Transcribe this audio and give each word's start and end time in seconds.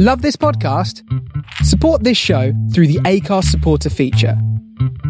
Love 0.00 0.22
this 0.22 0.36
podcast? 0.36 1.02
Support 1.64 2.04
this 2.04 2.16
show 2.16 2.52
through 2.72 2.86
the 2.86 3.00
Acast 3.00 3.46
supporter 3.46 3.90
feature. 3.90 4.40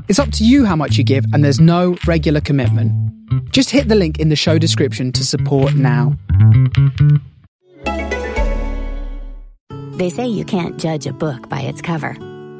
It's 0.09 0.19
up 0.19 0.33
to 0.33 0.47
you 0.47 0.65
how 0.65 0.77
much 0.77 0.97
you 0.97 1.05
give, 1.05 1.27
and 1.35 1.45
there's 1.45 1.61
no 1.61 1.99
regular 2.07 2.41
commitment. 2.41 2.91
Just 3.53 3.69
hit 3.69 3.89
the 3.89 3.95
link 3.95 4.19
in 4.19 4.31
the 4.31 4.35
show 4.35 4.57
description 4.57 5.13
to 5.13 5.27
support 5.27 5.75
now. 5.75 6.17
They 9.99 10.09
say 10.09 10.27
you 10.27 10.47
can't 10.47 10.79
judge 10.79 11.07
a 11.07 11.13
book 11.13 11.51
by 11.51 11.61
its 11.61 11.83
cover. 11.83 12.17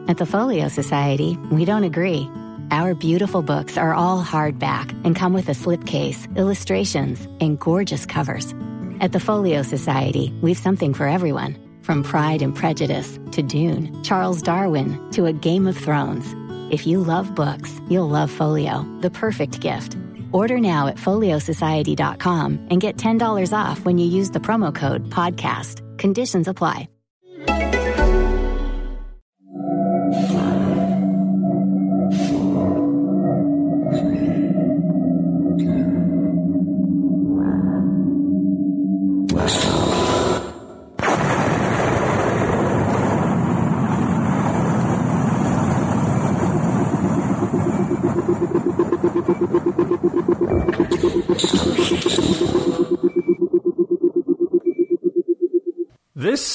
At 0.07 0.19
the 0.19 0.27
Folio 0.27 0.69
Society, 0.69 1.39
we 1.51 1.65
don't 1.65 1.85
agree. 1.85 2.29
Our 2.71 2.95
beautiful 2.95 3.41
books 3.41 3.79
are 3.79 3.95
all 3.95 4.23
hardback 4.23 4.95
and 5.03 5.17
come 5.17 5.33
with 5.33 5.49
a 5.49 5.53
slipcase, 5.53 6.29
illustrations, 6.37 7.27
and 7.41 7.59
gorgeous 7.59 8.05
covers. 8.05 8.55
At 9.01 9.13
the 9.13 9.21
Folio 9.21 9.63
Society, 9.63 10.31
we've 10.43 10.59
something 10.59 10.93
for 10.93 11.09
everyone 11.09 11.57
from 11.89 12.03
Pride 12.03 12.43
and 12.43 12.55
Prejudice 12.55 13.19
to 13.33 13.41
Dune, 13.41 14.03
Charles 14.03 14.43
Darwin 14.43 15.11
to 15.13 15.25
A 15.25 15.33
Game 15.33 15.67
of 15.67 15.75
Thrones. 15.75 16.27
If 16.71 16.87
you 16.87 17.01
love 17.01 17.35
books, 17.35 17.81
you'll 17.89 18.11
love 18.11 18.31
Folio, 18.31 18.85
the 19.01 19.09
perfect 19.09 19.61
gift. 19.61 19.97
Order 20.31 20.59
now 20.59 20.89
at 20.89 20.97
foliosociety.com 20.97 22.67
and 22.71 22.79
get 22.79 22.99
$10 22.99 23.57
off 23.57 23.87
when 23.87 23.97
you 23.97 24.05
use 24.07 24.33
the 24.33 24.45
promo 24.49 24.75
code 24.75 25.09
PODCAST. 25.09 25.97
Conditions 25.97 26.47
apply. 26.47 26.91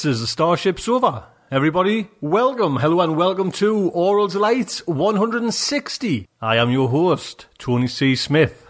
This 0.04 0.20
is 0.20 0.36
the 0.36 0.44
StarShipSofa. 0.44 1.24
Everybody, 1.50 2.10
welcome, 2.20 2.76
hello, 2.76 3.00
and 3.00 3.16
welcome 3.16 3.54
to 3.54 3.90
Aural 3.92 4.28
Delight 4.28 4.82
160. 4.86 6.28
I 6.42 6.58
am 6.58 6.72
your 6.72 6.90
host, 6.90 7.46
Tony 7.58 7.88
C. 7.88 8.14
Smith. 8.18 8.68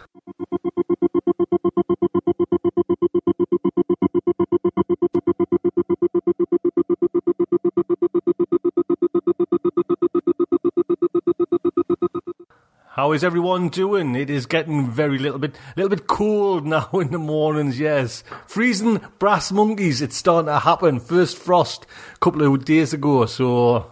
How 12.96 13.12
is 13.14 13.24
everyone 13.24 13.70
doing? 13.70 14.16
It 14.16 14.30
is 14.30 14.46
getting 14.46 14.88
very 14.88 15.18
little 15.18 15.40
bit, 15.40 15.56
little 15.76 15.90
bit 15.90 16.06
cold 16.06 16.64
now 16.68 16.90
in 16.94 17.10
the 17.10 17.18
mornings. 17.18 17.80
Yes, 17.80 18.24
freezing 18.46 19.02
brass 19.18 19.52
monkeys. 19.52 20.00
It's 20.00 20.16
starting 20.16 20.46
to 20.46 20.60
happen. 20.60 21.00
First 21.00 21.40
frost 21.40 21.88
a 22.14 22.18
couple 22.20 22.44
of 22.44 22.66
days 22.66 22.94
ago, 22.94 23.26
so 23.26 23.92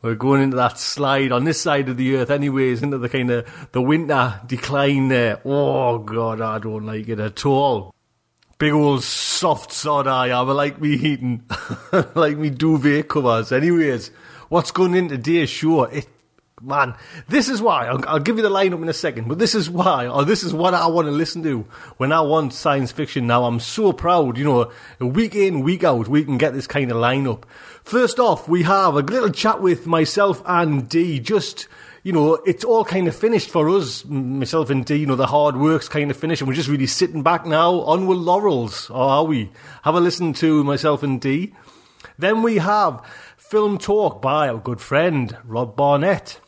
we're 0.00 0.14
going 0.14 0.40
into 0.40 0.56
that 0.56 0.78
slide 0.78 1.32
on 1.32 1.44
this 1.44 1.60
side 1.60 1.90
of 1.90 1.98
the 1.98 2.16
earth, 2.16 2.30
anyways, 2.30 2.82
into 2.82 2.96
the 2.96 3.10
kind 3.10 3.30
of 3.30 3.68
the 3.72 3.82
winter 3.82 4.40
decline 4.46 5.08
there. 5.08 5.42
Oh 5.44 5.98
God, 5.98 6.40
I 6.40 6.58
don't 6.60 6.86
like 6.86 7.10
it 7.10 7.20
at 7.20 7.44
all. 7.44 7.94
Big 8.56 8.72
old 8.72 9.04
soft 9.04 9.70
sod 9.70 10.06
I 10.06 10.28
am. 10.28 10.48
I 10.48 10.52
like 10.52 10.80
me 10.80 10.96
heating, 10.96 11.44
like 12.14 12.38
me 12.38 12.48
duvet 12.48 13.06
covers. 13.06 13.52
Anyways, 13.52 14.10
what's 14.48 14.70
going 14.70 14.94
in 14.94 15.10
today's 15.10 15.50
show? 15.50 15.84
It 15.84 16.08
man, 16.60 16.94
this 17.28 17.48
is 17.48 17.62
why. 17.62 17.86
I'll, 17.86 18.06
I'll, 18.06 18.18
give 18.20 18.36
you 18.36 18.42
the 18.42 18.50
lineup 18.50 18.82
in 18.82 18.88
a 18.88 18.94
second, 18.94 19.28
but 19.28 19.38
this 19.38 19.54
is 19.54 19.70
why, 19.70 20.06
or 20.06 20.24
this 20.24 20.42
is 20.42 20.52
what 20.52 20.74
I 20.74 20.86
want 20.86 21.06
to 21.06 21.12
listen 21.12 21.42
to 21.44 21.60
when 21.96 22.12
I 22.12 22.20
want 22.20 22.52
science 22.52 22.92
fiction. 22.92 23.26
Now, 23.26 23.44
I'm 23.44 23.60
so 23.60 23.92
proud, 23.92 24.36
you 24.36 24.44
know, 24.44 24.70
week 25.04 25.34
in, 25.34 25.60
week 25.60 25.84
out, 25.84 26.08
we 26.08 26.24
can 26.24 26.38
get 26.38 26.52
this 26.52 26.66
kind 26.66 26.90
of 26.90 26.96
lineup. 26.96 27.44
First 27.84 28.18
off, 28.18 28.48
we 28.48 28.62
have 28.64 28.94
a 28.94 29.00
little 29.00 29.30
chat 29.30 29.60
with 29.60 29.86
myself 29.86 30.42
and 30.44 30.88
Dee. 30.88 31.18
Just, 31.18 31.66
you 32.02 32.12
know, 32.12 32.34
it's 32.46 32.64
all 32.64 32.84
kind 32.84 33.08
of 33.08 33.16
finished 33.16 33.50
for 33.50 33.68
us, 33.70 34.04
myself 34.04 34.70
and 34.70 34.84
Dee. 34.84 34.96
You 34.96 35.06
know, 35.06 35.16
the 35.16 35.26
hard 35.26 35.56
work's 35.56 35.88
kind 35.88 36.10
of 36.10 36.16
finished, 36.16 36.42
and 36.42 36.48
we're 36.48 36.54
just 36.54 36.68
really 36.68 36.86
sitting 36.86 37.22
back 37.22 37.46
now 37.46 37.80
on 37.80 38.06
with 38.06 38.18
laurels, 38.18 38.90
or 38.90 39.02
are 39.02 39.24
we? 39.24 39.50
Have 39.82 39.94
a 39.94 40.00
listen 40.00 40.32
to 40.34 40.62
myself 40.64 41.02
and 41.02 41.20
Dee. 41.20 41.54
Then 42.18 42.42
we 42.42 42.58
have 42.58 43.02
film 43.36 43.78
talk 43.78 44.22
by 44.22 44.48
our 44.48 44.58
good 44.58 44.80
friend 44.80 45.36
Rod 45.44 45.74
Barnett. 45.74 46.38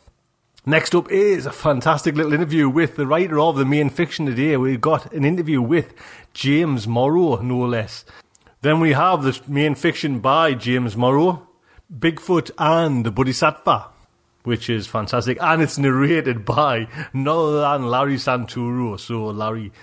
Next 0.65 0.95
up 0.95 1.11
is 1.11 1.45
a 1.45 1.51
fantastic 1.51 2.15
little 2.15 2.31
interview 2.31 2.69
with 2.69 2.95
the 2.95 3.05
writer 3.05 3.37
of 3.37 3.57
the 3.57 3.65
main 3.65 3.89
fiction 3.89 4.25
today. 4.25 4.55
We've 4.55 4.79
got 4.79 5.11
an 5.11 5.25
interview 5.25 5.61
with 5.61 5.93
James 6.33 6.87
Morrow, 6.87 7.41
no 7.41 7.59
less. 7.59 8.05
Then 8.61 8.79
we 8.79 8.93
have 8.93 9.23
the 9.23 9.37
main 9.45 9.75
fiction 9.75 10.19
by 10.21 10.53
James 10.53 10.95
Morrow, 10.95 11.45
Bigfoot 11.93 12.49
and 12.57 13.05
the 13.05 13.11
Bodhisattva, 13.11 13.87
which 14.43 14.69
is 14.69 14.87
fantastic. 14.87 15.37
And 15.41 15.61
it's 15.61 15.77
narrated 15.77 16.45
by 16.45 16.87
none 17.11 17.27
other 17.27 17.59
than 17.59 17.89
Larry 17.89 18.15
Santoro. 18.15 18.97
So, 18.97 19.25
Larry 19.25 19.73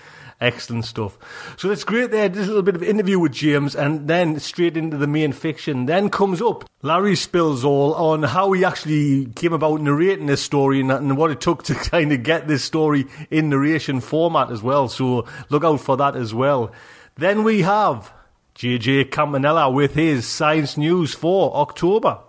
Excellent 0.41 0.85
stuff. 0.85 1.17
So 1.55 1.67
that's 1.69 1.83
great 1.83 2.09
there. 2.09 2.27
Just 2.27 2.45
a 2.45 2.47
little 2.47 2.63
bit 2.63 2.75
of 2.75 2.81
interview 2.81 3.19
with 3.19 3.31
James 3.31 3.75
and 3.75 4.07
then 4.07 4.39
straight 4.39 4.75
into 4.75 4.97
the 4.97 5.07
main 5.07 5.31
fiction. 5.31 5.85
Then 5.85 6.09
comes 6.09 6.41
up 6.41 6.65
Larry 6.83 7.15
spills 7.15 7.63
all 7.63 7.93
on 7.93 8.23
how 8.23 8.51
he 8.53 8.65
actually 8.65 9.27
came 9.35 9.53
about 9.53 9.81
narrating 9.81 10.25
this 10.25 10.41
story 10.41 10.79
and, 10.79 10.91
and 10.91 11.15
what 11.15 11.29
it 11.29 11.39
took 11.39 11.61
to 11.63 11.75
kind 11.91 12.11
of 12.11 12.23
get 12.23 12.47
this 12.47 12.63
story 12.63 13.05
in 13.29 13.49
narration 13.49 14.01
format 14.01 14.49
as 14.49 14.63
well. 14.63 14.87
So 14.87 15.25
look 15.49 15.63
out 15.63 15.79
for 15.79 15.95
that 15.97 16.15
as 16.15 16.33
well. 16.33 16.71
Then 17.15 17.43
we 17.43 17.61
have 17.61 18.11
JJ 18.55 19.11
Campanella 19.11 19.69
with 19.69 19.93
his 19.93 20.25
science 20.25 20.75
news 20.75 21.13
for 21.13 21.55
October. 21.55 22.19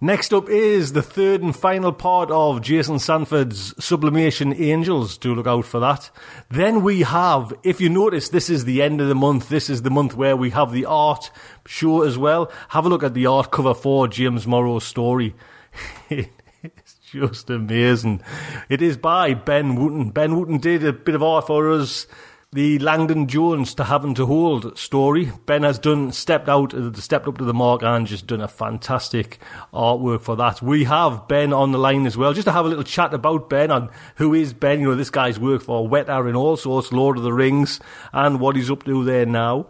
Next 0.00 0.32
up 0.32 0.48
is 0.48 0.92
the 0.92 1.02
third 1.02 1.42
and 1.42 1.56
final 1.56 1.92
part 1.92 2.30
of 2.30 2.62
Jason 2.62 3.00
Sanford's 3.00 3.74
Sublimation 3.84 4.54
Angels. 4.54 5.18
Do 5.18 5.34
look 5.34 5.48
out 5.48 5.64
for 5.64 5.80
that. 5.80 6.10
Then 6.48 6.84
we 6.84 7.02
have, 7.02 7.52
if 7.64 7.80
you 7.80 7.88
notice, 7.88 8.28
this 8.28 8.48
is 8.48 8.64
the 8.64 8.80
end 8.80 9.00
of 9.00 9.08
the 9.08 9.16
month. 9.16 9.48
This 9.48 9.68
is 9.68 9.82
the 9.82 9.90
month 9.90 10.14
where 10.14 10.36
we 10.36 10.50
have 10.50 10.70
the 10.70 10.84
art 10.84 11.32
show 11.66 12.02
as 12.02 12.16
well. 12.16 12.48
Have 12.68 12.86
a 12.86 12.88
look 12.88 13.02
at 13.02 13.14
the 13.14 13.26
art 13.26 13.50
cover 13.50 13.74
for 13.74 14.06
James 14.06 14.46
Morrow's 14.46 14.84
story. 14.84 15.34
it's 16.08 16.94
just 17.10 17.50
amazing. 17.50 18.22
It 18.68 18.80
is 18.80 18.96
by 18.96 19.34
Ben 19.34 19.74
Wootten. 19.74 20.12
Ben 20.12 20.36
Wootten 20.36 20.60
did 20.60 20.84
a 20.84 20.92
bit 20.92 21.16
of 21.16 21.24
art 21.24 21.48
for 21.48 21.72
us 21.72 22.06
the 22.52 22.78
Langdon 22.78 23.26
Jones 23.26 23.74
to 23.74 23.84
Having 23.84 24.14
to 24.14 24.24
Hold 24.24 24.78
story. 24.78 25.32
Ben 25.44 25.64
has 25.64 25.78
done 25.78 26.12
stepped 26.12 26.48
out, 26.48 26.72
uh, 26.72 26.94
stepped 26.94 27.28
up 27.28 27.36
to 27.36 27.44
the 27.44 27.52
mark, 27.52 27.82
and 27.82 28.06
just 28.06 28.26
done 28.26 28.40
a 28.40 28.48
fantastic 28.48 29.38
artwork 29.74 30.22
for 30.22 30.34
that. 30.36 30.62
We 30.62 30.84
have 30.84 31.28
Ben 31.28 31.52
on 31.52 31.72
the 31.72 31.78
line 31.78 32.06
as 32.06 32.16
well, 32.16 32.32
just 32.32 32.46
to 32.46 32.52
have 32.52 32.64
a 32.64 32.68
little 32.68 32.84
chat 32.84 33.12
about 33.12 33.50
Ben 33.50 33.70
and 33.70 33.90
who 34.16 34.32
is 34.32 34.54
Ben. 34.54 34.80
You 34.80 34.88
know, 34.88 34.94
this 34.94 35.10
guy's 35.10 35.38
worked 35.38 35.64
for 35.66 35.86
Weta 35.86 36.26
and 36.26 36.36
all 36.36 36.56
sorts, 36.56 36.90
Lord 36.90 37.18
of 37.18 37.22
the 37.22 37.34
Rings, 37.34 37.80
and 38.14 38.40
what 38.40 38.56
he's 38.56 38.70
up 38.70 38.84
to 38.84 39.04
there 39.04 39.26
now. 39.26 39.66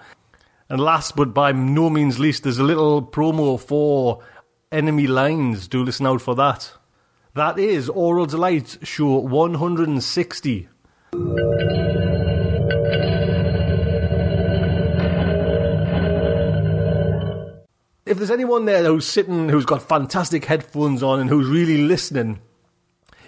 And 0.69 0.81
last 0.81 1.17
but 1.17 1.34
by 1.34 1.50
no 1.50 1.91
means 1.91 2.21
least, 2.21 2.44
there's 2.44 2.61
a 2.61 2.65
little 2.65 3.03
promo 3.03 3.59
for 3.59 4.22
Enemy 4.71 5.09
Lines. 5.09 5.67
Do 5.67 5.83
listen 5.83 6.06
out 6.06 6.22
for 6.22 6.37
that. 6.37 6.75
That 7.34 7.59
is 7.59 7.88
Aural 7.88 8.27
Delight 8.27 8.78
Show 8.84 9.19
160. 9.19 10.69
If 18.09 18.19
there's 18.19 18.31
anyone 18.31 18.65
there 18.65 18.85
who's 18.85 19.07
sitting, 19.07 19.49
who's 19.49 19.67
got 19.67 19.82
fantastic 19.82 20.44
headphones 20.44 21.03
on 21.03 21.21
and 21.21 21.29
who's 21.29 21.49
really 21.49 21.79
listening, 21.79 22.41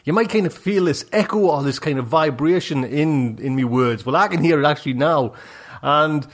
you 0.05 0.13
might 0.13 0.31
kind 0.31 0.47
of 0.47 0.55
feel 0.55 0.87
this 0.87 1.05
echo 1.13 1.39
or 1.39 1.63
this 1.63 1.79
kind 1.79 1.99
of 1.99 2.07
vibration 2.07 2.85
in, 2.85 3.39
in 3.39 3.55
me 3.55 3.65
words. 3.65 4.07
Well, 4.07 4.17
I 4.17 4.29
can 4.29 4.43
hear 4.43 4.61
it 4.61 4.67
actually 4.67 4.95
now. 4.95 5.35
And 5.83 6.27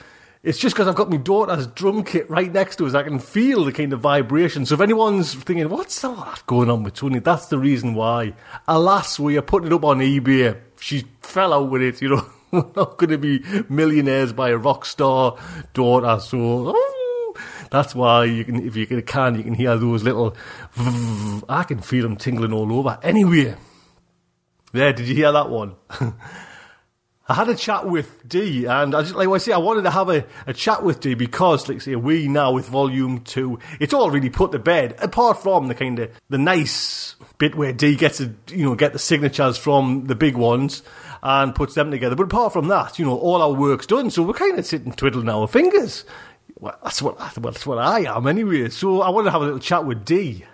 it's 0.42 0.58
just 0.58 0.76
because 0.76 0.86
I've 0.86 0.94
got 0.94 1.10
my 1.10 1.16
daughter's 1.16 1.66
drum 1.66 2.04
kit 2.04 2.30
right 2.30 2.52
next 2.52 2.76
to 2.76 2.86
us. 2.86 2.94
I 2.94 3.02
can 3.02 3.18
feel 3.18 3.64
the 3.64 3.72
kind 3.72 3.92
of 3.92 4.00
vibration. 4.00 4.64
So 4.64 4.74
if 4.74 4.80
anyone's 4.80 5.34
thinking, 5.34 5.68
what's 5.68 6.04
all 6.04 6.14
that 6.16 6.44
going 6.46 6.70
on 6.70 6.84
with 6.84 6.94
Tony? 6.94 7.18
That's 7.18 7.46
the 7.46 7.58
reason 7.58 7.94
why. 7.94 8.34
Alas, 8.68 9.18
we 9.18 9.36
are 9.36 9.42
putting 9.42 9.66
it 9.66 9.72
up 9.72 9.84
on 9.84 9.98
eBay. 9.98 10.58
She 10.78 11.04
fell 11.20 11.52
out 11.52 11.70
with 11.70 11.82
it, 11.82 12.00
you 12.00 12.10
know. 12.10 12.26
We're 12.52 12.64
not 12.76 12.96
going 12.96 13.10
to 13.10 13.18
be 13.18 13.42
millionaires 13.68 14.32
by 14.32 14.50
a 14.50 14.56
rock 14.56 14.86
star 14.86 15.36
daughter. 15.74 16.20
So, 16.20 16.38
oh, 16.74 16.95
that's 17.70 17.94
why 17.94 18.24
you 18.24 18.44
can, 18.44 18.66
if 18.66 18.76
you 18.76 18.86
can, 18.86 19.34
you 19.34 19.42
can 19.42 19.54
hear 19.54 19.76
those 19.76 20.02
little. 20.02 20.36
I 21.48 21.64
can 21.66 21.80
feel 21.80 22.02
them 22.02 22.16
tingling 22.16 22.52
all 22.52 22.72
over. 22.72 22.98
Anyway, 23.02 23.54
there. 24.72 24.92
Did 24.92 25.08
you 25.08 25.14
hear 25.14 25.32
that 25.32 25.50
one? 25.50 25.74
I 27.28 27.34
had 27.34 27.48
a 27.48 27.56
chat 27.56 27.88
with 27.88 28.28
Dee, 28.28 28.66
and 28.66 28.94
I 28.94 29.02
just 29.02 29.16
like 29.16 29.28
I 29.28 29.38
say, 29.38 29.50
I 29.50 29.58
wanted 29.58 29.82
to 29.82 29.90
have 29.90 30.08
a, 30.08 30.24
a 30.46 30.54
chat 30.54 30.84
with 30.84 31.00
Dee 31.00 31.14
because, 31.14 31.68
like 31.68 31.80
say, 31.80 31.96
we 31.96 32.28
now 32.28 32.52
with 32.52 32.68
Volume 32.68 33.22
Two, 33.22 33.58
it's 33.80 33.92
all 33.92 34.12
really 34.12 34.30
put 34.30 34.52
to 34.52 34.60
bed. 34.60 34.94
Apart 35.00 35.42
from 35.42 35.66
the 35.66 35.74
kind 35.74 35.98
of 35.98 36.10
the 36.28 36.38
nice 36.38 37.16
bit 37.38 37.56
where 37.56 37.72
Dee 37.72 37.96
gets 37.96 38.18
to 38.18 38.32
you 38.48 38.62
know 38.62 38.76
get 38.76 38.92
the 38.92 39.00
signatures 39.00 39.58
from 39.58 40.06
the 40.06 40.14
big 40.14 40.36
ones 40.36 40.84
and 41.20 41.52
puts 41.52 41.74
them 41.74 41.90
together. 41.90 42.14
But 42.14 42.24
apart 42.24 42.52
from 42.52 42.68
that, 42.68 43.00
you 43.00 43.04
know, 43.04 43.18
all 43.18 43.42
our 43.42 43.52
work's 43.52 43.86
done. 43.86 44.10
So 44.10 44.22
we're 44.22 44.32
kind 44.32 44.56
of 44.56 44.64
sitting 44.64 44.92
twiddling 44.92 45.28
our 45.28 45.48
fingers. 45.48 46.04
Well, 46.58 46.78
that's 46.82 47.02
what 47.02 47.18
well, 47.18 47.52
that's 47.52 47.66
what 47.66 47.78
I 47.78 48.16
am 48.16 48.26
anyway. 48.26 48.70
So 48.70 49.02
I 49.02 49.10
want 49.10 49.26
to 49.26 49.30
have 49.30 49.42
a 49.42 49.44
little 49.44 49.60
chat 49.60 49.84
with 49.84 50.04
Dee. 50.04 50.44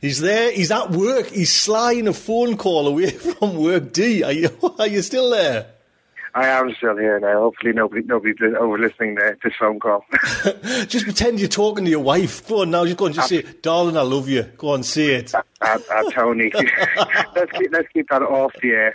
He's 0.00 0.20
there. 0.20 0.52
He's 0.52 0.70
at 0.70 0.90
work. 0.90 1.26
He's 1.26 1.52
slying 1.52 2.06
a 2.06 2.12
phone 2.12 2.56
call 2.56 2.86
away 2.86 3.10
from 3.10 3.56
work. 3.56 3.92
Dee, 3.92 4.22
are 4.22 4.32
you 4.32 4.50
are 4.78 4.86
you 4.86 5.02
still 5.02 5.30
there? 5.30 5.66
I 6.34 6.46
am 6.48 6.74
still 6.74 6.96
here 6.96 7.18
now. 7.20 7.40
Hopefully, 7.40 7.72
nobody 7.72 8.02
nobody's 8.02 8.36
over 8.58 8.78
listening 8.78 9.16
to 9.16 9.36
this 9.42 9.54
phone 9.58 9.80
call. 9.80 10.04
just 10.86 11.04
pretend 11.04 11.40
you're 11.40 11.48
talking 11.48 11.84
to 11.84 11.90
your 11.90 12.00
wife. 12.00 12.46
Go 12.46 12.62
on 12.62 12.70
now. 12.70 12.84
Just 12.84 12.96
go 12.96 13.06
and 13.06 13.14
just 13.14 13.28
say, 13.28 13.42
"Darling, 13.62 13.96
I 13.96 14.02
love 14.02 14.28
you." 14.28 14.42
Go 14.56 14.70
on, 14.70 14.82
say 14.82 15.14
it. 15.14 15.34
Uh, 15.34 15.42
uh, 15.60 16.10
Tony, 16.10 16.52
let's 17.34 17.52
keep 17.52 17.72
let's 17.72 17.88
keep 17.92 18.08
that 18.10 18.22
off 18.22 18.52
the 18.62 18.70
air. 18.70 18.94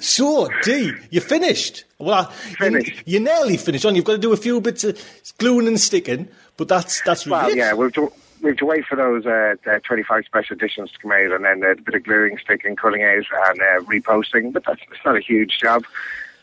so, 0.00 0.48
Dee, 0.62 0.92
you 1.10 1.20
finished. 1.20 1.84
Well, 1.98 2.24
finished. 2.24 3.02
You, 3.06 3.18
are 3.18 3.22
nearly 3.22 3.56
finished. 3.56 3.84
On, 3.86 3.94
you've 3.94 4.04
got 4.04 4.12
to 4.12 4.18
do 4.18 4.32
a 4.32 4.36
few 4.36 4.60
bits 4.60 4.84
of 4.84 5.00
gluing 5.38 5.66
and 5.66 5.80
sticking, 5.80 6.28
but 6.56 6.68
that's 6.68 7.02
that's 7.02 7.26
really 7.26 7.38
well, 7.38 7.50
it. 7.50 7.56
yeah. 7.56 7.74
We've 7.74 7.92
do, 7.92 8.12
we 8.42 8.50
have 8.50 8.58
to 8.58 8.66
wait 8.66 8.84
for 8.84 8.96
those 8.96 9.26
uh, 9.26 9.54
25 9.84 10.24
special 10.24 10.56
editions 10.56 10.92
to 10.92 10.98
come 10.98 11.12
out 11.12 11.32
and 11.32 11.44
then 11.44 11.62
a 11.62 11.74
bit 11.80 11.94
of 11.94 12.04
gluing, 12.04 12.38
sticking, 12.38 12.76
cutting 12.76 13.02
out 13.02 13.24
and 13.48 13.60
uh, 13.60 13.80
reposting. 13.84 14.52
But 14.52 14.64
that's 14.64 14.80
it's 14.90 15.04
not 15.04 15.16
a 15.16 15.20
huge 15.20 15.58
job. 15.60 15.84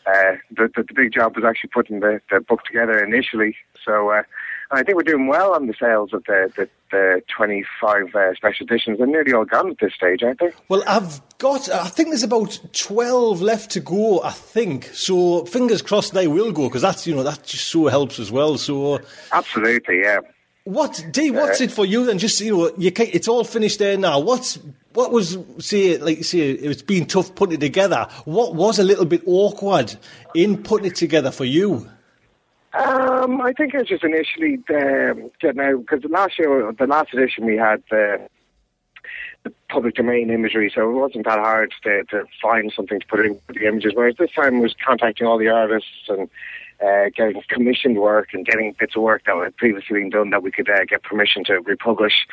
Uh, 0.06 0.36
the, 0.50 0.70
the, 0.76 0.82
the, 0.82 0.94
big 0.94 1.12
job 1.12 1.34
was 1.34 1.46
actually 1.46 1.70
putting 1.72 2.00
the, 2.00 2.20
the 2.30 2.38
book 2.38 2.62
together 2.64 3.02
initially. 3.02 3.56
So 3.82 4.10
uh, 4.10 4.22
I 4.70 4.82
think 4.82 4.96
we're 4.96 5.02
doing 5.02 5.28
well 5.28 5.54
on 5.54 5.66
the 5.66 5.74
sales 5.80 6.12
of 6.12 6.24
the, 6.24 6.52
the, 6.56 6.68
the 6.90 7.22
25 7.34 8.14
uh, 8.14 8.34
special 8.34 8.66
editions. 8.66 8.98
They're 8.98 9.06
nearly 9.06 9.32
all 9.32 9.46
gone 9.46 9.70
at 9.70 9.78
this 9.78 9.94
stage, 9.94 10.22
aren't 10.22 10.40
they? 10.40 10.50
Well, 10.68 10.82
I've 10.86 11.22
got, 11.38 11.70
I 11.70 11.88
think 11.88 12.10
there's 12.10 12.22
about 12.22 12.58
12 12.74 13.40
left 13.40 13.70
to 13.72 13.80
go, 13.80 14.22
I 14.22 14.32
think. 14.32 14.90
So 14.92 15.46
fingers 15.46 15.80
crossed 15.80 16.12
they 16.12 16.26
will 16.26 16.52
go 16.52 16.68
because 16.68 16.82
that's, 16.82 17.06
you 17.06 17.14
know, 17.14 17.22
that 17.22 17.44
just 17.44 17.68
so 17.68 17.86
helps 17.86 18.18
as 18.18 18.30
well. 18.30 18.58
So 18.58 19.00
Absolutely, 19.32 20.00
yeah. 20.00 20.20
What 20.64 21.04
Dee? 21.10 21.30
What's 21.30 21.60
it 21.60 21.70
for 21.70 21.84
you 21.84 22.06
then? 22.06 22.18
Just 22.18 22.40
you 22.40 22.56
know, 22.56 22.72
you 22.78 22.90
can't, 22.90 23.10
it's 23.12 23.28
all 23.28 23.44
finished 23.44 23.78
there 23.78 23.98
now. 23.98 24.18
What's 24.18 24.58
what 24.94 25.12
was 25.12 25.36
say 25.58 25.98
like 25.98 26.24
say 26.24 26.38
it's 26.50 26.80
been 26.80 27.04
tough 27.04 27.34
putting 27.34 27.56
it 27.56 27.60
together. 27.60 28.08
What 28.24 28.54
was 28.54 28.78
a 28.78 28.84
little 28.84 29.04
bit 29.04 29.22
awkward 29.26 29.94
in 30.34 30.62
putting 30.62 30.86
it 30.86 30.96
together 30.96 31.30
for 31.30 31.44
you? 31.44 31.90
Um, 32.72 33.42
I 33.42 33.52
think 33.52 33.74
it 33.74 33.78
was 33.78 33.88
just 33.88 34.04
initially 34.04 34.54
um, 34.70 35.30
getting 35.38 35.60
out 35.60 35.80
because 35.80 36.00
the 36.02 36.08
last 36.08 36.38
year, 36.38 36.72
the 36.72 36.86
last 36.86 37.12
edition, 37.12 37.44
we 37.44 37.56
had 37.56 37.82
the, 37.90 38.26
the 39.44 39.52
public 39.68 39.94
domain 39.94 40.30
imagery, 40.30 40.72
so 40.74 40.88
it 40.90 40.92
wasn't 40.92 41.24
that 41.26 41.38
hard 41.38 41.72
to, 41.84 42.04
to 42.04 42.24
find 42.42 42.72
something 42.74 42.98
to 42.98 43.06
put 43.06 43.24
in 43.24 43.38
the 43.48 43.68
images. 43.68 43.92
Whereas 43.94 44.16
this 44.18 44.32
time 44.32 44.60
was 44.60 44.74
contacting 44.84 45.26
all 45.26 45.38
the 45.38 45.48
artists 45.48 46.08
and 46.08 46.28
uh, 46.82 47.10
getting 47.14 47.40
commissioned 47.48 47.98
work 47.98 48.28
and 48.32 48.46
getting 48.46 48.74
bits 48.78 48.96
of 48.96 49.02
work 49.02 49.22
that 49.26 49.36
had 49.36 49.56
previously 49.56 50.00
been 50.00 50.10
done 50.10 50.30
that 50.30 50.42
we 50.42 50.50
could 50.50 50.68
uh, 50.68 50.84
get 50.88 51.02
permission 51.02 51.44
to 51.44 51.60
republish. 51.60 52.26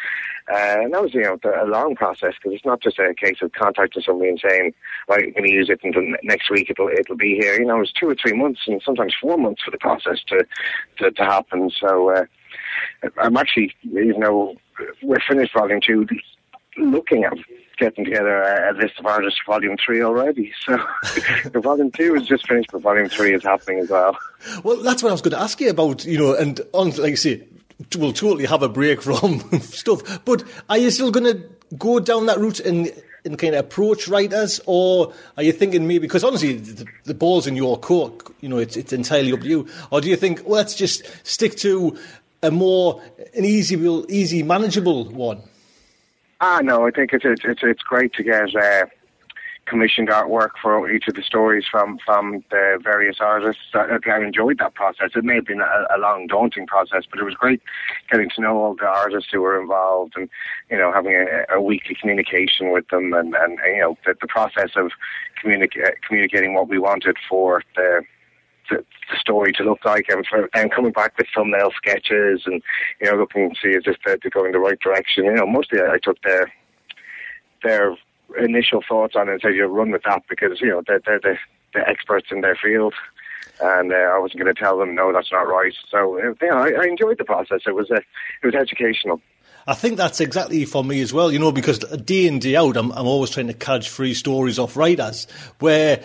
Uh, 0.51 0.81
and 0.81 0.93
that 0.93 1.01
was, 1.01 1.13
you 1.13 1.21
know, 1.21 1.37
a 1.61 1.65
long 1.65 1.95
process 1.95 2.33
because 2.35 2.55
it's 2.55 2.65
not 2.65 2.81
just 2.81 2.99
a 2.99 3.13
case 3.13 3.37
of 3.41 3.51
contacting 3.51 4.01
somebody 4.01 4.29
and 4.29 4.41
saying, 4.47 4.73
"Right, 5.07 5.23
I'm 5.23 5.31
going 5.33 5.45
to 5.45 5.51
use 5.51 5.69
it, 5.69 5.79
and 5.83 6.17
next 6.23 6.49
week 6.49 6.69
it'll 6.69 6.89
it'll 6.89 7.15
be 7.15 7.37
here." 7.39 7.59
You 7.59 7.65
know, 7.65 7.77
it 7.77 7.79
was 7.79 7.93
two 7.93 8.09
or 8.09 8.15
three 8.15 8.33
months, 8.33 8.61
and 8.67 8.81
sometimes 8.83 9.15
four 9.21 9.37
months 9.37 9.61
for 9.63 9.71
the 9.71 9.77
process 9.77 10.19
to 10.27 10.45
to, 10.97 11.11
to 11.11 11.23
happen. 11.23 11.69
So 11.79 12.09
uh, 12.09 12.25
I'm 13.17 13.37
actually, 13.37 13.75
even 13.83 14.19
though 14.19 14.55
we're 15.01 15.21
finished 15.27 15.53
volume 15.53 15.79
two, 15.85 16.07
looking 16.77 17.23
at 17.23 17.33
getting 17.77 18.05
together 18.05 18.41
a, 18.41 18.73
list 18.73 18.99
of 18.99 19.05
artists 19.05 19.39
for 19.43 19.53
Volume 19.53 19.75
Three 19.83 20.01
already. 20.01 20.53
So 20.65 20.73
the 21.51 21.59
Volume 21.61 21.91
Two 21.91 22.15
is 22.15 22.27
just 22.27 22.47
finished, 22.47 22.69
but 22.71 22.81
Volume 22.81 23.09
Three 23.09 23.33
is 23.33 23.43
happening 23.43 23.79
as 23.79 23.89
well. 23.89 24.17
Well, 24.63 24.77
that's 24.77 25.03
what 25.03 25.09
I 25.09 25.11
was 25.13 25.21
going 25.21 25.33
to 25.33 25.41
ask 25.41 25.59
you 25.59 25.69
about. 25.69 26.05
You 26.05 26.17
know, 26.17 26.35
and 26.35 26.61
on 26.73 26.91
like 26.91 27.13
I 27.13 27.15
say, 27.15 27.43
we'll 27.97 28.13
totally 28.13 28.45
have 28.45 28.63
a 28.63 28.69
break 28.69 29.01
from 29.07 29.39
stuff. 29.61 30.23
But 30.25 30.43
are 30.69 30.77
you 30.77 30.91
still 30.91 31.11
going 31.11 31.25
to 31.25 31.43
go 31.77 31.99
down 31.99 32.27
that 32.27 32.39
route 32.39 32.59
and? 32.59 32.91
and 33.23 33.37
kind 33.37 33.53
of 33.53 33.63
approach 33.63 34.07
writers, 34.07 34.59
or 34.65 35.13
are 35.37 35.43
you 35.43 35.51
thinking 35.51 35.87
maybe 35.87 35.99
because 35.99 36.23
honestly 36.23 36.53
the, 36.53 36.87
the, 37.03 37.13
ball's 37.13 37.45
in 37.45 37.55
your 37.55 37.77
court, 37.79 38.19
you 38.39 38.49
know, 38.49 38.57
it's 38.57 38.75
it's 38.75 38.91
entirely 38.93 39.31
up 39.31 39.41
to 39.41 39.47
you, 39.47 39.67
or 39.91 40.01
do 40.01 40.09
you 40.09 40.15
think 40.15 40.41
well, 40.43 40.57
let's 40.57 40.73
just 40.73 41.03
stick 41.23 41.55
to 41.57 41.95
a 42.41 42.49
more 42.49 42.99
an 43.35 43.45
easy, 43.45 43.75
easy, 44.09 44.41
manageable 44.41 45.05
one? 45.11 45.39
Ah, 46.43 46.59
no, 46.63 46.87
I 46.87 46.91
think 46.91 47.13
it's 47.13 47.23
it's 47.23 47.43
it's, 47.45 47.61
it's 47.61 47.83
great 47.83 48.13
to 48.13 48.23
get 48.23 48.55
uh, 48.55 48.87
commissioned 49.67 50.09
artwork 50.09 50.49
for 50.59 50.89
each 50.89 51.07
of 51.07 51.13
the 51.13 51.21
stories 51.21 51.65
from 51.69 51.99
from 52.03 52.43
the 52.49 52.79
various 52.83 53.17
artists. 53.19 53.61
I, 53.75 53.99
I 54.07 54.17
enjoyed 54.25 54.57
that 54.57 54.73
process. 54.73 55.11
It 55.15 55.23
may 55.23 55.35
have 55.35 55.45
been 55.45 55.61
a, 55.61 55.95
a, 55.95 55.99
long, 55.99 56.25
daunting 56.25 56.65
process, 56.65 57.03
but 57.07 57.19
it 57.19 57.25
was 57.25 57.35
great 57.35 57.61
getting 58.09 58.27
to 58.31 58.41
know 58.41 58.57
all 58.57 58.75
the 58.75 58.87
artists 58.87 59.29
who 59.31 59.41
were 59.41 59.61
involved, 59.61 60.13
and 60.15 60.27
you 60.71 60.77
know 60.77 60.91
having 60.91 61.13
a, 61.13 61.55
a 61.55 61.61
weekly 61.61 61.95
communication 62.01 62.71
with 62.71 62.87
them, 62.87 63.13
and 63.13 63.35
and 63.35 63.59
you 63.63 63.81
know 63.81 63.95
the, 64.03 64.15
the 64.19 64.27
process 64.27 64.71
of 64.75 64.89
communica- 65.43 65.93
communicating 66.07 66.55
what 66.55 66.67
we 66.67 66.79
wanted 66.79 67.17
for 67.29 67.61
the 67.75 68.01
the, 68.71 68.77
the 69.11 69.17
story 69.19 69.51
to 69.53 69.63
look 69.63 69.83
like 69.85 70.05
and 70.09 70.25
for 70.25 70.49
and 70.53 70.71
coming 70.71 70.91
back 70.91 71.17
with 71.17 71.27
thumbnail 71.35 71.71
sketches 71.75 72.43
and 72.45 72.61
you 72.99 73.11
know 73.11 73.17
looking 73.17 73.49
to 73.49 73.55
see 73.61 73.75
is 73.75 73.83
this 73.85 73.97
to, 74.05 74.17
to 74.17 74.29
go 74.29 74.45
in 74.45 74.51
the 74.51 74.59
right 74.59 74.79
direction. 74.79 75.25
You 75.25 75.33
know, 75.33 75.45
mostly 75.45 75.79
I, 75.79 75.97
took 76.01 76.21
their 76.21 76.51
their 77.63 77.95
initial 78.39 78.81
thoughts 78.87 79.15
on 79.15 79.29
it 79.29 79.33
and 79.33 79.41
said 79.41 79.55
you 79.55 79.65
run 79.65 79.91
with 79.91 80.03
that 80.03 80.23
because 80.29 80.61
you 80.61 80.69
know 80.69 80.81
they're, 80.87 81.01
they're 81.05 81.19
the, 81.19 81.35
the 81.73 81.87
experts 81.87 82.27
in 82.31 82.41
their 82.41 82.55
field. 82.55 82.93
And 83.59 83.93
uh, 83.93 83.95
I 83.95 84.17
wasn't 84.17 84.41
going 84.41 84.53
to 84.53 84.59
tell 84.59 84.79
them 84.79 84.95
no, 84.95 85.13
that's 85.13 85.31
not 85.31 85.47
right. 85.47 85.73
So 85.89 86.17
uh, 86.17 86.33
yeah, 86.41 86.55
I, 86.55 86.71
I 86.81 86.85
enjoyed 86.85 87.19
the 87.19 87.25
process. 87.25 87.61
It 87.67 87.75
was 87.75 87.91
a, 87.91 87.97
it 88.41 88.45
was 88.45 88.55
educational. 88.55 89.21
I 89.67 89.75
think 89.75 89.97
that's 89.97 90.19
exactly 90.19 90.65
for 90.65 90.83
me 90.83 91.01
as 91.01 91.13
well, 91.13 91.31
you 91.31 91.37
know, 91.37 91.51
because 91.51 91.79
day 91.79 92.25
in, 92.25 92.39
day 92.39 92.55
out, 92.55 92.77
I'm, 92.77 92.91
I'm 92.93 93.05
always 93.05 93.29
trying 93.29 93.47
to 93.47 93.53
catch 93.53 93.89
free 93.89 94.15
stories 94.15 94.57
off 94.57 94.75
writers 94.75 95.27
where 95.59 96.03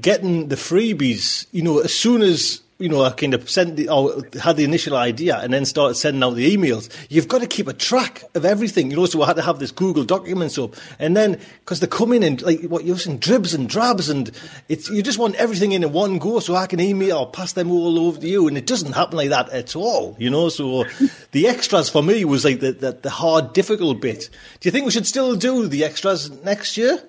getting 0.00 0.48
the 0.48 0.56
freebies, 0.56 1.46
you 1.52 1.62
know, 1.62 1.78
as 1.78 1.94
soon 1.94 2.22
as 2.22 2.62
you 2.78 2.90
know, 2.90 3.02
I 3.02 3.10
kind 3.10 3.32
of 3.32 3.48
sent 3.48 3.76
the, 3.76 3.88
or 3.88 4.22
had 4.38 4.56
the 4.58 4.64
initial 4.64 4.96
idea 4.96 5.38
and 5.38 5.52
then 5.52 5.64
started 5.64 5.94
sending 5.94 6.22
out 6.22 6.34
the 6.34 6.54
emails. 6.54 6.94
You've 7.08 7.28
got 7.28 7.40
to 7.40 7.46
keep 7.46 7.68
a 7.68 7.72
track 7.72 8.22
of 8.34 8.44
everything, 8.44 8.90
you 8.90 8.96
know. 8.96 9.06
So 9.06 9.22
I 9.22 9.26
had 9.26 9.36
to 9.36 9.42
have 9.42 9.58
this 9.58 9.70
Google 9.70 10.04
Documents 10.04 10.58
up, 10.58 10.74
and 10.98 11.16
then 11.16 11.40
because 11.60 11.80
they're 11.80 11.88
coming 11.88 12.22
in 12.22 12.36
like 12.36 12.64
what 12.64 12.84
you're 12.84 12.98
saying, 12.98 13.18
dribs 13.18 13.54
and 13.54 13.68
drabs, 13.68 14.10
and 14.10 14.30
it's 14.68 14.90
you 14.90 15.02
just 15.02 15.18
want 15.18 15.36
everything 15.36 15.72
in 15.72 15.84
in 15.84 15.92
one 15.92 16.18
go, 16.18 16.38
so 16.40 16.54
I 16.54 16.66
can 16.66 16.80
email 16.80 17.18
or 17.18 17.30
pass 17.30 17.54
them 17.54 17.70
all 17.70 17.98
over 17.98 18.20
to 18.20 18.28
you, 18.28 18.46
and 18.46 18.58
it 18.58 18.66
doesn't 18.66 18.92
happen 18.92 19.16
like 19.16 19.30
that 19.30 19.48
at 19.50 19.74
all, 19.74 20.14
you 20.18 20.28
know. 20.28 20.50
So 20.50 20.84
the 21.32 21.48
extras 21.48 21.88
for 21.88 22.02
me 22.02 22.26
was 22.26 22.44
like 22.44 22.60
the, 22.60 22.72
the, 22.72 22.92
the 22.92 23.10
hard, 23.10 23.54
difficult 23.54 24.02
bit. 24.02 24.28
Do 24.60 24.66
you 24.66 24.70
think 24.70 24.84
we 24.84 24.92
should 24.92 25.06
still 25.06 25.34
do 25.34 25.66
the 25.66 25.84
extras 25.84 26.30
next 26.42 26.76
year? 26.76 27.02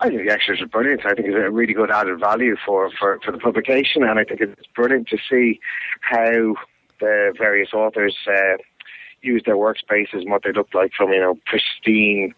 I 0.00 0.08
think 0.08 0.26
the 0.26 0.32
extras 0.32 0.60
are 0.60 0.66
brilliant. 0.66 1.04
I 1.04 1.14
think 1.14 1.28
it's 1.28 1.36
a 1.36 1.50
really 1.50 1.74
good 1.74 1.90
added 1.90 2.20
value 2.20 2.56
for, 2.64 2.90
for, 2.98 3.18
for 3.24 3.32
the 3.32 3.38
publication, 3.38 4.02
and 4.02 4.18
I 4.18 4.24
think 4.24 4.40
it's 4.40 4.66
brilliant 4.74 5.08
to 5.08 5.18
see 5.30 5.60
how 6.00 6.54
the 7.00 7.34
various 7.36 7.72
authors 7.72 8.16
uh, 8.26 8.56
use 9.22 9.42
their 9.44 9.56
workspaces 9.56 10.20
and 10.20 10.30
what 10.30 10.42
they 10.44 10.52
look 10.52 10.68
like 10.74 10.92
from, 10.96 11.12
you 11.12 11.20
know, 11.20 11.38
pristine, 11.46 12.34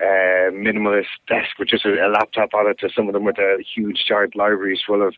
uh, 0.00 0.50
minimalist 0.52 1.06
desk 1.26 1.58
with 1.58 1.68
just 1.68 1.84
a, 1.84 2.06
a, 2.06 2.08
laptop 2.08 2.54
on 2.54 2.68
it 2.68 2.78
to 2.78 2.88
some 2.94 3.08
of 3.08 3.14
them 3.14 3.24
with 3.24 3.38
a 3.38 3.62
huge 3.74 4.04
giant 4.06 4.36
libraries 4.36 4.80
full 4.86 5.04
of 5.04 5.14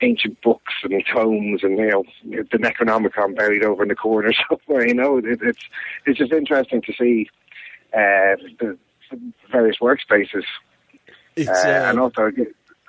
ancient 0.00 0.40
books 0.40 0.72
and 0.82 1.04
tomes 1.12 1.62
and, 1.62 1.78
you 1.78 1.90
know, 1.90 2.04
the 2.24 2.58
Necronomicon 2.58 3.36
buried 3.36 3.62
over 3.62 3.82
in 3.82 3.90
the 3.90 3.94
corner 3.94 4.32
somewhere, 4.48 4.86
you 4.86 4.94
know. 4.94 5.18
It, 5.18 5.40
it's, 5.42 5.62
it's 6.06 6.18
just 6.18 6.32
interesting 6.32 6.80
to 6.82 6.92
see 6.98 7.28
uh, 7.92 8.40
the 8.58 8.78
various 9.50 9.76
workspaces 9.82 10.44
uh, 11.38 11.50
uh, 11.50 11.66
and 11.66 12.00
also, 12.00 12.30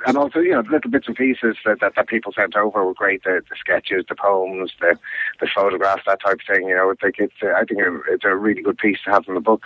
and 0.06 0.18
also, 0.18 0.40
you 0.40 0.52
know, 0.52 0.64
little 0.70 0.92
bits 0.92 1.08
and 1.08 1.16
pieces 1.16 1.56
that, 1.66 1.80
that, 1.80 1.94
that 1.96 2.08
people 2.08 2.34
sent 2.34 2.56
over 2.56 2.86
were 2.86 2.94
great. 2.94 3.24
The, 3.24 3.42
the 3.50 3.56
sketches, 3.58 4.06
the 4.10 4.16
poems, 4.16 4.74
the 4.80 4.98
the 5.40 5.48
photographs, 5.54 6.04
that 6.06 6.20
type 6.22 6.40
of 6.40 6.56
thing. 6.56 6.68
You 6.68 6.76
know, 6.76 6.92
I 6.92 6.96
think 7.02 7.16
it's 7.20 7.34
uh, 7.42 7.54
I 7.54 7.64
think 7.64 7.80
it's 8.10 8.26
a 8.26 8.36
really 8.36 8.62
good 8.62 8.78
piece 8.78 8.98
to 9.06 9.12
have 9.12 9.26
in 9.28 9.36
the 9.36 9.40
book. 9.40 9.64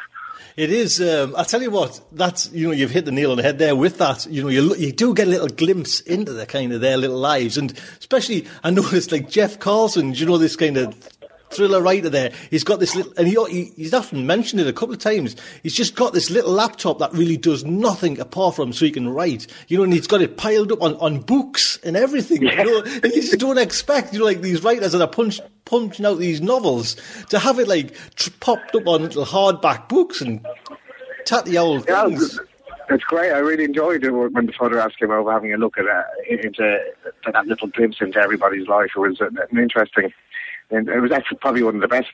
It 0.55 0.71
is. 0.71 1.01
Um, 1.01 1.35
I 1.35 1.43
tell 1.43 1.61
you 1.61 1.71
what, 1.71 2.01
that's 2.11 2.51
you 2.51 2.67
know 2.67 2.73
you've 2.73 2.91
hit 2.91 3.05
the 3.05 3.11
nail 3.11 3.31
on 3.31 3.37
the 3.37 3.43
head 3.43 3.59
there 3.59 3.75
with 3.75 3.97
that. 3.99 4.25
You 4.27 4.43
know 4.43 4.49
you 4.49 4.75
you 4.75 4.91
do 4.91 5.13
get 5.13 5.27
a 5.27 5.29
little 5.29 5.47
glimpse 5.47 5.99
into 6.01 6.33
the 6.33 6.45
kind 6.45 6.71
of 6.71 6.81
their 6.81 6.97
little 6.97 7.17
lives, 7.17 7.57
and 7.57 7.71
especially 7.99 8.47
I 8.63 8.69
noticed 8.71 9.11
like 9.11 9.29
Jeff 9.29 9.59
Carlson. 9.59 10.13
You 10.13 10.25
know 10.25 10.37
this 10.37 10.55
kind 10.55 10.77
of 10.77 10.95
thriller 11.49 11.81
writer 11.81 12.09
there. 12.09 12.31
He's 12.49 12.63
got 12.63 12.79
this 12.79 12.95
little, 12.95 13.13
and 13.17 13.27
he, 13.27 13.71
he's 13.75 13.93
often 13.93 14.25
mentioned 14.25 14.61
it 14.61 14.67
a 14.67 14.73
couple 14.73 14.93
of 14.93 14.99
times. 14.99 15.35
He's 15.63 15.73
just 15.73 15.95
got 15.95 16.13
this 16.13 16.29
little 16.29 16.51
laptop 16.51 16.99
that 16.99 17.13
really 17.13 17.37
does 17.37 17.63
nothing 17.63 18.19
apart 18.19 18.55
from 18.55 18.73
so 18.73 18.85
he 18.85 18.91
can 18.91 19.09
write. 19.09 19.47
You 19.67 19.77
know, 19.77 19.83
and 19.83 19.93
he's 19.93 20.07
got 20.07 20.21
it 20.21 20.37
piled 20.37 20.71
up 20.71 20.81
on, 20.81 20.95
on 20.95 21.21
books 21.21 21.79
and 21.83 21.95
everything. 21.95 22.43
Yeah. 22.43 22.63
You 22.63 22.65
know, 22.65 22.91
and 23.03 23.13
you 23.13 23.21
just 23.21 23.39
don't 23.39 23.57
expect, 23.57 24.13
you 24.13 24.19
know, 24.19 24.25
like 24.25 24.41
these 24.41 24.63
writers 24.63 24.91
that 24.91 25.01
are 25.01 25.07
punch, 25.07 25.39
punching 25.65 26.05
out 26.05 26.19
these 26.19 26.41
novels 26.41 26.95
to 27.29 27.39
have 27.39 27.59
it 27.59 27.67
like 27.67 27.93
tr- 28.15 28.29
popped 28.39 28.75
up 28.75 28.87
on 28.87 29.01
little 29.01 29.25
hardback 29.25 29.89
books 29.89 30.21
and 30.21 30.45
tatty 31.25 31.57
old 31.57 31.85
things. 31.85 32.39
It's 32.89 33.03
great. 33.03 33.33
I 33.33 33.39
really 33.39 33.65
enjoyed 33.65 34.05
it 34.05 34.11
when 34.11 34.45
the 34.45 34.53
photographs 34.53 34.95
came 34.95 35.11
over, 35.11 35.29
having 35.29 35.53
a 35.53 35.57
look 35.57 35.77
at 35.77 35.85
uh, 35.87 36.03
into 36.29 36.79
that 37.33 37.45
little 37.45 37.67
glimpse 37.67 37.97
into 37.99 38.17
everybody's 38.17 38.65
life. 38.69 38.91
It 38.95 38.99
was 38.99 39.19
an 39.19 39.59
interesting, 39.59 40.13
and 40.69 40.89
it 40.89 40.99
was 40.99 41.11
actually 41.11 41.37
probably 41.37 41.63
one 41.63 41.75
of 41.75 41.81
the 41.81 41.87
best 41.87 42.09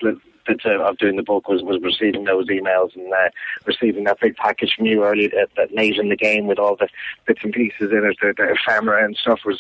bits 0.46 0.64
of 0.66 0.98
doing 0.98 1.16
the 1.16 1.24
book 1.24 1.48
was, 1.48 1.64
was 1.64 1.82
receiving 1.82 2.26
those 2.26 2.48
emails 2.48 2.96
and 2.96 3.12
uh, 3.14 3.30
receiving 3.66 4.04
that 4.04 4.20
big 4.20 4.36
package 4.36 4.74
from 4.76 4.86
you 4.86 5.04
early 5.04 5.32
uh, 5.34 5.46
that 5.56 5.74
late 5.74 5.98
in 5.98 6.10
the 6.10 6.16
game 6.16 6.48
with 6.48 6.60
all 6.60 6.76
the 6.76 6.90
bits 7.26 7.40
and 7.44 7.54
pieces 7.54 7.92
in 7.92 8.04
it, 8.04 8.18
the, 8.22 8.34
the 8.38 8.54
ephemera 8.54 9.04
and 9.04 9.16
stuff 9.16 9.40
was 9.46 9.60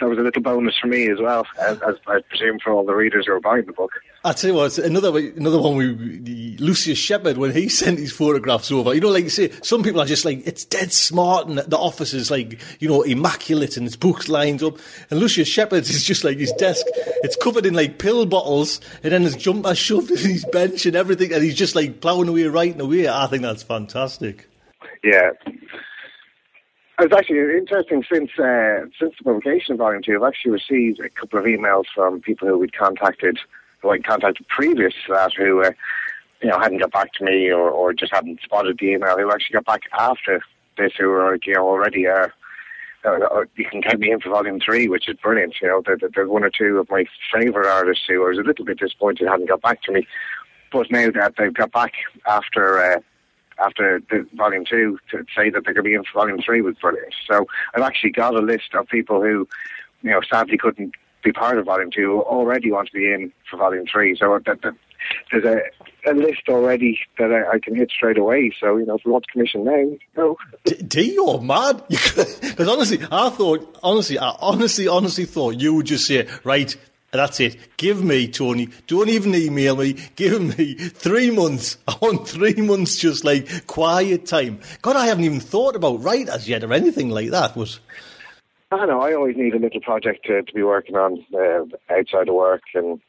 that 0.00 0.08
was 0.08 0.18
a 0.18 0.22
little 0.22 0.42
bonus 0.42 0.76
for 0.80 0.86
me 0.86 1.10
as 1.10 1.18
well, 1.20 1.46
as, 1.60 1.80
as 1.82 1.96
I 2.06 2.20
presume 2.28 2.58
for 2.62 2.72
all 2.72 2.84
the 2.84 2.94
readers 2.94 3.26
who 3.26 3.32
are 3.32 3.40
buying 3.40 3.64
the 3.66 3.72
book. 3.72 3.92
I 4.24 4.32
tell 4.32 4.50
you 4.50 4.56
what, 4.56 4.76
another 4.78 5.16
another 5.16 5.60
one. 5.60 5.76
We 5.76 6.56
Lucius 6.58 6.98
Shepard 6.98 7.38
when 7.38 7.52
he 7.52 7.68
sent 7.68 7.98
his 7.98 8.12
photographs 8.12 8.70
over. 8.70 8.94
You 8.94 9.00
know, 9.00 9.10
like 9.10 9.24
you 9.24 9.30
say, 9.30 9.50
some 9.62 9.82
people 9.82 10.00
are 10.00 10.06
just 10.06 10.24
like 10.24 10.46
it's 10.46 10.64
dead 10.64 10.92
smart, 10.92 11.48
and 11.48 11.58
the 11.58 11.78
office 11.78 12.14
is 12.14 12.30
like 12.30 12.60
you 12.80 12.88
know 12.88 13.02
immaculate, 13.02 13.76
and 13.76 13.86
his 13.86 13.96
books 13.96 14.28
lined 14.28 14.62
up. 14.62 14.78
And 15.10 15.20
Lucius 15.20 15.48
Shepard 15.48 15.82
is 15.82 16.04
just 16.06 16.24
like 16.24 16.38
his 16.38 16.52
desk. 16.52 16.84
It's 17.22 17.36
covered 17.36 17.66
in 17.66 17.74
like 17.74 17.98
pill 17.98 18.26
bottles, 18.26 18.80
and 19.02 19.12
then 19.12 19.22
his 19.22 19.36
jumper 19.36 19.74
shoved 19.76 20.10
in 20.10 20.18
his 20.18 20.44
bench 20.46 20.86
and 20.86 20.96
everything, 20.96 21.32
and 21.32 21.42
he's 21.42 21.56
just 21.56 21.74
like 21.74 22.00
plowing 22.00 22.28
away, 22.28 22.44
writing 22.44 22.80
away. 22.80 23.08
I 23.08 23.26
think 23.26 23.42
that's 23.42 23.62
fantastic. 23.62 24.48
Yeah, 25.04 25.30
it's 26.98 27.14
actually 27.14 27.56
interesting 27.56 28.04
since 28.12 28.30
uh, 28.38 28.86
since 28.98 29.14
the 29.18 29.24
publication 29.24 29.72
of 29.72 29.78
Volume 29.78 30.02
Two. 30.02 30.16
I've 30.16 30.28
actually 30.28 30.52
received 30.52 31.00
a 31.00 31.08
couple 31.08 31.38
of 31.38 31.44
emails 31.44 31.84
from 31.94 32.20
people 32.20 32.48
who 32.48 32.58
we'd 32.58 32.76
contacted, 32.76 33.38
who 33.80 33.90
I'd 33.90 34.04
contacted 34.04 34.46
previous 34.48 34.94
to 35.06 35.12
that, 35.14 35.32
who 35.34 35.62
uh, 35.62 35.70
you 36.42 36.48
know 36.48 36.58
hadn't 36.58 36.78
got 36.78 36.92
back 36.92 37.12
to 37.14 37.24
me 37.24 37.50
or, 37.50 37.70
or 37.70 37.92
just 37.92 38.12
hadn't 38.12 38.40
spotted 38.42 38.78
the 38.78 38.92
email. 38.92 39.16
Who 39.16 39.30
actually 39.30 39.54
got 39.54 39.66
back 39.66 39.82
after 39.96 40.40
this, 40.76 40.92
who 40.98 41.08
were 41.08 41.38
you 41.44 41.54
know 41.54 41.68
already 41.68 42.08
uh, 42.08 42.28
uh, 43.04 43.44
you 43.56 43.64
can 43.64 43.80
count 43.80 44.00
me 44.00 44.10
in 44.10 44.20
for 44.20 44.30
volume 44.30 44.58
three, 44.60 44.88
which 44.88 45.08
is 45.08 45.16
brilliant. 45.22 45.54
You 45.62 45.68
know, 45.68 45.82
there, 45.84 45.98
there's 46.14 46.28
one 46.28 46.44
or 46.44 46.50
two 46.50 46.78
of 46.78 46.90
my 46.90 47.04
favourite 47.32 47.68
artists 47.68 48.04
who 48.08 48.24
I 48.24 48.30
was 48.30 48.38
a 48.38 48.42
little 48.42 48.64
bit 48.64 48.78
disappointed 48.78 49.28
hadn't 49.28 49.48
got 49.48 49.62
back 49.62 49.82
to 49.84 49.92
me, 49.92 50.06
but 50.72 50.90
now 50.90 51.10
that 51.12 51.34
they've 51.38 51.54
got 51.54 51.70
back 51.70 51.92
after 52.26 52.96
uh, 52.96 53.00
after 53.58 54.00
the 54.10 54.26
volume 54.34 54.64
two 54.64 54.98
to 55.10 55.24
say 55.36 55.50
that 55.50 55.64
they're 55.64 55.74
going 55.74 55.76
to 55.76 55.82
be 55.82 55.94
in 55.94 56.04
for 56.04 56.20
volume 56.20 56.40
three 56.44 56.60
was 56.60 56.76
brilliant. 56.76 57.14
So 57.30 57.46
I've 57.74 57.82
actually 57.82 58.12
got 58.12 58.34
a 58.34 58.40
list 58.40 58.74
of 58.74 58.88
people 58.88 59.20
who, 59.20 59.48
you 60.02 60.10
know, 60.10 60.20
sadly 60.28 60.58
couldn't 60.58 60.94
be 61.24 61.32
part 61.32 61.58
of 61.58 61.66
volume 61.66 61.90
two 61.90 62.22
already 62.22 62.70
want 62.70 62.88
to 62.88 62.92
be 62.92 63.12
in 63.12 63.32
for 63.50 63.56
volume 63.56 63.86
three. 63.86 64.16
So 64.16 64.34
uh, 64.34 64.38
that, 64.46 64.62
that 64.62 64.74
there's 65.30 65.44
a, 65.44 66.10
a 66.10 66.14
list 66.14 66.42
already 66.48 66.98
that 67.18 67.32
I, 67.32 67.56
I, 67.56 67.58
can 67.58 67.74
hit 67.74 67.90
straight 67.90 68.18
away. 68.18 68.52
So 68.58 68.76
you 68.76 68.86
know, 68.86 68.96
if 68.96 69.02
we 69.04 69.12
want 69.12 69.24
to 69.24 69.32
commission 69.32 69.64
now, 69.64 69.86
go. 70.14 70.36
Do 70.64 71.02
you 71.02 71.40
mad? 71.40 71.82
Because 71.88 72.68
honestly, 72.68 72.98
I 73.10 73.30
thought, 73.30 73.78
honestly, 73.82 74.18
I 74.18 74.34
honestly, 74.40 74.88
honestly 74.88 75.24
thought 75.26 75.60
you 75.60 75.74
would 75.74 75.86
just 75.86 76.06
say, 76.06 76.26
right, 76.42 76.74
that's 77.10 77.40
it. 77.40 77.56
Give 77.76 78.04
me, 78.04 78.28
Tony, 78.28 78.68
don't 78.86 79.08
even 79.08 79.34
email 79.34 79.76
me. 79.76 79.94
Give 80.16 80.40
me 80.40 80.74
three 80.74 81.30
months. 81.30 81.78
I 81.88 81.96
want 82.00 82.28
three 82.28 82.54
months 82.54 82.96
just 82.96 83.24
like 83.24 83.66
quiet 83.66 84.26
time. 84.26 84.60
God, 84.82 84.96
I 84.96 85.06
haven't 85.06 85.24
even 85.24 85.40
thought 85.40 85.74
about 85.74 86.02
writers 86.02 86.48
yet 86.48 86.64
or 86.64 86.72
anything 86.72 87.08
like 87.08 87.30
that. 87.30 87.56
Was 87.56 87.80
I 88.70 88.84
know. 88.84 89.00
I 89.00 89.14
always 89.14 89.36
need 89.36 89.54
a 89.54 89.58
little 89.58 89.80
project 89.80 90.26
to, 90.26 90.42
to 90.42 90.52
be 90.52 90.62
working 90.62 90.96
on 90.96 91.24
uh, 91.34 91.64
outside 91.94 92.28
of 92.28 92.34
work 92.34 92.62
and 92.74 93.00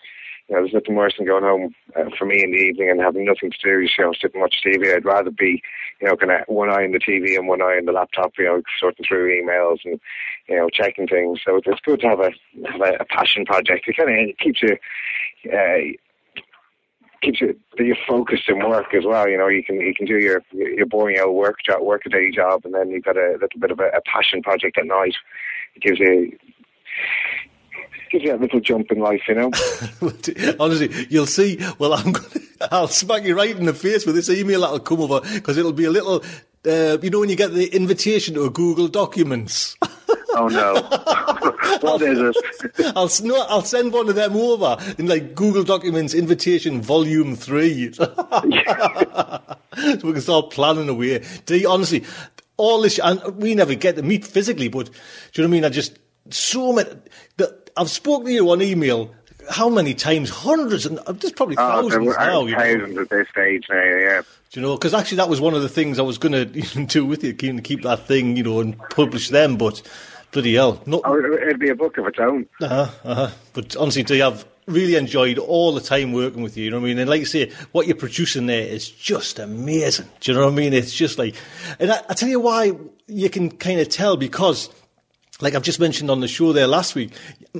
you 0.49 0.55
know, 0.55 0.61
there's 0.63 0.73
nothing 0.73 0.95
worse 0.95 1.13
than 1.17 1.27
going 1.27 1.43
home 1.43 1.75
uh, 1.95 2.09
for 2.17 2.25
me 2.25 2.43
in 2.43 2.51
the 2.51 2.57
evening 2.57 2.89
and 2.89 2.99
having 2.99 3.25
nothing 3.25 3.51
to 3.51 3.57
do, 3.63 3.79
you 3.81 3.89
know, 3.99 4.13
sitting 4.19 4.41
watch 4.41 4.55
TV. 4.65 4.95
I'd 4.95 5.05
rather 5.05 5.29
be, 5.29 5.61
you 6.01 6.07
know, 6.07 6.15
kind 6.15 6.31
of 6.31 6.41
one 6.47 6.69
eye 6.69 6.83
on 6.83 6.91
the 6.91 6.99
TV 6.99 7.37
and 7.37 7.47
one 7.47 7.61
eye 7.61 7.77
on 7.77 7.85
the 7.85 7.91
laptop, 7.91 8.33
you 8.37 8.45
know, 8.45 8.61
sorting 8.79 9.05
through 9.07 9.29
emails 9.29 9.77
and, 9.85 9.99
you 10.47 10.55
know, 10.55 10.69
checking 10.69 11.07
things. 11.07 11.39
So 11.45 11.57
it's 11.57 11.81
good 11.85 11.99
to 12.01 12.07
have 12.07 12.19
a 12.19 12.31
have 12.71 12.81
a, 12.81 12.97
a 13.01 13.05
passion 13.05 13.45
project. 13.45 13.87
It 13.87 13.97
kind 13.97 14.29
of 14.29 14.37
keeps 14.37 14.61
you. 14.61 14.77
Uh, 15.51 15.95
keeps 17.21 17.41
you 17.41 17.53
you're 17.77 17.97
focused 18.07 18.47
in 18.47 18.59
work 18.59 18.93
as 18.93 19.03
well. 19.05 19.27
You 19.27 19.37
know, 19.37 19.47
you 19.47 19.63
can 19.63 19.75
you 19.79 19.93
can 19.93 20.05
do 20.05 20.17
your 20.19 20.41
your 20.51 20.85
boring 20.85 21.19
out 21.19 21.33
work 21.33 21.57
job, 21.65 21.81
work 21.81 22.03
a 22.05 22.09
day 22.09 22.31
job, 22.31 22.61
and 22.65 22.73
then 22.73 22.89
you've 22.89 23.03
got 23.03 23.17
a 23.17 23.37
little 23.39 23.59
bit 23.59 23.71
of 23.71 23.79
a, 23.79 23.87
a 23.89 24.01
passion 24.01 24.41
project 24.41 24.77
at 24.77 24.85
night. 24.85 25.15
It 25.75 25.83
gives 25.83 25.99
you 25.99 26.37
gives 28.09 28.23
you 28.23 28.35
a 28.35 28.37
little 28.37 28.59
jump 28.59 28.91
in 28.91 28.99
life, 28.99 29.21
you 29.27 29.35
know. 29.35 29.51
Honestly, 30.59 31.07
you'll 31.09 31.25
see. 31.25 31.59
Well, 31.77 31.93
I'm 31.93 32.11
gonna, 32.11 32.27
I'll 32.71 32.87
smack 32.87 33.23
you 33.23 33.35
right 33.35 33.55
in 33.55 33.65
the 33.65 33.73
face 33.73 34.05
with 34.05 34.15
this 34.15 34.29
email 34.29 34.61
that'll 34.61 34.79
come 34.79 35.01
over 35.01 35.21
because 35.33 35.57
it'll 35.57 35.73
be 35.73 35.85
a 35.85 35.91
little. 35.91 36.23
Uh, 36.67 36.97
you 37.01 37.09
know 37.09 37.21
when 37.21 37.29
you 37.29 37.37
get 37.37 37.53
the 37.53 37.73
invitation 37.73 38.33
to 38.33 38.43
a 38.43 38.49
Google 38.49 38.89
Documents. 38.89 39.77
Oh 40.35 40.47
no! 40.47 40.73
what 41.81 42.01
is 42.01 42.19
it? 42.19 42.93
I'll 42.95 43.09
no, 43.23 43.45
I'll 43.47 43.63
send 43.63 43.93
one 43.93 44.09
of 44.09 44.15
them 44.15 44.35
over 44.35 44.77
in 44.97 45.07
like 45.07 45.35
Google 45.35 45.63
Documents 45.63 46.13
invitation 46.13 46.81
volume 46.81 47.35
three, 47.35 47.93
so 47.93 48.13
we 50.03 50.11
can 50.13 50.21
start 50.21 50.51
planning 50.51 50.89
away. 50.89 51.23
Honestly, 51.65 52.03
all 52.57 52.81
this, 52.81 52.99
and 52.99 53.21
we 53.37 53.55
never 53.55 53.73
get 53.75 53.95
to 53.95 54.03
meet 54.03 54.25
physically, 54.25 54.67
but 54.67 54.87
do 54.87 54.91
you 55.41 55.43
know 55.43 55.49
what 55.49 55.55
I 55.55 55.61
mean? 55.61 55.65
I 55.65 55.69
just 55.69 55.97
so 56.29 56.73
many. 56.73 56.89
The, 57.37 57.57
I've 57.79 57.89
spoken 57.89 58.25
to 58.25 58.33
you 58.33 58.49
on 58.51 58.61
email 58.61 59.15
how 59.49 59.69
many 59.69 59.93
times? 59.93 60.29
Hundreds 60.29 60.85
and 60.85 60.99
uh, 60.99 61.13
there's 61.13 61.33
probably 61.33 61.55
oh, 61.57 61.81
thousands 61.81 62.07
now. 62.07 62.45
Thousands 62.45 62.95
know. 62.95 63.01
at 63.01 63.09
this 63.09 63.27
stage 63.29 63.65
now, 63.69 63.83
yeah. 63.83 64.21
Do 64.51 64.59
you 64.59 64.65
know? 64.65 64.75
Because 64.75 64.93
actually, 64.93 65.17
that 65.17 65.29
was 65.29 65.39
one 65.39 65.53
of 65.53 65.61
the 65.61 65.69
things 65.69 65.97
I 65.97 66.03
was 66.03 66.17
going 66.17 66.33
to 66.53 66.85
do 66.85 67.05
with 67.05 67.23
you, 67.23 67.33
keep, 67.33 67.63
keep 67.63 67.83
that 67.83 68.05
thing, 68.05 68.35
you 68.35 68.43
know, 68.43 68.59
and 68.59 68.77
publish 68.89 69.29
them. 69.29 69.57
But 69.57 69.81
bloody 70.31 70.55
hell, 70.55 70.81
no. 70.85 71.01
Oh, 71.05 71.17
it'd 71.17 71.59
be 71.59 71.69
a 71.69 71.75
book 71.75 71.97
of 71.97 72.07
its 72.07 72.19
own. 72.19 72.47
Uh 72.61 72.67
huh. 72.67 72.89
Uh-huh. 73.03 73.31
But 73.53 73.75
honestly, 73.77 74.03
to 74.03 74.17
have 74.17 74.45
really 74.67 74.95
enjoyed 74.95 75.37
all 75.39 75.73
the 75.73 75.81
time 75.81 76.13
working 76.13 76.43
with 76.43 76.55
you. 76.55 76.65
You 76.65 76.71
know 76.71 76.77
what 76.77 76.85
I 76.85 76.89
mean? 76.89 76.99
And 76.99 77.09
like 77.09 77.19
you 77.21 77.25
say, 77.25 77.51
what 77.71 77.87
you're 77.87 77.95
producing 77.95 78.45
there 78.45 78.67
is 78.67 78.87
just 78.87 79.39
amazing. 79.39 80.07
Do 80.19 80.31
you 80.31 80.37
know 80.37 80.45
what 80.45 80.53
I 80.53 80.55
mean? 80.55 80.73
It's 80.73 80.93
just 80.93 81.17
like, 81.17 81.35
and 81.79 81.91
I, 81.91 82.01
I 82.09 82.13
tell 82.13 82.29
you 82.29 82.39
why 82.39 82.73
you 83.07 83.29
can 83.29 83.49
kind 83.49 83.79
of 83.79 83.89
tell 83.89 84.15
because 84.15 84.69
like 85.41 85.55
I've 85.55 85.63
just 85.63 85.79
mentioned 85.79 86.11
on 86.11 86.19
the 86.19 86.27
show 86.27 86.51
there 86.51 86.67
last 86.67 86.95
week, 86.95 87.13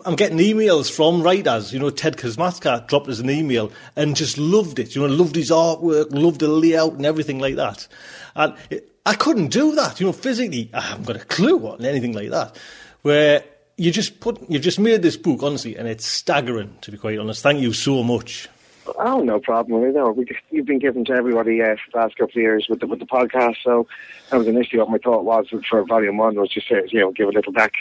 I'm 0.06 0.16
getting 0.16 0.38
emails 0.38 0.92
from 0.92 1.22
writers. 1.22 1.72
You 1.72 1.80
know, 1.80 1.90
Ted 1.90 2.18
Kosmatka 2.18 2.88
dropped 2.88 3.08
us 3.08 3.20
an 3.20 3.30
email 3.30 3.72
and 3.96 4.16
just 4.16 4.38
loved 4.38 4.80
it. 4.80 4.96
You 4.96 5.08
know, 5.08 5.14
loved 5.14 5.36
his 5.36 5.50
artwork, 5.50 6.08
loved 6.12 6.42
the 6.42 6.48
layout 6.48 6.94
and 6.94 7.06
everything 7.06 7.40
like 7.40 7.56
that. 7.56 7.88
And 8.36 8.54
it, 8.70 8.92
I 9.06 9.14
couldn't 9.14 9.48
do 9.48 9.76
that. 9.76 10.00
You 10.00 10.08
know, 10.08 10.14
physically, 10.14 10.70
I 10.74 10.82
haven't 10.82 11.08
got 11.08 11.16
a 11.16 11.26
clue 11.26 11.68
on 11.68 11.86
anything 11.86 12.14
like 12.14 12.30
that. 12.32 12.58
Where 13.02 13.44
you 13.78 13.92
just 13.92 14.20
put, 14.20 14.38
you've 14.50 14.62
just 14.62 14.80
made 14.80 15.02
this 15.02 15.16
book, 15.16 15.42
honestly, 15.42 15.78
and 15.78 15.88
it's 15.88 16.06
staggering, 16.06 16.78
to 16.82 16.92
be 16.92 16.98
quite 16.98 17.18
honest. 17.18 17.42
Thank 17.42 17.62
you 17.62 17.72
so 17.72 18.04
much. 18.04 18.50
Oh, 18.98 19.22
no 19.22 19.40
problem. 19.40 19.82
You 19.84 19.92
know, 19.92 20.12
we, 20.12 20.26
you've 20.52 20.66
been 20.66 20.80
given 20.80 21.06
to 21.06 21.14
everybody 21.14 21.62
uh, 21.62 21.76
for 21.76 21.92
the 21.92 21.98
last 21.98 22.18
couple 22.18 22.32
of 22.32 22.36
years 22.36 22.68
with 22.70 22.80
the, 22.80 22.88
with 22.88 23.00
the 23.00 23.06
podcast. 23.06 23.58
So 23.64 23.88
that 24.30 24.38
was 24.38 24.48
initially 24.48 24.80
what 24.80 24.90
my 24.90 24.98
thought 24.98 25.26
was 25.26 25.48
for 25.70 25.84
Volume 25.86 26.18
One 26.18 26.36
was 26.36 26.50
just 26.50 26.68
to 26.70 26.84
you 26.90 27.02
know 27.02 27.12
give 27.12 27.28
a 27.28 27.32
little 27.32 27.54
back 27.54 27.74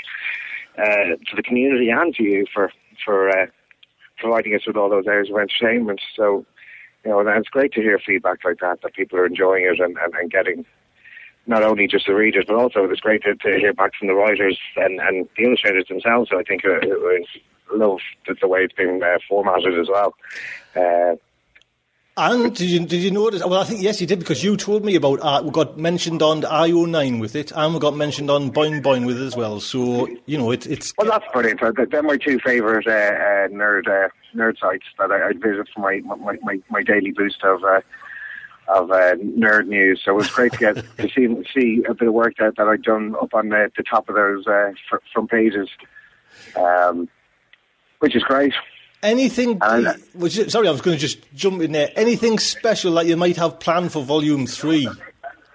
uh, 0.78 1.16
to 1.26 1.36
the 1.36 1.42
community 1.42 1.90
and 1.90 2.14
to 2.14 2.22
you 2.22 2.46
for 2.52 2.72
for 3.04 3.30
uh, 3.30 3.46
providing 4.18 4.54
us 4.54 4.66
with 4.66 4.76
all 4.76 4.90
those 4.90 5.06
areas 5.06 5.30
of 5.30 5.36
entertainment. 5.36 6.00
So 6.16 6.44
you 7.04 7.10
know, 7.10 7.20
and 7.20 7.28
it's 7.28 7.48
great 7.48 7.72
to 7.72 7.80
hear 7.80 7.98
feedback 7.98 8.44
like 8.44 8.58
that 8.60 8.82
that 8.82 8.94
people 8.94 9.18
are 9.18 9.26
enjoying 9.26 9.64
it 9.64 9.80
and, 9.80 9.96
and, 9.98 10.14
and 10.14 10.30
getting 10.30 10.64
not 11.46 11.62
only 11.62 11.86
just 11.86 12.06
the 12.06 12.14
readers, 12.14 12.44
but 12.46 12.56
also 12.56 12.84
it's 12.84 13.00
great 13.00 13.22
to, 13.22 13.34
to 13.34 13.58
hear 13.58 13.72
back 13.72 13.92
from 13.98 14.08
the 14.08 14.14
writers 14.14 14.58
and, 14.76 15.00
and 15.00 15.26
the 15.36 15.44
illustrators 15.44 15.86
themselves. 15.88 16.30
I 16.30 16.42
think 16.42 16.62
it 16.62 16.88
was 16.88 17.26
love 17.72 17.98
the, 18.26 18.34
the 18.40 18.48
way 18.48 18.60
it's 18.60 18.74
been 18.74 19.02
uh, 19.02 19.18
formatted 19.28 19.78
as 19.78 19.88
well. 19.88 20.14
Uh, 20.74 21.16
and 22.20 22.54
did 22.54 22.68
you 22.68 22.80
did 22.80 23.00
you 23.00 23.12
notice? 23.12 23.44
Well, 23.44 23.60
I 23.60 23.64
think 23.64 23.80
yes, 23.80 24.00
you 24.00 24.06
did 24.06 24.18
because 24.18 24.42
you 24.42 24.56
told 24.56 24.84
me 24.84 24.96
about. 24.96 25.20
Uh, 25.20 25.40
we 25.44 25.50
got 25.50 25.78
mentioned 25.78 26.20
on 26.20 26.42
IO9 26.42 27.20
with 27.20 27.36
it, 27.36 27.52
and 27.54 27.74
we 27.74 27.80
got 27.80 27.96
mentioned 27.96 28.28
on 28.28 28.50
Boing 28.50 28.82
Boing 28.82 29.06
with 29.06 29.20
it 29.20 29.24
as 29.24 29.36
well. 29.36 29.60
So 29.60 30.08
you 30.26 30.36
know, 30.36 30.50
it, 30.50 30.66
it's 30.66 30.92
well, 30.98 31.06
that's 31.06 31.30
brilliant. 31.32 31.60
They're 31.90 32.02
my 32.02 32.16
two 32.16 32.40
favourite 32.40 32.88
uh, 32.88 32.90
uh, 32.90 33.48
nerd 33.48 33.86
uh, 33.86 34.08
nerd 34.34 34.58
sites 34.58 34.84
that 34.98 35.12
I, 35.12 35.28
I 35.28 35.32
visit 35.34 35.68
for 35.72 35.80
my, 35.80 36.00
my, 36.16 36.36
my, 36.42 36.58
my 36.70 36.82
daily 36.82 37.12
boost 37.12 37.44
of 37.44 37.62
uh, 37.62 37.82
of 38.66 38.90
uh, 38.90 39.14
nerd 39.14 39.68
news. 39.68 40.02
So 40.04 40.10
it 40.12 40.16
was 40.16 40.30
great 40.30 40.52
to 40.54 40.58
get 40.58 40.74
to 40.96 41.08
see 41.08 41.28
see 41.54 41.84
a 41.88 41.94
bit 41.94 42.08
of 42.08 42.14
work 42.14 42.34
that, 42.40 42.56
that 42.56 42.66
I'd 42.66 42.82
done 42.82 43.14
up 43.20 43.32
on 43.32 43.50
the, 43.50 43.70
the 43.76 43.84
top 43.84 44.08
of 44.08 44.16
those 44.16 44.44
uh, 44.46 44.72
front 45.12 45.30
pages. 45.30 45.68
Um, 46.56 47.08
which 48.00 48.16
is 48.16 48.22
great. 48.22 48.54
Anything? 49.02 49.58
And 49.62 50.02
was 50.14 50.34
sorry, 50.50 50.68
I 50.68 50.72
was 50.72 50.80
going 50.80 50.96
to 50.96 51.00
just 51.00 51.18
jump 51.34 51.62
in 51.62 51.72
there. 51.72 51.90
Anything 51.94 52.38
special 52.38 52.94
that 52.94 53.06
you 53.06 53.16
might 53.16 53.36
have 53.36 53.60
planned 53.60 53.92
for 53.92 54.02
Volume 54.02 54.46
Three? 54.46 54.88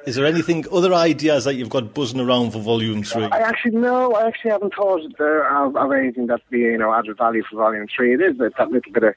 Is 0.06 0.16
there 0.16 0.26
anything, 0.26 0.66
other 0.72 0.94
ideas 0.94 1.46
that 1.46 1.56
you've 1.56 1.70
got 1.70 1.94
buzzing 1.94 2.20
around 2.20 2.52
for 2.52 2.60
Volume 2.60 3.04
Three? 3.04 3.24
I 3.26 3.40
actually 3.40 3.78
no, 3.78 4.14
I 4.14 4.28
actually 4.28 4.52
haven't 4.52 4.74
thought 4.76 5.04
of, 5.06 5.14
uh, 5.20 5.80
of 5.80 5.92
anything 5.92 6.28
that 6.28 6.42
be 6.50 6.60
you 6.60 6.78
know 6.78 6.94
added 6.94 7.18
value 7.18 7.44
for 7.50 7.58
volume 7.58 7.88
three. 7.94 8.14
It 8.14 8.22
is 8.22 8.38
that, 8.38 8.54
that 8.58 8.72
little 8.72 8.92
bit 8.92 9.04
of 9.04 9.16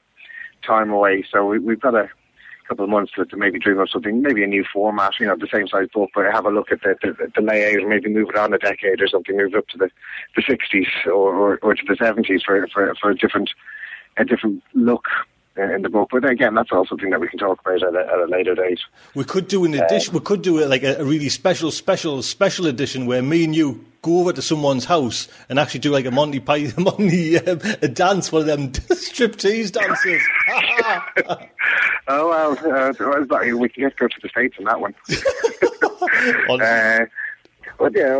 time 0.65 0.89
away, 0.89 1.25
so 1.31 1.45
we, 1.45 1.59
we've 1.59 1.79
got 1.79 1.95
a 1.95 2.09
couple 2.67 2.83
of 2.83 2.89
months 2.89 3.11
to, 3.13 3.25
to 3.25 3.37
maybe 3.37 3.59
dream 3.59 3.79
of 3.79 3.89
something, 3.89 4.21
maybe 4.21 4.43
a 4.43 4.47
new 4.47 4.65
format, 4.71 5.13
you 5.19 5.25
know, 5.25 5.35
the 5.35 5.47
same 5.51 5.67
size 5.67 5.87
book, 5.93 6.09
but 6.13 6.31
have 6.31 6.45
a 6.45 6.51
look 6.51 6.71
at 6.71 6.81
the, 6.81 6.95
the, 7.01 7.31
the 7.35 7.41
layout, 7.41 7.87
maybe 7.87 8.09
move 8.09 8.29
it 8.29 8.35
on 8.35 8.53
a 8.53 8.57
decade 8.57 9.01
or 9.01 9.07
something, 9.07 9.37
move 9.37 9.53
it 9.53 9.57
up 9.57 9.67
to 9.69 9.77
the 9.77 9.89
the 10.35 10.43
sixties 10.47 10.87
or, 11.05 11.33
or 11.35 11.59
or 11.61 11.75
to 11.75 11.83
the 11.87 11.95
seventies 11.95 12.43
for 12.43 12.67
for 12.67 12.93
for 12.99 13.11
a 13.11 13.15
different 13.15 13.51
a 14.17 14.25
different 14.25 14.63
look 14.73 15.05
in 15.57 15.81
the 15.81 15.89
book. 15.89 16.09
But 16.11 16.29
again, 16.29 16.55
that's 16.55 16.71
also 16.71 16.89
something 16.89 17.09
that 17.09 17.19
we 17.19 17.27
can 17.27 17.39
talk 17.39 17.59
about 17.61 17.83
at 17.83 17.95
a, 17.95 17.99
at 17.99 18.19
a 18.19 18.25
later 18.25 18.55
date. 18.55 18.79
We 19.15 19.23
could 19.23 19.47
do 19.47 19.65
an 19.65 19.73
edition. 19.73 20.13
we 20.13 20.19
could 20.19 20.41
do 20.41 20.63
a, 20.63 20.65
like 20.65 20.83
a, 20.83 21.03
really 21.03 21.29
special, 21.29 21.71
special, 21.71 22.21
special 22.21 22.67
edition 22.67 23.05
where 23.05 23.21
me 23.21 23.43
and 23.43 23.55
you 23.55 23.83
go 24.01 24.19
over 24.19 24.33
to 24.33 24.41
someone's 24.41 24.85
house 24.85 25.27
and 25.49 25.59
actually 25.59 25.79
do 25.79 25.91
like 25.91 26.05
a 26.05 26.11
Monty 26.11 26.39
Python, 26.39 26.83
Monty 26.97 27.37
um, 27.39 27.59
a 27.81 27.87
dance, 27.87 28.31
one 28.31 28.41
of 28.41 28.47
them 28.47 28.71
striptease 28.71 29.71
dances. 29.71 30.21
Oh 32.09 32.29
well, 32.29 32.51
uh, 32.53 33.57
we 33.57 33.67
can 33.67 33.83
get 33.83 33.97
go 33.97 34.07
to 34.07 34.15
the 34.23 34.29
states 34.29 34.55
on 34.59 34.63
that 34.63 34.79
one. 34.79 34.95
Uh, 36.61 37.05
but 37.77 37.95
yeah, 37.95 38.17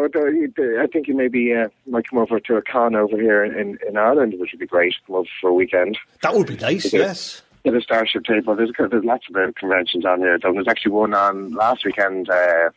I 0.81 0.87
think 0.87 1.07
you 1.07 1.15
maybe 1.15 1.53
uh, 1.53 1.69
might 1.87 2.07
come 2.09 2.19
over 2.19 2.39
to 2.39 2.55
a 2.55 2.61
con 2.61 2.95
over 2.95 3.17
here 3.17 3.43
in, 3.43 3.77
in 3.87 3.97
Ireland, 3.97 4.35
which 4.37 4.51
would 4.51 4.59
be 4.59 4.67
great. 4.67 4.95
Come 5.05 5.17
over 5.17 5.29
for 5.41 5.49
a 5.49 5.53
weekend. 5.53 5.97
that 6.21 6.33
would 6.33 6.47
be 6.47 6.57
nice. 6.57 6.91
Yes. 6.93 7.41
At 7.65 7.73
a 7.73 7.81
Starship 7.81 8.23
table, 8.23 8.55
there's 8.55 8.71
there's 8.77 9.03
lots 9.03 9.25
of 9.29 9.55
conventions 9.55 10.05
on 10.05 10.19
here. 10.19 10.37
There 10.41 10.53
was 10.53 10.67
actually 10.69 10.93
one 10.93 11.13
on 11.13 11.53
last 11.53 11.83
weekend, 11.83 12.29
uh, 12.29 12.69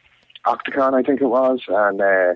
Octocon, 0.47 0.95
I 0.95 1.03
think 1.03 1.21
it 1.21 1.27
was, 1.27 1.61
and 1.69 2.01
uh, 2.01 2.35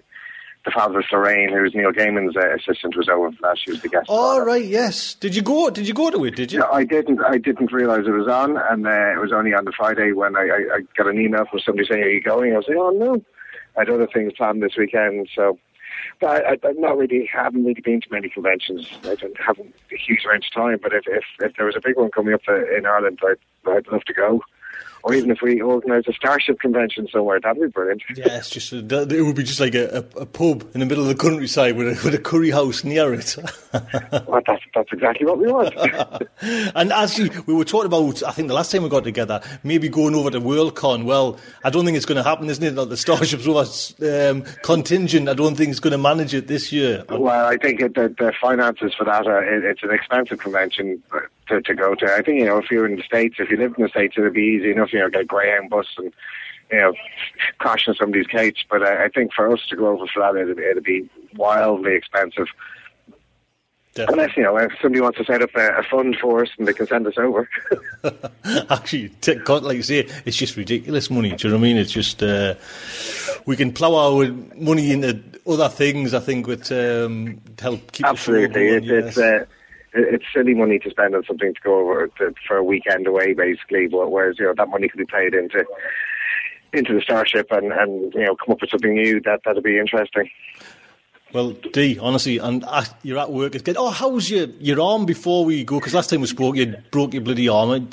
the 0.64 0.70
fabulous 0.72 1.06
Lorraine, 1.12 1.50
who's 1.52 1.74
Neil 1.74 1.90
Gaiman's 1.90 2.36
uh, 2.36 2.54
assistant, 2.54 2.96
was 2.96 3.08
over 3.08 3.30
last. 3.30 3.40
that. 3.42 3.58
She 3.58 3.70
was 3.72 3.82
the 3.82 3.88
guest. 3.88 4.06
All 4.08 4.34
speaker. 4.36 4.44
right. 4.46 4.64
Yes. 4.64 5.14
Did 5.14 5.34
you 5.34 5.42
go? 5.42 5.68
Did 5.70 5.88
you 5.88 5.94
go 5.94 6.10
to 6.10 6.24
it? 6.24 6.36
Did 6.36 6.52
you? 6.52 6.60
No, 6.60 6.70
I 6.70 6.84
didn't. 6.84 7.20
I 7.24 7.38
didn't 7.38 7.72
realise 7.72 8.06
it 8.06 8.10
was 8.12 8.28
on, 8.28 8.56
and 8.56 8.86
uh, 8.86 8.90
it 8.90 9.20
was 9.20 9.32
only 9.32 9.52
on 9.52 9.64
the 9.64 9.72
Friday 9.72 10.12
when 10.12 10.36
I, 10.36 10.40
I, 10.42 10.76
I 10.76 10.80
got 10.96 11.08
an 11.08 11.20
email 11.20 11.44
from 11.50 11.60
somebody 11.60 11.88
saying, 11.90 12.02
"Are 12.04 12.08
you 12.08 12.20
going?" 12.22 12.52
I 12.52 12.56
was 12.58 12.66
like, 12.68 12.76
"Oh 12.78 12.90
no, 12.90 13.22
I 13.76 13.80
had 13.80 13.90
other 13.90 14.06
things 14.06 14.32
planned 14.36 14.62
this 14.62 14.76
weekend." 14.76 15.28
So, 15.34 15.58
but 16.20 16.44
I, 16.46 16.58
I'm 16.68 16.80
not 16.80 16.96
really. 16.96 17.26
haven't 17.26 17.64
really 17.64 17.80
been 17.80 18.00
to 18.00 18.08
many 18.10 18.28
conventions. 18.28 18.88
I 19.04 19.14
don't 19.14 19.40
have 19.40 19.58
a 19.58 19.96
huge 19.96 20.24
amount 20.24 20.44
of 20.44 20.52
time. 20.52 20.78
But 20.82 20.92
if 20.92 21.04
if, 21.06 21.24
if 21.40 21.56
there 21.56 21.66
was 21.66 21.76
a 21.76 21.80
big 21.80 21.96
one 21.96 22.10
coming 22.10 22.34
up 22.34 22.42
uh, 22.48 22.76
in 22.76 22.86
Ireland, 22.86 23.20
I'd, 23.22 23.70
I'd 23.70 23.88
love 23.88 24.04
to 24.04 24.14
go. 24.14 24.42
Or 25.04 25.12
even 25.12 25.30
if 25.30 25.42
we 25.42 25.60
organise 25.60 26.04
a 26.08 26.14
Starship 26.14 26.58
convention 26.60 27.06
somewhere, 27.12 27.38
that'd 27.38 27.60
be 27.60 27.68
brilliant. 27.68 28.02
Yeah, 28.16 28.38
it's 28.38 28.48
just 28.48 28.72
a, 28.72 28.80
that- 28.80 29.12
it 29.12 29.20
would 29.20 29.36
be 29.36 29.42
just 29.42 29.60
like 29.60 29.74
a, 29.74 29.98
a, 29.98 30.20
a 30.22 30.26
pub 30.26 30.66
in 30.72 30.80
the 30.80 30.86
middle 30.86 31.02
of 31.02 31.08
the 31.08 31.14
countryside 31.14 31.76
with 31.76 31.88
a, 31.88 32.04
with 32.04 32.14
a 32.14 32.18
curry 32.18 32.50
house 32.50 32.84
near 32.84 33.12
it. 33.12 33.36
well, 34.26 34.40
that's 34.46 34.62
that's 34.74 34.90
exactly 34.92 35.26
what 35.26 35.38
we 35.38 35.52
want. 35.52 35.74
and 36.74 36.90
actually, 36.90 37.30
we 37.46 37.52
were 37.52 37.66
talking 37.66 37.86
about, 37.86 38.22
I 38.22 38.30
think 38.30 38.48
the 38.48 38.54
last 38.54 38.72
time 38.72 38.82
we 38.82 38.88
got 38.88 39.04
together, 39.04 39.42
maybe 39.62 39.90
going 39.90 40.14
over 40.14 40.30
to 40.30 40.40
WorldCon. 40.40 41.04
Well, 41.04 41.38
I 41.62 41.68
don't 41.68 41.84
think 41.84 41.98
it's 41.98 42.06
going 42.06 42.16
to 42.16 42.22
happen, 42.22 42.48
isn't 42.48 42.64
it? 42.64 42.74
Like 42.74 42.88
the 42.88 42.96
Starship's 42.96 43.46
over 43.46 44.30
um, 44.30 44.42
contingent. 44.62 45.28
I 45.28 45.34
don't 45.34 45.54
think 45.54 45.68
it's 45.68 45.80
going 45.80 45.92
to 45.92 45.98
manage 45.98 46.32
it 46.32 46.46
this 46.46 46.72
year. 46.72 47.04
Well, 47.10 47.46
I 47.46 47.58
think 47.58 47.82
it, 47.82 47.94
the, 47.94 48.08
the 48.08 48.32
finances 48.40 48.94
for 48.96 49.04
that, 49.04 49.26
are, 49.26 49.44
it, 49.44 49.64
it's 49.64 49.82
an 49.82 49.90
expensive 49.90 50.38
convention 50.38 51.02
to, 51.48 51.60
to 51.62 51.74
go 51.74 51.94
to. 51.94 52.06
I 52.14 52.22
think, 52.22 52.38
you 52.40 52.46
know, 52.46 52.58
if 52.58 52.70
you're 52.70 52.86
in 52.86 52.96
the 52.96 53.02
States, 53.02 53.36
if 53.38 53.50
you 53.50 53.56
live 53.56 53.74
in 53.76 53.82
the 53.84 53.88
States, 53.88 54.14
it'd 54.16 54.32
be 54.32 54.42
easy 54.42 54.70
enough, 54.72 54.92
you 54.92 54.98
know, 55.00 55.08
get 55.10 55.22
a 55.22 55.24
Greyhound 55.24 55.70
bus 55.70 55.86
and, 55.98 56.12
you 56.70 56.78
know, 56.78 56.94
crash 57.58 57.86
on 57.88 57.94
somebody's 57.94 58.26
couch. 58.26 58.66
But 58.70 58.82
I, 58.82 59.04
I 59.04 59.08
think 59.08 59.32
for 59.32 59.52
us 59.52 59.60
to 59.68 59.76
go 59.76 59.88
over 59.88 60.06
for 60.06 60.20
that, 60.20 60.40
it'd, 60.40 60.58
it'd 60.58 60.84
be 60.84 61.08
wildly 61.36 61.94
expensive. 61.94 62.46
Definitely. 63.94 64.22
Unless, 64.24 64.36
you 64.36 64.42
know, 64.42 64.56
if 64.56 64.72
somebody 64.82 65.00
wants 65.00 65.18
to 65.18 65.24
set 65.24 65.40
up 65.40 65.50
a, 65.54 65.76
a 65.76 65.82
fund 65.84 66.16
for 66.20 66.42
us 66.42 66.48
and 66.58 66.66
they 66.66 66.72
can 66.72 66.86
send 66.88 67.06
us 67.06 67.14
over. 67.16 67.48
Actually, 68.68 69.10
t- 69.20 69.36
God, 69.36 69.62
like 69.62 69.76
you 69.76 69.84
say, 69.84 70.08
it's 70.24 70.36
just 70.36 70.56
ridiculous 70.56 71.10
money. 71.10 71.30
Do 71.36 71.46
you 71.46 71.54
know 71.54 71.60
what 71.60 71.64
I 71.64 71.68
mean? 71.68 71.76
It's 71.76 71.92
just 71.92 72.20
uh, 72.20 72.56
we 73.46 73.54
can 73.56 73.72
plough 73.72 73.94
our 73.94 74.26
money 74.56 74.90
into 74.90 75.22
other 75.46 75.68
things. 75.68 76.12
I 76.12 76.18
think 76.18 76.48
with 76.48 76.72
um, 76.72 77.40
to 77.56 77.62
help 77.62 77.92
keep 77.92 78.04
Absolutely. 78.06 78.48
The 78.48 78.76
It, 78.78 78.84
show 78.84 78.88
going, 78.90 79.06
it's, 79.06 79.16
yes. 79.16 79.18
uh, 79.18 79.36
it- 79.42 79.48
it's 79.94 80.24
silly 80.34 80.54
money 80.54 80.78
to 80.80 80.90
spend 80.90 81.14
on 81.14 81.24
something 81.24 81.54
to 81.54 81.60
go 81.62 81.80
over 81.80 82.08
to, 82.18 82.34
for 82.46 82.56
a 82.56 82.64
weekend 82.64 83.06
away, 83.06 83.32
basically. 83.32 83.86
But 83.86 84.10
whereas 84.10 84.36
you 84.38 84.46
know 84.46 84.54
that 84.56 84.68
money 84.68 84.88
could 84.88 84.98
be 84.98 85.06
paid 85.06 85.34
into 85.34 85.64
into 86.72 86.94
the 86.94 87.00
starship 87.00 87.48
and, 87.50 87.72
and 87.72 88.12
you 88.14 88.24
know 88.24 88.36
come 88.36 88.52
up 88.52 88.60
with 88.60 88.70
something 88.70 88.94
new 88.94 89.20
that 89.20 89.40
that'd 89.44 89.62
be 89.62 89.78
interesting. 89.78 90.30
Well, 91.32 91.50
Dee, 91.50 91.98
honestly, 91.98 92.38
and 92.38 92.64
uh, 92.64 92.84
you're 93.02 93.18
at 93.18 93.32
work. 93.32 93.54
It's 93.54 93.64
good. 93.64 93.76
Oh, 93.76 93.90
how's 93.90 94.30
your 94.30 94.46
your 94.60 94.80
arm 94.80 95.06
before 95.06 95.44
we 95.44 95.64
go? 95.64 95.78
Because 95.78 95.94
last 95.94 96.10
time 96.10 96.20
we 96.20 96.26
spoke, 96.26 96.56
you 96.56 96.76
broke 96.90 97.14
your 97.14 97.22
bloody 97.22 97.48
arm. 97.48 97.88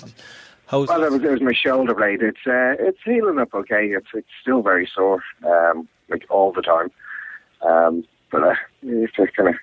How's 0.68 0.88
Well, 0.88 1.04
it 1.04 1.12
was, 1.12 1.24
it 1.24 1.32
was 1.32 1.42
my 1.42 1.54
shoulder 1.54 1.94
blade. 1.94 2.22
It's 2.22 2.46
uh, 2.48 2.76
it's 2.80 3.00
healing 3.04 3.40
up 3.40 3.54
okay. 3.54 3.88
It's 3.88 4.08
it's 4.14 4.28
still 4.42 4.62
very 4.62 4.90
sore, 4.94 5.24
um, 5.46 5.88
like 6.10 6.26
all 6.30 6.52
the 6.52 6.62
time. 6.62 6.92
Um, 7.62 8.06
but 8.32 8.44
uh, 8.44 8.56
have 8.84 9.12
to 9.14 9.28
kind 9.36 9.50
of 9.50 9.56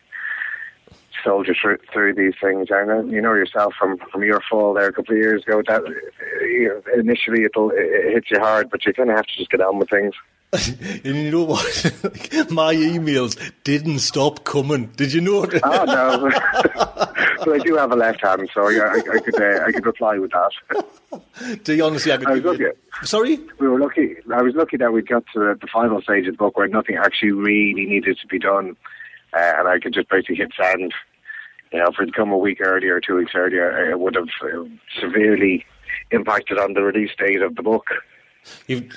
soldier 1.25 1.55
through, 1.61 1.79
through 1.93 2.15
these 2.15 2.35
things. 2.41 2.69
I 2.73 2.85
know 2.85 3.05
you 3.05 3.21
know 3.21 3.35
yourself 3.35 3.75
from 3.79 3.99
from 4.11 4.23
your 4.25 4.41
fall 4.51 4.75
there 4.75 4.89
a 4.89 4.93
couple 4.93 5.15
of 5.15 5.21
years 5.21 5.43
ago. 5.43 5.63
That 5.67 5.83
you 6.43 6.69
know, 6.69 6.99
initially 6.99 7.45
it'll 7.45 7.71
it, 7.71 7.77
it 7.79 8.15
hits 8.15 8.31
you 8.31 8.39
hard, 8.39 8.71
but 8.71 8.85
you 8.85 8.93
kind 8.93 9.11
of 9.11 9.17
have 9.17 9.27
to 9.27 9.37
just 9.37 9.51
get 9.51 9.61
on 9.61 9.79
with 9.79 9.91
things. 9.91 10.15
and 11.05 11.05
you 11.17 11.31
know 11.31 11.45
what? 11.45 11.63
My 12.51 12.75
emails 12.75 13.39
didn't 13.65 13.99
stop 13.99 14.45
coming. 14.45 14.87
Did 14.97 15.13
you 15.13 15.21
notice? 15.21 15.61
Oh 15.63 15.85
no, 15.85 16.31
but 16.75 17.49
I 17.49 17.59
do 17.59 17.77
have 17.77 17.93
a 17.93 17.97
left 17.97 18.23
hand, 18.23 18.49
so 18.55 18.63
I, 18.67 18.79
I, 18.79 18.95
I 19.17 19.19
could 19.19 19.41
uh, 19.41 19.65
I 19.67 19.73
could 19.73 19.85
reply 19.85 20.19
with 20.19 20.31
that. 20.31 21.63
Do 21.65 21.75
you 21.75 21.85
honestly, 21.85 22.13
I 22.13 22.17
could 22.17 22.29
I 22.29 22.39
was 22.39 22.59
you- 22.59 22.73
Sorry? 23.03 23.39
we 23.59 23.69
were 23.69 23.79
lucky. 23.79 24.17
I 24.35 24.41
was 24.41 24.55
lucky 24.55 24.79
that 24.79 24.93
we 24.93 25.03
got 25.03 25.25
to 25.35 25.39
the, 25.39 25.59
the 25.61 25.67
final 25.67 26.01
stage 26.01 26.27
of 26.27 26.35
the 26.35 26.39
book 26.39 26.57
where 26.57 26.67
nothing 26.67 26.97
actually 26.97 27.33
really 27.33 27.85
needed 27.85 28.19
to 28.19 28.27
be 28.27 28.39
done, 28.39 28.75
uh, 29.35 29.53
and 29.59 29.69
I 29.69 29.79
could 29.79 29.93
just 29.93 30.09
basically 30.09 30.37
hit 30.37 30.53
send. 30.59 30.95
You 31.73 31.79
know, 31.81 31.87
if 31.89 31.95
it'd 32.01 32.15
come 32.15 32.31
a 32.33 32.39
week 32.39 32.61
earlier 32.61 32.97
or 32.97 33.01
two 33.01 33.17
weeks 33.17 33.33
earlier, 33.35 33.91
it 33.91 33.99
would 34.01 34.15
have 34.15 34.29
uh, 34.43 34.65
severely 35.01 35.65
impacted 36.11 36.59
on 36.59 36.73
the 36.75 36.83
release 36.83 37.11
date 37.19 37.43
of 37.43 37.57
the 37.57 37.63
book. 37.63 37.87
You, 38.67 38.89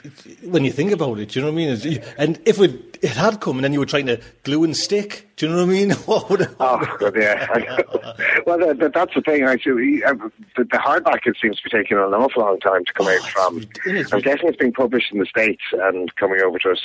when 0.43 0.63
you 0.63 0.71
think 0.71 0.91
about 0.93 1.19
it, 1.19 1.29
do 1.29 1.39
you 1.39 1.45
know 1.45 1.51
what 1.51 1.61
I 1.61 1.65
mean? 1.65 2.01
And 2.17 2.39
if 2.45 2.59
it, 2.61 2.99
it 3.01 3.09
had 3.11 3.41
come 3.41 3.57
and 3.57 3.65
then 3.65 3.73
you 3.73 3.79
were 3.79 3.85
trying 3.85 4.05
to 4.05 4.21
glue 4.43 4.63
and 4.63 4.77
stick, 4.77 5.27
do 5.35 5.45
you 5.47 5.51
know 5.51 5.57
what 5.57 5.69
I 5.69 5.73
mean? 5.73 5.91
What 6.05 6.29
would 6.29 6.55
Oh, 6.59 6.95
God, 6.99 7.15
yeah. 7.17 7.47
well, 8.45 8.59
that, 8.59 8.77
that, 8.79 8.93
that's 8.93 9.13
the 9.13 9.21
thing. 9.21 9.43
Actually, 9.43 10.03
uh, 10.05 10.13
the, 10.55 10.63
the 10.63 10.77
hardback 10.77 11.25
it 11.25 11.35
seems 11.41 11.57
to 11.57 11.63
be 11.63 11.69
taking 11.69 11.97
an 11.97 12.03
awful 12.13 12.43
long 12.43 12.59
time 12.61 12.85
to 12.85 12.93
come 12.93 13.07
out 13.07 13.27
from. 13.29 13.61
it's- 13.85 14.13
I'm 14.13 14.21
guessing 14.21 14.47
it's 14.47 14.57
being 14.57 14.71
published 14.71 15.11
in 15.11 15.19
the 15.19 15.25
states 15.25 15.63
and 15.73 16.15
coming 16.15 16.39
over 16.41 16.57
to 16.59 16.71
us. 16.71 16.81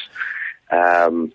Um 0.72 1.32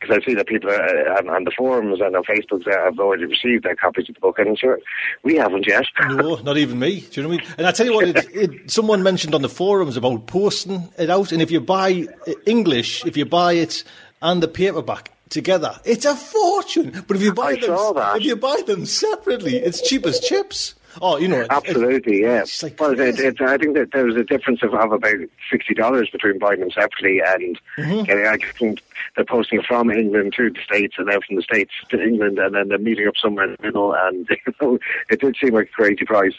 because 0.00 0.18
I 0.20 0.26
see 0.26 0.34
that 0.34 0.46
people 0.46 0.70
uh, 0.70 1.18
on, 1.18 1.28
on 1.28 1.44
the 1.44 1.50
forums 1.56 2.00
and 2.00 2.16
on 2.16 2.24
Facebook 2.24 2.64
have 2.66 2.98
already 2.98 3.26
received 3.26 3.64
their 3.64 3.76
copies 3.76 4.08
of 4.08 4.14
the 4.14 4.20
book, 4.20 4.38
and 4.38 4.58
sure, 4.58 4.78
we 5.22 5.36
haven't 5.36 5.66
yet. 5.66 5.84
No, 6.10 6.36
not 6.36 6.56
even 6.56 6.78
me. 6.78 7.00
Do 7.00 7.20
you 7.20 7.22
know 7.22 7.28
what 7.28 7.42
I 7.42 7.44
mean? 7.44 7.54
And 7.58 7.66
I 7.66 7.72
tell 7.72 7.86
you 7.86 7.94
what, 7.94 8.08
it, 8.08 8.26
it, 8.34 8.70
someone 8.70 9.02
mentioned 9.02 9.34
on 9.34 9.42
the 9.42 9.48
forums 9.48 9.96
about 9.96 10.26
posting 10.26 10.88
it 10.98 11.10
out, 11.10 11.32
and 11.32 11.40
if 11.40 11.50
you 11.50 11.60
buy 11.60 12.06
uh, 12.26 12.32
English, 12.46 13.04
if 13.06 13.16
you 13.16 13.26
buy 13.26 13.54
it 13.54 13.84
and 14.22 14.42
the 14.42 14.48
paperback 14.48 15.12
together, 15.28 15.78
it's 15.84 16.04
a 16.04 16.16
fortune. 16.16 17.04
But 17.06 17.16
if 17.16 17.22
you 17.22 17.32
buy 17.32 17.52
I 17.52 17.60
them, 17.60 18.16
if 18.16 18.24
you 18.24 18.36
buy 18.36 18.62
them 18.66 18.86
separately, 18.86 19.56
it's 19.56 19.80
cheap 19.80 20.06
as 20.06 20.20
chips. 20.20 20.74
Oh, 21.00 21.16
you 21.18 21.28
know, 21.28 21.40
it- 21.40 21.46
Absolutely, 21.50 22.22
yeah. 22.22 22.44
Like 22.62 22.80
well, 22.80 22.98
it, 22.98 23.18
it, 23.20 23.40
I 23.40 23.56
think 23.58 23.74
that 23.74 23.90
there 23.92 24.04
was 24.06 24.16
a 24.16 24.24
difference 24.24 24.62
of, 24.62 24.74
of 24.74 24.92
about 24.92 25.14
sixty 25.50 25.74
dollars 25.74 26.10
between 26.10 26.38
buying 26.38 26.60
them 26.60 26.70
separately 26.70 27.20
and 27.24 27.58
Mm-hmm. 27.78 28.04
getting. 28.04 28.26
I 28.26 28.36
think 28.58 28.82
they're 29.16 29.24
posting 29.24 29.62
from 29.62 29.90
England 29.90 30.34
to 30.36 30.50
the 30.50 30.60
states, 30.64 30.94
and 30.98 31.08
then 31.08 31.20
from 31.26 31.36
the 31.36 31.42
states 31.42 31.72
to 31.90 32.02
England, 32.02 32.38
and 32.38 32.54
then 32.54 32.68
they're 32.68 32.78
meeting 32.78 33.06
up 33.08 33.14
somewhere 33.20 33.46
in 33.46 33.56
the 33.58 33.62
middle. 33.66 33.94
And 33.94 34.28
you 34.46 34.54
know, 34.60 34.78
it 35.08 35.20
did 35.20 35.36
seem 35.40 35.54
like 35.54 35.68
a 35.68 35.72
crazy 35.72 36.04
price. 36.04 36.34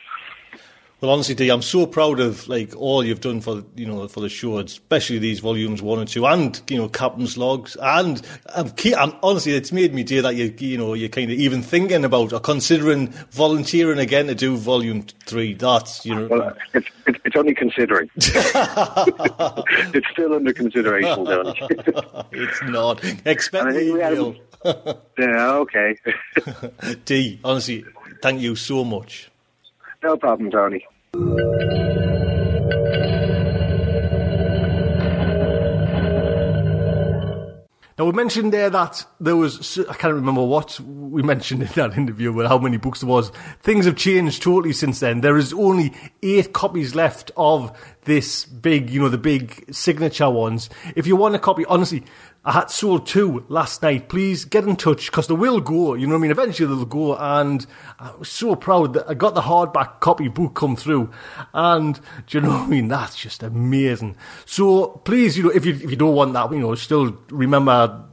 Well, 1.02 1.10
honestly, 1.10 1.34
Dee, 1.34 1.50
I'm 1.50 1.64
so 1.64 1.88
proud 1.88 2.20
of 2.20 2.48
like 2.48 2.76
all 2.76 3.04
you've 3.04 3.22
done 3.22 3.42
for 3.42 3.64
you 3.76 3.88
know 3.88 4.08
for 4.08 4.20
the 4.20 4.30
show, 4.30 4.60
especially 4.60 5.18
these 5.18 5.40
volumes 5.40 5.82
one 5.82 5.98
and 5.98 6.08
two, 6.08 6.28
and 6.28 6.62
you 6.70 6.78
know 6.78 6.90
Captain's 6.90 7.38
Logs, 7.40 7.76
and 7.82 8.22
I'm, 8.56 8.70
ke- 8.70 8.94
I'm 8.96 9.14
honestly, 9.24 9.54
it's 9.56 9.72
made 9.72 9.96
me 9.96 10.04
dear 10.04 10.22
that 10.22 10.36
you 10.36 10.54
you 10.60 10.78
know 10.78 10.94
you're 10.94 11.10
kind 11.10 11.32
of 11.32 11.40
even 11.40 11.64
thinking 11.64 12.06
about 12.06 12.34
or 12.34 12.40
considering 12.40 13.08
volunteering 13.32 13.98
again 13.98 14.28
to 14.28 14.36
do 14.36 14.56
volume 14.56 15.02
three. 15.26 15.56
That's 15.56 16.06
you 16.06 16.14
know. 16.14 16.28
Well, 16.28 16.56
it's 16.76 16.88
it's, 17.08 17.18
it's 17.26 17.36
only 17.36 17.56
considering. 17.56 18.08
it's 18.18 20.08
still 20.12 20.34
under 20.36 20.54
consideration, 20.54 21.26
Tony. 21.26 21.60
it's 22.32 22.62
not. 22.66 23.04
Expect 23.26 23.66
And 23.66 23.70
I 23.70 23.74
the 23.74 23.80
think 23.80 23.94
we 23.96 24.00
had- 24.02 24.14
email. 24.14 24.36
yeah, 25.18 25.54
okay. 25.56 25.96
Dee, 27.06 27.40
honestly, 27.44 27.84
Thank 28.22 28.42
you 28.42 28.56
so 28.56 28.84
much. 28.84 29.31
No 30.04 30.18
problem, 30.18 30.50
Tony. 30.50 30.86
Now 38.02 38.06
we 38.06 38.14
mentioned 38.14 38.52
there 38.52 38.72
that 38.72 39.06
there 39.20 39.36
was 39.36 39.78
I 39.88 39.94
can't 39.94 40.16
remember 40.16 40.44
what 40.44 40.80
we 40.80 41.22
mentioned 41.34 41.62
in 41.62 41.68
that 41.76 41.96
interview, 41.96 42.34
but 42.34 42.48
how 42.48 42.58
many 42.58 42.78
books 42.78 43.02
there 43.02 43.10
was. 43.10 43.32
Things 43.62 43.86
have 43.86 43.96
changed 43.96 44.42
totally 44.42 44.74
since 44.74 45.02
then. 45.02 45.22
There 45.22 45.38
is 45.38 45.54
only 45.54 45.94
eight 46.24 46.52
copies 46.52 46.96
left 46.96 47.30
of 47.38 47.72
this 48.06 48.46
big, 48.46 48.90
you 48.90 49.02
know, 49.02 49.10
the 49.10 49.20
big 49.20 49.72
signature 49.72 50.32
ones. 50.32 50.68
If 50.96 51.06
you 51.06 51.16
want 51.16 51.36
a 51.36 51.40
copy, 51.40 51.64
honestly, 51.66 52.04
I 52.44 52.54
had 52.54 52.72
sold 52.72 53.06
two 53.06 53.46
last 53.50 53.84
night. 53.84 54.10
Please 54.10 54.46
get 54.46 54.64
in 54.64 54.76
touch 54.76 55.12
because 55.12 55.28
they 55.28 55.36
will 55.36 55.62
go. 55.62 55.94
You 55.94 56.08
know 56.08 56.14
what 56.14 56.20
I 56.20 56.22
mean? 56.24 56.32
Eventually 56.32 56.68
they'll 56.68 56.86
go. 56.86 57.16
And 57.16 57.64
I 58.00 58.16
was 58.16 58.30
so 58.30 58.56
proud 58.56 58.94
that 58.94 59.08
I 59.08 59.14
got 59.14 59.36
the 59.36 59.42
hardback 59.42 60.00
copy 60.00 60.28
book 60.28 60.56
come 60.56 60.76
through. 60.76 61.12
And 61.54 62.00
do 62.26 62.38
you 62.38 62.42
know 62.42 62.50
what 62.50 62.62
I 62.62 62.68
mean? 62.68 62.88
That's 62.88 63.16
just 63.16 63.44
amazing. 63.44 64.16
So 64.48 65.02
please, 65.04 65.38
you 65.38 65.44
know, 65.44 65.50
if 65.52 65.68
you 65.68 65.74
if 65.74 65.92
you 65.92 65.96
don't 65.96 66.16
want 66.16 66.34
that, 66.34 66.52
you 66.52 66.60
know, 66.60 66.74
still 66.74 67.16
remember 67.30 68.06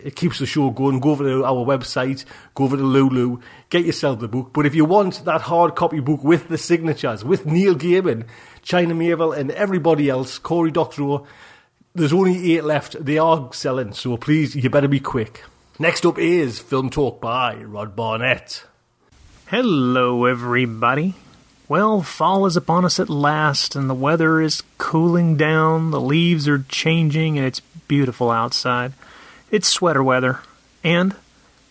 it 0.00 0.16
keeps 0.16 0.38
the 0.38 0.46
show 0.46 0.70
going. 0.70 1.00
Go 1.00 1.10
over 1.10 1.24
to 1.24 1.44
our 1.44 1.64
website, 1.64 2.24
go 2.54 2.64
over 2.64 2.78
to 2.78 2.82
Lulu, 2.82 3.40
get 3.68 3.84
yourself 3.84 4.20
the 4.20 4.28
book. 4.28 4.54
But 4.54 4.64
if 4.64 4.74
you 4.74 4.86
want 4.86 5.26
that 5.26 5.42
hard 5.42 5.74
copy 5.74 6.00
book 6.00 6.24
with 6.24 6.48
the 6.48 6.56
signatures, 6.56 7.22
with 7.22 7.44
Neil 7.44 7.74
Gaiman, 7.74 8.26
China 8.62 8.94
Miéville, 8.94 9.36
and 9.36 9.50
everybody 9.50 10.08
else, 10.08 10.38
Cory 10.38 10.70
Doctorow, 10.70 11.26
there's 11.94 12.12
only 12.12 12.54
eight 12.54 12.64
left. 12.64 13.02
They 13.02 13.18
are 13.18 13.52
selling, 13.52 13.92
so 13.92 14.16
please, 14.16 14.56
you 14.56 14.68
better 14.68 14.88
be 14.88 15.00
quick. 15.00 15.44
Next 15.78 16.04
up 16.04 16.18
is 16.18 16.58
Film 16.58 16.90
Talk 16.90 17.20
by 17.20 17.54
Rod 17.56 17.94
Barnett. 17.94 18.64
Hello, 19.46 20.24
everybody. 20.24 21.14
Well, 21.68 22.02
fall 22.02 22.46
is 22.46 22.56
upon 22.56 22.84
us 22.84 22.98
at 22.98 23.08
last, 23.08 23.76
and 23.76 23.88
the 23.88 23.94
weather 23.94 24.40
is 24.40 24.62
cooling 24.76 25.36
down, 25.36 25.92
the 25.92 26.00
leaves 26.00 26.48
are 26.48 26.64
changing, 26.68 27.38
and 27.38 27.46
it's 27.46 27.60
beautiful 27.60 28.30
outside. 28.30 28.92
It's 29.50 29.68
sweater 29.68 30.02
weather, 30.02 30.40
and 30.82 31.14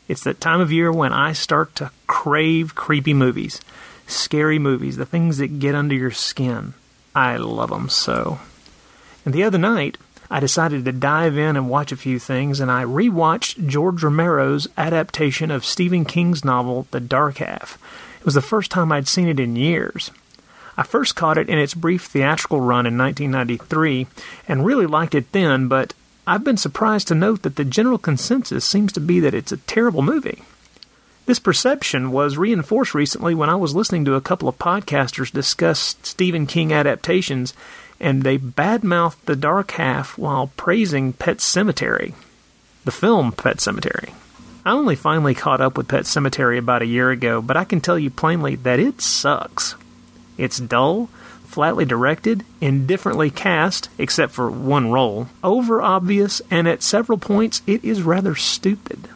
it's 0.07 0.23
that 0.23 0.41
time 0.41 0.61
of 0.61 0.71
year 0.71 0.91
when 0.91 1.11
I 1.11 1.33
start 1.33 1.75
to 1.75 1.91
crave 2.07 2.75
creepy 2.75 3.13
movies, 3.13 3.59
scary 4.07 4.57
movies, 4.57 4.95
the 4.95 5.05
things 5.05 5.37
that 5.37 5.59
get 5.59 5.75
under 5.75 5.95
your 5.95 6.11
skin. 6.11 6.73
I 7.13 7.37
love 7.37 7.69
them 7.69 7.89
so. 7.89 8.39
And 9.25 9.33
the 9.33 9.43
other 9.43 9.57
night, 9.57 9.97
I 10.33 10.39
decided 10.39 10.83
to 10.85 10.91
dive 10.91 11.37
in 11.37 11.55
and 11.55 11.69
watch 11.69 11.91
a 11.91 11.95
few 11.95 12.17
things, 12.17 12.59
and 12.59 12.71
I 12.71 12.85
rewatched 12.85 13.67
George 13.67 14.01
Romero's 14.01 14.67
adaptation 14.75 15.51
of 15.51 15.63
Stephen 15.63 16.05
King's 16.05 16.43
novel, 16.43 16.87
The 16.89 16.99
Dark 16.99 17.37
Half. 17.37 17.77
It 18.19 18.25
was 18.25 18.33
the 18.33 18.41
first 18.41 18.71
time 18.71 18.91
I'd 18.91 19.07
seen 19.07 19.27
it 19.27 19.39
in 19.39 19.55
years. 19.55 20.09
I 20.75 20.81
first 20.81 21.15
caught 21.15 21.37
it 21.37 21.49
in 21.49 21.59
its 21.59 21.75
brief 21.75 22.05
theatrical 22.05 22.61
run 22.61 22.87
in 22.87 22.97
1993 22.97 24.07
and 24.47 24.65
really 24.65 24.87
liked 24.87 25.13
it 25.13 25.31
then, 25.33 25.67
but 25.67 25.93
I've 26.25 26.43
been 26.43 26.57
surprised 26.57 27.09
to 27.09 27.15
note 27.15 27.43
that 27.43 27.55
the 27.55 27.63
general 27.63 27.99
consensus 27.99 28.65
seems 28.65 28.91
to 28.93 28.99
be 28.99 29.19
that 29.19 29.35
it's 29.35 29.51
a 29.51 29.57
terrible 29.57 30.01
movie. 30.01 30.41
This 31.27 31.37
perception 31.37 32.11
was 32.11 32.39
reinforced 32.39 32.95
recently 32.95 33.35
when 33.35 33.51
I 33.51 33.55
was 33.55 33.75
listening 33.75 34.03
to 34.05 34.15
a 34.15 34.21
couple 34.21 34.49
of 34.49 34.57
podcasters 34.57 35.31
discuss 35.31 35.95
Stephen 36.01 36.47
King 36.47 36.73
adaptations 36.73 37.53
and 38.03 38.21
they 38.21 38.37
badmouthed 38.37 39.15
The 39.25 39.35
Dark 39.35 39.71
Half 39.71 40.17
while 40.17 40.51
praising 40.57 41.13
Pet 41.13 41.37
Sematary, 41.37 42.13
the 42.83 42.91
film 42.91 43.31
Pet 43.31 43.57
Sematary. 43.57 44.13
I 44.65 44.73
only 44.73 44.95
finally 44.95 45.33
caught 45.33 45.61
up 45.61 45.77
with 45.77 45.87
Pet 45.87 46.03
Sematary 46.03 46.57
about 46.57 46.81
a 46.81 46.85
year 46.85 47.11
ago, 47.11 47.41
but 47.41 47.55
I 47.55 47.63
can 47.63 47.79
tell 47.79 47.97
you 47.97 48.09
plainly 48.09 48.55
that 48.57 48.79
it 48.79 48.99
sucks. 48.99 49.75
It's 50.37 50.57
dull, 50.57 51.07
flatly 51.45 51.85
directed, 51.85 52.43
indifferently 52.59 53.29
cast, 53.29 53.89
except 53.97 54.33
for 54.33 54.51
one 54.51 54.91
role, 54.91 55.29
over 55.41 55.81
obvious, 55.81 56.41
and 56.51 56.67
at 56.67 56.83
several 56.83 57.17
points 57.17 57.61
it 57.65 57.85
is 57.85 58.01
rather 58.01 58.35
stupid. 58.35 59.07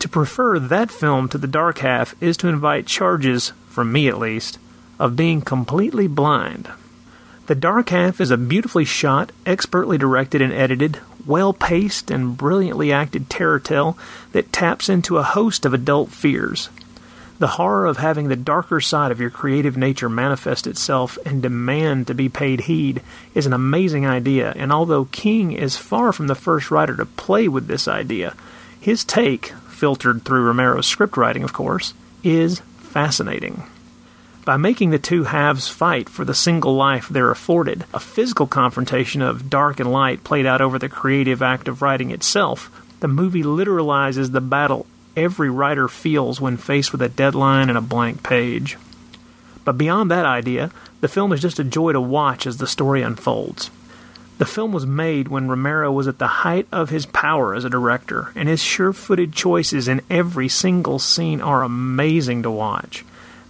To 0.00 0.08
prefer 0.10 0.58
that 0.58 0.90
film 0.90 1.30
to 1.30 1.38
The 1.38 1.46
Dark 1.46 1.78
Half 1.78 2.14
is 2.22 2.36
to 2.38 2.48
invite 2.48 2.86
charges, 2.86 3.52
from 3.68 3.92
me 3.92 4.08
at 4.08 4.18
least, 4.18 4.58
of 4.98 5.16
being 5.16 5.40
completely 5.40 6.06
blind. 6.06 6.68
The 7.46 7.54
Dark 7.54 7.90
Half 7.90 8.20
is 8.20 8.32
a 8.32 8.36
beautifully 8.36 8.84
shot, 8.84 9.30
expertly 9.46 9.96
directed 9.96 10.42
and 10.42 10.52
edited, 10.52 10.98
well 11.24 11.52
paced, 11.52 12.10
and 12.10 12.36
brilliantly 12.36 12.92
acted 12.92 13.30
terror 13.30 13.60
tale 13.60 13.96
that 14.32 14.52
taps 14.52 14.88
into 14.88 15.18
a 15.18 15.22
host 15.22 15.64
of 15.64 15.72
adult 15.72 16.10
fears. 16.10 16.70
The 17.38 17.46
horror 17.46 17.86
of 17.86 17.98
having 17.98 18.26
the 18.26 18.34
darker 18.34 18.80
side 18.80 19.12
of 19.12 19.20
your 19.20 19.30
creative 19.30 19.76
nature 19.76 20.08
manifest 20.08 20.66
itself 20.66 21.18
and 21.24 21.40
demand 21.40 22.08
to 22.08 22.14
be 22.14 22.28
paid 22.28 22.62
heed 22.62 23.00
is 23.32 23.46
an 23.46 23.52
amazing 23.52 24.04
idea, 24.04 24.52
and 24.56 24.72
although 24.72 25.04
King 25.04 25.52
is 25.52 25.76
far 25.76 26.12
from 26.12 26.26
the 26.26 26.34
first 26.34 26.72
writer 26.72 26.96
to 26.96 27.06
play 27.06 27.46
with 27.46 27.68
this 27.68 27.86
idea, 27.86 28.34
his 28.80 29.04
take, 29.04 29.52
filtered 29.68 30.24
through 30.24 30.42
Romero's 30.42 30.92
scriptwriting, 30.92 31.44
of 31.44 31.52
course, 31.52 31.94
is 32.24 32.58
fascinating 32.78 33.62
by 34.46 34.56
making 34.56 34.90
the 34.90 34.98
two 34.98 35.24
halves 35.24 35.66
fight 35.66 36.08
for 36.08 36.24
the 36.24 36.32
single 36.32 36.76
life 36.76 37.08
they're 37.08 37.32
afforded. 37.32 37.84
A 37.92 37.98
physical 37.98 38.46
confrontation 38.46 39.20
of 39.20 39.50
dark 39.50 39.80
and 39.80 39.92
light 39.92 40.22
played 40.22 40.46
out 40.46 40.60
over 40.60 40.78
the 40.78 40.88
creative 40.88 41.42
act 41.42 41.66
of 41.66 41.82
writing 41.82 42.12
itself. 42.12 42.70
The 43.00 43.08
movie 43.08 43.42
literalizes 43.42 44.30
the 44.30 44.40
battle 44.40 44.86
every 45.16 45.50
writer 45.50 45.88
feels 45.88 46.40
when 46.40 46.56
faced 46.58 46.92
with 46.92 47.02
a 47.02 47.08
deadline 47.08 47.68
and 47.68 47.76
a 47.76 47.82
blank 47.82 48.22
page. 48.22 48.78
But 49.64 49.76
beyond 49.76 50.12
that 50.12 50.26
idea, 50.26 50.70
the 51.00 51.08
film 51.08 51.32
is 51.32 51.42
just 51.42 51.58
a 51.58 51.64
joy 51.64 51.92
to 51.92 52.00
watch 52.00 52.46
as 52.46 52.58
the 52.58 52.68
story 52.68 53.02
unfolds. 53.02 53.72
The 54.38 54.46
film 54.46 54.70
was 54.70 54.86
made 54.86 55.26
when 55.26 55.48
Romero 55.48 55.90
was 55.90 56.06
at 56.06 56.18
the 56.18 56.26
height 56.28 56.68
of 56.70 56.90
his 56.90 57.06
power 57.06 57.52
as 57.52 57.64
a 57.64 57.70
director, 57.70 58.30
and 58.36 58.48
his 58.48 58.62
sure 58.62 58.92
footed 58.92 59.32
choices 59.32 59.88
in 59.88 60.02
every 60.08 60.48
single 60.48 61.00
scene 61.00 61.40
are 61.40 61.64
amazing 61.64 62.44
to 62.44 62.50
watch. 62.50 63.04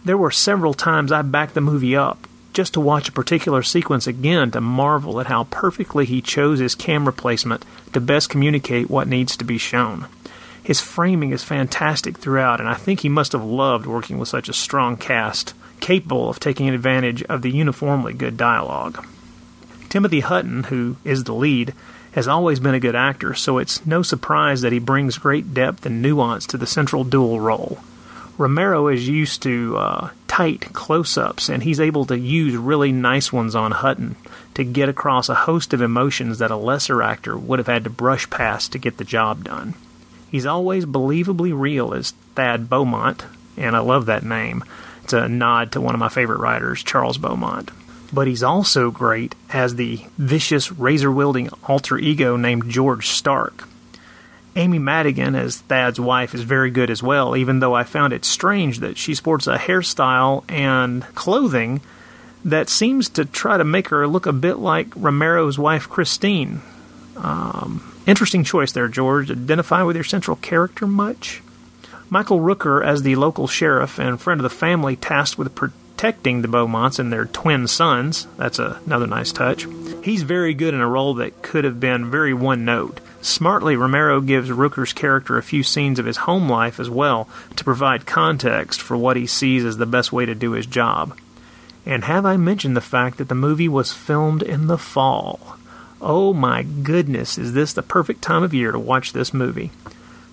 There 0.06 0.16
were 0.16 0.30
several 0.30 0.72
times 0.72 1.10
I 1.10 1.22
backed 1.22 1.54
the 1.54 1.60
movie 1.60 1.96
up 1.96 2.28
just 2.52 2.74
to 2.74 2.80
watch 2.80 3.08
a 3.08 3.12
particular 3.12 3.64
sequence 3.64 4.06
again 4.06 4.52
to 4.52 4.60
marvel 4.60 5.18
at 5.18 5.26
how 5.26 5.48
perfectly 5.50 6.04
he 6.04 6.22
chose 6.22 6.60
his 6.60 6.76
camera 6.76 7.12
placement 7.12 7.64
to 7.92 8.00
best 8.00 8.30
communicate 8.30 8.88
what 8.88 9.08
needs 9.08 9.36
to 9.36 9.44
be 9.44 9.58
shown. 9.58 10.06
His 10.62 10.80
framing 10.80 11.32
is 11.32 11.42
fantastic 11.42 12.18
throughout, 12.18 12.60
and 12.60 12.68
I 12.68 12.74
think 12.74 13.00
he 13.00 13.08
must 13.08 13.32
have 13.32 13.42
loved 13.42 13.84
working 13.84 14.18
with 14.18 14.28
such 14.28 14.48
a 14.48 14.52
strong 14.52 14.96
cast, 14.96 15.54
capable 15.80 16.30
of 16.30 16.38
taking 16.38 16.68
advantage 16.68 17.24
of 17.24 17.42
the 17.42 17.50
uniformly 17.50 18.12
good 18.12 18.36
dialogue. 18.36 19.04
Timothy 19.88 20.20
Hutton, 20.20 20.62
who 20.62 20.98
is 21.02 21.24
the 21.24 21.34
lead, 21.34 21.74
has 22.12 22.28
always 22.28 22.60
been 22.60 22.76
a 22.76 22.80
good 22.80 22.94
actor, 22.94 23.34
so 23.34 23.58
it's 23.58 23.84
no 23.84 24.02
surprise 24.02 24.60
that 24.60 24.72
he 24.72 24.78
brings 24.78 25.18
great 25.18 25.52
depth 25.52 25.84
and 25.84 26.00
nuance 26.00 26.46
to 26.46 26.56
the 26.56 26.64
central 26.64 27.02
dual 27.02 27.40
role. 27.40 27.80
Romero 28.38 28.88
is 28.88 29.08
used 29.08 29.42
to 29.42 29.76
uh, 29.78 30.10
tight 30.28 30.72
close 30.74 31.16
ups, 31.16 31.48
and 31.48 31.62
he's 31.62 31.80
able 31.80 32.04
to 32.06 32.18
use 32.18 32.54
really 32.56 32.92
nice 32.92 33.32
ones 33.32 33.54
on 33.54 33.72
Hutton 33.72 34.16
to 34.54 34.64
get 34.64 34.88
across 34.88 35.28
a 35.28 35.34
host 35.34 35.72
of 35.72 35.80
emotions 35.80 36.38
that 36.38 36.50
a 36.50 36.56
lesser 36.56 37.02
actor 37.02 37.36
would 37.36 37.58
have 37.58 37.66
had 37.66 37.84
to 37.84 37.90
brush 37.90 38.28
past 38.28 38.72
to 38.72 38.78
get 38.78 38.98
the 38.98 39.04
job 39.04 39.44
done. 39.44 39.74
He's 40.30 40.46
always 40.46 40.84
believably 40.84 41.58
real 41.58 41.94
as 41.94 42.12
Thad 42.34 42.68
Beaumont, 42.68 43.24
and 43.56 43.74
I 43.74 43.78
love 43.78 44.06
that 44.06 44.24
name. 44.24 44.64
It's 45.02 45.12
a 45.12 45.28
nod 45.28 45.72
to 45.72 45.80
one 45.80 45.94
of 45.94 46.00
my 46.00 46.08
favorite 46.08 46.40
writers, 46.40 46.82
Charles 46.82 47.16
Beaumont. 47.16 47.70
But 48.12 48.26
he's 48.26 48.42
also 48.42 48.90
great 48.90 49.34
as 49.50 49.76
the 49.76 50.04
vicious, 50.18 50.72
razor 50.72 51.10
wielding 51.10 51.48
alter 51.64 51.96
ego 51.98 52.36
named 52.36 52.70
George 52.70 53.08
Stark. 53.08 53.68
Amy 54.56 54.78
Madigan, 54.78 55.34
as 55.34 55.58
Thad's 55.58 56.00
wife, 56.00 56.34
is 56.34 56.42
very 56.42 56.70
good 56.70 56.90
as 56.90 57.02
well, 57.02 57.36
even 57.36 57.60
though 57.60 57.74
I 57.74 57.84
found 57.84 58.14
it 58.14 58.24
strange 58.24 58.80
that 58.80 58.96
she 58.96 59.14
sports 59.14 59.46
a 59.46 59.58
hairstyle 59.58 60.44
and 60.50 61.02
clothing 61.14 61.82
that 62.44 62.70
seems 62.70 63.10
to 63.10 63.24
try 63.24 63.58
to 63.58 63.64
make 63.64 63.88
her 63.88 64.06
look 64.08 64.24
a 64.24 64.32
bit 64.32 64.56
like 64.56 64.88
Romero's 64.96 65.58
wife, 65.58 65.88
Christine. 65.88 66.62
Um, 67.16 68.02
interesting 68.06 68.44
choice 68.44 68.72
there, 68.72 68.88
George. 68.88 69.30
Identify 69.30 69.82
with 69.82 69.96
your 69.96 70.04
central 70.04 70.36
character 70.36 70.86
much? 70.86 71.42
Michael 72.08 72.40
Rooker, 72.40 72.84
as 72.84 73.02
the 73.02 73.16
local 73.16 73.46
sheriff 73.46 73.98
and 73.98 74.20
friend 74.20 74.40
of 74.40 74.42
the 74.42 74.50
family 74.50 74.96
tasked 74.96 75.38
with 75.38 75.54
protecting 75.54 76.40
the 76.40 76.48
Beaumonts 76.48 76.98
and 76.98 77.12
their 77.12 77.24
twin 77.26 77.66
sons, 77.66 78.26
that's 78.36 78.58
a, 78.58 78.80
another 78.86 79.06
nice 79.06 79.32
touch. 79.32 79.66
He's 80.02 80.22
very 80.22 80.54
good 80.54 80.72
in 80.72 80.80
a 80.80 80.88
role 80.88 81.14
that 81.14 81.42
could 81.42 81.64
have 81.64 81.80
been 81.80 82.10
very 82.10 82.32
one 82.32 82.64
note. 82.64 83.00
Smartly, 83.26 83.74
Romero 83.74 84.20
gives 84.20 84.52
Rooker's 84.52 84.92
character 84.92 85.36
a 85.36 85.42
few 85.42 85.64
scenes 85.64 85.98
of 85.98 86.06
his 86.06 86.18
home 86.18 86.48
life 86.48 86.78
as 86.78 86.88
well 86.88 87.28
to 87.56 87.64
provide 87.64 88.06
context 88.06 88.80
for 88.80 88.96
what 88.96 89.16
he 89.16 89.26
sees 89.26 89.64
as 89.64 89.78
the 89.78 89.84
best 89.84 90.12
way 90.12 90.24
to 90.24 90.34
do 90.34 90.52
his 90.52 90.64
job. 90.64 91.18
And 91.84 92.04
have 92.04 92.24
I 92.24 92.36
mentioned 92.36 92.76
the 92.76 92.80
fact 92.80 93.18
that 93.18 93.28
the 93.28 93.34
movie 93.34 93.68
was 93.68 93.92
filmed 93.92 94.44
in 94.44 94.68
the 94.68 94.78
fall? 94.78 95.58
Oh 96.00 96.32
my 96.32 96.62
goodness, 96.62 97.36
is 97.36 97.52
this 97.52 97.72
the 97.72 97.82
perfect 97.82 98.22
time 98.22 98.44
of 98.44 98.54
year 98.54 98.70
to 98.70 98.78
watch 98.78 99.12
this 99.12 99.34
movie? 99.34 99.72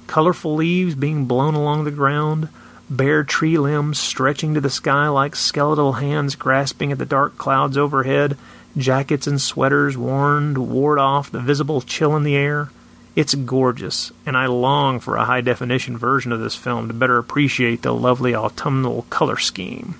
Colorful 0.05 0.53
leaves 0.53 0.93
being 0.93 1.25
blown 1.25 1.55
along 1.55 1.85
the 1.85 1.91
ground, 1.91 2.47
bare 2.91 3.23
tree 3.23 3.57
limbs 3.57 3.99
stretching 3.99 4.53
to 4.53 4.61
the 4.61 4.69
sky 4.69 5.07
like 5.07 5.35
skeletal 5.35 5.93
hands 5.93 6.35
grasping 6.35 6.91
at 6.91 6.99
the 6.99 7.07
dark 7.07 7.39
clouds 7.39 7.75
overhead, 7.75 8.37
jackets 8.77 9.25
and 9.25 9.41
sweaters 9.41 9.97
worn 9.97 10.53
to 10.53 10.61
ward 10.61 10.99
off 10.99 11.31
the 11.31 11.39
visible 11.39 11.81
chill 11.81 12.15
in 12.15 12.21
the 12.21 12.35
air. 12.35 12.69
It's 13.15 13.35
gorgeous, 13.35 14.11
and 14.25 14.35
I 14.35 14.47
long 14.47 14.99
for 14.99 15.17
a 15.17 15.25
high 15.25 15.41
definition 15.41 15.97
version 15.97 16.31
of 16.31 16.39
this 16.39 16.55
film 16.55 16.87
to 16.87 16.95
better 16.95 17.19
appreciate 17.19 17.83
the 17.83 17.93
lovely 17.93 18.35
autumnal 18.35 19.03
color 19.11 19.37
scheme. 19.37 19.95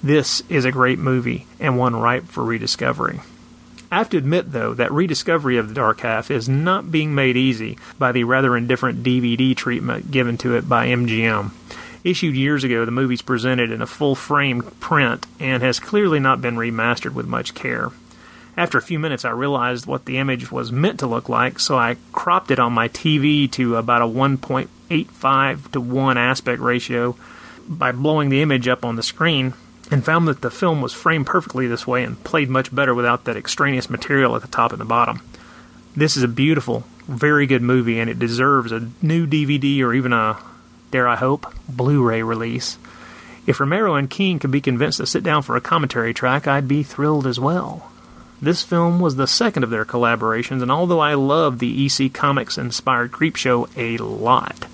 This 0.00 0.42
is 0.48 0.64
a 0.64 0.70
great 0.70 1.00
movie, 1.00 1.46
and 1.58 1.76
one 1.76 1.96
ripe 1.96 2.26
for 2.28 2.44
rediscovery. 2.44 3.20
I 3.90 3.98
have 3.98 4.10
to 4.10 4.16
admit, 4.16 4.52
though, 4.52 4.74
that 4.74 4.92
rediscovery 4.92 5.58
of 5.58 5.68
The 5.68 5.74
Dark 5.74 6.00
Half 6.00 6.30
is 6.30 6.48
not 6.48 6.92
being 6.92 7.14
made 7.14 7.36
easy 7.36 7.78
by 7.98 8.12
the 8.12 8.24
rather 8.24 8.56
indifferent 8.56 9.02
DVD 9.02 9.56
treatment 9.56 10.10
given 10.12 10.38
to 10.38 10.54
it 10.54 10.68
by 10.68 10.86
MGM. 10.86 11.50
Issued 12.04 12.34
years 12.34 12.64
ago, 12.64 12.84
the 12.84 12.90
movie's 12.90 13.22
presented 13.22 13.70
in 13.70 13.82
a 13.82 13.86
full 13.86 14.14
frame 14.14 14.62
print 14.80 15.26
and 15.38 15.62
has 15.62 15.78
clearly 15.78 16.20
not 16.20 16.40
been 16.40 16.56
remastered 16.56 17.12
with 17.12 17.26
much 17.26 17.54
care. 17.54 17.90
After 18.56 18.76
a 18.76 18.82
few 18.82 18.98
minutes, 18.98 19.24
I 19.24 19.30
realized 19.30 19.86
what 19.86 20.04
the 20.04 20.18
image 20.18 20.52
was 20.52 20.70
meant 20.70 21.00
to 21.00 21.06
look 21.06 21.28
like, 21.28 21.58
so 21.58 21.76
I 21.76 21.96
cropped 22.12 22.50
it 22.50 22.58
on 22.58 22.74
my 22.74 22.88
TV 22.88 23.50
to 23.52 23.76
about 23.76 24.02
a 24.02 24.06
1.85 24.06 25.72
to 25.72 25.80
1 25.80 26.18
aspect 26.18 26.60
ratio 26.60 27.16
by 27.66 27.92
blowing 27.92 28.28
the 28.28 28.42
image 28.42 28.68
up 28.68 28.84
on 28.84 28.96
the 28.96 29.02
screen 29.02 29.54
and 29.90 30.04
found 30.04 30.28
that 30.28 30.42
the 30.42 30.50
film 30.50 30.82
was 30.82 30.92
framed 30.92 31.26
perfectly 31.26 31.66
this 31.66 31.86
way 31.86 32.04
and 32.04 32.22
played 32.24 32.50
much 32.50 32.74
better 32.74 32.94
without 32.94 33.24
that 33.24 33.36
extraneous 33.36 33.88
material 33.88 34.36
at 34.36 34.42
the 34.42 34.48
top 34.48 34.72
and 34.72 34.80
the 34.80 34.86
bottom. 34.86 35.22
This 35.96 36.16
is 36.16 36.22
a 36.22 36.28
beautiful, 36.28 36.84
very 37.06 37.46
good 37.46 37.62
movie, 37.62 37.98
and 38.00 38.10
it 38.10 38.18
deserves 38.18 38.70
a 38.70 38.90
new 39.00 39.26
DVD 39.26 39.80
or 39.80 39.94
even 39.94 40.12
a, 40.12 40.38
dare 40.90 41.08
I 41.08 41.16
hope, 41.16 41.52
Blu 41.68 42.02
ray 42.02 42.22
release. 42.22 42.78
If 43.46 43.60
Romero 43.60 43.94
and 43.94 44.10
King 44.10 44.38
could 44.38 44.50
be 44.50 44.60
convinced 44.60 44.98
to 44.98 45.06
sit 45.06 45.22
down 45.22 45.42
for 45.42 45.56
a 45.56 45.60
commentary 45.60 46.14
track, 46.14 46.46
I'd 46.46 46.68
be 46.68 46.82
thrilled 46.82 47.26
as 47.26 47.40
well. 47.40 47.91
This 48.42 48.64
film 48.64 48.98
was 48.98 49.14
the 49.14 49.28
second 49.28 49.62
of 49.62 49.70
their 49.70 49.84
collaborations, 49.84 50.62
and 50.62 50.70
although 50.72 50.98
I 50.98 51.14
love 51.14 51.60
the 51.60 51.86
EC 51.86 52.12
Comics 52.12 52.58
inspired 52.58 53.12
Creepshow 53.12 53.68
a 53.76 54.02
lot, 54.02 54.66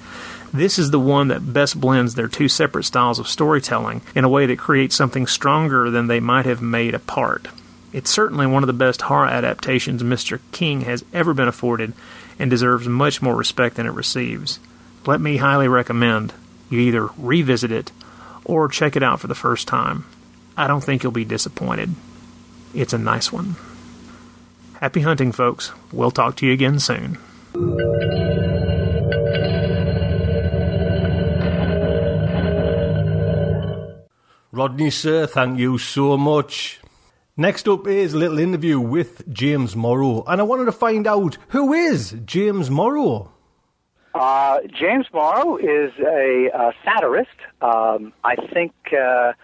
this 0.54 0.78
is 0.78 0.90
the 0.90 0.98
one 0.98 1.28
that 1.28 1.52
best 1.52 1.78
blends 1.78 2.14
their 2.14 2.28
two 2.28 2.48
separate 2.48 2.84
styles 2.84 3.18
of 3.18 3.28
storytelling 3.28 4.00
in 4.14 4.24
a 4.24 4.28
way 4.28 4.46
that 4.46 4.58
creates 4.58 4.96
something 4.96 5.26
stronger 5.26 5.90
than 5.90 6.06
they 6.06 6.18
might 6.18 6.46
have 6.46 6.62
made 6.62 6.94
apart. 6.94 7.48
It's 7.92 8.10
certainly 8.10 8.46
one 8.46 8.62
of 8.62 8.68
the 8.68 8.72
best 8.72 9.02
horror 9.02 9.26
adaptations 9.26 10.02
Mr. 10.02 10.40
King 10.50 10.82
has 10.82 11.04
ever 11.12 11.34
been 11.34 11.48
afforded 11.48 11.92
and 12.38 12.48
deserves 12.48 12.88
much 12.88 13.20
more 13.20 13.36
respect 13.36 13.76
than 13.76 13.84
it 13.84 13.92
receives. 13.92 14.60
Let 15.04 15.20
me 15.20 15.36
highly 15.36 15.68
recommend 15.68 16.32
you 16.70 16.80
either 16.80 17.10
revisit 17.18 17.70
it 17.70 17.92
or 18.46 18.68
check 18.68 18.96
it 18.96 19.02
out 19.02 19.20
for 19.20 19.26
the 19.26 19.34
first 19.34 19.68
time. 19.68 20.06
I 20.56 20.66
don't 20.66 20.82
think 20.82 21.02
you'll 21.02 21.12
be 21.12 21.26
disappointed. 21.26 21.94
It's 22.74 22.92
a 22.92 22.98
nice 22.98 23.32
one. 23.32 23.56
Happy 24.80 25.00
hunting, 25.00 25.32
folks. 25.32 25.72
We'll 25.92 26.10
talk 26.10 26.36
to 26.36 26.46
you 26.46 26.52
again 26.52 26.78
soon. 26.78 27.18
Rodney, 34.52 34.90
sir, 34.90 35.26
thank 35.26 35.58
you 35.58 35.78
so 35.78 36.16
much. 36.16 36.80
Next 37.36 37.68
up 37.68 37.86
is 37.86 38.14
a 38.14 38.18
little 38.18 38.38
interview 38.38 38.80
with 38.80 39.32
James 39.32 39.76
Morrow, 39.76 40.24
and 40.26 40.40
I 40.40 40.44
wanted 40.44 40.64
to 40.64 40.72
find 40.72 41.06
out 41.06 41.38
who 41.48 41.72
is 41.72 42.16
James 42.24 42.68
Morrow. 42.68 43.30
Uh, 44.14 44.58
James 44.66 45.06
Morrow 45.12 45.56
is 45.56 45.92
a, 46.00 46.50
a 46.52 46.72
satirist. 46.84 47.30
Um, 47.62 48.12
I 48.24 48.34
think 48.52 48.72
uh, 48.92 49.34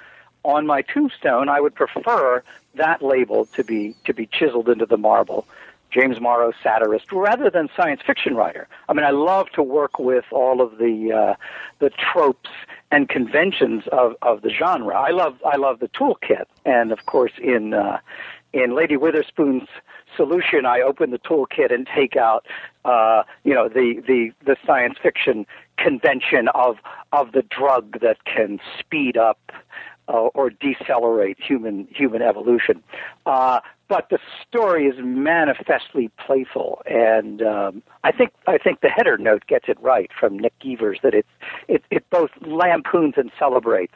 on 0.45 0.67
my 0.67 0.83
tombstone, 0.83 1.49
I 1.49 1.61
would 1.61 1.75
prefer 1.75 2.43
that 2.77 3.03
label 3.03 3.47
to 3.47 3.65
be 3.65 3.95
to 4.05 4.15
be 4.15 4.27
chiseled 4.27 4.69
into 4.69 4.87
the 4.87 4.99
marble. 4.99 5.47
James 5.91 6.21
Morrow, 6.21 6.53
satirist, 6.61 7.13
rather 7.13 7.51
than 7.51 7.69
science 7.77 8.01
fiction 8.05 8.35
writer. 8.35 8.67
I 8.89 8.95
mean, 8.95 9.05
I 9.05 9.11
love 9.11 9.49
to 9.51 9.63
work 9.63 10.01
with 10.01 10.25
all 10.33 10.61
of 10.61 10.79
the 10.79 11.13
uh, 11.13 11.35
the 11.79 11.91
tropes 11.91 12.51
and 12.91 13.09
conventions 13.09 13.85
of, 13.93 14.17
of 14.21 14.43
the 14.43 14.51
genre. 14.51 14.95
I 14.95 15.11
love 15.11 15.37
I 15.47 15.57
love 15.57 15.79
the 15.79 15.89
toolkit, 15.89 16.47
and 16.65 16.91
of 16.91 17.07
course 17.07 17.33
in 17.39 17.75
uh, 17.75 17.99
in 18.53 18.75
Lady 18.75 18.97
Witherspoon's 18.97 19.69
solution, 20.17 20.67
I 20.67 20.81
open 20.81 21.11
the 21.11 21.19
toolkit 21.19 21.73
and 21.73 21.89
take 21.95 22.17
out 22.17 22.47
uh, 22.85 23.23
you 23.45 23.55
know 23.55 23.69
the, 23.69 24.03
the 24.07 24.33
the 24.45 24.57
science 24.67 24.97
fiction 25.01 25.47
convention 25.77 26.49
of 26.55 26.77
of 27.13 27.33
the 27.33 27.43
drug 27.43 28.01
that 28.01 28.25
can 28.25 28.59
speed 28.81 29.17
up 29.17 29.39
uh, 30.09 30.29
or 30.35 30.51
decelerate 30.51 31.39
human 31.41 31.89
human 31.91 32.23
evolution. 32.23 32.83
Uh, 33.27 33.61
but 33.89 34.09
the 34.09 34.19
story 34.47 34.87
is 34.87 34.95
manifestly 34.99 36.11
playful, 36.25 36.83
and 36.87 37.43
um, 37.43 37.83
I 38.03 38.13
think 38.13 38.31
I 38.47 38.59
think 38.59 38.81
the 38.81 38.89
header 38.89 39.19
note 39.19 39.47
gets 39.47 39.67
it 39.69 39.79
right 39.81 40.11
from 40.19 40.39
Nick 40.39 40.59
Gevers 40.59 41.01
that 41.03 41.15
it's 41.15 41.29
it, 41.69 41.85
it 41.91 42.09
both 42.11 42.31
lampoons 42.41 43.15
and 43.17 43.31
celebrates 43.39 43.95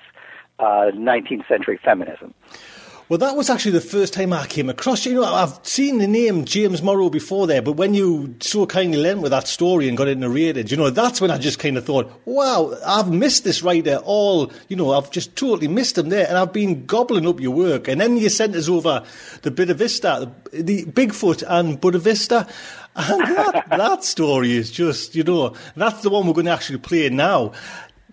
uh, 0.59 0.91
19th 0.95 1.47
century 1.49 1.79
feminism. 1.83 2.35
Well, 3.09 3.19
that 3.21 3.37
was 3.37 3.49
actually 3.49 3.71
the 3.71 3.81
first 3.81 4.13
time 4.13 4.35
I 4.35 4.47
came 4.47 4.69
across 4.69 5.07
you. 5.07 5.15
Know, 5.15 5.25
I've 5.25 5.59
seen 5.63 5.97
the 5.97 6.07
name 6.07 6.45
James 6.45 6.83
Morrow 6.83 7.09
before 7.09 7.47
there, 7.47 7.63
but 7.63 7.73
when 7.73 7.95
you 7.95 8.37
so 8.41 8.67
kindly 8.67 8.99
lent 8.99 9.23
with 9.23 9.31
that 9.31 9.49
story 9.49 9.89
and 9.89 9.97
got 9.97 10.09
it 10.09 10.19
narrated, 10.19 10.71
you 10.71 10.77
know, 10.77 10.91
that's 10.91 11.19
when 11.19 11.31
I 11.31 11.39
just 11.39 11.59
kind 11.59 11.79
of 11.79 11.87
thought, 11.87 12.13
wow, 12.27 12.77
I've 12.85 13.11
missed 13.11 13.45
this 13.45 13.63
writer 13.63 13.97
all, 14.05 14.53
you 14.69 14.77
know, 14.77 14.93
I've 14.93 15.11
just 15.11 15.37
totally 15.37 15.69
missed 15.69 15.97
him 15.97 16.11
there, 16.11 16.29
and 16.29 16.37
I've 16.37 16.53
been 16.53 16.85
gobbling 16.85 17.27
up 17.27 17.41
your 17.41 17.55
work. 17.55 17.89
And 17.89 17.99
then 17.99 18.19
you 18.19 18.29
sent 18.29 18.55
us 18.55 18.69
over 18.69 19.03
the 19.41 19.51
Bodhisattva, 19.53 20.31
the, 20.53 20.63
the 20.63 20.85
Bigfoot 20.85 21.43
and 21.49 21.81
Bodhisattva. 21.81 22.47
And 22.95 23.21
that, 23.37 23.71
that 23.71 24.05
story 24.05 24.53
is 24.53 24.71
just, 24.71 25.15
you 25.15 25.25
know, 25.25 25.55
that's 25.77 26.03
the 26.03 26.11
one 26.11 26.27
we're 26.27 26.35
going 26.35 26.45
to 26.45 26.53
actually 26.53 26.81
play 26.81 27.09
now. 27.09 27.53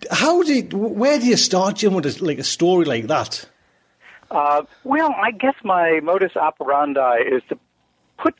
How 0.09 0.41
did, 0.41 0.71
where 0.71 1.19
do 1.19 1.25
you 1.25 1.35
start, 1.35 1.75
Jim, 1.75 1.95
with 1.95 2.05
a, 2.05 2.23
like 2.23 2.39
a 2.39 2.45
story 2.45 2.85
like 2.85 3.07
that? 3.07 3.45
Uh, 4.31 4.63
well, 4.83 5.13
I 5.21 5.31
guess 5.31 5.55
my 5.63 5.99
modus 6.01 6.35
operandi 6.35 7.19
is 7.31 7.43
to 7.49 7.57
put 8.17 8.35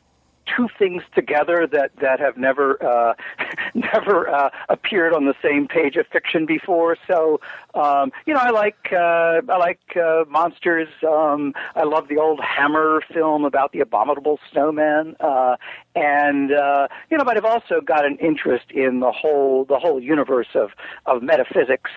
two 0.56 0.68
things 0.78 1.02
together 1.14 1.66
that 1.72 1.90
that 2.00 2.20
have 2.20 2.36
never 2.36 2.82
uh, 2.84 3.14
never 3.74 4.28
uh, 4.28 4.50
appeared 4.68 5.12
on 5.12 5.24
the 5.24 5.34
same 5.42 5.66
page 5.68 5.96
of 5.96 6.06
fiction 6.08 6.46
before. 6.46 6.96
So 7.06 7.40
um, 7.76 8.10
you 8.26 8.32
know, 8.34 8.40
I 8.40 8.50
like 8.50 8.92
uh, 8.92 9.40
I 9.48 9.56
like 9.58 9.80
uh, 9.96 10.24
monsters. 10.28 10.88
Um, 11.06 11.52
I 11.74 11.84
love 11.84 12.08
the 12.08 12.18
old 12.18 12.40
Hammer 12.40 13.02
film 13.12 13.44
about 13.44 13.72
the 13.72 13.80
abominable 13.80 14.38
snowman, 14.50 15.14
uh, 15.20 15.56
and 15.94 16.52
uh, 16.52 16.88
you 17.10 17.18
know, 17.18 17.24
but 17.24 17.36
I've 17.36 17.44
also 17.44 17.80
got 17.80 18.04
an 18.06 18.16
interest 18.18 18.70
in 18.70 19.00
the 19.00 19.12
whole 19.12 19.64
the 19.66 19.78
whole 19.78 20.00
universe 20.02 20.48
of 20.54 20.70
of 21.04 21.22
metaphysics. 21.22 21.90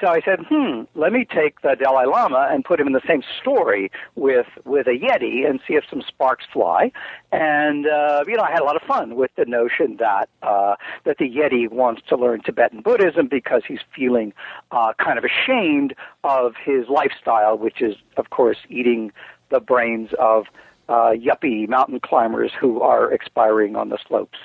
So 0.00 0.08
I 0.08 0.20
said, 0.24 0.40
hmm, 0.48 0.82
let 0.94 1.12
me 1.12 1.24
take 1.24 1.60
the 1.62 1.76
Dalai 1.78 2.06
Lama 2.06 2.48
and 2.50 2.64
put 2.64 2.80
him 2.80 2.86
in 2.86 2.92
the 2.92 3.02
same 3.06 3.22
story 3.40 3.90
with 4.16 4.46
with 4.64 4.86
a 4.88 4.98
Yeti 4.98 5.48
and 5.48 5.60
see 5.66 5.74
if 5.74 5.84
some 5.88 6.02
sparks 6.06 6.44
fly. 6.52 6.90
And 7.30 7.86
uh, 7.86 8.24
you 8.26 8.36
know, 8.36 8.42
I 8.42 8.50
had 8.50 8.60
a 8.60 8.64
lot 8.64 8.76
of 8.76 8.82
fun 8.82 9.14
with 9.14 9.30
the 9.36 9.44
notion 9.44 9.96
that 9.98 10.28
uh, 10.42 10.74
that 11.04 11.18
the 11.18 11.30
Yeti 11.30 11.70
wants 11.70 12.02
to 12.08 12.16
learn 12.16 12.42
Tibetan 12.42 12.80
Buddhism 12.82 13.28
because 13.28 13.62
he's 13.66 13.80
feeling 13.94 14.32
uh, 14.72 14.92
kind 14.98 15.18
of 15.18 15.19
of 15.24 15.30
ashamed 15.30 15.94
of 16.24 16.54
his 16.62 16.88
lifestyle, 16.88 17.56
which 17.56 17.80
is, 17.80 17.96
of 18.16 18.30
course, 18.30 18.58
eating 18.68 19.12
the 19.50 19.60
brains 19.60 20.10
of 20.18 20.46
uh, 20.88 21.12
yuppie 21.12 21.68
mountain 21.68 22.00
climbers 22.00 22.50
who 22.58 22.80
are 22.80 23.12
expiring 23.12 23.76
on 23.76 23.88
the 23.90 23.98
slopes 24.06 24.38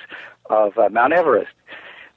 of 0.50 0.78
uh, 0.78 0.90
Mount 0.90 1.14
Everest. 1.14 1.52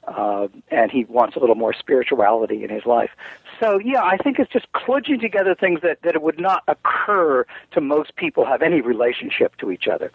Uh, 0.06 0.48
and 0.70 0.90
he 0.90 1.04
wants 1.04 1.36
a 1.36 1.38
little 1.38 1.54
more 1.54 1.74
spirituality 1.74 2.64
in 2.64 2.70
his 2.70 2.86
life. 2.86 3.10
So, 3.60 3.78
yeah, 3.78 4.02
I 4.02 4.16
think 4.16 4.38
it's 4.38 4.50
just 4.50 4.66
kludging 4.72 5.20
together 5.20 5.54
things 5.54 5.80
that, 5.82 6.00
that 6.02 6.14
it 6.14 6.22
would 6.22 6.40
not 6.40 6.62
occur 6.66 7.44
to 7.72 7.80
most 7.82 8.16
people 8.16 8.46
have 8.46 8.62
any 8.62 8.80
relationship 8.80 9.56
to 9.58 9.70
each 9.70 9.86
other. 9.86 10.10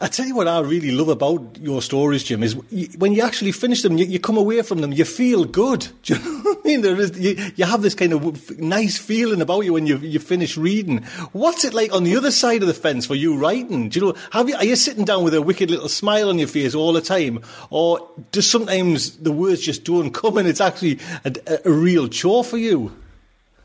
I 0.00 0.06
tell 0.06 0.26
you 0.26 0.34
what 0.36 0.46
I 0.46 0.60
really 0.60 0.92
love 0.92 1.08
about 1.08 1.58
your 1.60 1.82
stories, 1.82 2.22
Jim, 2.22 2.44
is 2.44 2.54
when 2.96 3.12
you 3.12 3.22
actually 3.22 3.50
finish 3.50 3.82
them, 3.82 3.98
you, 3.98 4.04
you 4.04 4.20
come 4.20 4.36
away 4.36 4.62
from 4.62 4.80
them, 4.80 4.92
you 4.92 5.04
feel 5.04 5.44
good. 5.44 5.88
Do 6.02 6.14
you 6.14 6.20
know 6.20 6.38
what 6.40 6.58
I 6.58 6.68
mean? 6.68 6.82
There 6.82 7.00
is, 7.00 7.18
you, 7.18 7.52
you 7.56 7.64
have 7.64 7.82
this 7.82 7.96
kind 7.96 8.12
of 8.12 8.58
nice 8.60 8.96
feeling 8.96 9.40
about 9.40 9.62
you 9.62 9.72
when 9.72 9.88
you, 9.88 9.98
you 9.98 10.20
finish 10.20 10.56
reading. 10.56 11.02
What's 11.32 11.64
it 11.64 11.74
like 11.74 11.92
on 11.92 12.04
the 12.04 12.16
other 12.16 12.30
side 12.30 12.62
of 12.62 12.68
the 12.68 12.74
fence 12.74 13.06
for 13.06 13.16
you 13.16 13.36
writing? 13.36 13.88
Do 13.88 13.98
you 13.98 14.06
know, 14.06 14.14
have 14.30 14.48
you, 14.48 14.54
are 14.54 14.64
you 14.64 14.76
sitting 14.76 15.04
down 15.04 15.24
with 15.24 15.34
a 15.34 15.42
wicked 15.42 15.68
little 15.68 15.88
smile 15.88 16.28
on 16.28 16.38
your 16.38 16.48
face 16.48 16.76
all 16.76 16.92
the 16.92 17.00
time? 17.00 17.42
Or 17.70 18.08
does 18.30 18.48
sometimes 18.48 19.16
the 19.16 19.32
words 19.32 19.62
just 19.62 19.82
don't 19.82 20.12
come 20.12 20.38
and 20.38 20.46
it's 20.46 20.60
actually 20.60 21.00
a, 21.24 21.34
a 21.64 21.72
real 21.72 22.06
chore 22.06 22.44
for 22.44 22.58
you? 22.58 22.92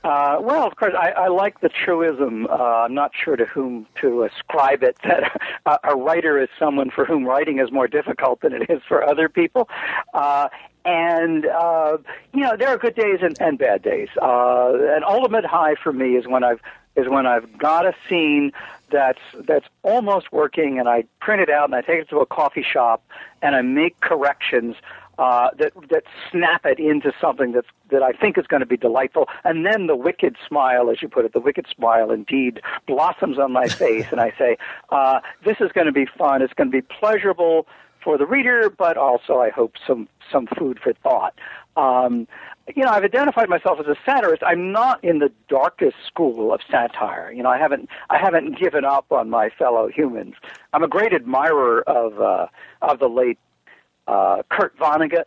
Uh, 0.03 0.37
well, 0.41 0.67
of 0.67 0.75
course, 0.75 0.93
I, 0.97 1.11
I 1.11 1.27
like 1.29 1.61
the 1.61 1.69
truism. 1.69 2.45
Uh, 2.47 2.53
I'm 2.53 2.93
not 2.93 3.11
sure 3.15 3.37
to 3.37 3.45
whom 3.45 3.87
to 4.01 4.23
ascribe 4.23 4.83
it 4.83 4.97
that 5.03 5.41
a, 5.65 5.79
a 5.91 5.95
writer 5.95 6.41
is 6.41 6.49
someone 6.59 6.89
for 6.89 7.05
whom 7.05 7.25
writing 7.25 7.59
is 7.59 7.71
more 7.71 7.87
difficult 7.87 8.41
than 8.41 8.53
it 8.53 8.69
is 8.69 8.81
for 8.87 9.07
other 9.07 9.29
people. 9.29 9.69
Uh, 10.13 10.49
and 10.85 11.45
uh, 11.45 11.97
you 12.33 12.41
know 12.41 12.57
there 12.57 12.67
are 12.67 12.77
good 12.77 12.95
days 12.95 13.19
and, 13.21 13.37
and 13.39 13.57
bad 13.57 13.81
days. 13.81 14.09
Uh, 14.21 14.73
an 14.73 15.03
ultimate 15.07 15.45
high 15.45 15.75
for 15.81 15.93
me 15.93 16.15
is 16.17 16.27
when 16.27 16.43
I've 16.43 16.59
is 16.95 17.07
when 17.07 17.25
I've 17.25 17.57
got 17.57 17.85
a 17.85 17.93
scene 18.09 18.51
that's 18.91 19.21
that's 19.47 19.65
almost 19.83 20.33
working, 20.33 20.79
and 20.79 20.89
I 20.89 21.05
print 21.21 21.41
it 21.41 21.49
out 21.49 21.65
and 21.65 21.75
I 21.75 21.81
take 21.81 22.01
it 22.01 22.09
to 22.09 22.19
a 22.19 22.25
coffee 22.25 22.63
shop 22.63 23.01
and 23.41 23.55
I 23.55 23.61
make 23.61 23.99
corrections 24.01 24.75
uh, 25.17 25.49
that 25.58 25.73
that 25.89 26.04
snap 26.32 26.65
it 26.65 26.80
into 26.80 27.12
something 27.19 27.52
that's 27.52 27.67
that 27.89 28.02
I 28.02 28.12
think 28.12 28.38
is 28.38 28.47
going 28.47 28.62
to 28.62 28.65
be 28.65 28.78
delightful, 28.78 29.28
and 29.43 29.65
then 29.65 29.88
the 29.88 29.95
wicked 29.95 30.36
smile, 30.47 30.89
as 30.89 31.02
you 31.02 31.08
put 31.08 31.26
it, 31.26 31.34
the 31.34 31.39
wicked 31.39 31.67
smile 31.76 32.12
indeed 32.12 32.62
blossoms 32.88 33.38
on 33.38 33.52
my 33.52 33.67
face, 33.84 34.08
and 34.12 34.19
I 34.19 34.34
say, 34.38 34.58
uh, 34.89 35.19
"This 35.45 35.58
is 35.60 35.71
going 35.71 35.88
to 35.88 35.93
be 35.93 36.06
fun. 36.06 36.41
It's 36.41 36.54
going 36.54 36.71
to 36.71 36.82
be 36.82 36.82
pleasurable 36.82 37.67
for 38.04 38.17
the 38.17 38.26
reader, 38.26 38.69
but 38.69 38.97
also 38.97 39.39
I 39.39 39.49
hope 39.49 39.73
some 39.86 40.08
some 40.32 40.47
food 40.47 40.80
for 40.84 40.93
thought." 40.93 41.34
Um, 41.76 42.28
you 42.76 42.84
know, 42.84 42.91
I've 42.91 43.04
identified 43.04 43.49
myself 43.49 43.80
as 43.80 43.88
a 43.88 43.95
satirist. 44.06 44.41
I'm 44.45 44.71
not 44.71 45.04
in 45.04 45.19
the 45.19 45.32
darkest 45.49 45.97
school 46.08 46.54
of 46.54 46.62
satire. 46.69 47.32
You 47.32 47.43
know, 47.43 47.49
I 47.49 47.58
haven't 47.58 47.89
I 48.10 48.17
haven't 48.17 48.58
given 48.58 48.86
up 48.86 49.12
on 49.12 49.30
my 49.30 49.49
fellow 49.49 49.89
humans. 49.89 50.36
I'm 50.71 50.84
a 50.84 50.88
great 50.88 51.13
admirer 51.13 51.82
of 51.88 52.19
uh, 52.21 52.47
of 52.82 52.99
the 52.99 53.10
late 53.10 53.38
uh, 54.07 54.43
Kurt 54.49 54.77
Vonnegut, 54.77 55.25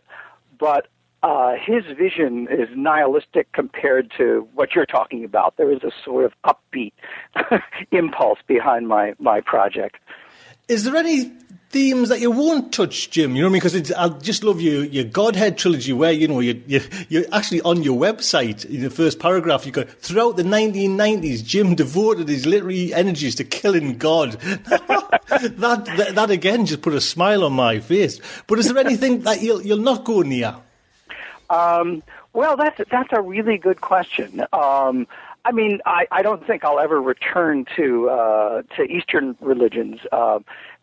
but 0.59 0.87
uh, 1.23 1.53
his 1.59 1.83
vision 1.97 2.47
is 2.49 2.69
nihilistic 2.75 3.51
compared 3.51 4.11
to 4.17 4.47
what 4.53 4.75
you're 4.75 4.85
talking 4.85 5.23
about. 5.23 5.57
There 5.57 5.71
is 5.71 5.83
a 5.83 5.91
sort 6.05 6.25
of 6.25 6.33
upbeat 6.45 6.93
impulse 7.91 8.39
behind 8.47 8.87
my 8.87 9.13
my 9.19 9.41
project. 9.41 9.97
Is 10.67 10.83
there 10.83 10.97
any 10.97 11.31
themes 11.69 12.09
that 12.09 12.19
you 12.19 12.29
won't 12.29 12.73
touch, 12.73 13.09
Jim? 13.09 13.35
You 13.35 13.43
know 13.43 13.47
what 13.47 13.51
I 13.51 13.53
mean? 13.53 13.73
Because 13.73 13.91
I 13.93 14.09
just 14.19 14.43
love 14.43 14.59
your 14.59 14.83
your 14.83 15.05
Godhead 15.05 15.57
trilogy, 15.57 15.93
where 15.93 16.11
you 16.11 16.27
know 16.27 16.41
you 16.41 16.61
you 16.67 16.81
you're 17.07 17.23
actually 17.31 17.61
on 17.61 17.83
your 17.83 17.97
website 17.97 18.65
in 18.65 18.81
the 18.81 18.89
first 18.89 19.19
paragraph. 19.19 19.65
You 19.65 19.71
go 19.71 19.83
throughout 19.83 20.35
the 20.35 20.43
1990s, 20.43 21.41
Jim 21.45 21.75
devoted 21.75 22.27
his 22.27 22.45
literary 22.45 22.93
energies 22.93 23.35
to 23.35 23.45
killing 23.45 23.97
God. 23.97 24.31
that, 24.41 25.85
that 25.97 26.15
that 26.15 26.31
again 26.31 26.65
just 26.65 26.81
put 26.81 26.93
a 26.93 27.01
smile 27.01 27.45
on 27.45 27.53
my 27.53 27.79
face. 27.79 28.19
But 28.47 28.59
is 28.59 28.67
there 28.67 28.77
anything 28.77 29.21
that 29.23 29.41
you'll 29.41 29.61
you'll 29.61 29.77
not 29.77 30.03
go 30.03 30.21
near? 30.21 30.57
Um, 31.49 32.03
well, 32.33 32.57
that's 32.57 32.81
that's 32.91 33.13
a 33.13 33.21
really 33.21 33.57
good 33.57 33.79
question. 33.79 34.45
Um, 34.51 35.07
I 35.47 35.53
mean, 35.53 35.79
I, 35.85 36.07
I 36.11 36.21
don't 36.23 36.45
think 36.45 36.65
I'll 36.65 36.79
ever 36.79 37.01
return 37.01 37.65
to 37.77 38.09
uh, 38.09 38.61
to 38.75 38.83
Eastern 38.83 39.37
religions. 39.39 40.01
Uh, 40.11 40.39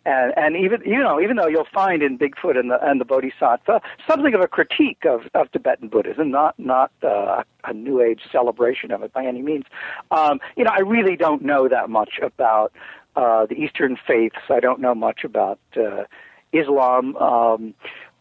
and 0.07 0.33
and 0.39 0.57
even 0.57 0.81
you 0.87 0.99
know 0.99 1.21
even 1.21 1.37
though 1.37 1.47
you'll 1.47 1.69
find 1.73 2.03
in 2.03 2.19
Bigfoot 2.19 2.59
and 2.59 2.71
the 2.71 2.79
and 2.83 2.99
the 2.99 3.05
Bodhisattva 3.05 3.83
something 4.09 4.35
of 4.35 4.41
a 4.41 4.49
critique 4.49 5.05
of, 5.05 5.23
of 5.35 5.53
Tibetan 5.53 5.89
Buddhism, 5.89 6.31
not 6.31 6.59
not 6.59 6.91
uh, 7.03 7.43
a 7.65 7.75
New 7.75 8.01
Age 8.01 8.23
celebration 8.33 8.91
of 8.91 9.03
it 9.03 9.13
by 9.13 9.27
any 9.27 9.43
means. 9.43 9.65
Um, 10.11 10.41
you 10.57 10.65
know, 10.65 10.71
I 10.73 10.81
really 10.81 11.17
don't 11.17 11.43
know 11.43 11.69
that 11.69 11.91
much 11.91 12.19
about 12.23 12.73
uh, 13.17 13.45
the 13.45 13.57
Eastern 13.57 13.99
faiths. 14.07 14.49
I 14.49 14.61
don't 14.61 14.81
know 14.81 14.95
much 14.95 15.25
about 15.25 15.59
uh, 15.77 16.05
Islam. 16.53 17.17
Um, 17.17 17.75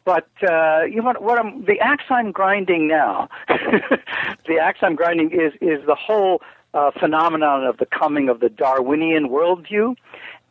but 0.06 0.28
uh, 0.48 0.84
you 0.84 1.02
know 1.02 1.14
what? 1.20 1.40
I'm 1.40 1.66
the 1.66 1.80
axe 1.80 2.06
I'm 2.10 2.32
grinding 2.32 2.88
now. 2.88 3.30
the 3.48 4.58
axe 4.62 4.80
I'm 4.82 4.96
grinding 4.96 5.32
is 5.32 5.54
is 5.62 5.86
the 5.86 5.96
whole 5.96 6.42
uh, 6.74 6.92
phenomenon 7.00 7.66
of 7.66 7.78
the 7.78 7.86
coming 7.86 8.30
of 8.30 8.40
the 8.40 8.50
Darwinian 8.50 9.30
worldview. 9.30 9.96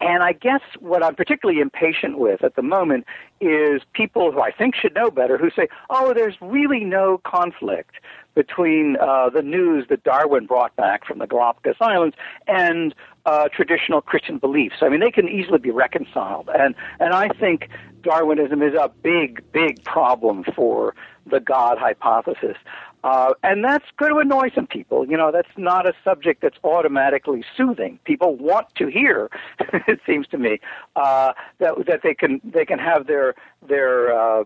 And 0.00 0.24
I 0.24 0.32
guess 0.32 0.62
what 0.80 1.04
I'm 1.04 1.14
particularly 1.14 1.60
impatient 1.60 2.18
with 2.18 2.42
at 2.42 2.56
the 2.56 2.62
moment 2.62 3.06
is 3.40 3.82
people 3.92 4.32
who 4.32 4.40
I 4.40 4.50
think 4.50 4.74
should 4.74 4.94
know 4.94 5.12
better 5.12 5.38
who 5.38 5.48
say, 5.50 5.68
oh, 5.90 6.12
there's 6.12 6.34
really 6.40 6.80
no 6.80 7.20
conflict 7.24 7.94
between 8.34 8.96
uh, 9.00 9.30
the 9.30 9.42
news 9.42 9.86
that 9.90 10.02
Darwin 10.02 10.46
brought 10.46 10.74
back 10.74 11.06
from 11.06 11.20
the 11.20 11.26
Galapagos 11.26 11.76
Islands 11.80 12.16
and 12.48 12.96
uh, 13.26 13.48
traditional 13.54 14.00
Christian 14.00 14.38
beliefs. 14.38 14.76
I 14.80 14.88
mean, 14.88 14.98
they 14.98 15.12
can 15.12 15.28
easily 15.28 15.58
be 15.58 15.70
reconciled. 15.70 16.50
And, 16.52 16.74
and 16.98 17.14
I 17.14 17.28
think 17.28 17.68
Darwinism 18.02 18.62
is 18.62 18.74
a 18.74 18.90
big, 19.02 19.42
big 19.52 19.82
problem 19.84 20.44
for 20.44 20.94
the 21.26 21.40
God 21.40 21.78
hypothesis. 21.78 22.56
Uh, 23.04 23.34
and 23.42 23.64
that's 23.64 23.84
going 23.96 24.12
to 24.12 24.18
annoy 24.18 24.50
some 24.54 24.66
people. 24.66 25.06
You 25.08 25.16
know, 25.16 25.32
that's 25.32 25.48
not 25.56 25.86
a 25.88 25.92
subject 26.04 26.40
that's 26.40 26.58
automatically 26.62 27.44
soothing. 27.56 27.98
People 28.04 28.36
want 28.36 28.72
to 28.76 28.86
hear, 28.86 29.28
it 29.88 30.00
seems 30.06 30.28
to 30.28 30.38
me, 30.38 30.60
uh, 30.94 31.32
that 31.58 31.74
that 31.86 32.00
they 32.04 32.14
can 32.14 32.40
they 32.44 32.64
can 32.64 32.78
have 32.78 33.08
their 33.08 33.34
their 33.66 34.16
uh, 34.16 34.44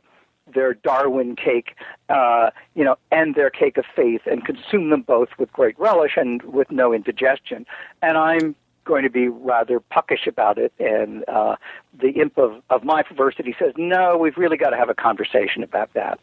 their 0.55 0.75
Darwin 0.75 1.37
cake, 1.37 1.75
uh, 2.09 2.51
you 2.75 2.85
know, 2.85 2.97
and 3.11 3.35
their 3.35 3.51
cake 3.51 3.77
of 3.77 3.85
faith, 3.95 4.23
and 4.25 4.45
consume 4.45 4.89
them 4.89 5.03
both 5.03 5.29
with 5.39 5.53
great 5.53 5.79
relish 5.79 6.13
and 6.17 6.43
with 6.43 6.71
no 6.71 6.95
indigestion. 6.95 7.67
And 8.01 8.17
I'm 8.17 8.55
going 8.87 9.03
to 9.03 9.11
be 9.11 9.29
rather 9.29 9.81
puckish 9.81 10.27
about 10.27 10.57
it. 10.57 10.73
And 10.79 11.29
uh, 11.29 11.57
the 12.01 12.09
imp 12.13 12.39
of, 12.39 12.63
of 12.71 12.85
my 12.85 13.03
perversity 13.03 13.55
says, 13.59 13.75
no, 13.77 14.17
we've 14.17 14.39
really 14.39 14.57
got 14.57 14.71
to 14.71 14.77
have 14.77 14.89
a 14.89 14.95
conversation 14.95 15.63
about 15.63 15.93
that. 15.93 16.19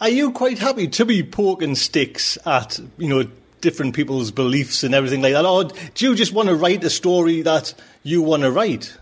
Are 0.00 0.08
you 0.08 0.32
quite 0.32 0.58
happy 0.58 0.88
to 0.88 1.04
be 1.04 1.22
poking 1.22 1.76
sticks 1.76 2.36
at, 2.44 2.80
you 2.98 3.08
know, 3.08 3.28
different 3.60 3.94
people's 3.94 4.32
beliefs 4.32 4.82
and 4.82 4.94
everything 4.94 5.22
like 5.22 5.34
that? 5.34 5.46
Or 5.46 5.64
do 5.94 6.08
you 6.08 6.16
just 6.16 6.32
want 6.32 6.48
to 6.48 6.56
write 6.56 6.82
a 6.82 6.90
story 6.90 7.42
that 7.42 7.74
you 8.02 8.20
want 8.20 8.42
to 8.42 8.50
write? 8.50 8.98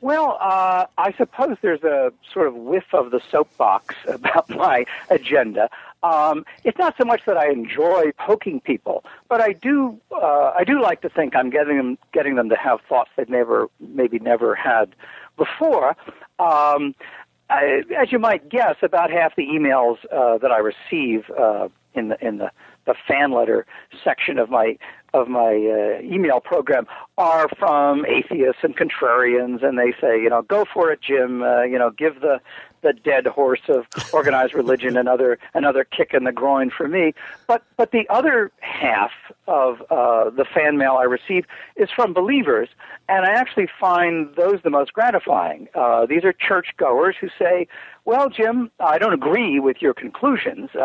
Well, 0.00 0.38
uh, 0.40 0.86
I 0.96 1.12
suppose 1.12 1.58
there's 1.60 1.82
a 1.82 2.12
sort 2.32 2.48
of 2.48 2.54
whiff 2.54 2.94
of 2.94 3.10
the 3.10 3.20
soapbox 3.30 3.94
about 4.08 4.48
my 4.48 4.86
agenda. 5.10 5.68
Um, 6.02 6.46
it's 6.64 6.78
not 6.78 6.94
so 6.96 7.04
much 7.04 7.22
that 7.26 7.36
I 7.36 7.50
enjoy 7.50 8.12
poking 8.18 8.60
people, 8.60 9.04
but 9.28 9.42
I 9.42 9.52
do. 9.52 10.00
Uh, 10.10 10.52
I 10.56 10.64
do 10.64 10.80
like 10.80 11.02
to 11.02 11.10
think 11.10 11.36
I'm 11.36 11.50
getting 11.50 11.76
them, 11.76 11.98
getting 12.12 12.36
them 12.36 12.48
to 12.48 12.56
have 12.56 12.80
thoughts 12.88 13.10
they've 13.16 13.28
never, 13.28 13.68
maybe 13.78 14.18
never 14.18 14.54
had 14.54 14.94
before. 15.36 15.90
Um, 16.38 16.94
I, 17.50 17.82
as 17.98 18.12
you 18.12 18.18
might 18.18 18.48
guess, 18.48 18.76
about 18.82 19.10
half 19.10 19.36
the 19.36 19.46
emails 19.46 19.98
uh, 20.10 20.38
that 20.38 20.50
I 20.50 20.58
receive 20.58 21.28
uh, 21.38 21.68
in 21.94 22.08
the 22.08 22.26
in 22.26 22.38
the, 22.38 22.50
the 22.86 22.94
fan 23.06 23.32
letter 23.32 23.66
section 24.02 24.38
of 24.38 24.48
my 24.48 24.78
of 25.12 25.28
my 25.28 25.50
uh, 25.50 26.02
email 26.02 26.40
program 26.40 26.86
are 27.18 27.48
from 27.58 28.06
atheists 28.06 28.62
and 28.62 28.76
contrarians, 28.76 29.64
and 29.64 29.78
they 29.78 29.92
say, 30.00 30.20
you 30.20 30.30
know, 30.30 30.42
go 30.42 30.64
for 30.72 30.90
it, 30.90 31.00
Jim. 31.02 31.42
Uh, 31.42 31.62
you 31.62 31.78
know, 31.78 31.90
give 31.90 32.20
the 32.20 32.40
the 32.82 32.92
dead 32.92 33.26
horse 33.26 33.60
of 33.68 33.86
organized 34.12 34.54
religion 34.54 34.96
another 34.96 35.38
another 35.54 35.84
kick 35.84 36.14
in 36.14 36.24
the 36.24 36.32
groin 36.32 36.70
for 36.70 36.88
me. 36.88 37.12
But 37.46 37.62
but 37.76 37.92
the 37.92 38.08
other 38.08 38.50
half 38.60 39.10
of 39.46 39.82
uh, 39.90 40.30
the 40.30 40.44
fan 40.44 40.78
mail 40.78 40.96
I 40.98 41.04
receive 41.04 41.44
is 41.76 41.90
from 41.94 42.12
believers, 42.12 42.68
and 43.08 43.26
I 43.26 43.32
actually 43.32 43.68
find 43.78 44.34
those 44.36 44.60
the 44.62 44.70
most 44.70 44.92
gratifying. 44.92 45.68
Uh, 45.74 46.06
these 46.06 46.24
are 46.24 46.32
churchgoers 46.32 47.16
who 47.20 47.28
say, 47.38 47.66
"Well, 48.04 48.30
Jim, 48.30 48.70
I 48.80 48.98
don't 48.98 49.14
agree 49.14 49.60
with 49.60 49.82
your 49.82 49.94
conclusions. 49.94 50.70
Uh, 50.74 50.80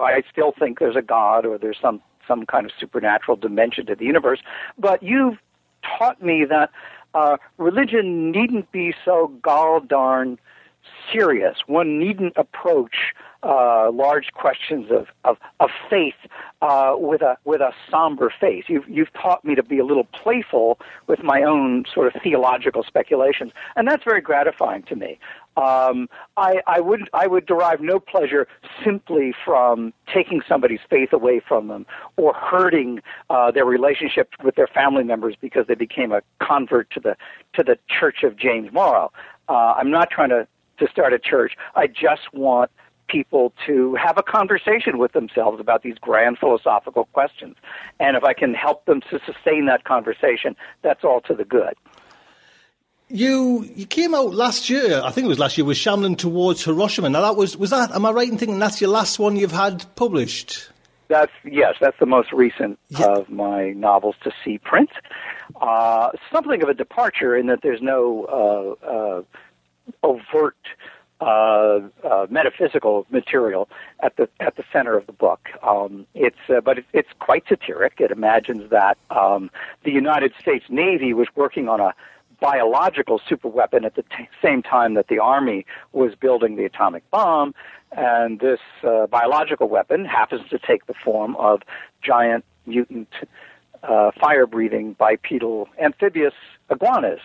I 0.00 0.22
still 0.30 0.52
think 0.58 0.78
there's 0.78 0.96
a 0.96 1.02
God 1.02 1.44
or 1.46 1.58
there's 1.58 1.78
some 1.80 2.00
some 2.26 2.46
kind 2.46 2.66
of 2.66 2.72
supernatural 2.78 3.36
dimension 3.36 3.86
to 3.86 3.94
the 3.94 4.04
universe, 4.04 4.40
but 4.78 5.02
you've 5.02 5.38
taught 5.82 6.22
me 6.22 6.44
that." 6.44 6.70
Uh, 7.14 7.36
religion 7.58 8.32
needn't 8.32 8.72
be 8.72 8.92
so 9.04 9.28
gall 9.40 9.78
darn 9.78 10.36
serious. 11.12 11.58
One 11.66 11.98
needn't 11.98 12.32
approach 12.36 13.14
uh, 13.44 13.90
large 13.92 14.32
questions 14.32 14.90
of, 14.90 15.06
of, 15.24 15.36
of 15.60 15.70
faith 15.90 16.14
uh, 16.62 16.94
with 16.96 17.22
a 17.22 17.36
with 17.44 17.60
a 17.60 17.72
somber 17.90 18.32
face. 18.40 18.64
You've 18.68 18.88
you've 18.88 19.12
taught 19.12 19.44
me 19.44 19.54
to 19.54 19.62
be 19.62 19.78
a 19.78 19.84
little 19.84 20.04
playful 20.04 20.78
with 21.06 21.22
my 21.22 21.42
own 21.42 21.84
sort 21.92 22.14
of 22.14 22.22
theological 22.22 22.82
speculations, 22.82 23.52
and 23.76 23.86
that's 23.86 24.04
very 24.04 24.20
gratifying 24.20 24.82
to 24.84 24.96
me. 24.96 25.18
Um, 25.56 26.08
I, 26.36 26.62
I 26.66 26.80
would 26.80 27.08
I 27.12 27.26
would 27.26 27.46
derive 27.46 27.80
no 27.80 28.00
pleasure 28.00 28.48
simply 28.84 29.34
from 29.44 29.92
taking 30.12 30.40
somebody's 30.48 30.80
faith 30.88 31.12
away 31.12 31.40
from 31.46 31.68
them 31.68 31.86
or 32.16 32.34
hurting 32.34 33.00
uh, 33.30 33.50
their 33.50 33.64
relationship 33.64 34.30
with 34.42 34.56
their 34.56 34.66
family 34.66 35.04
members 35.04 35.36
because 35.40 35.66
they 35.68 35.74
became 35.74 36.12
a 36.12 36.22
convert 36.40 36.90
to 36.90 37.00
the 37.00 37.16
to 37.52 37.62
the 37.62 37.78
Church 37.88 38.22
of 38.24 38.36
James 38.36 38.72
Morrow. 38.72 39.12
Uh, 39.48 39.74
I'm 39.76 39.90
not 39.90 40.10
trying 40.10 40.30
to 40.30 40.48
to 40.78 40.88
start 40.90 41.12
a 41.12 41.18
church. 41.18 41.52
I 41.76 41.86
just 41.86 42.32
want 42.32 42.70
people 43.08 43.52
to 43.66 43.94
have 43.94 44.18
a 44.18 44.22
conversation 44.22 44.98
with 44.98 45.12
themselves 45.12 45.60
about 45.60 45.82
these 45.82 45.96
grand 46.00 46.38
philosophical 46.38 47.04
questions. 47.06 47.56
And 48.00 48.16
if 48.16 48.24
I 48.24 48.32
can 48.32 48.54
help 48.54 48.84
them 48.86 49.00
to 49.10 49.20
sustain 49.26 49.66
that 49.66 49.84
conversation, 49.84 50.56
that's 50.82 51.04
all 51.04 51.20
to 51.22 51.34
the 51.34 51.44
good. 51.44 51.74
You 53.08 53.68
you 53.74 53.86
came 53.86 54.14
out 54.14 54.34
last 54.34 54.70
year, 54.70 55.02
I 55.04 55.10
think 55.10 55.26
it 55.26 55.28
was 55.28 55.38
last 55.38 55.58
year, 55.58 55.64
with 55.66 55.76
Shambling 55.76 56.16
Towards 56.16 56.64
Hiroshima. 56.64 57.10
Now 57.10 57.20
that 57.20 57.36
was 57.36 57.56
was 57.56 57.70
that 57.70 57.92
am 57.92 58.06
I 58.06 58.10
right 58.10 58.28
in 58.28 58.38
thinking 58.38 58.58
that's 58.58 58.80
your 58.80 58.90
last 58.90 59.18
one 59.18 59.36
you've 59.36 59.52
had 59.52 59.84
published? 59.94 60.70
That's 61.08 61.32
yes, 61.44 61.74
that's 61.80 61.98
the 62.00 62.06
most 62.06 62.32
recent 62.32 62.78
yeah. 62.88 63.06
of 63.06 63.28
my 63.28 63.70
novels 63.72 64.16
to 64.24 64.32
see 64.42 64.58
print. 64.58 64.90
Uh, 65.60 66.10
something 66.32 66.62
of 66.62 66.68
a 66.68 66.74
departure 66.74 67.36
in 67.36 67.46
that 67.48 67.60
there's 67.62 67.82
no 67.82 68.76
uh, 68.82 68.86
uh, 68.86 69.22
overt 70.02 70.56
uh, 71.20 71.80
uh, 72.02 72.26
metaphysical 72.28 73.06
material 73.10 73.68
at 74.00 74.16
the 74.16 74.28
at 74.40 74.56
the 74.56 74.64
center 74.72 74.96
of 74.96 75.06
the 75.06 75.12
book. 75.12 75.48
Um, 75.62 76.06
it's 76.14 76.36
uh, 76.48 76.60
but 76.60 76.78
it, 76.78 76.84
it's 76.92 77.08
quite 77.18 77.44
satiric. 77.48 77.94
It 78.00 78.10
imagines 78.10 78.70
that 78.70 78.98
um, 79.10 79.50
the 79.84 79.92
United 79.92 80.32
States 80.40 80.64
Navy 80.68 81.14
was 81.14 81.28
working 81.34 81.68
on 81.68 81.80
a 81.80 81.94
biological 82.40 83.20
superweapon 83.20 83.84
at 83.84 83.94
the 83.94 84.02
t- 84.02 84.28
same 84.42 84.62
time 84.62 84.94
that 84.94 85.08
the 85.08 85.18
Army 85.18 85.64
was 85.92 86.14
building 86.14 86.56
the 86.56 86.64
atomic 86.64 87.08
bomb, 87.10 87.54
and 87.92 88.40
this 88.40 88.60
uh, 88.82 89.06
biological 89.06 89.68
weapon 89.68 90.04
happens 90.04 90.48
to 90.50 90.58
take 90.58 90.86
the 90.86 90.94
form 90.94 91.36
of 91.36 91.62
giant 92.02 92.44
mutant 92.66 93.08
uh, 93.82 94.10
fire-breathing 94.20 94.94
bipedal 94.94 95.68
amphibious 95.80 96.34
iguanas 96.70 97.20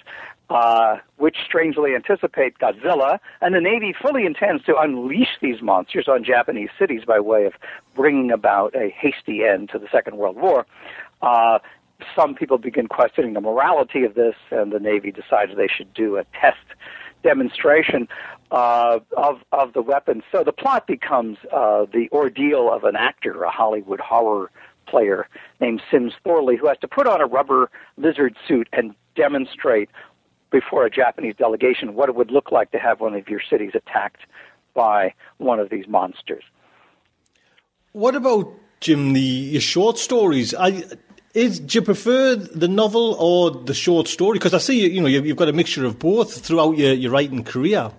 uh, 0.50 0.98
which 1.18 1.38
strangely 1.46 1.96
anticipate 1.96 2.58
Godzilla, 2.58 3.20
and 3.42 3.54
the 3.54 3.62
Navy 3.62 3.94
fully 4.00 4.26
intends 4.26 4.64
to 4.66 4.78
unleash 4.78 5.38
these 5.42 5.62
monsters 5.62 6.08
on 6.08 6.24
Japanese 6.24 6.70
cities 6.78 7.04
by 7.06 7.20
way 7.20 7.46
of 7.46 7.54
bringing 7.96 8.32
about 8.32 8.76
a 8.76 8.90
hasty 8.90 9.44
end 9.44 9.70
to 9.70 9.80
the 9.80 9.88
Second 9.92 10.18
World 10.18 10.38
War. 10.38 10.66
Uh, 11.22 11.60
some 12.16 12.34
people 12.34 12.58
begin 12.58 12.88
questioning 12.88 13.34
the 13.34 13.42
morality 13.42 14.04
of 14.04 14.16
this, 14.16 14.36
and 14.52 14.72
the 14.72 14.80
Navy 14.80 15.12
decides 15.12 15.56
they 15.56 15.68
should 15.68 15.94
do 15.94 16.18
a 16.18 16.24
test 16.40 16.58
demonstration 17.24 18.08
uh, 18.52 19.00
of 19.18 19.42
of 19.52 19.74
the 19.74 19.82
weapons. 19.82 20.24
So 20.32 20.44
the 20.44 20.54
plot 20.54 20.88
becomes 20.88 21.38
uh, 21.52 21.86
the 21.92 22.08
ordeal 22.12 22.72
of 22.72 22.86
an 22.86 22.96
actor, 22.96 23.44
a 23.44 23.52
Hollywood 23.52 24.00
horror 24.00 24.50
player 24.88 25.28
named 25.60 25.82
Syms 25.92 26.14
Thorley, 26.24 26.56
who 26.56 26.68
has 26.68 26.78
to 26.80 26.88
put 26.88 27.08
on 27.08 27.22
a 27.22 27.26
rubber 27.26 27.70
lizard 27.98 28.36
suit 28.48 28.68
and 28.74 28.96
demonstrate 29.16 29.90
before 30.52 30.86
a 30.86 30.90
Japanese 30.90 31.36
delegation 31.38 31.96
what 31.96 32.10
it 32.10 32.16
would 32.16 32.32
look 32.32 32.52
like 32.52 32.72
to 32.72 32.80
have 32.80 33.00
one 33.00 33.14
of 33.14 33.28
your 33.30 33.42
cities 33.50 33.72
attacked 33.76 34.22
by 34.74 35.14
one 35.38 35.60
of 35.60 35.70
these 35.70 35.88
monsters. 35.88 36.44
What 37.92 38.16
about 38.16 38.54
Jim? 38.80 39.14
The 39.14 39.60
short 39.60 39.98
stories. 39.98 40.54
I, 40.54 40.84
is 41.34 41.60
do 41.60 41.80
you 41.80 41.82
prefer 41.82 42.36
the 42.36 42.68
novel 42.68 43.16
or 43.20 43.52
the 43.52 43.74
short 43.74 44.08
story? 44.08 44.38
Because 44.40 44.54
I 44.54 44.58
see 44.58 44.82
you, 44.82 44.90
you 44.90 45.02
know 45.02 45.08
you've 45.08 45.38
got 45.38 45.50
a 45.50 45.54
mixture 45.54 45.86
of 45.86 46.00
both 46.00 46.46
throughout 46.46 46.78
your, 46.78 46.94
your 46.94 47.12
writing 47.12 47.44
career. 47.44 47.92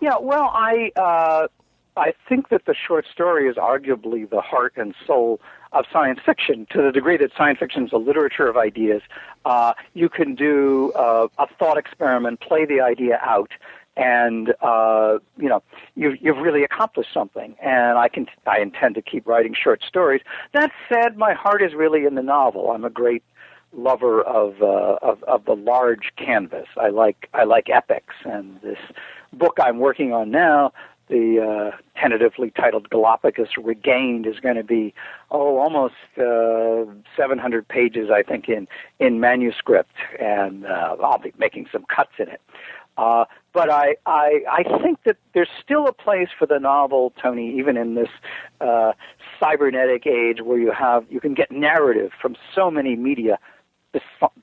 Yeah, 0.00 0.16
well, 0.20 0.50
I 0.52 0.90
uh, 0.96 1.48
I 1.96 2.12
think 2.28 2.48
that 2.48 2.64
the 2.66 2.74
short 2.74 3.06
story 3.12 3.48
is 3.48 3.56
arguably 3.56 4.28
the 4.28 4.40
heart 4.40 4.74
and 4.76 4.94
soul 5.06 5.40
of 5.72 5.84
science 5.92 6.20
fiction 6.24 6.66
to 6.70 6.82
the 6.82 6.92
degree 6.92 7.16
that 7.16 7.30
science 7.36 7.58
fiction 7.58 7.86
is 7.86 7.92
a 7.92 7.98
literature 7.98 8.46
of 8.46 8.56
ideas. 8.56 9.02
Uh, 9.44 9.72
you 9.94 10.08
can 10.08 10.34
do 10.34 10.92
uh, 10.92 11.28
a 11.38 11.46
thought 11.58 11.78
experiment, 11.78 12.40
play 12.40 12.64
the 12.64 12.80
idea 12.80 13.18
out, 13.22 13.50
and 13.96 14.54
uh, 14.60 15.18
you 15.36 15.48
know 15.48 15.62
you've 15.94 16.20
you've 16.20 16.38
really 16.38 16.62
accomplished 16.62 17.12
something. 17.12 17.54
And 17.62 17.98
I 17.98 18.08
can 18.08 18.26
I 18.46 18.60
intend 18.60 18.94
to 18.96 19.02
keep 19.02 19.26
writing 19.26 19.54
short 19.54 19.82
stories. 19.86 20.22
That 20.52 20.70
said, 20.88 21.16
my 21.16 21.34
heart 21.34 21.62
is 21.62 21.74
really 21.74 22.04
in 22.04 22.14
the 22.14 22.22
novel. 22.22 22.70
I'm 22.70 22.84
a 22.84 22.90
great 22.90 23.22
lover 23.72 24.22
of 24.22 24.62
uh, 24.62 24.98
of 25.02 25.22
of 25.24 25.44
the 25.44 25.56
large 25.56 26.12
canvas. 26.16 26.68
I 26.76 26.88
like 26.88 27.28
I 27.34 27.44
like 27.44 27.68
epics, 27.70 28.14
and 28.24 28.60
this 28.62 28.78
book 29.32 29.58
I'm 29.60 29.78
working 29.78 30.12
on 30.12 30.30
now 30.30 30.72
the 31.08 31.72
uh, 31.72 31.76
tentatively 32.00 32.50
titled 32.50 32.88
Galapagos 32.90 33.48
Regained 33.62 34.26
is 34.26 34.40
going 34.40 34.56
to 34.56 34.64
be 34.64 34.94
oh 35.30 35.58
almost 35.58 35.94
uh, 36.18 36.84
700 37.16 37.66
pages 37.68 38.08
I 38.12 38.22
think 38.22 38.48
in 38.48 38.68
in 38.98 39.20
manuscript 39.20 39.94
and 40.20 40.66
uh, 40.66 40.96
I'll 41.02 41.18
be 41.18 41.32
making 41.38 41.66
some 41.72 41.84
cuts 41.94 42.12
in 42.18 42.28
it. 42.28 42.40
Uh, 42.96 43.24
but 43.54 43.70
I, 43.70 43.96
I 44.04 44.40
I 44.50 44.62
think 44.82 44.98
that 45.04 45.16
there's 45.34 45.48
still 45.62 45.86
a 45.86 45.92
place 45.92 46.28
for 46.38 46.46
the 46.46 46.58
novel, 46.58 47.12
Tony, 47.20 47.56
even 47.58 47.76
in 47.76 47.94
this 47.94 48.10
uh, 48.60 48.92
cybernetic 49.40 50.06
age 50.06 50.42
where 50.42 50.58
you 50.58 50.72
have 50.72 51.04
you 51.10 51.20
can 51.20 51.34
get 51.34 51.50
narrative 51.50 52.10
from 52.20 52.36
so 52.54 52.70
many 52.70 52.96
media 52.96 53.38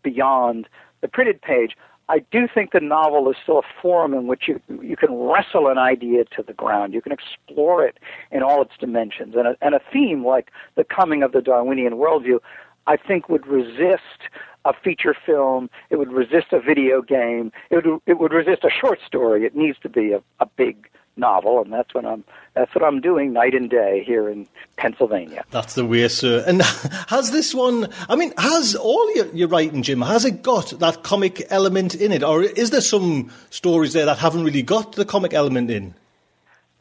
beyond 0.04 0.68
the 1.02 1.08
printed 1.08 1.42
page. 1.42 1.76
I 2.10 2.20
do 2.32 2.48
think 2.52 2.72
the 2.72 2.80
novel 2.80 3.30
is 3.30 3.38
still 3.42 3.60
a 3.60 3.82
forum 3.82 4.16
in 4.16 4.26
which 4.26 4.48
you 4.48 4.60
you 4.82 4.98
can 4.98 5.14
wrestle 5.14 5.68
an 5.68 5.78
idea 5.78 6.26
to 6.36 6.44
the 6.44 6.54
ground. 6.54 6.94
You 6.94 7.02
can 7.02 7.12
explore 7.12 7.86
it 7.86 7.98
in 8.32 8.42
all 8.42 8.64
its 8.64 8.72
dimensions. 8.80 9.36
And 9.38 9.48
a, 9.48 9.56
and 9.62 9.76
a 9.76 9.80
theme 9.94 10.26
like 10.26 10.50
the 10.76 10.84
coming 10.84 11.22
of 11.22 11.32
the 11.34 11.42
Darwinian 11.42 11.94
worldview, 11.94 12.40
I 12.88 12.98
think, 12.98 13.30
would 13.30 13.46
resist 13.46 14.28
a 14.66 14.74
feature 14.74 15.16
film. 15.24 15.70
It 15.92 15.98
would 15.98 16.12
resist 16.12 16.48
a 16.52 16.60
video 16.60 17.04
game. 17.04 17.52
It 17.70 17.86
would 17.86 18.02
it 18.08 18.20
would 18.20 18.34
resist 18.34 18.64
a 18.64 18.72
short 18.72 19.00
story. 19.06 19.46
It 19.46 19.56
needs 19.56 19.78
to 19.84 19.90
be 19.90 20.12
a, 20.12 20.22
a 20.40 20.48
big 20.48 20.90
novel, 21.20 21.62
and 21.62 21.72
that's 21.72 21.94
what 21.94 22.06
I'm 22.06 22.24
that's 22.54 22.74
what 22.74 22.84
I'm 22.84 23.02
doing 23.02 23.34
night 23.34 23.54
and 23.54 23.70
day 23.70 24.04
here 24.06 24.30
in 24.30 24.48
Pennsylvania. 24.78 25.44
That's 25.52 25.76
the 25.76 25.86
way, 25.86 26.08
sir. 26.08 26.44
And 26.48 26.62
has 27.08 27.32
this 27.32 27.54
one? 27.54 27.90
I 28.08 28.16
mean, 28.16 28.34
has 28.38 28.76
all 28.76 29.16
your, 29.16 29.28
your 29.36 29.48
writing, 29.48 29.84
Jim? 29.84 30.02
Has 30.02 30.26
it 30.26 30.42
got 30.42 30.80
that 30.80 31.04
comic 31.04 31.46
element 31.50 31.96
in 31.96 32.12
it, 32.12 32.24
or 32.24 32.44
is 32.44 32.72
there 32.72 32.82
some 32.82 33.32
stories 33.50 33.94
there 33.94 34.06
that 34.06 34.18
haven't 34.18 34.44
really 34.44 34.64
got 34.64 34.94
the 34.94 35.06
comic 35.06 35.34
element 35.34 35.70
in? 35.70 35.94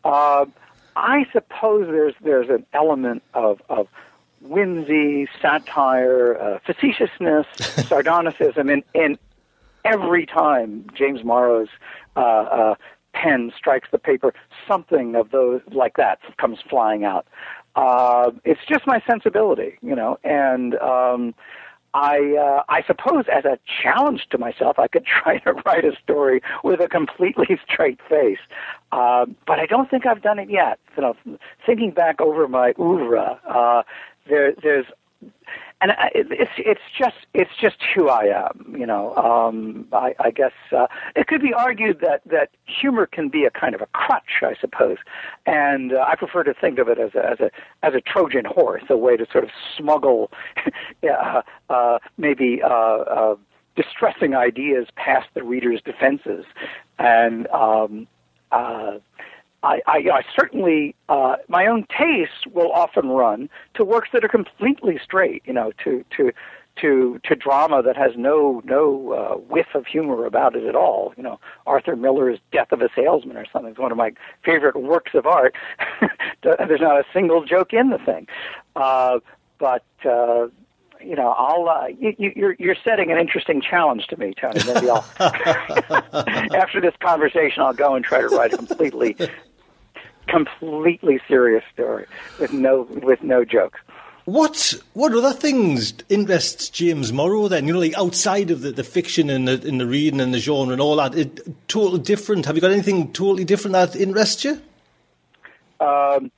Uh, 0.04 0.46
I 0.96 1.26
suppose 1.32 1.86
there's 1.86 2.14
there's 2.20 2.48
an 2.48 2.66
element 2.72 3.22
of 3.34 3.60
of 3.68 3.88
whimsy, 4.40 5.28
satire, 5.42 6.36
uh, 6.40 6.58
facetiousness, 6.66 7.46
sardonicism 7.88 8.70
in 8.70 8.82
in 8.94 9.18
every 9.84 10.26
time 10.26 10.86
James 10.94 11.24
Morrow's 11.24 11.68
uh, 12.16 12.20
uh, 12.20 12.74
pen 13.20 13.52
strikes 13.56 13.88
the 13.90 13.98
paper, 13.98 14.32
something 14.66 15.14
of 15.14 15.30
those 15.30 15.60
like 15.72 15.96
that 15.96 16.18
comes 16.38 16.58
flying 16.68 17.04
out. 17.04 17.26
Uh, 17.76 18.30
it's 18.44 18.60
just 18.68 18.86
my 18.86 19.02
sensibility, 19.06 19.78
you 19.82 19.94
know, 19.94 20.18
and 20.24 20.76
um, 20.76 21.34
I 21.94 22.36
uh, 22.36 22.62
I 22.68 22.82
suppose 22.86 23.24
as 23.32 23.44
a 23.44 23.58
challenge 23.82 24.26
to 24.30 24.38
myself, 24.38 24.78
I 24.78 24.88
could 24.88 25.04
try 25.22 25.38
to 25.38 25.52
write 25.64 25.84
a 25.84 25.92
story 26.02 26.40
with 26.62 26.80
a 26.80 26.88
completely 26.88 27.58
straight 27.72 28.00
face, 28.08 28.38
uh, 28.92 29.26
but 29.46 29.58
I 29.58 29.66
don't 29.66 29.90
think 29.90 30.06
I've 30.06 30.22
done 30.22 30.38
it 30.38 30.50
yet. 30.50 30.78
You 30.96 31.02
know, 31.02 31.38
thinking 31.64 31.90
back 31.90 32.20
over 32.20 32.48
my 32.48 32.74
oeuvre, 32.78 33.40
uh, 33.48 33.82
there 34.28 34.54
there's 34.62 34.86
and 35.80 35.92
it's 36.14 36.50
it's 36.58 36.80
just 36.98 37.16
it's 37.34 37.50
just 37.60 37.76
who 37.94 38.08
I 38.08 38.24
am. 38.24 38.74
You 38.76 38.86
know, 38.86 39.14
um, 39.16 39.86
I, 39.92 40.14
I 40.18 40.30
guess 40.30 40.52
uh, 40.76 40.86
it 41.14 41.28
could 41.28 41.40
be 41.40 41.54
argued 41.54 42.00
that 42.00 42.22
that 42.26 42.50
humor 42.64 43.06
can 43.06 43.28
be 43.28 43.44
a 43.44 43.50
kind 43.50 43.74
of 43.74 43.80
a 43.80 43.86
crutch, 43.86 44.42
I 44.42 44.54
suppose, 44.60 44.96
and 45.46 45.92
uh, 45.92 46.04
I 46.06 46.16
prefer 46.16 46.42
to 46.44 46.54
think 46.54 46.78
of 46.78 46.88
it 46.88 46.98
as 46.98 47.14
a 47.14 47.30
as 47.30 47.40
a 47.40 47.50
as 47.82 47.94
a 47.94 48.00
Trojan 48.00 48.44
horse, 48.44 48.82
a 48.90 48.96
way 48.96 49.16
to 49.16 49.26
sort 49.30 49.44
of 49.44 49.50
smuggle, 49.76 50.32
uh, 51.08 51.42
uh, 51.70 51.98
maybe 52.16 52.60
uh, 52.62 52.68
uh, 52.68 53.36
distressing 53.76 54.34
ideas 54.34 54.88
past 54.96 55.28
the 55.34 55.44
reader's 55.44 55.80
defenses, 55.82 56.44
and 56.98 57.46
um, 57.48 58.08
uh, 58.50 58.98
I, 59.62 59.80
I, 59.86 59.98
I 60.12 60.22
certainly 60.38 60.94
uh, 61.08 61.36
my 61.48 61.66
own 61.66 61.86
tastes 61.96 62.46
will 62.52 62.70
often 62.72 63.08
run 63.08 63.48
to 63.74 63.84
works 63.84 64.10
that 64.12 64.24
are 64.24 64.28
completely 64.28 64.98
straight, 65.02 65.42
you 65.46 65.52
know, 65.52 65.72
to 65.84 66.04
to 66.16 66.32
to 66.80 67.20
to 67.24 67.34
drama 67.34 67.82
that 67.82 67.96
has 67.96 68.12
no 68.16 68.62
no 68.64 69.12
uh, 69.12 69.36
whiff 69.36 69.74
of 69.74 69.86
humor 69.86 70.24
about 70.26 70.54
it 70.54 70.64
at 70.64 70.76
all. 70.76 71.12
You 71.16 71.24
know, 71.24 71.40
Arthur 71.66 71.96
Miller's 71.96 72.38
Death 72.52 72.72
of 72.72 72.82
a 72.82 72.88
Salesman 72.94 73.36
or 73.36 73.46
something 73.52 73.72
is 73.72 73.78
one 73.78 73.90
of 73.90 73.98
my 73.98 74.12
favorite 74.44 74.76
works 74.76 75.12
of 75.14 75.26
art. 75.26 75.54
There's 76.42 76.80
not 76.80 77.00
a 77.00 77.04
single 77.12 77.44
joke 77.44 77.72
in 77.72 77.90
the 77.90 77.98
thing, 77.98 78.26
uh, 78.76 79.18
but. 79.58 79.84
Uh, 80.04 80.48
you 81.00 81.14
know, 81.14 81.28
I'll. 81.28 81.68
Uh, 81.68 81.86
you, 81.96 82.32
you're 82.34 82.56
you're 82.58 82.74
setting 82.82 83.12
an 83.12 83.18
interesting 83.18 83.60
challenge 83.60 84.08
to 84.08 84.16
me, 84.16 84.34
Tony. 84.34 84.60
Maybe 84.66 84.90
I'll. 84.90 85.06
after 86.56 86.80
this 86.80 86.94
conversation, 86.98 87.62
I'll 87.62 87.72
go 87.72 87.94
and 87.94 88.04
try 88.04 88.20
to 88.20 88.26
write 88.26 88.52
a 88.52 88.56
completely 88.56 89.16
completely 90.28 91.20
serious 91.26 91.64
story 91.72 92.06
with 92.38 92.52
no 92.52 92.82
with 92.82 93.22
no 93.22 93.44
jokes. 93.44 93.80
What 94.24 94.74
what 94.92 95.12
other 95.12 95.32
things 95.32 95.94
interests 96.10 96.68
James 96.68 97.12
Morrow 97.12 97.48
then? 97.48 97.66
You 97.66 97.72
know, 97.72 97.78
like 97.78 97.96
outside 97.96 98.50
of 98.50 98.60
the, 98.60 98.72
the 98.72 98.84
fiction 98.84 99.30
and 99.30 99.48
the, 99.48 99.66
in 99.66 99.78
the 99.78 99.86
reading 99.86 100.20
and 100.20 100.34
the 100.34 100.38
genre 100.38 100.72
and 100.72 100.82
all 100.82 100.96
that, 100.96 101.14
it, 101.14 101.68
totally 101.68 102.00
different. 102.00 102.44
Have 102.44 102.54
you 102.54 102.60
got 102.60 102.70
anything 102.70 103.12
totally 103.12 103.44
different 103.44 103.72
that 103.72 103.96
interests 103.96 104.44
you? 104.44 104.60
Um, 105.80 106.30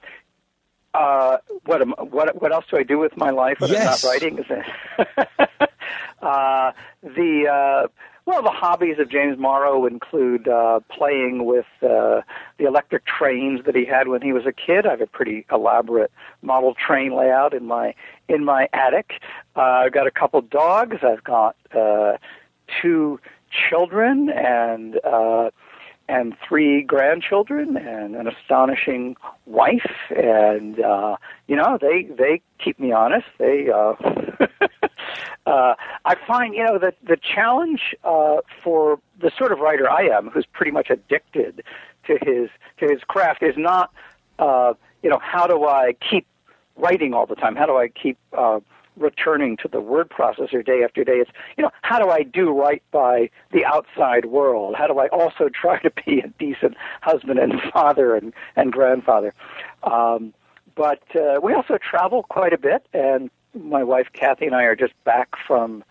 uh, 0.94 1.38
what 1.64 1.82
am, 1.82 1.90
what 1.98 2.40
what 2.40 2.52
else 2.52 2.64
do 2.70 2.76
I 2.76 2.84
do 2.84 2.98
with 2.98 3.16
my 3.16 3.30
life 3.30 3.58
when 3.58 3.70
yes. 3.70 4.04
I'm 4.04 4.08
not 4.08 4.12
writing? 4.12 4.38
uh, 6.22 6.72
the 7.02 7.48
uh, 7.48 7.88
well, 8.30 8.42
the 8.42 8.50
hobbies 8.50 9.00
of 9.00 9.10
James 9.10 9.36
Morrow 9.38 9.86
include 9.86 10.46
uh, 10.46 10.78
playing 10.88 11.46
with 11.46 11.66
uh, 11.82 12.20
the 12.58 12.64
electric 12.64 13.04
trains 13.04 13.64
that 13.66 13.74
he 13.74 13.84
had 13.84 14.06
when 14.06 14.22
he 14.22 14.32
was 14.32 14.46
a 14.46 14.52
kid. 14.52 14.86
I 14.86 14.90
have 14.90 15.00
a 15.00 15.06
pretty 15.08 15.44
elaborate 15.50 16.12
model 16.40 16.74
train 16.74 17.12
layout 17.16 17.54
in 17.54 17.66
my 17.66 17.92
in 18.28 18.44
my 18.44 18.68
attic. 18.72 19.14
Uh, 19.56 19.82
I've 19.82 19.92
got 19.92 20.06
a 20.06 20.12
couple 20.12 20.40
dogs. 20.42 20.98
I've 21.02 21.24
got 21.24 21.56
uh, 21.76 22.18
two 22.80 23.18
children, 23.50 24.30
and 24.30 25.00
uh, 25.04 25.50
and 26.08 26.36
three 26.46 26.82
grandchildren 26.82 27.76
and 27.76 28.14
an 28.14 28.28
astonishing 28.28 29.16
wife 29.46 29.92
and 30.10 30.80
uh 30.80 31.16
you 31.46 31.54
know 31.54 31.78
they 31.80 32.02
they 32.02 32.42
keep 32.58 32.80
me 32.80 32.90
honest 32.90 33.26
they 33.38 33.68
uh 33.72 33.94
uh 35.46 35.74
i 36.04 36.14
find 36.26 36.54
you 36.54 36.64
know 36.64 36.78
that 36.78 36.96
the 37.02 37.16
challenge 37.16 37.94
uh 38.04 38.36
for 38.62 38.98
the 39.20 39.30
sort 39.36 39.52
of 39.52 39.58
writer 39.58 39.88
i 39.90 40.02
am 40.02 40.28
who's 40.30 40.46
pretty 40.46 40.70
much 40.70 40.90
addicted 40.90 41.62
to 42.06 42.18
his 42.22 42.48
to 42.78 42.88
his 42.88 43.00
craft 43.06 43.42
is 43.42 43.54
not 43.56 43.92
uh 44.38 44.74
you 45.02 45.10
know 45.10 45.18
how 45.22 45.46
do 45.46 45.66
i 45.66 45.94
keep 46.08 46.26
writing 46.76 47.14
all 47.14 47.26
the 47.26 47.36
time 47.36 47.56
how 47.56 47.66
do 47.66 47.76
i 47.76 47.88
keep 47.88 48.18
uh 48.36 48.60
returning 49.00 49.56
to 49.56 49.68
the 49.68 49.80
word 49.80 50.10
processor 50.10 50.64
day 50.64 50.82
after 50.84 51.02
day. 51.04 51.18
It's, 51.18 51.30
you 51.56 51.62
know, 51.62 51.70
how 51.82 51.98
do 51.98 52.10
I 52.10 52.22
do 52.22 52.50
right 52.50 52.82
by 52.90 53.30
the 53.52 53.64
outside 53.64 54.26
world? 54.26 54.74
How 54.76 54.86
do 54.86 54.98
I 54.98 55.08
also 55.08 55.48
try 55.52 55.80
to 55.80 55.90
be 56.04 56.20
a 56.20 56.28
decent 56.38 56.76
husband 57.00 57.38
and 57.38 57.54
father 57.72 58.14
and, 58.14 58.32
and 58.56 58.72
grandfather? 58.72 59.34
Um, 59.82 60.34
but 60.76 61.02
uh, 61.16 61.40
we 61.42 61.52
also 61.52 61.78
travel 61.78 62.22
quite 62.24 62.52
a 62.52 62.58
bit, 62.58 62.86
and 62.92 63.30
my 63.54 63.82
wife 63.82 64.08
Kathy 64.12 64.46
and 64.46 64.54
I 64.54 64.64
are 64.64 64.76
just 64.76 64.92
back 65.04 65.30
from 65.46 65.84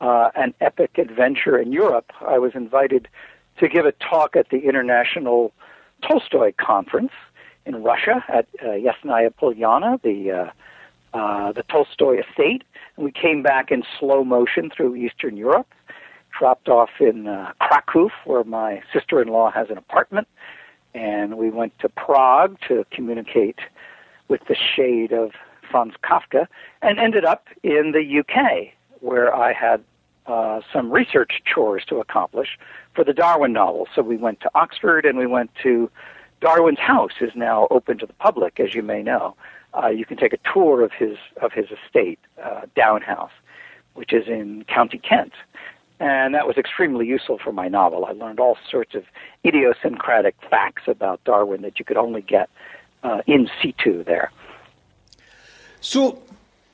uh, 0.00 0.30
an 0.34 0.54
epic 0.60 0.98
adventure 0.98 1.58
in 1.58 1.72
Europe. 1.72 2.12
I 2.26 2.38
was 2.38 2.54
invited 2.54 3.08
to 3.58 3.68
give 3.68 3.86
a 3.86 3.92
talk 3.92 4.36
at 4.36 4.50
the 4.50 4.58
International 4.58 5.52
Tolstoy 6.02 6.52
Conference 6.58 7.12
in 7.64 7.82
Russia 7.82 8.24
at 8.28 8.46
uh, 8.62 8.66
Yasnaya 8.66 9.32
Polyana, 9.34 10.00
the 10.02 10.30
uh, 10.30 10.50
uh, 11.14 11.52
the 11.52 11.62
Tolstoy 11.62 12.20
estate, 12.20 12.62
and 12.96 13.04
we 13.04 13.10
came 13.10 13.42
back 13.42 13.70
in 13.70 13.82
slow 13.98 14.22
motion 14.22 14.70
through 14.70 14.96
Eastern 14.96 15.36
Europe. 15.36 15.68
Dropped 16.38 16.68
off 16.68 16.90
in 17.00 17.26
uh, 17.26 17.52
Krakow, 17.58 18.10
where 18.26 18.44
my 18.44 18.82
sister-in-law 18.92 19.52
has 19.52 19.70
an 19.70 19.78
apartment, 19.78 20.28
and 20.94 21.38
we 21.38 21.48
went 21.48 21.78
to 21.78 21.88
Prague 21.88 22.58
to 22.68 22.84
communicate 22.90 23.58
with 24.28 24.42
the 24.46 24.54
shade 24.54 25.12
of 25.12 25.32
Franz 25.70 25.94
Kafka, 26.02 26.46
and 26.82 26.98
ended 26.98 27.24
up 27.24 27.46
in 27.62 27.92
the 27.92 28.20
UK, 28.20 28.72
where 29.00 29.34
I 29.34 29.52
had 29.52 29.82
uh, 30.26 30.60
some 30.72 30.90
research 30.90 31.42
chores 31.44 31.84
to 31.88 31.96
accomplish 31.96 32.58
for 32.94 33.04
the 33.04 33.12
Darwin 33.12 33.52
novel. 33.52 33.86
So 33.94 34.02
we 34.02 34.16
went 34.16 34.40
to 34.40 34.50
Oxford, 34.54 35.04
and 35.04 35.18
we 35.18 35.26
went 35.26 35.50
to 35.62 35.90
Darwin's 36.40 36.78
house 36.78 37.12
is 37.20 37.32
now 37.34 37.66
open 37.70 37.98
to 37.98 38.06
the 38.06 38.12
public, 38.14 38.60
as 38.60 38.74
you 38.74 38.82
may 38.82 39.02
know 39.02 39.34
uh, 39.76 39.88
you 39.88 40.04
can 40.04 40.16
take 40.16 40.32
a 40.32 40.38
tour 40.52 40.82
of 40.82 40.92
his 40.92 41.16
of 41.42 41.52
his 41.52 41.66
estate, 41.70 42.18
uh, 42.42 42.62
Down 42.74 43.02
House, 43.02 43.32
which 43.94 44.12
is 44.12 44.26
in 44.26 44.64
County 44.64 44.98
Kent, 44.98 45.32
and 46.00 46.34
that 46.34 46.46
was 46.46 46.56
extremely 46.56 47.06
useful 47.06 47.38
for 47.42 47.52
my 47.52 47.68
novel. 47.68 48.04
I 48.04 48.12
learned 48.12 48.40
all 48.40 48.56
sorts 48.70 48.94
of 48.94 49.04
idiosyncratic 49.44 50.36
facts 50.48 50.84
about 50.86 51.22
Darwin 51.24 51.62
that 51.62 51.78
you 51.78 51.84
could 51.84 51.96
only 51.96 52.22
get 52.22 52.48
uh, 53.02 53.20
in 53.26 53.48
situ 53.60 54.02
there. 54.04 54.30
So, 55.80 56.22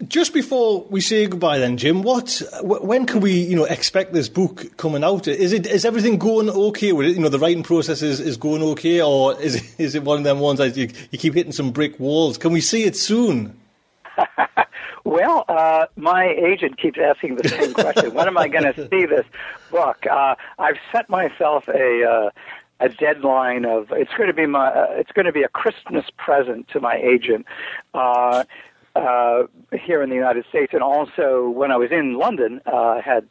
just 0.08 0.34
before 0.34 0.84
we 0.90 1.00
say 1.00 1.26
goodbye, 1.26 1.58
then, 1.58 1.76
Jim, 1.76 2.02
what 2.02 2.42
when 2.62 3.06
can 3.06 3.20
we, 3.20 3.32
you 3.32 3.56
know, 3.56 3.64
expect 3.64 4.12
this 4.12 4.28
book 4.28 4.76
coming 4.76 5.04
out? 5.04 5.28
Is 5.28 5.52
it 5.52 5.66
is 5.66 5.84
everything 5.84 6.18
going 6.18 6.50
okay 6.50 6.92
with 6.92 7.06
it? 7.06 7.16
You 7.16 7.20
know, 7.20 7.28
the 7.28 7.38
writing 7.38 7.62
process 7.62 8.02
is, 8.02 8.20
is 8.20 8.36
going 8.36 8.62
okay, 8.62 9.00
or 9.00 9.40
is 9.40 9.56
it, 9.56 9.74
is 9.78 9.94
it 9.94 10.02
one 10.02 10.18
of 10.18 10.24
them 10.24 10.40
ones 10.40 10.58
that 10.58 10.76
you, 10.76 10.88
you 11.10 11.18
keep 11.18 11.34
hitting 11.34 11.52
some 11.52 11.70
brick 11.70 11.98
walls? 12.00 12.38
Can 12.38 12.52
we 12.52 12.60
see 12.60 12.84
it 12.84 12.96
soon? 12.96 13.58
well, 15.04 15.44
uh, 15.48 15.86
my 15.96 16.26
agent 16.26 16.78
keeps 16.78 16.98
asking 16.98 17.36
the 17.36 17.48
same 17.48 17.72
question. 17.72 18.12
when 18.14 18.26
am 18.26 18.36
I 18.36 18.48
going 18.48 18.64
to 18.74 18.88
see 18.88 19.06
this 19.06 19.26
book? 19.70 20.04
Uh, 20.10 20.34
I've 20.58 20.78
set 20.90 21.08
myself 21.08 21.68
a. 21.68 22.04
Uh, 22.04 22.30
a 22.80 22.88
deadline 22.88 23.64
of 23.64 23.92
it's 23.92 24.10
going 24.14 24.26
to 24.26 24.34
be 24.34 24.44
my 24.44 24.66
uh, 24.66 24.86
it's 24.90 25.12
going 25.12 25.26
to 25.26 25.30
be 25.30 25.44
a 25.44 25.48
Christmas 25.48 26.04
present 26.16 26.66
to 26.66 26.80
my 26.80 26.96
agent. 26.96 27.46
Uh, 27.94 28.42
uh, 28.94 29.44
here 29.72 30.02
in 30.02 30.10
the 30.10 30.16
United 30.16 30.44
States, 30.48 30.72
and 30.72 30.82
also 30.82 31.48
when 31.48 31.70
I 31.70 31.76
was 31.76 31.90
in 31.90 32.18
London, 32.18 32.60
uh, 32.66 32.76
I 32.76 33.00
had 33.00 33.28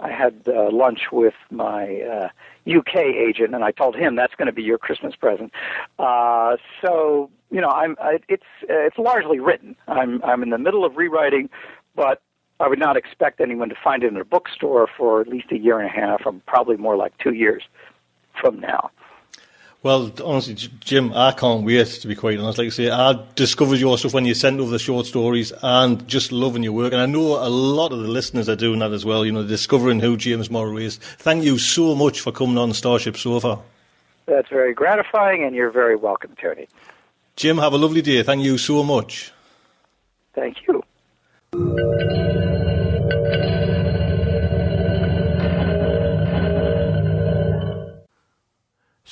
I 0.00 0.10
had 0.10 0.42
uh, 0.48 0.70
lunch 0.70 1.12
with 1.12 1.34
my 1.50 2.00
uh, 2.00 2.28
UK 2.66 2.96
agent, 2.96 3.54
and 3.54 3.62
I 3.62 3.70
told 3.70 3.94
him 3.94 4.16
that's 4.16 4.34
going 4.34 4.46
to 4.46 4.52
be 4.52 4.62
your 4.62 4.78
Christmas 4.78 5.14
present. 5.14 5.52
Uh, 5.98 6.56
so 6.80 7.30
you 7.50 7.60
know, 7.60 7.68
I'm 7.68 7.96
I, 8.00 8.18
it's 8.28 8.42
uh, 8.62 8.86
it's 8.86 8.98
largely 8.98 9.38
written. 9.38 9.76
I'm 9.86 10.22
I'm 10.24 10.42
in 10.42 10.50
the 10.50 10.58
middle 10.58 10.84
of 10.84 10.96
rewriting, 10.96 11.50
but 11.94 12.22
I 12.58 12.68
would 12.68 12.78
not 12.78 12.96
expect 12.96 13.40
anyone 13.40 13.68
to 13.68 13.76
find 13.82 14.02
it 14.02 14.08
in 14.12 14.16
a 14.16 14.24
bookstore 14.24 14.88
for 14.96 15.20
at 15.20 15.28
least 15.28 15.52
a 15.52 15.58
year 15.58 15.78
and 15.78 15.88
a 15.88 15.92
half, 15.92 16.22
or 16.24 16.32
probably 16.46 16.76
more 16.76 16.96
like 16.96 17.16
two 17.18 17.34
years 17.34 17.62
from 18.40 18.60
now. 18.60 18.90
Well, 19.82 20.12
honestly, 20.24 20.54
Jim, 20.54 21.12
I 21.12 21.32
can't 21.32 21.64
wait 21.64 21.88
to 21.88 22.06
be 22.06 22.14
quite 22.14 22.38
honest. 22.38 22.58
Like 22.58 22.68
I 22.68 22.70
say, 22.70 22.88
I 22.88 23.18
discovered 23.34 23.80
your 23.80 23.98
stuff 23.98 24.14
when 24.14 24.24
you 24.24 24.34
sent 24.34 24.60
over 24.60 24.70
the 24.70 24.78
short 24.78 25.06
stories 25.06 25.52
and 25.60 26.06
just 26.06 26.30
loving 26.30 26.62
your 26.62 26.72
work. 26.72 26.92
And 26.92 27.02
I 27.02 27.06
know 27.06 27.44
a 27.44 27.50
lot 27.50 27.92
of 27.92 27.98
the 27.98 28.06
listeners 28.06 28.48
are 28.48 28.54
doing 28.54 28.78
that 28.78 28.92
as 28.92 29.04
well, 29.04 29.26
you 29.26 29.32
know, 29.32 29.44
discovering 29.44 29.98
who 29.98 30.16
James 30.16 30.50
Morrow 30.50 30.76
is. 30.76 30.98
Thank 30.98 31.42
you 31.42 31.58
so 31.58 31.96
much 31.96 32.20
for 32.20 32.30
coming 32.30 32.58
on 32.58 32.70
StarShipSofa. 32.70 33.60
That's 34.26 34.48
very 34.48 34.72
gratifying, 34.72 35.42
and 35.42 35.56
you're 35.56 35.72
very 35.72 35.96
welcome, 35.96 36.36
Tony. 36.40 36.68
Jim, 37.34 37.58
have 37.58 37.72
a 37.72 37.78
lovely 37.78 38.02
day. 38.02 38.22
Thank 38.22 38.44
you 38.44 38.58
so 38.58 38.84
much. 38.84 39.32
Thank 40.34 40.58
you. 40.68 40.84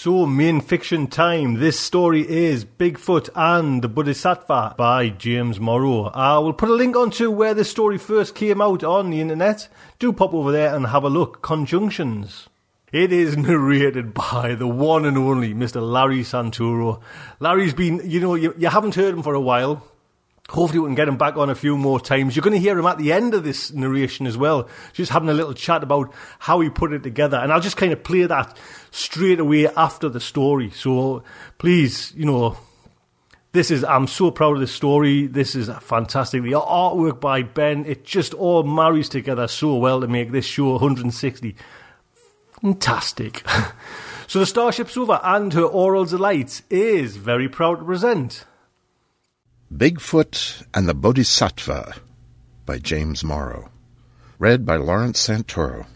So, 0.03 0.24
main 0.24 0.62
fiction 0.62 1.09
time. 1.09 1.57
This 1.61 1.78
story 1.78 2.26
is 2.26 2.64
Bigfoot 2.64 3.28
and 3.34 3.82
the 3.82 3.88
Bodhisattva 3.88 4.74
by 4.78 5.11
James 5.11 5.61
Morrow. 5.61 6.07
Uh, 6.07 6.12
I 6.14 6.38
will 6.38 6.55
put 6.55 6.70
a 6.70 6.74
link 6.74 6.96
onto 6.96 7.30
where 7.30 7.53
this 7.53 7.70
story 7.70 7.98
first 7.98 8.34
came 8.34 8.62
out 8.62 8.82
on 8.82 9.11
the 9.11 9.20
internet. 9.20 9.68
Do 9.98 10.14
pop 10.14 10.32
over 10.32 10.53
there 10.53 10.74
and 10.74 10.86
have 10.86 11.05
a 11.05 11.11
look. 11.11 11.42
Conjunctions. 11.42 12.48
It 12.90 13.12
is 13.12 13.36
narrated 13.36 14.14
by 14.14 14.55
the 14.55 14.66
one 14.66 15.05
and 15.05 15.18
only 15.18 15.53
Mr. 15.53 15.82
Larry 15.82 16.20
Santoro. 16.20 17.03
Larry's 17.38 17.74
been, 17.74 18.01
you 18.03 18.20
know, 18.20 18.36
you, 18.36 18.55
you 18.57 18.68
haven't 18.70 18.94
heard 18.94 19.12
him 19.12 19.22
for 19.22 19.34
a 19.34 19.40
while. 19.42 19.84
Hopefully, 20.51 20.80
we 20.80 20.88
can 20.88 20.96
get 20.96 21.07
him 21.07 21.16
back 21.16 21.36
on 21.36 21.48
a 21.48 21.55
few 21.55 21.76
more 21.76 22.01
times. 22.01 22.34
You're 22.34 22.42
going 22.42 22.55
to 22.55 22.61
hear 22.61 22.76
him 22.76 22.86
at 22.86 22.98
the 22.98 23.12
end 23.12 23.34
of 23.34 23.44
this 23.44 23.72
narration 23.72 24.26
as 24.26 24.36
well, 24.36 24.68
just 24.92 25.12
having 25.12 25.28
a 25.28 25.34
little 25.34 25.55
chat 25.55 25.84
about 25.84 26.12
how 26.40 26.59
he 26.59 26.68
put 26.68 26.92
it 26.92 27.05
together. 27.05 27.36
And 27.36 27.53
I'll 27.53 27.61
just 27.61 27.76
kind 27.76 27.92
of 27.92 28.03
play 28.03 28.24
that 28.24 28.57
straight 28.90 29.38
away 29.38 29.68
after 29.68 30.09
the 30.09 30.18
story. 30.18 30.70
So 30.70 31.22
please, 31.59 32.12
you 32.16 32.26
know, 32.26 32.57
this 33.53 33.70
is, 33.70 33.84
I'm 33.84 34.09
so 34.09 34.32
proud 34.32 34.55
of 34.55 34.61
this 34.61 34.72
story. 34.72 35.28
This 35.28 35.55
is 35.55 35.70
fantastic. 35.80 36.42
The 36.42 36.53
artwork 36.53 37.20
by 37.20 37.42
Ben, 37.42 37.84
it 37.84 38.05
just 38.05 38.34
all 38.34 38.64
marries 38.64 39.09
together 39.09 39.46
so 39.46 39.76
well 39.76 40.01
to 40.01 40.09
make 40.09 40.32
this 40.32 40.44
show 40.44 40.72
160. 40.72 41.55
Fantastic. 42.61 43.48
so 44.26 44.40
the 44.40 44.44
StarShipSofa 44.44 45.20
and 45.22 45.53
her 45.53 45.62
Aural 45.62 46.05
Delights 46.05 46.62
is 46.70 47.16
very 47.16 47.48
proud 47.48 47.78
to 47.78 47.84
present. 47.84 48.44
Bigfoot 49.72 50.64
and 50.74 50.88
the 50.88 50.94
Bodhisattva 50.94 51.94
by 52.66 52.78
James 52.78 53.22
Morrow. 53.22 53.70
Read 54.40 54.66
by 54.66 54.74
Lawrence 54.74 55.28
Santoro. 55.28 55.86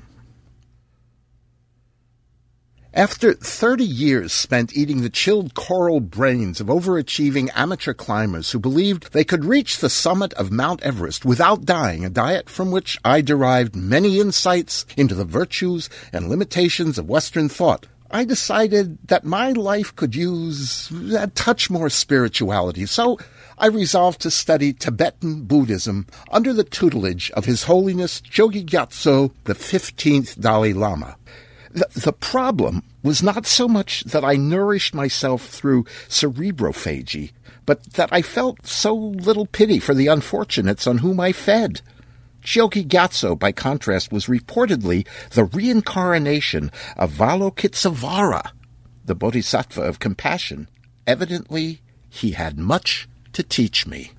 After 2.94 3.34
30 3.34 3.82
years 3.82 4.32
spent 4.32 4.76
eating 4.76 5.02
the 5.02 5.10
chilled 5.10 5.54
coral 5.54 5.98
brains 5.98 6.60
of 6.60 6.68
overachieving 6.68 7.50
amateur 7.56 7.92
climbers 7.94 8.52
who 8.52 8.60
believed 8.60 9.12
they 9.12 9.24
could 9.24 9.44
reach 9.44 9.78
the 9.78 9.90
summit 9.90 10.32
of 10.34 10.52
Mount 10.52 10.80
Everest 10.82 11.24
without 11.24 11.64
dying, 11.64 12.04
a 12.04 12.10
diet 12.10 12.48
from 12.48 12.70
which 12.70 13.00
I 13.04 13.22
derived 13.22 13.74
many 13.74 14.20
insights 14.20 14.86
into 14.96 15.16
the 15.16 15.24
virtues 15.24 15.90
and 16.12 16.28
limitations 16.28 16.96
of 16.96 17.08
Western 17.08 17.48
thought, 17.48 17.88
I 18.08 18.24
decided 18.24 19.08
that 19.08 19.24
my 19.24 19.50
life 19.50 19.96
could 19.96 20.14
use 20.14 20.92
a 21.18 21.26
touch 21.26 21.68
more 21.68 21.90
spirituality. 21.90 22.86
So 22.86 23.18
I 23.56 23.66
resolved 23.66 24.20
to 24.22 24.30
study 24.30 24.72
Tibetan 24.72 25.42
Buddhism 25.44 26.06
under 26.30 26.52
the 26.52 26.64
tutelage 26.64 27.30
of 27.32 27.44
His 27.44 27.64
Holiness 27.64 28.20
Chogi 28.20 28.64
Gyatso, 28.64 29.32
the 29.44 29.54
15th 29.54 30.40
Dalai 30.40 30.72
Lama. 30.72 31.16
The, 31.70 31.86
the 31.94 32.12
problem 32.12 32.82
was 33.04 33.22
not 33.22 33.46
so 33.46 33.68
much 33.68 34.02
that 34.04 34.24
I 34.24 34.34
nourished 34.34 34.94
myself 34.94 35.46
through 35.46 35.84
cerebrophagy, 36.08 37.32
but 37.64 37.84
that 37.94 38.08
I 38.12 38.22
felt 38.22 38.66
so 38.66 38.94
little 38.94 39.46
pity 39.46 39.78
for 39.78 39.94
the 39.94 40.08
unfortunates 40.08 40.86
on 40.86 40.98
whom 40.98 41.20
I 41.20 41.32
fed. 41.32 41.80
Chogi 42.42 42.84
Gyatso, 42.86 43.38
by 43.38 43.52
contrast, 43.52 44.12
was 44.12 44.26
reportedly 44.26 45.06
the 45.30 45.44
reincarnation 45.44 46.70
of 46.96 47.12
Avalokitesvara, 47.12 48.50
the 49.04 49.14
bodhisattva 49.14 49.80
of 49.80 49.98
compassion. 49.98 50.68
Evidently, 51.06 51.80
he 52.10 52.32
had 52.32 52.58
much 52.58 53.08
to 53.34 53.42
teach 53.42 53.86
me. 53.86 54.12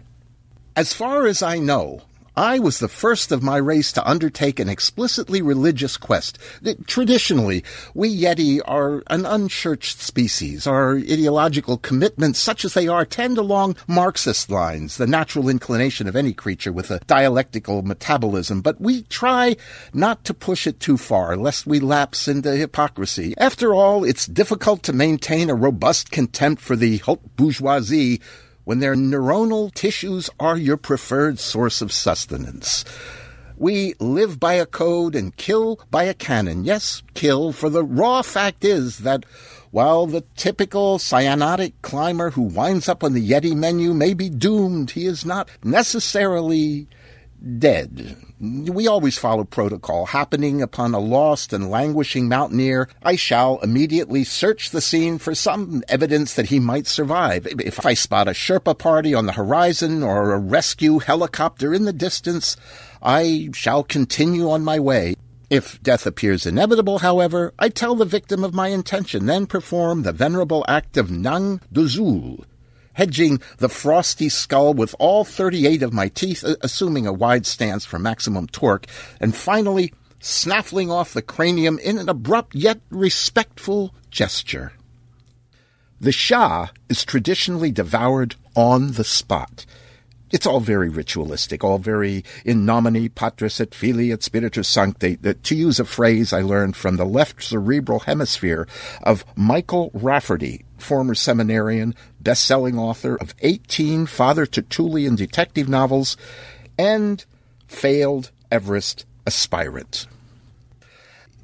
As 0.76 0.94
far 0.94 1.26
as 1.26 1.42
I 1.42 1.58
know, 1.58 2.04
I 2.38 2.60
was 2.60 2.80
the 2.80 2.90
first 2.90 3.32
of 3.32 3.42
my 3.42 3.56
race 3.56 3.94
to 3.94 4.06
undertake 4.06 4.60
an 4.60 4.68
explicitly 4.68 5.42
religious 5.42 5.96
quest. 5.96 6.38
Uh, 6.66 6.74
traditionally, 6.86 7.64
we 7.94 8.14
Yeti 8.14 8.60
are 8.66 9.04
an 9.08 9.26
unchurched 9.26 10.02
species. 10.02 10.68
Our 10.68 10.98
ideological 10.98 11.78
commitments, 11.78 12.38
such 12.38 12.66
as 12.66 12.74
they 12.74 12.90
are, 12.90 13.06
tend 13.06 13.38
along 13.38 13.78
Marxist 13.88 14.50
lines, 14.50 14.98
the 14.98 15.08
natural 15.08 15.48
inclination 15.48 16.08
of 16.08 16.16
any 16.18 16.34
creature 16.34 16.74
with 16.74 16.92
a 16.92 17.00
dialectical 17.08 17.84
metabolism, 17.84 18.60
but 18.60 18.82
we 18.82 19.04
try 19.04 19.56
not 19.94 20.26
to 20.26 20.34
push 20.34 20.68
it 20.68 20.82
too 20.82 20.98
far, 20.98 21.38
lest 21.38 21.66
we 21.66 21.80
lapse 21.80 22.28
into 22.28 22.54
hypocrisy. 22.54 23.34
After 23.38 23.74
all, 23.74 24.04
it's 24.04 24.26
difficult 24.26 24.84
to 24.84 24.94
maintain 24.94 25.50
a 25.50 25.56
robust 25.56 26.12
contempt 26.12 26.62
for 26.62 26.76
the 26.76 26.98
haute 26.98 27.38
bourgeoisie 27.38 28.20
when 28.66 28.80
their 28.80 28.96
neuronal 28.96 29.74
tissues 29.74 30.30
are 30.40 30.58
your 30.58 30.78
preferred 30.78 31.40
source 31.40 31.82
of 31.82 31.92
sustenance. 31.92 32.84
We 33.58 33.94
live 34.00 34.38
by 34.38 34.56
a 34.56 34.66
code 34.66 35.16
and 35.16 35.36
kill 35.38 35.80
by 35.90 36.04
a 36.04 36.14
canon. 36.14 36.66
Yes, 36.66 37.02
kill, 37.14 37.54
for 37.54 37.70
the 37.70 37.86
raw 37.86 38.22
fact 38.22 38.66
is 38.66 39.00
that 39.00 39.26
while 39.72 40.06
the 40.08 40.26
typical 40.36 40.98
cyanotic 40.98 41.74
climber 41.82 42.32
who 42.32 42.42
winds 42.42 42.90
up 42.90 43.04
on 43.04 43.14
the 43.14 43.30
Yeti 43.30 43.56
menu 43.56 43.94
may 43.94 44.14
be 44.14 44.30
doomed, 44.30 44.92
he 44.92 45.06
is 45.06 45.26
not 45.26 45.50
necessarily 45.64 46.88
dead. 47.58 48.18
We 48.40 48.88
always 48.88 49.18
follow 49.18 49.44
protocol. 49.44 50.08
Happening 50.08 50.62
upon 50.62 50.94
a 50.94 51.00
lost 51.00 51.54
and 51.54 51.70
languishing 51.70 52.28
mountaineer, 52.28 52.90
I 53.04 53.16
shall 53.16 53.60
immediately 53.60 54.24
search 54.24 54.72
the 54.72 54.82
scene 54.82 55.18
for 55.20 55.36
some 55.36 55.84
evidence 55.88 56.34
that 56.34 56.48
he 56.48 56.60
might 56.60 56.88
survive. 56.88 57.48
If 57.48 57.86
I 57.86 57.94
spot 57.94 58.28
a 58.28 58.32
Sherpa 58.32 58.78
party 58.78 59.14
on 59.14 59.26
the 59.26 59.34
horizon 59.34 60.04
or 60.04 60.34
a 60.34 60.40
rescue 60.40 61.00
helicopter 61.00 61.74
in 61.74 61.86
the 61.86 61.94
distance, 61.94 62.58
I 63.02 63.50
shall 63.54 63.84
continue 63.84 64.50
on 64.50 64.64
my 64.64 64.80
way. 64.80 65.16
If 65.50 65.82
death 65.84 66.08
appears 66.08 66.46
inevitable, 66.46 67.00
however, 67.00 67.54
I 67.60 67.70
tell 67.70 67.96
the 67.96 68.06
victim 68.06 68.44
of 68.44 68.54
my 68.54 68.70
intention, 68.70 69.28
then 69.28 69.46
perform 69.46 70.02
the 70.02 70.12
venerable 70.12 70.66
act 70.68 70.98
of 70.98 71.12
Nang 71.12 71.62
Duzul, 71.72 72.44
hedging 72.96 73.40
the 73.58 73.70
frosty 73.70 74.28
skull 74.28 74.74
with 74.74 74.96
all 75.00 75.24
38 75.24 75.84
of 75.84 75.94
my 75.94 76.08
teeth, 76.08 76.44
assuming 76.62 77.06
a 77.06 77.14
wide 77.14 77.46
stance 77.46 77.86
for 77.86 78.00
maximum 78.00 78.48
torque, 78.48 78.88
and 79.22 79.36
finally 79.36 79.94
snaffling 80.20 80.90
off 80.90 81.14
the 81.14 81.22
cranium 81.22 81.78
in 81.80 81.98
an 81.98 82.10
abrupt 82.10 82.56
yet 82.56 82.80
respectful 82.90 83.94
gesture. 84.10 84.74
The 86.02 86.12
Shah 86.12 86.70
is 86.90 87.06
traditionally 87.06 87.72
devoured 87.72 88.36
on 88.56 88.94
the 88.94 89.04
spot. 89.04 89.66
It's 90.32 90.48
all 90.48 90.60
very 90.60 90.90
ritualistic, 90.90 91.64
all 91.64 91.78
very 91.78 92.26
in 92.44 92.66
nomine 92.66 93.10
patris 93.10 93.62
et 93.62 93.76
filii 93.76 94.12
et 94.12 94.24
spiritus 94.24 94.68
sancti, 94.68 95.18
to 95.18 95.56
use 95.56 95.80
a 95.80 95.86
phrase 95.86 96.34
I 96.34 96.42
learned 96.42 96.76
from 96.76 96.98
the 96.98 97.06
left 97.06 97.44
cerebral 97.44 98.00
hemisphere 98.00 98.68
of 99.04 99.24
Michael 99.36 99.92
Rafferty, 99.94 100.66
former 100.78 101.14
seminarian, 101.14 101.94
best-selling 102.20 102.78
author 102.78 103.16
of 103.16 103.36
18 103.42 104.08
Father 104.08 104.48
Tertullian 104.48 105.16
detective 105.16 105.70
novels, 105.70 106.18
and 106.78 107.24
failed 107.68 108.32
Everest 108.52 109.06
aspirant. 109.28 110.08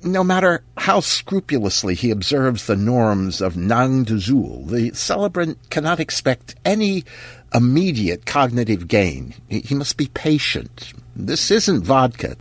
No 0.03 0.23
matter 0.23 0.63
how 0.77 0.99
scrupulously 0.99 1.93
he 1.93 2.09
observes 2.09 2.65
the 2.65 2.75
norms 2.75 3.39
of 3.39 3.55
Nang 3.55 4.03
Duzul, 4.03 4.67
the 4.67 4.91
celebrant 4.95 5.69
cannot 5.69 5.99
expect 5.99 6.55
any 6.65 7.03
immediate 7.53 8.25
cognitive 8.25 8.87
gain. 8.87 9.33
He 9.49 9.75
must 9.75 9.97
be 9.97 10.07
patient. 10.07 10.93
This 11.15 11.51
isn't 11.51 11.83
vodka. 11.83 12.37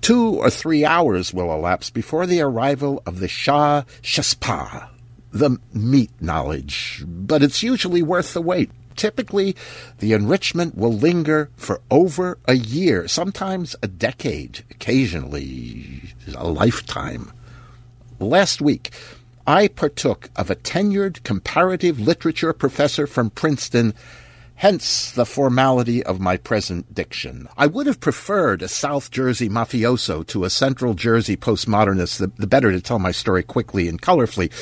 Two 0.00 0.36
or 0.36 0.50
three 0.50 0.84
hours 0.84 1.32
will 1.32 1.52
elapse 1.52 1.90
before 1.90 2.26
the 2.26 2.40
arrival 2.40 3.02
of 3.06 3.20
the 3.20 3.28
Shah 3.28 3.82
Shaspa, 4.02 4.88
the 5.30 5.58
meat 5.72 6.10
knowledge, 6.20 7.04
but 7.06 7.42
it's 7.42 7.62
usually 7.62 8.02
worth 8.02 8.34
the 8.34 8.42
wait. 8.42 8.70
Typically, 8.96 9.56
the 9.98 10.12
enrichment 10.12 10.76
will 10.76 10.92
linger 10.92 11.50
for 11.56 11.80
over 11.90 12.38
a 12.46 12.54
year, 12.54 13.08
sometimes 13.08 13.74
a 13.82 13.88
decade, 13.88 14.64
occasionally 14.70 16.14
a 16.36 16.46
lifetime. 16.46 17.32
Last 18.18 18.60
week, 18.60 18.90
I 19.46 19.68
partook 19.68 20.30
of 20.36 20.50
a 20.50 20.56
tenured 20.56 21.22
comparative 21.24 21.98
literature 21.98 22.52
professor 22.52 23.06
from 23.06 23.30
Princeton 23.30 23.94
hence 24.62 25.10
the 25.10 25.26
formality 25.26 26.02
of 26.04 26.20
my 26.20 26.36
present 26.36 26.94
diction. 26.94 27.48
I 27.56 27.66
would 27.66 27.88
have 27.88 27.98
preferred 27.98 28.62
a 28.62 28.68
South 28.68 29.10
Jersey 29.10 29.48
mafioso 29.48 30.24
to 30.28 30.44
a 30.44 30.50
Central 30.50 30.94
Jersey 30.94 31.36
postmodernist, 31.36 32.18
the, 32.18 32.30
the 32.36 32.46
better 32.46 32.70
to 32.70 32.80
tell 32.80 33.00
my 33.00 33.10
story 33.10 33.42
quickly 33.42 33.88
and 33.88 34.00
colorfully. 34.00 34.52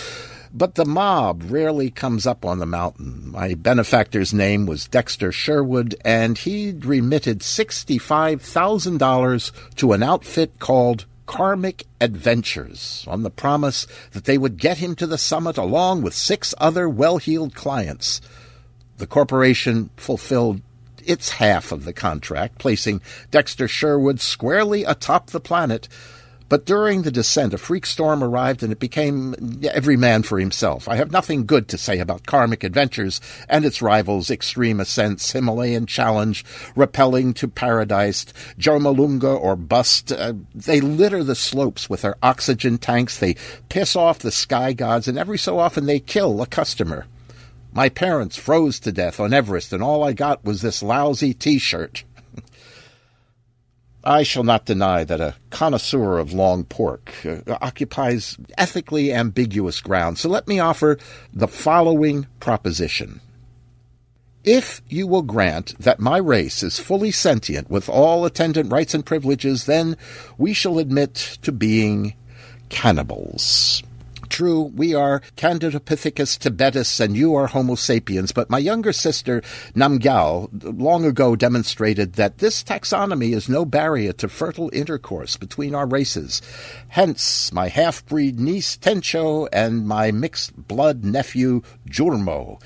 But 0.55 0.77
the 0.77 0.87
mob 0.87 1.43
rarely 1.51 1.91
comes 1.91 2.27
up 2.27 2.47
on 2.47 2.61
the 2.61 2.65
mountain. 2.65 3.31
My 3.31 3.53
benefactor's 3.53 4.33
name 4.33 4.65
was 4.65 4.89
Dexter 4.89 5.33
Sherwood, 5.33 5.97
and 6.03 6.39
he'd 6.39 6.87
remitted 6.87 7.41
$65,000 7.41 9.75
to 9.75 9.93
an 9.93 10.03
outfit 10.03 10.59
called 10.59 11.05
Karmic 11.27 11.85
Adventures 12.01 13.05
on 13.07 13.23
the 13.23 13.29
promise 13.29 13.87
that 14.13 14.25
they 14.25 14.39
would 14.39 14.57
get 14.57 14.79
him 14.79 14.95
to 14.95 15.07
the 15.07 15.19
summit 15.19 15.59
along 15.59 16.01
with 16.01 16.15
six 16.15 16.55
other 16.57 16.89
well 16.89 17.19
heeled 17.19 17.55
clients. 17.55 18.23
The 19.01 19.07
corporation 19.07 19.89
fulfilled 19.97 20.61
its 21.07 21.31
half 21.31 21.73
of 21.73 21.87
the 21.87 21.95
contract, 21.95 22.59
placing 22.59 23.01
Dexter 23.31 23.67
Sherwood 23.67 24.21
squarely 24.21 24.85
atop 24.85 25.31
the 25.31 25.41
planet. 25.41 25.89
But 26.51 26.67
during 26.67 27.01
the 27.01 27.11
descent, 27.11 27.55
a 27.55 27.59
freak 27.59 27.87
storm 27.87 28.23
arrived 28.23 28.63
and 28.63 28.71
it 28.73 28.79
became 28.79 29.63
every 29.65 29.97
man 29.97 30.23
for 30.23 30.39
himself. 30.39 30.87
I 30.87 30.97
have 30.97 31.11
nothing 31.11 31.47
good 31.47 31.67
to 31.69 31.79
say 31.79 31.99
about 31.99 32.27
Karmic 32.27 32.63
Adventures 32.63 33.23
and 33.49 33.65
its 33.65 33.81
rivals, 33.81 34.31
Extreme 34.31 34.81
Ascents, 34.81 35.33
Himalayan 35.33 35.87
Challenge, 35.87 36.45
Rappelling 36.77 37.35
to 37.37 37.49
Paradise, 37.49 38.27
Jomolungma 38.59 39.41
or 39.41 39.57
Bust. 39.57 40.13
Uh, 40.13 40.35
they 40.55 40.83
litter 40.83 41.25
the 41.25 41.35
slopes 41.35 41.89
with 41.89 42.03
their 42.03 42.17
oxygen 42.23 42.77
tanks, 42.77 43.19
they 43.19 43.37
piss 43.71 43.97
off 43.97 44.19
the 44.19 44.31
sky 44.31 44.75
gods, 44.75 45.09
and 45.09 45.17
every 45.17 45.39
so 45.39 45.59
often 45.59 45.87
they 45.87 46.01
kill 46.01 46.43
a 46.43 46.47
customer. 46.47 47.07
My 47.73 47.89
parents 47.89 48.37
froze 48.37 48.81
to 48.81 48.93
death 48.93 49.21
on 49.21 49.33
Everest, 49.33 49.73
and 49.73 49.83
all 49.83 50.03
I 50.03 50.13
got 50.13 50.45
was 50.45 50.61
this 50.61 50.83
lousy 50.83 51.33
t 51.33 51.59
shirt. 51.59 52.05
I 54.05 54.23
shall 54.25 54.43
not 54.43 54.65
deny 54.65 55.05
that 55.05 55.21
a 55.21 55.37
connoisseur 55.51 56.19
of 56.19 56.33
long 56.33 56.65
pork 56.65 57.13
uh, 57.25 57.59
occupies 57.61 58.37
ethically 58.59 59.13
ambiguous 59.13 59.81
ground, 59.81 60.19
so 60.19 60.29
let 60.29 60.49
me 60.49 60.59
offer 60.59 60.99
the 61.33 61.47
following 61.47 62.27
proposition. 62.41 63.21
If 64.43 64.81
you 64.89 65.07
will 65.07 65.23
grant 65.23 65.79
that 65.79 66.01
my 66.01 66.17
race 66.17 66.63
is 66.63 66.81
fully 66.81 67.11
sentient 67.11 67.71
with 67.71 67.89
all 67.91 68.25
attendant 68.25 68.73
rights 68.73 68.95
and 68.95 69.05
privileges, 69.05 69.67
then 69.67 69.97
we 70.39 70.55
shall 70.55 70.79
admit 70.79 71.39
to 71.43 71.53
being 71.53 72.15
cannibals. 72.71 73.83
True, 74.31 74.71
we 74.75 74.95
are 74.95 75.23
Candidopithecus 75.37 76.39
tibetus 76.39 77.01
and 77.01 77.17
you 77.17 77.35
are 77.35 77.49
Homo 77.49 77.75
sapiens, 77.75 78.31
but 78.31 78.49
my 78.49 78.59
younger 78.59 78.93
sister, 78.93 79.43
Namgyal, 79.75 80.49
long 80.81 81.05
ago 81.05 81.35
demonstrated 81.35 82.13
that 82.13 82.39
this 82.39 82.63
taxonomy 82.63 83.35
is 83.35 83.49
no 83.49 83.65
barrier 83.65 84.13
to 84.15 84.29
fertile 84.29 84.71
intercourse 84.73 85.37
between 85.37 85.75
our 85.75 85.87
races. 85.87 86.41
Hence, 86.89 87.53
my 87.53 87.67
half-breed 87.67 88.39
niece, 88.39 88.77
Tencho, 88.77 89.49
and 89.53 89.87
my 89.87 90.13
mixed-blood 90.13 91.05
nephew, 91.05 91.63
Jurmo. 91.89 92.63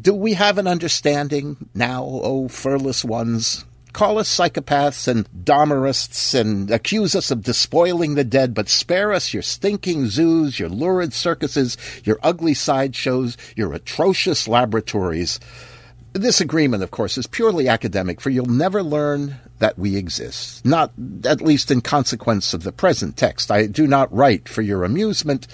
Do 0.00 0.14
we 0.14 0.32
have 0.32 0.56
an 0.56 0.66
understanding 0.66 1.68
now, 1.74 2.04
O 2.04 2.20
oh, 2.24 2.48
furless 2.48 3.04
ones? 3.04 3.66
Call 3.92 4.18
us 4.18 4.34
psychopaths 4.34 5.06
and 5.08 5.28
Dahmerists 5.44 6.38
and 6.38 6.70
accuse 6.70 7.14
us 7.14 7.30
of 7.30 7.42
despoiling 7.42 8.14
the 8.14 8.24
dead, 8.24 8.54
but 8.54 8.68
spare 8.68 9.12
us 9.12 9.32
your 9.32 9.42
stinking 9.42 10.06
zoos, 10.06 10.58
your 10.58 10.68
lurid 10.68 11.12
circuses, 11.12 11.76
your 12.04 12.18
ugly 12.22 12.54
sideshows, 12.54 13.36
your 13.56 13.72
atrocious 13.72 14.48
laboratories. 14.48 15.38
This 16.14 16.40
agreement, 16.40 16.82
of 16.82 16.90
course, 16.90 17.16
is 17.16 17.26
purely 17.26 17.68
academic, 17.68 18.20
for 18.20 18.30
you'll 18.30 18.46
never 18.46 18.82
learn 18.82 19.36
that 19.60 19.78
we 19.78 19.96
exist. 19.96 20.64
Not, 20.64 20.92
at 21.24 21.40
least 21.40 21.70
in 21.70 21.80
consequence 21.80 22.52
of 22.52 22.64
the 22.64 22.72
present 22.72 23.16
text. 23.16 23.50
I 23.50 23.66
do 23.66 23.86
not 23.86 24.12
write 24.12 24.48
for 24.48 24.60
your 24.60 24.84
amusement, 24.84 25.46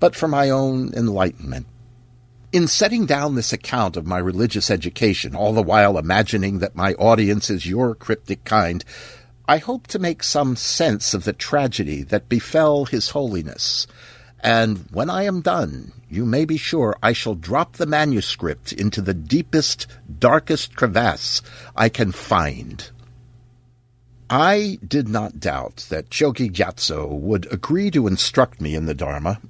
but 0.00 0.16
for 0.16 0.26
my 0.26 0.50
own 0.50 0.92
enlightenment. 0.94 1.66
In 2.54 2.68
setting 2.68 3.04
down 3.04 3.34
this 3.34 3.52
account 3.52 3.96
of 3.96 4.06
my 4.06 4.18
religious 4.18 4.70
education, 4.70 5.34
all 5.34 5.54
the 5.54 5.60
while 5.60 5.98
imagining 5.98 6.60
that 6.60 6.76
my 6.76 6.92
audience 6.92 7.50
is 7.50 7.66
your 7.66 7.96
cryptic 7.96 8.44
kind, 8.44 8.84
I 9.48 9.58
hope 9.58 9.88
to 9.88 9.98
make 9.98 10.22
some 10.22 10.54
sense 10.54 11.14
of 11.14 11.24
the 11.24 11.32
tragedy 11.32 12.04
that 12.04 12.28
befell 12.28 12.84
His 12.84 13.08
Holiness. 13.08 13.88
And 14.38 14.86
when 14.92 15.10
I 15.10 15.24
am 15.24 15.40
done, 15.40 15.90
you 16.08 16.24
may 16.24 16.44
be 16.44 16.56
sure 16.56 16.96
I 17.02 17.12
shall 17.12 17.34
drop 17.34 17.72
the 17.72 17.86
manuscript 17.86 18.72
into 18.72 19.00
the 19.00 19.14
deepest, 19.14 19.88
darkest 20.20 20.76
crevasse 20.76 21.42
I 21.74 21.88
can 21.88 22.12
find. 22.12 22.88
I 24.30 24.78
did 24.86 25.08
not 25.08 25.40
doubt 25.40 25.86
that 25.88 26.08
Chogi 26.08 26.52
Gyatso 26.52 27.18
would 27.18 27.52
agree 27.52 27.90
to 27.90 28.06
instruct 28.06 28.60
me 28.60 28.76
in 28.76 28.86
the 28.86 28.94
Dharma. 28.94 29.40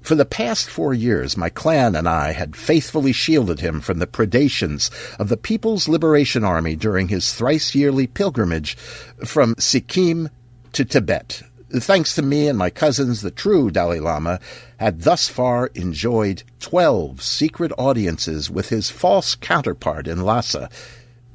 For 0.00 0.14
the 0.14 0.24
past 0.24 0.68
four 0.68 0.94
years, 0.94 1.36
my 1.36 1.50
clan 1.50 1.94
and 1.94 2.08
I 2.08 2.32
had 2.32 2.56
faithfully 2.56 3.12
shielded 3.12 3.60
him 3.60 3.80
from 3.80 3.98
the 3.98 4.06
predations 4.06 4.90
of 5.18 5.28
the 5.28 5.36
People's 5.36 5.88
Liberation 5.88 6.42
Army 6.42 6.74
during 6.74 7.08
his 7.08 7.32
thrice 7.32 7.74
yearly 7.74 8.06
pilgrimage 8.06 8.76
from 9.24 9.54
Sikkim 9.58 10.30
to 10.72 10.84
Tibet. 10.84 11.42
Thanks 11.72 12.16
to 12.16 12.22
me 12.22 12.48
and 12.48 12.58
my 12.58 12.70
cousins, 12.70 13.20
the 13.20 13.30
true 13.30 13.70
Dalai 13.70 14.00
Lama 14.00 14.40
had 14.78 15.02
thus 15.02 15.28
far 15.28 15.66
enjoyed 15.74 16.42
twelve 16.58 17.22
secret 17.22 17.70
audiences 17.78 18.50
with 18.50 18.70
his 18.70 18.90
false 18.90 19.36
counterpart 19.36 20.08
in 20.08 20.22
Lhasa. 20.22 20.68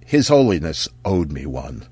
His 0.06 0.28
Holiness 0.28 0.90
owed 1.06 1.32
me 1.32 1.46
one. 1.46 1.86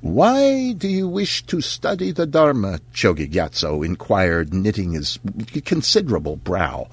Why 0.00 0.72
do 0.72 0.88
you 0.88 1.08
wish 1.08 1.42
to 1.46 1.60
study 1.60 2.12
the 2.12 2.26
Dharma? 2.26 2.78
Chogi 2.94 3.28
Gyatso 3.28 3.84
inquired, 3.84 4.54
knitting 4.54 4.92
his 4.92 5.18
considerable 5.64 6.36
brow. 6.36 6.88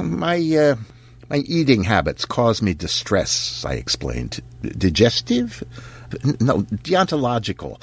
My, 0.00 0.36
uh, 0.36 0.76
my 1.30 1.38
eating 1.38 1.84
habits 1.84 2.24
cause 2.24 2.60
me 2.60 2.74
distress, 2.74 3.64
I 3.64 3.74
explained. 3.74 4.40
Digestive? 4.62 5.62
No, 6.40 6.62
deontological. 6.62 7.80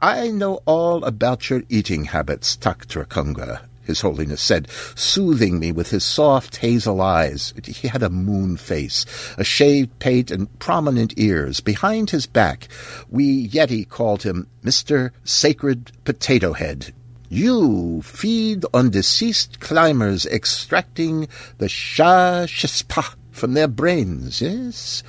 I 0.00 0.28
know 0.28 0.60
all 0.66 1.04
about 1.04 1.48
your 1.48 1.62
eating 1.68 2.04
habits, 2.04 2.56
Taktrakunga, 2.56 3.60
His 3.86 4.00
Holiness 4.00 4.42
said, 4.42 4.68
soothing 4.94 5.58
me 5.58 5.72
with 5.72 5.90
his 5.90 6.04
soft 6.04 6.56
hazel 6.56 7.00
eyes. 7.00 7.54
He 7.64 7.88
had 7.88 8.02
a 8.02 8.10
moon 8.10 8.56
face, 8.56 9.06
a 9.38 9.44
shaved 9.44 9.98
pate, 9.98 10.30
and 10.30 10.58
prominent 10.58 11.14
ears. 11.16 11.60
Behind 11.60 12.10
his 12.10 12.26
back, 12.26 12.68
we 13.08 13.48
Yeti 13.48 13.88
called 13.88 14.22
him 14.22 14.46
Mr. 14.64 15.10
Sacred 15.24 15.92
Potato 16.04 16.52
Head. 16.52 16.92
You 17.28 18.02
feed 18.02 18.64
on 18.72 18.90
deceased 18.90 19.58
climbers, 19.60 20.26
extracting 20.26 21.28
the 21.58 21.68
sha 21.68 22.46
shispa 22.46 23.14
from 23.32 23.54
their 23.54 23.68
brains, 23.68 24.40
yes? 24.40 25.02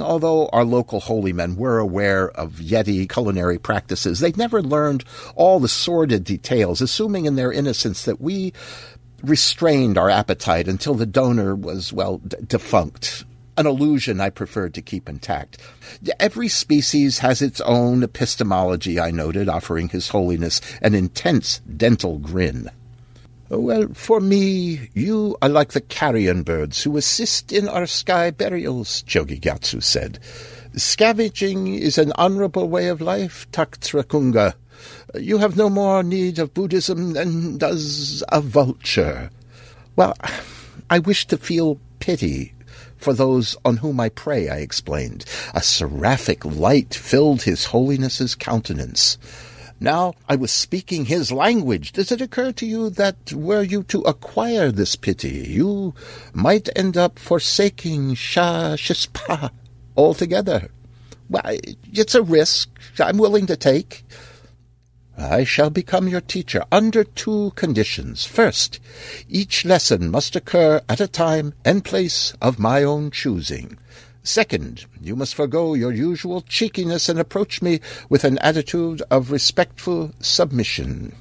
Although 0.00 0.48
our 0.48 0.64
local 0.64 1.00
holy 1.00 1.32
men 1.32 1.56
were 1.56 1.78
aware 1.78 2.30
of 2.30 2.54
Yeti 2.54 3.08
culinary 3.08 3.58
practices, 3.58 4.20
they 4.20 4.32
never 4.32 4.62
learned 4.62 5.04
all 5.34 5.60
the 5.60 5.68
sordid 5.68 6.24
details, 6.24 6.80
assuming 6.80 7.26
in 7.26 7.36
their 7.36 7.52
innocence 7.52 8.04
that 8.04 8.20
we 8.20 8.52
restrained 9.22 9.98
our 9.98 10.10
appetite 10.10 10.68
until 10.68 10.94
the 10.94 11.06
donor 11.06 11.54
was, 11.54 11.92
well, 11.92 12.18
d- 12.18 12.36
defunct. 12.46 13.24
An 13.56 13.66
illusion 13.66 14.20
I 14.20 14.30
preferred 14.30 14.74
to 14.74 14.82
keep 14.82 15.08
intact. 15.08 15.58
Every 16.20 16.46
species 16.46 17.18
has 17.18 17.42
its 17.42 17.60
own 17.62 18.04
epistemology, 18.04 19.00
I 19.00 19.10
noted, 19.10 19.48
offering 19.48 19.88
His 19.88 20.08
Holiness 20.08 20.60
an 20.80 20.94
intense 20.94 21.58
dental 21.76 22.18
grin. 22.18 22.70
Uh, 23.50 23.58
well, 23.58 23.88
for 23.94 24.20
me, 24.20 24.90
you 24.94 25.36
are 25.40 25.48
like 25.48 25.72
the 25.72 25.80
carrion 25.80 26.42
birds 26.42 26.82
who 26.82 26.96
assist 26.96 27.52
in 27.52 27.68
our 27.68 27.86
sky 27.86 28.30
burials, 28.30 29.02
Chogi 29.04 29.40
Gyatso 29.40 29.82
said. 29.82 30.18
Scavenging 30.74 31.74
is 31.74 31.96
an 31.96 32.12
honorable 32.16 32.68
way 32.68 32.88
of 32.88 33.00
life, 33.00 33.50
Taktrakunga. 33.52 34.54
Uh, 35.14 35.18
you 35.18 35.38
have 35.38 35.56
no 35.56 35.70
more 35.70 36.02
need 36.02 36.38
of 36.38 36.52
Buddhism 36.52 37.14
than 37.14 37.56
does 37.56 38.22
a 38.28 38.40
vulture. 38.40 39.30
Well, 39.96 40.14
I 40.90 40.98
wish 40.98 41.26
to 41.26 41.36
feel 41.36 41.80
pity 42.00 42.52
for 42.98 43.12
those 43.14 43.56
on 43.64 43.78
whom 43.78 44.00
I 44.00 44.08
prey, 44.10 44.48
I 44.48 44.58
explained. 44.58 45.24
A 45.54 45.62
seraphic 45.62 46.44
light 46.44 46.94
filled 46.94 47.42
His 47.42 47.66
Holiness's 47.66 48.34
countenance. 48.34 49.18
Now 49.80 50.14
I 50.28 50.34
was 50.34 50.50
speaking 50.50 51.04
his 51.04 51.30
language. 51.30 51.92
Does 51.92 52.10
it 52.10 52.20
occur 52.20 52.52
to 52.52 52.66
you 52.66 52.90
that 52.90 53.32
were 53.32 53.62
you 53.62 53.84
to 53.84 54.00
acquire 54.02 54.72
this 54.72 54.96
pity, 54.96 55.46
you 55.48 55.94
might 56.32 56.68
end 56.74 56.96
up 56.96 57.18
forsaking 57.18 58.14
Sha 58.14 58.74
Shispa 58.74 59.50
altogether? 59.96 60.70
Well, 61.30 61.58
it's 61.92 62.14
a 62.14 62.22
risk 62.22 62.70
I'm 62.98 63.18
willing 63.18 63.46
to 63.46 63.56
take. 63.56 64.04
I 65.16 65.42
shall 65.44 65.70
become 65.70 66.06
your 66.06 66.20
teacher 66.20 66.64
under 66.70 67.02
two 67.02 67.52
conditions. 67.56 68.24
First, 68.24 68.78
each 69.28 69.64
lesson 69.64 70.10
must 70.10 70.36
occur 70.36 70.80
at 70.88 71.00
a 71.00 71.08
time 71.08 71.54
and 71.64 71.84
place 71.84 72.34
of 72.40 72.58
my 72.58 72.84
own 72.84 73.10
choosing. 73.10 73.78
Second, 74.28 74.84
you 75.00 75.16
must 75.16 75.34
forego 75.34 75.72
your 75.72 75.90
usual 75.90 76.42
cheekiness 76.42 77.08
and 77.08 77.18
approach 77.18 77.62
me 77.62 77.80
with 78.10 78.24
an 78.24 78.36
attitude 78.40 79.00
of 79.10 79.30
respectful 79.30 80.12
submission. 80.20 81.16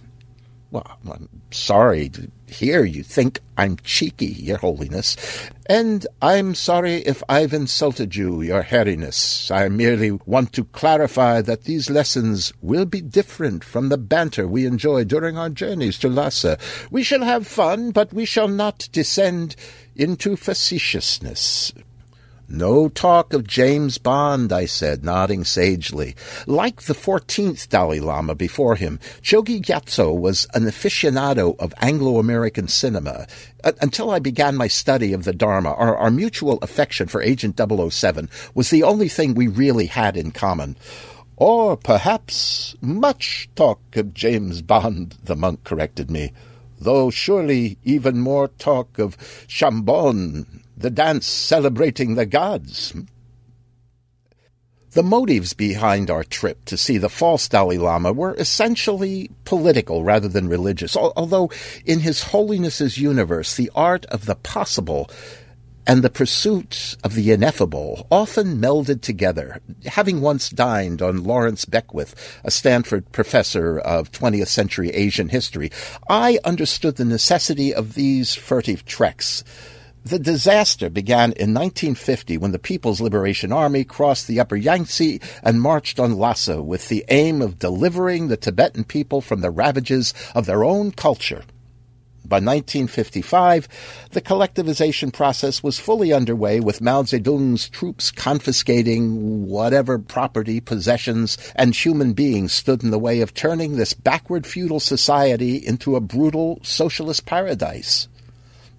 Well, 0.72 1.00
I'm 1.10 1.30
sorry 1.50 2.10
to 2.10 2.30
hear 2.48 2.84
you 2.84 3.04
think 3.04 3.40
I'm 3.58 3.78
cheeky, 3.78 4.26
Your 4.26 4.58
Holiness, 4.58 5.16
and 5.70 6.06
I'm 6.22 6.54
sorry 6.54 6.96
if 6.96 7.24
I've 7.30 7.54
insulted 7.54 8.14
you, 8.14 8.42
Your 8.42 8.62
Hairiness. 8.62 9.50
I 9.52 9.70
merely 9.70 10.12
want 10.12 10.52
to 10.54 10.66
clarify 10.66 11.42
that 11.44 11.64
these 11.64 11.90
lessons 11.90 12.52
will 12.62 12.86
be 12.86 13.00
different 13.00 13.64
from 13.64 13.88
the 13.88 13.98
banter 13.98 14.50
we 14.50 14.66
enjoy 14.66 15.06
during 15.06 15.38
our 15.38 15.50
journeys 15.50 15.98
to 16.00 16.10
Lhasa. 16.10 16.58
We 16.92 17.04
shall 17.04 17.24
have 17.24 17.48
fun, 17.48 17.92
but 17.92 18.12
we 18.12 18.26
shall 18.26 18.50
not 18.50 18.90
descend 18.92 19.56
into 19.96 20.36
facetiousness. 20.36 21.72
No 22.50 22.88
talk 22.88 23.34
of 23.34 23.46
James 23.46 23.98
Bond, 23.98 24.54
I 24.54 24.68
said, 24.68 25.04
nodding 25.04 25.44
sagely. 25.44 26.16
Like 26.46 26.84
the 26.84 26.94
fourteenth 26.94 27.68
Dalai 27.68 28.00
Lama 28.00 28.36
before 28.36 28.78
him, 28.78 29.00
Chogi 29.22 29.62
Gyatso 29.62 30.18
was 30.18 30.48
an 30.54 30.64
aficionado 30.64 31.60
of 31.60 31.74
Anglo-American 31.82 32.70
cinema. 32.70 33.28
Uh, 33.66 33.74
until 33.82 34.12
I 34.12 34.20
began 34.20 34.56
my 34.56 34.68
study 34.68 35.12
of 35.12 35.26
the 35.26 35.34
Dharma, 35.34 35.74
our, 35.74 35.98
our 35.98 36.10
mutual 36.10 36.58
affection 36.60 37.10
for 37.10 37.22
Agent 37.22 37.60
007 37.60 38.30
was 38.54 38.70
the 38.70 38.84
only 38.84 39.10
thing 39.10 39.34
we 39.34 39.48
really 39.48 39.88
had 39.88 40.16
in 40.16 40.32
common. 40.32 40.78
Or 41.36 41.76
perhaps 41.76 42.76
much 42.80 43.50
talk 43.56 43.82
of 43.98 44.14
James 44.14 44.62
Bond, 44.62 45.18
the 45.22 45.36
monk 45.36 45.66
corrected 45.66 46.10
me, 46.10 46.32
though 46.80 47.10
surely 47.10 47.78
even 47.84 48.22
more 48.22 48.48
talk 48.48 49.00
of 49.00 49.18
Chambon 49.48 50.57
the 50.78 50.92
dance 50.92 51.26
celebrating 51.26 52.16
the 52.16 52.26
gods. 52.26 52.94
The 54.92 55.04
motives 55.04 55.54
behind 55.54 56.10
our 56.10 56.24
trip 56.24 56.66
to 56.66 56.78
see 56.78 56.98
the 56.98 57.10
false 57.10 57.48
Dalai 57.50 57.78
Lama 57.78 58.14
were 58.14 58.36
essentially 58.36 59.30
political 59.44 60.04
rather 60.04 60.28
than 60.28 60.48
religious, 60.48 60.96
although 60.96 61.52
in 61.86 62.00
His 62.00 62.24
Holiness's 62.24 62.98
universe, 62.98 63.56
the 63.56 63.72
art 63.76 64.06
of 64.06 64.26
the 64.26 64.36
possible 64.36 65.10
and 65.86 66.04
the 66.04 66.10
pursuit 66.10 66.98
of 67.04 67.16
the 67.16 67.32
ineffable 67.32 68.08
often 68.12 68.60
melded 68.60 69.02
together. 69.02 69.62
Having 69.86 70.22
once 70.22 70.50
dined 70.50 71.02
on 71.02 71.24
Lawrence 71.24 71.64
Beckwith, 71.66 72.40
a 72.44 72.52
Stanford 72.52 73.12
professor 73.12 73.80
of 73.80 74.12
20th 74.12 74.48
century 74.48 74.90
Asian 74.90 75.30
history, 75.30 75.72
I 76.10 76.40
understood 76.44 76.98
the 76.98 77.06
necessity 77.06 77.74
of 77.74 77.94
these 77.94 78.36
furtive 78.36 78.84
treks 78.84 79.44
the 80.10 80.20
disaster 80.20 80.90
began 80.90 81.32
in 81.34 81.54
1950 81.54 82.38
when 82.38 82.52
the 82.52 82.60
People's 82.60 83.02
Liberation 83.02 83.52
Army 83.52 83.84
crossed 83.84 84.28
the 84.28 84.40
upper 84.40 84.56
Yangtze 84.56 85.20
and 85.44 85.62
marched 85.62 86.00
on 86.00 86.18
Lhasa 86.18 86.62
with 86.62 86.88
the 86.88 87.04
aim 87.10 87.42
of 87.42 87.60
delivering 87.60 88.28
the 88.28 88.38
Tibetan 88.38 88.84
people 88.84 89.22
from 89.22 89.42
the 89.42 89.52
ravages 89.52 90.14
of 90.34 90.46
their 90.46 90.64
own 90.64 90.92
culture. 90.92 91.44
By 92.28 92.38
1955, 92.38 93.68
the 94.12 94.22
collectivization 94.22 95.14
process 95.14 95.64
was 95.64 95.80
fully 95.80 96.12
underway 96.12 96.60
with 96.60 96.82
Mao 96.82 97.04
Zedong's 97.04 97.70
troops 97.70 98.12
confiscating 98.12 99.48
whatever 99.48 99.98
property, 99.98 100.60
possessions, 100.60 101.38
and 101.56 101.74
human 101.74 102.12
beings 102.12 102.52
stood 102.52 102.84
in 102.84 102.92
the 102.92 103.00
way 103.00 103.22
of 103.22 103.34
turning 103.34 103.78
this 103.78 103.94
backward 103.94 104.46
feudal 104.46 104.82
society 104.82 105.56
into 105.56 105.96
a 105.96 106.02
brutal 106.02 106.60
socialist 106.64 107.26
paradise. 107.26 108.10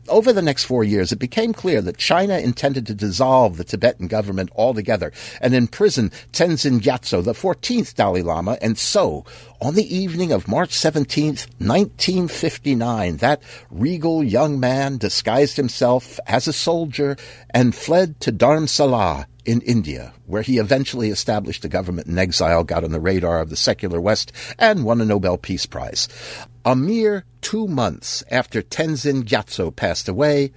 Over 0.08 0.32
the 0.32 0.42
next 0.42 0.64
four 0.64 0.84
years, 0.84 1.12
it 1.12 1.18
became 1.18 1.52
clear 1.52 1.80
that 1.82 1.98
China 1.98 2.38
intended 2.38 2.86
to 2.86 2.94
dissolve 2.94 3.56
the 3.56 3.64
Tibetan 3.64 4.08
government 4.08 4.50
altogether 4.56 5.12
and 5.40 5.54
imprison 5.54 6.10
Tenzin 6.32 6.80
Gyatso, 6.80 7.22
the 7.22 7.32
14th 7.32 7.94
Dalai 7.94 8.22
Lama, 8.22 8.58
and 8.62 8.78
so, 8.78 9.24
on 9.60 9.74
the 9.74 9.94
evening 9.94 10.32
of 10.32 10.48
March 10.48 10.70
17th, 10.70 11.46
1959, 11.58 13.16
that 13.18 13.42
regal 13.70 14.22
young 14.22 14.60
man 14.60 14.98
disguised 14.98 15.56
himself 15.56 16.18
as 16.26 16.46
a 16.46 16.52
soldier 16.52 17.16
and 17.50 17.74
fled 17.74 18.20
to 18.20 18.32
Dharamsala 18.32 19.26
in 19.48 19.62
India, 19.62 20.12
where 20.26 20.42
he 20.42 20.58
eventually 20.58 21.08
established 21.08 21.64
a 21.64 21.68
government 21.68 22.06
in 22.06 22.18
exile, 22.18 22.62
got 22.64 22.84
on 22.84 22.92
the 22.92 23.00
radar 23.00 23.40
of 23.40 23.48
the 23.48 23.56
secular 23.56 23.98
West, 23.98 24.30
and 24.58 24.84
won 24.84 25.00
a 25.00 25.06
Nobel 25.06 25.38
Peace 25.38 25.64
Prize. 25.64 26.06
A 26.68 26.76
mere 26.76 27.24
two 27.40 27.66
months 27.66 28.22
after 28.30 28.60
Tenzin 28.60 29.22
Gyatso 29.22 29.74
passed 29.74 30.06
away, 30.06 30.52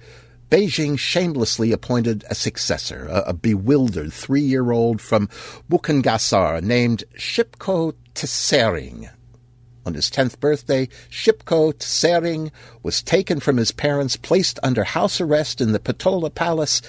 Beijing 0.50 0.98
shamelessly 0.98 1.72
appointed 1.72 2.22
a 2.28 2.34
successor, 2.34 3.06
a, 3.06 3.28
a 3.28 3.32
bewildered 3.32 4.12
three-year-old 4.12 5.00
from 5.00 5.30
Bukengasar 5.70 6.62
named 6.62 7.04
Shipko 7.16 7.94
Tsering. 8.14 9.08
On 9.86 9.94
his 9.94 10.10
tenth 10.10 10.38
birthday, 10.38 10.86
Shipko 11.08 11.72
Tsering 11.72 12.52
was 12.82 13.02
taken 13.02 13.40
from 13.40 13.56
his 13.56 13.72
parents, 13.72 14.16
placed 14.16 14.58
under 14.62 14.84
house 14.84 15.18
arrest 15.18 15.62
in 15.62 15.72
the 15.72 15.78
Potala 15.78 16.28
Palace, 16.28 16.82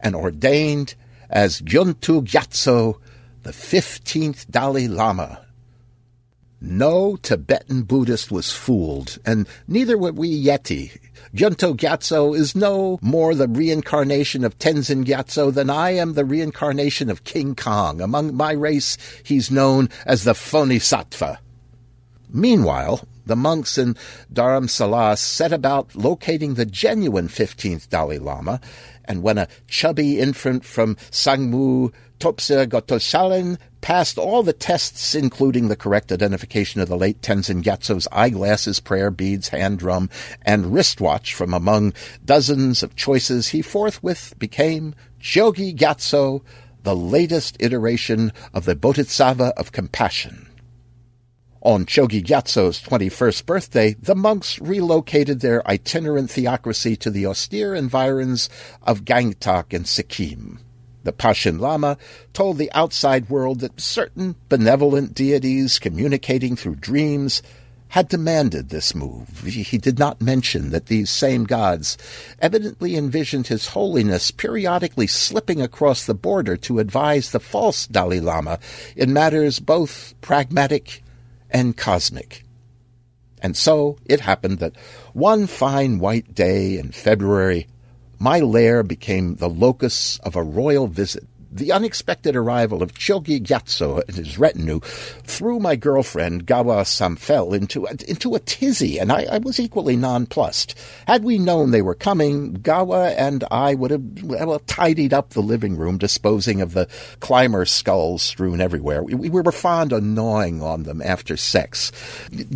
and 0.00 0.16
ordained 0.16 0.94
as 1.28 1.60
Gyuntu 1.60 2.24
Gyatso, 2.24 2.98
the 3.42 3.52
fifteenth 3.52 4.50
Dalai 4.50 4.88
Lama. 4.88 5.41
No 6.64 7.16
Tibetan 7.16 7.82
Buddhist 7.82 8.30
was 8.30 8.52
fooled, 8.52 9.18
and 9.26 9.48
neither 9.66 9.98
were 9.98 10.12
we 10.12 10.44
Yeti. 10.44 10.96
Gyunto 11.34 11.76
Gyatso 11.76 12.36
is 12.36 12.54
no 12.54 13.00
more 13.02 13.34
the 13.34 13.48
reincarnation 13.48 14.44
of 14.44 14.56
Tenzin 14.58 15.04
Gyatso 15.04 15.52
than 15.52 15.70
I 15.70 15.90
am 15.90 16.12
the 16.12 16.24
reincarnation 16.24 17.10
of 17.10 17.24
King 17.24 17.56
Kong. 17.56 18.00
Among 18.00 18.36
my 18.36 18.52
race, 18.52 18.96
he's 19.24 19.50
known 19.50 19.88
as 20.06 20.22
the 20.22 20.34
Bodhisattva. 20.34 21.40
Meanwhile, 22.30 23.08
the 23.26 23.34
monks 23.34 23.76
in 23.76 23.96
Dharamsala 24.32 25.18
set 25.18 25.52
about 25.52 25.96
locating 25.96 26.54
the 26.54 26.64
genuine 26.64 27.26
15th 27.26 27.88
Dalai 27.88 28.18
Lama, 28.18 28.60
and 29.04 29.24
when 29.24 29.36
a 29.36 29.48
chubby 29.66 30.20
infant 30.20 30.64
from 30.64 30.94
Sangmu, 31.10 31.92
Topse 32.22 32.68
Gotosalen, 32.68 33.58
passed 33.80 34.16
all 34.16 34.44
the 34.44 34.52
tests, 34.52 35.16
including 35.16 35.66
the 35.66 35.74
correct 35.74 36.12
identification 36.12 36.80
of 36.80 36.88
the 36.88 36.96
late 36.96 37.20
Tenzin 37.20 37.64
Gyatso's 37.64 38.06
eyeglasses, 38.12 38.78
prayer 38.78 39.10
beads, 39.10 39.48
hand 39.48 39.80
drum, 39.80 40.08
and 40.42 40.72
wristwatch 40.72 41.34
from 41.34 41.52
among 41.52 41.94
dozens 42.24 42.84
of 42.84 42.94
choices, 42.94 43.48
he 43.48 43.60
forthwith 43.60 44.38
became 44.38 44.94
Chogi 45.20 45.76
Gyatso, 45.76 46.42
the 46.84 46.94
latest 46.94 47.56
iteration 47.58 48.32
of 48.54 48.66
the 48.66 48.76
Bodhisattva 48.76 49.52
of 49.56 49.72
compassion. 49.72 50.48
On 51.62 51.84
Chogi 51.84 52.22
Gyatso's 52.22 52.80
21st 52.82 53.46
birthday, 53.46 53.94
the 53.94 54.14
monks 54.14 54.60
relocated 54.60 55.40
their 55.40 55.68
itinerant 55.68 56.30
theocracy 56.30 56.94
to 56.98 57.10
the 57.10 57.26
austere 57.26 57.74
environs 57.74 58.48
of 58.80 59.04
Gangtok 59.04 59.72
and 59.72 59.88
Sikkim. 59.88 60.60
The 61.04 61.12
Panchen 61.12 61.58
Lama 61.58 61.98
told 62.32 62.58
the 62.58 62.72
outside 62.72 63.28
world 63.28 63.60
that 63.60 63.80
certain 63.80 64.36
benevolent 64.48 65.14
deities 65.14 65.78
communicating 65.78 66.56
through 66.56 66.76
dreams 66.76 67.42
had 67.92 68.08
demanded 68.08 68.70
this 68.70 68.94
move. 68.94 69.42
He 69.44 69.76
did 69.76 69.98
not 69.98 70.22
mention 70.22 70.70
that 70.70 70.86
these 70.86 71.10
same 71.10 71.44
gods 71.44 71.98
evidently 72.38 72.96
envisioned 72.96 73.48
His 73.48 73.68
Holiness 73.68 74.30
periodically 74.30 75.06
slipping 75.06 75.60
across 75.60 76.06
the 76.06 76.14
border 76.14 76.56
to 76.56 76.78
advise 76.78 77.30
the 77.30 77.40
false 77.40 77.86
Dalai 77.86 78.20
Lama 78.20 78.58
in 78.96 79.12
matters 79.12 79.58
both 79.58 80.14
pragmatic 80.22 81.02
and 81.50 81.76
cosmic. 81.76 82.44
And 83.42 83.56
so 83.58 83.98
it 84.06 84.20
happened 84.20 84.60
that 84.60 84.76
one 85.12 85.46
fine 85.46 85.98
white 85.98 86.34
day 86.34 86.78
in 86.78 86.92
February, 86.92 87.66
my 88.22 88.38
lair 88.38 88.84
became 88.84 89.34
the 89.34 89.48
locus 89.48 90.20
of 90.20 90.36
a 90.36 90.42
royal 90.44 90.86
visit 90.86 91.24
the 91.52 91.72
unexpected 91.72 92.34
arrival 92.34 92.82
of 92.82 92.94
Chogi 92.94 93.40
Gyatso 93.40 94.02
and 94.08 94.16
his 94.16 94.38
retinue 94.38 94.80
threw 94.80 95.60
my 95.60 95.76
girlfriend, 95.76 96.46
Gawa 96.46 96.82
Samfel, 96.84 97.54
into, 97.54 97.86
into 98.08 98.34
a 98.34 98.40
tizzy, 98.40 98.98
and 98.98 99.12
I, 99.12 99.26
I, 99.30 99.38
was 99.38 99.60
equally 99.60 99.96
nonplussed. 99.96 100.78
Had 101.06 101.24
we 101.24 101.38
known 101.38 101.70
they 101.70 101.82
were 101.82 101.94
coming, 101.94 102.54
Gawa 102.54 103.14
and 103.16 103.44
I 103.50 103.74
would 103.74 103.90
have 103.90 104.22
well, 104.22 104.58
tidied 104.60 105.12
up 105.12 105.30
the 105.30 105.42
living 105.42 105.76
room, 105.76 105.98
disposing 105.98 106.60
of 106.60 106.72
the 106.72 106.88
climber 107.20 107.66
skulls 107.66 108.22
strewn 108.22 108.60
everywhere. 108.60 109.02
We, 109.02 109.14
we 109.14 109.28
were 109.28 109.52
fond 109.52 109.92
of 109.92 110.02
gnawing 110.02 110.62
on 110.62 110.84
them 110.84 111.02
after 111.02 111.36
sex. 111.36 111.92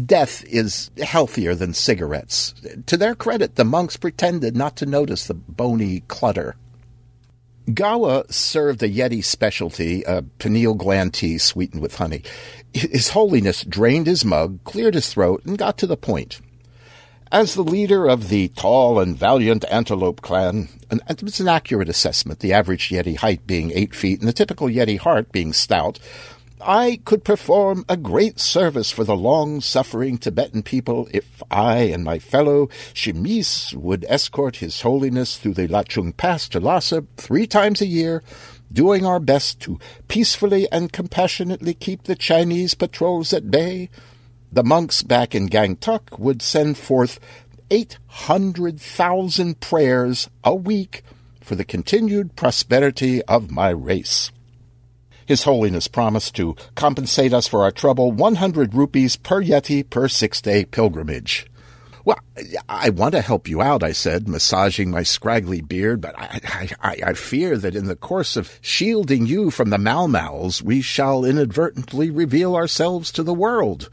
Death 0.04 0.44
is 0.44 0.90
healthier 1.02 1.54
than 1.54 1.74
cigarettes. 1.74 2.54
To 2.86 2.96
their 2.96 3.14
credit, 3.14 3.56
the 3.56 3.64
monks 3.64 3.96
pretended 3.96 4.56
not 4.56 4.76
to 4.76 4.86
notice 4.86 5.26
the 5.26 5.34
bony 5.34 6.00
clutter. 6.08 6.56
Gawa 7.72 8.32
served 8.32 8.82
a 8.82 8.88
Yeti 8.88 9.24
specialty, 9.24 10.04
a 10.04 10.22
pineal 10.22 10.74
gland 10.74 11.14
tea 11.14 11.36
sweetened 11.38 11.82
with 11.82 11.96
honey. 11.96 12.22
His 12.72 13.10
Holiness 13.10 13.64
drained 13.64 14.06
his 14.06 14.24
mug, 14.24 14.62
cleared 14.64 14.94
his 14.94 15.12
throat, 15.12 15.44
and 15.44 15.58
got 15.58 15.76
to 15.78 15.86
the 15.86 15.96
point. 15.96 16.40
As 17.32 17.54
the 17.54 17.64
leader 17.64 18.06
of 18.06 18.28
the 18.28 18.48
tall 18.48 19.00
and 19.00 19.16
valiant 19.16 19.64
Antelope 19.68 20.20
clan, 20.20 20.68
and 20.88 21.02
it 21.08 21.24
was 21.24 21.40
an 21.40 21.48
accurate 21.48 21.88
assessment, 21.88 22.38
the 22.38 22.52
average 22.52 22.90
Yeti 22.90 23.16
height 23.16 23.44
being 23.48 23.72
eight 23.74 23.96
feet 23.96 24.20
and 24.20 24.28
the 24.28 24.32
typical 24.32 24.68
Yeti 24.68 24.96
heart 24.96 25.32
being 25.32 25.52
stout, 25.52 25.98
I 26.68 26.98
could 27.04 27.22
perform 27.22 27.84
a 27.88 27.96
great 27.96 28.40
service 28.40 28.90
for 28.90 29.04
the 29.04 29.14
long-suffering 29.14 30.18
Tibetan 30.18 30.64
people 30.64 31.08
if 31.12 31.40
I 31.48 31.76
and 31.94 32.02
my 32.02 32.18
fellow 32.18 32.66
Shimis 32.92 33.72
would 33.72 34.04
escort 34.08 34.56
His 34.56 34.80
Holiness 34.80 35.36
through 35.38 35.54
the 35.54 35.68
Lachung 35.68 36.16
Pass 36.16 36.48
to 36.48 36.58
Lhasa 36.58 37.04
three 37.16 37.46
times 37.46 37.80
a 37.80 37.86
year, 37.86 38.24
doing 38.72 39.06
our 39.06 39.20
best 39.20 39.60
to 39.60 39.78
peacefully 40.08 40.66
and 40.72 40.92
compassionately 40.92 41.72
keep 41.72 42.02
the 42.02 42.16
Chinese 42.16 42.74
patrols 42.74 43.32
at 43.32 43.48
bay. 43.48 43.88
The 44.50 44.64
monks 44.64 45.04
back 45.04 45.36
in 45.36 45.48
Gangtok 45.48 46.18
would 46.18 46.42
send 46.42 46.78
forth 46.78 47.20
800,000 47.70 49.60
prayers 49.60 50.28
a 50.42 50.52
week 50.52 51.04
for 51.40 51.54
the 51.54 51.64
continued 51.64 52.34
prosperity 52.34 53.22
of 53.26 53.52
my 53.52 53.68
race. 53.70 54.32
His 55.26 55.42
Holiness 55.42 55.88
promised 55.88 56.36
to 56.36 56.54
compensate 56.76 57.32
us 57.32 57.48
for 57.48 57.64
our 57.64 57.72
trouble 57.72 58.12
100 58.12 58.74
rupees 58.74 59.16
per 59.16 59.42
Yeti 59.42 59.88
per 59.88 60.08
six 60.08 60.40
day 60.40 60.64
pilgrimage. 60.64 61.46
Well, 62.04 62.20
I 62.68 62.90
want 62.90 63.16
to 63.16 63.20
help 63.20 63.48
you 63.48 63.60
out, 63.60 63.82
I 63.82 63.90
said, 63.90 64.28
massaging 64.28 64.92
my 64.92 65.02
scraggly 65.02 65.60
beard, 65.60 66.00
but 66.00 66.16
I, 66.16 66.68
I, 66.80 66.96
I 67.04 67.14
fear 67.14 67.58
that 67.58 67.74
in 67.74 67.86
the 67.86 67.96
course 67.96 68.36
of 68.36 68.60
shielding 68.60 69.26
you 69.26 69.50
from 69.50 69.70
the 69.70 69.76
Malmals, 69.76 70.62
we 70.62 70.80
shall 70.80 71.24
inadvertently 71.24 72.10
reveal 72.10 72.54
ourselves 72.54 73.10
to 73.10 73.24
the 73.24 73.34
world. 73.34 73.90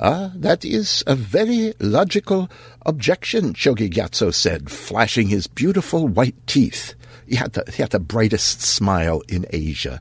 Ah, 0.00 0.32
that 0.34 0.64
is 0.64 1.04
a 1.06 1.14
very 1.14 1.72
logical 1.78 2.50
objection, 2.84 3.54
Chogi 3.54 3.88
Gyatso 3.88 4.34
said, 4.34 4.68
flashing 4.68 5.28
his 5.28 5.46
beautiful 5.46 6.08
white 6.08 6.34
teeth. 6.48 6.94
He 7.28 7.36
had, 7.36 7.52
the, 7.52 7.64
he 7.70 7.80
had 7.80 7.92
the 7.92 8.00
brightest 8.00 8.60
smile 8.60 9.22
in 9.28 9.46
Asia. 9.50 10.00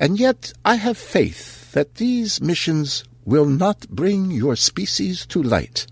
And 0.00 0.18
yet 0.18 0.54
I 0.64 0.76
have 0.76 0.96
faith 0.96 1.72
that 1.72 1.96
these 1.96 2.40
missions 2.40 3.04
will 3.26 3.44
not 3.44 3.86
bring 3.90 4.30
your 4.30 4.56
species 4.56 5.26
to 5.26 5.42
light. 5.42 5.86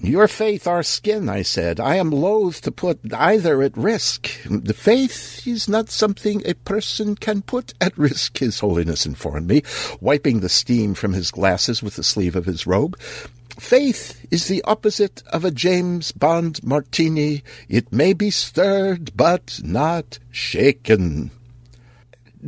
Your 0.00 0.26
faith, 0.26 0.66
our 0.66 0.82
skin, 0.82 1.28
I 1.28 1.42
said. 1.42 1.78
I 1.78 1.96
am 1.96 2.10
loath 2.10 2.62
to 2.62 2.72
put 2.72 2.98
either 3.12 3.62
at 3.62 3.76
risk. 3.76 4.30
The 4.46 4.74
faith 4.74 5.46
is 5.46 5.68
not 5.68 5.90
something 5.90 6.42
a 6.44 6.54
person 6.54 7.14
can 7.14 7.42
put 7.42 7.74
at 7.80 7.96
risk, 7.96 8.38
His 8.38 8.58
Holiness 8.58 9.04
informed 9.06 9.46
me, 9.46 9.62
wiping 10.00 10.40
the 10.40 10.48
steam 10.48 10.94
from 10.94 11.12
his 11.12 11.30
glasses 11.30 11.82
with 11.82 11.96
the 11.96 12.02
sleeve 12.02 12.34
of 12.34 12.46
his 12.46 12.66
robe. 12.66 12.98
Faith 13.60 14.26
is 14.30 14.48
the 14.48 14.62
opposite 14.62 15.22
of 15.32 15.44
a 15.44 15.50
James 15.52 16.10
Bond 16.10 16.64
martini. 16.64 17.44
It 17.68 17.92
may 17.92 18.14
be 18.14 18.30
stirred, 18.30 19.14
but 19.14 19.60
not 19.62 20.18
shaken 20.32 21.30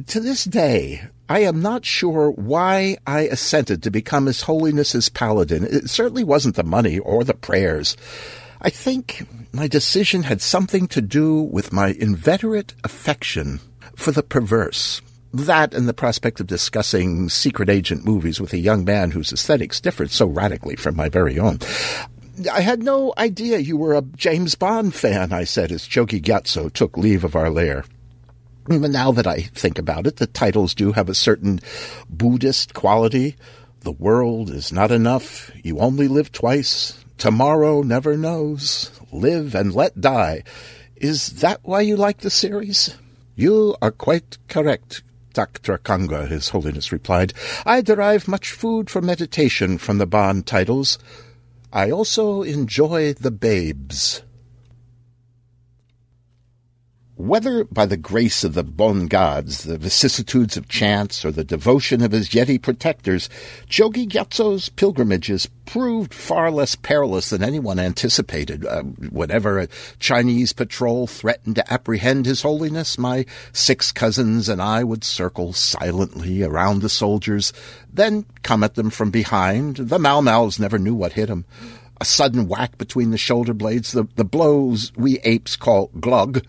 to 0.07 0.20
this 0.20 0.45
day, 0.45 1.03
I 1.28 1.40
am 1.40 1.62
not 1.62 1.84
sure 1.84 2.30
why 2.30 2.99
I 3.07 3.20
assented 3.20 3.82
to 3.82 3.90
become 3.90 4.26
His 4.26 4.42
Holiness's 4.42 5.09
paladin. 5.09 5.64
It 5.64 5.88
certainly 5.88 6.24
wasn't 6.24 6.57
the 6.57 6.64
money 6.64 6.99
or 6.99 7.24
the 7.24 7.34
prayers. 7.34 7.97
I 8.61 8.70
think 8.70 9.26
my 9.53 9.68
decision 9.68 10.22
had 10.24 10.40
something 10.40 10.88
to 10.88 11.01
do 11.01 11.42
with 11.42 11.72
my 11.72 11.88
inveterate 11.99 12.74
affection 12.82 13.61
for 13.95 14.11
the 14.11 14.22
perverse. 14.22 15.01
That 15.32 15.74
and 15.74 15.88
the 15.88 15.95
prospect 15.95 16.40
of 16.40 16.47
discussing 16.47 17.28
secret 17.28 17.68
agent 17.68 18.05
movies 18.05 18.40
with 18.40 18.53
a 18.53 18.59
young 18.59 18.84
man 18.84 19.11
whose 19.11 19.32
aesthetics 19.32 19.80
differed 19.80 20.11
so 20.11 20.26
radically 20.26 20.76
from 20.76 20.97
my 20.97 21.09
very 21.09 21.38
own. 21.38 21.59
I 22.53 22.61
had 22.61 22.82
no 22.82 23.14
idea 23.16 23.59
you 23.59 23.76
were 23.76 23.95
a 23.95 24.03
James 24.03 24.55
Bond 24.55 24.95
fan, 24.95 25.32
I 25.32 25.45
said 25.45 25.70
as 25.70 25.86
Chogi 25.86 26.20
Gyatso 26.20 26.72
took 26.72 26.97
leave 26.97 27.24
of 27.24 27.36
our 27.36 27.51
lair. 27.51 27.84
Now 28.66 29.12
that 29.12 29.26
I 29.26 29.42
think 29.42 29.78
about 29.78 30.06
it, 30.06 30.16
the 30.16 30.26
titles 30.26 30.74
do 30.74 30.92
have 30.92 31.08
a 31.08 31.14
certain 31.14 31.60
Buddhist 32.08 32.72
quality. 32.72 33.36
The 33.80 33.92
world 33.92 34.48
is 34.48 34.72
not 34.72 34.90
enough. 34.90 35.50
You 35.62 35.80
only 35.80 36.08
live 36.08 36.32
twice. 36.32 37.04
Tomorrow 37.18 37.82
never 37.82 38.16
knows. 38.16 38.90
Live 39.12 39.54
and 39.54 39.74
let 39.74 40.00
die. 40.00 40.44
Is 40.96 41.40
that 41.40 41.60
why 41.62 41.82
you 41.82 41.96
like 41.96 42.18
the 42.18 42.30
series? 42.30 42.96
You 43.36 43.76
are 43.82 43.90
quite 43.90 44.38
correct, 44.48 45.02
Dr. 45.34 45.76
Kanga, 45.78 46.26
His 46.26 46.48
Holiness 46.48 46.92
replied. 46.92 47.34
I 47.66 47.82
derive 47.82 48.28
much 48.28 48.52
food 48.52 48.88
for 48.88 49.02
meditation 49.02 49.76
from 49.76 49.98
the 49.98 50.06
Bond 50.06 50.46
titles. 50.46 50.98
I 51.72 51.90
also 51.90 52.42
enjoy 52.42 53.12
the 53.12 53.32
babes. 53.32 54.22
Whether 57.16 57.62
by 57.62 57.86
the 57.86 57.96
grace 57.96 58.42
of 58.42 58.54
the 58.54 58.64
Bon 58.64 59.06
gods, 59.06 59.62
the 59.62 59.78
vicissitudes 59.78 60.56
of 60.56 60.68
chance, 60.68 61.24
or 61.24 61.30
the 61.30 61.44
devotion 61.44 62.02
of 62.02 62.10
his 62.10 62.30
Yeti 62.30 62.60
protectors, 62.60 63.28
Chogi 63.68 64.08
Gyatso's 64.08 64.68
pilgrimages 64.68 65.48
proved 65.64 66.12
far 66.12 66.50
less 66.50 66.74
perilous 66.74 67.30
than 67.30 67.44
anyone 67.44 67.78
anticipated. 67.78 68.66
Uh, 68.66 68.82
whenever 68.82 69.60
a 69.60 69.68
Chinese 70.00 70.52
patrol 70.52 71.06
threatened 71.06 71.54
to 71.54 71.72
apprehend 71.72 72.26
His 72.26 72.42
Holiness, 72.42 72.98
my 72.98 73.26
six 73.52 73.92
cousins 73.92 74.48
and 74.48 74.60
I 74.60 74.82
would 74.82 75.04
circle 75.04 75.52
silently 75.52 76.42
around 76.42 76.82
the 76.82 76.88
soldiers, 76.88 77.52
then 77.92 78.26
come 78.42 78.64
at 78.64 78.74
them 78.74 78.90
from 78.90 79.12
behind. 79.12 79.76
The 79.76 80.00
Mau 80.00 80.20
Mau's 80.20 80.58
never 80.58 80.80
knew 80.80 80.96
what 80.96 81.12
hit 81.12 81.30
'em. 81.30 81.44
A 82.00 82.04
sudden 82.04 82.48
whack 82.48 82.76
between 82.76 83.12
the 83.12 83.18
shoulder 83.18 83.54
blades, 83.54 83.92
the, 83.92 84.08
the 84.16 84.24
blows 84.24 84.90
we 84.96 85.20
apes 85.20 85.54
call 85.54 85.92
glug, 86.00 86.42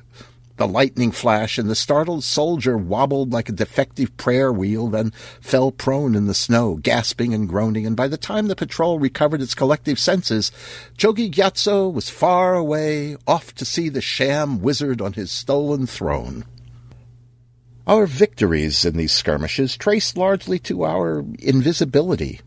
the 0.57 0.67
lightning 0.67 1.11
flash, 1.11 1.57
and 1.57 1.69
the 1.69 1.75
startled 1.75 2.23
soldier 2.23 2.77
wobbled 2.77 3.33
like 3.33 3.49
a 3.49 3.53
defective 3.53 4.15
prayer 4.17 4.51
wheel, 4.51 4.87
then 4.87 5.11
fell 5.41 5.71
prone 5.71 6.15
in 6.15 6.27
the 6.27 6.33
snow, 6.33 6.75
gasping 6.75 7.33
and 7.33 7.49
groaning, 7.49 7.85
and 7.85 7.95
by 7.95 8.07
the 8.07 8.17
time 8.17 8.47
the 8.47 8.55
patrol 8.55 8.99
recovered 8.99 9.41
its 9.41 9.55
collective 9.55 9.99
senses, 9.99 10.51
Chogi 10.97 11.29
Gyatso 11.29 11.91
was 11.91 12.09
far 12.09 12.55
away, 12.55 13.17
off 13.27 13.53
to 13.55 13.65
see 13.65 13.89
the 13.89 14.01
sham 14.01 14.61
wizard 14.61 15.01
on 15.01 15.13
his 15.13 15.31
stolen 15.31 15.87
throne. 15.87 16.45
Our 17.87 18.07
victories 18.07 18.83
in 18.83 18.97
these 18.97 19.11
skirmishes 19.11 19.77
traced 19.77 20.17
largely 20.17 20.57
to 20.59 20.85
our 20.85 21.23
invisibility. 21.37 22.41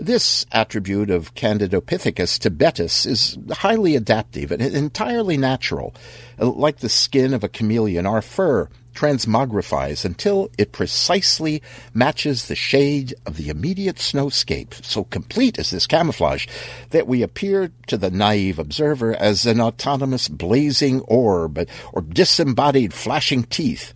This 0.00 0.46
attribute 0.50 1.10
of 1.10 1.34
Candidopithecus 1.34 2.38
tibetus 2.38 3.04
is 3.04 3.36
highly 3.50 3.96
adaptive 3.96 4.50
and 4.50 4.62
entirely 4.62 5.36
natural. 5.36 5.94
Uh, 6.40 6.50
like 6.52 6.78
the 6.78 6.88
skin 6.88 7.34
of 7.34 7.44
a 7.44 7.50
chameleon, 7.50 8.06
our 8.06 8.22
fur 8.22 8.70
transmogrifies 8.94 10.06
until 10.06 10.50
it 10.56 10.72
precisely 10.72 11.62
matches 11.92 12.46
the 12.46 12.54
shade 12.54 13.12
of 13.26 13.36
the 13.36 13.50
immediate 13.50 13.96
snowscape. 13.96 14.82
So 14.82 15.04
complete 15.04 15.58
is 15.58 15.68
this 15.68 15.86
camouflage 15.86 16.46
that 16.90 17.06
we 17.06 17.22
appear 17.22 17.70
to 17.88 17.98
the 17.98 18.10
naive 18.10 18.58
observer 18.58 19.14
as 19.14 19.44
an 19.44 19.60
autonomous 19.60 20.28
blazing 20.28 21.00
orb 21.02 21.66
or 21.92 22.00
disembodied 22.00 22.94
flashing 22.94 23.42
teeth 23.44 23.92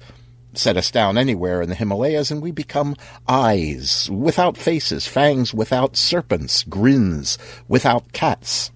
set 0.58 0.76
us 0.76 0.90
down 0.90 1.18
anywhere 1.18 1.62
in 1.62 1.68
the 1.68 1.74
Himalayas, 1.74 2.30
and 2.30 2.42
we 2.42 2.50
become 2.50 2.96
eyes 3.26 4.08
without 4.10 4.56
faces, 4.56 5.06
fangs 5.06 5.52
without 5.54 5.96
serpents, 5.96 6.62
grins 6.64 7.38
without 7.68 8.12
cats. 8.12 8.70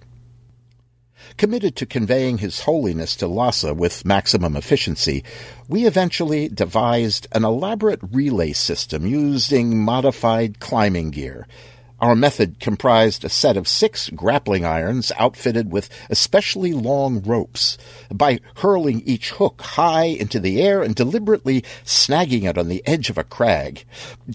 Committed 1.37 1.75
to 1.77 1.85
conveying 1.85 2.39
His 2.39 2.61
Holiness 2.61 3.15
to 3.15 3.27
Lhasa 3.27 3.73
with 3.73 4.03
maximum 4.03 4.57
efficiency, 4.57 5.23
we 5.67 5.85
eventually 5.85 6.49
devised 6.49 7.27
an 7.31 7.45
elaborate 7.45 8.01
relay 8.11 8.51
system 8.51 9.05
using 9.05 9.79
modified 9.79 10.59
climbing 10.59 11.11
gear. 11.11 11.47
Our 12.01 12.15
method 12.15 12.59
comprised 12.59 13.25
a 13.25 13.29
set 13.29 13.57
of 13.57 13.67
six 13.67 14.09
grappling 14.09 14.65
irons 14.65 15.11
outfitted 15.17 15.71
with 15.71 15.89
especially 16.09 16.71
long 16.71 17.21
ropes. 17.21 17.77
By 18.09 18.39
hurling 18.55 19.01
each 19.05 19.31
hook 19.31 19.61
high 19.61 20.05
into 20.05 20.39
the 20.39 20.61
air 20.61 20.81
and 20.81 20.95
deliberately 20.95 21.63
snagging 21.83 22.49
it 22.49 22.57
on 22.57 22.69
the 22.69 22.83
edge 22.85 23.09
of 23.09 23.17
a 23.17 23.23
crag, 23.23 23.83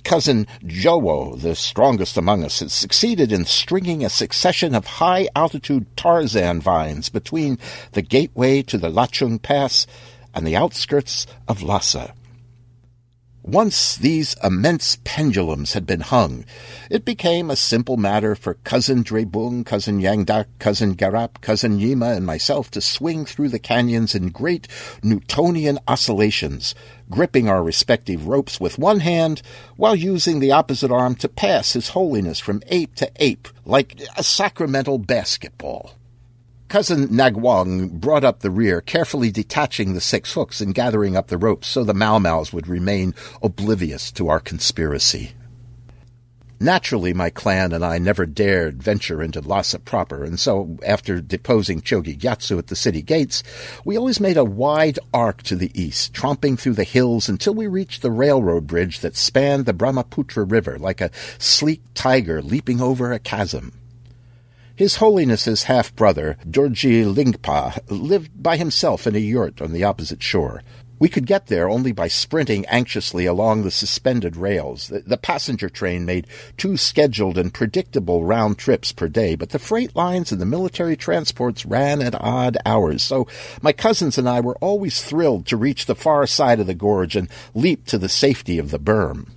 cousin 0.04 0.46
Jowo, 0.66 1.40
the 1.40 1.54
strongest 1.54 2.18
among 2.18 2.44
us, 2.44 2.60
had 2.60 2.70
succeeded 2.70 3.32
in 3.32 3.46
stringing 3.46 4.04
a 4.04 4.10
succession 4.10 4.74
of 4.74 4.86
high 4.86 5.28
altitude 5.34 5.86
Tarzan 5.96 6.60
vines 6.60 7.08
between 7.08 7.58
the 7.92 8.02
gateway 8.02 8.62
to 8.62 8.76
the 8.76 8.90
Lachung 8.90 9.40
Pass 9.40 9.86
and 10.34 10.46
the 10.46 10.56
outskirts 10.56 11.26
of 11.48 11.62
Lhasa. 11.62 12.12
Once 13.46 13.96
these 13.96 14.34
immense 14.42 14.96
pendulums 15.04 15.74
had 15.74 15.84
been 15.84 16.00
hung, 16.00 16.46
it 16.88 17.04
became 17.04 17.50
a 17.50 17.56
simple 17.56 17.98
matter 17.98 18.34
for 18.34 18.54
cousin 18.64 19.04
Drebung, 19.04 19.66
cousin 19.66 20.00
Yangdak, 20.00 20.46
cousin 20.58 20.96
Garap, 20.96 21.42
cousin 21.42 21.78
Yima, 21.78 22.14
and 22.14 22.24
myself 22.24 22.70
to 22.70 22.80
swing 22.80 23.26
through 23.26 23.50
the 23.50 23.58
canyons 23.58 24.14
in 24.14 24.30
great 24.30 24.66
Newtonian 25.02 25.78
oscillations, 25.86 26.74
gripping 27.10 27.46
our 27.46 27.62
respective 27.62 28.26
ropes 28.26 28.58
with 28.58 28.78
one 28.78 29.00
hand 29.00 29.42
while 29.76 29.94
using 29.94 30.40
the 30.40 30.52
opposite 30.52 30.90
arm 30.90 31.14
to 31.14 31.28
pass 31.28 31.74
His 31.74 31.90
Holiness 31.90 32.40
from 32.40 32.62
ape 32.68 32.94
to 32.94 33.12
ape 33.16 33.48
like 33.66 34.00
a 34.16 34.22
sacramental 34.22 34.96
basketball. 34.96 35.92
Cousin 36.74 37.06
Nagwang 37.06 37.88
brought 37.88 38.24
up 38.24 38.40
the 38.40 38.50
rear, 38.50 38.80
carefully 38.80 39.30
detaching 39.30 39.94
the 39.94 40.00
six 40.00 40.32
hooks 40.32 40.60
and 40.60 40.74
gathering 40.74 41.16
up 41.16 41.28
the 41.28 41.38
ropes 41.38 41.68
so 41.68 41.84
the 41.84 41.94
Mau 41.94 42.18
Mau's 42.18 42.52
would 42.52 42.66
remain 42.66 43.14
oblivious 43.44 44.10
to 44.10 44.28
our 44.28 44.40
conspiracy. 44.40 45.34
Naturally, 46.58 47.14
my 47.14 47.30
clan 47.30 47.72
and 47.72 47.84
I 47.84 47.98
never 47.98 48.26
dared 48.26 48.82
venture 48.82 49.22
into 49.22 49.40
Lhasa 49.40 49.78
proper, 49.78 50.24
and 50.24 50.40
so, 50.40 50.76
after 50.84 51.20
deposing 51.20 51.80
Chogi 51.80 52.18
Gyatso 52.18 52.58
at 52.58 52.66
the 52.66 52.74
city 52.74 53.02
gates, 53.02 53.44
we 53.84 53.96
always 53.96 54.18
made 54.18 54.36
a 54.36 54.42
wide 54.42 54.98
arc 55.12 55.44
to 55.44 55.54
the 55.54 55.70
east, 55.80 56.12
tromping 56.12 56.58
through 56.58 56.74
the 56.74 56.82
hills 56.82 57.28
until 57.28 57.54
we 57.54 57.68
reached 57.68 58.02
the 58.02 58.10
railroad 58.10 58.66
bridge 58.66 58.98
that 58.98 59.14
spanned 59.14 59.66
the 59.66 59.72
Brahmaputra 59.72 60.42
River 60.42 60.76
like 60.76 61.00
a 61.00 61.12
sleek 61.38 61.82
tiger 61.94 62.42
leaping 62.42 62.80
over 62.80 63.12
a 63.12 63.20
chasm. 63.20 63.70
His 64.76 64.96
Holiness's 64.96 65.62
half 65.64 65.94
brother, 65.94 66.36
Dorji 66.44 67.04
Lingpa, 67.04 67.78
lived 67.88 68.42
by 68.42 68.56
himself 68.56 69.06
in 69.06 69.14
a 69.14 69.20
yurt 69.20 69.62
on 69.62 69.70
the 69.72 69.84
opposite 69.84 70.20
shore. 70.20 70.64
We 70.98 71.08
could 71.08 71.28
get 71.28 71.46
there 71.46 71.68
only 71.68 71.92
by 71.92 72.08
sprinting 72.08 72.66
anxiously 72.66 73.24
along 73.24 73.62
the 73.62 73.70
suspended 73.70 74.36
rails. 74.36 74.88
The, 74.88 74.98
the, 75.06 75.16
passenger 75.16 75.68
train 75.68 76.04
made 76.04 76.26
two 76.56 76.76
scheduled 76.76 77.38
and 77.38 77.54
predictable 77.54 78.24
round 78.24 78.58
trips 78.58 78.90
per 78.90 79.06
day, 79.06 79.36
but 79.36 79.50
the 79.50 79.60
freight 79.60 79.94
lines 79.94 80.32
and 80.32 80.40
the 80.40 80.46
military 80.46 80.96
transports 80.96 81.64
ran 81.64 82.02
at 82.02 82.20
odd 82.20 82.56
hours, 82.66 83.04
so 83.04 83.28
my 83.62 83.72
cousins 83.72 84.18
and 84.18 84.28
I 84.28 84.40
were 84.40 84.56
always 84.56 85.04
thrilled 85.04 85.46
to 85.46 85.56
reach 85.56 85.86
the 85.86 85.94
far 85.94 86.26
side 86.26 86.58
of 86.58 86.66
the 86.66 86.74
gorge 86.74 87.14
and 87.14 87.28
leap 87.54 87.86
to 87.86 87.98
the 87.98 88.08
safety 88.08 88.58
of 88.58 88.72
the 88.72 88.80
berm. 88.80 89.33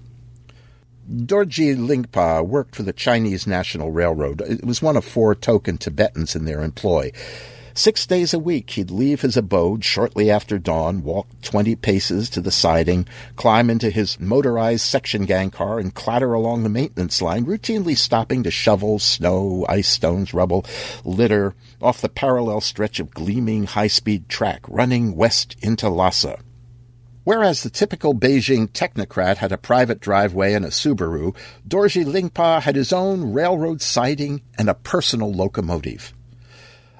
Dorji 1.09 1.73
Lingpa 1.73 2.45
worked 2.45 2.75
for 2.75 2.83
the 2.83 2.91
Chinese 2.91 3.47
National 3.47 3.91
Railroad. 3.91 4.41
It 4.41 4.65
was 4.65 4.81
one 4.81 4.97
of 4.97 5.05
four 5.05 5.35
token 5.35 5.77
Tibetans 5.77 6.35
in 6.35 6.43
their 6.43 6.61
employ. 6.61 7.11
Six 7.73 8.05
days 8.07 8.33
a 8.33 8.39
week, 8.39 8.71
he'd 8.71 8.91
leave 8.91 9.21
his 9.21 9.37
abode 9.37 9.85
shortly 9.85 10.29
after 10.31 10.57
dawn, 10.57 11.03
walk 11.03 11.27
twenty 11.43 11.75
paces 11.75 12.29
to 12.31 12.41
the 12.41 12.51
siding, 12.51 13.07
climb 13.35 13.69
into 13.69 13.89
his 13.89 14.19
motorized 14.19 14.81
section 14.81 15.25
gang 15.25 15.51
car, 15.51 15.79
and 15.79 15.93
clatter 15.93 16.33
along 16.33 16.63
the 16.63 16.69
maintenance 16.69 17.21
line, 17.21 17.45
routinely 17.45 17.95
stopping 17.95 18.43
to 18.43 18.51
shovel 18.51 18.99
snow, 18.99 19.65
ice 19.69 19.87
stones, 19.87 20.33
rubble, 20.33 20.65
litter 21.05 21.53
off 21.81 22.01
the 22.01 22.09
parallel 22.09 22.61
stretch 22.61 22.99
of 22.99 23.13
gleaming 23.13 23.65
high-speed 23.65 24.27
track 24.27 24.61
running 24.67 25.15
west 25.15 25.55
into 25.61 25.87
Lhasa. 25.87 26.39
Whereas 27.27 27.61
the 27.61 27.69
typical 27.69 28.15
Beijing 28.15 28.69
technocrat 28.69 29.35
had 29.35 29.51
a 29.51 29.57
private 29.57 29.99
driveway 29.99 30.53
and 30.53 30.63
a 30.63 30.69
Subaru, 30.69 31.35
Dorji 31.67 32.05
Lingpa 32.05 32.61
had 32.61 32.77
his 32.77 32.93
own 32.93 33.33
railroad 33.33 33.81
siding 33.81 34.43
and 34.57 34.69
a 34.69 34.73
personal 34.73 35.33
locomotive. 35.33 36.13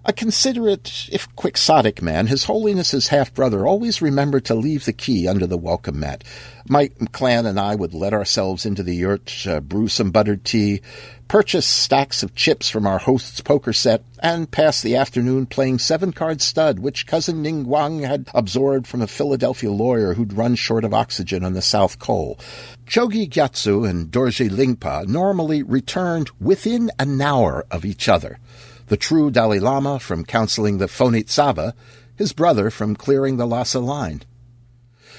A 0.10 0.14
considerate, 0.14 1.10
if 1.12 1.28
quixotic 1.36 2.02
man, 2.02 2.28
His 2.28 2.46
Holiness's 2.46 3.10
half 3.10 3.34
brother 3.34 3.68
always 3.68 4.02
remembered 4.02 4.46
to 4.46 4.56
leave 4.56 4.86
the 4.86 4.94
key 4.94 5.28
under 5.28 5.46
the 5.46 5.58
welcome 5.58 6.00
mat. 6.00 6.24
My 6.70 6.88
clan 7.12 7.46
and 7.46 7.60
I 7.60 7.76
would 7.76 7.94
let 7.94 8.14
ourselves 8.14 8.66
into 8.66 8.84
the 8.84 8.96
yurt, 8.96 9.46
uh, 9.46 9.60
brew 9.60 9.90
some 9.90 10.12
buttered 10.12 10.46
tea, 10.46 10.80
purchase 11.28 11.66
stacks 11.66 12.24
of 12.24 12.36
chips 12.36 12.70
from 12.70 12.88
our 12.88 13.00
host's 13.00 13.42
poker 13.42 13.74
set, 13.74 14.02
and 14.20 14.50
pass 14.50 14.82
the 14.82 14.96
afternoon 14.96 15.46
playing 15.46 15.80
seven 15.80 16.14
card 16.14 16.42
stud, 16.42 16.80
which 16.80 17.06
cousin 17.06 17.42
Ning 17.42 17.66
Wang 17.66 18.00
had 18.00 18.30
absorbed 18.34 18.88
from 18.88 19.02
a 19.02 19.08
Philadelphia 19.08 19.72
lawyer 19.72 20.14
who'd 20.14 20.32
run 20.32 20.56
short 20.56 20.86
of 20.86 20.94
oxygen 20.94 21.44
on 21.44 21.52
the 21.52 21.62
South 21.62 22.00
Col. 22.00 22.40
Chogi 22.86 23.30
Gyatso 23.30 23.86
and 23.86 24.10
Dorji 24.10 24.50
Lingpa 24.50 25.06
normally 25.06 25.64
returned 25.64 26.32
within 26.40 26.92
an 26.98 27.20
hour 27.20 27.66
of 27.70 27.84
each 27.84 28.08
other 28.08 28.40
the 28.88 28.98
true 28.98 29.32
Dalai 29.32 29.60
Lama 29.60 30.00
from 30.00 30.26
counseling 30.26 30.78
the 30.78 30.88
Phonit 30.88 31.30
Sava, 31.30 31.76
his 32.16 32.34
brother 32.34 32.70
from 32.70 32.96
clearing 32.96 33.38
the 33.38 33.46
Lhasa 33.46 33.80
line. 33.80 34.24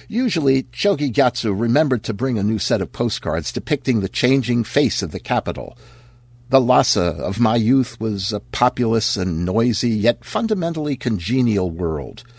Usually, 0.09 0.64
Chogi 0.64 1.12
Gyatso 1.12 1.53
remembered 1.59 2.03
to 2.05 2.14
bring 2.14 2.39
a 2.39 2.43
new 2.43 2.59
set 2.59 2.81
of 2.81 2.93
postcards 2.93 3.53
depicting 3.53 4.01
the 4.01 4.09
changing 4.09 4.64
face 4.64 5.03
of 5.03 5.12
the 5.12 5.21
capital. 5.21 5.77
The 6.49 6.61
Lhasa 6.61 7.03
of 7.03 7.39
my 7.39 7.57
youth 7.57 8.01
was 8.01 8.33
a 8.33 8.41
populous 8.41 9.16
and 9.16 9.45
noisy, 9.45 9.91
yet 9.91 10.25
fundamentally 10.25 10.97
congenial 10.97 11.71
world– 11.71 12.25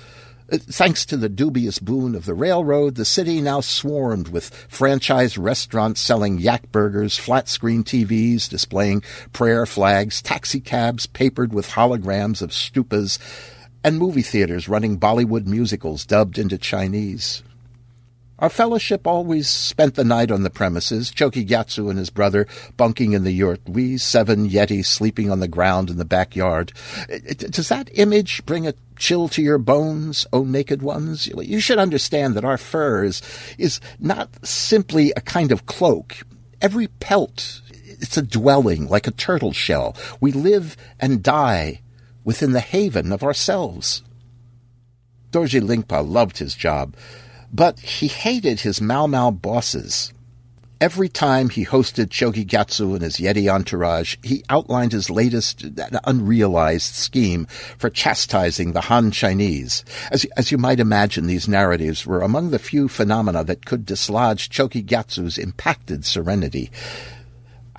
Thanks 0.52 1.06
to 1.06 1.18
the 1.18 1.30
dubious 1.30 1.78
boon 1.78 2.16
of 2.16 2.26
the 2.26 2.34
railroad, 2.34 2.96
the 2.96 3.06
city 3.06 3.40
now 3.40 3.62
swarmed 3.62 4.30
with 4.30 4.50
franchise 4.68 5.38
restaurants 5.38 6.02
selling 6.02 6.40
yak 6.40 6.72
burgers, 6.72 7.18
flat 7.18 7.48
screen 7.48 7.84
TVs 7.84 8.50
displaying 8.50 9.04
prayer 9.32 9.68
flags, 9.68 10.22
taxicabs 10.24 11.06
papered 11.06 11.54
with 11.54 11.70
holograms 11.70 12.42
of 12.42 12.50
stupas, 12.50 13.20
and 13.84 14.00
movie 14.00 14.24
theaters 14.24 14.68
running 14.68 15.00
Bollywood 15.00 15.46
musicals 15.46 16.06
dubbed 16.06 16.40
into 16.40 16.58
Chinese. 16.58 17.44
Our 18.40 18.50
fellowship 18.50 19.06
always 19.06 19.50
spent 19.50 19.96
the 19.96 20.06
night 20.06 20.32
on 20.32 20.44
the 20.44 20.50
premises, 20.50 21.12
Chogi 21.12 21.46
Gyatso 21.46 21.90
and 21.90 22.00
his 22.00 22.10
brother 22.10 22.48
bunking 22.78 23.12
in 23.12 23.26
the 23.26 23.32
yurt, 23.32 23.60
we 23.68 23.98
seven 23.98 24.50
Yetis 24.50 24.86
sleeping 24.86 25.30
on 25.30 25.42
the 25.42 25.48
ground 25.48 25.90
in 25.90 25.98
the 25.98 26.06
backyard. 26.06 26.72
Does 27.38 27.68
that 27.68 27.90
image 27.96 28.46
bring 28.46 28.66
a 28.66 28.74
chill 28.98 29.28
to 29.30 29.42
your 29.42 29.58
bones, 29.58 30.26
O 30.32 30.44
naked 30.44 30.82
ones? 30.82 31.28
You 31.28 31.60
should 31.60 31.80
understand 31.80 32.36
that 32.36 32.46
our 32.46 32.58
fur 32.58 33.04
is, 33.04 33.22
is 33.58 33.82
not 34.00 34.30
simply 34.46 35.12
a 35.18 35.22
kind 35.22 35.52
of 35.52 35.66
cloak. 35.66 36.20
Every 36.62 36.88
pelt, 36.88 37.62
it's 37.84 38.18
a 38.18 38.22
dwelling 38.22 38.88
like 38.88 39.08
a 39.08 39.12
turtle 39.12 39.52
shell. 39.52 39.98
We 40.22 40.32
live 40.32 40.78
and 41.00 41.22
die 41.22 41.82
within 42.24 42.54
the 42.54 42.60
haven 42.62 43.12
of 43.12 43.24
ourselves. 43.24 44.02
Dorji 45.32 45.62
Lingpa 45.62 46.08
loved 46.08 46.38
his 46.38 46.56
job. 46.56 46.96
But 47.54 47.80
he 47.80 48.08
hated 48.08 48.62
his 48.62 48.82
Mau 48.82 49.08
Mau 49.08 49.32
bosses. 49.32 50.14
Every 50.82 51.10
time 51.10 51.50
he 51.50 51.66
hosted 51.66 52.08
Chogi 52.08 52.46
Gyatso 52.46 52.94
and 52.94 53.02
his 53.02 53.18
Yeti 53.18 53.54
entourage, 53.54 54.16
he 54.24 54.46
outlined 54.50 54.94
his 54.94 55.10
latest 55.10 55.66
unrealized 56.06 56.96
scheme 56.96 57.48
for 57.78 57.90
chastising 57.90 58.72
the 58.72 58.82
Han 58.82 59.12
Chinese. 59.12 59.84
As, 60.10 60.26
as 60.38 60.52
you 60.52 60.58
might 60.58 60.80
imagine, 60.80 61.28
these 61.28 61.50
narratives 61.50 62.06
were 62.06 62.22
among 62.22 62.52
the 62.52 62.60
few 62.60 62.88
phenomena 62.88 63.44
that 63.44 63.66
could 63.66 63.86
dislodge 63.86 64.48
Chogi 64.50 64.86
Gyatso's 64.86 65.38
impacted 65.38 66.06
serenity. 66.06 66.72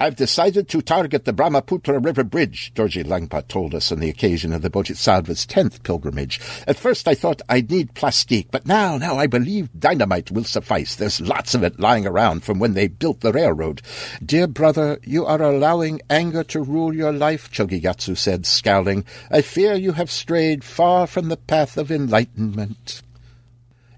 I've 0.02 0.16
decided 0.16 0.66
to 0.70 0.80
target 0.80 1.26
the 1.26 1.34
Brahmaputra 1.34 1.98
River 1.98 2.24
Bridge, 2.24 2.72
Dorji 2.74 3.04
Lingpa 3.04 3.46
told 3.48 3.74
us 3.74 3.92
on 3.92 4.00
the 4.00 4.08
occasion 4.08 4.54
of 4.54 4.62
the 4.62 4.70
Bodhisattva's 4.70 5.44
tenth 5.44 5.82
pilgrimage. 5.82 6.40
At 6.66 6.78
first 6.78 7.06
I 7.06 7.14
thought 7.14 7.42
I'd 7.50 7.70
need 7.70 7.92
plastique, 7.92 8.48
but 8.50 8.64
now, 8.64 8.96
now 8.96 9.18
I 9.18 9.26
believe 9.26 9.68
dynamite 9.78 10.30
will 10.30 10.44
suffice. 10.44 10.96
There's 10.96 11.20
lots 11.20 11.54
of 11.54 11.62
it 11.62 11.78
lying 11.78 12.06
around 12.06 12.44
from 12.44 12.58
when 12.58 12.72
they 12.72 12.88
built 12.88 13.20
the 13.20 13.30
railroad. 13.30 13.82
Dear 14.24 14.46
brother, 14.46 14.98
you 15.04 15.26
are 15.26 15.42
allowing 15.42 16.00
anger 16.08 16.44
to 16.44 16.62
rule 16.62 16.94
your 16.94 17.12
life, 17.12 17.50
Chogi 17.52 17.82
Gyatso 17.82 18.16
said, 18.16 18.46
scowling. 18.46 19.04
I 19.30 19.42
fear 19.42 19.74
you 19.74 19.92
have 19.92 20.10
strayed 20.10 20.64
far 20.64 21.06
from 21.06 21.28
the 21.28 21.36
path 21.36 21.76
of 21.76 21.90
enlightenment. 21.90 23.02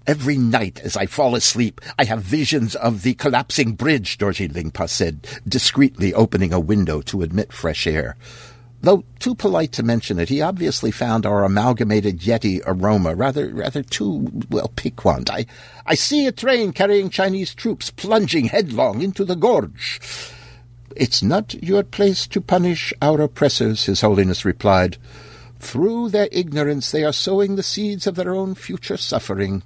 Every 0.05 0.37
night 0.37 0.81
as 0.81 0.97
I 0.97 1.05
fall 1.05 1.33
asleep, 1.33 1.79
I 1.97 2.03
have 2.03 2.21
visions 2.21 2.75
of 2.75 3.03
the 3.03 3.13
collapsing 3.13 3.73
bridge, 3.73 4.17
Dorji 4.17 4.51
Lingpa 4.51 4.89
said, 4.89 5.25
discreetly 5.47 6.13
opening 6.13 6.51
a 6.51 6.59
window 6.59 7.01
to 7.03 7.21
admit 7.21 7.53
fresh 7.53 7.87
air. 7.87 8.17
Though 8.81 9.05
too 9.19 9.33
polite 9.33 9.71
to 9.73 9.83
mention 9.83 10.19
it, 10.19 10.27
he 10.27 10.41
obviously 10.41 10.91
found 10.91 11.25
our 11.25 11.45
amalgamated 11.45 12.19
Yeti 12.19 12.61
aroma 12.65 13.15
rather, 13.15 13.47
rather 13.53 13.81
too, 13.81 14.29
well, 14.49 14.73
piquant. 14.75 15.31
I, 15.31 15.45
I 15.85 15.95
see 15.95 16.27
a 16.27 16.33
train 16.33 16.73
carrying 16.73 17.09
Chinese 17.09 17.55
troops 17.55 17.89
plunging 17.89 18.47
headlong 18.47 19.01
into 19.01 19.23
the 19.23 19.37
gorge. 19.37 20.01
It's 20.97 21.23
not 21.23 21.53
your 21.63 21.83
place 21.83 22.27
to 22.27 22.41
punish 22.41 22.93
our 23.01 23.21
oppressors, 23.21 23.85
His 23.85 24.01
Holiness 24.01 24.43
replied. 24.43 24.97
Through 25.59 26.09
their 26.09 26.27
ignorance, 26.29 26.91
they 26.91 27.05
are 27.05 27.13
sowing 27.13 27.55
the 27.55 27.63
seeds 27.63 28.05
of 28.05 28.15
their 28.15 28.35
own 28.35 28.53
future 28.53 28.97
suffering. 28.97 29.63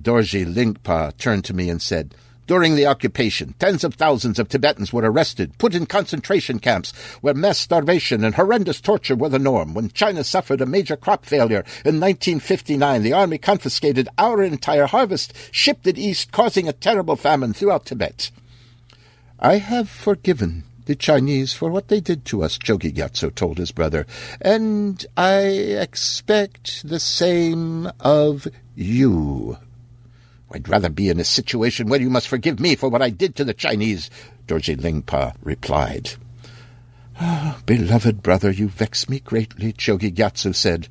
Dorji 0.00 0.46
Lingpa 0.46 1.16
turned 1.16 1.44
to 1.46 1.54
me 1.54 1.68
and 1.68 1.82
said, 1.82 2.14
during 2.48 2.76
the 2.76 2.86
occupation, 2.86 3.54
tens 3.58 3.84
of 3.84 3.92
thousands 3.92 4.38
of 4.38 4.48
Tibetans 4.48 4.90
were 4.90 5.02
arrested, 5.02 5.58
put 5.58 5.74
in 5.74 5.84
concentration 5.84 6.58
camps, 6.58 6.94
where 7.20 7.34
mass 7.34 7.58
starvation 7.58 8.24
and 8.24 8.34
horrendous 8.34 8.80
torture 8.80 9.14
were 9.14 9.28
the 9.28 9.38
norm. 9.38 9.74
When 9.74 9.90
China 9.90 10.24
suffered 10.24 10.62
a 10.62 10.66
major 10.66 10.96
crop 10.96 11.26
failure 11.26 11.62
in 11.84 12.00
1959, 12.00 13.02
the 13.02 13.12
army 13.12 13.36
confiscated 13.36 14.08
our 14.16 14.42
entire 14.42 14.86
harvest, 14.86 15.34
shipped 15.50 15.86
it 15.86 15.98
east, 15.98 16.32
causing 16.32 16.66
a 16.66 16.72
terrible 16.72 17.16
famine 17.16 17.52
throughout 17.52 17.84
Tibet. 17.84 18.30
I 19.38 19.58
have 19.58 19.90
forgiven 19.90 20.64
the 20.86 20.96
Chinese 20.96 21.52
for 21.52 21.70
what 21.70 21.88
they 21.88 22.00
did 22.00 22.24
to 22.24 22.42
us, 22.42 22.56
Chogi 22.56 22.94
Gyatso 22.94 23.34
told 23.34 23.58
his 23.58 23.72
brother, 23.72 24.06
and 24.40 25.04
I 25.18 25.40
expect 25.42 26.88
the 26.88 26.98
same 26.98 27.90
of 28.00 28.48
you. 28.74 29.58
I'd 30.50 30.68
rather 30.68 30.88
be 30.88 31.08
in 31.08 31.20
a 31.20 31.24
situation 31.24 31.88
where 31.88 32.00
you 32.00 32.08
must 32.08 32.28
forgive 32.28 32.58
me 32.58 32.74
for 32.74 32.88
what 32.88 33.02
I 33.02 33.10
did 33.10 33.36
to 33.36 33.44
the 33.44 33.54
Chinese, 33.54 34.10
Dorji 34.46 34.76
Lingpa 34.76 35.34
replied. 35.42 36.12
Oh, 37.20 37.58
beloved 37.66 38.22
brother, 38.22 38.50
you 38.50 38.68
vex 38.68 39.08
me 39.08 39.20
greatly, 39.20 39.72
Chogi 39.72 40.14
Gyatso 40.14 40.54
said. 40.54 40.88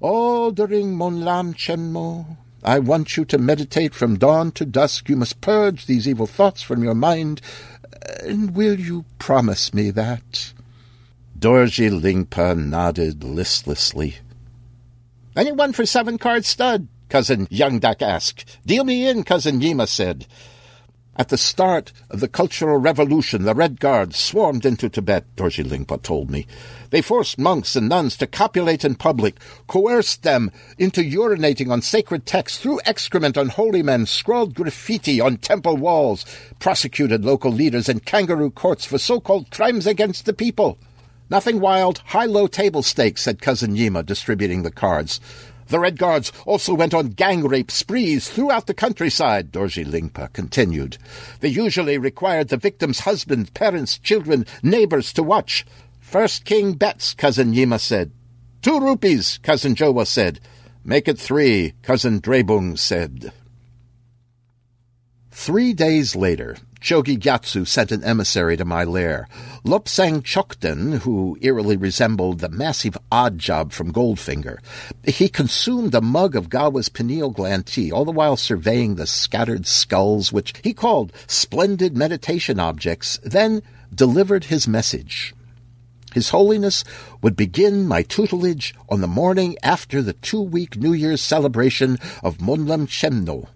All 0.00 0.50
during 0.50 0.96
Monlam 0.96 1.54
Chenmo, 1.54 2.38
I 2.62 2.78
want 2.78 3.16
you 3.16 3.24
to 3.26 3.38
meditate 3.38 3.94
from 3.94 4.18
dawn 4.18 4.52
to 4.52 4.64
dusk. 4.64 5.08
You 5.08 5.16
must 5.16 5.40
purge 5.40 5.86
these 5.86 6.08
evil 6.08 6.26
thoughts 6.26 6.62
from 6.62 6.82
your 6.82 6.94
mind. 6.94 7.40
And 8.22 8.54
will 8.54 8.78
you 8.78 9.04
promise 9.18 9.74
me 9.74 9.90
that? 9.90 10.52
Dorji 11.38 11.90
Lingpa 11.90 12.56
nodded 12.56 13.24
listlessly. 13.24 14.18
Anyone 15.36 15.72
for 15.72 15.86
seven 15.86 16.18
card 16.18 16.44
stud? 16.44 16.86
Cousin 17.10 17.48
Yangdak 17.48 18.00
asked. 18.00 18.58
Deal 18.64 18.84
me 18.84 19.06
in, 19.06 19.24
Cousin 19.24 19.60
Yima 19.60 19.86
said. 19.86 20.26
At 21.16 21.28
the 21.28 21.36
start 21.36 21.92
of 22.08 22.20
the 22.20 22.28
Cultural 22.28 22.78
Revolution, 22.78 23.42
the 23.42 23.54
Red 23.54 23.80
Guards 23.80 24.16
swarmed 24.16 24.64
into 24.64 24.88
Tibet, 24.88 25.26
Dorji 25.36 25.64
Lingpa 25.64 26.02
told 26.02 26.30
me. 26.30 26.46
They 26.90 27.02
forced 27.02 27.36
monks 27.36 27.74
and 27.74 27.88
nuns 27.88 28.16
to 28.18 28.28
copulate 28.28 28.84
in 28.84 28.94
public, 28.94 29.38
coerced 29.66 30.22
them 30.22 30.52
into 30.78 31.02
urinating 31.02 31.70
on 31.70 31.82
sacred 31.82 32.26
texts, 32.26 32.58
threw 32.60 32.80
excrement 32.86 33.36
on 33.36 33.48
holy 33.48 33.82
men, 33.82 34.06
scrawled 34.06 34.54
graffiti 34.54 35.20
on 35.20 35.36
temple 35.36 35.76
walls, 35.76 36.24
prosecuted 36.60 37.24
local 37.24 37.50
leaders 37.50 37.88
in 37.88 38.00
kangaroo 38.00 38.50
courts 38.50 38.86
for 38.86 38.98
so-called 38.98 39.50
crimes 39.50 39.86
against 39.86 40.26
the 40.26 40.32
people. 40.32 40.78
Nothing 41.28 41.60
wild, 41.60 41.98
high-low 41.98 42.46
table 42.46 42.82
stakes, 42.82 43.22
said 43.22 43.42
Cousin 43.42 43.76
Yima, 43.76 44.02
distributing 44.02 44.62
the 44.62 44.72
cards. 44.72 45.20
The 45.70 45.78
Red 45.78 45.98
Guards 45.98 46.32
also 46.46 46.74
went 46.74 46.94
on 46.94 47.10
gang 47.10 47.46
rape 47.46 47.70
sprees 47.70 48.28
throughout 48.28 48.66
the 48.66 48.74
countryside, 48.74 49.52
Dorji 49.52 49.86
Lingpa 49.86 50.32
continued. 50.32 50.98
They 51.38 51.48
usually 51.48 51.96
required 51.96 52.48
the 52.48 52.56
victim's 52.56 53.00
husband, 53.00 53.54
parents, 53.54 53.96
children, 53.96 54.46
neighbors 54.64 55.12
to 55.12 55.22
watch. 55.22 55.64
First 56.00 56.44
king 56.44 56.72
bets, 56.72 57.14
Cousin 57.14 57.54
Yima 57.54 57.78
said. 57.78 58.10
Two 58.62 58.80
rupees, 58.80 59.38
Cousin 59.44 59.76
Jowo 59.76 60.04
said. 60.04 60.40
Make 60.84 61.06
it 61.06 61.20
three, 61.20 61.74
Cousin 61.82 62.20
Drebung 62.20 62.76
said. 62.76 63.32
Three 65.30 65.72
days 65.72 66.16
later, 66.16 66.56
Chogi 66.80 67.18
Gyatso 67.18 67.66
sent 67.66 67.92
an 67.92 68.02
emissary 68.02 68.56
to 68.56 68.64
my 68.64 68.84
lair. 68.84 69.28
Lopsang 69.64 70.22
Chokden, 70.22 71.00
who 71.00 71.36
eerily 71.42 71.76
resembled 71.76 72.38
the 72.38 72.48
massive 72.48 72.96
odd 73.12 73.38
job 73.38 73.72
from 73.72 73.92
Goldfinger. 73.92 74.58
He 75.04 75.28
consumed 75.28 75.94
a 75.94 76.00
mug 76.00 76.34
of 76.34 76.48
Gawa's 76.48 76.88
pineal 76.88 77.30
gland 77.30 77.66
tea, 77.66 77.92
all 77.92 78.06
the 78.06 78.12
while 78.12 78.36
surveying 78.36 78.94
the 78.94 79.06
scattered 79.06 79.66
skulls, 79.66 80.32
which 80.32 80.54
he 80.64 80.72
called 80.72 81.12
splendid 81.26 81.96
meditation 81.96 82.58
objects, 82.58 83.18
then 83.22 83.62
delivered 83.94 84.44
his 84.44 84.66
message. 84.66 85.34
His 86.14 86.30
Holiness 86.30 86.82
would 87.22 87.36
begin 87.36 87.86
my 87.86 88.02
tutelage 88.02 88.74
on 88.88 89.00
the 89.00 89.06
morning 89.06 89.56
after 89.62 90.02
the 90.02 90.14
two-week 90.14 90.76
New 90.76 90.92
Year's 90.92 91.20
celebration 91.20 91.98
of 92.22 92.38
Monlam 92.38 92.86
Chenmo, 92.86 93.48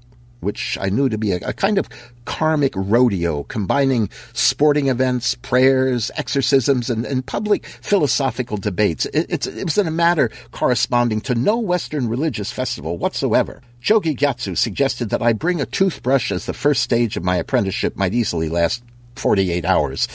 which 0.45 0.79
I 0.81 0.89
knew 0.91 1.09
to 1.09 1.19
be 1.19 1.33
a, 1.33 1.37
a, 1.39 1.53
kind 1.53 1.79
of 1.79 1.89
karmic 2.25 2.73
rodeo, 2.77 3.43
combining 3.45 4.09
sporting 4.33 4.89
events, 4.89 5.35
prayers, 5.35 6.11
exorcisms, 6.17 6.91
and, 6.91 7.05
and 7.05 7.27
public 7.27 7.67
philosophical 7.67 8.57
debates. 8.57 9.07
It, 9.07 9.47
it 9.47 9.65
was 9.65 9.79
in 9.79 9.87
a 9.87 9.91
matter 9.91 10.31
corresponding 10.53 11.21
to 11.23 11.35
no 11.35 11.59
Western 11.59 12.09
religious 12.09 12.53
festival 12.53 12.99
whatsoever. 12.99 13.63
Chogi 13.83 14.17
Gyatso 14.17 14.57
suggested 14.57 15.11
that 15.11 15.23
I 15.23 15.33
bring 15.33 15.61
a 15.61 15.67
toothbrush 15.67 16.31
as 16.31 16.47
the 16.47 16.55
first 16.55 16.83
stage 16.83 17.17
of 17.17 17.25
my 17.25 17.37
apprenticeship 17.37 17.97
might 17.97 18.15
easily 18.15 18.49
last 18.49 18.83
48 19.17 19.65
hours. 19.65 20.09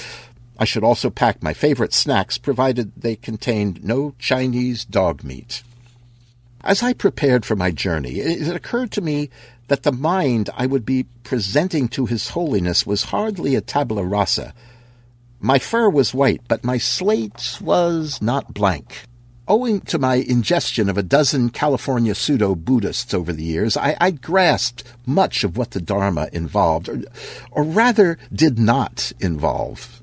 I 0.57 0.65
should 0.65 0.83
also 0.83 1.09
pack 1.09 1.41
my 1.41 1.53
favorite 1.53 1.93
snacks, 1.93 2.37
provided 2.37 2.91
they 2.97 3.15
contained 3.15 3.83
no 3.83 4.13
Chinese 4.19 4.83
dog 4.83 5.23
meat. 5.23 5.63
As 6.61 6.83
I 6.83 6.91
prepared 6.91 7.45
for 7.45 7.55
my 7.55 7.71
journey, 7.71 8.19
it 8.19 8.53
occurred 8.53 8.91
to 8.91 9.01
me 9.01 9.29
that 9.69 9.83
the 9.83 9.91
mind 9.91 10.49
I 10.55 10.65
would 10.65 10.85
be 10.85 11.05
presenting 11.23 11.87
to 11.89 12.05
His 12.05 12.29
Holiness 12.29 12.85
was 12.85 13.05
hardly 13.05 13.55
a 13.55 13.61
tabula 13.61 14.03
rasa. 14.03 14.53
My 15.39 15.57
fur 15.57 15.89
was 15.89 16.13
white, 16.13 16.41
but 16.47 16.65
my 16.65 16.77
slate 16.77 17.57
was 17.61 18.21
not 18.21 18.53
blank. 18.53 19.05
Owing 19.47 19.81
to 19.81 19.97
my 19.97 20.15
ingestion 20.15 20.89
of 20.89 20.97
a 20.97 21.03
dozen 21.03 21.49
California 21.49 22.13
pseudo 22.13 22.53
Buddhists 22.53 23.13
over 23.13 23.31
the 23.31 23.43
years, 23.43 23.77
I, 23.77 23.95
I, 23.99 24.11
grasped 24.11 24.83
much 25.07 25.43
of 25.43 25.57
what 25.57 25.71
the 25.71 25.81
Dharma 25.81 26.29
involved, 26.31 26.87
or, 26.87 27.01
or 27.49 27.63
rather 27.63 28.19
did 28.31 28.59
not 28.59 29.11
involve. 29.19 29.98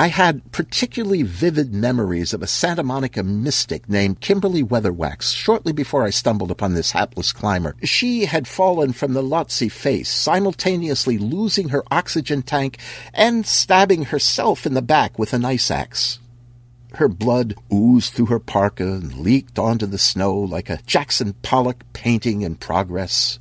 I 0.00 0.06
had 0.06 0.52
particularly 0.52 1.24
vivid 1.24 1.74
memories 1.74 2.32
of 2.32 2.40
a 2.40 2.46
Santa 2.46 2.84
Monica 2.84 3.24
mystic 3.24 3.88
named 3.88 4.20
Kimberly 4.20 4.62
Weatherwax 4.62 5.34
shortly 5.34 5.72
before 5.72 6.04
I 6.04 6.10
stumbled 6.10 6.52
upon 6.52 6.74
this 6.74 6.92
hapless 6.92 7.32
climber. 7.32 7.74
She 7.82 8.26
had 8.26 8.46
fallen 8.46 8.92
from 8.92 9.12
the 9.12 9.24
Lhotse 9.24 9.72
face, 9.72 10.08
simultaneously 10.08 11.18
losing 11.18 11.70
her 11.70 11.82
oxygen 11.90 12.42
tank 12.42 12.78
and 13.12 13.44
stabbing 13.44 14.04
herself 14.04 14.66
in 14.66 14.74
the 14.74 14.82
back 14.82 15.18
with 15.18 15.32
an 15.32 15.44
ice 15.44 15.68
axe. 15.68 16.20
Her 16.92 17.08
blood 17.08 17.56
oozed 17.72 18.12
through 18.12 18.26
her 18.26 18.38
parka 18.38 18.84
and 18.84 19.18
leaked 19.18 19.58
onto 19.58 19.86
the 19.86 19.98
snow 19.98 20.38
like 20.38 20.70
a 20.70 20.78
Jackson 20.86 21.32
Pollock 21.42 21.82
painting 21.92 22.42
in 22.42 22.54
progress. 22.54 23.40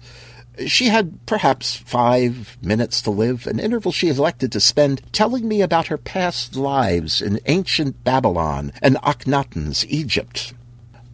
She 0.65 0.85
had 0.85 1.25
perhaps 1.27 1.75
five 1.75 2.57
minutes 2.61 3.01
to 3.03 3.11
live, 3.11 3.45
an 3.45 3.59
interval 3.59 3.91
she 3.91 4.09
elected 4.09 4.51
to 4.53 4.59
spend 4.59 5.01
telling 5.13 5.47
me 5.47 5.61
about 5.61 5.87
her 5.87 5.97
past 5.97 6.55
lives 6.55 7.21
in 7.21 7.39
ancient 7.45 8.03
Babylon 8.03 8.71
and 8.81 8.97
Akhenaten's 9.03 9.85
Egypt. 9.85 10.53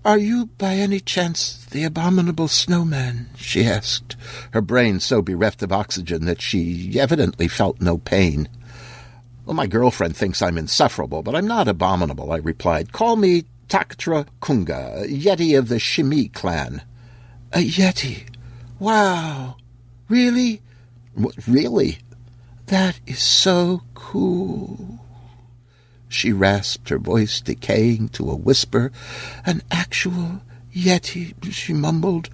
Are 0.05 0.17
you 0.17 0.47
by 0.57 0.75
any 0.75 0.99
chance 0.99 1.65
the 1.71 1.83
abominable 1.83 2.47
snowman? 2.47 3.29
she 3.37 3.65
asked, 3.65 4.17
her 4.51 4.61
brain 4.61 4.99
so 4.99 5.21
bereft 5.21 5.63
of 5.63 5.71
oxygen 5.71 6.25
that 6.25 6.41
she 6.41 6.99
evidently 6.99 7.47
felt 7.47 7.81
no 7.81 7.97
pain. 7.97 8.49
Well, 9.45 9.55
my 9.55 9.67
girlfriend 9.67 10.15
thinks 10.15 10.41
I'm 10.41 10.57
insufferable, 10.57 11.21
but 11.21 11.35
I'm 11.35 11.47
not 11.47 11.67
abominable, 11.67 12.31
I 12.31 12.37
replied. 12.37 12.91
Call 12.91 13.15
me 13.17 13.43
Taktra 13.69 14.25
Kunga, 14.41 15.05
Yeti 15.07 15.57
of 15.57 15.67
the 15.67 15.75
Shimi 15.75 16.31
clan. 16.31 16.81
A 17.51 17.59
Yeti? 17.59 18.27
Wow. 18.83 19.55
Really? 20.09 20.61
Really? 21.47 21.99
That 22.65 22.99
is 23.07 23.19
so 23.19 23.83
cool. 23.93 24.99
She 26.09 26.33
rasped, 26.33 26.89
her 26.89 26.99
voice 26.99 27.39
decaying 27.39 28.09
to 28.09 28.29
a 28.29 28.35
whisper. 28.35 28.91
An 29.45 29.61
actual 29.71 30.41
Yeti, 30.75 31.33
she 31.49 31.71
mumbled. 31.71 32.29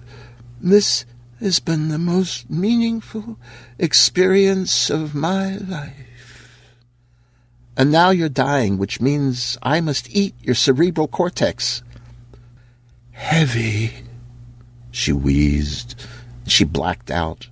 This 0.60 1.04
has 1.38 1.60
been 1.60 1.86
the 1.86 1.98
most 1.98 2.50
meaningful 2.50 3.38
experience 3.78 4.90
of 4.90 5.14
my 5.14 5.54
life. 5.56 6.66
And 7.76 7.92
now 7.92 8.10
you're 8.10 8.28
dying, 8.28 8.76
which 8.76 9.00
means 9.00 9.56
I 9.62 9.80
must 9.80 10.10
eat 10.10 10.34
your 10.42 10.56
cerebral 10.56 11.06
cortex. 11.06 11.84
Heavy, 13.12 13.92
she 14.90 15.12
wheezed 15.12 15.94
she 16.46 16.64
blacked 16.64 17.10
out. 17.10 17.48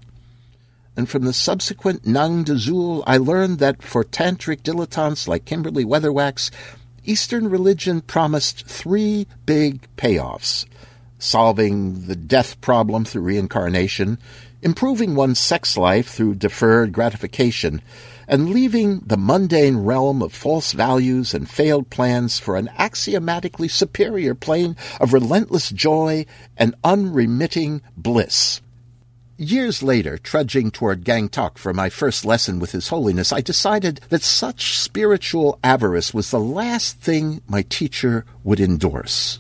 And 0.96 1.08
from 1.08 1.24
the 1.24 1.32
subsequent 1.32 2.06
Nang 2.06 2.44
Dazul, 2.44 3.04
I 3.06 3.18
learned 3.18 3.60
that 3.60 3.82
for 3.82 4.04
tantric 4.04 4.62
dilettantes 4.62 5.28
like 5.28 5.44
Kimberly 5.44 5.84
Weatherwax, 5.84 6.50
Eastern 7.04 7.48
religion 7.48 8.00
promised 8.00 8.66
three 8.66 9.26
big 9.46 9.86
payoffs 9.96 10.66
solving 11.18 12.06
the 12.06 12.16
death 12.16 12.60
problem 12.60 13.04
through 13.04 13.22
reincarnation, 13.22 14.18
improving 14.62 15.14
one's 15.14 15.38
sex 15.38 15.76
life 15.76 16.08
through 16.08 16.34
deferred 16.34 16.92
gratification, 16.92 17.82
and 18.26 18.50
leaving 18.50 19.00
the 19.00 19.16
mundane 19.16 19.78
realm 19.78 20.22
of 20.22 20.32
false 20.32 20.72
values 20.72 21.34
and 21.34 21.48
failed 21.48 21.88
plans 21.90 22.38
for 22.38 22.56
an 22.56 22.68
axiomatically 22.76 23.68
superior 23.68 24.34
plane 24.34 24.76
of 25.00 25.12
relentless 25.12 25.70
joy 25.70 26.24
and 26.56 26.74
unremitting 26.84 27.80
bliss. 27.96 28.60
Years 29.40 29.84
later, 29.84 30.18
trudging 30.18 30.72
toward 30.72 31.04
Gangtok 31.04 31.58
for 31.58 31.72
my 31.72 31.90
first 31.90 32.24
lesson 32.24 32.58
with 32.58 32.72
His 32.72 32.88
Holiness, 32.88 33.32
I 33.32 33.40
decided 33.40 34.00
that 34.08 34.24
such 34.24 34.76
spiritual 34.76 35.60
avarice 35.62 36.12
was 36.12 36.32
the 36.32 36.40
last 36.40 36.98
thing 36.98 37.40
my 37.46 37.62
teacher 37.62 38.24
would 38.42 38.58
endorse. 38.58 39.38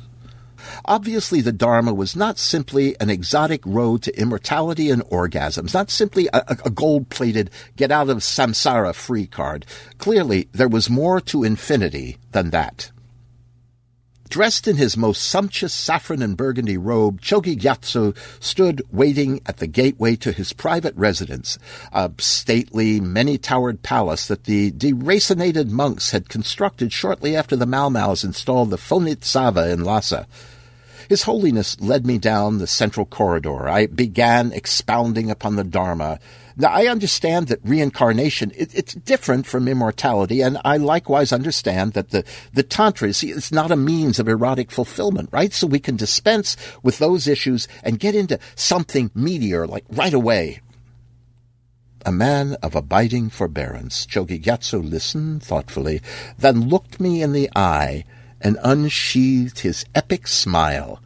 Obviously, 0.84 1.40
the 1.40 1.50
Dharma 1.50 1.92
was 1.92 2.14
not 2.14 2.38
simply 2.38 2.94
an 3.00 3.10
exotic 3.10 3.60
road 3.66 4.02
to 4.02 4.16
immortality 4.16 4.88
and 4.88 5.02
orgasms, 5.06 5.74
not 5.74 5.90
simply 5.90 6.28
a, 6.32 6.44
a 6.64 6.70
gold 6.70 7.08
plated 7.08 7.50
get 7.74 7.90
out 7.90 8.08
of 8.08 8.18
samsara 8.18 8.94
free 8.94 9.26
card. 9.26 9.66
Clearly, 9.98 10.48
there 10.52 10.68
was 10.68 10.88
more 10.88 11.20
to 11.22 11.42
infinity 11.42 12.18
than 12.30 12.50
that. 12.50 12.92
Dressed 14.28 14.68
in 14.68 14.76
his 14.76 14.96
most 14.96 15.22
sumptuous 15.22 15.72
saffron 15.72 16.20
and 16.20 16.36
burgundy 16.36 16.76
robe, 16.76 17.22
Chogi 17.22 17.56
Gyatso 17.56 18.14
stood 18.40 18.82
waiting 18.92 19.40
at 19.46 19.56
the 19.56 19.66
gateway 19.66 20.16
to 20.16 20.32
his 20.32 20.52
private 20.52 20.94
residence, 20.96 21.58
a 21.92 22.10
stately, 22.18 23.00
many-towered 23.00 23.82
palace 23.82 24.28
that 24.28 24.44
the 24.44 24.70
deracinated 24.72 25.70
monks 25.70 26.10
had 26.10 26.28
constructed 26.28 26.92
shortly 26.92 27.34
after 27.34 27.56
the 27.56 27.66
Mau 27.66 27.88
Mau's 27.88 28.22
installed 28.22 28.68
the 28.68 28.76
Phonit 28.76 29.24
Sava 29.24 29.70
in 29.70 29.82
Lhasa. 29.82 30.26
His 31.08 31.22
Holiness 31.22 31.80
led 31.80 32.06
me 32.06 32.18
down 32.18 32.58
the 32.58 32.66
central 32.66 33.06
corridor. 33.06 33.66
I 33.66 33.86
began 33.86 34.52
expounding 34.52 35.30
upon 35.30 35.56
the 35.56 35.64
Dharma, 35.64 36.20
now, 36.60 36.70
I 36.70 36.88
understand 36.88 37.46
that 37.48 37.60
reincarnation, 37.62 38.50
it, 38.56 38.74
it's 38.74 38.92
different 38.92 39.46
from 39.46 39.68
immortality, 39.68 40.40
and 40.40 40.58
I 40.64 40.76
likewise 40.76 41.32
understand 41.32 41.92
that 41.92 42.10
the, 42.10 42.24
the 42.52 42.64
Tantra, 42.64 43.10
is 43.10 43.22
it's 43.22 43.52
not 43.52 43.70
a 43.70 43.76
means 43.76 44.18
of 44.18 44.26
erotic 44.26 44.72
fulfillment, 44.72 45.28
right? 45.30 45.52
So 45.52 45.68
we 45.68 45.78
can 45.78 45.94
dispense 45.94 46.56
with 46.82 46.98
those 46.98 47.28
issues 47.28 47.68
and 47.84 48.00
get 48.00 48.16
into 48.16 48.40
something 48.56 49.10
meatier, 49.10 49.68
like 49.68 49.84
right 49.88 50.12
away. 50.12 50.60
A 52.04 52.10
man 52.10 52.56
of 52.60 52.74
abiding 52.74 53.30
forbearance, 53.30 54.04
Chogi 54.04 54.42
Gyatso 54.42 54.82
listened 54.82 55.44
thoughtfully, 55.44 56.00
then 56.38 56.68
looked 56.68 56.98
me 56.98 57.22
in 57.22 57.32
the 57.32 57.48
eye 57.54 58.04
and 58.40 58.58
unsheathed 58.64 59.60
his 59.60 59.84
epic 59.94 60.26
smile. 60.26 61.00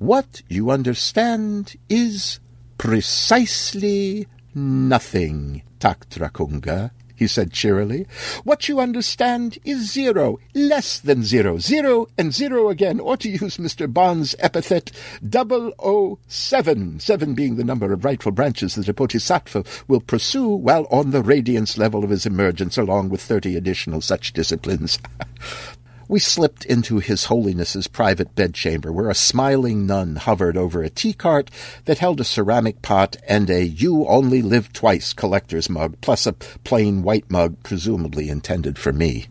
What 0.00 0.42
you 0.48 0.70
understand 0.70 1.76
is 1.88 2.40
precisely 2.76 4.26
Nothing, 4.54 5.62
Taktrakunga, 5.80 6.92
he 7.16 7.26
said 7.26 7.52
cheerily. 7.52 8.06
What 8.44 8.68
you 8.68 8.80
understand 8.80 9.58
is 9.64 9.92
zero, 9.92 10.38
less 10.54 10.98
than 10.98 11.22
zero, 11.22 11.58
zero 11.58 12.06
and 12.18 12.32
zero 12.32 12.68
again, 12.68 13.00
or 13.00 13.16
to 13.18 13.28
use 13.28 13.56
Mr. 13.56 13.92
Bond's 13.92 14.34
epithet, 14.38 14.90
double 15.28 15.72
O 15.78 16.18
seven, 16.26 16.98
seven 17.00 17.34
being 17.34 17.56
the 17.56 17.64
number 17.64 17.92
of 17.92 18.04
rightful 18.04 18.32
branches 18.32 18.74
that 18.74 18.88
a 18.88 18.94
bodhisattva 18.94 19.64
will 19.88 20.00
pursue 20.00 20.48
while 20.48 20.86
on 20.90 21.10
the 21.10 21.22
radiance 21.22 21.78
level 21.78 22.04
of 22.04 22.10
his 22.10 22.26
emergence, 22.26 22.76
along 22.76 23.08
with 23.08 23.22
thirty 23.22 23.56
additional 23.56 24.00
such 24.00 24.32
disciplines. 24.32 24.98
We 26.06 26.20
slipped 26.20 26.66
into 26.66 26.98
His 26.98 27.24
Holiness's 27.24 27.86
private 27.86 28.34
bedchamber, 28.34 28.92
where 28.92 29.08
a 29.08 29.14
smiling 29.14 29.86
nun 29.86 30.16
hovered 30.16 30.56
over 30.56 30.82
a 30.82 30.90
tea 30.90 31.14
cart 31.14 31.50
that 31.86 31.98
held 31.98 32.20
a 32.20 32.24
ceramic 32.24 32.82
pot 32.82 33.16
and 33.26 33.48
a 33.48 33.64
You 33.64 34.06
Only 34.06 34.42
Live 34.42 34.72
Twice 34.72 35.14
collector's 35.14 35.70
mug, 35.70 35.96
plus 36.02 36.26
a 36.26 36.34
plain 36.34 37.02
white 37.02 37.30
mug, 37.30 37.56
presumably 37.62 38.28
intended 38.28 38.78
for 38.78 38.92
me. 38.92 39.26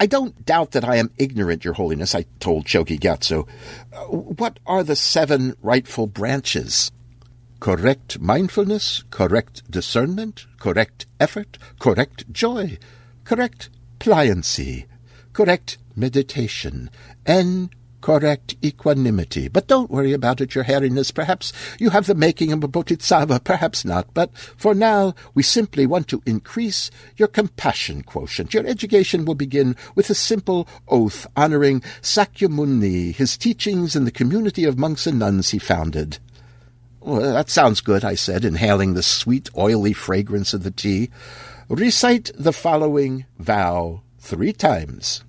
I 0.00 0.06
don't 0.06 0.44
doubt 0.44 0.72
that 0.72 0.84
I 0.84 0.96
am 0.96 1.12
ignorant, 1.18 1.64
Your 1.64 1.74
Holiness, 1.74 2.14
I 2.14 2.26
told 2.40 2.66
Chogi 2.66 2.98
Gyatso. 2.98 3.48
What 4.10 4.58
are 4.66 4.82
the 4.82 4.96
seven 4.96 5.54
rightful 5.62 6.08
branches? 6.08 6.90
Correct 7.60 8.18
mindfulness, 8.18 9.04
correct 9.10 9.70
discernment, 9.70 10.46
correct 10.58 11.06
effort, 11.20 11.58
correct 11.78 12.30
joy, 12.32 12.76
correct 13.24 13.70
pliancy, 13.98 14.84
correct 15.36 15.76
meditation, 15.94 16.88
and 17.26 17.68
correct 18.00 18.56
equanimity. 18.64 19.48
But 19.48 19.66
don't 19.66 19.90
worry 19.90 20.14
about 20.14 20.40
it, 20.40 20.54
Your 20.54 20.64
hairiness. 20.64 21.12
Perhaps 21.12 21.52
you 21.78 21.90
have 21.90 22.06
the 22.06 22.14
making 22.14 22.52
of 22.52 22.64
a 22.64 22.68
bodhisattva, 22.68 23.40
perhaps 23.40 23.84
not. 23.84 24.14
But 24.14 24.34
for 24.56 24.74
now, 24.74 25.14
we 25.34 25.42
simply 25.42 25.84
want 25.84 26.08
to 26.08 26.22
increase 26.24 26.90
your 27.18 27.28
compassion 27.28 28.02
quotient. 28.02 28.54
Your 28.54 28.66
education 28.66 29.26
will 29.26 29.34
begin 29.34 29.76
with 29.94 30.08
a 30.08 30.14
simple 30.14 30.66
oath 30.88 31.26
honoring 31.36 31.82
Sakyamuni, 32.00 33.14
his 33.14 33.36
teachings, 33.36 33.94
and 33.94 34.06
the 34.06 34.10
community 34.10 34.64
of 34.64 34.78
monks 34.78 35.06
and 35.06 35.18
nuns 35.18 35.50
he 35.50 35.58
founded. 35.58 36.16
Well, 37.00 37.34
that 37.34 37.50
sounds 37.50 37.82
good, 37.82 38.06
I 38.06 38.14
said, 38.14 38.42
inhaling 38.42 38.94
the 38.94 39.02
sweet, 39.02 39.50
oily 39.54 39.92
fragrance 39.92 40.54
of 40.54 40.62
the 40.62 40.70
tea. 40.70 41.10
Recite 41.68 42.30
the 42.38 42.54
following 42.54 43.26
vow 43.38 44.00
three 44.18 44.54
times. 44.54 45.22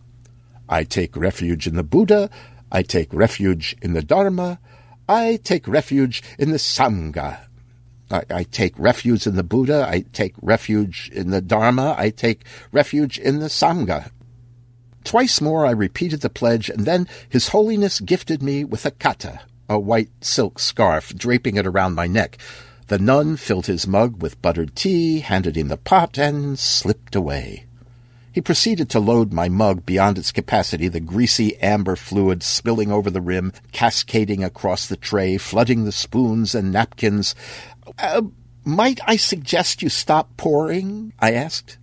I 0.69 0.83
take 0.83 1.15
refuge 1.15 1.67
in 1.67 1.75
the 1.75 1.83
Buddha. 1.83 2.29
I 2.71 2.81
take 2.81 3.13
refuge 3.13 3.75
in 3.81 3.93
the 3.93 4.01
Dharma. 4.01 4.59
I 5.07 5.39
take 5.43 5.67
refuge 5.67 6.21
in 6.37 6.51
the 6.51 6.57
Sangha. 6.57 7.39
I, 8.11 8.23
I, 8.29 8.43
take 8.43 8.77
refuge 8.77 9.27
in 9.27 9.35
the 9.35 9.43
Buddha. 9.43 9.87
I 9.89 10.01
take 10.13 10.35
refuge 10.41 11.09
in 11.13 11.31
the 11.31 11.41
Dharma. 11.41 11.95
I 11.97 12.09
take 12.09 12.43
refuge 12.71 13.17
in 13.17 13.39
the 13.39 13.47
Sangha. 13.47 14.11
Twice 15.03 15.39
more 15.39 15.65
I 15.65 15.71
repeated 15.71 16.21
the 16.21 16.29
pledge, 16.29 16.69
and 16.69 16.85
then 16.85 17.07
His 17.29 17.49
Holiness 17.49 18.01
gifted 18.01 18.43
me 18.43 18.65
with 18.65 18.85
a 18.85 18.91
kata, 18.91 19.41
a 19.69 19.79
white 19.79 20.09
silk 20.19 20.59
scarf, 20.59 21.13
draping 21.15 21.55
it 21.55 21.67
around 21.67 21.95
my 21.95 22.07
neck. 22.07 22.37
The 22.87 22.99
nun 22.99 23.35
filled 23.35 23.65
his 23.65 23.85
mug 23.85 24.21
with 24.21 24.41
buttered 24.41 24.73
tea, 24.73 25.19
handed 25.19 25.57
him 25.57 25.67
the 25.67 25.75
pot, 25.75 26.17
and 26.17 26.57
slipped 26.57 27.15
away. 27.15 27.66
He 28.37 28.41
proceeded 28.41 28.87
to 28.91 28.99
load 28.99 29.33
my 29.33 29.49
mug 29.49 29.83
beyond 29.83 30.19
its 30.19 30.31
capacity, 30.31 30.87
the 30.89 30.99
greasy 30.99 31.57
amber 31.57 31.95
fluid 31.95 32.43
spilling 32.43 32.91
over 32.91 33.09
the 33.09 33.19
rim, 33.19 33.51
cascading 33.71 34.43
across 34.43 34.85
the 34.85 34.95
tray, 34.95 35.39
flooding 35.39 35.85
the 35.85 35.91
spoons 35.91 36.53
and 36.53 36.71
napkins. 36.71 37.33
Uh, 37.97 38.21
might 38.63 38.99
I 39.07 39.15
suggest 39.15 39.81
you 39.81 39.89
stop 39.89 40.37
pouring? 40.37 41.13
I 41.17 41.33
asked. 41.33 41.79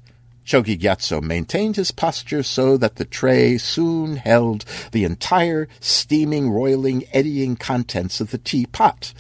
Chogi 0.47 0.79
Gyatso 0.79 1.21
maintained 1.21 1.75
his 1.75 1.91
posture 1.91 2.45
so 2.45 2.77
that 2.77 2.95
the 2.95 3.05
tray 3.05 3.59
soon 3.59 4.15
held 4.15 4.65
the 4.93 5.03
entire 5.03 5.67
steaming, 5.81 6.51
roiling, 6.51 7.03
eddying 7.13 7.57
contents 7.57 8.21
of 8.21 8.31
the 8.31 8.39
teapot. 8.39 9.13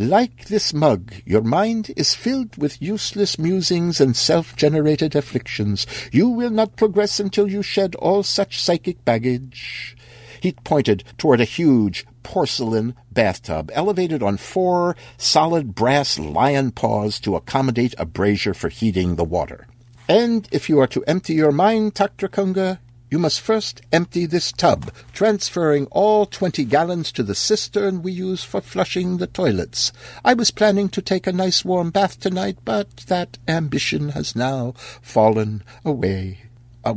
Like 0.00 0.44
this 0.44 0.72
mug, 0.72 1.12
your 1.26 1.42
mind 1.42 1.90
is 1.96 2.14
filled 2.14 2.56
with 2.56 2.80
useless 2.80 3.36
musings 3.36 4.00
and 4.00 4.16
self-generated 4.16 5.16
afflictions. 5.16 5.88
You 6.12 6.28
will 6.28 6.50
not 6.50 6.76
progress 6.76 7.18
until 7.18 7.50
you 7.50 7.62
shed 7.62 7.96
all 7.96 8.22
such 8.22 8.62
psychic 8.62 9.04
baggage. 9.04 9.96
He 10.40 10.52
pointed 10.52 11.02
toward 11.18 11.40
a 11.40 11.44
huge 11.44 12.06
porcelain 12.22 12.94
bathtub 13.10 13.72
elevated 13.74 14.22
on 14.22 14.36
four 14.36 14.94
solid 15.16 15.74
brass 15.74 16.16
lion 16.16 16.70
paws 16.70 17.18
to 17.18 17.34
accommodate 17.34 17.96
a 17.98 18.06
brazier 18.06 18.54
for 18.54 18.68
heating 18.68 19.16
the 19.16 19.24
water. 19.24 19.66
And 20.08 20.48
if 20.52 20.68
you 20.68 20.78
are 20.78 20.86
to 20.86 21.02
empty 21.08 21.34
your 21.34 21.50
mind, 21.50 21.96
Taktrakunga, 21.96 22.78
you 23.10 23.18
must 23.18 23.40
first 23.40 23.80
empty 23.92 24.26
this 24.26 24.52
tub, 24.52 24.92
transferring 25.12 25.86
all 25.86 26.26
twenty 26.26 26.64
gallons 26.64 27.10
to 27.12 27.22
the 27.22 27.34
cistern 27.34 28.02
we 28.02 28.12
use 28.12 28.44
for 28.44 28.60
flushing 28.60 29.16
the 29.16 29.26
toilets. 29.26 29.92
I 30.24 30.34
was 30.34 30.50
planning 30.50 30.88
to 30.90 31.02
take 31.02 31.26
a 31.26 31.32
nice 31.32 31.64
warm 31.64 31.90
bath 31.90 32.20
tonight, 32.20 32.58
but 32.64 32.96
that 33.08 33.38
ambition 33.46 34.10
has 34.10 34.36
now 34.36 34.74
fallen 35.00 35.62
away. 35.84 36.40
Uh, 36.84 36.94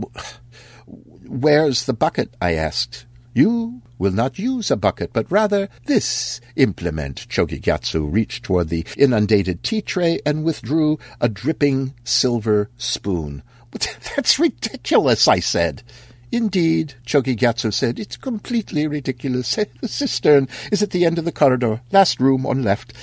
where's 1.27 1.85
the 1.85 1.93
bucket? 1.93 2.33
I 2.41 2.53
asked. 2.53 3.05
You 3.33 3.81
will 3.97 4.11
not 4.11 4.37
use 4.37 4.69
a 4.69 4.75
bucket, 4.75 5.13
but 5.13 5.31
rather 5.31 5.69
this 5.85 6.41
implement. 6.57 7.27
Chogi 7.29 7.61
Gyatso 7.61 8.11
reached 8.11 8.43
toward 8.43 8.67
the 8.67 8.85
inundated 8.97 9.63
tea 9.63 9.81
tray 9.81 10.19
and 10.25 10.43
withdrew 10.43 10.99
a 11.21 11.29
dripping 11.29 11.93
silver 12.03 12.69
spoon. 12.77 13.43
That's 14.15 14.39
ridiculous, 14.39 15.27
I 15.27 15.39
said. 15.39 15.83
Indeed, 16.31 16.95
Chogi 17.05 17.35
Gyatso 17.35 17.73
said, 17.73 17.99
it's 17.99 18.15
completely 18.15 18.87
ridiculous. 18.87 19.55
The 19.55 19.87
cistern 19.87 20.47
is 20.71 20.81
at 20.81 20.91
the 20.91 21.05
end 21.05 21.19
of 21.19 21.25
the 21.25 21.31
corridor, 21.31 21.81
last 21.91 22.19
room 22.21 22.45
on 22.45 22.63
left. 22.63 22.93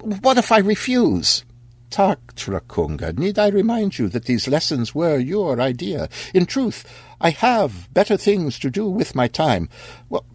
What 0.00 0.36
if 0.36 0.52
I 0.52 0.58
refuse? 0.58 1.44
Taktrakunga, 1.90 3.16
need 3.16 3.38
I 3.38 3.48
remind 3.48 3.98
you 3.98 4.08
that 4.08 4.24
these 4.24 4.48
lessons 4.48 4.94
were 4.94 5.16
your 5.16 5.60
idea? 5.60 6.08
In 6.34 6.44
truth, 6.44 6.84
I 7.20 7.30
have 7.30 7.88
better 7.94 8.16
things 8.16 8.58
to 8.58 8.70
do 8.70 8.88
with 8.88 9.14
my 9.14 9.28
time. 9.28 9.68
Well, 10.08 10.26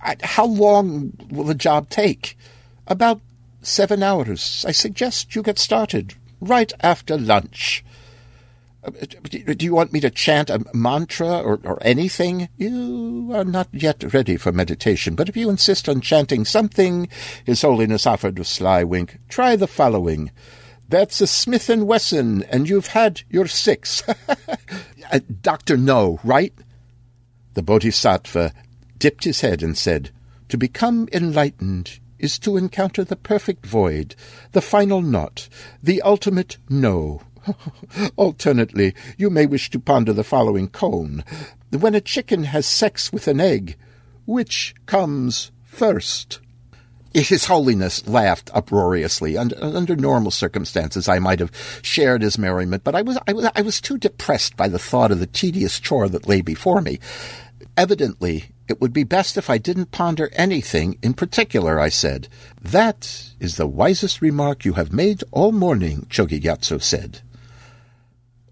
I, 0.00 0.16
how 0.22 0.46
long 0.46 1.12
will 1.30 1.44
the 1.44 1.54
job 1.54 1.90
take? 1.90 2.38
About 2.86 3.20
seven 3.60 4.02
hours. 4.02 4.64
I 4.66 4.72
suggest 4.72 5.34
you 5.34 5.42
get 5.42 5.58
started 5.58 6.14
right 6.40 6.72
after 6.80 7.18
lunch. 7.18 7.84
Uh, 8.84 8.90
do 8.90 9.64
you 9.64 9.74
want 9.74 9.92
me 9.92 9.98
to 10.00 10.10
chant 10.10 10.50
a 10.50 10.64
mantra 10.72 11.40
or, 11.40 11.58
or 11.64 11.78
anything? 11.82 12.48
You 12.56 13.30
are 13.34 13.44
not 13.44 13.68
yet 13.72 14.12
ready 14.14 14.36
for 14.36 14.52
meditation, 14.52 15.16
but 15.16 15.28
if 15.28 15.36
you 15.36 15.50
insist 15.50 15.88
on 15.88 16.00
chanting 16.00 16.44
something, 16.44 17.08
His 17.44 17.62
Holiness 17.62 18.06
offered 18.06 18.38
a 18.38 18.44
sly 18.44 18.84
wink, 18.84 19.18
try 19.28 19.56
the 19.56 19.66
following. 19.66 20.30
That's 20.88 21.20
a 21.20 21.26
Smith 21.26 21.68
& 21.68 21.76
Wesson, 21.76 22.44
and 22.44 22.68
you've 22.68 22.86
had 22.88 23.22
your 23.28 23.46
six. 23.46 24.02
uh, 25.12 25.20
Dr. 25.42 25.76
No, 25.76 26.20
right? 26.22 26.54
The 27.54 27.62
Bodhisattva 27.62 28.52
dipped 28.96 29.24
his 29.24 29.40
head 29.40 29.62
and 29.62 29.76
said, 29.76 30.10
To 30.48 30.56
become 30.56 31.08
enlightened 31.12 31.98
is 32.18 32.38
to 32.40 32.56
encounter 32.56 33.04
the 33.04 33.16
perfect 33.16 33.66
void, 33.66 34.14
the 34.52 34.60
final 34.60 35.02
not, 35.02 35.48
the 35.82 36.00
ultimate 36.02 36.58
no. 36.68 37.22
Alternately, 38.16 38.94
you 39.16 39.30
may 39.30 39.46
wish 39.46 39.70
to 39.70 39.78
ponder 39.78 40.12
the 40.12 40.24
following 40.24 40.68
koan. 40.68 41.24
When 41.70 41.94
a 41.94 42.00
chicken 42.00 42.44
has 42.44 42.66
sex 42.66 43.12
with 43.12 43.28
an 43.28 43.40
egg, 43.40 43.76
which 44.26 44.74
comes 44.86 45.50
first? 45.64 46.40
His 47.14 47.46
Holiness 47.46 48.06
laughed 48.06 48.50
uproariously. 48.52 49.36
Under, 49.36 49.56
under, 49.62 49.96
normal 49.96 50.30
circumstances, 50.30 51.08
I 51.08 51.18
might 51.18 51.40
have 51.40 51.50
shared 51.82 52.22
his 52.22 52.38
merriment, 52.38 52.84
but 52.84 52.94
I 52.94 53.02
was, 53.02 53.18
I 53.26 53.32
was, 53.32 53.50
I 53.56 53.62
was 53.62 53.80
too 53.80 53.98
depressed 53.98 54.56
by 54.56 54.68
the 54.68 54.78
thought 54.78 55.10
of 55.10 55.18
the 55.18 55.26
tedious 55.26 55.80
chore 55.80 56.08
that 56.10 56.28
lay 56.28 56.42
before 56.42 56.80
me. 56.80 57.00
Evidently, 57.76 58.50
it 58.68 58.80
would 58.80 58.92
be 58.92 59.04
best 59.04 59.38
if 59.38 59.48
I 59.48 59.56
didn't 59.56 59.92
ponder 59.92 60.28
anything 60.34 60.98
in 61.02 61.14
particular, 61.14 61.80
I 61.80 61.88
said. 61.88 62.28
That 62.60 63.32
is 63.40 63.56
the 63.56 63.66
wisest 63.66 64.20
remark 64.20 64.64
you 64.64 64.74
have 64.74 64.92
made 64.92 65.24
all 65.30 65.52
morning, 65.52 66.06
Chogi 66.10 66.40
Gyatso 66.40 66.80
said. 66.82 67.22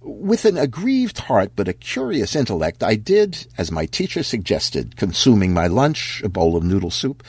With 0.08 0.44
an 0.44 0.56
aggrieved 0.56 1.18
heart 1.18 1.50
but 1.56 1.66
a 1.66 1.72
curious 1.72 2.36
intellect, 2.36 2.84
I 2.84 2.94
did, 2.94 3.44
as 3.58 3.72
my 3.72 3.86
teacher 3.86 4.22
suggested, 4.22 4.96
consuming 4.96 5.52
my 5.52 5.66
lunch, 5.66 6.22
a 6.22 6.28
bowl 6.28 6.56
of 6.56 6.62
noodle 6.62 6.92
soup, 6.92 7.24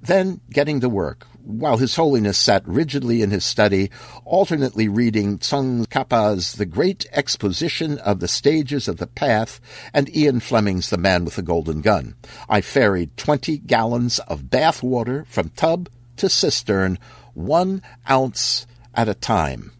then 0.00 0.40
getting 0.48 0.78
to 0.80 0.88
work, 0.88 1.26
while 1.42 1.78
His 1.78 1.96
Holiness 1.96 2.38
sat 2.38 2.62
rigidly 2.68 3.22
in 3.22 3.32
his 3.32 3.44
study, 3.44 3.90
alternately 4.24 4.88
reading 4.88 5.38
Tsongkhapa's 5.38 6.52
The 6.52 6.66
Great 6.66 7.04
Exposition 7.10 7.98
of 7.98 8.20
the 8.20 8.28
Stages 8.28 8.86
of 8.86 8.98
the 8.98 9.08
Path 9.08 9.60
and 9.92 10.14
Ian 10.16 10.38
Fleming's 10.38 10.88
The 10.88 10.98
Man 10.98 11.24
with 11.24 11.34
the 11.34 11.42
Golden 11.42 11.80
Gun. 11.80 12.14
I 12.48 12.60
ferried 12.60 13.16
twenty 13.16 13.58
gallons 13.58 14.20
of 14.20 14.50
bath 14.50 14.84
water 14.84 15.24
from 15.28 15.48
tub 15.50 15.88
to 16.18 16.28
cistern, 16.28 16.96
one 17.34 17.82
ounce 18.08 18.68
at 18.94 19.08
a 19.08 19.14
time. 19.14 19.72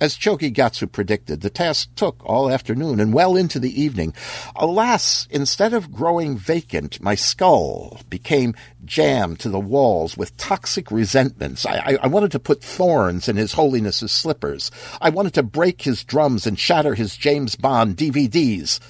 As 0.00 0.16
Chogi 0.16 0.52
Gyatso 0.52 0.90
predicted, 0.90 1.40
the 1.40 1.50
task 1.50 1.88
took 1.94 2.20
all 2.26 2.50
afternoon 2.50 2.98
and 2.98 3.14
well 3.14 3.36
into 3.36 3.60
the 3.60 3.80
evening. 3.80 4.12
Alas, 4.56 5.28
instead 5.30 5.72
of 5.72 5.92
growing 5.92 6.36
vacant, 6.36 7.00
my 7.00 7.14
skull 7.14 8.00
became 8.10 8.56
jammed 8.84 9.38
to 9.40 9.48
the 9.48 9.60
walls 9.60 10.16
with 10.16 10.36
toxic 10.36 10.90
resentments. 10.90 11.64
I, 11.64 11.76
I, 11.76 11.98
I, 12.02 12.06
wanted 12.08 12.32
to 12.32 12.40
put 12.40 12.62
thorns 12.62 13.28
in 13.28 13.36
His 13.36 13.52
Holiness's 13.52 14.10
slippers. 14.10 14.72
I 15.00 15.10
wanted 15.10 15.34
to 15.34 15.44
break 15.44 15.82
his 15.82 16.02
drums 16.02 16.44
and 16.44 16.58
shatter 16.58 16.94
his 16.94 17.16
James 17.16 17.54
Bond 17.54 17.96
DVDs. 17.96 18.80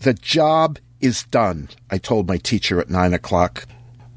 The 0.00 0.14
job 0.14 0.78
is 1.00 1.24
done, 1.24 1.68
I 1.90 1.98
told 1.98 2.26
my 2.26 2.38
teacher 2.38 2.80
at 2.80 2.88
nine 2.88 3.12
o'clock. 3.12 3.66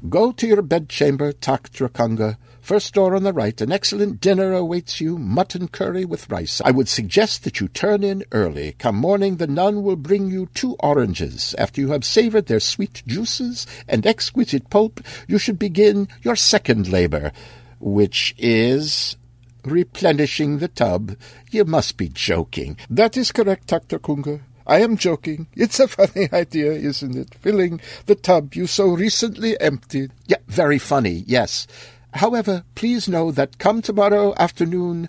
Go 0.08 0.32
to 0.32 0.46
your 0.46 0.62
bedchamber, 0.62 1.32
Taktrakunga. 1.32 2.38
First 2.66 2.94
door 2.94 3.14
on 3.14 3.22
the 3.22 3.32
right, 3.32 3.60
an 3.60 3.70
excellent 3.70 4.20
dinner 4.20 4.52
awaits 4.52 5.00
you, 5.00 5.18
mutton 5.18 5.68
curry 5.68 6.04
with 6.04 6.28
rice. 6.28 6.60
I 6.64 6.72
would 6.72 6.88
suggest 6.88 7.44
that 7.44 7.60
you 7.60 7.68
turn 7.68 8.02
in 8.02 8.24
early. 8.32 8.72
Come 8.72 8.96
morning, 8.96 9.36
the 9.36 9.46
nun 9.46 9.84
will 9.84 9.94
bring 9.94 10.32
you 10.32 10.48
two 10.52 10.74
oranges. 10.80 11.54
After 11.58 11.80
you 11.80 11.92
have 11.92 12.04
savored 12.04 12.46
their 12.46 12.58
sweet 12.58 13.04
juices 13.06 13.68
and 13.86 14.04
exquisite 14.04 14.68
pulp, 14.68 15.00
you 15.28 15.38
should 15.38 15.60
begin 15.60 16.08
your 16.22 16.34
second 16.34 16.88
labor, 16.88 17.30
which 17.78 18.34
is 18.36 19.16
replenishing 19.64 20.58
the 20.58 20.66
tub. 20.66 21.14
You 21.52 21.66
must 21.66 21.96
be 21.96 22.08
joking. 22.08 22.78
That 22.90 23.16
is 23.16 23.30
correct, 23.30 23.68
Taktrakunga. 23.68 24.40
I 24.66 24.80
am 24.80 24.96
joking. 24.96 25.46
It's 25.54 25.78
a 25.78 25.86
funny 25.86 26.28
idea, 26.32 26.72
isn't 26.72 27.14
it? 27.14 27.32
Filling 27.36 27.80
the 28.06 28.16
tub 28.16 28.54
you 28.54 28.66
so 28.66 28.88
recently 28.88 29.56
emptied. 29.60 30.10
Yeah, 30.26 30.38
very 30.48 30.80
funny, 30.80 31.22
yes. 31.28 31.68
However, 32.16 32.64
please 32.74 33.08
know 33.08 33.30
that 33.32 33.58
come 33.58 33.82
tomorrow 33.82 34.34
afternoon 34.38 35.08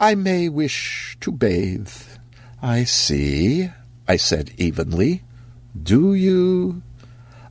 I 0.00 0.14
may 0.14 0.48
wish 0.48 1.16
to 1.20 1.30
bathe. 1.30 1.92
I 2.60 2.84
see, 2.84 3.70
I 4.08 4.16
said 4.16 4.52
evenly. 4.56 5.22
Do 5.80 6.14
you? 6.14 6.82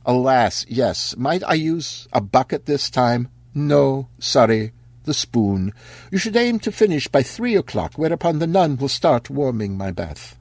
Alas, 0.04 0.66
yes. 0.68 1.16
Might 1.16 1.42
I 1.44 1.54
use 1.54 2.08
a 2.12 2.20
bucket 2.20 2.66
this 2.66 2.90
time? 2.90 3.28
No, 3.54 4.08
sorry, 4.18 4.72
the 5.04 5.14
spoon. 5.14 5.72
You 6.10 6.18
should 6.18 6.36
aim 6.36 6.58
to 6.60 6.72
finish 6.72 7.08
by 7.08 7.22
three 7.22 7.56
o'clock, 7.56 7.94
whereupon 7.94 8.38
the 8.38 8.46
nun 8.46 8.76
will 8.76 8.88
start 8.88 9.30
warming 9.30 9.76
my 9.76 9.90
bath. 9.90 10.36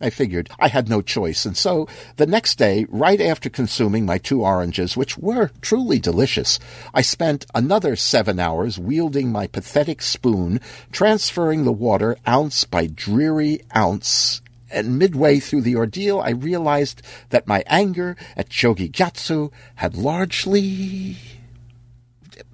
I 0.00 0.10
figured 0.10 0.48
I 0.60 0.68
had 0.68 0.88
no 0.88 1.02
choice, 1.02 1.44
and 1.44 1.56
so 1.56 1.88
the 2.16 2.26
next 2.26 2.56
day, 2.56 2.86
right 2.88 3.20
after 3.20 3.50
consuming 3.50 4.06
my 4.06 4.18
two 4.18 4.42
oranges, 4.42 4.96
which 4.96 5.18
were 5.18 5.50
truly 5.60 5.98
delicious, 5.98 6.60
I 6.94 7.02
spent 7.02 7.46
another 7.54 7.96
seven 7.96 8.38
hours 8.38 8.78
wielding 8.78 9.32
my 9.32 9.48
pathetic 9.48 10.00
spoon, 10.02 10.60
transferring 10.92 11.64
the 11.64 11.72
water 11.72 12.16
ounce 12.28 12.62
by 12.64 12.86
dreary 12.86 13.60
ounce, 13.74 14.40
and 14.70 14.98
midway 14.98 15.40
through 15.40 15.62
the 15.62 15.76
ordeal 15.76 16.20
I 16.20 16.30
realized 16.30 17.02
that 17.30 17.48
my 17.48 17.64
anger 17.66 18.16
at 18.36 18.50
Chogi 18.50 18.90
Gyatso 18.90 19.50
had 19.76 19.96
largely 19.96 21.16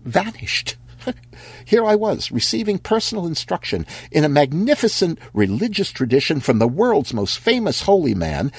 vanished. 0.04 0.76
Here 1.64 1.84
I 1.84 1.94
was, 1.94 2.30
receiving 2.30 2.78
personal 2.78 3.26
instruction 3.26 3.86
in 4.10 4.24
a 4.24 4.28
magnificent 4.28 5.18
religious 5.32 5.90
tradition 5.90 6.40
from 6.40 6.58
the 6.58 6.68
world's 6.68 7.14
most 7.14 7.38
famous 7.38 7.82
holy 7.82 8.14
man, 8.14 8.52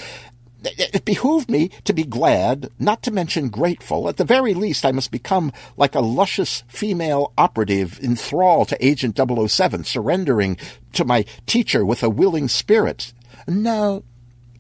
it 0.66 1.06
behooved 1.06 1.50
me 1.50 1.70
to 1.84 1.94
be 1.94 2.04
glad, 2.04 2.70
not 2.80 3.04
to 3.04 3.12
mention 3.12 3.50
grateful. 3.50 4.10
At 4.10 4.18
the 4.18 4.24
very 4.24 4.54
least, 4.54 4.86
I 4.86 4.92
must 4.92 5.12
become 5.12 5.52
like 5.78 5.96
a 5.96 6.00
luscious 6.00 6.64
female 6.68 7.34
operative 7.38 8.00
in 8.02 8.16
thrall 8.16 8.66
to 8.66 8.86
Agent 8.86 9.18
007, 9.18 9.84
surrendering 9.84 10.58
to 10.94 11.06
my 11.06 11.26
teacher 11.46 11.86
with 11.86 12.04
a 12.04 12.10
willing 12.10 12.48
spirit. 12.48 13.14
Now, 13.48 14.04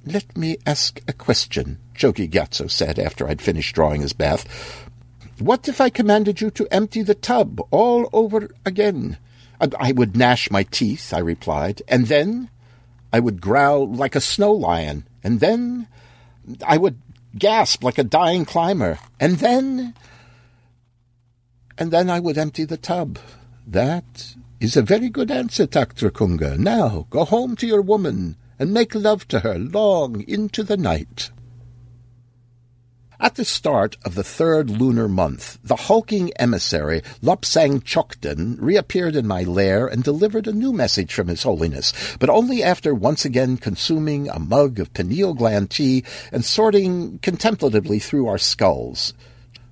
let 0.06 0.38
me 0.38 0.58
ask 0.66 1.02
a 1.08 1.14
question, 1.14 1.80
Chogi 1.96 2.30
Gyatso 2.30 2.70
said 2.70 3.00
after 3.00 3.28
I'd 3.28 3.42
finished 3.42 3.74
drawing 3.74 4.02
his 4.02 4.14
bath. 4.14 4.46
What 5.40 5.68
if 5.68 5.82
I 5.82 5.90
commanded 5.90 6.40
you 6.40 6.50
to 6.52 6.68
empty 6.74 7.02
the 7.02 7.16
tub 7.16 7.62
all 7.70 8.10
over 8.14 8.50
again? 8.66 9.18
I 9.60 9.92
would 9.92 10.16
gnash 10.16 10.50
my 10.52 10.64
teeth, 10.64 11.14
I 11.14 11.20
replied, 11.20 11.82
and 11.88 12.08
then 12.08 12.50
I 13.12 13.20
would 13.20 13.42
growl 13.42 13.92
like 13.92 14.16
a 14.16 14.22
snow 14.22 14.52
lion, 14.52 15.08
and 15.24 15.40
then 15.40 15.88
I 16.66 16.78
would 16.78 17.00
gasp 17.38 17.84
like 17.84 17.98
a 17.98 18.04
dying 18.04 18.46
climber, 18.46 19.00
and 19.20 19.38
then. 19.38 19.94
And 21.78 21.92
then 21.92 22.10
I 22.10 22.20
would 22.20 22.38
empty 22.38 22.64
the 22.64 22.78
tub. 22.78 23.20
That 23.68 24.36
is 24.60 24.78
a 24.78 24.82
very 24.82 25.10
good 25.10 25.32
answer, 25.32 25.68
Taktrakunga. 25.68 26.58
Now 26.58 27.08
go 27.10 27.26
home 27.26 27.56
to 27.58 27.68
your 27.68 27.82
woman 27.82 28.38
and 28.58 28.74
make 28.74 28.96
love 28.96 29.28
to 29.30 29.42
her 29.42 29.60
long 29.60 30.24
into 30.28 30.64
the 30.64 30.78
night. 30.78 31.32
At 33.18 33.36
the 33.36 33.46
start 33.46 33.96
of 34.04 34.16
the 34.16 34.26
third 34.26 34.70
lunar 34.70 35.08
month, 35.08 35.58
the 35.64 35.78
hulking 35.78 36.34
emissary 36.38 37.02
Lopsang 37.24 37.82
Chokden 37.82 38.58
reappeared 38.60 39.16
in 39.16 39.26
my 39.26 39.44
lair 39.44 39.88
and 39.88 40.04
delivered 40.04 40.48
a 40.48 40.52
new 40.52 40.74
message 40.74 41.14
from 41.14 41.30
His 41.30 41.44
Holiness, 41.44 41.94
but 42.20 42.30
only 42.30 42.62
after 42.62 42.94
once 42.94 43.24
again 43.24 43.56
consuming 43.56 44.28
a 44.28 44.38
mug 44.38 44.82
of 44.82 44.94
pineal 44.94 45.34
gland 45.34 45.70
tea 45.70 46.04
and 46.34 46.44
sorting 46.44 47.20
contemplatively 47.20 48.00
through 48.00 48.28
our 48.28 48.38
skulls. 48.38 49.14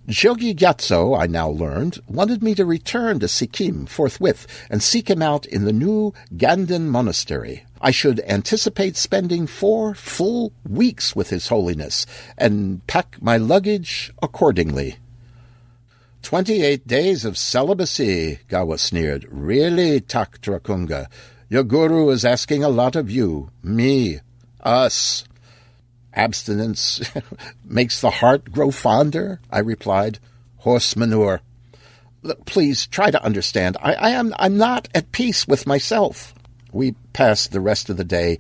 Chogi 0.08 0.56
Gyatso, 0.56 1.20
I 1.20 1.28
now 1.28 1.50
learned, 1.50 2.00
wanted 2.08 2.44
me 2.44 2.56
to 2.56 2.66
return 2.66 3.20
to 3.20 3.28
Sikkim 3.28 3.88
forthwith 3.88 4.48
and 4.70 4.82
seek 4.82 5.10
him 5.10 5.22
out 5.22 5.46
in 5.46 5.66
the 5.66 5.74
new 5.74 6.14
Ganden 6.36 6.88
Monastery. 6.88 7.66
I 7.84 7.92
should 7.92 8.22
anticipate 8.22 8.96
spending 8.96 9.46
four 9.46 9.94
full 9.94 10.54
weeks 10.68 11.18
with 11.18 11.30
His 11.30 11.50
Holiness 11.50 12.06
and 12.38 12.86
pack 12.88 13.22
my 13.22 13.36
luggage 13.36 14.10
accordingly. 14.22 14.96
Twenty-eight 16.22 16.88
days 16.88 17.26
of 17.26 17.38
celibacy, 17.38 18.40
Gawa 18.48 18.80
sneered. 18.80 19.28
Really, 19.30 20.00
Taktrakunga? 20.00 21.08
Your 21.50 21.64
guru 21.64 22.10
is 22.10 22.24
asking 22.24 22.64
a 22.64 22.70
lot 22.70 22.96
of 22.96 23.12
you. 23.12 23.50
Me. 23.62 24.22
Us. 24.62 25.26
Abstinence 26.14 27.02
makes 27.66 28.00
the 28.00 28.12
heart 28.12 28.50
grow 28.50 28.72
fonder, 28.72 29.42
I 29.52 29.60
replied. 29.60 30.20
Horse 30.60 30.96
manure. 30.96 31.42
Please 32.46 32.88
try 32.88 33.12
to 33.12 33.22
understand. 33.22 33.76
I, 33.82 33.94
I 33.96 34.10
am 34.12 34.34
I'm 34.40 34.58
not 34.58 34.88
at 34.96 35.12
peace 35.12 35.46
with 35.46 35.68
myself. 35.68 36.33
We 36.74 36.96
passed 37.14 37.52
the 37.52 37.62
rest 37.62 37.90
of 37.90 37.98
the 37.98 38.04
day 38.04 38.40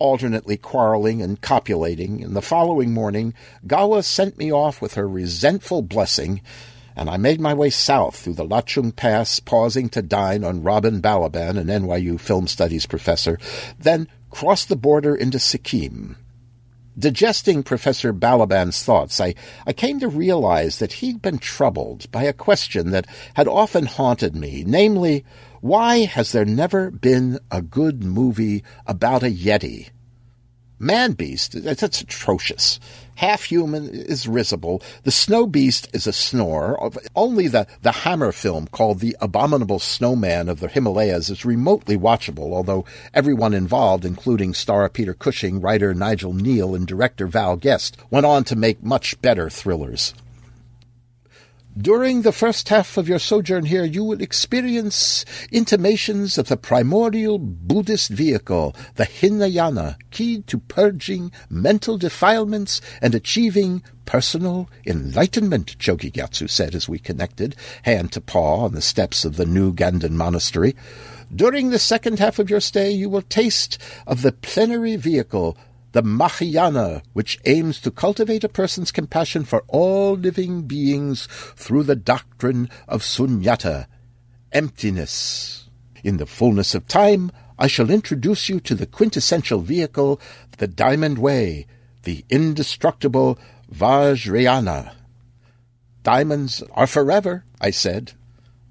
alternately 0.00 0.56
quarreling 0.56 1.22
and 1.22 1.40
copulating, 1.40 2.24
and 2.24 2.34
the 2.34 2.42
following 2.42 2.92
morning 2.92 3.34
Gawa 3.66 4.02
sent 4.02 4.38
me 4.38 4.52
off 4.52 4.80
with 4.82 4.94
her 4.94 5.06
resentful 5.06 5.82
blessing, 5.82 6.40
and 6.96 7.08
I 7.08 7.18
made 7.18 7.40
my 7.40 7.54
way 7.54 7.70
south 7.70 8.16
through 8.16 8.34
the 8.34 8.46
Lachung 8.46 8.96
Pass, 8.96 9.38
pausing 9.38 9.88
to 9.90 10.02
dine 10.02 10.42
on 10.42 10.62
Robin 10.62 11.00
Balaban, 11.00 11.58
an 11.58 11.68
NYU 11.68 12.18
film 12.18 12.48
studies 12.48 12.86
professor, 12.86 13.38
then 13.78 14.08
crossed 14.30 14.68
the 14.68 14.76
border 14.76 15.14
into 15.14 15.38
Sikkim. 15.38 16.16
Digesting 16.98 17.62
Professor 17.62 18.12
Balaban's 18.12 18.82
thoughts, 18.82 19.20
I, 19.20 19.34
I 19.66 19.72
came 19.72 20.00
to 20.00 20.08
realize 20.08 20.80
that 20.80 20.94
he'd 20.94 21.22
been 21.22 21.38
troubled 21.38 22.10
by 22.10 22.24
a 22.24 22.32
question 22.32 22.90
that 22.90 23.06
had 23.34 23.48
often 23.48 23.86
haunted 23.86 24.34
me, 24.34 24.64
namely, 24.66 25.24
why 25.60 26.06
has 26.06 26.32
there 26.32 26.44
never 26.44 26.90
been 26.90 27.38
a 27.50 27.60
good 27.60 28.02
movie 28.02 28.64
about 28.86 29.22
a 29.22 29.26
Yeti? 29.26 29.90
Man 30.82 31.12
Beast, 31.12 31.62
that's 31.62 32.00
atrocious. 32.00 32.80
Half 33.16 33.44
human 33.44 33.90
is 33.90 34.26
risible. 34.26 34.82
The 35.02 35.10
Snow 35.10 35.46
Beast 35.46 35.90
is 35.92 36.06
a 36.06 36.12
snore. 36.14 36.90
Only 37.14 37.48
the, 37.48 37.66
the 37.82 37.92
Hammer 37.92 38.32
film 38.32 38.66
called 38.68 39.00
The 39.00 39.14
Abominable 39.20 39.78
Snowman 39.78 40.48
of 40.48 40.60
the 40.60 40.68
Himalayas 40.68 41.28
is 41.28 41.44
remotely 41.44 41.98
watchable, 41.98 42.54
although 42.54 42.86
everyone 43.12 43.52
involved, 43.52 44.06
including 44.06 44.54
star 44.54 44.88
Peter 44.88 45.12
Cushing, 45.12 45.60
writer 45.60 45.92
Nigel 45.92 46.32
Kneale, 46.32 46.74
and 46.74 46.86
director 46.86 47.26
Val 47.26 47.56
Guest, 47.56 47.98
went 48.08 48.24
on 48.24 48.44
to 48.44 48.56
make 48.56 48.82
much 48.82 49.20
better 49.20 49.50
thrillers. 49.50 50.14
During 51.78 52.22
the 52.22 52.32
first 52.32 52.68
half 52.68 52.96
of 52.96 53.08
your 53.08 53.20
sojourn 53.20 53.64
here, 53.66 53.84
you 53.84 54.02
will 54.02 54.20
experience 54.20 55.24
intimations 55.52 56.36
of 56.36 56.48
the 56.48 56.56
primordial 56.56 57.38
Buddhist 57.38 58.10
vehicle, 58.10 58.74
the 58.96 59.04
Hinayana, 59.04 59.96
keyed 60.10 60.48
to 60.48 60.58
purging 60.58 61.30
mental 61.48 61.96
defilements 61.96 62.80
and 63.00 63.14
achieving 63.14 63.84
personal 64.04 64.68
enlightenment, 64.84 65.78
Chogi 65.78 66.10
Gyatso 66.10 66.50
said 66.50 66.74
as 66.74 66.88
we 66.88 66.98
connected, 66.98 67.54
hand 67.82 68.10
to 68.12 68.20
paw, 68.20 68.64
on 68.64 68.74
the 68.74 68.82
steps 68.82 69.24
of 69.24 69.36
the 69.36 69.46
new 69.46 69.72
Ganden 69.72 70.12
monastery. 70.12 70.74
During 71.32 71.70
the 71.70 71.78
second 71.78 72.18
half 72.18 72.40
of 72.40 72.50
your 72.50 72.58
stay, 72.58 72.90
you 72.90 73.08
will 73.08 73.22
taste 73.22 73.78
of 74.08 74.22
the 74.22 74.32
plenary 74.32 74.96
vehicle, 74.96 75.56
the 75.92 76.02
Mahayana, 76.02 77.02
which 77.12 77.38
aims 77.44 77.80
to 77.80 77.90
cultivate 77.90 78.44
a 78.44 78.48
person's 78.48 78.92
compassion 78.92 79.44
for 79.44 79.64
all 79.68 80.14
living 80.14 80.62
beings 80.62 81.26
through 81.56 81.82
the 81.82 81.96
doctrine 81.96 82.68
of 82.86 83.02
sunyata, 83.02 83.86
emptiness. 84.52 85.68
In 86.02 86.16
the 86.16 86.26
fullness 86.26 86.74
of 86.74 86.88
time, 86.88 87.30
I 87.58 87.66
shall 87.66 87.90
introduce 87.90 88.48
you 88.48 88.60
to 88.60 88.74
the 88.74 88.86
quintessential 88.86 89.60
vehicle, 89.60 90.20
the 90.58 90.68
Diamond 90.68 91.18
Way, 91.18 91.66
the 92.04 92.24
indestructible 92.30 93.38
Vajrayana. 93.72 94.92
Diamonds 96.02 96.62
are 96.72 96.86
forever, 96.86 97.44
I 97.60 97.70
said, 97.70 98.12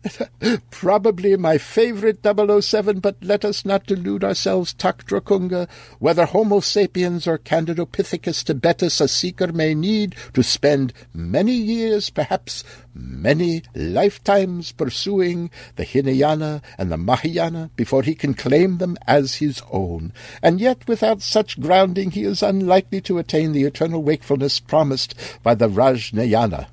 Probably 0.71 1.35
my 1.35 1.57
favorite 1.57 2.19
007, 2.23 2.99
but 2.99 3.17
let 3.21 3.43
us 3.43 3.65
not 3.65 3.85
delude 3.85 4.23
ourselves, 4.23 4.73
Taktrakunga. 4.73 5.69
Whether 5.99 6.25
Homo 6.25 6.59
sapiens 6.59 7.27
or 7.27 7.37
Candidopithecus 7.37 8.43
tibetus 8.43 9.01
a 9.01 9.07
seeker 9.07 9.51
may 9.51 9.73
need 9.73 10.15
to 10.33 10.43
spend 10.43 10.93
many 11.13 11.53
years, 11.53 12.09
perhaps 12.09 12.63
many 12.93 13.63
lifetimes, 13.75 14.71
pursuing 14.71 15.51
the 15.75 15.83
Hinayana 15.83 16.61
and 16.77 16.91
the 16.91 16.97
Mahayana 16.97 17.69
before 17.75 18.03
he 18.03 18.15
can 18.15 18.33
claim 18.33 18.77
them 18.77 18.97
as 19.05 19.35
his 19.35 19.61
own. 19.71 20.13
And 20.41 20.61
yet, 20.61 20.87
without 20.87 21.21
such 21.21 21.59
grounding, 21.59 22.11
he 22.11 22.23
is 22.23 22.41
unlikely 22.41 23.01
to 23.01 23.17
attain 23.17 23.51
the 23.51 23.63
eternal 23.63 24.01
wakefulness 24.01 24.59
promised 24.59 25.15
by 25.43 25.55
the 25.55 25.67
Vajrayana 25.67 26.67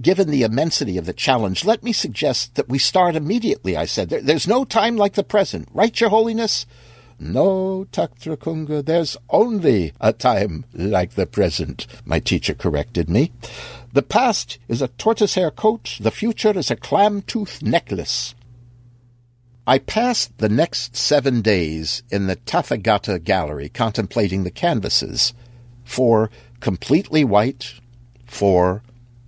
given 0.00 0.30
the 0.30 0.42
immensity 0.42 0.98
of 0.98 1.06
the 1.06 1.12
challenge, 1.12 1.64
let 1.64 1.82
me 1.82 1.92
suggest 1.92 2.54
that 2.54 2.68
we 2.68 2.78
start 2.78 3.16
immediately, 3.16 3.76
I 3.76 3.84
said. 3.84 4.08
There, 4.08 4.20
there's 4.20 4.48
no 4.48 4.64
time 4.64 4.96
like 4.96 5.14
the 5.14 5.24
present, 5.24 5.68
right, 5.72 5.98
Your 6.00 6.10
Holiness? 6.10 6.66
No, 7.18 7.86
Taktrakunga, 7.92 8.84
there's 8.84 9.16
only 9.30 9.92
a 10.00 10.12
time 10.12 10.64
like 10.74 11.12
the 11.12 11.26
present, 11.26 11.86
my 12.04 12.18
teacher 12.18 12.54
corrected 12.54 13.08
me. 13.08 13.30
The 13.92 14.02
past 14.02 14.58
is 14.68 14.82
a 14.82 14.88
tortoise 14.88 15.34
hair 15.34 15.50
coat, 15.50 15.98
the 16.00 16.10
future 16.10 16.58
is 16.58 16.70
a 16.70 16.76
clam 16.76 17.22
tooth 17.22 17.62
necklace. 17.62 18.34
I 19.66 19.78
passed 19.78 20.38
the 20.38 20.48
next 20.48 20.96
seven 20.96 21.40
days 21.40 22.02
in 22.10 22.26
the 22.26 22.34
Tathagata 22.34 23.22
Gallery 23.22 23.68
contemplating 23.68 24.42
the 24.42 24.50
canvases. 24.50 25.32
Four 25.84 26.30
completely 26.58 27.22
white, 27.22 27.74
four 28.26 28.82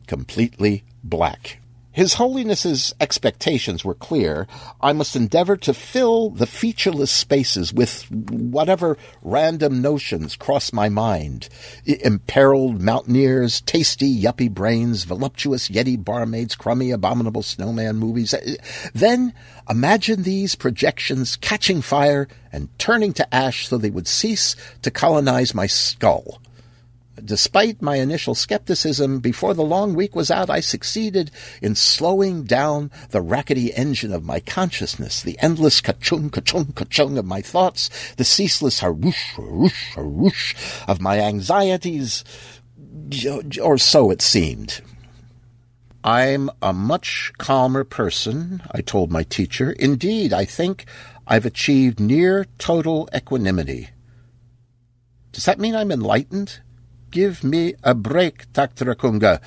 completely 0.06 0.84
black. 1.02 1.60
His 1.94 2.14
Holiness's 2.14 2.92
expectations 3.00 3.84
were 3.84 3.94
clear. 3.94 4.48
I 4.80 4.92
must 4.92 5.14
endeavor 5.14 5.56
to 5.58 5.72
fill 5.72 6.30
the 6.30 6.46
featureless 6.46 7.12
spaces 7.12 7.72
with 7.72 8.10
whatever 8.10 8.98
random 9.22 9.80
notions 9.80 10.34
cross 10.34 10.72
my 10.72 10.88
mind. 10.88 11.48
Imperiled 11.86 12.80
mountaineers, 12.80 13.60
tasty 13.60 14.12
yuppie 14.12 14.50
brains, 14.50 15.04
voluptuous 15.04 15.68
yeti 15.68 16.04
barmaids, 16.04 16.56
crummy 16.56 16.90
abominable 16.90 17.44
snowman 17.44 17.94
movies. 17.94 18.34
Then 18.92 19.32
imagine 19.70 20.24
these 20.24 20.56
projections 20.56 21.36
catching 21.36 21.80
fire 21.80 22.26
and 22.50 22.76
turning 22.76 23.12
to 23.12 23.34
ash 23.34 23.68
so 23.68 23.78
they 23.78 23.90
would 23.90 24.08
cease 24.08 24.56
to 24.82 24.90
colonize 24.90 25.54
my 25.54 25.68
skull. 25.68 26.40
Despite 27.22 27.80
my 27.80 27.96
initial 27.96 28.34
skepticism, 28.34 29.20
before 29.20 29.54
the 29.54 29.62
long 29.62 29.94
week 29.94 30.16
was 30.16 30.30
out, 30.30 30.50
I 30.50 30.60
succeeded 30.60 31.30
in 31.62 31.74
slowing 31.74 32.42
down 32.42 32.90
the 33.10 33.20
rackety 33.20 33.72
engine 33.72 34.12
of 34.12 34.24
my 34.24 34.40
consciousness, 34.40 35.22
the 35.22 35.38
endless 35.40 35.80
ka-chung, 35.80 36.30
ka-chung, 36.30 36.72
ka-chung 36.72 37.16
of 37.16 37.24
my 37.24 37.40
thoughts, 37.40 37.88
the 38.14 38.24
ceaseless 38.24 38.80
harush, 38.80 39.34
harush, 39.36 39.94
harush 39.94 40.88
of 40.88 41.00
my 41.00 41.20
anxieties, 41.20 42.24
or 43.62 43.78
so 43.78 44.10
it 44.10 44.20
seemed. 44.20 44.80
I'm 46.02 46.50
a 46.60 46.72
much 46.72 47.32
calmer 47.38 47.84
person, 47.84 48.60
I 48.72 48.80
told 48.80 49.12
my 49.12 49.22
teacher. 49.22 49.70
Indeed, 49.70 50.32
I 50.32 50.44
think 50.44 50.84
I've 51.26 51.46
achieved 51.46 52.00
near 52.00 52.46
total 52.58 53.08
equanimity. 53.14 53.90
Does 55.32 55.46
that 55.46 55.58
mean 55.58 55.74
I'm 55.74 55.90
enlightened? 55.90 56.60
Give 57.14 57.44
me 57.44 57.74
a 57.84 57.94
break, 57.94 58.52
Taktrakunga. 58.54 59.40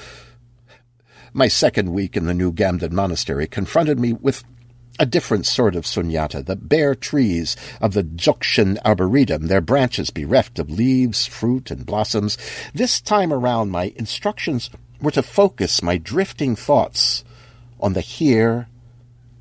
My 1.34 1.50
second 1.50 1.92
week 1.92 2.16
in 2.16 2.26
the 2.26 2.34
new 2.34 2.54
Ganden 2.54 2.94
monastery 2.94 3.46
confronted 3.46 4.00
me 4.00 4.14
with 4.14 4.46
a 5.02 5.06
different 5.06 5.46
sort 5.46 5.76
of 5.76 5.84
sunyata, 5.84 6.46
the 6.46 6.56
bare 6.56 6.96
trees 6.96 7.58
of 7.82 7.92
the 7.92 8.06
Dzogchen 8.06 8.78
arboretum, 8.86 9.48
their 9.48 9.60
branches 9.60 10.12
bereft 10.12 10.60
of 10.60 10.70
leaves, 10.70 11.26
fruit, 11.26 11.70
and 11.70 11.86
blossoms. 11.86 12.38
This 12.74 13.02
time 13.02 13.34
around, 13.34 13.70
my 13.70 13.92
instructions 13.98 14.70
were 15.02 15.12
to 15.12 15.22
focus 15.22 15.84
my 15.84 15.98
drifting 15.98 16.56
thoughts 16.56 17.26
on 17.82 17.92
the 17.92 18.00
here 18.00 18.70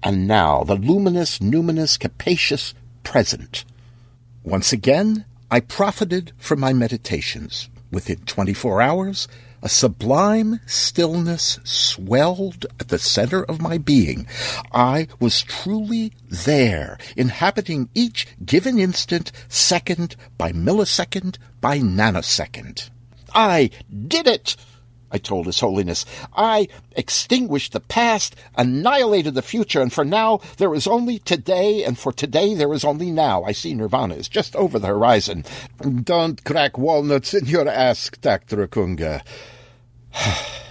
and 0.03 0.27
now, 0.27 0.65
the 0.65 0.75
luminous, 0.75 1.39
numinous, 1.39 1.97
capacious 1.97 2.75
present. 3.05 3.65
Once 4.43 4.73
again, 4.73 5.27
I 5.49 5.61
profited 5.61 6.33
from 6.39 6.59
my 6.59 6.73
meditations. 6.73 7.71
Within 7.91 8.19
24 8.19 8.83
hours, 8.83 9.29
a 9.63 9.69
sublime 9.69 10.61
stillness 10.67 11.59
swelled 11.65 12.67
at 12.79 12.89
the 12.89 12.99
center 12.99 13.43
of 13.45 13.63
my 13.63 13.79
being. 13.79 14.27
I 14.73 15.09
was 15.19 15.43
truly 15.43 16.13
there, 16.29 16.99
inhabiting 17.17 17.89
each 17.95 18.27
given 18.45 18.79
instant, 18.79 19.33
second 19.49 20.17
by 20.37 20.53
millisecond 20.53 21.39
by 21.61 21.79
nanosecond. 21.79 22.91
I 23.35 23.71
did 24.07 24.27
it! 24.27 24.57
I 25.11 25.19
told 25.19 25.47
His 25.47 25.61
Holiness. 25.61 26.05
I 26.37 26.69
extinguished 26.93 27.73
the 27.73 27.81
past, 27.81 28.37
annihilated 28.57 29.35
the 29.35 29.43
future, 29.43 29.81
and 29.81 29.93
for 29.93 30.05
now 30.05 30.41
there 30.57 30.75
is 30.75 30.87
only 30.87 31.19
today, 31.21 31.85
and 31.85 31.99
for 31.99 32.13
today 32.13 32.55
there 32.55 32.73
is 32.73 32.85
only 32.85 33.11
now. 33.11 33.45
I 33.45 33.53
see 33.53 33.75
Nirvana 33.75 34.15
is 34.15 34.29
just 34.29 34.57
over 34.57 34.79
the 34.79 34.89
horizon. 34.89 35.45
Don't 36.03 36.43
crack 36.45 36.77
walnuts 36.77 37.35
in 37.35 37.47
your 37.47 37.69
ass, 37.69 38.11
Dr. 38.21 38.67
Kunga. 38.67 39.23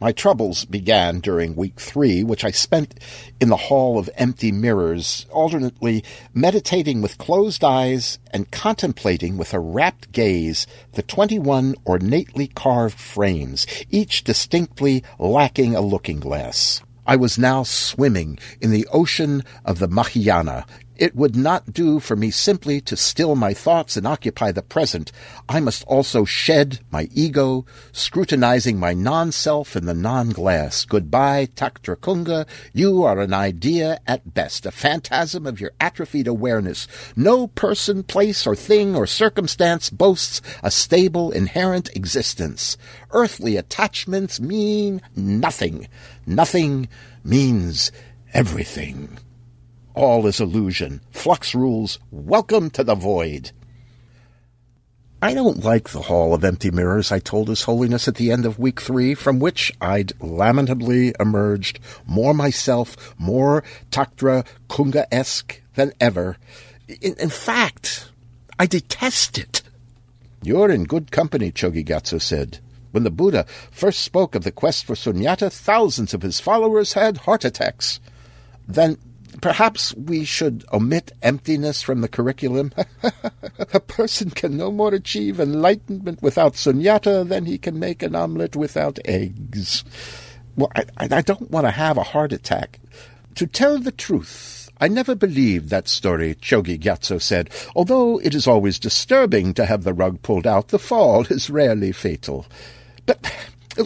My 0.00 0.12
troubles 0.12 0.64
began 0.64 1.18
during 1.18 1.56
week 1.56 1.80
three, 1.80 2.22
which 2.22 2.44
I 2.44 2.52
spent 2.52 3.00
in 3.40 3.48
the 3.48 3.56
hall 3.56 3.98
of 3.98 4.08
empty 4.14 4.52
mirrors, 4.52 5.26
alternately 5.32 6.04
meditating 6.32 7.02
with 7.02 7.18
closed 7.18 7.64
eyes 7.64 8.20
and 8.30 8.48
contemplating 8.52 9.36
with 9.36 9.52
a 9.52 9.58
rapt 9.58 10.12
gaze 10.12 10.68
the 10.92 11.02
twenty-one 11.02 11.74
ornately 11.84 12.46
carved 12.46 12.98
frames, 12.98 13.66
each 13.90 14.22
distinctly 14.22 15.02
lacking 15.18 15.74
a 15.74 15.80
looking 15.80 16.20
glass. 16.20 16.80
I 17.04 17.16
was 17.16 17.36
now 17.36 17.64
swimming 17.64 18.38
in 18.60 18.70
the 18.70 18.86
ocean 18.92 19.42
of 19.64 19.80
the 19.80 19.88
Mahayana, 19.88 20.64
it 20.98 21.14
would 21.14 21.36
not 21.36 21.72
do 21.72 22.00
for 22.00 22.16
me 22.16 22.30
simply 22.30 22.80
to 22.82 22.96
still 22.96 23.36
my 23.36 23.54
thoughts 23.54 23.96
and 23.96 24.06
occupy 24.06 24.52
the 24.52 24.62
present. 24.62 25.12
I 25.48 25.60
must 25.60 25.84
also 25.84 26.24
shed 26.24 26.80
my 26.90 27.08
ego, 27.12 27.64
scrutinizing 27.92 28.78
my 28.78 28.94
non-self 28.94 29.76
in 29.76 29.86
the 29.86 29.94
non-glass. 29.94 30.84
Goodbye, 30.84 31.46
Taktrakunga. 31.54 32.46
You 32.72 33.04
are 33.04 33.20
an 33.20 33.32
idea 33.32 34.00
at 34.06 34.34
best, 34.34 34.66
a 34.66 34.70
phantasm 34.70 35.46
of 35.46 35.60
your 35.60 35.70
atrophied 35.80 36.26
awareness. 36.26 36.88
No 37.16 37.46
person, 37.46 38.02
place, 38.02 38.46
or 38.46 38.56
thing 38.56 38.96
or 38.96 39.06
circumstance 39.06 39.90
boasts 39.90 40.42
a 40.62 40.70
stable, 40.70 41.30
inherent 41.30 41.94
existence. 41.96 42.76
Earthly 43.12 43.56
attachments 43.56 44.40
mean 44.40 45.00
nothing. 45.14 45.88
Nothing 46.26 46.88
means 47.24 47.92
everything. 48.32 49.18
All 49.98 50.28
is 50.28 50.38
illusion. 50.38 51.00
Flux 51.10 51.56
rules. 51.56 51.98
Welcome 52.12 52.70
to 52.70 52.84
the 52.84 52.94
void. 52.94 53.50
I 55.20 55.34
don't 55.34 55.64
like 55.64 55.88
the 55.88 56.02
Hall 56.02 56.32
of 56.34 56.44
Empty 56.44 56.70
Mirrors, 56.70 57.10
I 57.10 57.18
told 57.18 57.48
His 57.48 57.64
Holiness 57.64 58.06
at 58.06 58.14
the 58.14 58.30
end 58.30 58.46
of 58.46 58.60
week 58.60 58.80
three, 58.80 59.16
from 59.16 59.40
which 59.40 59.72
I'd 59.80 60.12
lamentably 60.22 61.14
emerged 61.18 61.80
more 62.06 62.32
myself, 62.32 63.12
more 63.18 63.64
Taktra 63.90 64.46
Kunga-esque 64.68 65.60
than 65.74 65.92
ever. 66.00 66.36
In, 66.86 67.16
in, 67.18 67.28
fact, 67.28 68.12
I 68.56 68.66
detest 68.66 69.36
it. 69.36 69.62
You're 70.44 70.70
in 70.70 70.84
good 70.84 71.10
company, 71.10 71.50
Chogi 71.50 71.84
Gyatso 71.84 72.22
said. 72.22 72.60
When 72.92 73.02
the 73.02 73.10
Buddha 73.10 73.46
first 73.72 73.98
spoke 73.98 74.36
of 74.36 74.44
the 74.44 74.52
quest 74.52 74.84
for 74.84 74.94
sunyata, 74.94 75.52
thousands 75.52 76.14
of 76.14 76.22
his 76.22 76.38
followers 76.38 76.92
had 76.92 77.16
heart 77.16 77.44
attacks. 77.44 77.98
Then 78.68 78.96
Perhaps 79.40 79.94
we 79.94 80.24
should 80.24 80.64
omit 80.72 81.12
emptiness 81.22 81.80
from 81.82 82.00
the 82.00 82.08
curriculum. 82.08 82.72
a 83.72 83.80
person 83.80 84.30
can 84.30 84.56
no 84.56 84.70
more 84.70 84.92
achieve 84.92 85.38
enlightenment 85.38 86.20
without 86.22 86.54
sunyata 86.54 87.28
than 87.28 87.46
he 87.46 87.58
can 87.58 87.78
make 87.78 88.02
an 88.02 88.16
omelette 88.16 88.56
without 88.56 88.98
eggs. 89.04 89.84
Well, 90.56 90.72
I, 90.74 90.86
I 90.98 91.20
don't 91.22 91.50
want 91.50 91.66
to 91.66 91.70
have 91.70 91.96
a 91.96 92.02
heart 92.02 92.32
attack. 92.32 92.80
To 93.36 93.46
tell 93.46 93.78
the 93.78 93.92
truth, 93.92 94.68
I 94.80 94.88
never 94.88 95.14
believed 95.14 95.70
that 95.70 95.88
story, 95.88 96.34
Chogi 96.36 96.78
Gyatso 96.78 97.20
said. 97.20 97.50
Although 97.76 98.18
it 98.18 98.34
is 98.34 98.48
always 98.48 98.78
disturbing 98.78 99.54
to 99.54 99.66
have 99.66 99.84
the 99.84 99.94
rug 99.94 100.22
pulled 100.22 100.46
out, 100.46 100.68
the 100.68 100.78
fall 100.78 101.24
is 101.26 101.50
rarely 101.50 101.92
fatal. 101.92 102.46
But 103.06 103.32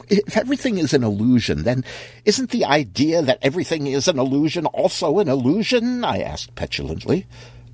if 0.08 0.36
everything 0.36 0.78
is 0.78 0.94
an 0.94 1.04
illusion, 1.04 1.64
then 1.64 1.84
isn't 2.24 2.50
the 2.50 2.64
idea 2.64 3.22
that 3.22 3.38
everything 3.42 3.86
is 3.86 4.08
an 4.08 4.18
illusion 4.18 4.66
also 4.66 5.18
an 5.18 5.28
illusion? 5.28 6.04
I 6.04 6.20
asked 6.20 6.54
petulantly. 6.54 7.26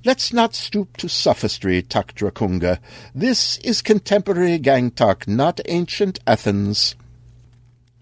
Let's 0.05 0.31
not 0.31 0.55
stoop 0.55 0.95
to 0.97 1.09
sophistry, 1.09 1.83
Taktrakunga. 1.83 2.79
This 3.13 3.57
is 3.57 3.81
contemporary 3.81 4.57
Gangtok, 4.57 5.27
not 5.27 5.59
ancient 5.65 6.19
Athens. 6.25 6.95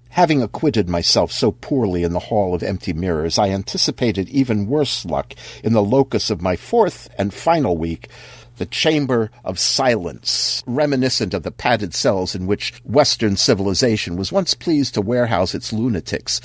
Having 0.09 0.41
acquitted 0.41 0.89
myself 0.89 1.31
so 1.31 1.51
poorly 1.51 2.03
in 2.03 2.13
the 2.13 2.19
Hall 2.19 2.53
of 2.53 2.63
Empty 2.63 2.93
Mirrors, 2.93 3.37
I 3.37 3.49
anticipated 3.49 4.29
even 4.29 4.67
worse 4.67 5.05
luck 5.05 5.33
in 5.63 5.73
the 5.73 5.83
locus 5.83 6.29
of 6.29 6.41
my 6.41 6.55
fourth 6.55 7.09
and 7.17 7.33
final 7.33 7.77
week, 7.77 8.09
the 8.57 8.65
chamber 8.65 9.31
of 9.43 9.59
silence, 9.59 10.63
reminiscent 10.67 11.33
of 11.33 11.43
the 11.43 11.51
padded 11.51 11.93
cells 11.93 12.35
in 12.35 12.47
which 12.47 12.73
Western 12.83 13.37
civilization 13.37 14.15
was 14.15 14.31
once 14.31 14.53
pleased 14.53 14.93
to 14.93 15.01
warehouse 15.01 15.55
its 15.55 15.71
lunatics. 15.71 16.41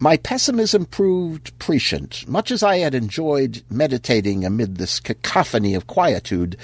My 0.00 0.16
pessimism 0.16 0.86
proved 0.86 1.56
prescient. 1.58 2.28
Much 2.28 2.50
as 2.50 2.62
I 2.62 2.78
had 2.78 2.94
enjoyed 2.94 3.62
meditating 3.70 4.44
amid 4.44 4.76
this 4.76 5.00
cacophony 5.00 5.74
of 5.74 5.86
quietude, 5.86 6.56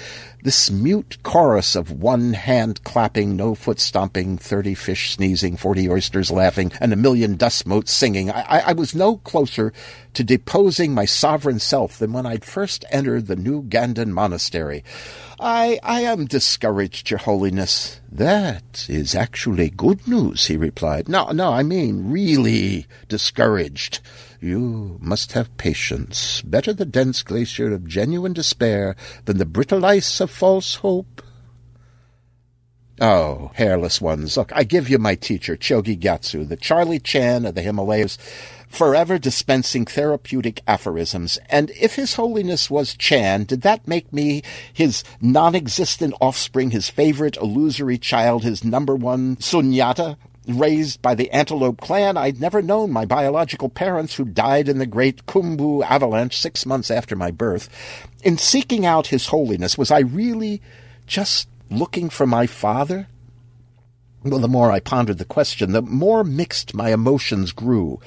this 0.43 0.71
mute 0.71 1.17
chorus 1.23 1.75
of 1.75 1.91
one 1.91 2.33
hand 2.33 2.83
clapping, 2.83 3.35
no 3.35 3.55
foot 3.55 3.79
stomping, 3.79 4.37
thirty 4.37 4.73
fish 4.73 5.11
sneezing, 5.11 5.57
forty 5.57 5.89
oysters 5.89 6.31
laughing, 6.31 6.71
and 6.79 6.91
a 6.91 6.95
million 6.95 7.35
dust 7.35 7.67
motes 7.67 7.91
singing, 7.91 8.31
I, 8.31 8.63
I 8.67 8.73
was 8.73 8.95
no 8.95 9.17
closer 9.17 9.73
to 10.13 10.23
deposing 10.23 10.93
my 10.93 11.05
sovereign 11.05 11.59
self 11.59 11.97
than 11.97 12.13
when 12.13 12.25
I'd 12.25 12.45
first 12.45 12.85
entered 12.91 13.27
the 13.27 13.35
new 13.35 13.63
Ganden 13.63 14.09
monastery. 14.09 14.83
I, 15.39 15.79
I 15.83 16.01
am 16.01 16.25
discouraged, 16.25 17.09
Your 17.09 17.19
Holiness. 17.19 17.99
That 18.11 18.85
is 18.89 19.15
actually 19.15 19.69
good 19.69 20.07
news, 20.07 20.45
he 20.45 20.57
replied. 20.57 21.07
No, 21.07 21.31
no, 21.31 21.51
I 21.51 21.63
mean 21.63 22.11
really 22.11 22.85
discouraged. 23.07 23.99
You 24.41 24.97
must 24.99 25.33
have 25.33 25.55
patience. 25.57 26.41
Better 26.41 26.73
the 26.73 26.83
dense 26.83 27.21
glacier 27.21 27.71
of 27.71 27.87
genuine 27.87 28.33
despair 28.33 28.95
than 29.25 29.37
the 29.37 29.45
brittle 29.45 29.85
ice 29.85 30.19
of 30.19 30.31
false 30.31 30.75
hope. 30.75 31.21
Oh, 32.99 33.51
hairless 33.53 34.01
ones, 34.01 34.37
look, 34.37 34.51
I 34.55 34.63
give 34.63 34.89
you 34.89 34.97
my 34.97 35.13
teacher, 35.13 35.55
Chogi 35.55 35.97
Gyatso, 35.97 36.47
the 36.47 36.57
Charlie 36.57 36.99
Chan 36.99 37.45
of 37.45 37.53
the 37.53 37.61
Himalayas 37.61 38.17
forever 38.67 39.19
dispensing 39.19 39.85
therapeutic 39.85 40.61
aphorisms. 40.67 41.37
And 41.47 41.69
if 41.79 41.95
His 41.95 42.15
Holiness 42.15 42.69
was 42.69 42.95
Chan, 42.95 43.43
did 43.43 43.61
that 43.61 43.87
make 43.87 44.11
me 44.11 44.41
his 44.73 45.03
non 45.21 45.53
existent 45.53 46.15
offspring, 46.19 46.71
his 46.71 46.89
favorite 46.89 47.37
illusory 47.37 47.99
child, 47.99 48.43
his 48.43 48.63
number 48.63 48.95
one 48.95 49.35
sunyata? 49.35 50.17
Raised 50.47 51.03
by 51.03 51.13
the 51.13 51.29
Antelope 51.29 51.79
clan, 51.79 52.17
I'd 52.17 52.41
never 52.41 52.63
known 52.63 52.91
my 52.91 53.05
biological 53.05 53.69
parents 53.69 54.15
who 54.15 54.25
died 54.25 54.67
in 54.67 54.79
the 54.79 54.87
great 54.87 55.27
Khumbu 55.27 55.83
avalanche 55.85 56.35
six 56.35 56.65
months 56.65 56.89
after 56.89 57.15
my 57.15 57.29
birth. 57.29 57.69
In 58.23 58.39
seeking 58.39 58.83
out 58.83 59.07
His 59.07 59.27
Holiness, 59.27 59.77
was 59.77 59.91
I 59.91 59.99
really 59.99 60.61
just 61.05 61.47
looking 61.69 62.09
for 62.09 62.25
my 62.25 62.47
father? 62.47 63.07
Well, 64.23 64.39
the 64.39 64.47
more 64.47 64.71
I 64.71 64.79
pondered 64.79 65.19
the 65.19 65.25
question, 65.25 65.73
the 65.73 65.81
more 65.83 66.23
mixed 66.23 66.73
my 66.73 66.91
emotions 66.91 67.51
grew. 67.51 67.99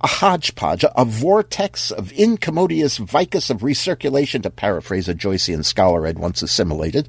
A 0.00 0.06
hodgepodge, 0.06 0.84
a 0.96 1.04
vortex 1.04 1.90
of 1.90 2.12
incommodious 2.12 2.98
vicus 2.98 3.50
of 3.50 3.58
recirculation, 3.58 4.42
to 4.44 4.50
paraphrase 4.50 5.08
a 5.08 5.14
Joycean 5.14 5.64
scholar 5.64 6.06
I'd 6.06 6.18
once 6.18 6.40
assimilated. 6.40 7.08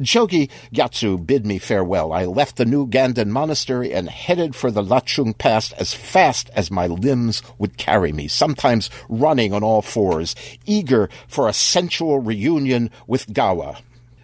Chogi 0.00 0.50
Gyatso 0.72 1.24
bid 1.24 1.44
me 1.44 1.58
farewell. 1.58 2.12
I 2.12 2.24
left 2.24 2.56
the 2.56 2.64
New 2.64 2.86
Ganden 2.86 3.28
monastery 3.28 3.92
and 3.92 4.08
headed 4.08 4.56
for 4.56 4.70
the 4.70 4.82
Lachung 4.82 5.36
Pass 5.36 5.72
as 5.72 5.92
fast 5.92 6.50
as 6.54 6.70
my 6.70 6.86
limbs 6.86 7.42
would 7.58 7.76
carry 7.76 8.12
me, 8.12 8.26
sometimes 8.26 8.88
running 9.08 9.52
on 9.52 9.62
all 9.62 9.82
fours, 9.82 10.34
eager 10.64 11.10
for 11.28 11.48
a 11.48 11.52
sensual 11.52 12.18
reunion 12.18 12.90
with 13.06 13.26
Gawa. 13.32 13.78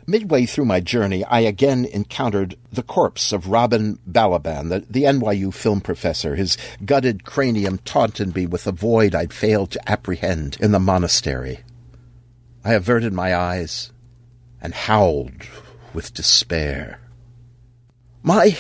Midway 0.09 0.47
through 0.47 0.67
my 0.67 0.79
journey, 0.79 1.25
I 1.25 1.41
again 1.41 1.85
encountered 1.85 2.57
the 2.73 2.85
corpse 2.85 3.33
of 3.33 3.49
Robin 3.49 3.99
Balaban, 4.09 4.69
the, 4.69 4.87
the 4.89 5.03
NYU 5.03 5.53
film 5.53 5.81
professor. 5.81 6.37
His 6.37 6.57
gutted 6.85 7.25
cranium 7.25 7.79
taunted 7.79 8.35
me 8.35 8.47
with 8.47 8.69
a 8.69 8.73
void 8.73 9.17
I'd 9.17 9.33
failed 9.33 9.73
to 9.73 9.91
apprehend 9.91 10.59
in 10.61 10.71
the 10.71 10.79
monastery. 10.79 11.61
I 12.65 12.75
averted 12.75 13.13
my 13.13 13.35
eyes 13.35 13.93
and 14.61 14.73
howled 14.73 15.33
with 15.97 16.13
despair. 16.13 17.01
My 18.23 18.55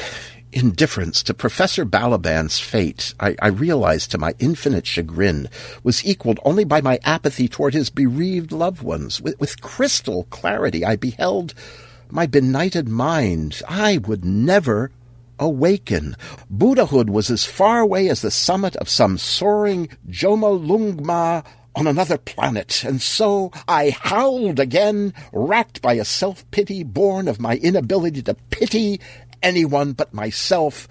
indifference 0.52 1.22
to 1.24 1.34
Professor 1.34 1.84
Balaban's 1.84 2.58
fate, 2.58 3.12
I, 3.20 3.36
I, 3.42 3.48
realized 3.48 4.10
to 4.10 4.18
my 4.18 4.34
infinite 4.38 4.86
chagrin, 4.86 5.50
was 5.82 6.02
equaled 6.02 6.40
only 6.46 6.64
by 6.64 6.80
my 6.80 6.98
apathy 7.04 7.46
toward 7.46 7.74
his 7.74 7.90
bereaved 7.90 8.52
loved 8.52 8.80
ones. 8.80 9.20
With, 9.20 9.38
with 9.38 9.60
crystal 9.60 10.24
clarity, 10.30 10.82
I 10.82 10.96
beheld 10.96 11.52
my 12.10 12.24
benighted 12.24 12.88
mind. 12.88 13.60
I 13.68 13.98
would 13.98 14.24
never 14.24 14.90
awaken. 15.38 16.16
Buddhahood 16.48 17.10
was 17.10 17.30
as 17.30 17.44
far 17.44 17.80
away 17.80 18.08
as 18.08 18.22
the 18.22 18.30
summit 18.30 18.76
of 18.76 18.88
some 18.88 19.18
soaring 19.18 19.90
Jomolungma 20.08 21.44
on 21.76 21.86
another 21.86 22.16
planet, 22.16 22.82
and 22.84 23.02
so 23.02 23.52
I 23.68 23.90
howled 23.90 24.58
again, 24.58 25.12
racked 25.32 25.82
by 25.82 25.92
a 25.92 26.06
self-pity 26.06 26.82
born 26.84 27.28
of 27.28 27.38
my 27.38 27.56
inability 27.56 28.22
to 28.22 28.34
pity 28.50 28.98
anyone 29.42 29.92
but 29.92 30.14
myself, 30.14 30.88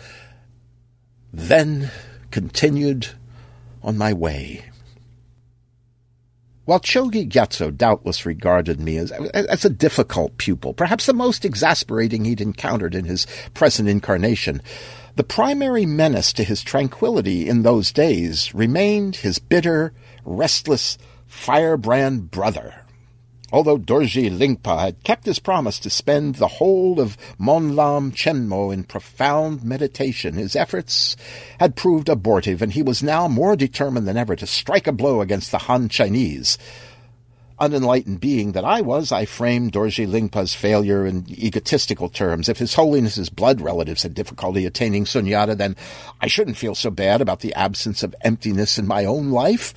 then 1.34 1.90
continued 2.30 3.10
on 3.82 3.98
my 3.98 4.14
way. 4.14 4.66
While 6.66 6.80
Chogi 6.80 7.28
Gyatso 7.28 7.76
doubtless 7.76 8.26
regarded 8.26 8.80
me 8.80 8.98
as, 8.98 9.12
as 9.12 9.66
a 9.66 9.70
difficult 9.70 10.38
pupil, 10.38 10.74
perhaps 10.74 11.08
the 11.08 11.14
most 11.14 11.46
exasperating 11.46 12.26
he'd 12.26 12.42
encountered 12.42 12.96
in 12.96 13.06
his 13.06 13.26
present 13.54 13.90
incarnation, 13.90 14.62
the 15.16 15.24
primary 15.24 15.86
menace 15.86 16.34
to 16.34 16.44
his 16.44 16.64
tranquility 16.64 17.48
in 17.48 17.64
those 17.64 17.92
days 17.92 18.54
remained 18.54 19.18
his 19.18 19.40
bitter, 19.40 19.94
restless, 20.26 20.98
firebrand 21.28 22.32
brother, 22.32 22.86
Although 23.56 23.78
Dorji 23.78 24.30
Lingpa 24.30 24.80
had 24.80 25.04
kept 25.04 25.26
his 25.26 25.40
promise 25.40 25.80
to 25.80 25.90
spend 25.90 26.36
the 26.36 26.48
whole 26.48 27.00
of 27.00 27.16
Monlam 27.40 28.12
Chenmo 28.12 28.74
in 28.74 28.84
profound 28.84 29.64
meditation, 29.64 30.34
his 30.34 30.56
efforts 30.56 31.16
had 31.60 31.76
proved 31.76 32.10
abortive, 32.10 32.62
and 32.62 32.74
he 32.74 32.82
was 32.82 33.04
now 33.04 33.28
more 33.28 33.56
determined 33.56 34.08
than 34.08 34.18
ever 34.18 34.36
to 34.36 34.48
strike 34.48 34.88
a 34.88 34.92
blow 34.92 35.22
against 35.22 35.52
the 35.52 35.60
Han 35.60 35.90
Chinese. 35.90 36.58
Unenlightened 37.58 38.20
being 38.20 38.52
that 38.52 38.66
I 38.66 38.82
was, 38.82 39.14
I 39.14 39.24
framed 39.24 39.72
Dorji 39.72 40.06
Lingpa's 40.06 40.54
failure 40.54 41.06
in 41.06 41.24
egotistical 41.30 42.10
terms. 42.10 42.50
If 42.50 42.58
His 42.58 42.74
Holiness's 42.74 43.30
blood 43.30 43.62
relatives 43.62 44.04
had 44.04 44.14
difficulty 44.14 44.66
attaining 44.66 45.06
sunyata, 45.06 45.56
then 45.56 45.78
I 46.20 46.28
shouldn't 46.28 46.58
feel 46.58 46.76
so 46.76 46.90
bad 46.90 47.22
about 47.22 47.40
the 47.40 47.54
absence 47.54 48.04
of 48.04 48.16
emptiness 48.22 48.78
in 48.78 48.88
my 48.88 49.06
own 49.06 49.30
life. 49.30 49.76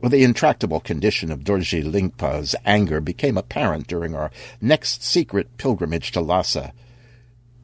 Well, 0.00 0.08
the 0.08 0.24
intractable 0.24 0.80
condition 0.80 1.30
of 1.30 1.40
Dorji 1.40 1.84
Lingpa's 1.84 2.56
anger 2.64 3.02
became 3.02 3.36
apparent 3.36 3.86
during 3.86 4.14
our 4.14 4.30
next 4.58 5.04
secret 5.04 5.58
pilgrimage 5.58 6.10
to 6.12 6.22
Lhasa. 6.22 6.72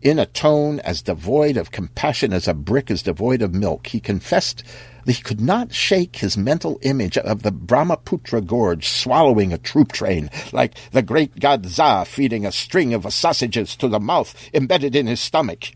In 0.03 0.19
a 0.19 0.27
tone 0.27 0.79
as 0.81 1.01
devoid 1.01 1.57
of 1.57 1.71
compassion 1.71 2.35
as 2.35 2.47
a 2.47 2.53
brick 2.53 2.91
is 2.91 3.03
devoid 3.03 3.41
of 3.41 3.55
milk, 3.55 3.87
he 3.87 4.01
confessed 4.01 4.63
that 5.07 5.17
he 5.17 5.23
could 5.23 5.41
not 5.41 5.73
shake 5.73 6.17
his 6.17 6.37
mental 6.37 6.79
image 6.83 7.17
of 7.17 7.43
the 7.43 7.51
Brahmaputra 7.51 8.43
gorge 8.43 8.87
swallowing 8.87 9.55
a 9.55 9.59
troop 9.59 9.93
train, 9.93 10.29
like 10.53 10.75
the 10.91 11.01
great 11.03 11.41
god 11.41 11.65
Za 11.65 12.05
feeding 12.07 12.45
a 12.45 12.53
string 12.53 12.93
of 12.93 13.11
sausages 13.15 13.75
to 13.77 13.89
the 13.89 13.99
mouth 13.99 14.35
embedded 14.53 14.95
in 14.95 15.07
his 15.07 15.21
stomach. 15.21 15.71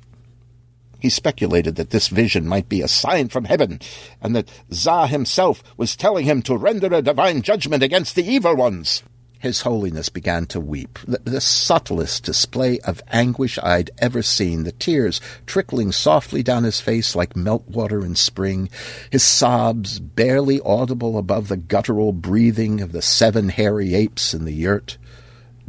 He 1.00 1.08
speculated 1.08 1.76
that 1.76 1.90
this 1.90 2.08
vision 2.08 2.46
might 2.46 2.68
be 2.68 2.82
a 2.82 2.88
sign 2.88 3.28
from 3.28 3.44
heaven, 3.44 3.80
and 4.20 4.36
that 4.36 4.50
Za 4.72 5.06
himself 5.06 5.62
was 5.76 5.96
telling 5.96 6.26
him 6.26 6.42
to 6.42 6.56
render 6.56 6.92
a 6.92 7.02
divine 7.02 7.42
judgment 7.42 7.82
against 7.82 8.14
the 8.14 8.26
evil 8.26 8.54
ones. 8.54 9.02
His 9.38 9.62
Holiness 9.62 10.10
began 10.10 10.44
to 10.46 10.60
weep, 10.60 10.98
the, 11.08 11.18
the, 11.24 11.40
subtlest 11.40 12.24
display 12.24 12.78
of 12.80 13.02
anguish 13.10 13.58
I'd 13.62 13.90
ever 13.96 14.20
seen, 14.20 14.64
the 14.64 14.72
tears 14.72 15.18
trickling 15.46 15.92
softly 15.92 16.42
down 16.42 16.64
his 16.64 16.82
face 16.82 17.16
like 17.16 17.32
meltwater 17.32 18.04
in 18.04 18.16
spring, 18.16 18.68
his 19.10 19.22
sobs 19.22 19.98
barely 19.98 20.60
audible 20.60 21.16
above 21.16 21.48
the 21.48 21.56
guttural 21.56 22.12
breathing 22.12 22.82
of 22.82 22.92
the 22.92 23.00
seven 23.00 23.48
hairy 23.48 23.94
apes 23.94 24.34
in 24.34 24.44
the 24.44 24.52
yurt. 24.52 24.98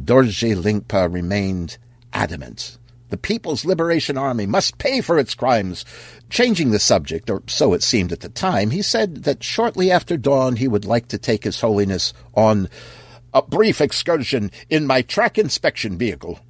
Dorji 0.02 0.54
Lingpa 0.54 1.10
remained 1.10 1.78
adamant 2.12 2.76
the 3.12 3.18
People's 3.18 3.66
Liberation 3.66 4.16
Army 4.16 4.46
must 4.46 4.78
pay 4.78 5.02
for 5.02 5.18
its 5.18 5.34
crimes. 5.34 5.84
Changing 6.30 6.70
the 6.70 6.78
subject, 6.78 7.28
or 7.28 7.42
so 7.46 7.74
it 7.74 7.82
seemed 7.82 8.10
at 8.10 8.20
the 8.20 8.30
time, 8.30 8.70
he 8.70 8.80
said 8.80 9.24
that 9.24 9.44
shortly 9.44 9.90
after 9.90 10.16
dawn 10.16 10.56
he 10.56 10.66
would 10.66 10.86
like 10.86 11.08
to 11.08 11.18
take 11.18 11.44
His 11.44 11.60
Holiness 11.60 12.14
on 12.32 12.70
a 13.34 13.42
brief 13.42 13.82
excursion 13.82 14.50
in 14.70 14.86
my 14.86 15.02
track 15.02 15.36
inspection 15.36 15.98
vehicle. 15.98 16.40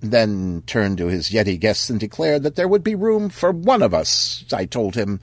Then 0.00 0.64
turned 0.66 0.98
to 0.98 1.06
his 1.06 1.30
Yeti 1.30 1.56
guests 1.60 1.88
and 1.88 2.00
declared 2.00 2.42
that 2.42 2.56
there 2.56 2.66
would 2.66 2.82
be 2.82 2.96
room 2.96 3.28
for 3.28 3.52
one 3.52 3.80
of 3.80 3.94
us. 3.94 4.44
I 4.52 4.64
told 4.64 4.96
him 4.96 5.20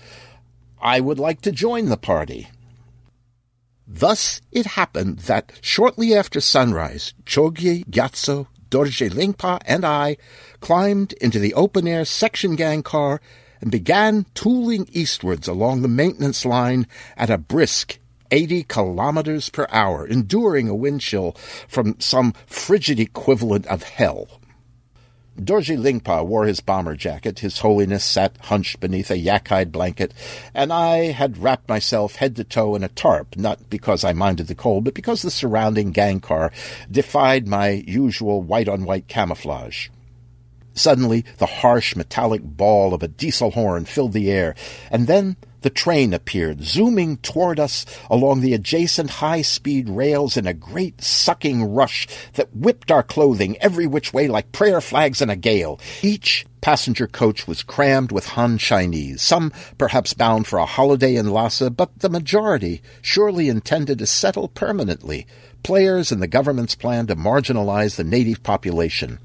I 0.82 1.02
would 1.02 1.19
like 1.19 1.41
to 1.41 1.52
join 1.52 1.88
the 1.88 1.98
party. 1.98 2.48
Thus 3.86 4.40
it 4.53 4.65
happened 4.65 5.19
that 5.19 5.52
shortly 5.60 6.15
after 6.15 6.40
sunrise, 6.40 7.14
Chogi 7.26 7.84
Gyatso 7.90 8.48
Dorji 8.69 9.10
Lingpa 9.10 9.61
and 9.65 9.85
I 9.85 10.18
climbed 10.60 11.14
into 11.14 11.39
the 11.39 11.53
open-air 11.53 12.06
section 12.06 12.56
gang 12.56 12.84
car 12.84 13.22
and 13.61 13.72
began 13.72 14.26
tooling 14.34 14.88
eastwards 14.91 15.48
along 15.48 15.81
the 15.81 15.88
maintenance 15.88 16.45
line 16.45 16.88
at 17.15 17.30
a 17.30 17.38
brisk 17.38 17.99
80 18.31 18.64
kilometers 18.64 19.49
per 19.49 19.68
hour, 19.72 20.06
enduring 20.06 20.68
a 20.68 20.76
wind 20.76 21.02
chill 21.02 21.34
from 21.68 21.95
some 21.99 22.34
frigid 22.45 22.99
equivalent 22.99 23.65
of 23.68 23.84
hell. 23.84 24.36
Dorji 25.38 25.77
Lingpa 25.77 26.26
wore 26.26 26.45
his 26.45 26.61
bomber 26.61 26.95
jacket, 26.95 27.39
his 27.39 27.59
holiness 27.59 28.03
sat 28.03 28.35
hunched 28.38 28.80
beneath 28.80 29.11
a 29.11 29.18
yak-hide 29.18 29.72
blanket, 29.72 30.14
and 30.53 30.73
I 30.73 31.11
had 31.11 31.38
wrapped 31.38 31.69
myself 31.69 32.15
head 32.15 32.35
to 32.38 32.43
toe 32.43 32.76
in 32.76 32.84
a 32.84 32.89
tarp, 32.89 33.38
not 33.38 33.69
because 33.69 34.03
I 34.03 34.14
minded 34.14 34.47
the 34.47 34.55
cold, 34.55 34.84
but 34.84 34.95
because 34.95 35.22
the 35.22 35.30
surrounding 35.30 35.91
gang 35.91 36.19
car 36.19 36.51
defied 36.89 37.47
my 37.47 37.84
usual 37.85 38.41
white-on-white 38.41 39.07
camouflage. 39.07 39.89
Suddenly, 40.73 41.23
the 41.38 41.45
harsh 41.45 41.95
metallic 41.95 42.41
bawl 42.43 42.93
of 42.93 43.03
a 43.03 43.07
diesel 43.07 43.51
horn 43.51 43.85
filled 43.85 44.14
the 44.14 44.31
air, 44.31 44.55
and 44.89 45.05
then 45.05 45.38
the 45.68 45.72
train 45.72 46.14
appeared, 46.14 46.64
zooming 46.64 47.18
toward 47.18 47.60
us 47.60 47.85
along 48.10 48.39
the 48.39 48.53
adjacent 48.53 49.10
high-speed 49.10 49.89
rails 49.89 50.38
in 50.38 50.48
a 50.48 50.53
great 50.53 51.03
sucking 51.03 51.61
rush 51.61 52.07
that 52.35 52.56
whipped 52.56 52.89
our 52.89 53.03
clothing 53.03 53.57
every 53.57 53.85
which 53.85 54.14
way 54.14 54.30
like 54.30 54.53
prayer 54.53 54.80
flags 54.80 55.22
in 55.22 55.30
a 55.30 55.35
gale. 55.35 55.77
Each 56.02 56.45
passenger 56.61 57.06
coach 57.06 57.49
was 57.49 57.64
crammed 57.64 58.14
with 58.14 58.27
Han 58.27 58.57
Chinese, 58.57 59.22
some 59.22 59.52
perhaps 59.77 60.14
bound 60.14 60.48
for 60.48 60.57
a 60.57 60.65
holiday 60.65 61.18
in 61.18 61.27
Lhasa, 61.27 61.69
but 61.69 61.99
the 61.99 62.07
majority 62.07 62.81
surely 63.02 63.49
intended 63.49 63.99
to 63.99 64.06
settle 64.06 64.48
permanently, 64.48 65.27
players 65.64 66.14
in 66.14 66.22
the 66.22 66.30
government's 66.30 66.76
plan 66.76 67.07
to 67.07 67.15
marginalize 67.18 67.98
the 67.98 68.06
native 68.06 68.41
population. 68.41 69.19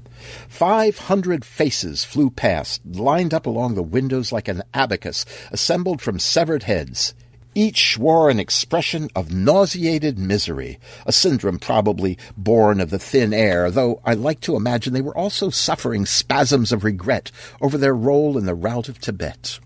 Five 0.47 0.97
hundred 0.97 1.45
faces 1.45 2.03
flew 2.03 2.29
past, 2.29 2.81
lined 2.85 3.33
up 3.33 3.45
along 3.45 3.75
the 3.75 3.83
windows 3.83 4.31
like 4.31 4.47
an 4.47 4.63
abacus, 4.73 5.25
assembled 5.51 6.01
from 6.01 6.19
severed 6.19 6.63
heads. 6.63 7.13
Each 7.55 7.99
wore 7.99 8.31
an 8.31 8.39
expression 8.39 9.09
of 9.15 9.31
nauseated 9.31 10.17
misery, 10.17 10.79
a 11.05 11.11
syndrome 11.11 11.59
probably 11.59 12.17
born 12.35 12.81
of 12.81 12.89
the 12.89 12.97
thin 12.97 13.31
air, 13.31 13.69
though 13.69 14.01
I 14.03 14.15
like 14.15 14.39
to 14.41 14.55
imagine 14.55 14.93
they 14.93 15.01
were 15.01 15.15
also 15.15 15.51
suffering 15.51 16.07
spasms 16.07 16.71
of 16.71 16.83
regret 16.83 17.31
over 17.61 17.77
their 17.77 17.93
role 17.93 18.39
in 18.39 18.47
the 18.47 18.55
rout 18.55 18.89
of 18.89 18.99
Tibet. 18.99 19.59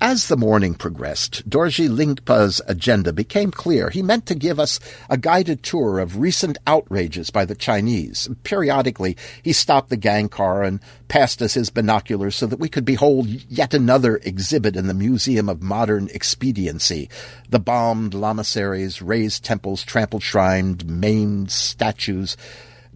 As 0.00 0.28
the 0.28 0.36
morning 0.36 0.74
progressed, 0.74 1.50
Dorji 1.50 1.88
Lingpa's 1.88 2.60
agenda 2.68 3.12
became 3.12 3.50
clear. 3.50 3.90
He 3.90 4.00
meant 4.00 4.26
to 4.26 4.36
give 4.36 4.60
us 4.60 4.78
a 5.10 5.18
guided 5.18 5.64
tour 5.64 5.98
of 5.98 6.18
recent 6.18 6.56
outrages 6.68 7.30
by 7.30 7.44
the 7.44 7.56
Chinese. 7.56 8.28
Periodically, 8.44 9.16
he 9.42 9.52
stopped 9.52 9.90
the 9.90 9.96
gang 9.96 10.28
car 10.28 10.62
and 10.62 10.78
passed 11.08 11.42
us 11.42 11.54
his 11.54 11.70
binoculars 11.70 12.36
so 12.36 12.46
that 12.46 12.60
we 12.60 12.68
could 12.68 12.84
behold 12.84 13.26
yet 13.26 13.74
another 13.74 14.18
exhibit 14.18 14.76
in 14.76 14.86
the 14.86 14.94
Museum 14.94 15.48
of 15.48 15.62
Modern 15.62 16.08
Expediency. 16.14 17.10
The 17.48 17.58
bombed 17.58 18.12
lamaseries, 18.12 19.02
razed 19.04 19.44
temples, 19.44 19.82
trampled 19.82 20.22
shrines, 20.22 20.84
maimed 20.84 21.50
statues, 21.50 22.36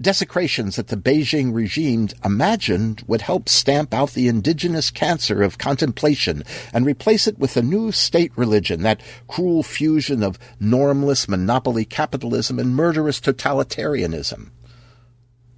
desecrations 0.02 0.76
that 0.76 0.88
the 0.88 0.96
Beijing 0.96 1.54
regime 1.54 2.08
imagined 2.24 3.02
would 3.06 3.22
help 3.22 3.48
stamp 3.48 3.94
out 3.94 4.12
the 4.12 4.28
indigenous 4.28 4.90
cancer 4.90 5.42
of 5.42 5.58
contemplation 5.58 6.42
and 6.72 6.84
replace 6.84 7.26
it 7.26 7.38
with 7.38 7.56
a 7.56 7.62
new 7.62 7.92
state 7.92 8.32
religion, 8.36 8.82
that 8.82 9.00
cruel 9.28 9.62
fusion 9.62 10.22
of 10.22 10.38
normless 10.60 11.28
monopoly 11.28 11.84
capitalism 11.84 12.58
and 12.58 12.74
murderous 12.74 13.20
totalitarianism. 13.20 14.50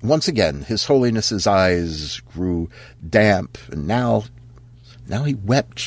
Once 0.02 0.28
again, 0.28 0.62
His 0.62 0.84
Holiness's 0.84 1.46
eyes 1.46 2.20
grew 2.20 2.68
damp, 3.08 3.56
and 3.72 3.86
now, 3.86 4.24
now 5.08 5.24
he 5.24 5.34
wept 5.34 5.80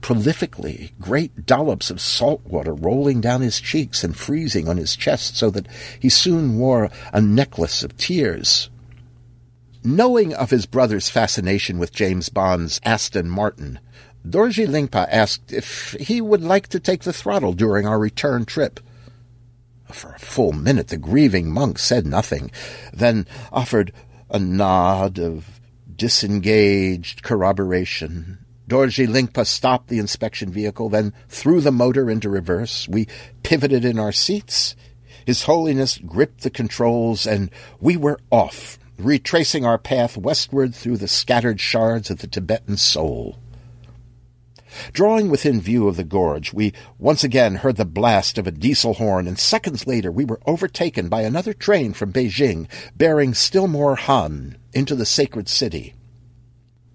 prolifically, 0.00 0.92
great 1.00 1.46
dollops 1.46 1.90
of 1.90 2.00
salt 2.00 2.44
water 2.44 2.74
rolling 2.74 3.20
down 3.20 3.40
his 3.40 3.60
cheeks 3.60 4.02
and 4.02 4.16
freezing 4.16 4.68
on 4.68 4.76
his 4.76 4.96
chest 4.96 5.36
so 5.36 5.50
that 5.50 5.68
he 5.98 6.08
soon 6.08 6.58
wore 6.58 6.90
a 7.12 7.20
necklace 7.20 7.82
of 7.82 7.96
tears. 7.96 8.70
Knowing 9.84 10.34
of 10.34 10.50
his 10.50 10.66
brother's 10.66 11.08
fascination 11.08 11.78
with 11.78 11.92
James 11.92 12.28
Bond's 12.28 12.80
Aston 12.84 13.28
Martin, 13.28 13.78
Dorji 14.26 14.66
Lingpa 14.66 15.08
asked 15.10 15.52
if 15.52 15.96
he 16.00 16.20
would 16.20 16.42
like 16.42 16.68
to 16.68 16.80
take 16.80 17.02
the 17.02 17.12
throttle 17.12 17.52
during 17.52 17.86
our 17.86 17.98
return 17.98 18.44
trip. 18.44 18.80
For 19.92 20.12
a 20.12 20.18
full 20.18 20.52
minute 20.52 20.88
the 20.88 20.98
grieving 20.98 21.50
monk 21.50 21.78
said 21.78 22.06
nothing, 22.06 22.50
then 22.92 23.26
offered 23.52 23.92
a 24.28 24.38
nod 24.38 25.18
of 25.18 25.60
disengaged 25.96 27.22
corroboration 27.22 28.44
Dorji 28.68 29.08
Lingpa 29.08 29.46
stopped 29.46 29.88
the 29.88 29.98
inspection 29.98 30.50
vehicle, 30.50 30.90
then 30.90 31.14
threw 31.28 31.62
the 31.62 31.72
motor 31.72 32.10
into 32.10 32.28
reverse. 32.28 32.86
We 32.86 33.08
pivoted 33.42 33.82
in 33.82 33.98
our 33.98 34.12
seats. 34.12 34.76
His 35.24 35.44
Holiness 35.44 35.96
gripped 35.96 36.42
the 36.42 36.50
controls, 36.50 37.26
and 37.26 37.50
we 37.80 37.96
were 37.96 38.20
off, 38.30 38.78
retracing 38.98 39.64
our 39.64 39.78
path 39.78 40.18
westward 40.18 40.74
through 40.74 40.98
the 40.98 41.08
scattered 41.08 41.60
shards 41.60 42.10
of 42.10 42.18
the 42.18 42.26
Tibetan 42.26 42.76
soul. 42.76 43.38
Drawing 44.92 45.30
within 45.30 45.62
view 45.62 45.88
of 45.88 45.96
the 45.96 46.04
gorge, 46.04 46.52
we 46.52 46.74
once 46.98 47.24
again 47.24 47.56
heard 47.56 47.76
the 47.76 47.86
blast 47.86 48.36
of 48.36 48.46
a 48.46 48.50
diesel 48.50 48.94
horn, 48.94 49.26
and 49.26 49.38
seconds 49.38 49.86
later 49.86 50.12
we 50.12 50.26
were 50.26 50.40
overtaken 50.44 51.08
by 51.08 51.22
another 51.22 51.54
train 51.54 51.94
from 51.94 52.12
Beijing, 52.12 52.68
bearing 52.94 53.32
still 53.32 53.66
more 53.66 53.96
Han 53.96 54.58
into 54.74 54.94
the 54.94 55.06
sacred 55.06 55.48
city. 55.48 55.94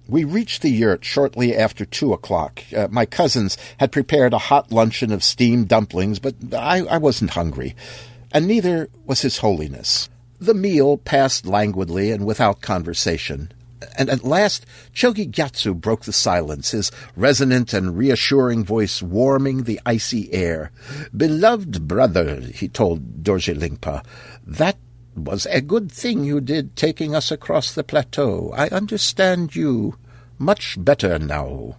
We 0.07 0.23
reached 0.25 0.61
the 0.61 0.69
yurt 0.69 1.05
shortly 1.05 1.55
after 1.55 1.85
two 1.85 2.13
o'clock. 2.13 2.61
Uh, 2.75 2.87
my 2.91 3.05
cousins 3.05 3.57
had 3.77 3.91
prepared 3.91 4.33
a 4.33 4.37
hot 4.37 4.71
luncheon 4.71 5.11
of 5.11 5.23
steamed 5.23 5.69
dumplings, 5.69 6.19
but 6.19 6.35
I, 6.53 6.79
I 6.79 6.97
wasn't 6.97 7.31
hungry, 7.31 7.75
and 8.31 8.47
neither 8.47 8.89
was 9.05 9.21
His 9.21 9.37
Holiness. 9.37 10.09
The 10.39 10.53
meal 10.53 10.97
passed 10.97 11.45
languidly 11.45 12.11
and 12.11 12.25
without 12.25 12.61
conversation, 12.61 13.51
and 13.97 14.09
at 14.09 14.23
last 14.23 14.65
Chogi 14.93 15.29
Gyatso 15.29 15.73
broke 15.73 16.03
the 16.03 16.13
silence, 16.13 16.71
his 16.71 16.91
resonant 17.15 17.73
and 17.73 17.97
reassuring 17.97 18.65
voice 18.65 19.01
warming 19.01 19.63
the 19.63 19.79
icy 19.85 20.33
air. 20.33 20.71
Beloved 21.15 21.87
brother, 21.87 22.41
he 22.41 22.67
told 22.67 23.23
Dorji 23.23 23.55
Lingpa, 23.55 24.03
that 24.45 24.77
was 25.15 25.45
a 25.47 25.61
good 25.61 25.91
thing 25.91 26.23
you 26.23 26.41
did 26.41 26.75
taking 26.75 27.15
us 27.15 27.31
across 27.31 27.73
the 27.73 27.83
plateau. 27.83 28.51
I 28.55 28.67
understand 28.69 29.55
you 29.55 29.97
much 30.37 30.75
better 30.83 31.19
now. 31.19 31.77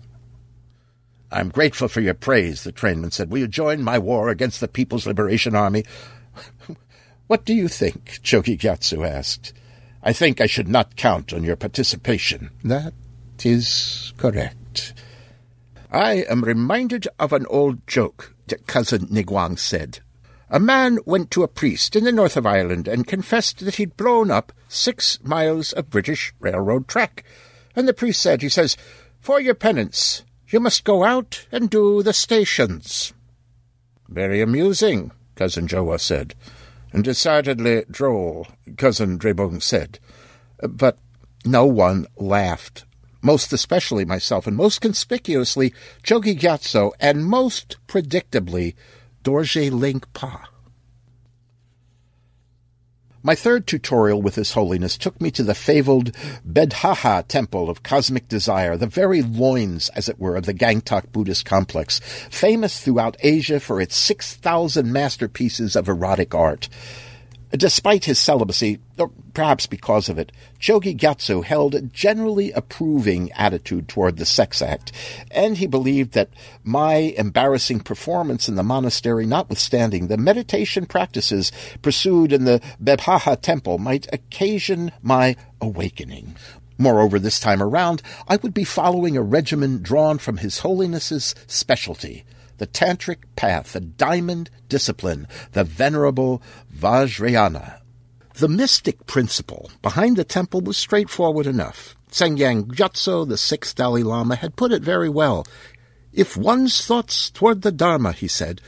I'm 1.30 1.48
grateful 1.48 1.88
for 1.88 2.00
your 2.00 2.14
praise, 2.14 2.62
the 2.62 2.72
trainman 2.72 3.10
said. 3.10 3.30
Will 3.30 3.38
you 3.38 3.48
join 3.48 3.82
my 3.82 3.98
war 3.98 4.28
against 4.28 4.60
the 4.60 4.68
People's 4.68 5.06
Liberation 5.06 5.56
Army? 5.56 5.84
what 7.26 7.44
do 7.44 7.52
you 7.52 7.66
think? 7.66 8.20
Chogi 8.22 8.56
Gyatso 8.56 9.06
asked. 9.08 9.52
I 10.02 10.12
think 10.12 10.40
I 10.40 10.46
should 10.46 10.68
not 10.68 10.96
count 10.96 11.32
on 11.32 11.42
your 11.42 11.56
participation. 11.56 12.50
That 12.62 12.92
is 13.42 14.12
correct. 14.16 14.94
I 15.90 16.24
am 16.28 16.44
reminded 16.44 17.08
of 17.18 17.32
an 17.32 17.46
old 17.46 17.84
joke, 17.86 18.34
cousin 18.66 19.06
Niguang 19.06 19.58
said. 19.58 20.00
A 20.54 20.60
man 20.60 21.00
went 21.04 21.32
to 21.32 21.42
a 21.42 21.48
priest 21.48 21.96
in 21.96 22.04
the 22.04 22.12
north 22.12 22.36
of 22.36 22.46
Ireland 22.46 22.86
and 22.86 23.08
confessed 23.08 23.64
that 23.64 23.74
he'd 23.74 23.96
blown 23.96 24.30
up 24.30 24.52
six 24.68 25.18
miles 25.24 25.72
of 25.72 25.90
British 25.90 26.32
railroad 26.38 26.86
track. 26.86 27.24
And 27.74 27.88
the 27.88 27.92
priest 27.92 28.22
said, 28.22 28.40
he 28.40 28.48
says, 28.48 28.76
For 29.18 29.40
your 29.40 29.56
penance, 29.56 30.22
you 30.46 30.60
must 30.60 30.84
go 30.84 31.02
out 31.02 31.44
and 31.50 31.68
do 31.68 32.04
the 32.04 32.12
stations. 32.12 33.12
Very 34.08 34.40
amusing, 34.40 35.10
Cousin 35.34 35.66
Jowo 35.66 35.98
said. 35.98 36.36
And 36.92 37.02
decidedly 37.02 37.82
droll, 37.90 38.46
Cousin 38.76 39.18
Drebung 39.18 39.60
said. 39.60 39.98
But 40.62 40.98
no 41.44 41.66
one 41.66 42.06
laughed. 42.16 42.84
Most 43.22 43.52
especially 43.52 44.04
myself, 44.04 44.46
and 44.46 44.56
most 44.56 44.80
conspicuously 44.80 45.74
Chogi 46.04 46.38
Gyatso, 46.38 46.92
and 47.00 47.26
most 47.26 47.76
predictably 47.88 48.74
Dorji 49.24 49.70
Lingpa. 49.70 50.44
My 53.22 53.34
third 53.34 53.66
tutorial 53.66 54.20
with 54.20 54.34
His 54.34 54.52
Holiness 54.52 54.98
took 54.98 55.18
me 55.18 55.30
to 55.30 55.42
the 55.42 55.54
fabled 55.54 56.12
Bedhaha 56.46 57.26
Temple 57.26 57.70
of 57.70 57.82
Cosmic 57.82 58.28
Desire, 58.28 58.76
the 58.76 58.86
very 58.86 59.22
loins, 59.22 59.88
as 59.96 60.10
it 60.10 60.20
were, 60.20 60.36
of 60.36 60.44
the 60.44 60.52
Gangtok 60.52 61.10
Buddhist 61.10 61.46
complex, 61.46 62.00
famous 62.28 62.82
throughout 62.82 63.16
Asia 63.20 63.60
for 63.60 63.80
its 63.80 63.96
6,000 63.96 64.92
masterpieces 64.92 65.74
of 65.74 65.88
erotic 65.88 66.34
art. 66.34 66.68
Despite 67.56 68.04
his 68.04 68.18
celibacy, 68.18 68.80
or 68.98 69.12
perhaps 69.32 69.68
because 69.68 70.08
of 70.08 70.18
it, 70.18 70.32
Chogi 70.58 70.96
Gyatso 70.96 71.44
held 71.44 71.76
a 71.76 71.82
generally 71.82 72.50
approving 72.50 73.30
attitude 73.32 73.86
toward 73.86 74.16
the 74.16 74.24
sex 74.24 74.60
act, 74.60 74.90
and 75.30 75.56
he 75.56 75.68
believed 75.68 76.14
that 76.14 76.30
my 76.64 77.14
embarrassing 77.16 77.80
performance 77.80 78.48
in 78.48 78.56
the 78.56 78.64
monastery 78.64 79.24
notwithstanding, 79.24 80.08
the 80.08 80.16
meditation 80.16 80.84
practices 80.84 81.52
pursued 81.80 82.32
in 82.32 82.44
the 82.44 82.60
Bedhaha 82.82 83.40
temple 83.40 83.78
might 83.78 84.12
occasion 84.12 84.90
my 85.00 85.36
awakening. 85.60 86.34
Moreover, 86.76 87.20
this 87.20 87.38
time 87.38 87.62
around, 87.62 88.02
I 88.26 88.36
would 88.36 88.52
be 88.52 88.64
following 88.64 89.16
a 89.16 89.22
regimen 89.22 89.80
drawn 89.80 90.18
from 90.18 90.38
His 90.38 90.58
Holiness's 90.58 91.36
specialty, 91.46 92.24
the 92.58 92.66
tantric 92.66 93.18
path, 93.36 93.72
the 93.72 93.80
diamond 93.80 94.50
discipline, 94.68 95.26
the 95.52 95.64
venerable 95.64 96.42
Vajrayana. 96.74 97.80
The 98.34 98.48
mystic 98.48 99.06
principle 99.06 99.70
behind 99.82 100.16
the 100.16 100.24
temple 100.24 100.60
was 100.60 100.76
straightforward 100.76 101.46
enough. 101.46 101.94
Tsangyang 102.10 102.66
Gyatso, 102.66 103.28
the 103.28 103.36
sixth 103.36 103.76
Dalai 103.76 104.02
Lama, 104.02 104.36
had 104.36 104.56
put 104.56 104.72
it 104.72 104.82
very 104.82 105.08
well. 105.08 105.46
If 106.12 106.36
one's 106.36 106.84
thoughts 106.84 107.30
toward 107.30 107.62
the 107.62 107.72
Dharma, 107.72 108.12
he 108.12 108.28
said, 108.28 108.60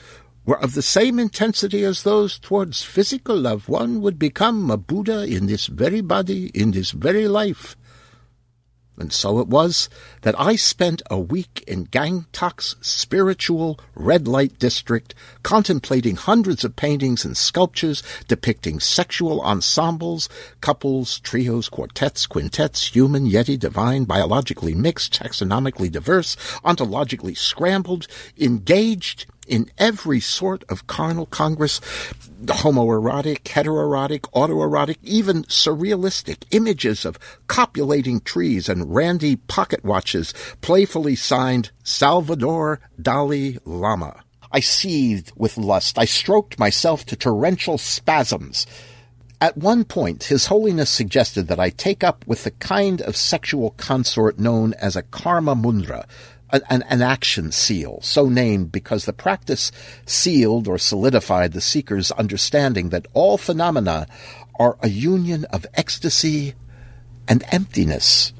were 0.44 0.60
of 0.62 0.74
the 0.74 0.82
same 0.82 1.18
intensity 1.18 1.84
as 1.84 2.04
those 2.04 2.38
towards 2.38 2.82
physical 2.82 3.36
love, 3.36 3.68
one 3.68 4.00
would 4.00 4.18
become 4.18 4.70
a 4.70 4.76
Buddha 4.76 5.24
in 5.24 5.46
this 5.46 5.66
very 5.66 6.00
body, 6.00 6.52
in 6.54 6.70
this 6.70 6.92
very 6.92 7.26
life. 7.26 7.76
And 8.98 9.12
so 9.12 9.40
it 9.40 9.48
was 9.48 9.88
that 10.22 10.38
I 10.40 10.56
spent 10.56 11.02
a 11.10 11.18
week 11.18 11.62
in 11.66 11.86
Gangtok's 11.86 12.76
spiritual 12.80 13.78
red 13.94 14.26
light 14.26 14.58
district 14.58 15.14
contemplating 15.42 16.16
hundreds 16.16 16.64
of 16.64 16.76
paintings 16.76 17.24
and 17.24 17.36
sculptures 17.36 18.02
depicting 18.26 18.80
sexual 18.80 19.40
ensembles, 19.42 20.28
couples, 20.60 21.20
trios, 21.20 21.68
quartets, 21.68 22.26
quintets, 22.26 22.86
human, 22.88 23.28
yeti, 23.28 23.58
divine, 23.58 24.04
biologically 24.04 24.74
mixed, 24.74 25.20
taxonomically 25.20 25.90
diverse, 25.92 26.36
ontologically 26.64 27.36
scrambled, 27.36 28.06
engaged 28.38 29.26
in 29.46 29.70
every 29.78 30.20
sort 30.20 30.64
of 30.68 30.86
carnal 30.86 31.26
congress, 31.26 31.80
homoerotic, 32.44 33.42
heteroerotic, 33.42 34.20
autoerotic, 34.32 34.96
even 35.02 35.44
surrealistic 35.44 36.44
images 36.50 37.04
of 37.04 37.18
copulating 37.46 38.20
trees 38.20 38.68
and 38.68 38.94
randy 38.94 39.36
pocket 39.36 39.84
watches 39.84 40.34
playfully 40.60 41.16
signed 41.16 41.70
Salvador 41.84 42.80
Dali 43.00 43.58
Lama. 43.64 44.22
I 44.52 44.60
seethed 44.60 45.32
with 45.36 45.58
lust. 45.58 45.98
I 45.98 46.04
stroked 46.04 46.58
myself 46.58 47.04
to 47.06 47.16
torrential 47.16 47.78
spasms. 47.78 48.66
At 49.38 49.56
one 49.56 49.84
point, 49.84 50.24
His 50.24 50.46
Holiness 50.46 50.88
suggested 50.88 51.48
that 51.48 51.60
I 51.60 51.68
take 51.68 52.02
up 52.02 52.26
with 52.26 52.44
the 52.44 52.52
kind 52.52 53.02
of 53.02 53.16
sexual 53.16 53.72
consort 53.72 54.38
known 54.38 54.72
as 54.74 54.96
a 54.96 55.02
karma 55.02 55.54
mudra, 55.54 56.06
an, 56.50 56.82
an, 56.88 57.02
action 57.02 57.50
seal, 57.52 57.98
so 58.02 58.28
named 58.28 58.70
because 58.70 59.04
the 59.04 59.12
practice 59.12 59.72
sealed 60.04 60.68
or 60.68 60.78
solidified 60.78 61.52
the 61.52 61.60
seeker's 61.60 62.10
understanding 62.12 62.90
that 62.90 63.06
all 63.14 63.36
phenomena 63.36 64.06
are 64.58 64.76
a 64.80 64.88
union 64.88 65.44
of 65.46 65.66
ecstasy 65.74 66.54
and 67.28 67.44
emptiness. 67.50 68.32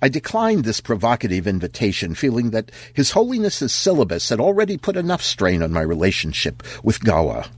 I 0.00 0.08
declined 0.08 0.64
this 0.64 0.80
provocative 0.80 1.46
invitation, 1.46 2.14
feeling 2.14 2.50
that 2.50 2.72
His 2.92 3.12
Holiness's 3.12 3.72
syllabus 3.72 4.28
had 4.30 4.40
already 4.40 4.76
put 4.76 4.96
enough 4.96 5.22
strain 5.22 5.62
on 5.62 5.72
my 5.72 5.80
relationship 5.80 6.62
with 6.82 7.00
Gawa. 7.00 7.48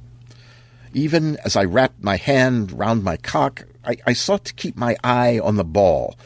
Even 0.92 1.38
as 1.38 1.56
I 1.56 1.64
wrapped 1.64 2.04
my 2.04 2.16
hand 2.16 2.70
round 2.70 3.02
my 3.02 3.16
cock, 3.16 3.64
I, 3.84 3.96
I 4.06 4.12
sought 4.12 4.44
to 4.44 4.54
keep 4.54 4.76
my 4.76 4.96
eye 5.02 5.38
on 5.38 5.56
the 5.56 5.64
ball, 5.64 6.16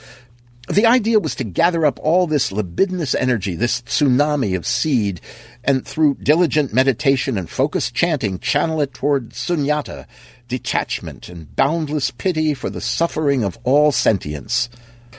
the 0.68 0.86
idea 0.86 1.18
was 1.18 1.34
to 1.36 1.44
gather 1.44 1.86
up 1.86 1.98
all 2.00 2.26
this 2.26 2.52
libidinous 2.52 3.14
energy, 3.14 3.54
this 3.54 3.80
tsunami 3.82 4.56
of 4.56 4.66
seed, 4.66 5.20
and 5.64 5.86
through 5.86 6.16
diligent 6.22 6.72
meditation 6.72 7.38
and 7.38 7.48
focused 7.48 7.94
chanting, 7.94 8.38
channel 8.38 8.80
it 8.80 8.92
toward 8.92 9.30
sunyata, 9.30 10.06
detachment, 10.46 11.28
and 11.28 11.54
boundless 11.56 12.10
pity 12.10 12.54
for 12.54 12.70
the 12.70 12.80
suffering 12.80 13.44
of 13.44 13.58
all 13.64 13.92
sentience. 13.92 14.68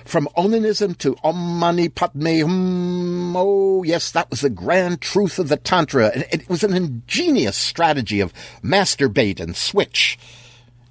From 0.05 0.29
onanism 0.37 0.97
to 0.99 1.17
Om 1.23 1.59
Mani 1.59 1.89
Padme 1.89 2.41
Hum, 2.41 3.35
oh 3.35 3.83
yes, 3.83 4.11
that 4.11 4.29
was 4.29 4.41
the 4.41 4.49
grand 4.49 5.01
truth 5.01 5.39
of 5.39 5.49
the 5.49 5.57
Tantra. 5.57 6.11
It 6.31 6.47
was 6.49 6.63
an 6.63 6.73
ingenious 6.73 7.57
strategy 7.57 8.19
of 8.19 8.33
masturbate 8.63 9.39
and 9.39 9.55
switch. 9.55 10.17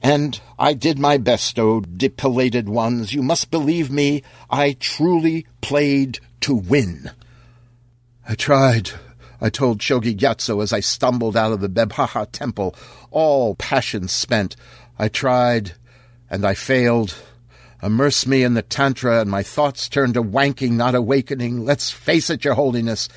And 0.02 0.40
I 0.58 0.74
did 0.74 0.98
my 0.98 1.18
best, 1.18 1.58
O 1.58 1.80
depilated 1.80 2.68
ones. 2.68 3.12
You 3.12 3.22
must 3.22 3.50
believe 3.50 3.90
me, 3.90 4.22
I 4.48 4.76
truly 4.78 5.46
played 5.60 6.20
to 6.40 6.54
win. 6.54 7.10
I 8.28 8.34
tried, 8.34 8.90
I 9.40 9.50
told 9.50 9.78
Chogi 9.78 10.16
Gyatso 10.16 10.62
as 10.62 10.72
I 10.72 10.80
stumbled 10.80 11.36
out 11.36 11.52
of 11.52 11.60
the 11.60 11.68
Bebhaha 11.68 12.28
temple, 12.30 12.74
all 13.10 13.54
passion 13.54 14.08
spent. 14.08 14.56
I 14.98 15.08
tried, 15.08 15.72
and 16.30 16.44
I 16.44 16.54
failed. 16.54 17.14
Immerse 17.82 18.26
me 18.26 18.42
in 18.42 18.54
the 18.54 18.62
Tantra, 18.62 19.20
and 19.20 19.30
my 19.30 19.44
thoughts 19.44 19.88
turned 19.88 20.14
to 20.14 20.22
wanking, 20.22 20.72
not 20.72 20.96
awakening. 20.96 21.64
Let's 21.64 21.90
face 21.90 22.28
it, 22.28 22.44
Your 22.44 22.54
Holiness. 22.54 23.08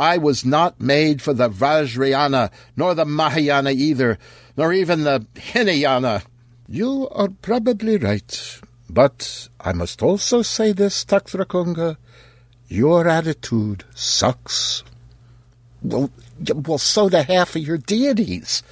I 0.00 0.16
was 0.16 0.46
not 0.46 0.80
made 0.80 1.20
for 1.20 1.34
the 1.34 1.50
Vajrayana, 1.50 2.50
nor 2.74 2.94
the 2.94 3.04
Mahayana 3.04 3.72
either, 3.72 4.16
nor 4.56 4.72
even 4.72 5.04
the 5.04 5.26
Hinayana. 5.34 6.22
You 6.66 7.06
are 7.10 7.28
probably 7.28 7.98
right, 7.98 8.60
but 8.88 9.48
I 9.60 9.74
must 9.74 10.02
also 10.02 10.40
say 10.40 10.72
this, 10.72 11.04
Taktrakunga. 11.04 11.98
Your 12.66 13.08
attitude 13.08 13.84
sucks. 13.94 14.84
Well, 15.82 16.10
well, 16.48 16.78
so 16.78 17.10
do 17.10 17.18
half 17.18 17.54
of 17.54 17.60
your 17.60 17.76
deities. 17.76 18.62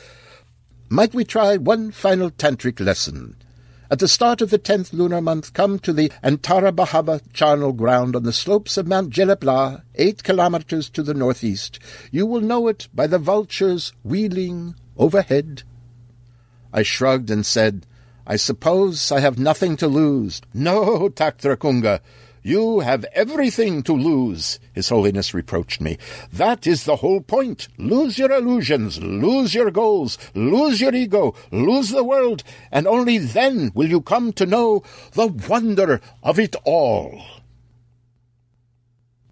Might 0.89 1.13
we 1.13 1.27
try 1.27 1.59
one 1.59 1.91
final 1.91 2.31
tantric 2.31 2.81
lesson? 2.81 3.37
At 3.91 4.01
the 4.01 4.09
start 4.09 4.43
of 4.43 4.51
the 4.51 4.59
tenth 4.59 4.93
lunar 4.93 5.23
month, 5.23 5.55
come 5.55 5.79
to 5.79 5.95
the 5.95 6.13
Antara 6.23 6.73
Bahava 6.73 7.23
charnel 7.33 7.73
ground 7.73 8.15
on 8.15 8.23
the 8.23 8.35
slopes 8.35 8.77
of 8.77 8.87
Mount 8.87 9.09
Jelapla, 9.15 9.83
eight 9.95 10.23
kilometers 10.23 10.91
to 10.91 11.03
the 11.03 11.15
northeast. 11.15 11.79
You 12.11 12.27
will 12.27 12.43
know 12.43 12.69
it 12.69 12.89
by 12.95 13.07
the 13.07 13.19
vultures 13.19 13.95
wheeling 14.05 14.75
overhead. 14.99 15.63
I 16.71 16.83
shrugged 16.83 17.31
and 17.31 17.47
said, 17.47 17.87
I 18.27 18.37
suppose 18.37 19.11
I 19.11 19.21
have 19.21 19.39
nothing 19.39 19.75
to 19.79 19.89
lose. 19.89 20.43
No, 20.53 21.09
Taktrakunga, 21.09 22.01
you 22.43 22.81
have 22.81 23.05
everything 23.13 23.83
to 23.85 23.93
lose, 23.93 24.59
His 24.73 24.89
Holiness 24.89 25.35
reproached 25.35 25.81
me. 25.81 25.99
That 26.33 26.67
is 26.67 26.85
the 26.85 26.97
whole 26.97 27.21
point. 27.21 27.69
Lose 27.79 28.19
your 28.19 28.33
illusions, 28.33 29.01
lose 29.03 29.55
your 29.55 29.71
goals, 29.71 30.19
lose 30.35 30.81
your 30.81 30.95
ego, 30.95 31.35
lose 31.51 31.91
the 31.91 32.05
world, 32.05 32.43
and 32.71 32.87
only 32.87 33.19
then 33.19 33.73
will 33.75 33.89
you 33.89 34.01
come 34.01 34.33
to 34.35 34.47
know 34.47 34.83
the 35.13 35.27
wonder 35.27 36.01
of 36.23 36.39
it 36.39 36.57
all. 36.65 37.23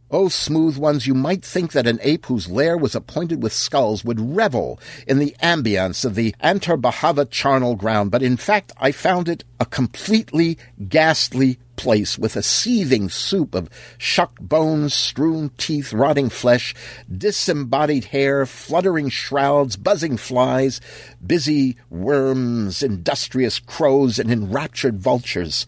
Oh, 0.09 0.29
smooth 0.29 0.77
ones, 0.77 1.09
you 1.09 1.15
might 1.15 1.45
think 1.45 1.73
that 1.73 1.89
an 1.89 1.99
ape 2.01 2.27
whose 2.27 2.49
lair 2.49 2.79
was 2.79 2.95
appointed 2.95 3.43
with 3.43 3.53
skulls 3.53 4.05
would 4.05 4.37
revel 4.37 4.79
in 5.05 5.19
the 5.19 5.35
ambience 5.43 6.05
of 6.05 6.15
the 6.15 6.33
Antar 6.41 6.77
Bahava 6.77 7.29
charnel 7.29 7.75
ground, 7.75 8.13
but 8.13 8.23
in 8.23 8.37
fact 8.37 8.73
I 8.79 8.93
found 8.93 9.29
it 9.29 9.43
a 9.59 9.67
completely 9.67 10.59
ghastly 10.89 11.59
place 11.77 12.19
with 12.19 12.37
a 12.37 12.43
seething 12.43 13.09
soup 13.09 13.55
of 13.55 13.71
shuck 13.99 14.39
bones, 14.41 14.95
strewn 14.95 15.51
teeth, 15.59 15.93
rotting 15.93 16.29
flesh, 16.29 16.75
disembodied 17.15 18.07
hair, 18.07 18.47
fluttering 18.47 19.09
shrouds, 19.09 19.77
buzzing 19.77 20.17
flies, 20.17 20.81
busy 21.25 21.77
worms, 21.91 22.83
industrious 22.83 23.59
crows, 23.59 24.19
and 24.19 24.31
enraptured 24.31 24.99
vultures. 24.99 25.67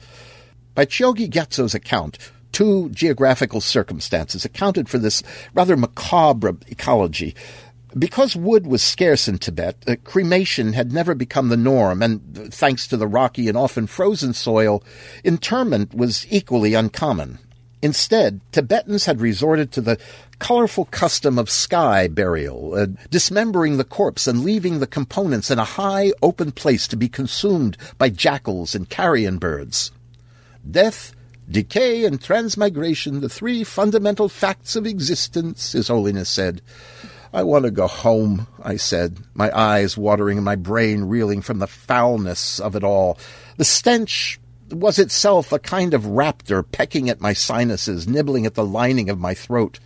By 0.74 0.84
Chogi 0.84 1.28
Gyatso's 1.28 1.74
account, 1.74 2.18
Two 2.50 2.88
geographical 2.90 3.60
circumstances 3.60 4.44
accounted 4.44 4.88
for 4.88 4.98
this 4.98 5.22
rather 5.54 5.76
macabre 5.76 6.56
ecology. 6.68 7.36
Because 7.96 8.36
wood 8.36 8.66
was 8.66 8.82
scarce 8.82 9.28
in 9.28 9.38
Tibet, 9.38 9.76
uh, 9.86 9.96
cremation 10.04 10.74
had 10.74 10.92
never 10.92 11.14
become 11.14 11.48
the 11.48 11.56
norm, 11.56 12.02
and 12.02 12.52
thanks 12.52 12.86
to 12.88 12.96
the 12.96 13.06
rocky 13.06 13.48
and 13.48 13.56
often 13.56 13.86
frozen 13.86 14.34
soil, 14.34 14.82
interment 15.24 15.94
was 15.94 16.26
equally 16.28 16.74
uncommon. 16.74 17.38
Instead, 17.80 18.40
Tibetans 18.52 19.04
had 19.04 19.20
resorted 19.20 19.72
to 19.72 19.80
the 19.80 19.98
colorful 20.38 20.84
custom 20.86 21.38
of 21.38 21.48
sky 21.48 22.08
burial, 22.08 22.74
uh, 22.74 22.86
dismembering 23.10 23.76
the 23.76 23.84
corpse 23.84 24.26
and 24.26 24.44
leaving 24.44 24.80
the 24.80 24.86
components 24.86 25.50
in 25.50 25.58
a 25.58 25.64
high, 25.64 26.12
open 26.20 26.52
place 26.52 26.88
to 26.88 26.96
be 26.96 27.08
consumed 27.08 27.76
by 27.96 28.08
jackals 28.08 28.74
and 28.74 28.90
carrion 28.90 29.38
birds. 29.38 29.92
Death 30.68 31.14
Decay 31.50 32.04
and 32.04 32.20
transmigration, 32.20 33.20
the 33.20 33.28
three 33.28 33.64
fundamental 33.64 34.28
facts 34.28 34.76
of 34.76 34.86
existence, 34.86 35.72
His 35.72 35.88
Holiness 35.88 36.28
said. 36.28 36.60
I 37.32 37.42
want 37.42 37.64
to 37.64 37.70
go 37.70 37.86
home, 37.86 38.46
I 38.62 38.76
said, 38.76 39.18
my 39.34 39.56
eyes 39.56 39.96
watering 39.96 40.38
and 40.38 40.44
my 40.44 40.56
brain 40.56 41.04
reeling 41.04 41.42
from 41.42 41.58
the 41.58 41.66
foulness 41.66 42.58
of 42.58 42.74
it 42.74 42.84
all. 42.84 43.18
The 43.56 43.64
stench 43.64 44.40
was 44.70 44.98
itself 44.98 45.52
a 45.52 45.58
kind 45.58 45.94
of 45.94 46.02
raptor 46.04 46.64
pecking 46.70 47.08
at 47.08 47.20
my 47.20 47.32
sinuses, 47.32 48.08
nibbling 48.08 48.46
at 48.46 48.54
the 48.54 48.64
lining 48.64 49.10
of 49.10 49.18
my 49.18 49.34
throat. 49.34 49.78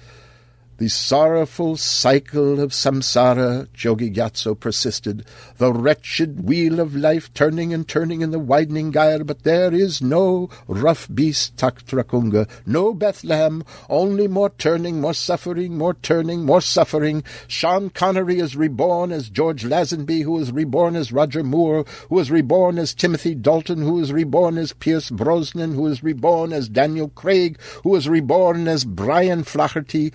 The 0.83 0.89
sorrowful 0.89 1.77
cycle 1.77 2.59
of 2.59 2.73
samsara, 2.73 3.69
Chogi 3.69 4.13
Gyatso 4.13 4.59
persisted, 4.59 5.25
the 5.59 5.73
wretched 5.73 6.45
wheel 6.45 6.81
of 6.81 6.97
life 6.97 7.33
turning 7.35 7.73
and 7.73 7.87
turning 7.87 8.21
in 8.21 8.33
the 8.33 8.41
widening 8.41 8.91
gyre, 8.91 9.23
but 9.23 9.45
there 9.45 9.73
is 9.73 10.03
no 10.03 10.51
rough 10.67 11.07
beast 11.15 11.55
Taktrakunga, 11.57 12.49
no 12.67 12.93
Bethlehem, 12.95 13.63
only 13.89 14.27
more 14.27 14.51
turning, 14.51 15.01
more 15.01 15.15
suffering, 15.15 15.79
more 15.79 15.95
turning, 15.95 16.45
more 16.45 16.61
suffering. 16.61 17.23
Sean 17.47 17.89
Connery 17.89 18.41
is 18.41 18.57
reborn 18.57 19.13
as 19.13 19.31
George 19.31 19.63
Lazenby, 19.63 20.25
who 20.25 20.37
is 20.41 20.51
reborn 20.51 20.97
as 20.97 21.13
Roger 21.13 21.45
Moore, 21.45 21.85
who 22.09 22.19
is 22.19 22.29
reborn 22.29 22.77
as 22.81 22.93
Timothy 22.93 23.37
Dalton, 23.37 23.83
who 23.83 24.01
is 24.01 24.13
reborn 24.13 24.59
as 24.59 24.73
Pierce 24.73 25.11
Brosnan, 25.11 25.77
who 25.77 25.87
is 25.87 26.03
reborn 26.03 26.53
as 26.53 26.69
Daniel 26.69 27.11
Craig, 27.11 27.61
who 27.85 27.95
is 27.95 28.09
reborn 28.09 28.67
as 28.67 28.85
Brian 28.85 29.45
Flaherty. 29.45 30.13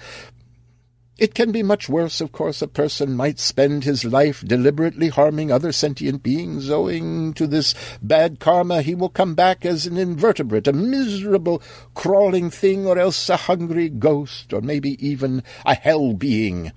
It 1.18 1.34
can 1.34 1.52
be 1.52 1.64
much 1.64 1.89
worse, 1.89 2.22
of 2.22 2.31
course. 2.31 2.61
A 2.61 2.68
person 2.68 3.15
might 3.15 3.39
spend 3.39 3.84
his 3.84 4.06
life 4.06 4.44
deliberately 4.45 5.10
harming 5.10 5.52
other 5.52 5.72
sentient 5.72 6.22
beings. 6.22 6.69
Owing 6.69 7.34
to 7.34 7.48
this 7.48 7.73
bad 8.03 8.39
karma, 8.39 8.84
he 8.84 8.94
will 8.94 9.10
come 9.10 9.34
back 9.34 9.65
as 9.65 9.88
an 9.88 9.98
invertebrate, 9.98 10.68
a 10.68 10.73
miserable, 10.73 11.64
crawling 11.95 12.52
thing, 12.52 12.85
or 12.85 12.99
else 12.99 13.30
a 13.30 13.38
hungry 13.38 13.89
ghost, 13.89 14.53
or 14.53 14.61
maybe 14.61 14.95
even 15.06 15.41
a 15.65 15.73
hell 15.73 16.14
being. 16.14 16.72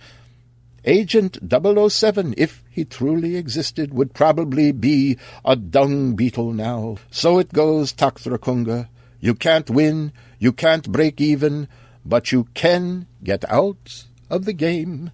Agent 0.86 1.36
007, 1.46 2.32
if 2.38 2.64
he 2.70 2.86
truly 2.86 3.36
existed, 3.36 3.92
would 3.92 4.14
probably 4.14 4.72
be 4.72 5.18
a 5.44 5.54
dung 5.54 6.16
beetle 6.16 6.54
now. 6.54 6.96
So 7.10 7.38
it 7.38 7.52
goes, 7.52 7.92
Taktrakunga. 7.92 8.88
You 9.20 9.34
can't 9.34 9.68
win, 9.68 10.12
you 10.38 10.54
can't 10.54 10.90
break 10.90 11.20
even, 11.20 11.68
but 12.06 12.32
you 12.32 12.44
can 12.54 13.06
get 13.22 13.44
out 13.50 14.06
of 14.30 14.44
the 14.44 14.52
game. 14.52 15.10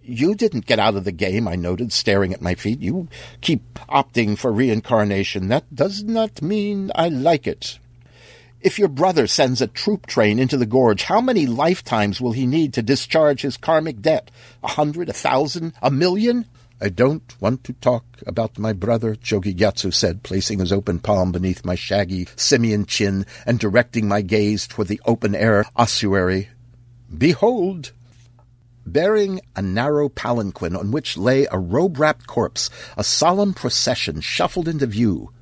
You 0.00 0.36
didn't 0.36 0.66
get 0.66 0.78
out 0.78 0.94
of 0.94 1.04
the 1.04 1.12
game, 1.12 1.48
I 1.48 1.56
noted, 1.56 1.92
staring 1.92 2.32
at 2.32 2.40
my 2.40 2.54
feet. 2.54 2.80
You 2.80 3.08
keep 3.40 3.74
opting 3.88 4.38
for 4.38 4.52
reincarnation. 4.52 5.48
That 5.48 5.74
does 5.74 6.04
not 6.04 6.40
mean 6.40 6.92
I 6.94 7.08
like 7.08 7.46
it. 7.46 7.80
If 8.60 8.78
your 8.78 8.88
brother 8.88 9.26
sends 9.26 9.60
a 9.60 9.66
troop 9.66 10.06
train 10.06 10.38
into 10.38 10.56
the 10.56 10.66
gorge, 10.66 11.02
how 11.02 11.20
many 11.20 11.46
lifetimes 11.46 12.20
will 12.20 12.32
he 12.32 12.46
need 12.46 12.72
to 12.74 12.82
discharge 12.82 13.42
his 13.42 13.56
karmic 13.56 14.00
debt? 14.00 14.30
A 14.62 14.68
hundred, 14.68 15.08
a 15.08 15.12
thousand, 15.12 15.72
a 15.82 15.90
million? 15.90 16.46
I 16.80 16.88
don't 16.88 17.34
want 17.40 17.64
to 17.64 17.72
talk 17.72 18.04
about 18.26 18.58
my 18.58 18.72
brother, 18.72 19.14
Chogi 19.14 19.54
Gyatso 19.54 19.92
said, 19.92 20.22
placing 20.22 20.58
his 20.58 20.72
open 20.72 20.98
palm 21.00 21.32
beneath 21.32 21.64
my 21.64 21.74
shaggy 21.74 22.28
simian 22.36 22.86
chin 22.86 23.24
and 23.46 23.58
directing 23.58 24.08
my 24.08 24.20
gaze 24.20 24.66
toward 24.66 24.88
the 24.88 25.00
open 25.06 25.34
air 25.34 25.64
ossuary 25.74 26.48
behold! 27.16 27.92
Bearing 28.86 29.40
a 29.56 29.62
narrow 29.62 30.08
palanquin 30.08 30.76
on 30.76 30.92
which 30.92 31.16
lay 31.16 31.46
a 31.50 31.58
robe-wrapped 31.58 32.28
corpse, 32.28 32.70
a 32.96 33.02
solemn 33.02 33.52
procession 33.52 34.20
shuffled 34.20 34.68
into 34.68 34.86
view. 34.86 35.32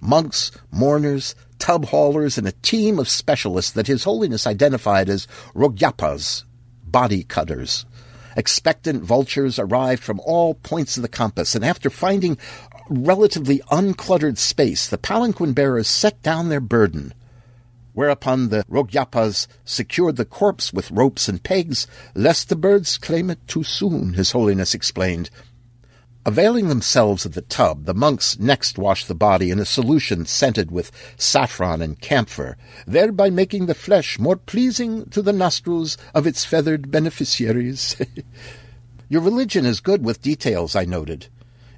Monks, 0.00 0.52
mourners, 0.70 1.34
tub 1.58 1.86
haulers, 1.86 2.38
and 2.38 2.46
a 2.46 2.52
team 2.52 3.00
of 3.00 3.08
specialists 3.08 3.72
that 3.72 3.88
His 3.88 4.04
Holiness 4.04 4.46
identified 4.46 5.08
as 5.08 5.26
Rogyapas, 5.52 6.44
body 6.84 7.24
cutters. 7.24 7.84
Expectant 8.36 9.02
vultures 9.02 9.58
arrived 9.58 10.02
from 10.02 10.20
all 10.20 10.54
points 10.54 10.96
of 10.96 11.02
the 11.02 11.08
compass, 11.08 11.56
and 11.56 11.64
after 11.64 11.90
finding 11.90 12.38
relatively 12.88 13.60
uncluttered 13.70 14.38
space, 14.38 14.86
the 14.86 14.96
palanquin 14.96 15.54
bearers 15.54 15.88
set 15.88 16.22
down 16.22 16.48
their 16.48 16.60
burden. 16.60 17.12
Whereupon 17.94 18.48
the 18.48 18.64
Rogyapas 18.70 19.46
secured 19.64 20.16
the 20.16 20.24
corpse 20.24 20.72
with 20.72 20.90
ropes 20.90 21.28
and 21.28 21.42
pegs, 21.42 21.86
lest 22.14 22.48
the 22.48 22.56
birds 22.56 22.96
claim 22.96 23.28
it 23.28 23.46
too 23.46 23.64
soon, 23.64 24.14
His 24.14 24.32
Holiness 24.32 24.74
explained. 24.74 25.28
Availing 26.24 26.68
themselves 26.68 27.26
of 27.26 27.34
the 27.34 27.42
tub, 27.42 27.84
the 27.84 27.94
monks 27.94 28.38
next 28.38 28.78
washed 28.78 29.08
the 29.08 29.14
body 29.14 29.50
in 29.50 29.58
a 29.58 29.64
solution 29.64 30.24
scented 30.24 30.70
with 30.70 30.92
saffron 31.16 31.82
and 31.82 32.00
camphor, 32.00 32.56
thereby 32.86 33.28
making 33.28 33.66
the 33.66 33.74
flesh 33.74 34.20
more 34.20 34.36
pleasing 34.36 35.04
to 35.06 35.20
the 35.20 35.32
nostrils 35.32 35.98
of 36.14 36.26
its 36.26 36.44
feathered 36.44 36.92
beneficiaries. 36.92 37.96
Your 39.08 39.20
religion 39.20 39.66
is 39.66 39.80
good 39.80 40.04
with 40.04 40.22
details, 40.22 40.76
I 40.76 40.84
noted. 40.84 41.26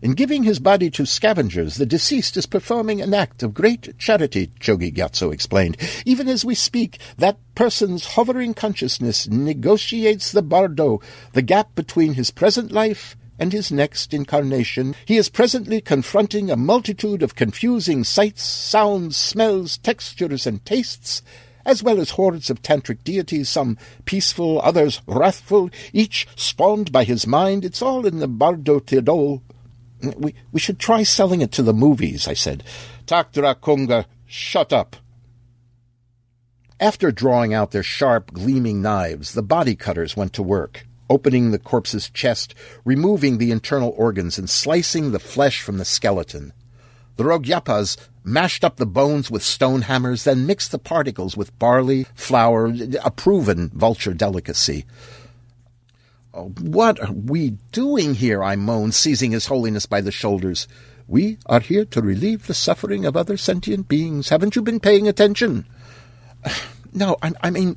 In 0.04 0.12
giving 0.12 0.42
his 0.42 0.58
body 0.58 0.90
to 0.90 1.06
scavengers, 1.06 1.76
the 1.76 1.86
deceased 1.86 2.36
is 2.36 2.44
performing 2.44 3.00
an 3.00 3.14
act 3.14 3.42
of 3.42 3.54
great 3.54 3.98
charity, 3.98 4.48
Chogi 4.60 4.94
Gyatso 4.94 5.32
explained. 5.32 5.78
Even 6.04 6.28
as 6.28 6.44
we 6.44 6.54
speak, 6.54 6.98
that 7.16 7.38
person's 7.54 8.04
hovering 8.08 8.52
consciousness 8.52 9.26
negotiates 9.26 10.30
the 10.30 10.42
bardo, 10.42 11.00
the 11.32 11.40
gap 11.40 11.74
between 11.74 12.12
his 12.12 12.30
present 12.30 12.70
life 12.70 13.16
and 13.38 13.54
his 13.54 13.72
next 13.72 14.12
incarnation. 14.12 14.94
He 15.06 15.16
is 15.16 15.30
presently 15.30 15.80
confronting 15.80 16.50
a 16.50 16.54
multitude 16.54 17.22
of 17.22 17.34
confusing 17.34 18.04
sights, 18.04 18.42
sounds, 18.42 19.16
smells, 19.16 19.78
textures, 19.78 20.46
and 20.46 20.62
tastes, 20.66 21.22
as 21.64 21.82
well 21.82 21.98
as 21.98 22.10
hordes 22.10 22.50
of 22.50 22.60
tantric 22.60 23.04
deities, 23.04 23.48
some 23.48 23.78
peaceful, 24.04 24.60
others 24.60 25.00
wrathful, 25.06 25.70
each 25.94 26.28
spawned 26.36 26.92
by 26.92 27.04
his 27.04 27.26
mind. 27.26 27.64
It's 27.64 27.80
all 27.80 28.04
in 28.04 28.18
the 28.18 28.28
Bardo 28.28 28.80
Thodol. 28.80 29.40
We, 30.16 30.34
we 30.52 30.60
should 30.60 30.78
try 30.78 31.02
selling 31.02 31.40
it 31.40 31.52
to 31.52 31.62
the 31.62 31.72
movies, 31.72 32.28
I 32.28 32.34
said. 32.34 32.64
Taktra 33.06 33.60
Kunga, 33.60 34.06
shut 34.26 34.72
up. 34.72 34.96
After 36.80 37.12
drawing 37.12 37.54
out 37.54 37.70
their 37.70 37.82
sharp, 37.82 38.32
gleaming 38.32 38.82
knives, 38.82 39.32
the 39.32 39.42
body 39.42 39.76
cutters 39.76 40.16
went 40.16 40.32
to 40.34 40.42
work, 40.42 40.86
opening 41.08 41.50
the 41.50 41.58
corpse's 41.58 42.10
chest, 42.10 42.54
removing 42.84 43.38
the 43.38 43.52
internal 43.52 43.94
organs, 43.96 44.38
and 44.38 44.50
slicing 44.50 45.12
the 45.12 45.20
flesh 45.20 45.62
from 45.62 45.78
the 45.78 45.84
skeleton. 45.84 46.52
The 47.16 47.24
Rogyapas 47.24 47.96
mashed 48.24 48.64
up 48.64 48.76
the 48.76 48.86
bones 48.86 49.30
with 49.30 49.42
stone 49.42 49.82
hammers, 49.82 50.24
then 50.24 50.46
mixed 50.46 50.72
the 50.72 50.78
particles 50.78 51.36
with 51.36 51.56
barley, 51.58 52.06
flour, 52.14 52.74
a 53.04 53.10
proven 53.10 53.70
vulture 53.72 54.14
delicacy. 54.14 54.84
Oh, 56.36 56.52
what 56.60 56.98
are 57.00 57.12
we 57.12 57.50
doing 57.70 58.14
here? 58.14 58.42
I 58.42 58.56
moaned, 58.56 58.94
seizing 58.94 59.30
His 59.30 59.46
Holiness 59.46 59.86
by 59.86 60.00
the 60.00 60.10
shoulders. 60.10 60.66
We 61.06 61.38
are 61.46 61.60
here 61.60 61.84
to 61.84 62.02
relieve 62.02 62.48
the 62.48 62.54
suffering 62.54 63.04
of 63.04 63.16
other 63.16 63.36
sentient 63.36 63.86
beings. 63.86 64.30
Haven't 64.30 64.56
you 64.56 64.62
been 64.62 64.80
paying 64.80 65.08
attention? 65.08 65.66
No, 66.96 67.16
I, 67.22 67.32
I 67.42 67.50
mean, 67.50 67.76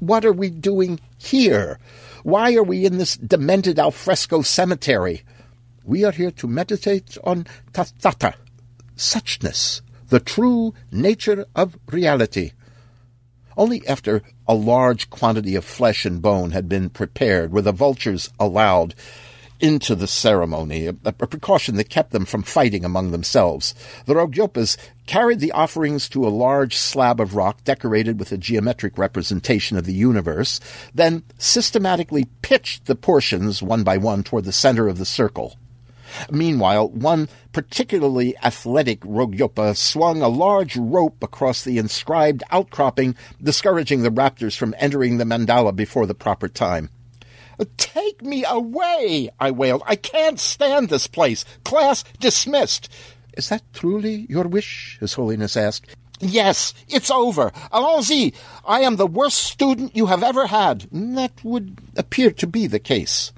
what 0.00 0.24
are 0.24 0.32
we 0.32 0.50
doing 0.50 0.98
here? 1.18 1.78
Why 2.24 2.56
are 2.56 2.64
we 2.64 2.84
in 2.84 2.98
this 2.98 3.16
demented 3.16 3.78
alfresco 3.78 4.42
cemetery? 4.42 5.22
We 5.84 6.02
are 6.02 6.10
here 6.10 6.32
to 6.32 6.48
meditate 6.48 7.16
on 7.22 7.46
tathata, 7.72 8.34
suchness, 8.96 9.82
the 10.08 10.18
true 10.18 10.74
nature 10.90 11.46
of 11.54 11.78
reality. 11.92 12.54
Only 13.56 13.86
after 13.86 14.22
a 14.48 14.54
large 14.54 15.10
quantity 15.10 15.54
of 15.54 15.64
flesh 15.64 16.04
and 16.04 16.22
bone 16.22 16.52
had 16.52 16.68
been 16.68 16.90
prepared 16.90 17.52
were 17.52 17.62
the 17.62 17.72
vultures 17.72 18.30
allowed 18.38 18.94
into 19.60 19.94
the 19.94 20.06
ceremony, 20.06 20.86
a, 20.86 20.94
a, 21.04 21.12
precaution 21.12 21.76
that 21.76 21.88
kept 21.88 22.10
them 22.10 22.24
from 22.24 22.42
fighting 22.42 22.84
among 22.84 23.10
themselves. 23.10 23.74
The 24.04 24.14
Rogyapas 24.14 24.76
carried 25.06 25.40
the 25.40 25.52
offerings 25.52 26.08
to 26.10 26.26
a 26.26 26.28
large 26.28 26.76
slab 26.76 27.20
of 27.20 27.34
rock 27.34 27.64
decorated 27.64 28.18
with 28.18 28.32
a 28.32 28.38
geometric 28.38 28.98
representation 28.98 29.78
of 29.78 29.84
the 29.84 29.94
universe, 29.94 30.60
then 30.94 31.22
systematically 31.38 32.26
pitched 32.42 32.86
the 32.86 32.94
portions 32.94 33.62
one 33.62 33.82
by 33.82 33.96
one 33.96 34.22
toward 34.22 34.44
the 34.44 34.52
center 34.52 34.88
of 34.88 34.98
the 34.98 35.06
circle. 35.06 35.56
Meanwhile, 36.30 36.88
one 36.88 37.28
particularly 37.52 38.36
athletic 38.42 39.00
Rogyapa 39.00 39.76
swung 39.76 40.22
a 40.22 40.28
large 40.28 40.76
rope 40.76 41.22
across 41.22 41.64
the 41.64 41.78
inscribed 41.78 42.42
outcropping, 42.50 43.16
discouraging 43.42 44.02
the 44.02 44.10
raptors 44.10 44.56
from 44.56 44.74
entering 44.78 45.18
the 45.18 45.24
mandala 45.24 45.74
before 45.74 46.06
the 46.06 46.14
proper 46.14 46.48
time. 46.48 46.90
Take 47.76 48.22
me 48.22 48.44
away, 48.44 49.30
I 49.40 49.50
wailed. 49.50 49.82
I 49.86 49.96
can't 49.96 50.38
stand 50.38 50.88
this 50.88 51.06
place. 51.06 51.44
Class 51.64 52.04
dismissed. 52.20 52.90
Is 53.36 53.48
that 53.48 53.62
truly 53.72 54.26
your 54.28 54.44
wish? 54.44 54.98
His 55.00 55.14
Holiness 55.14 55.56
asked. 55.56 55.96
Yes, 56.20 56.72
it's 56.88 57.10
over. 57.10 57.50
Allons-y. 57.72 58.32
I 58.64 58.80
am 58.80 58.96
the 58.96 59.06
worst 59.06 59.38
student 59.38 59.96
you 59.96 60.06
have 60.06 60.22
ever 60.22 60.46
had. 60.46 60.86
That 60.90 61.32
would 61.44 61.78
appear 61.96 62.30
to 62.32 62.46
be 62.46 62.66
the 62.66 62.78
case. 62.78 63.32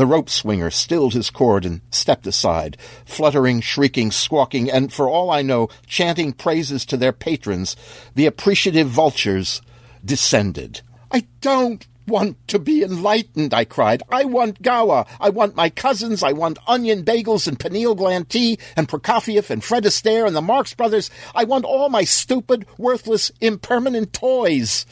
The 0.00 0.06
rope 0.06 0.30
swinger 0.30 0.70
stilled 0.70 1.12
his 1.12 1.28
cord 1.28 1.66
and 1.66 1.82
stepped 1.90 2.26
aside, 2.26 2.78
fluttering, 3.04 3.60
shrieking, 3.60 4.10
squawking, 4.10 4.70
and, 4.70 4.90
for 4.90 5.10
all 5.10 5.30
I 5.30 5.42
know, 5.42 5.68
chanting 5.86 6.32
praises 6.32 6.86
to 6.86 6.96
their 6.96 7.12
patrons. 7.12 7.76
The 8.14 8.24
appreciative 8.24 8.88
vultures 8.88 9.60
descended. 10.02 10.80
I 11.12 11.26
don't 11.42 11.86
want 12.06 12.48
to 12.48 12.58
be 12.58 12.82
enlightened, 12.82 13.52
I 13.52 13.66
cried. 13.66 14.02
I 14.10 14.24
want 14.24 14.62
Gawa. 14.62 15.06
I 15.20 15.28
want 15.28 15.54
my 15.54 15.68
cousins. 15.68 16.22
I 16.22 16.32
want 16.32 16.58
onion 16.66 17.04
bagels 17.04 17.46
and 17.46 17.60
pineal 17.60 17.94
gland 17.94 18.30
tea 18.30 18.58
and 18.78 18.88
Prokofiev 18.88 19.50
and 19.50 19.62
Fred 19.62 19.84
Astaire 19.84 20.26
and 20.26 20.34
the 20.34 20.40
Marx 20.40 20.72
Brothers. 20.72 21.10
I 21.34 21.44
want 21.44 21.66
all 21.66 21.90
my 21.90 22.04
stupid, 22.04 22.64
worthless, 22.78 23.30
impermanent 23.42 24.14
toys. 24.14 24.86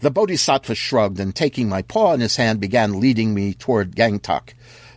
The 0.00 0.10
bodhisattva 0.10 0.74
shrugged 0.76 1.18
and, 1.18 1.34
taking 1.34 1.68
my 1.68 1.82
paw 1.82 2.12
in 2.12 2.20
his 2.20 2.36
hand, 2.36 2.60
began 2.60 3.00
leading 3.00 3.34
me 3.34 3.54
toward 3.54 3.96
Gangtok. 3.96 4.54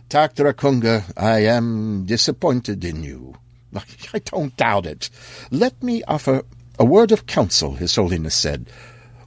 Taktrakunga, 0.08 1.12
I 1.16 1.40
am 1.40 2.04
disappointed 2.06 2.84
in 2.84 3.02
you. 3.02 3.34
I 4.14 4.18
don't 4.20 4.56
doubt 4.56 4.86
it. 4.86 5.10
Let 5.50 5.82
me 5.82 6.02
offer 6.04 6.42
a 6.78 6.84
word 6.84 7.10
of 7.12 7.26
counsel, 7.26 7.74
His 7.74 7.96
Holiness 7.96 8.34
said. 8.34 8.70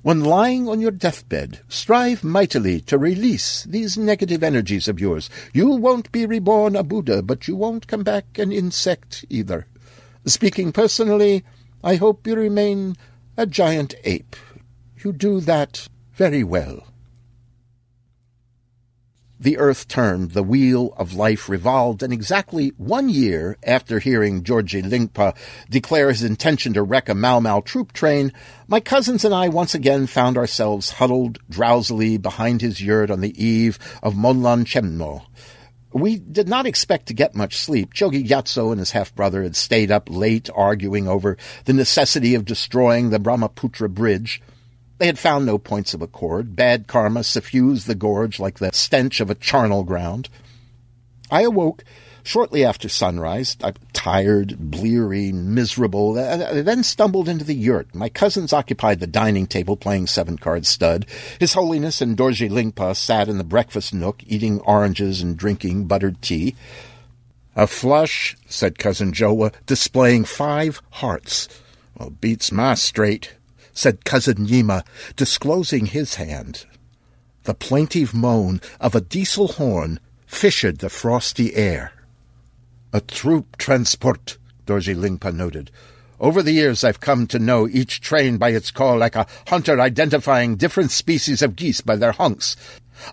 When 0.01 0.23
lying 0.23 0.69
on 0.69 0.79
your 0.79 0.91
deathbed, 0.91 1.61
strive 1.67 2.23
mightily 2.23 2.79
to 2.81 2.97
release 2.97 3.63
these 3.63 3.97
negative 3.97 4.43
energies 4.43 4.87
of 4.87 4.99
yours. 4.99 5.29
You 5.51 5.71
won't 5.71 6.11
be 6.11 6.25
reborn 6.25 6.75
a 6.75 6.83
Buddha, 6.83 7.23
but 7.23 7.47
you 7.47 7.55
won't 7.55 7.87
come 7.87 8.03
back 8.03 8.37
an 8.37 8.51
insect 8.51 9.25
either. 9.29 9.65
Speaking 10.25 10.71
personally, 10.71 11.43
I 11.83 11.95
hope 11.95 12.27
you 12.27 12.35
remain 12.35 12.95
a 13.35 13.45
giant 13.45 13.95
ape. 14.03 14.35
You 15.05 15.13
do 15.13 15.39
that 15.41 15.87
very 16.13 16.43
well. 16.43 16.87
The 19.39 19.59
earth 19.59 19.87
turned, 19.87 20.31
the 20.31 20.41
wheel 20.41 20.95
of 20.97 21.13
life 21.13 21.47
revolved, 21.47 22.01
and 22.01 22.11
exactly 22.11 22.69
one 22.77 23.09
year 23.09 23.55
after 23.63 23.99
hearing 23.99 24.41
Dorji 24.41 24.81
Lingpa 24.81 25.35
declare 25.69 26.09
his 26.09 26.23
intention 26.23 26.73
to 26.73 26.81
wreck 26.81 27.07
a 27.07 27.13
Mau 27.13 27.39
Mau 27.39 27.59
troop 27.59 27.93
train, 27.93 28.33
my 28.67 28.79
cousins 28.79 29.23
and 29.23 29.31
I 29.31 29.47
once 29.47 29.75
again 29.75 30.07
found 30.07 30.39
ourselves 30.39 30.89
huddled 30.89 31.37
drowsily 31.51 32.17
behind 32.17 32.61
his 32.61 32.81
yurt 32.81 33.11
on 33.11 33.21
the 33.21 33.45
eve 33.45 33.77
of 34.01 34.15
Monlam 34.15 34.65
Chenmo. 34.65 35.27
We 35.93 36.17
did 36.17 36.49
not 36.49 36.65
expect 36.65 37.05
to 37.09 37.13
get 37.13 37.35
much 37.35 37.57
sleep. 37.57 37.93
Chogi 37.93 38.27
Gyatso 38.27 38.71
and 38.71 38.79
his 38.79 38.89
half-brother 38.89 39.43
had 39.43 39.55
stayed 39.55 39.91
up 39.91 40.09
late 40.09 40.49
arguing 40.55 41.07
over 41.07 41.37
the 41.65 41.73
necessity 41.73 42.33
of 42.33 42.43
destroying 42.43 43.11
the 43.11 43.19
Brahmaputra 43.19 43.87
bridge. 43.87 44.41
They 44.97 45.07
had 45.07 45.19
found 45.19 45.45
no 45.45 45.57
points 45.57 45.93
of 45.93 46.01
accord. 46.01 46.55
Bad 46.55 46.87
karma 46.87 47.23
suffused 47.23 47.87
the 47.87 47.95
gorge 47.95 48.39
like 48.39 48.59
the 48.59 48.71
stench 48.73 49.19
of 49.19 49.29
a 49.29 49.35
charnel 49.35 49.83
ground. 49.83 50.29
I 51.29 51.41
awoke 51.41 51.83
shortly 52.25 52.65
after 52.65 52.89
sunrise, 52.89 53.55
uh, 53.61 53.71
tired, 53.93 54.57
bleary, 54.57 55.31
miserable, 55.31 56.17
I 56.17 56.61
then 56.61 56.83
stumbled 56.83 57.29
into 57.29 57.45
the 57.45 57.53
yurt. 57.53 57.93
My 57.93 58.09
cousins 58.09 58.51
occupied 58.51 58.99
the 58.99 59.07
dining 59.07 59.47
table 59.47 59.77
playing 59.77 60.07
seven-card 60.07 60.65
stud. 60.65 61.05
His 61.39 61.53
Holiness 61.53 62.01
and 62.01 62.17
Dorji 62.17 62.49
Lingpa 62.49 62.95
sat 62.95 63.29
in 63.29 63.37
the 63.37 63.43
breakfast 63.43 63.93
nook 63.93 64.23
eating 64.25 64.59
oranges 64.61 65.21
and 65.21 65.37
drinking 65.37 65.85
buttered 65.85 66.21
tea. 66.21 66.55
A 67.55 67.67
flush, 67.67 68.35
said 68.47 68.79
Cousin 68.79 69.13
Jowo, 69.13 69.51
displaying 69.65 70.25
five 70.25 70.81
hearts. 70.91 71.47
Well, 71.97 72.09
beats 72.09 72.51
my 72.51 72.73
straight. 72.73 73.35
Said 73.75 74.05
Cousin 74.05 74.47
Yima, 74.47 74.83
disclosing 75.15 75.85
his 75.85 76.15
hand. 76.15 76.65
The 77.43 77.53
plaintive 77.53 78.15
moan 78.15 78.59
of 78.79 78.95
a 78.95 79.01
diesel 79.01 79.49
horn 79.49 79.99
fissured 80.25 80.79
the 80.79 80.89
frosty 80.89 81.53
air. 81.53 81.91
A 82.91 83.01
troop 83.01 83.57
transport, 83.57 84.39
Dorji 84.65 84.95
Lingpa 84.95 85.31
noted. 85.31 85.69
Over 86.19 86.41
the 86.41 86.53
years, 86.53 86.83
I've 86.83 87.01
come 87.01 87.27
to 87.27 87.37
know 87.37 87.67
each 87.67 87.99
train 88.01 88.37
by 88.37 88.49
its 88.49 88.71
call 88.71 88.97
like 88.97 89.15
a 89.15 89.27
hunter 89.47 89.79
identifying 89.79 90.55
different 90.55 90.91
species 90.91 91.41
of 91.41 91.55
geese 91.55 91.81
by 91.81 91.97
their 91.97 92.13
hunks. 92.13 92.55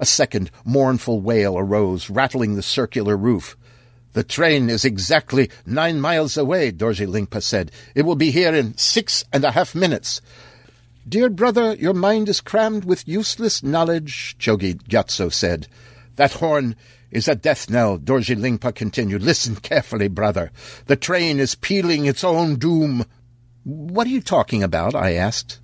A 0.01 0.07
second 0.07 0.51
mournful 0.65 1.21
wail 1.21 1.59
arose, 1.59 2.09
rattling 2.09 2.55
the 2.55 2.63
circular 2.63 3.17
roof. 3.17 3.57
The 4.13 4.23
train 4.23 4.71
is 4.71 4.85
exactly 4.85 5.51
nine 5.67 6.01
miles 6.01 6.37
away, 6.37 6.71
Dorji 6.71 7.07
Lingpa 7.07 7.43
said. 7.43 7.73
It 7.95 8.03
will 8.03 8.15
be 8.15 8.31
here 8.31 8.55
in 8.55 8.77
six 8.77 9.25
and 9.33 9.43
a 9.43 9.51
half 9.51 9.75
minutes. 9.75 10.21
Dear 11.09 11.31
brother, 11.31 11.74
your 11.74 11.95
mind 11.95 12.29
is 12.29 12.41
crammed 12.41 12.85
with 12.85 13.09
useless 13.09 13.61
knowledge, 13.61 14.37
Chogi 14.39 14.81
Gyatso 14.85 15.33
said. 15.33 15.66
That 16.15 16.35
horn 16.35 16.77
is 17.11 17.27
a 17.27 17.35
death 17.35 17.69
knell, 17.69 17.99
Dorji 17.99 18.37
Lingpa 18.37 18.73
continued. 18.74 19.20
Listen 19.23 19.57
carefully, 19.57 20.07
brother. 20.07 20.53
The 20.87 20.95
train 20.95 21.41
is 21.41 21.57
pealing 21.57 22.07
its 22.07 22.23
own 22.23 22.55
doom. 22.55 23.05
What 23.65 24.07
are 24.07 24.11
you 24.11 24.20
talking 24.20 24.62
about? 24.62 24.95
I 24.95 25.15
asked. 25.15 25.59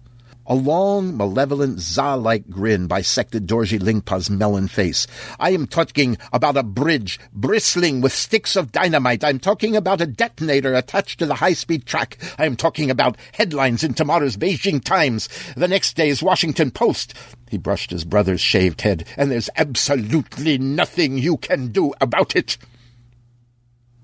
A 0.51 0.55
long, 0.55 1.15
malevolent, 1.15 1.79
za-like 1.79 2.49
grin 2.49 2.87
bisected 2.87 3.47
Dorji 3.47 3.79
Lingpa's 3.79 4.31
melon 4.31 4.67
face. 4.67 5.07
I 5.39 5.51
am 5.51 5.67
talking 5.67 6.17
about 6.33 6.57
a 6.57 6.63
bridge 6.63 7.21
bristling 7.35 8.01
with 8.01 8.15
sticks 8.15 8.57
of 8.57 8.73
dynamite. 8.73 9.23
I'm 9.23 9.41
talking 9.41 9.77
about 9.77 10.01
a 10.01 10.07
detonator 10.07 10.73
attached 10.73 11.19
to 11.19 11.27
the 11.27 11.35
high-speed 11.35 11.85
track. 11.85 12.17
I 12.39 12.47
am 12.47 12.57
talking 12.57 12.91
about 12.91 13.19
headlines 13.33 13.85
in 13.85 13.93
tomorrow's 13.93 14.39
Beijing 14.39 14.83
Times, 14.83 15.29
the 15.55 15.69
next 15.69 15.97
day's 15.97 16.23
Washington 16.23 16.71
Post. 16.71 17.13
He 17.51 17.59
brushed 17.59 17.91
his 17.91 18.05
brother's 18.05 18.41
shaved 18.41 18.81
head, 18.81 19.07
and 19.19 19.31
there's 19.31 19.51
absolutely 19.55 20.57
nothing 20.57 21.19
you 21.19 21.37
can 21.37 21.69
do 21.69 21.93
about 22.01 22.35
it. 22.35 22.57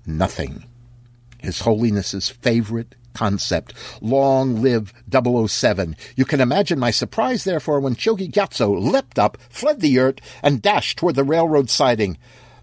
Nothing. 0.05 0.65
His 1.39 1.61
Holiness's 1.61 2.29
favorite 2.29 2.93
concept. 3.15 3.73
Long 4.01 4.61
live 4.61 4.93
007. 5.11 5.95
You 6.15 6.25
can 6.25 6.41
imagine 6.41 6.77
my 6.77 6.91
surprise, 6.91 7.43
therefore, 7.43 7.79
when 7.79 7.95
Chogi 7.95 8.31
Gyatso 8.31 8.79
leapt 8.79 9.17
up, 9.17 9.37
fled 9.49 9.79
the 9.79 9.89
yurt, 9.89 10.21
and 10.43 10.61
dashed 10.61 10.99
toward 10.99 11.15
the 11.15 11.23
railroad 11.23 11.69
siding. 11.69 12.17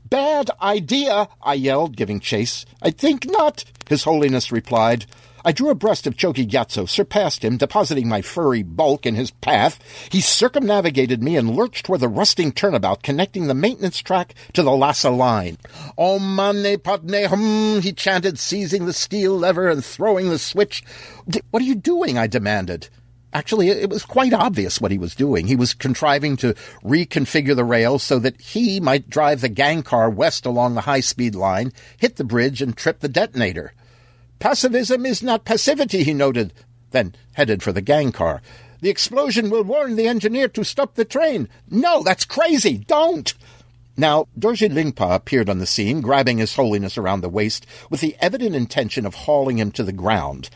Bad 0.08 0.50
idea, 0.60 1.28
I 1.42 1.54
yelled, 1.54 1.96
giving 1.96 2.20
chase. 2.20 2.66
I 2.82 2.90
think 2.90 3.26
not, 3.26 3.64
His 3.88 4.04
Holiness 4.04 4.52
replied. 4.52 5.06
I 5.44 5.52
drew 5.52 5.70
abreast 5.70 6.06
of 6.06 6.16
Chogi 6.16 6.46
Gyatso, 6.46 6.88
surpassed 6.88 7.44
him, 7.44 7.56
depositing 7.56 8.08
my 8.08 8.22
furry 8.22 8.62
bulk 8.62 9.06
in 9.06 9.14
his 9.14 9.30
path. 9.30 9.80
He 10.10 10.20
circumnavigated 10.20 11.22
me 11.22 11.36
and 11.36 11.56
lurched 11.56 11.86
toward 11.86 12.00
the 12.00 12.08
rusting 12.08 12.52
turnabout 12.52 13.02
connecting 13.02 13.46
the 13.46 13.54
maintenance 13.54 13.98
track 13.98 14.34
to 14.52 14.62
the 14.62 14.70
Lhasa 14.70 15.10
line. 15.10 15.58
Om 15.98 16.36
mani 16.36 16.76
padme 16.76 17.24
hum, 17.24 17.80
he 17.82 17.92
chanted, 17.92 18.38
seizing 18.38 18.86
the 18.86 18.92
steel 18.92 19.36
lever 19.36 19.68
and 19.68 19.84
throwing 19.84 20.28
the 20.28 20.38
switch. 20.38 20.84
What 21.50 21.62
are 21.62 21.66
you 21.66 21.74
doing? 21.74 22.18
I 22.18 22.26
demanded. 22.26 22.88
Actually, 23.34 23.70
it 23.70 23.88
was 23.88 24.04
quite 24.04 24.34
obvious 24.34 24.78
what 24.78 24.90
he 24.90 24.98
was 24.98 25.14
doing. 25.14 25.46
He 25.46 25.56
was 25.56 25.72
contriving 25.72 26.36
to 26.38 26.54
reconfigure 26.84 27.56
the 27.56 27.64
rails 27.64 28.02
so 28.02 28.18
that 28.18 28.38
he 28.38 28.78
might 28.78 29.08
drive 29.08 29.40
the 29.40 29.48
gang 29.48 29.82
car 29.82 30.10
west 30.10 30.44
along 30.44 30.74
the 30.74 30.82
high 30.82 31.00
speed 31.00 31.34
line, 31.34 31.72
hit 31.96 32.16
the 32.16 32.24
bridge, 32.24 32.60
and 32.60 32.76
trip 32.76 33.00
the 33.00 33.08
detonator. 33.08 33.72
Passivism 34.42 35.06
is 35.06 35.22
not 35.22 35.44
passivity, 35.44 36.02
he 36.02 36.12
noted, 36.12 36.52
then 36.90 37.14
headed 37.34 37.62
for 37.62 37.70
the 37.70 37.80
gang 37.80 38.10
car. 38.10 38.42
The 38.80 38.90
explosion 38.90 39.50
will 39.50 39.62
warn 39.62 39.94
the 39.94 40.08
engineer 40.08 40.48
to 40.48 40.64
stop 40.64 40.96
the 40.96 41.04
train. 41.04 41.48
No, 41.70 42.02
that's 42.02 42.24
crazy. 42.24 42.76
Don't. 42.76 43.32
Now, 43.96 44.26
Dorji 44.36 44.68
Lingpa 44.68 45.14
appeared 45.14 45.48
on 45.48 45.60
the 45.60 45.64
scene, 45.66 46.00
grabbing 46.00 46.38
His 46.38 46.56
Holiness 46.56 46.98
around 46.98 47.20
the 47.20 47.28
waist 47.28 47.66
with 47.88 48.00
the 48.00 48.16
evident 48.18 48.56
intention 48.56 49.06
of 49.06 49.14
hauling 49.14 49.58
him 49.58 49.70
to 49.70 49.84
the 49.84 49.92
ground. 49.92 50.50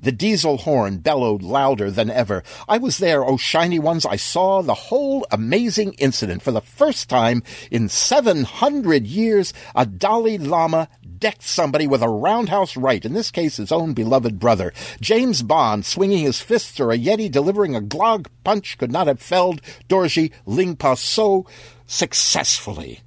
The 0.00 0.12
diesel 0.12 0.58
horn 0.58 0.98
bellowed 0.98 1.42
louder 1.42 1.90
than 1.90 2.10
ever. 2.10 2.44
I 2.68 2.78
was 2.78 2.98
there, 2.98 3.24
oh 3.24 3.38
shiny 3.38 3.80
ones. 3.80 4.06
I 4.06 4.14
saw 4.14 4.62
the 4.62 4.74
whole 4.74 5.26
amazing 5.32 5.94
incident 5.94 6.42
for 6.42 6.52
the 6.52 6.60
first 6.60 7.08
time 7.08 7.42
in 7.72 7.88
700 7.88 9.04
years. 9.04 9.52
A 9.74 9.84
Dalai 9.84 10.38
Lama 10.38 10.88
decked 11.18 11.42
somebody 11.42 11.86
with 11.86 12.02
a 12.02 12.08
roundhouse 12.08 12.76
right, 12.76 13.04
in 13.04 13.12
this 13.12 13.30
case 13.30 13.56
his 13.56 13.72
own 13.72 13.94
beloved 13.94 14.38
brother. 14.38 14.72
James 15.00 15.42
Bond, 15.42 15.84
swinging 15.84 16.24
his 16.24 16.40
fists, 16.40 16.78
or 16.80 16.92
a 16.92 16.98
Yeti 16.98 17.30
delivering 17.30 17.74
a 17.74 17.80
glog 17.80 18.26
punch, 18.44 18.78
could 18.78 18.92
not 18.92 19.06
have 19.06 19.20
felled 19.20 19.60
Dorji 19.88 20.32
Lingpa 20.46 20.96
so 20.98 21.46
successfully. 21.86 23.00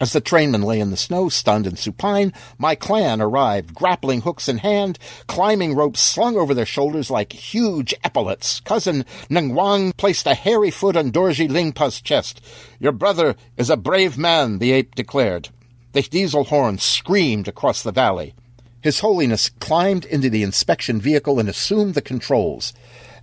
As 0.00 0.12
the 0.12 0.20
trainmen 0.20 0.62
lay 0.62 0.80
in 0.80 0.90
the 0.90 0.96
snow, 0.96 1.28
stunned 1.28 1.68
and 1.68 1.78
supine, 1.78 2.32
my 2.58 2.74
clan 2.74 3.22
arrived, 3.22 3.74
grappling 3.74 4.22
hooks 4.22 4.48
in 4.48 4.58
hand, 4.58 4.98
climbing 5.28 5.76
ropes 5.76 6.00
slung 6.00 6.36
over 6.36 6.52
their 6.52 6.66
shoulders 6.66 7.10
like 7.10 7.32
huge 7.32 7.94
epaulets. 8.02 8.58
Cousin 8.60 9.04
Nangwang 9.30 9.96
placed 9.96 10.26
a 10.26 10.34
hairy 10.34 10.72
foot 10.72 10.96
on 10.96 11.12
Dorji 11.12 11.48
Lingpa's 11.48 12.00
chest. 12.00 12.44
Your 12.80 12.92
brother 12.92 13.36
is 13.56 13.70
a 13.70 13.76
brave 13.76 14.18
man, 14.18 14.58
the 14.58 14.72
ape 14.72 14.96
declared. 14.96 15.50
The 15.94 16.02
diesel 16.02 16.42
horn 16.42 16.78
screamed 16.78 17.46
across 17.46 17.84
the 17.84 17.92
valley. 17.92 18.34
His 18.80 18.98
Holiness 18.98 19.48
climbed 19.60 20.04
into 20.04 20.28
the 20.28 20.42
inspection 20.42 21.00
vehicle 21.00 21.38
and 21.38 21.48
assumed 21.48 21.94
the 21.94 22.02
controls. 22.02 22.72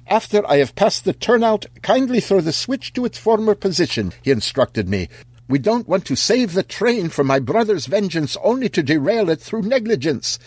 After 0.07 0.49
I 0.49 0.56
have 0.57 0.73
passed 0.73 1.03
the 1.03 1.11
turnout, 1.11 1.65
kindly 1.81 2.22
throw 2.22 2.39
the 2.39 2.53
switch 2.53 2.93
to 2.93 3.03
its 3.03 3.18
former 3.18 3.56
position, 3.56 4.14
he 4.22 4.31
instructed 4.31 4.88
me. 4.88 5.10
We 5.49 5.60
don't 5.60 5.85
want 5.85 6.06
to 6.06 6.15
save 6.15 6.53
the 6.53 6.64
train 6.64 7.10
from 7.10 7.27
my 7.27 7.39
brother's 7.39 7.88
vengeance 7.88 8.38
only 8.41 8.69
to 8.69 8.81
derail 8.81 9.30
it 9.30 9.41
through 9.41 9.64
negligence. 9.64 10.39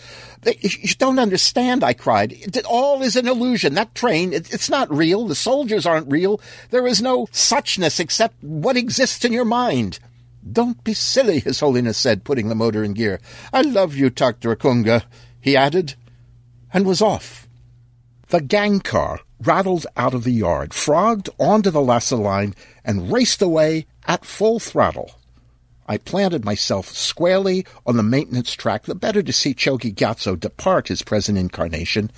You 0.43 0.95
don't 0.97 1.19
understand, 1.19 1.83
I 1.83 1.93
cried. 1.93 2.57
All 2.67 3.03
is 3.03 3.15
an 3.15 3.27
illusion. 3.27 3.75
That 3.75 3.93
train, 3.93 4.33
it's 4.33 4.69
not 4.69 4.91
real. 4.91 5.27
The 5.27 5.35
soldiers 5.35 5.85
aren't 5.85 6.11
real. 6.11 6.41
There 6.71 6.87
is 6.87 7.03
no 7.03 7.27
suchness 7.27 7.99
except 7.99 8.43
what 8.43 8.77
exists 8.77 9.23
in 9.23 9.31
your 9.31 9.45
mind. 9.45 9.99
Don't 10.49 10.83
be 10.83 10.93
silly, 10.93 11.39
His 11.39 11.59
Holiness 11.59 11.97
said, 11.97 12.23
putting 12.23 12.49
the 12.49 12.55
motor 12.55 12.83
in 12.83 12.93
gear. 12.93 13.19
I 13.51 13.61
love 13.61 13.95
you, 13.95 14.09
Taktrakunga, 14.09 15.03
he 15.41 15.57
added, 15.57 15.95
and 16.71 16.85
was 16.85 17.01
off. 17.01 17.47
The 18.27 18.41
gang 18.41 18.79
car 18.79 19.21
rattled 19.41 19.87
out 19.97 20.13
of 20.13 20.23
the 20.23 20.31
yard, 20.31 20.73
frogged 20.73 21.29
onto 21.39 21.69
the 21.69 21.81
Lhasa 21.81 22.15
line, 22.15 22.55
and 22.83 23.11
raced 23.11 23.41
away 23.41 23.85
at 24.07 24.25
full 24.25 24.59
throttle. 24.59 25.11
I 25.87 25.97
planted 25.97 26.43
myself 26.43 26.89
squarely 26.89 27.65
on 27.85 27.95
the 27.95 28.03
maintenance 28.03 28.53
track, 28.53 28.83
the 28.83 28.95
better 28.95 29.21
to 29.21 29.33
see 29.33 29.53
Chogi 29.53 29.93
Gyatso 29.93 30.39
depart 30.39 30.87
his 30.87 31.03
present 31.03 31.37
incarnation, 31.37 32.11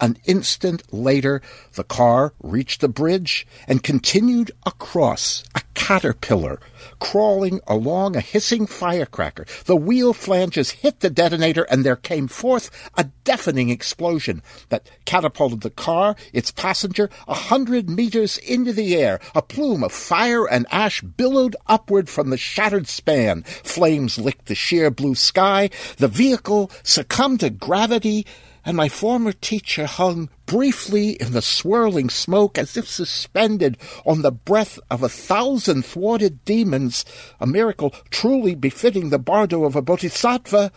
an 0.00 0.18
instant 0.24 0.82
later, 0.92 1.40
the 1.74 1.84
car 1.84 2.34
reached 2.42 2.80
the 2.80 2.88
bridge 2.88 3.46
and 3.66 3.82
continued 3.82 4.50
across 4.64 5.42
a 5.54 5.60
caterpillar, 5.74 6.58
crawling 6.98 7.60
along 7.66 8.16
a 8.16 8.20
hissing 8.20 8.66
firecracker. 8.66 9.46
The 9.66 9.76
wheel 9.76 10.12
flanges 10.12 10.70
hit 10.70 11.00
the 11.00 11.10
detonator, 11.10 11.62
and 11.64 11.84
there 11.84 11.96
came 11.96 12.28
forth 12.28 12.70
a 12.96 13.04
deafening 13.24 13.68
explosion 13.68 14.42
that 14.68 14.88
catapulted 15.04 15.60
the 15.60 15.70
car, 15.70 16.16
its 16.32 16.50
passenger, 16.50 17.08
a 17.28 17.34
hundred 17.34 17.88
meters 17.88 18.38
into 18.38 18.72
the 18.72 18.96
air. 18.96 19.20
A 19.34 19.42
plume 19.42 19.84
of 19.84 19.92
fire 19.92 20.46
and 20.48 20.66
ash 20.70 21.02
billowed 21.02 21.56
upward 21.66 22.08
from 22.08 22.30
the 22.30 22.36
shattered 22.36 22.88
span. 22.88 23.42
Flames 23.42 24.18
licked 24.18 24.46
the 24.46 24.54
sheer 24.54 24.90
blue 24.90 25.14
sky. 25.14 25.70
The 25.98 26.08
vehicle 26.08 26.70
succumbed 26.82 27.40
to 27.40 27.50
gravity 27.50 28.26
and 28.66 28.76
my 28.76 28.88
former 28.88 29.32
teacher 29.32 29.86
hung 29.86 30.28
briefly 30.44 31.10
in 31.12 31.32
the 31.32 31.40
swirling 31.40 32.10
smoke 32.10 32.58
as 32.58 32.76
if 32.76 32.88
suspended 32.88 33.78
on 34.04 34.22
the 34.22 34.32
breath 34.32 34.80
of 34.90 35.04
a 35.04 35.08
thousand 35.08 35.84
thwarted 35.84 36.44
demons, 36.44 37.04
a 37.40 37.46
miracle 37.46 37.90
truly 38.10 38.56
befitting 38.56 39.10
the 39.10 39.20
bardo 39.20 39.64
of 39.64 39.76
a 39.76 39.82
bodhisattva. 39.82 40.72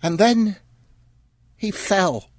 And 0.00 0.16
then 0.16 0.56
he 1.56 1.72
fell. 1.72 2.30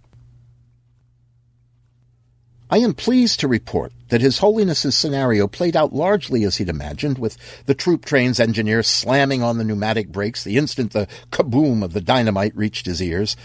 I 2.70 2.78
am 2.78 2.94
pleased 2.94 3.42
to 3.42 3.48
report 3.48 3.92
that 4.10 4.22
His 4.22 4.38
Holiness's 4.38 4.96
scenario 4.96 5.48
played 5.48 5.76
out 5.76 5.92
largely 5.92 6.44
as 6.44 6.58
he'd 6.58 6.70
imagined, 6.70 7.18
with 7.18 7.36
the 7.66 7.74
troop 7.74 8.06
train's 8.06 8.40
engineer 8.40 8.84
slamming 8.84 9.42
on 9.42 9.58
the 9.58 9.64
pneumatic 9.64 10.10
brakes 10.10 10.44
the 10.44 10.56
instant 10.56 10.94
the 10.94 11.08
kaboom 11.32 11.84
of 11.84 11.94
the 11.94 12.02
dynamite 12.02 12.56
reached 12.56 12.86
his 12.86 13.02
ears. 13.02 13.36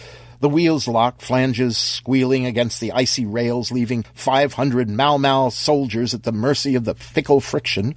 The 0.40 0.48
wheels 0.48 0.88
locked, 0.88 1.22
flanges 1.22 1.78
squealing 1.78 2.46
against 2.46 2.80
the 2.80 2.92
icy 2.92 3.24
rails, 3.24 3.70
leaving 3.70 4.04
500 4.14 4.88
Mau 4.88 5.16
Mau 5.16 5.48
soldiers 5.48 6.14
at 6.14 6.24
the 6.24 6.32
mercy 6.32 6.74
of 6.74 6.84
the 6.84 6.94
fickle 6.94 7.40
friction. 7.40 7.94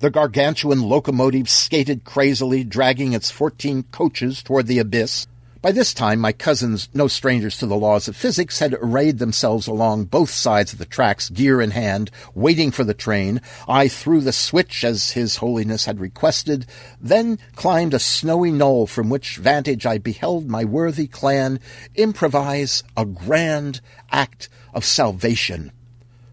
The 0.00 0.10
gargantuan 0.10 0.82
locomotive 0.82 1.48
skated 1.48 2.04
crazily, 2.04 2.64
dragging 2.64 3.12
its 3.12 3.30
14 3.30 3.84
coaches 3.92 4.42
toward 4.42 4.66
the 4.66 4.78
abyss. 4.78 5.26
By 5.62 5.70
this 5.70 5.94
time, 5.94 6.18
my 6.18 6.32
cousins, 6.32 6.88
no 6.92 7.06
strangers 7.06 7.56
to 7.58 7.66
the 7.66 7.76
laws 7.76 8.08
of 8.08 8.16
physics, 8.16 8.58
had 8.58 8.74
arrayed 8.74 9.20
themselves 9.20 9.68
along 9.68 10.06
both 10.06 10.30
sides 10.30 10.72
of 10.72 10.80
the 10.80 10.84
tracks, 10.84 11.30
gear 11.30 11.60
in 11.60 11.70
hand, 11.70 12.10
waiting 12.34 12.72
for 12.72 12.82
the 12.82 12.94
train. 12.94 13.40
I 13.68 13.86
threw 13.86 14.20
the 14.20 14.32
switch 14.32 14.82
as 14.82 15.12
His 15.12 15.36
Holiness 15.36 15.84
had 15.84 16.00
requested, 16.00 16.66
then 17.00 17.38
climbed 17.54 17.94
a 17.94 18.00
snowy 18.00 18.50
knoll 18.50 18.88
from 18.88 19.08
which 19.08 19.36
vantage 19.36 19.86
I 19.86 19.98
beheld 19.98 20.48
my 20.48 20.64
worthy 20.64 21.06
clan 21.06 21.60
improvise 21.94 22.82
a 22.96 23.04
grand 23.04 23.80
act 24.10 24.48
of 24.74 24.84
salvation. 24.84 25.70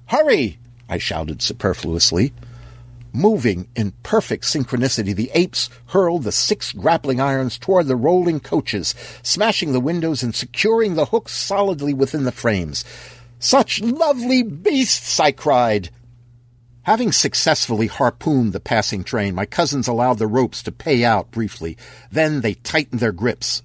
Hurry! 0.08 0.58
I 0.90 0.98
shouted 0.98 1.44
superfluously. 1.44 2.34
Moving 3.12 3.68
in 3.76 3.94
perfect 4.04 4.44
synchronicity, 4.44 5.16
the 5.16 5.32
apes 5.34 5.70
hurled 5.88 6.24
the 6.24 6.32
six 6.32 6.72
grappling 6.72 7.20
irons 7.20 7.58
toward 7.58 7.88
the 7.88 7.96
rolling 7.96 8.40
coaches, 8.40 8.94
smashing 9.24 9.72
the 9.72 9.80
windows 9.80 10.22
and 10.22 10.36
securing 10.36 10.94
the 10.94 11.06
hooks 11.06 11.32
solidly 11.32 11.94
within 11.94 12.24
the 12.24 12.32
frames. 12.32 12.86
Such 13.40 13.82
lovely 13.82 14.44
beasts! 14.44 15.20
I 15.20 15.32
cried. 15.32 15.90
Having 16.84 17.12
successfully 17.12 17.88
harpooned 17.88 18.54
the 18.54 18.60
passing 18.60 19.04
train, 19.04 19.36
my 19.36 19.46
cousins 19.46 19.88
allowed 19.88 20.18
the 20.18 20.28
ropes 20.28 20.64
to 20.64 20.72
pay 20.72 21.04
out 21.04 21.32
briefly. 21.32 21.78
Then 22.12 22.42
they 22.42 22.56
tightened 22.56 23.00
their 23.00 23.12
grips. 23.12 23.64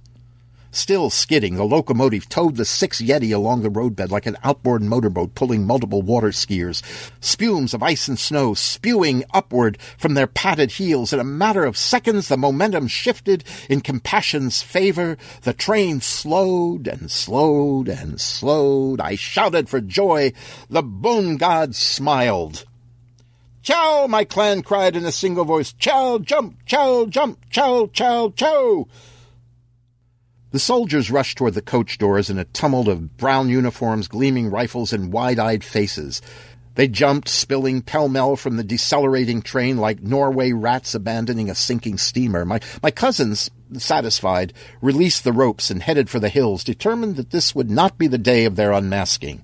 Still 0.75 1.09
skidding, 1.09 1.55
the 1.55 1.65
locomotive 1.65 2.29
towed 2.29 2.57
the 2.57 2.65
six 2.65 3.01
Yeti 3.01 3.33
along 3.33 3.63
the 3.63 3.71
roadbed 3.71 4.11
like 4.11 4.27
an 4.27 4.37
outboard 4.43 4.83
motorboat 4.83 5.37
pulling 5.37 5.65
multiple 5.65 6.03
water 6.03 6.31
skiers. 6.31 6.83
Spumes 7.21 7.75
of 7.75 7.83
ice 7.83 8.09
and 8.09 8.19
snow 8.19 8.55
spewing 8.55 9.23
upward 9.33 9.79
from 9.97 10.15
their 10.15 10.27
padded 10.27 10.73
heels. 10.73 11.13
In 11.13 11.21
a 11.21 11.25
matter 11.25 11.65
of 11.65 11.77
seconds, 11.77 12.27
the 12.27 12.37
momentum 12.37 12.89
shifted 12.89 13.45
in 13.71 13.83
compassion's 13.83 14.63
favor. 14.63 15.17
The 15.43 15.53
train 15.53 16.01
slowed 16.01 16.89
and 16.89 17.09
slowed 17.09 17.89
and 17.89 18.21
slowed. 18.21 19.01
I 19.01 19.15
shouted 19.15 19.69
for 19.69 19.81
joy. 19.81 20.33
The 20.69 20.83
bone 20.83 21.37
god 21.37 21.77
smiled. 21.77 22.65
Chow! 23.63 24.09
my 24.09 24.25
clan 24.25 24.63
cried 24.63 24.97
in 24.97 25.07
a 25.07 25.13
single 25.13 25.45
voice. 25.45 25.73
Chow, 25.73 26.19
jump! 26.19 26.67
Chow, 26.67 27.07
jump! 27.07 27.49
Chow, 27.49 27.87
chow, 27.87 28.31
chow! 28.31 28.89
The 30.55 30.61
soldiers 30.61 31.11
rushed 31.11 31.37
toward 31.37 31.55
the 31.55 31.63
coach 31.63 31.99
doors 31.99 32.31
in 32.31 32.39
a 32.39 32.45
tumult 32.45 32.87
of 32.87 33.17
brown 33.17 33.49
uniforms, 33.49 34.07
gleaming 34.07 34.51
rifles, 34.51 34.93
and 34.93 35.13
wide-eyed 35.13 35.65
faces. 35.65 36.23
They 36.77 36.87
jumped, 36.87 37.29
spilling 37.29 37.83
pell-mell 37.83 38.37
from 38.37 38.57
the 38.57 38.63
decelerating 38.63 39.43
train 39.43 39.79
like 39.79 40.01
Norway 40.01 40.53
rats 40.53 40.95
abandoning 40.95 41.51
a 41.51 41.57
sinking 41.57 41.99
steamer. 41.99 42.45
My, 42.45 42.61
my 42.85 42.93
cousins, 42.93 43.51
satisfied, 43.79 44.53
released 44.81 45.25
the 45.25 45.33
ropes 45.33 45.73
and 45.73 45.83
headed 45.83 46.09
for 46.09 46.21
the 46.21 46.29
hills, 46.29 46.63
determined 46.63 47.17
that 47.17 47.31
this 47.31 47.53
would 47.57 47.69
not 47.69 47.99
be 47.99 48.07
the 48.07 48.17
day 48.17 48.45
of 48.45 48.55
their 48.55 48.71
unmasking. 48.71 49.43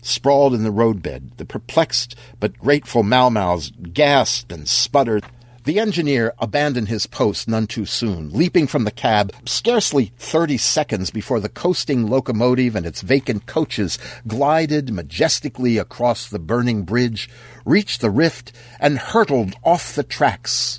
Sprawled 0.00 0.54
in 0.54 0.64
the 0.64 0.70
roadbed, 0.70 1.32
the 1.36 1.44
perplexed 1.44 2.16
but 2.40 2.58
grateful 2.58 3.02
Mau 3.02 3.28
Mau's 3.28 3.70
gasped 3.92 4.50
and 4.50 4.66
sputtered. 4.66 5.26
The 5.66 5.80
engineer 5.80 6.32
abandoned 6.38 6.86
his 6.86 7.08
post 7.08 7.48
none 7.48 7.66
too 7.66 7.86
soon, 7.86 8.30
leaping 8.30 8.68
from 8.68 8.84
the 8.84 8.92
cab 8.92 9.32
scarcely 9.46 10.12
thirty 10.16 10.58
seconds 10.58 11.10
before 11.10 11.40
the 11.40 11.48
coasting 11.48 12.06
locomotive 12.06 12.76
and 12.76 12.86
its 12.86 13.02
vacant 13.02 13.46
coaches 13.46 13.98
glided 14.28 14.92
majestically 14.92 15.76
across 15.76 16.28
the 16.28 16.38
burning 16.38 16.84
bridge, 16.84 17.28
reached 17.64 18.00
the 18.00 18.10
rift, 18.10 18.52
and 18.78 18.96
hurtled 18.96 19.56
off 19.64 19.92
the 19.92 20.04
tracks. 20.04 20.78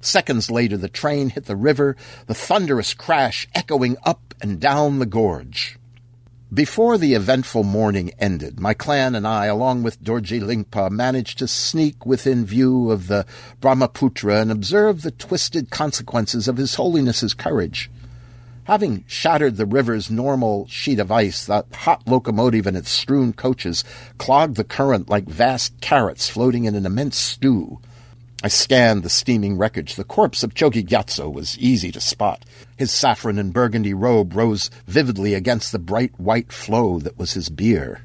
Seconds 0.00 0.52
later, 0.52 0.76
the 0.76 0.88
train 0.88 1.30
hit 1.30 1.46
the 1.46 1.56
river, 1.56 1.96
the 2.26 2.34
thunderous 2.34 2.94
crash 2.94 3.48
echoing 3.56 3.96
up 4.04 4.34
and 4.40 4.60
down 4.60 5.00
the 5.00 5.06
gorge. 5.06 5.80
Before 6.54 6.96
the 6.96 7.14
eventful 7.14 7.64
morning 7.64 8.12
ended, 8.20 8.60
my 8.60 8.72
clan 8.72 9.16
and 9.16 9.26
I, 9.26 9.46
along 9.46 9.82
with 9.82 10.00
Dorji 10.00 10.40
Lingpa, 10.40 10.92
managed 10.92 11.38
to 11.38 11.48
sneak 11.48 12.06
within 12.06 12.46
view 12.46 12.92
of 12.92 13.08
the 13.08 13.26
Brahmaputra 13.60 14.42
and 14.42 14.52
observe 14.52 15.02
the 15.02 15.10
twisted 15.10 15.70
consequences 15.70 16.46
of 16.46 16.56
His 16.56 16.76
Holiness's 16.76 17.34
courage. 17.34 17.90
Having 18.64 19.04
shattered 19.08 19.56
the 19.56 19.66
river's 19.66 20.08
normal 20.08 20.68
sheet 20.68 21.00
of 21.00 21.10
ice, 21.10 21.44
the 21.44 21.64
hot 21.72 22.06
locomotive 22.06 22.68
and 22.68 22.76
its 22.76 22.90
strewn 22.90 23.32
coaches 23.32 23.82
clogged 24.16 24.56
the 24.56 24.62
current 24.62 25.08
like 25.08 25.24
vast 25.24 25.80
carrots 25.80 26.28
floating 26.28 26.64
in 26.64 26.76
an 26.76 26.86
immense 26.86 27.16
stew. 27.16 27.80
I 28.46 28.48
scanned 28.48 29.02
the 29.02 29.10
steaming 29.10 29.58
wreckage. 29.58 29.96
The 29.96 30.04
corpse 30.04 30.44
of 30.44 30.54
Chogi 30.54 30.86
Gyatso 30.86 31.28
was 31.28 31.58
easy 31.58 31.90
to 31.90 32.00
spot. 32.00 32.44
His 32.76 32.92
saffron 32.92 33.40
and 33.40 33.52
burgundy 33.52 33.92
robe 33.92 34.36
rose 34.36 34.70
vividly 34.86 35.34
against 35.34 35.72
the 35.72 35.80
bright 35.80 36.12
white 36.16 36.52
flow 36.52 37.00
that 37.00 37.18
was 37.18 37.32
his 37.32 37.48
bier. 37.48 38.02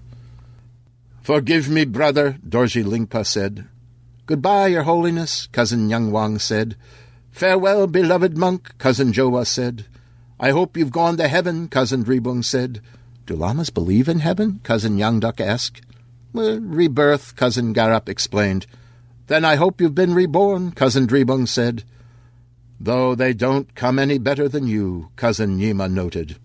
Forgive 1.22 1.70
me, 1.70 1.86
brother, 1.86 2.40
Dorji 2.44 2.84
Lingpa 2.84 3.24
said. 3.24 3.68
Goodbye, 4.26 4.70
your 4.70 4.82
holiness, 4.82 5.46
cousin 5.52 5.92
Yang 5.92 6.10
Wang 6.10 6.40
said. 6.40 6.76
Farewell, 7.30 7.86
beloved 7.86 8.36
monk, 8.36 8.76
cousin 8.80 9.14
Jowo 9.14 9.46
said. 9.46 9.86
I 10.40 10.50
hope 10.50 10.76
you've 10.76 10.90
gone 10.90 11.18
to 11.18 11.28
heaven, 11.28 11.68
cousin 11.68 12.04
Dribung 12.04 12.44
said. 12.44 12.82
Do 13.28 13.36
lamas 13.36 13.70
believe 13.70 14.10
in 14.10 14.22
heaven? 14.22 14.60
cousin 14.64 14.98
Yangdak 14.98 15.40
asked. 15.40 15.84
Well, 16.34 16.60
rebirth, 16.60 17.36
cousin 17.36 17.76
Garup 17.76 18.10
explained. 18.10 18.66
Then 19.32 19.46
I 19.46 19.56
hope 19.56 19.80
you've 19.80 19.96
been 19.96 20.14
reborn, 20.14 20.72
Cousin 20.74 21.08
Dribung 21.08 21.48
said. 21.48 21.86
Though 22.82 23.16
they 23.16 23.32
don't 23.34 23.74
come 23.76 23.98
any 23.98 24.18
better 24.18 24.50
than 24.50 24.68
you, 24.68 25.10
Cousin 25.16 25.58
Nyima 25.58 25.90
noted. 25.90 26.36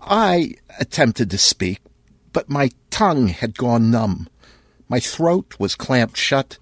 I 0.00 0.56
attempted 0.80 1.30
to 1.30 1.38
speak, 1.38 1.78
but 2.32 2.50
my 2.50 2.70
tongue 2.90 3.28
had 3.28 3.56
gone 3.56 3.92
numb. 3.92 4.28
My 4.88 4.98
throat 4.98 5.54
was 5.60 5.76
clamped 5.76 6.16
shut, 6.16 6.58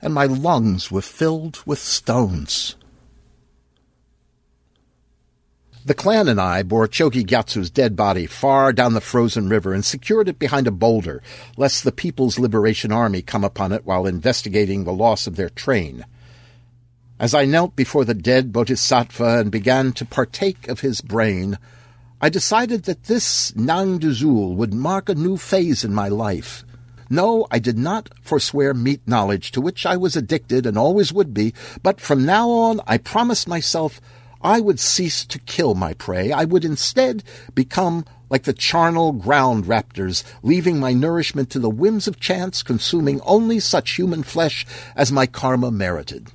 and 0.00 0.14
my 0.14 0.26
lungs 0.26 0.92
were 0.92 1.02
filled 1.02 1.58
with 1.66 1.80
stones. 1.80 2.76
The 5.86 5.92
clan 5.92 6.28
and 6.28 6.40
I 6.40 6.62
bore 6.62 6.88
Chogi 6.88 7.26
Gyatso's 7.26 7.68
dead 7.68 7.94
body 7.94 8.24
far 8.24 8.72
down 8.72 8.94
the 8.94 9.02
frozen 9.02 9.50
river 9.50 9.74
and 9.74 9.84
secured 9.84 10.30
it 10.30 10.38
behind 10.38 10.66
a 10.66 10.70
boulder, 10.70 11.22
lest 11.58 11.84
the 11.84 11.92
People's 11.92 12.38
Liberation 12.38 12.90
Army 12.90 13.20
come 13.20 13.44
upon 13.44 13.70
it 13.70 13.84
while 13.84 14.06
investigating 14.06 14.84
the 14.84 14.94
loss 14.94 15.26
of 15.26 15.36
their 15.36 15.50
train. 15.50 16.06
As 17.20 17.34
I 17.34 17.44
knelt 17.44 17.76
before 17.76 18.06
the 18.06 18.14
dead 18.14 18.50
Bodhisattva 18.50 19.40
and 19.40 19.52
began 19.52 19.92
to 19.92 20.06
partake 20.06 20.68
of 20.68 20.80
his 20.80 21.02
brain, 21.02 21.58
I 22.18 22.30
decided 22.30 22.84
that 22.84 23.04
this 23.04 23.54
Nang 23.54 23.98
Duzul 23.98 24.54
would 24.54 24.72
mark 24.72 25.10
a 25.10 25.14
new 25.14 25.36
phase 25.36 25.84
in 25.84 25.92
my 25.92 26.08
life. 26.08 26.64
No, 27.10 27.46
I 27.50 27.58
did 27.58 27.76
not 27.76 28.08
forswear 28.22 28.72
meat 28.72 29.02
knowledge, 29.06 29.52
to 29.52 29.60
which 29.60 29.84
I 29.84 29.98
was 29.98 30.16
addicted 30.16 30.64
and 30.64 30.78
always 30.78 31.12
would 31.12 31.34
be, 31.34 31.52
but 31.82 32.00
from 32.00 32.24
now 32.24 32.48
on 32.48 32.80
I 32.86 32.96
promised 32.96 33.46
myself 33.46 34.00
I 34.44 34.60
would 34.60 34.78
cease 34.78 35.24
to 35.24 35.38
kill 35.38 35.74
my 35.74 35.94
prey. 35.94 36.30
I 36.30 36.44
would 36.44 36.66
instead 36.66 37.24
become 37.54 38.04
like 38.28 38.42
the 38.42 38.52
charnel 38.52 39.12
ground 39.12 39.64
raptors, 39.64 40.22
leaving 40.42 40.78
my 40.78 40.92
nourishment 40.92 41.48
to 41.50 41.58
the 41.58 41.70
whims 41.70 42.06
of 42.06 42.20
chance, 42.20 42.62
consuming 42.62 43.20
only 43.22 43.58
such 43.58 43.92
human 43.92 44.22
flesh 44.22 44.66
as 44.94 45.10
my 45.10 45.26
karma 45.26 45.70
merited. 45.70 46.30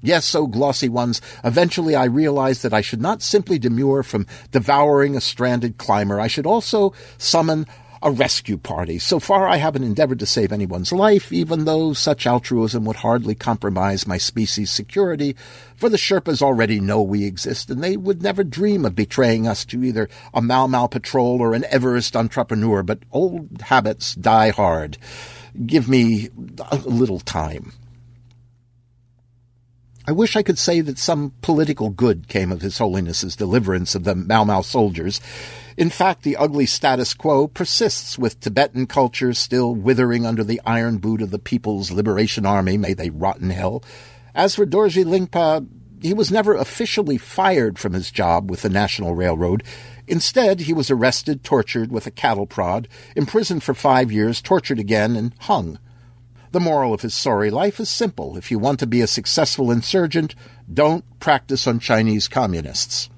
Yes, 0.00 0.34
O 0.34 0.46
glossy 0.46 0.88
ones, 0.88 1.20
eventually 1.44 1.94
I 1.94 2.04
realized 2.04 2.62
that 2.62 2.72
I 2.72 2.80
should 2.80 3.02
not 3.02 3.20
simply 3.20 3.58
demur 3.58 4.02
from 4.02 4.26
devouring 4.52 5.16
a 5.16 5.20
stranded 5.20 5.76
climber. 5.76 6.20
I 6.20 6.28
should 6.28 6.46
also 6.46 6.94
summon 7.18 7.66
a 8.02 8.10
rescue 8.10 8.56
party. 8.56 8.98
So 8.98 9.18
far, 9.18 9.48
I 9.48 9.56
haven't 9.56 9.84
endeavored 9.84 10.18
to 10.20 10.26
save 10.26 10.52
anyone's 10.52 10.92
life, 10.92 11.32
even 11.32 11.64
though 11.64 11.92
such 11.92 12.26
altruism 12.26 12.84
would 12.84 12.96
hardly 12.96 13.34
compromise 13.34 14.06
my 14.06 14.18
species' 14.18 14.70
security, 14.70 15.36
for 15.74 15.88
the 15.88 15.96
Sherpas 15.96 16.42
already 16.42 16.80
know 16.80 17.02
we 17.02 17.24
exist, 17.24 17.70
and 17.70 17.82
they 17.82 17.96
would 17.96 18.22
never 18.22 18.44
dream 18.44 18.84
of 18.84 18.94
betraying 18.94 19.46
us 19.46 19.64
to 19.66 19.82
either 19.82 20.08
a 20.32 20.42
Mau 20.42 20.66
Mau 20.66 20.86
patrol 20.86 21.40
or 21.40 21.54
an 21.54 21.64
Everest 21.70 22.16
entrepreneur, 22.16 22.82
but 22.82 23.00
old 23.12 23.62
habits 23.62 24.14
die 24.14 24.50
hard. 24.50 24.98
Give 25.66 25.88
me 25.88 26.28
a 26.70 26.76
little 26.76 27.20
time. 27.20 27.72
I 30.08 30.12
wish 30.12 30.36
I 30.36 30.42
could 30.42 30.58
say 30.58 30.80
that 30.80 30.98
some 30.98 31.34
political 31.42 31.90
good 31.90 32.28
came 32.28 32.50
of 32.50 32.62
His 32.62 32.78
Holiness's 32.78 33.36
deliverance 33.36 33.94
of 33.94 34.04
the 34.04 34.14
Mau 34.14 34.42
Mau 34.42 34.62
soldiers. 34.62 35.20
In 35.78 35.90
fact, 35.90 36.24
the 36.24 36.36
ugly 36.36 36.66
status 36.66 37.14
quo 37.14 37.46
persists 37.46 38.18
with 38.18 38.40
Tibetan 38.40 38.88
culture 38.88 39.32
still 39.32 39.76
withering 39.76 40.26
under 40.26 40.42
the 40.42 40.60
iron 40.66 40.98
boot 40.98 41.22
of 41.22 41.30
the 41.30 41.38
People's 41.38 41.92
Liberation 41.92 42.44
Army, 42.44 42.76
may 42.76 42.94
they 42.94 43.10
rot 43.10 43.38
in 43.38 43.50
hell. 43.50 43.84
As 44.34 44.56
for 44.56 44.66
Dorji 44.66 45.04
Lingpa, 45.04 45.68
he 46.02 46.12
was 46.12 46.32
never 46.32 46.56
officially 46.56 47.16
fired 47.16 47.78
from 47.78 47.92
his 47.92 48.10
job 48.10 48.50
with 48.50 48.62
the 48.62 48.68
National 48.68 49.14
Railroad. 49.14 49.62
Instead, 50.08 50.62
he 50.62 50.72
was 50.72 50.90
arrested, 50.90 51.44
tortured 51.44 51.92
with 51.92 52.08
a 52.08 52.10
cattle 52.10 52.46
prod, 52.46 52.88
imprisoned 53.14 53.62
for 53.62 53.72
five 53.72 54.10
years, 54.10 54.42
tortured 54.42 54.80
again, 54.80 55.14
and 55.14 55.32
hung. 55.42 55.78
The 56.50 56.58
moral 56.58 56.92
of 56.92 57.02
his 57.02 57.14
sorry 57.14 57.50
life 57.50 57.78
is 57.78 57.88
simple. 57.88 58.36
If 58.36 58.50
you 58.50 58.58
want 58.58 58.80
to 58.80 58.86
be 58.88 59.00
a 59.00 59.06
successful 59.06 59.70
insurgent, 59.70 60.34
don't 60.74 61.04
practice 61.20 61.68
on 61.68 61.78
Chinese 61.78 62.26
communists. 62.26 63.10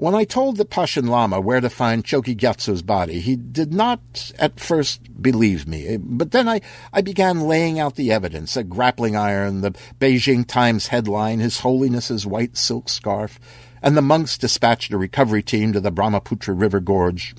When 0.00 0.14
I 0.14 0.24
told 0.24 0.56
the 0.56 0.64
Panchen 0.64 1.10
Lama 1.10 1.42
where 1.42 1.60
to 1.60 1.68
find 1.68 2.02
Chogi 2.02 2.34
Gyatso's 2.34 2.80
body, 2.80 3.20
he 3.20 3.36
did 3.36 3.74
not 3.74 4.32
at 4.38 4.58
first 4.58 5.20
believe 5.20 5.68
me. 5.68 5.98
But 5.98 6.30
then 6.30 6.48
I, 6.48 6.62
I 6.90 7.02
began 7.02 7.42
laying 7.42 7.78
out 7.78 7.96
the 7.96 8.10
evidence 8.10 8.56
a 8.56 8.64
grappling 8.64 9.14
iron, 9.14 9.60
the 9.60 9.72
Beijing 10.00 10.46
Times 10.46 10.86
headline, 10.86 11.40
His 11.40 11.60
Holiness's 11.60 12.24
white 12.26 12.56
silk 12.56 12.88
scarf, 12.88 13.38
and 13.82 13.94
the 13.94 14.00
monks 14.00 14.38
dispatched 14.38 14.90
a 14.94 14.96
recovery 14.96 15.42
team 15.42 15.74
to 15.74 15.80
the 15.80 15.90
Brahmaputra 15.90 16.54
River 16.54 16.80
Gorge. 16.80 17.34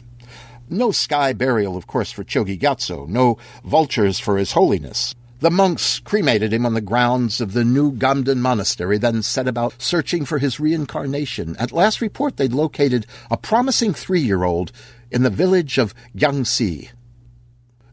No 0.69 0.91
sky 0.91 1.33
burial, 1.33 1.75
of 1.75 1.87
course, 1.87 2.11
for 2.11 2.23
Chogi 2.23 2.59
Gyatso, 2.59 3.07
no 3.07 3.39
vultures 3.63 4.19
for 4.19 4.37
His 4.37 4.51
Holiness. 4.51 5.15
The 5.41 5.49
monks 5.49 5.97
cremated 5.97 6.53
him 6.53 6.67
on 6.67 6.75
the 6.75 6.81
grounds 6.81 7.41
of 7.41 7.53
the 7.53 7.65
new 7.65 7.91
Ganden 7.93 8.37
monastery, 8.37 8.99
then 8.99 9.23
set 9.23 9.47
about 9.47 9.81
searching 9.81 10.23
for 10.23 10.37
his 10.37 10.59
reincarnation. 10.59 11.55
At 11.57 11.71
last 11.71 11.99
report, 11.99 12.37
they'd 12.37 12.53
located 12.53 13.07
a 13.31 13.37
promising 13.37 13.95
three 13.95 14.21
year 14.21 14.43
old 14.43 14.71
in 15.09 15.23
the 15.23 15.31
village 15.31 15.79
of 15.79 15.95
Gyangxi. 16.15 16.91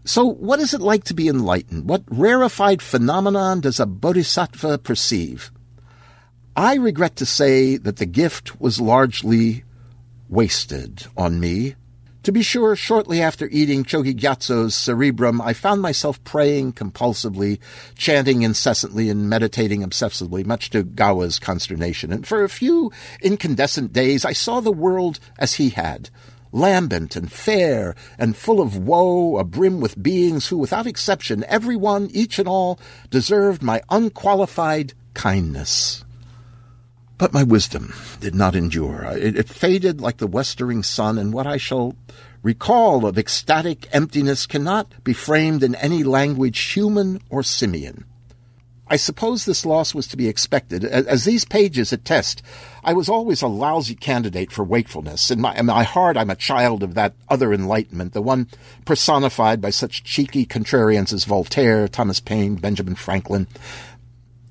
So, 0.04 0.26
what 0.26 0.60
is 0.60 0.74
it 0.74 0.82
like 0.82 1.04
to 1.04 1.14
be 1.14 1.26
enlightened? 1.26 1.88
What 1.88 2.02
rarefied 2.08 2.82
phenomenon 2.82 3.60
does 3.60 3.80
a 3.80 3.86
bodhisattva 3.86 4.78
perceive? 4.78 5.50
I 6.54 6.74
regret 6.74 7.16
to 7.16 7.24
say 7.24 7.78
that 7.78 7.96
the 7.96 8.04
gift 8.04 8.60
was 8.60 8.78
largely 8.78 9.64
wasted 10.28 11.06
on 11.16 11.40
me 11.40 11.76
to 12.28 12.32
be 12.32 12.42
sure, 12.42 12.76
shortly 12.76 13.22
after 13.22 13.48
eating 13.50 13.82
Chogi 13.82 14.14
Gyatso's 14.14 14.74
cerebrum, 14.74 15.40
I 15.40 15.54
found 15.54 15.80
myself 15.80 16.22
praying 16.24 16.74
compulsively, 16.74 17.58
chanting 17.94 18.42
incessantly, 18.42 19.08
and 19.08 19.30
meditating 19.30 19.80
obsessively, 19.80 20.44
much 20.44 20.68
to 20.70 20.82
Gawa's 20.82 21.38
consternation. 21.38 22.12
And 22.12 22.26
for 22.26 22.44
a 22.44 22.50
few 22.50 22.92
incandescent 23.22 23.94
days, 23.94 24.26
I 24.26 24.34
saw 24.34 24.60
the 24.60 24.70
world 24.70 25.20
as 25.38 25.54
he 25.54 25.70
had 25.70 26.10
lambent 26.52 27.16
and 27.16 27.32
fair 27.32 27.94
and 28.18 28.36
full 28.36 28.60
of 28.60 28.76
woe, 28.76 29.42
abrim 29.42 29.80
with 29.80 30.02
beings 30.02 30.48
who, 30.48 30.58
without 30.58 30.86
exception, 30.86 31.46
every 31.48 31.76
one, 31.76 32.10
each 32.12 32.38
and 32.38 32.46
all, 32.46 32.78
deserved 33.08 33.62
my 33.62 33.80
unqualified 33.88 34.92
kindness. 35.14 36.04
But 37.18 37.32
my 37.32 37.42
wisdom 37.42 37.92
did 38.20 38.34
not 38.34 38.54
endure. 38.54 39.04
It, 39.04 39.36
it, 39.36 39.48
faded 39.48 40.00
like 40.00 40.18
the 40.18 40.28
westering 40.28 40.84
sun, 40.84 41.18
and 41.18 41.32
what 41.32 41.48
I 41.48 41.56
shall 41.56 41.96
recall 42.44 43.04
of 43.04 43.18
ecstatic 43.18 43.88
emptiness 43.92 44.46
cannot 44.46 44.92
be 45.02 45.12
framed 45.12 45.64
in 45.64 45.74
any 45.74 46.04
language 46.04 46.60
human 46.60 47.20
or 47.28 47.42
simian. 47.42 48.04
I 48.90 48.96
suppose 48.96 49.44
this 49.44 49.66
loss 49.66 49.94
was 49.94 50.06
to 50.08 50.16
be 50.16 50.28
expected. 50.28 50.84
As 50.84 51.24
these 51.24 51.44
pages 51.44 51.92
attest, 51.92 52.40
I 52.82 52.94
was 52.94 53.08
always 53.08 53.42
a 53.42 53.48
lousy 53.48 53.94
candidate 53.94 54.50
for 54.50 54.64
wakefulness. 54.64 55.30
In 55.30 55.40
my, 55.40 55.54
in 55.56 55.66
my 55.66 55.82
heart, 55.82 56.16
I'm 56.16 56.30
a 56.30 56.36
child 56.36 56.82
of 56.82 56.94
that 56.94 57.14
other 57.28 57.52
enlightenment, 57.52 58.14
the 58.14 58.22
one 58.22 58.48
personified 58.86 59.60
by 59.60 59.70
such 59.70 60.04
cheeky 60.04 60.46
contrarians 60.46 61.12
as 61.12 61.24
Voltaire, 61.24 61.86
Thomas 61.86 62.20
Paine, 62.20 62.54
Benjamin 62.54 62.94
Franklin. 62.94 63.46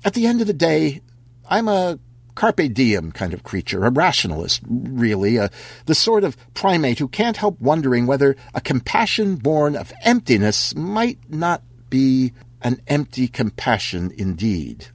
At 0.04 0.14
the 0.14 0.26
end 0.26 0.40
of 0.40 0.46
the 0.46 0.52
day, 0.52 1.00
I'm 1.48 1.66
a 1.66 1.98
carpe 2.38 2.72
diem 2.72 3.10
kind 3.10 3.34
of 3.34 3.42
creature, 3.42 3.84
a 3.84 3.90
rationalist, 3.90 4.62
really, 4.68 5.40
the 5.86 5.94
sort 5.94 6.22
of 6.22 6.36
primate 6.54 7.00
who 7.00 7.08
can't 7.08 7.36
help 7.36 7.60
wondering 7.60 8.06
whether 8.06 8.36
a 8.54 8.60
compassion 8.60 9.34
born 9.34 9.74
of 9.74 9.92
emptiness 10.04 10.72
might 10.76 11.18
not 11.28 11.62
be 11.90 12.32
an 12.62 12.80
empty 12.86 13.26
compassion 13.26 14.12
indeed. 14.16 14.86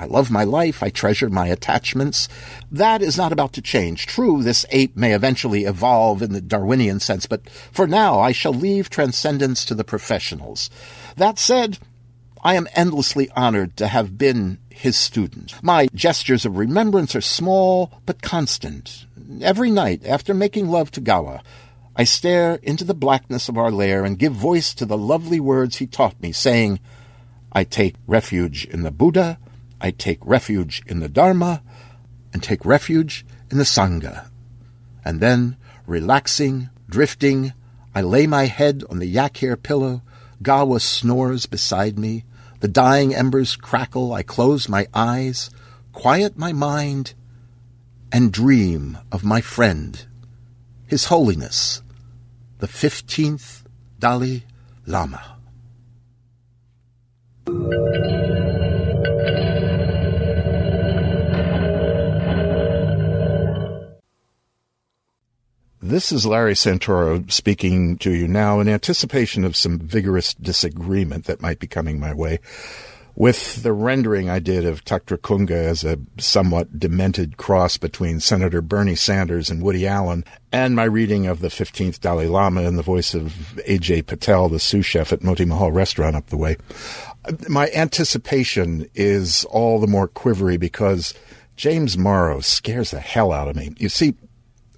I 0.00 0.06
love 0.06 0.32
my 0.32 0.42
life. 0.42 0.82
I 0.82 0.90
treasure 0.90 1.30
my 1.30 1.46
attachments. 1.46 2.28
That 2.72 3.02
is 3.02 3.16
not 3.16 3.30
about 3.30 3.52
to 3.52 3.62
change. 3.62 4.08
True, 4.08 4.42
this 4.42 4.66
ape 4.70 4.96
may 4.96 5.14
eventually 5.14 5.62
evolve 5.62 6.22
in 6.22 6.32
the 6.32 6.40
Darwinian 6.40 6.98
sense, 6.98 7.24
but 7.24 7.48
for 7.70 7.86
now 7.86 8.18
I 8.18 8.32
shall 8.32 8.52
leave 8.52 8.90
transcendence 8.90 9.64
to 9.66 9.76
the 9.76 9.84
professionals. 9.84 10.70
That 11.16 11.38
said, 11.38 11.78
I 12.44 12.56
am 12.56 12.66
endlessly 12.74 13.30
honored 13.36 13.76
to 13.76 13.86
have 13.86 14.18
been 14.18 14.58
his 14.68 14.96
student. 14.96 15.54
My 15.62 15.86
gestures 15.94 16.44
of 16.44 16.56
remembrance 16.56 17.14
are 17.14 17.20
small 17.20 18.00
but 18.04 18.20
constant. 18.20 19.06
Every 19.40 19.70
night, 19.70 20.04
after 20.04 20.34
making 20.34 20.68
love 20.68 20.90
to 20.92 21.00
Gawa, 21.00 21.42
I 21.94 22.02
stare 22.02 22.56
into 22.56 22.82
the 22.84 22.94
blackness 22.94 23.48
of 23.48 23.56
our 23.56 23.70
lair 23.70 24.04
and 24.04 24.18
give 24.18 24.32
voice 24.32 24.74
to 24.74 24.86
the 24.86 24.98
lovely 24.98 25.38
words 25.38 25.76
he 25.76 25.86
taught 25.86 26.20
me, 26.20 26.32
saying, 26.32 26.80
I 27.52 27.62
take 27.62 27.94
refuge 28.08 28.64
in 28.64 28.82
the 28.82 28.90
Buddha, 28.90 29.38
I 29.80 29.92
take 29.92 30.18
refuge 30.26 30.82
in 30.86 30.98
the 30.98 31.08
Dharma, 31.08 31.62
and 32.32 32.42
take 32.42 32.64
refuge 32.64 33.24
in 33.52 33.58
the 33.58 33.64
Sangha. 33.64 34.30
And 35.04 35.20
then, 35.20 35.56
relaxing, 35.86 36.70
drifting, 36.88 37.52
I 37.94 38.00
lay 38.00 38.26
my 38.26 38.46
head 38.46 38.82
on 38.90 38.98
the 38.98 39.06
yak 39.06 39.36
hair 39.36 39.56
pillow, 39.56 40.02
Gawa 40.42 40.80
snores 40.80 41.46
beside 41.46 41.98
me, 41.98 42.24
the 42.62 42.68
dying 42.68 43.12
embers 43.12 43.56
crackle. 43.56 44.12
I 44.12 44.22
close 44.22 44.68
my 44.68 44.86
eyes, 44.94 45.50
quiet 45.92 46.38
my 46.38 46.52
mind, 46.52 47.12
and 48.12 48.32
dream 48.32 48.98
of 49.10 49.24
my 49.24 49.40
friend, 49.40 50.06
His 50.86 51.06
Holiness, 51.06 51.82
the 52.58 52.68
15th 52.68 53.64
Dalai 53.98 54.44
Lama. 54.86 55.38
This 65.84 66.12
is 66.12 66.24
Larry 66.24 66.54
Santoro 66.54 67.28
speaking 67.28 67.98
to 67.98 68.12
you 68.12 68.28
now 68.28 68.60
in 68.60 68.68
anticipation 68.68 69.42
of 69.42 69.56
some 69.56 69.80
vigorous 69.80 70.32
disagreement 70.32 71.24
that 71.24 71.42
might 71.42 71.58
be 71.58 71.66
coming 71.66 71.98
my 71.98 72.14
way 72.14 72.38
with 73.16 73.64
the 73.64 73.72
rendering 73.72 74.30
I 74.30 74.38
did 74.38 74.64
of 74.64 74.84
Taktrakunga 74.84 75.50
as 75.50 75.82
a 75.82 75.98
somewhat 76.18 76.78
demented 76.78 77.36
cross 77.36 77.78
between 77.78 78.20
Senator 78.20 78.62
Bernie 78.62 78.94
Sanders 78.94 79.50
and 79.50 79.60
Woody 79.60 79.84
Allen, 79.88 80.24
and 80.52 80.76
my 80.76 80.84
reading 80.84 81.26
of 81.26 81.40
the 81.40 81.48
15th 81.48 81.98
Dalai 81.98 82.28
Lama 82.28 82.62
in 82.62 82.76
the 82.76 82.82
voice 82.82 83.12
of 83.12 83.58
A.J. 83.66 84.02
Patel, 84.02 84.48
the 84.48 84.60
sous 84.60 84.86
chef 84.86 85.12
at 85.12 85.24
Moti 85.24 85.44
Mahal 85.44 85.72
restaurant 85.72 86.14
up 86.14 86.28
the 86.28 86.36
way. 86.36 86.56
My 87.48 87.68
anticipation 87.74 88.88
is 88.94 89.44
all 89.46 89.80
the 89.80 89.88
more 89.88 90.06
quivery 90.06 90.58
because 90.58 91.12
James 91.56 91.98
Morrow 91.98 92.40
scares 92.40 92.92
the 92.92 93.00
hell 93.00 93.32
out 93.32 93.48
of 93.48 93.56
me. 93.56 93.74
You 93.78 93.88
see, 93.88 94.14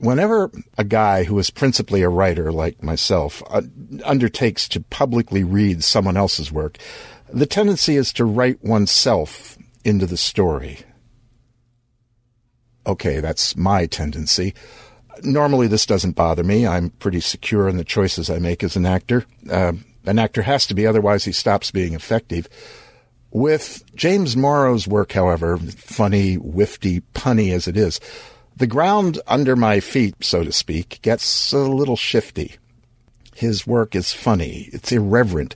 whenever 0.04 0.50
a 0.78 0.84
guy 0.84 1.24
who 1.24 1.38
is 1.38 1.50
principally 1.50 2.02
a 2.02 2.08
writer 2.08 2.52
like 2.52 2.82
myself 2.82 3.42
uh, 3.48 3.62
undertakes 4.04 4.68
to 4.68 4.80
publicly 4.80 5.42
read 5.42 5.82
someone 5.82 6.16
else's 6.16 6.52
work, 6.52 6.78
the 7.32 7.46
tendency 7.46 7.96
is 7.96 8.12
to 8.12 8.24
write 8.24 8.62
oneself 8.62 9.56
into 9.84 10.06
the 10.06 10.16
story. 10.16 10.80
Okay, 12.86 13.20
that's 13.20 13.56
my 13.56 13.86
tendency. 13.86 14.54
Normally, 15.22 15.68
this 15.68 15.86
doesn't 15.86 16.16
bother 16.16 16.44
me. 16.44 16.66
I'm 16.66 16.90
pretty 16.90 17.20
secure 17.20 17.68
in 17.68 17.76
the 17.76 17.84
choices 17.84 18.28
I 18.28 18.38
make 18.38 18.62
as 18.62 18.76
an 18.76 18.84
actor. 18.84 19.24
Uh, 19.50 19.72
an 20.04 20.18
actor 20.18 20.42
has 20.42 20.66
to 20.66 20.74
be, 20.74 20.86
otherwise, 20.86 21.24
he 21.24 21.32
stops 21.32 21.70
being 21.70 21.94
effective. 21.94 22.48
With 23.30 23.82
James 23.94 24.36
Morrow's 24.36 24.86
work, 24.86 25.12
however, 25.12 25.56
funny, 25.56 26.36
wifty, 26.36 27.02
punny 27.14 27.52
as 27.52 27.66
it 27.66 27.76
is, 27.76 28.00
the 28.56 28.66
ground 28.66 29.20
under 29.26 29.56
my 29.56 29.80
feet, 29.80 30.14
so 30.24 30.44
to 30.44 30.52
speak, 30.52 31.00
gets 31.02 31.52
a 31.52 31.58
little 31.58 31.96
shifty. 31.96 32.56
His 33.34 33.66
work 33.66 33.94
is 33.94 34.12
funny. 34.12 34.68
It's 34.72 34.92
irreverent. 34.92 35.54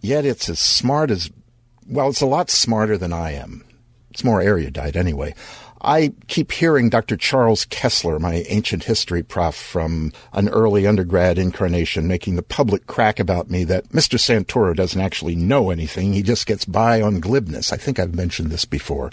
Yet 0.00 0.24
it's 0.24 0.48
as 0.48 0.58
smart 0.58 1.10
as, 1.10 1.30
well, 1.88 2.08
it's 2.08 2.22
a 2.22 2.26
lot 2.26 2.50
smarter 2.50 2.96
than 2.96 3.12
I 3.12 3.32
am. 3.32 3.64
It's 4.10 4.24
more 4.24 4.40
erudite 4.40 4.96
anyway. 4.96 5.34
I 5.84 6.12
keep 6.28 6.52
hearing 6.52 6.90
Dr. 6.90 7.16
Charles 7.16 7.64
Kessler, 7.64 8.20
my 8.20 8.44
ancient 8.48 8.84
history 8.84 9.22
prof 9.22 9.54
from 9.54 10.12
an 10.32 10.48
early 10.48 10.86
undergrad 10.86 11.38
incarnation, 11.38 12.06
making 12.06 12.36
the 12.36 12.42
public 12.42 12.86
crack 12.86 13.18
about 13.18 13.50
me 13.50 13.64
that 13.64 13.88
Mr. 13.88 14.16
Santoro 14.16 14.76
doesn't 14.76 15.00
actually 15.00 15.34
know 15.34 15.70
anything. 15.70 16.12
He 16.12 16.22
just 16.22 16.46
gets 16.46 16.64
by 16.64 17.02
on 17.02 17.20
glibness. 17.20 17.72
I 17.72 17.76
think 17.76 17.98
I've 17.98 18.14
mentioned 18.14 18.50
this 18.50 18.64
before. 18.64 19.10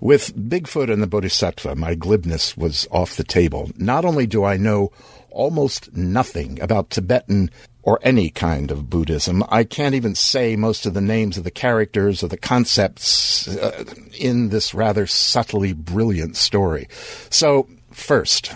With 0.00 0.36
Bigfoot 0.36 0.92
and 0.92 1.02
the 1.02 1.06
Bodhisattva, 1.06 1.74
my 1.74 1.94
glibness 1.94 2.56
was 2.56 2.86
off 2.90 3.16
the 3.16 3.24
table. 3.24 3.70
Not 3.76 4.04
only 4.04 4.26
do 4.26 4.44
I 4.44 4.58
know 4.58 4.92
almost 5.30 5.94
nothing 5.96 6.60
about 6.60 6.90
Tibetan 6.90 7.50
or 7.82 7.98
any 8.02 8.28
kind 8.28 8.70
of 8.70 8.90
Buddhism, 8.90 9.42
I 9.48 9.64
can't 9.64 9.94
even 9.94 10.14
say 10.14 10.54
most 10.54 10.84
of 10.84 10.92
the 10.92 11.00
names 11.00 11.38
of 11.38 11.44
the 11.44 11.50
characters 11.50 12.22
or 12.22 12.28
the 12.28 12.36
concepts 12.36 13.48
uh, 13.48 13.84
in 14.18 14.50
this 14.50 14.74
rather 14.74 15.06
subtly 15.06 15.72
brilliant 15.72 16.36
story. 16.36 16.88
So, 17.30 17.66
first, 17.90 18.52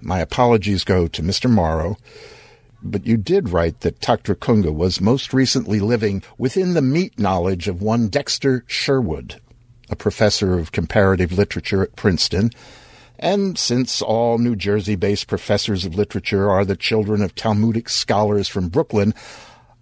my 0.00 0.20
apologies 0.20 0.84
go 0.84 1.08
to 1.08 1.22
Mr. 1.22 1.50
Morrow 1.50 1.96
but 2.82 3.06
you 3.06 3.16
did 3.16 3.48
write 3.48 3.80
that 3.80 4.00
Taktrakunga 4.00 4.72
was 4.72 5.00
most 5.00 5.32
recently 5.32 5.80
living 5.80 6.22
within 6.38 6.74
the 6.74 6.82
meat 6.82 7.18
knowledge 7.18 7.66
of 7.66 7.82
one 7.82 8.08
Dexter 8.08 8.64
Sherwood, 8.68 9.40
a 9.90 9.96
professor 9.96 10.58
of 10.58 10.72
comparative 10.72 11.32
literature 11.32 11.82
at 11.82 11.96
Princeton, 11.96 12.50
And 13.18 13.58
since 13.58 14.02
all 14.02 14.38
New 14.38 14.56
Jersey 14.56 14.96
based 14.96 15.26
professors 15.26 15.84
of 15.84 15.94
literature 15.94 16.50
are 16.50 16.64
the 16.64 16.76
children 16.76 17.22
of 17.22 17.34
Talmudic 17.34 17.88
scholars 17.88 18.48
from 18.48 18.68
Brooklyn, 18.68 19.14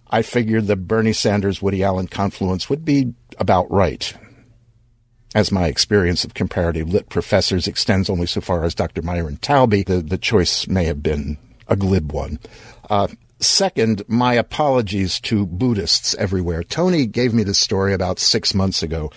I 0.09 0.21
figured 0.21 0.67
the 0.67 0.75
Bernie 0.75 1.13
Sanders 1.13 1.61
Woody 1.61 1.83
Allen 1.83 2.07
confluence 2.07 2.69
would 2.69 2.85
be 2.85 3.13
about 3.37 3.69
right. 3.71 4.13
As 5.33 5.51
my 5.51 5.67
experience 5.67 6.23
of 6.23 6.33
comparative 6.33 6.93
lit 6.93 7.09
professors 7.09 7.67
extends 7.67 8.09
only 8.09 8.25
so 8.25 8.39
far 8.39 8.63
as 8.63 8.73
Dr. 8.73 9.01
Myron 9.01 9.37
Talby, 9.37 9.85
the, 9.85 10.01
the 10.01 10.17
choice 10.17 10.67
may 10.67 10.85
have 10.85 11.03
been 11.03 11.37
a 11.67 11.75
glib 11.75 12.13
one. 12.13 12.39
Uh, 12.89 13.07
second, 13.39 14.03
my 14.07 14.35
apologies 14.35 15.19
to 15.21 15.45
Buddhists 15.45 16.15
everywhere. 16.15 16.63
Tony 16.63 17.05
gave 17.05 17.33
me 17.33 17.43
this 17.43 17.59
story 17.59 17.93
about 17.93 18.19
six 18.19 18.53
months 18.53 18.81
ago. 18.81 19.11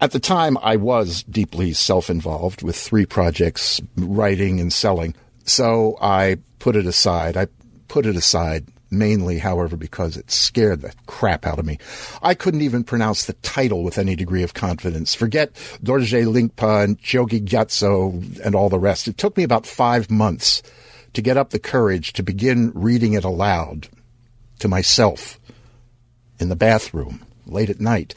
At 0.00 0.10
the 0.10 0.20
time, 0.20 0.58
I 0.58 0.76
was 0.76 1.22
deeply 1.24 1.72
self 1.72 2.10
involved 2.10 2.62
with 2.62 2.76
three 2.76 3.06
projects, 3.06 3.80
writing 3.96 4.60
and 4.60 4.72
selling. 4.72 5.14
So 5.44 5.96
I 6.00 6.36
put 6.58 6.76
it 6.76 6.86
aside. 6.86 7.36
I 7.36 7.46
put 7.88 8.04
it 8.04 8.16
aside 8.16 8.66
mainly, 8.90 9.38
however, 9.38 9.76
because 9.76 10.16
it 10.16 10.30
scared 10.30 10.82
the 10.82 10.92
crap 11.06 11.46
out 11.46 11.58
of 11.58 11.66
me. 11.66 11.78
I 12.22 12.34
couldn't 12.34 12.62
even 12.62 12.84
pronounce 12.84 13.24
the 13.24 13.32
title 13.34 13.82
with 13.82 13.98
any 13.98 14.16
degree 14.16 14.42
of 14.42 14.54
confidence. 14.54 15.14
Forget 15.14 15.52
Dorji 15.82 16.24
Lingpa 16.24 16.84
and 16.84 17.00
Chogi 17.00 17.44
Gyatso 17.44 18.40
and 18.40 18.54
all 18.54 18.68
the 18.68 18.78
rest. 18.78 19.08
It 19.08 19.18
took 19.18 19.36
me 19.36 19.42
about 19.42 19.66
five 19.66 20.10
months 20.10 20.62
to 21.14 21.22
get 21.22 21.36
up 21.36 21.50
the 21.50 21.58
courage 21.58 22.12
to 22.14 22.22
begin 22.22 22.70
reading 22.74 23.14
it 23.14 23.24
aloud 23.24 23.88
to 24.58 24.68
myself 24.68 25.40
in 26.38 26.48
the 26.48 26.56
bathroom 26.56 27.24
late 27.46 27.70
at 27.70 27.80
night. 27.80 28.14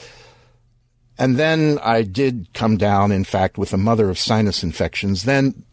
And 1.19 1.35
then 1.35 1.79
I 1.83 2.03
did 2.03 2.47
come 2.53 2.77
down, 2.77 3.11
in 3.11 3.25
fact, 3.25 3.57
with 3.57 3.73
a 3.73 3.77
mother 3.77 4.09
of 4.09 4.17
sinus 4.17 4.63
infections. 4.63 5.25
Then, 5.25 5.65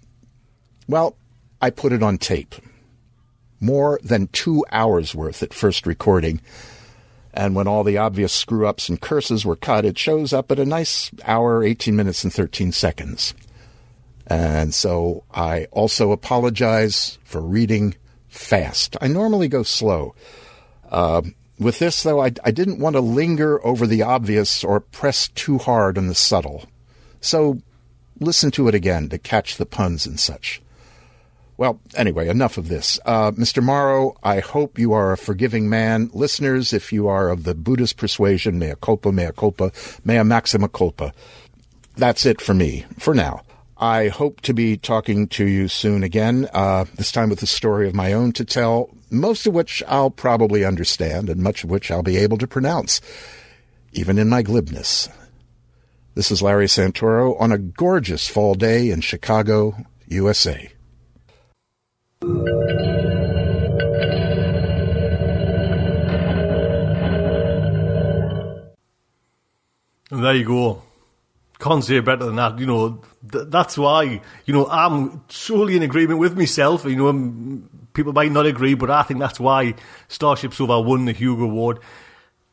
well, 0.89 1.17
I 1.63 1.71
put 1.71 1.93
it 1.93 2.03
on 2.03 2.19
tape 2.19 2.57
more 3.61 4.01
than 4.03 4.27
two 4.29 4.67
hours 4.73 5.15
worth 5.15 5.45
at 5.45 5.55
first 5.55 5.87
recording. 5.87 6.41
And 7.33 7.55
when 7.55 7.69
all 7.69 7.85
the 7.85 7.97
obvious 7.97 8.33
screw 8.33 8.67
ups 8.67 8.89
and 8.89 9.01
curses 9.01 9.45
were 9.45 9.57
cut, 9.57 9.85
it 9.85 9.97
shows 9.97 10.33
up 10.33 10.51
at 10.51 10.59
a 10.59 10.67
nice 10.67 11.13
hour, 11.25 11.63
18 11.63 11.95
minutes, 11.95 12.25
and 12.25 12.33
13 12.33 12.73
seconds. 12.73 13.33
And 14.27 14.75
so 14.75 15.23
I 15.33 15.67
also 15.67 16.11
apologize 16.11 17.19
for 17.25 17.41
reading 17.41 17.95
fast. 18.29 18.97
I 19.01 19.07
normally 19.07 19.47
go 19.47 19.63
slow. 19.63 20.17
Uh, 20.91 21.23
with 21.59 21.79
this, 21.79 22.03
though, 22.03 22.23
I, 22.23 22.33
I 22.45 22.51
didn't 22.51 22.79
want 22.79 22.95
to 22.95 23.01
linger 23.01 23.65
over 23.67 23.87
the 23.87 24.03
obvious 24.03 24.63
or 24.63 24.81
press 24.81 25.29
too 25.29 25.59
hard 25.59 25.97
on 25.97 26.07
the 26.07 26.15
subtle. 26.15 26.65
So 27.21 27.61
listen 28.21 28.51
to 28.53 28.69
it 28.69 28.75
again 28.75 29.09
to 29.09 29.19
catch 29.19 29.57
the 29.57 29.67
puns 29.67 30.07
and 30.07 30.21
such. 30.21 30.61
Well, 31.59 31.81
anyway, 31.95 32.29
enough 32.29 32.59
of 32.59 32.69
this. 32.69 33.01
Uh, 33.07 33.31
Mr. 33.31 33.63
Morrow, 33.63 34.15
I 34.23 34.41
hope 34.41 34.79
you 34.79 34.93
are 34.93 35.13
a 35.13 35.19
forgiving 35.19 35.71
man. 35.71 36.11
Listeners, 36.13 36.75
if 36.75 36.93
you 36.93 37.09
are 37.09 37.31
of 37.31 37.45
the 37.45 37.55
Buddhist 37.55 37.97
persuasion, 37.97 38.59
mea 38.59 38.75
culpa, 38.81 39.11
mea 39.11 39.31
culpa, 39.35 39.73
mea 40.05 40.23
maxima 40.23 40.69
culpa. 40.69 41.15
That's 41.97 42.27
it 42.27 42.43
for 42.43 42.53
me, 42.53 42.85
for 42.99 43.15
now. 43.15 43.46
I 43.79 44.09
hope 44.09 44.41
to 44.43 44.55
be 44.55 44.79
talking 44.79 45.29
to 45.29 45.45
you 45.45 45.69
soon 45.69 46.03
again, 46.03 46.49
uh, 46.55 46.87
this 46.95 47.13
time 47.13 47.29
with 47.29 47.43
a 47.43 47.47
story 47.47 47.87
of 47.87 47.95
my 47.95 48.15
own 48.15 48.33
to 48.33 48.45
tell, 48.45 48.89
most 49.11 49.47
of 49.47 49.53
which 49.53 49.83
I'll 49.87 50.11
probably 50.11 50.65
understand 50.65 51.29
and 51.29 51.43
much 51.43 51.63
of 51.63 51.69
which 51.69 51.91
I'll 51.91 52.03
be 52.03 52.17
able 52.17 52.39
to 52.39 52.47
pronounce, 52.47 53.03
even 53.93 54.19
in 54.19 54.31
my 54.31 54.43
glibness. 54.43 55.11
This 56.15 56.31
is 56.31 56.41
Larry 56.41 56.67
Santoro 56.67 57.39
on 57.39 57.53
a 57.53 57.59
gorgeous 57.59 58.27
fall 58.27 58.55
day 58.55 58.91
in 58.91 59.03
Chicago, 59.03 59.77
USA. 60.07 60.71
There 70.09 70.35
you 70.35 70.45
go. 70.47 70.86
Can't 71.59 71.83
say 71.83 72.01
better 72.01 72.27
than 72.27 72.37
that. 72.37 72.59
You 72.59 72.67
know, 72.67 73.03
th- 73.31 73.47
that's 73.49 73.79
why, 73.79 74.21
you 74.45 74.53
know, 74.53 74.67
I'm 74.67 75.23
solely 75.29 75.77
in 75.77 75.83
agreement 75.83 76.19
with 76.19 76.37
myself. 76.37 76.85
You 76.85 76.97
know, 76.97 77.63
people 77.95 78.13
might 78.13 78.33
not 78.33 78.47
agree, 78.47 78.75
but 78.75 78.91
I 78.91 79.03
think 79.03 79.21
that's 79.21 79.41
why 79.41 79.75
StarShipSofa 80.09 80.85
won 80.85 81.07
the 81.07 81.13
Hugo 81.13 81.45
Award. 81.45 81.81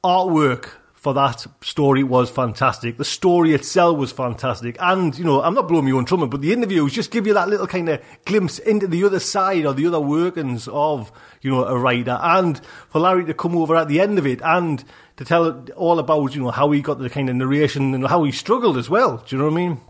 Artwork 0.04 0.70
for 1.04 1.14
that 1.14 1.46
story 1.60 2.02
was 2.02 2.30
fantastic. 2.30 2.98
The 2.98 3.04
story 3.04 3.54
itself 3.54 3.98
was 3.98 4.14
fantastic. 4.14 4.78
And, 4.80 5.18
you 5.18 5.26
know, 5.26 5.42
I'm 5.42 5.54
not 5.54 5.68
blowing 5.68 5.84
my 5.84 5.92
own 5.92 6.06
trumpet, 6.06 6.28
but 6.28 6.40
the 6.40 6.54
interviews 6.54 6.94
just 6.94 7.12
give 7.12 7.28
you 7.28 7.34
that 7.34 7.50
little 7.50 7.68
kind 7.68 7.90
of 7.90 8.02
glimpse 8.24 8.58
into 8.58 8.88
the 8.88 9.04
other 9.04 9.20
side 9.20 9.66
or 9.66 9.74
the 9.74 9.86
other 9.86 10.00
workings 10.00 10.70
of, 10.70 11.12
you 11.42 11.52
know, 11.52 11.66
a 11.66 11.78
writer. 11.78 12.18
And 12.22 12.62
for 12.88 13.00
Larry 13.02 13.26
to 13.26 13.34
come 13.34 13.58
over 13.58 13.76
at 13.76 13.90
the 13.90 14.00
end 14.00 14.18
of 14.18 14.26
it 14.26 14.40
and 14.42 14.82
to 15.18 15.26
tell 15.26 15.66
all 15.76 16.00
about, 16.00 16.34
you 16.34 16.42
know, 16.42 16.52
how 16.52 16.72
he 16.72 16.82
got 16.82 17.00
the 17.00 17.10
kind 17.10 17.30
of 17.30 17.36
narration 17.36 17.94
and 17.94 18.08
how 18.08 18.24
he 18.24 18.32
struggled 18.32 18.78
as 18.78 18.90
well. 18.90 19.18
Do 19.18 19.36
you 19.36 19.42
know 19.42 19.50
what 19.50 19.54
I 19.54 19.68
mean? 19.68 19.82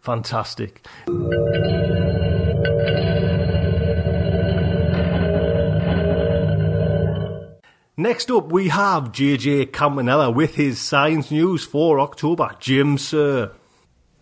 Fantastic. 0.00 0.86
Next 7.96 8.30
up, 8.30 8.50
we 8.50 8.68
have 8.68 9.12
JJ 9.12 9.72
Campanella 9.72 10.30
with 10.30 10.56
his 10.56 10.80
science 10.80 11.30
news 11.30 11.64
for 11.64 12.00
October. 12.00 12.50
Jim, 12.58 12.98
sir. 12.98 13.52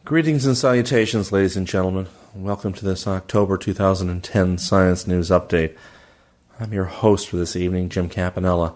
Greetings 0.05 0.45
and 0.45 0.57
salutations, 0.57 1.33
ladies 1.33 1.57
and 1.57 1.67
gentlemen. 1.67 2.07
Welcome 2.35 2.75
to 2.75 2.85
this 2.85 3.07
October 3.07 3.57
2010 3.57 4.59
Science 4.59 5.07
News 5.07 5.31
Update. 5.31 5.77
I'm 6.61 6.73
your 6.73 6.85
host 6.85 7.29
for 7.29 7.37
this 7.37 7.57
evening, 7.57 7.89
Jim 7.89 8.09
Campanella. 8.09 8.75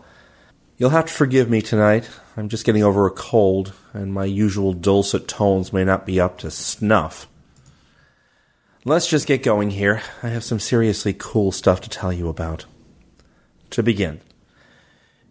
You'll 0.78 0.90
have 0.90 1.06
to 1.06 1.12
forgive 1.12 1.48
me 1.48 1.62
tonight. 1.62 2.10
I'm 2.36 2.50
just 2.50 2.66
getting 2.66 2.82
over 2.82 3.06
a 3.06 3.10
cold, 3.10 3.72
and 3.94 4.12
my 4.12 4.26
usual 4.26 4.74
dulcet 4.74 5.26
tones 5.26 5.72
may 5.72 5.84
not 5.84 6.04
be 6.04 6.20
up 6.20 6.36
to 6.38 6.50
snuff. 6.50 7.26
Let's 8.84 9.08
just 9.08 9.26
get 9.26 9.42
going 9.42 9.70
here. 9.70 10.02
I 10.22 10.28
have 10.28 10.44
some 10.44 10.60
seriously 10.60 11.14
cool 11.14 11.50
stuff 11.50 11.80
to 11.80 11.88
tell 11.88 12.12
you 12.12 12.28
about. 12.28 12.66
To 13.70 13.82
begin, 13.82 14.20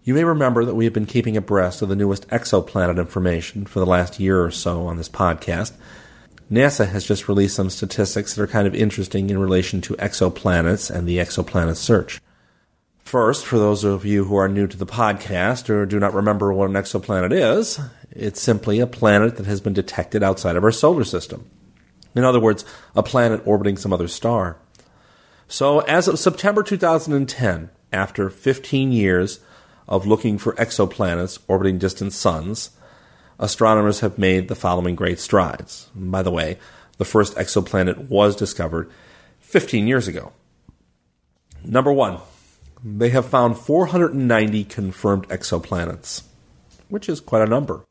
you 0.04 0.16
may 0.16 0.24
remember 0.24 0.66
that 0.66 0.74
we 0.74 0.86
have 0.86 0.94
been 0.94 1.06
keeping 1.06 1.38
abreast 1.38 1.84
of 1.84 1.90
the 1.90 1.96
newest 1.96 2.28
exoplanet 2.30 2.98
information 2.98 3.68
for 3.68 3.80
the 3.80 3.86
last 3.86 4.20
year 4.20 4.44
or 4.44 4.50
so 4.50 4.88
on 4.88 4.98
this 4.98 5.10
podcast. 5.10 5.74
NASA 6.52 6.90
has 6.90 7.06
just 7.06 7.28
released 7.28 7.56
some 7.56 7.70
statistics 7.70 8.34
that 8.34 8.42
are 8.42 8.48
kind 8.48 8.68
of 8.68 8.74
interesting 8.74 9.30
in 9.30 9.38
relation 9.38 9.80
to 9.82 9.94
exoplanets 9.98 10.90
and 10.90 11.08
the 11.08 11.18
exoplanet 11.18 11.76
search. 11.76 12.20
First, 13.06 13.45
for 13.45 13.60
those 13.60 13.84
of 13.84 14.03
you 14.03 14.26
who 14.26 14.36
are 14.36 14.48
new 14.48 14.65
to 14.65 14.76
the 14.76 14.86
podcast 14.86 15.69
or 15.69 15.86
do 15.86 15.99
not 15.99 16.15
remember 16.15 16.52
what 16.52 16.72
an 16.72 16.76
exoplanet 16.76 17.32
is, 17.32 17.80
it's 18.10 18.41
simply 18.41 18.80
a 18.80 18.88
planet 18.88 19.38
that 19.38 19.45
has 19.45 19.61
been 19.61 19.73
detected 19.73 20.23
outside 20.23 20.56
of 20.56 20.64
our 20.64 20.72
solar 20.72 21.03
system. 21.03 21.48
In 22.15 22.23
other 22.23 22.40
words, 22.40 22.65
a 22.95 23.03
planet 23.03 23.45
orbiting 23.45 23.77
some 23.77 23.94
other 23.94 24.07
star. 24.07 24.57
So, 25.48 25.82
as 25.82 26.07
of 26.07 26.18
September 26.18 26.64
2010, 26.64 27.69
after 27.94 28.30
15 28.32 28.91
years, 28.91 29.40
of 29.88 30.07
looking 30.07 30.40
for 30.40 30.53
exoplanets 30.53 31.38
orbiting 31.48 31.77
distant 31.77 32.11
suns, 32.11 32.72
astronomers 33.38 33.99
have 33.99 34.18
made 34.18 34.48
the 34.48 34.56
following 34.56 34.95
great 34.95 35.19
strides. 35.19 35.91
And 35.94 36.11
by 36.11 36.23
the 36.23 36.32
way, 36.32 36.57
the 36.98 37.06
first 37.06 37.36
exoplanet 37.36 38.10
was 38.10 38.36
discovered 38.36 38.90
15 39.41 39.86
years 39.86 40.07
ago. 40.07 40.32
Number 41.64 41.94
one, 41.94 42.19
they 42.84 43.10
have 43.10 43.26
found 43.26 43.58
490 43.58 44.64
confirmed 44.66 45.28
exoplanets, 45.30 46.24
which 46.90 47.10
is 47.10 47.20
quite 47.20 47.42
a 47.42 47.50
number. 47.50 47.86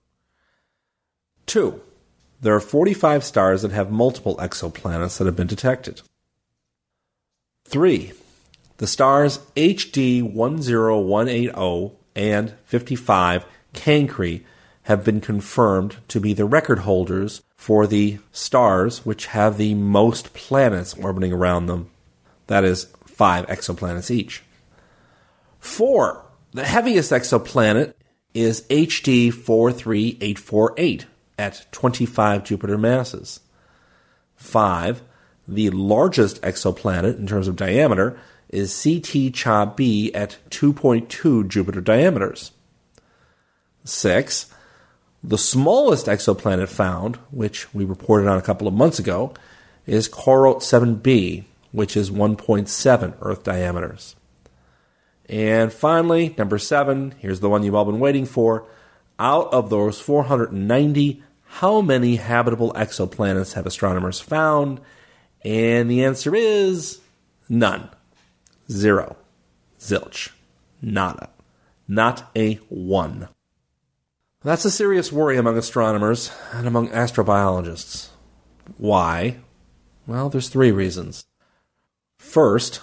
Two, 1.47 1.81
there 2.41 2.55
are 2.55 2.61
45 2.61 3.25
stars 3.25 3.63
that 3.63 3.73
have 3.73 3.91
multiple 3.91 4.37
exoplanets 4.37 5.19
that 5.19 5.27
have 5.27 5.37
been 5.37 5.47
detected. 5.47 6.03
Three, 7.65 8.13
the 8.79 8.87
stars 8.87 9.39
HD 9.57 10.21
10180 10.23 11.97
and 12.15 12.55
55 12.65 13.47
Cancri 13.73 14.45
have 14.85 15.05
been 15.05 15.21
confirmed 15.21 15.97
to 16.09 16.21
be 16.21 16.35
the 16.35 16.45
record 16.45 16.81
holders 16.81 17.43
for 17.57 17.87
the 17.87 18.19
stars 18.33 19.05
which 19.07 19.27
have 19.27 19.57
the 19.57 19.75
most 19.75 20.35
planets 20.35 20.95
orbiting 20.95 21.33
around 21.33 21.67
them. 21.67 21.91
That 22.47 22.65
is, 22.65 22.85
five 23.07 23.47
exoplanets 23.47 24.11
each. 24.11 24.44
Four, 25.65 26.27
the 26.53 26.63
heaviest 26.63 27.11
exoplanet 27.11 27.95
is 28.35 28.67
HD 28.69 29.33
43848 29.33 31.07
at 31.39 31.67
25 31.73 32.45
Jupiter 32.45 32.77
masses. 32.77 33.41
Five, 34.37 35.03
the 35.49 35.71
largest 35.71 36.41
exoplanet 36.43 37.19
in 37.19 37.27
terms 37.27 37.49
of 37.49 37.57
diameter 37.57 38.21
is 38.51 38.85
CT 38.85 39.33
Cha 39.33 39.65
b 39.65 40.15
at 40.15 40.37
2.2 40.51 41.49
Jupiter 41.49 41.81
diameters. 41.81 42.53
6. 43.85 44.53
The 45.25 45.39
smallest 45.39 46.07
exoplanet 46.07 46.69
found, 46.69 47.17
which 47.31 47.73
we 47.75 47.87
reported 47.87 48.29
on 48.29 48.37
a 48.37 48.43
couple 48.43 48.69
of 48.69 48.75
months 48.75 48.99
ago, 48.99 49.33
is 49.87 50.11
Corot 50.11 50.59
7b, 50.59 51.45
which 51.73 51.97
is 51.97 52.11
1.7 52.11 53.15
Earth 53.23 53.43
diameters. 53.43 54.15
And 55.29 55.73
finally, 55.73 56.35
number 56.37 56.59
seven, 56.59 57.15
here's 57.19 57.41
the 57.41 57.49
one 57.49 57.63
you've 57.63 57.75
all 57.75 57.85
been 57.85 58.01
waiting 58.01 58.27
for. 58.27 58.67
Out 59.19 59.53
of 59.53 59.71
those 59.71 60.01
490, 60.01 61.23
how 61.45 61.81
many 61.81 62.17
habitable 62.17 62.73
exoplanets 62.73 63.55
have 63.55 63.67
astronomers 63.67 64.21
found? 64.21 64.81
And 65.45 65.91
the 65.91 66.05
answer 66.05 66.35
is 66.35 67.01
none. 67.49 67.91
Zero. 68.71 69.17
Zilch. 69.79 70.31
Nada. 70.83 71.31
Not 71.87 72.31
a 72.35 72.55
one. 72.69 73.29
That's 74.43 74.65
a 74.65 74.71
serious 74.71 75.11
worry 75.13 75.39
among 75.39 75.57
astronomers 75.57 76.31
and 76.53 76.67
among 76.67 76.89
astrobiologists. 76.89 78.09
Why? 78.77 79.39
Well, 80.07 80.29
there's 80.29 80.49
three 80.49 80.71
reasons. 80.71 81.25
First, 82.19 82.81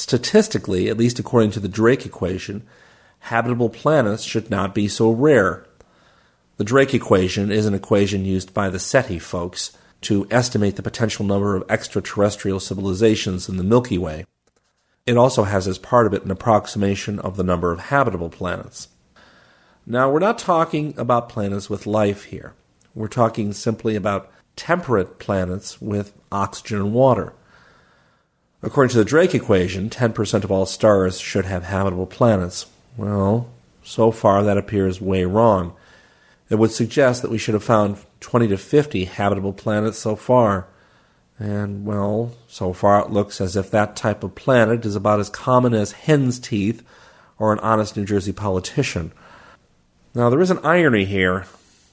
statistically, 0.00 0.88
at 0.88 0.96
least 0.96 1.18
according 1.18 1.50
to 1.50 1.60
the 1.60 1.68
Drake 1.68 2.06
equation, 2.06 2.66
habitable 3.20 3.68
planets 3.68 4.22
should 4.22 4.50
not 4.50 4.74
be 4.74 4.88
so 4.88 5.10
rare. 5.10 5.66
The 6.56 6.64
Drake 6.64 6.94
equation 6.94 7.52
is 7.52 7.66
an 7.66 7.74
equation 7.74 8.24
used 8.24 8.54
by 8.54 8.70
the 8.70 8.78
SETI 8.78 9.18
folks 9.18 9.76
to 10.02 10.26
estimate 10.30 10.76
the 10.76 10.82
potential 10.82 11.26
number 11.26 11.54
of 11.54 11.70
extraterrestrial 11.70 12.60
civilizations 12.60 13.46
in 13.46 13.58
the 13.58 13.62
Milky 13.62 13.98
Way. 13.98 14.24
It 15.04 15.18
also 15.18 15.44
has 15.44 15.68
as 15.68 15.78
part 15.78 16.06
of 16.06 16.14
it 16.14 16.24
an 16.24 16.30
approximation 16.30 17.18
of 17.18 17.36
the 17.36 17.44
number 17.44 17.70
of 17.70 17.80
habitable 17.80 18.30
planets. 18.30 18.88
Now, 19.84 20.10
we're 20.10 20.18
not 20.18 20.38
talking 20.38 20.94
about 20.96 21.28
planets 21.28 21.68
with 21.68 21.86
life 21.86 22.24
here. 22.24 22.54
We're 22.94 23.08
talking 23.08 23.52
simply 23.52 23.96
about 23.96 24.30
temperate 24.56 25.18
planets 25.18 25.80
with 25.80 26.14
oxygen 26.32 26.78
and 26.78 26.94
water. 26.94 27.34
According 28.62 28.90
to 28.90 28.98
the 28.98 29.04
Drake 29.04 29.34
equation, 29.34 29.88
10% 29.88 30.44
of 30.44 30.50
all 30.50 30.66
stars 30.66 31.18
should 31.18 31.46
have 31.46 31.64
habitable 31.64 32.06
planets. 32.06 32.66
Well, 32.96 33.48
so 33.82 34.10
far 34.10 34.42
that 34.42 34.58
appears 34.58 35.00
way 35.00 35.24
wrong. 35.24 35.74
It 36.50 36.56
would 36.56 36.70
suggest 36.70 37.22
that 37.22 37.30
we 37.30 37.38
should 37.38 37.54
have 37.54 37.64
found 37.64 37.98
20 38.20 38.48
to 38.48 38.58
50 38.58 39.04
habitable 39.06 39.54
planets 39.54 39.98
so 39.98 40.14
far. 40.14 40.66
And, 41.38 41.86
well, 41.86 42.34
so 42.48 42.74
far 42.74 43.00
it 43.00 43.10
looks 43.10 43.40
as 43.40 43.56
if 43.56 43.70
that 43.70 43.96
type 43.96 44.22
of 44.22 44.34
planet 44.34 44.84
is 44.84 44.94
about 44.94 45.20
as 45.20 45.30
common 45.30 45.72
as 45.72 45.92
hen's 45.92 46.38
teeth 46.38 46.82
or 47.38 47.54
an 47.54 47.60
honest 47.60 47.96
New 47.96 48.04
Jersey 48.04 48.32
politician. 48.32 49.12
Now, 50.14 50.28
there 50.28 50.42
is 50.42 50.50
an 50.50 50.58
irony 50.62 51.06
here. 51.06 51.46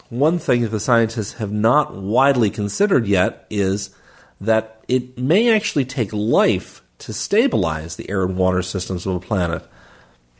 One 0.10 0.38
thing 0.38 0.64
that 0.64 0.70
the 0.70 0.82
scientists 0.82 1.34
have 1.34 1.52
not 1.52 1.96
widely 1.96 2.50
considered 2.50 3.08
yet 3.08 3.46
is 3.50 3.92
that 4.40 4.84
it 4.88 5.18
may 5.18 5.54
actually 5.54 5.86
take 5.86 6.14
life 6.14 6.82
to 7.00 7.14
stabilize 7.14 7.96
the 7.96 8.10
air 8.10 8.24
and 8.24 8.38
water 8.38 8.62
systems 8.62 9.06
of 9.06 9.16
a 9.16 9.20
planet. 9.20 9.66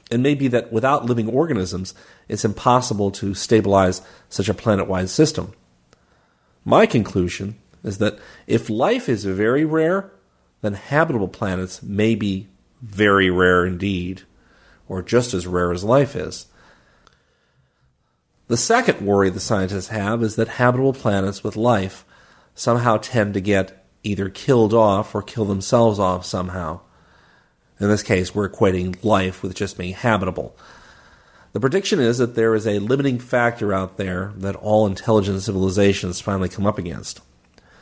It 0.10 0.20
may 0.20 0.36
be 0.36 0.48
that 0.50 0.72
without 0.72 1.06
living 1.06 1.30
organisms, 1.30 1.94
it's 2.28 2.46
impossible 2.46 3.12
to 3.12 3.34
stabilize 3.34 4.02
such 4.30 4.50
a 4.50 4.54
planet 4.54 4.88
wide 4.88 5.10
system. 5.10 5.54
My 6.64 6.86
conclusion 6.86 7.58
is 7.84 7.98
that 7.98 8.20
if 8.48 8.70
life 8.70 9.10
is 9.10 9.26
very 9.26 9.66
rare, 9.66 10.12
then 10.62 10.74
habitable 10.74 11.28
planets 11.28 11.84
may 11.84 12.16
be 12.16 12.48
very 12.82 13.30
rare 13.30 13.66
indeed, 13.66 14.24
or 14.88 15.02
just 15.02 15.34
as 15.34 15.48
rare 15.48 15.72
as 15.72 15.84
life 15.84 16.16
is. 16.16 16.48
The 18.48 18.58
second 18.58 19.06
worry 19.06 19.30
the 19.30 19.40
scientists 19.40 19.90
have 19.90 20.24
is 20.24 20.36
that 20.36 20.48
habitable 20.48 20.94
planets 20.94 21.44
with 21.44 21.56
life 21.56 22.06
somehow 22.56 22.98
tend 22.98 23.34
to 23.34 23.42
get 23.42 23.86
either 24.08 24.30
killed 24.30 24.74
off 24.74 25.14
or 25.14 25.22
kill 25.22 25.46
themselves 25.46 26.00
off 26.00 26.26
somehow. 26.26 26.80
In 27.80 27.90
this 27.90 28.04
case, 28.04 28.34
we're 28.34 28.50
equating 28.50 29.04
life 29.04 29.44
with 29.44 29.54
just 29.54 29.78
being 29.78 29.94
habitable. 29.94 30.56
The 31.54 31.60
prediction 31.60 32.00
is 32.00 32.18
that 32.18 32.36
there 32.36 32.56
is 32.56 32.68
a 32.68 32.80
limiting 32.80 33.20
factor 33.20 33.74
out 33.74 33.98
there 33.98 34.34
that 34.38 34.56
all 34.56 34.88
intelligent 34.88 35.42
civilizations 35.42 36.22
finally 36.22 36.50
come 36.50 36.66
up 36.66 36.78
against. 36.78 37.22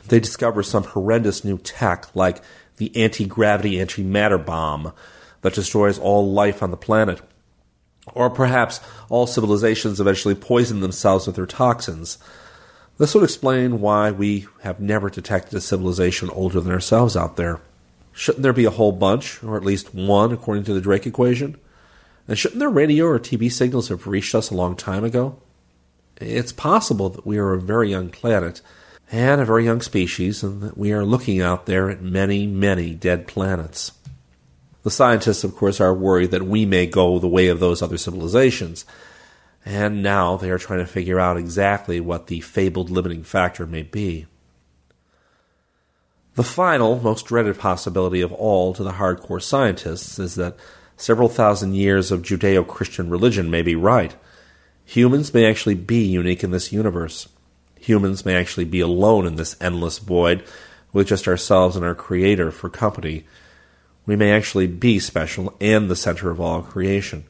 They 0.08 0.20
discover 0.20 0.62
some 0.62 0.84
horrendous 0.84 1.44
new 1.44 1.58
tech 1.58 2.14
like 2.14 2.42
the 2.76 2.94
anti 2.96 3.24
gravity 3.24 3.76
antimatter 3.76 4.44
bomb 4.44 4.92
that 5.42 5.54
destroys 5.54 5.98
all 5.98 6.30
life 6.32 6.62
on 6.62 6.70
the 6.70 6.76
planet. 6.76 7.20
Or 8.14 8.30
perhaps 8.30 8.80
all 9.08 9.26
civilizations 9.26 10.00
eventually 10.00 10.34
poison 10.34 10.80
themselves 10.80 11.26
with 11.26 11.36
their 11.36 11.46
toxins 11.46 12.18
this 12.98 13.14
would 13.14 13.24
explain 13.24 13.80
why 13.80 14.10
we 14.10 14.46
have 14.62 14.80
never 14.80 15.10
detected 15.10 15.54
a 15.54 15.60
civilization 15.60 16.30
older 16.30 16.60
than 16.60 16.72
ourselves 16.72 17.16
out 17.16 17.36
there. 17.36 17.60
Shouldn't 18.12 18.42
there 18.42 18.54
be 18.54 18.64
a 18.64 18.70
whole 18.70 18.92
bunch, 18.92 19.42
or 19.44 19.56
at 19.56 19.64
least 19.64 19.94
one, 19.94 20.32
according 20.32 20.64
to 20.64 20.74
the 20.74 20.80
Drake 20.80 21.06
equation? 21.06 21.58
And 22.26 22.38
shouldn't 22.38 22.60
their 22.60 22.70
radio 22.70 23.04
or 23.04 23.18
TV 23.18 23.52
signals 23.52 23.88
have 23.88 24.06
reached 24.06 24.34
us 24.34 24.50
a 24.50 24.54
long 24.54 24.74
time 24.74 25.04
ago? 25.04 25.38
It's 26.18 26.52
possible 26.52 27.10
that 27.10 27.26
we 27.26 27.36
are 27.36 27.52
a 27.52 27.60
very 27.60 27.90
young 27.90 28.08
planet 28.08 28.62
and 29.12 29.40
a 29.40 29.44
very 29.44 29.64
young 29.64 29.82
species, 29.82 30.42
and 30.42 30.62
that 30.62 30.76
we 30.76 30.92
are 30.92 31.04
looking 31.04 31.40
out 31.40 31.66
there 31.66 31.90
at 31.90 32.02
many, 32.02 32.46
many 32.46 32.92
dead 32.92 33.28
planets. 33.28 33.92
The 34.82 34.90
scientists, 34.90 35.44
of 35.44 35.54
course, 35.54 35.80
are 35.80 35.94
worried 35.94 36.30
that 36.30 36.46
we 36.46 36.64
may 36.64 36.86
go 36.86 37.18
the 37.18 37.28
way 37.28 37.48
of 37.48 37.60
those 37.60 37.82
other 37.82 37.98
civilizations 37.98 38.84
and 39.66 40.00
now 40.00 40.36
they 40.36 40.48
are 40.48 40.58
trying 40.58 40.78
to 40.78 40.86
figure 40.86 41.18
out 41.18 41.36
exactly 41.36 41.98
what 41.98 42.28
the 42.28 42.40
fabled 42.40 42.88
limiting 42.88 43.24
factor 43.24 43.66
may 43.66 43.82
be. 43.82 44.26
The 46.36 46.44
final, 46.44 47.00
most 47.00 47.26
dreaded 47.26 47.58
possibility 47.58 48.20
of 48.20 48.32
all 48.32 48.72
to 48.74 48.84
the 48.84 48.92
hardcore 48.92 49.42
scientists 49.42 50.20
is 50.20 50.36
that 50.36 50.56
several 50.96 51.28
thousand 51.28 51.74
years 51.74 52.12
of 52.12 52.22
Judeo 52.22 52.64
Christian 52.64 53.10
religion 53.10 53.50
may 53.50 53.62
be 53.62 53.74
right. 53.74 54.14
Humans 54.84 55.34
may 55.34 55.50
actually 55.50 55.74
be 55.74 56.04
unique 56.04 56.44
in 56.44 56.52
this 56.52 56.72
universe. 56.72 57.28
Humans 57.80 58.24
may 58.24 58.36
actually 58.36 58.66
be 58.66 58.80
alone 58.80 59.26
in 59.26 59.34
this 59.34 59.56
endless 59.60 59.98
void 59.98 60.44
with 60.92 61.08
just 61.08 61.26
ourselves 61.26 61.74
and 61.74 61.84
our 61.84 61.94
Creator 61.94 62.52
for 62.52 62.70
company. 62.70 63.24
We 64.04 64.14
may 64.14 64.30
actually 64.30 64.68
be 64.68 65.00
special 65.00 65.56
and 65.60 65.90
the 65.90 65.96
center 65.96 66.30
of 66.30 66.40
all 66.40 66.62
creation. 66.62 67.24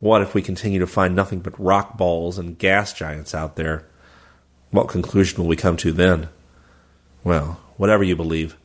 What 0.00 0.22
if 0.22 0.32
we 0.32 0.42
continue 0.42 0.78
to 0.78 0.86
find 0.86 1.14
nothing 1.14 1.40
but 1.40 1.58
rock 1.58 1.96
balls 1.96 2.38
and 2.38 2.58
gas 2.58 2.92
giants 2.92 3.34
out 3.34 3.56
there? 3.56 3.84
What 4.70 4.88
conclusion 4.88 5.40
will 5.40 5.48
we 5.48 5.56
come 5.56 5.76
to 5.78 5.92
then? 5.92 6.28
Well, 7.24 7.60
whatever 7.76 8.04
you 8.04 8.14
believe, 8.14 8.56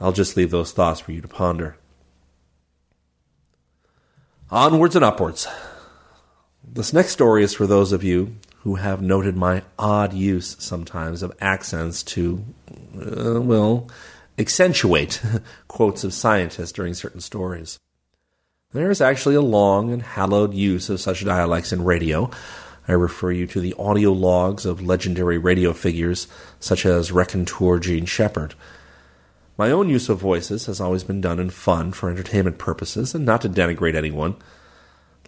I'll 0.00 0.12
just 0.12 0.36
leave 0.36 0.50
those 0.50 0.72
thoughts 0.72 1.00
for 1.00 1.12
you 1.12 1.20
to 1.20 1.28
ponder. 1.28 1.76
Onwards 4.50 4.96
and 4.96 5.04
upwards. 5.04 5.46
This 6.64 6.92
next 6.92 7.10
story 7.10 7.42
is 7.42 7.54
for 7.54 7.66
those 7.66 7.92
of 7.92 8.02
you 8.02 8.36
who 8.60 8.76
have 8.76 9.02
noted 9.02 9.36
my 9.36 9.62
odd 9.78 10.12
use 10.12 10.56
sometimes 10.58 11.22
of 11.22 11.32
accents 11.40 12.02
to, 12.02 12.44
uh, 12.96 13.40
well, 13.40 13.88
accentuate 14.38 15.20
quotes 15.68 16.04
of 16.04 16.14
scientists 16.14 16.72
during 16.72 16.94
certain 16.94 17.20
stories. 17.20 17.78
There 18.72 18.90
is 18.90 19.02
actually 19.02 19.34
a 19.34 19.42
long 19.42 19.92
and 19.92 20.00
hallowed 20.00 20.54
use 20.54 20.88
of 20.88 20.98
such 20.98 21.26
dialects 21.26 21.74
in 21.74 21.84
radio. 21.84 22.30
I 22.88 22.92
refer 22.92 23.30
you 23.30 23.46
to 23.48 23.60
the 23.60 23.74
audio 23.78 24.12
logs 24.12 24.64
of 24.64 24.80
legendary 24.80 25.36
radio 25.36 25.74
figures 25.74 26.26
such 26.58 26.86
as 26.86 27.12
Raconteur 27.12 27.78
Jean 27.80 28.06
Shepherd. 28.06 28.54
My 29.58 29.70
own 29.70 29.90
use 29.90 30.08
of 30.08 30.18
voices 30.18 30.64
has 30.66 30.80
always 30.80 31.04
been 31.04 31.20
done 31.20 31.38
in 31.38 31.50
fun 31.50 31.92
for 31.92 32.08
entertainment 32.08 32.56
purposes 32.56 33.14
and 33.14 33.26
not 33.26 33.42
to 33.42 33.48
denigrate 33.50 33.94
anyone. 33.94 34.36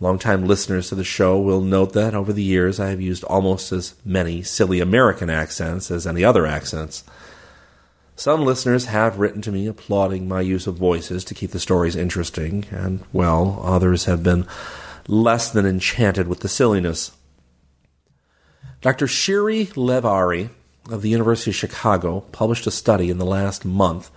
Longtime 0.01 0.47
listeners 0.47 0.89
to 0.89 0.95
the 0.95 1.05
show 1.05 1.39
will 1.39 1.61
note 1.61 1.93
that 1.93 2.15
over 2.15 2.33
the 2.33 2.43
years 2.43 2.81
I 2.81 2.89
have 2.89 3.01
used 3.03 3.25
almost 3.25 3.73
as 3.73 3.95
many 4.07 4.43
silly 4.43 4.81
American 4.81 5.29
accents 5.29 5.91
as 5.91 6.07
any 6.07 6.25
other 6.25 6.47
accents. 6.47 7.05
Some 8.17 8.45
listeners 8.45 8.87
have 8.87 9.19
written 9.19 9.43
to 9.43 9.53
me 9.53 9.67
applauding 9.67 10.29
my 10.29 10.41
use 10.41 10.67
of 10.67 10.77
voices 10.77 11.25
to 11.25 11.35
keep 11.35 11.51
the 11.51 11.59
stories 11.59 11.97
interesting, 11.97 12.65
and, 12.71 13.03
well, 13.13 13.61
others 13.65 14.05
have 14.05 14.23
been 14.23 14.47
less 15.09 15.51
than 15.51 15.67
enchanted 15.67 16.29
with 16.29 16.41
the 16.41 16.49
silliness. 16.49 17.13
Dr. 18.81 19.07
Shiri 19.07 19.77
Lev-Ari 19.77 20.51
of 20.91 21.03
the 21.03 21.09
University 21.09 21.51
of 21.51 21.57
Chicago 21.57 22.21
published 22.33 22.67
a 22.67 22.71
study 22.71 23.11
in 23.11 23.19
the 23.19 23.27
last 23.27 23.65
month 23.65 24.11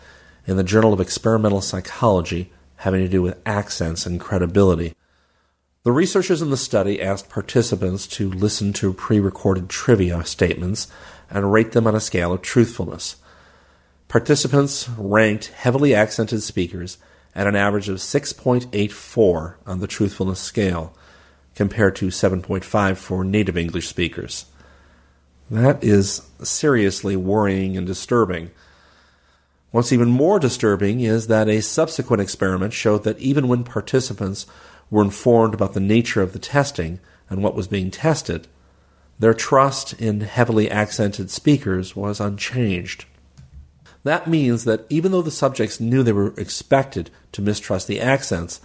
in 0.45 0.57
the 0.57 0.63
Journal 0.63 0.93
of 0.93 1.01
Experimental 1.01 1.61
Psychology 1.61 2.51
having 2.77 3.01
to 3.01 3.09
do 3.09 3.21
with 3.21 3.41
accents 3.45 4.05
and 4.05 4.19
credibility. 4.19 4.93
The 5.83 5.91
researchers 5.91 6.41
in 6.41 6.49
the 6.49 6.57
study 6.57 7.01
asked 7.01 7.29
participants 7.29 8.05
to 8.07 8.29
listen 8.29 8.73
to 8.73 8.93
pre 8.93 9.19
recorded 9.19 9.69
trivia 9.69 10.23
statements 10.25 10.87
and 11.29 11.51
rate 11.51 11.71
them 11.71 11.87
on 11.87 11.95
a 11.95 11.99
scale 11.99 12.33
of 12.33 12.41
truthfulness. 12.41 13.15
Participants 14.07 14.87
ranked 14.97 15.47
heavily 15.47 15.93
accented 15.93 16.41
speakers 16.41 16.97
at 17.35 17.45
an 17.45 17.55
average 17.55 17.89
of 17.89 17.97
6.84 17.97 19.55
on 19.65 19.79
the 19.79 19.87
truthfulness 19.87 20.39
scale, 20.39 20.95
compared 21.55 21.95
to 21.97 22.07
7.5 22.07 22.97
for 22.97 23.23
native 23.23 23.57
English 23.57 23.87
speakers. 23.87 24.45
That 25.49 25.83
is 25.83 26.21
seriously 26.41 27.15
worrying 27.15 27.75
and 27.75 27.85
disturbing. 27.85 28.51
What's 29.71 29.91
even 29.91 30.09
more 30.09 30.39
disturbing 30.39 31.01
is 31.01 31.27
that 31.27 31.49
a 31.49 31.61
subsequent 31.61 32.21
experiment 32.21 32.73
showed 32.73 33.03
that 33.03 33.19
even 33.19 33.47
when 33.47 33.63
participants 33.63 34.45
were 34.89 35.03
informed 35.03 35.53
about 35.53 35.73
the 35.73 35.79
nature 35.79 36.21
of 36.21 36.33
the 36.33 36.39
testing 36.39 36.99
and 37.29 37.43
what 37.43 37.55
was 37.55 37.67
being 37.67 37.91
tested, 37.91 38.47
their 39.19 39.33
trust 39.33 39.93
in 39.93 40.21
heavily 40.21 40.71
accented 40.71 41.29
speakers 41.29 41.95
was 41.95 42.19
unchanged. 42.19 43.05
That 44.03 44.27
means 44.27 44.63
that 44.63 44.85
even 44.89 45.11
though 45.11 45.21
the 45.21 45.31
subjects 45.31 45.79
knew 45.79 46.03
they 46.03 46.13
were 46.13 46.33
expected 46.37 47.09
to 47.33 47.41
mistrust 47.41 47.87
the 47.87 47.99
accents, 47.99 48.61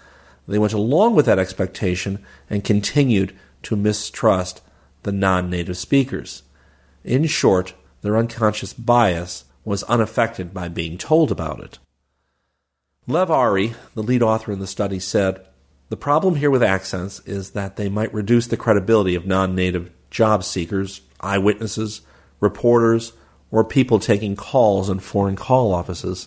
they 0.47 0.59
went 0.59 0.73
along 0.73 1.15
with 1.15 1.27
that 1.27 1.39
expectation 1.39 2.25
and 2.51 2.65
continued 2.65 3.37
to 3.63 3.77
mistrust 3.77 4.61
the 5.03 5.13
non 5.13 5.51
native 5.51 5.77
speakers. 5.77 6.43
In 7.05 7.27
short, 7.27 7.75
their 8.03 8.17
unconscious 8.17 8.73
bias 8.73 9.45
was 9.65 9.83
unaffected 9.85 10.53
by 10.53 10.69
being 10.69 10.99
told 10.99 11.31
about 11.31 11.61
it. 11.61 11.79
Lev 13.07 13.31
Ari, 13.31 13.75
the 13.95 14.03
lead 14.03 14.23
author 14.23 14.53
in 14.53 14.59
the 14.59 14.67
study, 14.67 14.99
said 14.99 15.45
The 15.89 15.97
problem 15.97 16.37
here 16.37 16.51
with 16.51 16.63
accents 16.63 17.21
is 17.21 17.51
that 17.51 17.77
they 17.77 17.89
might 17.89 18.15
reduce 18.15 18.47
the 18.47 18.57
credibility 18.57 19.15
of 19.15 19.27
non 19.27 19.55
native 19.55 19.91
job 20.11 20.45
seekers, 20.45 21.01
eyewitnesses, 21.21 22.03
reporters, 22.41 23.13
or 23.53 23.63
people 23.63 24.01
taking 24.01 24.35
calls 24.35 24.89
in 24.89 24.99
foreign 24.99 25.37
call 25.37 25.73
offices. 25.73 26.27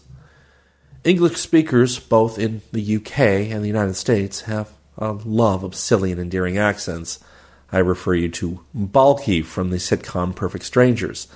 English 1.04 1.38
speakers, 1.38 2.00
both 2.00 2.40
in 2.40 2.62
the 2.72 2.96
UK 2.96 3.20
and 3.20 3.64
the 3.64 3.68
United 3.68 3.96
States, 3.96 4.42
have 4.42 4.72
a 4.98 5.12
love 5.12 5.64
of 5.64 5.76
silly 5.76 6.12
and 6.12 6.22
endearing 6.22 6.58
accents. 6.58 7.20
I 7.72 7.80
refer 7.80 8.14
you 8.14 8.30
to 8.30 8.64
Balki 8.74 9.44
from 9.44 9.72
the 9.72 9.78
sitcom 9.78 10.34
Perfect 10.34 10.64
Strangers 10.64 11.28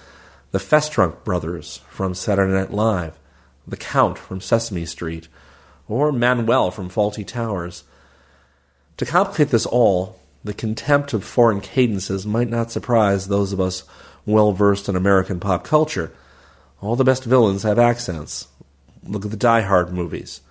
the 0.52 0.60
Festrunk 0.60 1.24
brothers 1.24 1.82
from 1.90 2.16
Saturday 2.16 2.52
Night 2.52 2.72
Live, 2.72 3.20
the 3.68 3.78
Count 3.78 4.18
from 4.18 4.42
Sesame 4.42 4.86
Street, 4.86 5.28
or 5.88 6.12
Manuel 6.12 6.72
from 6.72 6.90
Fawlty 6.90 7.26
Towers. 7.26 7.84
To 8.98 9.06
complicate 9.06 9.50
this 9.50 9.68
all, 9.68 10.20
the 10.44 10.56
contempt 10.56 11.14
of 11.14 11.24
foreign 11.24 11.62
cadences 11.62 12.26
might 12.26 12.50
not 12.50 12.72
surprise 12.72 13.28
those 13.28 13.54
of 13.54 13.60
us 13.60 13.84
well 14.32 14.52
versed 14.52 14.90
in 14.90 14.96
American 14.96 15.40
pop 15.40 15.64
culture. 15.64 16.12
All 16.82 16.96
the 16.96 17.04
best 17.04 17.24
villains 17.24 17.64
have 17.64 17.80
accents. 17.80 18.48
Look 19.04 19.26
at 19.26 19.32
the 19.32 19.38
Die 19.38 19.62
Hard 19.62 19.92
movies, 19.92 20.42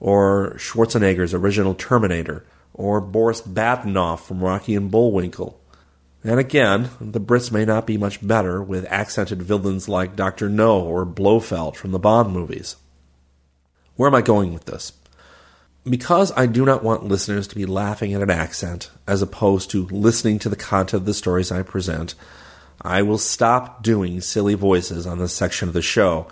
or 0.00 0.54
Schwarzenegger's 0.56 1.34
original 1.34 1.74
Terminator, 1.74 2.44
or 2.74 3.00
Boris 3.00 3.40
Badenov 3.40 4.20
from 4.20 4.42
Rocky 4.42 4.74
and 4.74 4.90
Bullwinkle. 4.90 5.58
And 6.24 6.38
again, 6.38 6.90
the 7.00 7.20
Brits 7.20 7.50
may 7.50 7.64
not 7.64 7.86
be 7.86 7.96
much 7.96 8.26
better 8.26 8.62
with 8.62 8.86
accented 8.88 9.42
villains 9.42 9.88
like 9.88 10.14
Dr. 10.14 10.48
No 10.48 10.80
or 10.80 11.04
Blofeld 11.04 11.76
from 11.76 11.90
the 11.90 11.98
Bond 11.98 12.32
movies. 12.32 12.76
Where 13.96 14.08
am 14.08 14.14
I 14.14 14.22
going 14.22 14.52
with 14.54 14.66
this? 14.66 14.92
Because 15.84 16.30
I 16.36 16.46
do 16.46 16.64
not 16.64 16.84
want 16.84 17.04
listeners 17.04 17.48
to 17.48 17.56
be 17.56 17.66
laughing 17.66 18.14
at 18.14 18.22
an 18.22 18.30
accent 18.30 18.90
as 19.06 19.20
opposed 19.20 19.70
to 19.72 19.88
listening 19.88 20.38
to 20.40 20.48
the 20.48 20.54
content 20.54 21.00
of 21.00 21.06
the 21.06 21.14
stories 21.14 21.50
I 21.50 21.62
present, 21.62 22.14
I 22.82 23.02
will 23.02 23.18
stop 23.18 23.82
doing 23.82 24.20
silly 24.20 24.54
voices 24.54 25.06
on 25.06 25.18
this 25.18 25.32
section 25.32 25.68
of 25.68 25.74
the 25.74 25.82
show. 25.82 26.26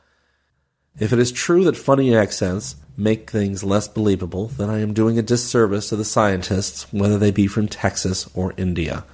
If 0.98 1.12
it 1.12 1.20
is 1.20 1.30
true 1.30 1.62
that 1.64 1.76
funny 1.76 2.14
accents 2.14 2.74
make 2.96 3.30
things 3.30 3.62
less 3.62 3.86
believable, 3.86 4.48
then 4.48 4.68
I 4.68 4.80
am 4.80 4.92
doing 4.92 5.16
a 5.16 5.22
disservice 5.22 5.88
to 5.88 5.96
the 5.96 6.04
scientists, 6.04 6.92
whether 6.92 7.18
they 7.18 7.30
be 7.30 7.46
from 7.46 7.68
Texas 7.68 8.28
or 8.34 8.52
India. 8.56 9.04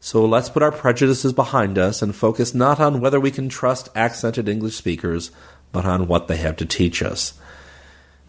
So 0.00 0.24
let's 0.24 0.48
put 0.48 0.62
our 0.62 0.72
prejudices 0.72 1.34
behind 1.34 1.78
us 1.78 2.00
and 2.00 2.16
focus 2.16 2.54
not 2.54 2.80
on 2.80 3.00
whether 3.00 3.20
we 3.20 3.30
can 3.30 3.50
trust 3.50 3.90
accented 3.94 4.48
English 4.48 4.74
speakers, 4.74 5.30
but 5.70 5.84
on 5.84 6.08
what 6.08 6.28
they 6.28 6.38
have 6.38 6.56
to 6.56 6.66
teach 6.66 7.02
us. 7.02 7.34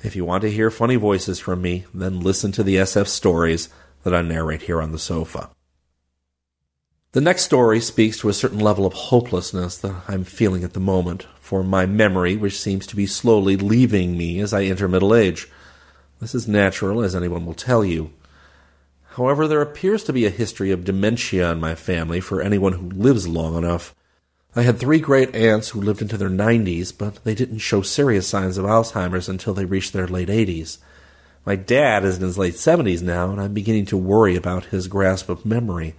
If 0.04 0.16
you 0.16 0.26
want 0.26 0.42
to 0.42 0.52
hear 0.52 0.70
funny 0.70 0.98
voices 0.98 1.40
from 1.40 1.62
me, 1.62 1.86
then 1.94 2.20
listen 2.20 2.52
to 2.52 2.64
the 2.64 2.76
SF 2.76 3.08
stories 3.08 3.70
that 4.04 4.14
I 4.14 4.22
narrate 4.22 4.64
here 4.64 4.82
on 4.82 4.92
the 4.92 5.00
sofa. 5.00 5.50
The 7.14 7.22
next 7.22 7.44
story 7.44 7.80
speaks 7.80 8.18
to 8.18 8.30
a 8.30 8.34
certain 8.34 8.58
level 8.58 8.88
of 8.88 8.94
hopelessness 8.94 9.78
that 9.78 9.94
I'm 10.08 10.24
feeling 10.24 10.64
at 10.64 10.74
the 10.74 10.80
moment 10.80 11.28
for 11.40 11.64
my 11.64 11.86
memory, 11.86 12.36
which 12.36 12.60
seems 12.60 12.88
to 12.88 12.96
be 12.96 13.06
slowly 13.06 13.56
leaving 13.56 14.18
me 14.18 14.40
as 14.40 14.52
I 14.52 14.64
enter 14.64 14.88
middle 14.88 15.14
age. 15.14 15.48
This 16.20 16.34
is 16.34 16.48
natural, 16.48 17.04
as 17.04 17.16
anyone 17.16 17.46
will 17.46 17.54
tell 17.54 17.86
you. 17.86 18.12
However, 19.10 19.48
there 19.48 19.62
appears 19.62 20.04
to 20.06 20.14
be 20.14 20.26
a 20.26 20.32
history 20.32 20.72
of 20.72 20.86
dementia 20.86 21.52
in 21.52 21.60
my 21.60 21.76
family 21.76 22.20
for 22.20 22.42
anyone 22.42 22.74
who 22.74 22.90
lives 22.90 23.28
long 23.28 23.56
enough. 23.56 23.94
I 24.56 24.64
had 24.64 24.80
three 24.80 25.00
great 25.00 25.36
aunts 25.36 25.70
who 25.70 25.82
lived 25.82 26.02
into 26.02 26.18
their 26.18 26.32
90s, 26.32 26.98
but 26.98 27.24
they 27.24 27.36
didn't 27.36 27.60
show 27.60 27.84
serious 27.84 28.28
signs 28.28 28.58
of 28.58 28.66
Alzheimer's 28.66 29.30
until 29.30 29.54
they 29.54 29.66
reached 29.66 29.94
their 29.94 30.08
late 30.08 30.30
80s. 30.30 30.80
My 31.46 31.58
dad 31.58 32.06
is 32.06 32.18
in 32.18 32.24
his 32.24 32.40
late 32.40 32.56
70s 32.56 33.04
now, 33.04 33.30
and 33.30 33.40
I'm 33.40 33.54
beginning 33.54 33.86
to 33.88 33.98
worry 33.98 34.36
about 34.36 34.66
his 34.66 34.88
grasp 34.88 35.30
of 35.30 35.46
memory. 35.46 35.94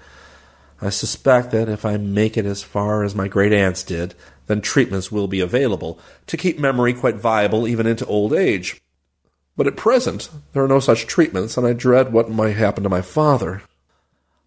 I 0.81 0.91
suspect 0.91 1.51
that 1.53 1.69
if 1.69 1.85
I 1.85 1.97
make 1.97 2.37
it 2.37 2.47
as 2.47 2.63
far 2.63 3.05
as 3.05 3.15
my 3.15 3.29
great 3.29 3.53
aunts 3.53 3.83
did, 3.83 4.15
then 4.47 4.61
treatments 4.61 5.11
will 5.11 5.29
be 5.29 5.41
available 5.41 5.99
to 6.27 6.37
keep 6.37 6.59
memory 6.59 6.93
quite 6.93 7.17
viable 7.17 7.67
even 7.67 7.87
into 7.87 8.07
old 8.07 8.33
age. 8.33 8.81
But 9.57 9.67
at 9.67 9.77
present, 9.77 10.29
there 10.53 10.65
are 10.65 10.69
no 10.69 10.81
such 10.81 11.07
treatments, 11.07 11.57
and 11.57 11.67
I 11.67 11.73
dread 11.73 12.13
what 12.13 12.31
might 12.31 12.57
happen 12.57 12.83
to 12.83 12.89
my 12.89 13.03
father. 13.03 13.63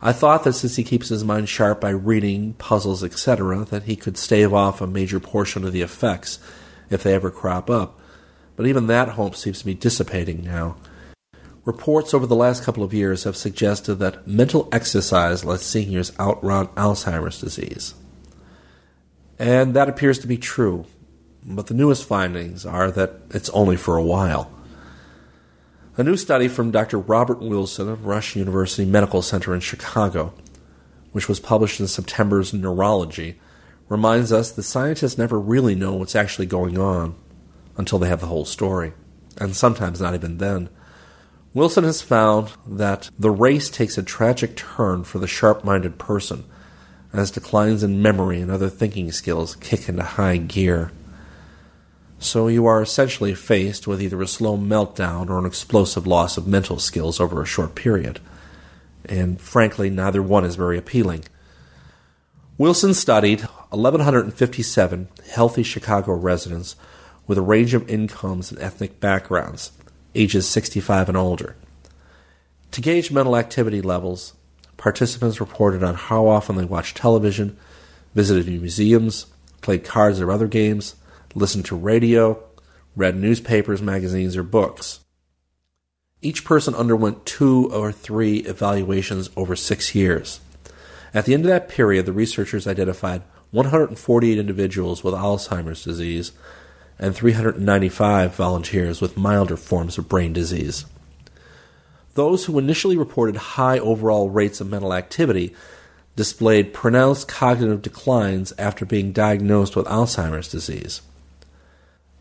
I 0.02 0.12
thought 0.12 0.44
that 0.44 0.54
since 0.54 0.76
he 0.76 0.84
keeps 0.84 1.10
his 1.10 1.24
mind 1.24 1.50
sharp 1.50 1.82
by 1.82 1.90
reading, 1.90 2.54
puzzles, 2.54 3.04
etc., 3.04 3.66
that 3.66 3.84
he 3.84 3.96
could 3.96 4.18
stave 4.18 4.54
off 4.54 4.82
a 4.82 4.88
major 4.88 5.20
portion 5.20 5.64
of 5.64 5.74
the 5.74 5.82
effects 5.82 6.40
if 6.90 7.02
they 7.02 7.14
ever 7.14 7.32
crop 7.32 7.70
up. 7.70 8.00
But 8.56 8.68
even 8.68 8.88
that 8.88 9.10
hope 9.10 9.36
seems 9.36 9.60
to 9.60 9.66
be 9.66 9.74
dissipating 9.74 10.44
now. 10.44 10.76
Reports 11.68 12.14
over 12.14 12.26
the 12.26 12.34
last 12.34 12.64
couple 12.64 12.82
of 12.82 12.94
years 12.94 13.26
have 13.26 13.36
suggested 13.36 13.96
that 13.96 14.26
mental 14.26 14.70
exercise 14.72 15.44
lets 15.44 15.66
seniors 15.66 16.18
outrun 16.18 16.68
Alzheimer's 16.68 17.42
disease. 17.42 17.94
And 19.38 19.74
that 19.74 19.90
appears 19.90 20.18
to 20.20 20.28
be 20.28 20.38
true. 20.38 20.86
But 21.44 21.68
the 21.68 21.74
newest 21.74 22.06
findings 22.06 22.66
are 22.66 22.90
that 22.92 23.20
it's 23.32 23.50
only 23.50 23.76
for 23.76 23.98
a 23.98 24.02
while. 24.02 24.50
A 25.98 26.06
new 26.06 26.16
study 26.16 26.48
from 26.48 26.72
Dr. 26.72 27.00
Robert 27.00 27.42
Wilson 27.42 27.90
of 27.90 28.06
Rush 28.06 28.38
University 28.38 28.86
Medical 28.90 29.22
Center 29.22 29.54
in 29.54 29.60
Chicago, 29.60 30.34
which 31.12 31.28
was 31.28 31.42
published 31.42 31.82
in 31.82 31.88
September's 31.90 32.54
Neurology, 32.54 33.42
reminds 33.90 34.32
us 34.32 34.52
that 34.52 34.64
scientists 34.64 35.18
never 35.18 35.38
really 35.38 35.76
know 35.76 35.96
what's 35.96 36.16
actually 36.16 36.46
going 36.46 36.78
on 36.78 37.14
until 37.76 38.00
they 38.00 38.08
have 38.08 38.22
the 38.22 38.28
whole 38.28 38.46
story, 38.46 38.94
and 39.36 39.54
sometimes 39.54 40.00
not 40.00 40.14
even 40.14 40.38
then. 40.38 40.70
Wilson 41.53 41.84
has 41.84 42.01
found 42.01 42.51
that 42.67 43.09
the 43.17 43.32
race 43.32 43.69
takes 43.69 43.98
a 43.98 44.03
tragic 44.03 44.56
turn 44.56 45.03
for 45.03 45.19
the 45.19 45.27
sharp 45.27 45.64
minded 45.64 45.98
person 45.98 46.43
as 47.14 47.32
declines 47.32 47.84
in 47.84 48.01
memory 48.01 48.40
and 48.42 48.51
other 48.51 48.69
thinking 48.69 49.11
skills 49.11 49.56
kick 49.56 49.90
into 49.90 50.03
high 50.03 50.38
gear. 50.38 50.92
So 52.19 52.48
you 52.48 52.66
are 52.66 52.82
essentially 52.82 53.34
faced 53.34 53.88
with 53.88 54.01
either 54.01 54.22
a 54.22 54.27
slow 54.27 54.58
meltdown 54.58 55.30
or 55.30 55.38
an 55.40 55.45
explosive 55.45 56.08
loss 56.08 56.38
of 56.38 56.48
mental 56.48 56.80
skills 56.80 57.19
over 57.19 57.42
a 57.42 57.45
short 57.45 57.76
period. 57.76 58.19
And 59.06 59.40
frankly, 59.40 59.90
neither 59.90 60.22
one 60.22 60.43
is 60.43 60.56
very 60.56 60.77
appealing. 60.77 61.26
Wilson 62.58 62.93
studied 62.93 63.42
1,157 63.69 65.08
healthy 65.32 65.64
Chicago 65.64 66.14
residents 66.14 66.76
with 67.27 67.38
a 67.38 67.43
range 67.43 67.74
of 67.74 67.88
incomes 67.90 68.51
and 68.51 68.59
ethnic 68.59 69.00
backgrounds, 69.00 69.72
ages 70.18 70.48
65 70.48 71.10
and 71.10 71.18
older. 71.18 71.56
To 72.72 72.82
gauge 72.82 73.12
mental 73.12 73.38
activity 73.38 73.82
levels, 73.82 74.34
participants 74.76 75.40
reported 75.40 75.84
on 75.84 75.96
how 75.96 76.28
often 76.28 76.56
they 76.56 76.66
watched 76.66 76.98
television, 76.98 77.58
visited 78.14 78.48
museums, 78.48 79.28
played 79.62 79.84
cards 79.84 80.20
or 80.20 80.32
other 80.32 80.48
games, 80.48 80.96
listened 81.34 81.66
to 81.66 81.76
radio, 81.76 82.44
read 82.96 83.16
newspapers, 83.16 83.82
magazines, 83.82 84.36
or 84.36 84.44
books. 84.44 85.00
Each 86.22 86.44
person 86.44 86.74
underwent 86.74 87.26
two 87.26 87.72
or 87.72 87.92
three 87.92 88.40
evaluations 88.40 89.30
over 89.38 89.56
six 89.56 89.94
years. 89.94 90.40
At 91.14 91.26
the 91.26 91.34
end 91.34 91.46
of 91.46 91.50
that 91.50 91.70
period, 91.70 92.06
the 92.06 92.14
researchers 92.14 92.68
identified 92.68 93.22
148 93.52 94.38
individuals 94.38 95.04
with 95.04 95.14
Alzheimer's 95.14 95.84
disease 95.84 96.32
and 97.00 97.16
395 97.16 98.35
volunteers 98.35 99.01
with 99.01 99.17
milder 99.17 99.58
forms 99.58 99.98
of 99.98 100.09
brain 100.09 100.34
disease. 100.34 100.85
Those 102.16 102.45
who 102.45 102.58
initially 102.58 102.98
reported 102.98 103.35
high 103.35 103.77
overall 103.77 104.30
rates 104.30 104.59
of 104.59 104.69
mental 104.69 104.93
activity 104.93 105.53
displayed 106.16 106.74
pronounced 106.74 107.27
cognitive 107.27 107.84
declines 107.84 108.51
after 108.58 108.85
being 108.85 109.11
diagnosed 109.11 109.76
with 109.76 109.85
Alzheimer's 109.85 110.50
disease. 110.50 111.01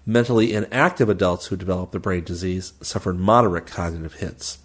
Mentally 0.05 0.52
inactive 0.52 1.08
adults 1.08 1.46
who 1.46 1.56
developed 1.56 1.92
the 1.92 1.98
brain 1.98 2.22
disease 2.22 2.74
suffered 2.82 3.18
moderate 3.18 3.66
cognitive 3.66 4.14
hits. 4.14 4.58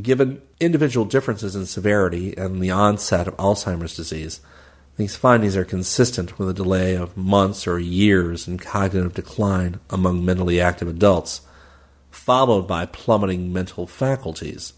Given 0.00 0.42
individual 0.58 1.06
differences 1.06 1.54
in 1.56 1.66
severity 1.66 2.36
and 2.36 2.60
the 2.60 2.70
onset 2.70 3.28
of 3.28 3.36
Alzheimer's 3.36 3.96
disease, 3.96 4.40
These 4.96 5.16
findings 5.16 5.56
are 5.56 5.64
consistent 5.64 6.38
with 6.38 6.48
a 6.48 6.54
delay 6.54 6.94
of 6.94 7.16
months 7.16 7.66
or 7.66 7.78
years 7.78 8.46
in 8.46 8.58
cognitive 8.58 9.14
decline 9.14 9.80
among 9.88 10.24
mentally 10.24 10.60
active 10.60 10.88
adults, 10.88 11.40
followed 12.10 12.66
by 12.68 12.86
plummeting 12.86 13.52
mental 13.52 13.86
faculties. 13.86 14.74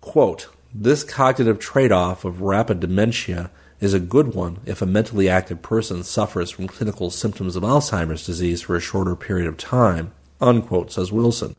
Quote, 0.00 0.48
this 0.74 1.04
cognitive 1.04 1.58
trade 1.58 1.92
off 1.92 2.24
of 2.24 2.40
rapid 2.40 2.80
dementia 2.80 3.50
is 3.80 3.94
a 3.94 4.00
good 4.00 4.34
one 4.34 4.58
if 4.64 4.80
a 4.80 4.86
mentally 4.86 5.28
active 5.28 5.60
person 5.60 6.02
suffers 6.02 6.50
from 6.50 6.68
clinical 6.68 7.10
symptoms 7.10 7.56
of 7.56 7.62
Alzheimer's 7.62 8.24
disease 8.24 8.62
for 8.62 8.76
a 8.76 8.80
shorter 8.80 9.16
period 9.16 9.48
of 9.48 9.56
time, 9.56 10.12
unquote, 10.40 10.92
says 10.92 11.12
Wilson. 11.12 11.56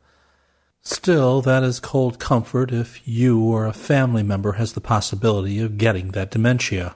Still, 0.81 1.41
that 1.41 1.63
is 1.63 1.79
cold 1.79 2.19
comfort 2.19 2.71
if 2.71 3.05
you 3.07 3.41
or 3.41 3.65
a 3.65 3.73
family 3.73 4.23
member 4.23 4.53
has 4.53 4.73
the 4.73 4.81
possibility 4.81 5.59
of 5.59 5.77
getting 5.77 6.11
that 6.11 6.31
dementia. 6.31 6.95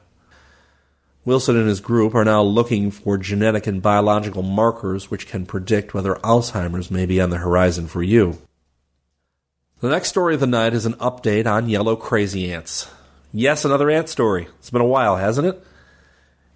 Wilson 1.27 1.57
and 1.57 1.67
his 1.67 1.81
group 1.81 2.15
are 2.15 2.23
now 2.23 2.41
looking 2.41 2.89
for 2.89 3.17
genetic 3.17 3.67
and 3.67 3.81
biological 3.81 4.43
markers 4.43 5.11
which 5.11 5.27
can 5.27 5.45
predict 5.45 5.93
whether 5.93 6.15
Alzheimer's 6.23 6.89
may 6.89 7.05
be 7.05 7.19
on 7.19 7.31
the 7.31 7.39
horizon 7.39 7.85
for 7.87 8.01
you. 8.01 8.37
The 9.81 9.89
next 9.89 10.07
story 10.07 10.35
of 10.35 10.39
the 10.39 10.47
night 10.47 10.73
is 10.73 10.85
an 10.85 10.93
update 10.93 11.45
on 11.45 11.67
yellow 11.67 11.97
crazy 11.97 12.49
ants. 12.49 12.89
Yes, 13.33 13.65
another 13.65 13.89
ant 13.89 14.07
story. 14.07 14.47
It's 14.59 14.69
been 14.69 14.79
a 14.79 14.85
while, 14.85 15.17
hasn't 15.17 15.47
it? 15.47 15.61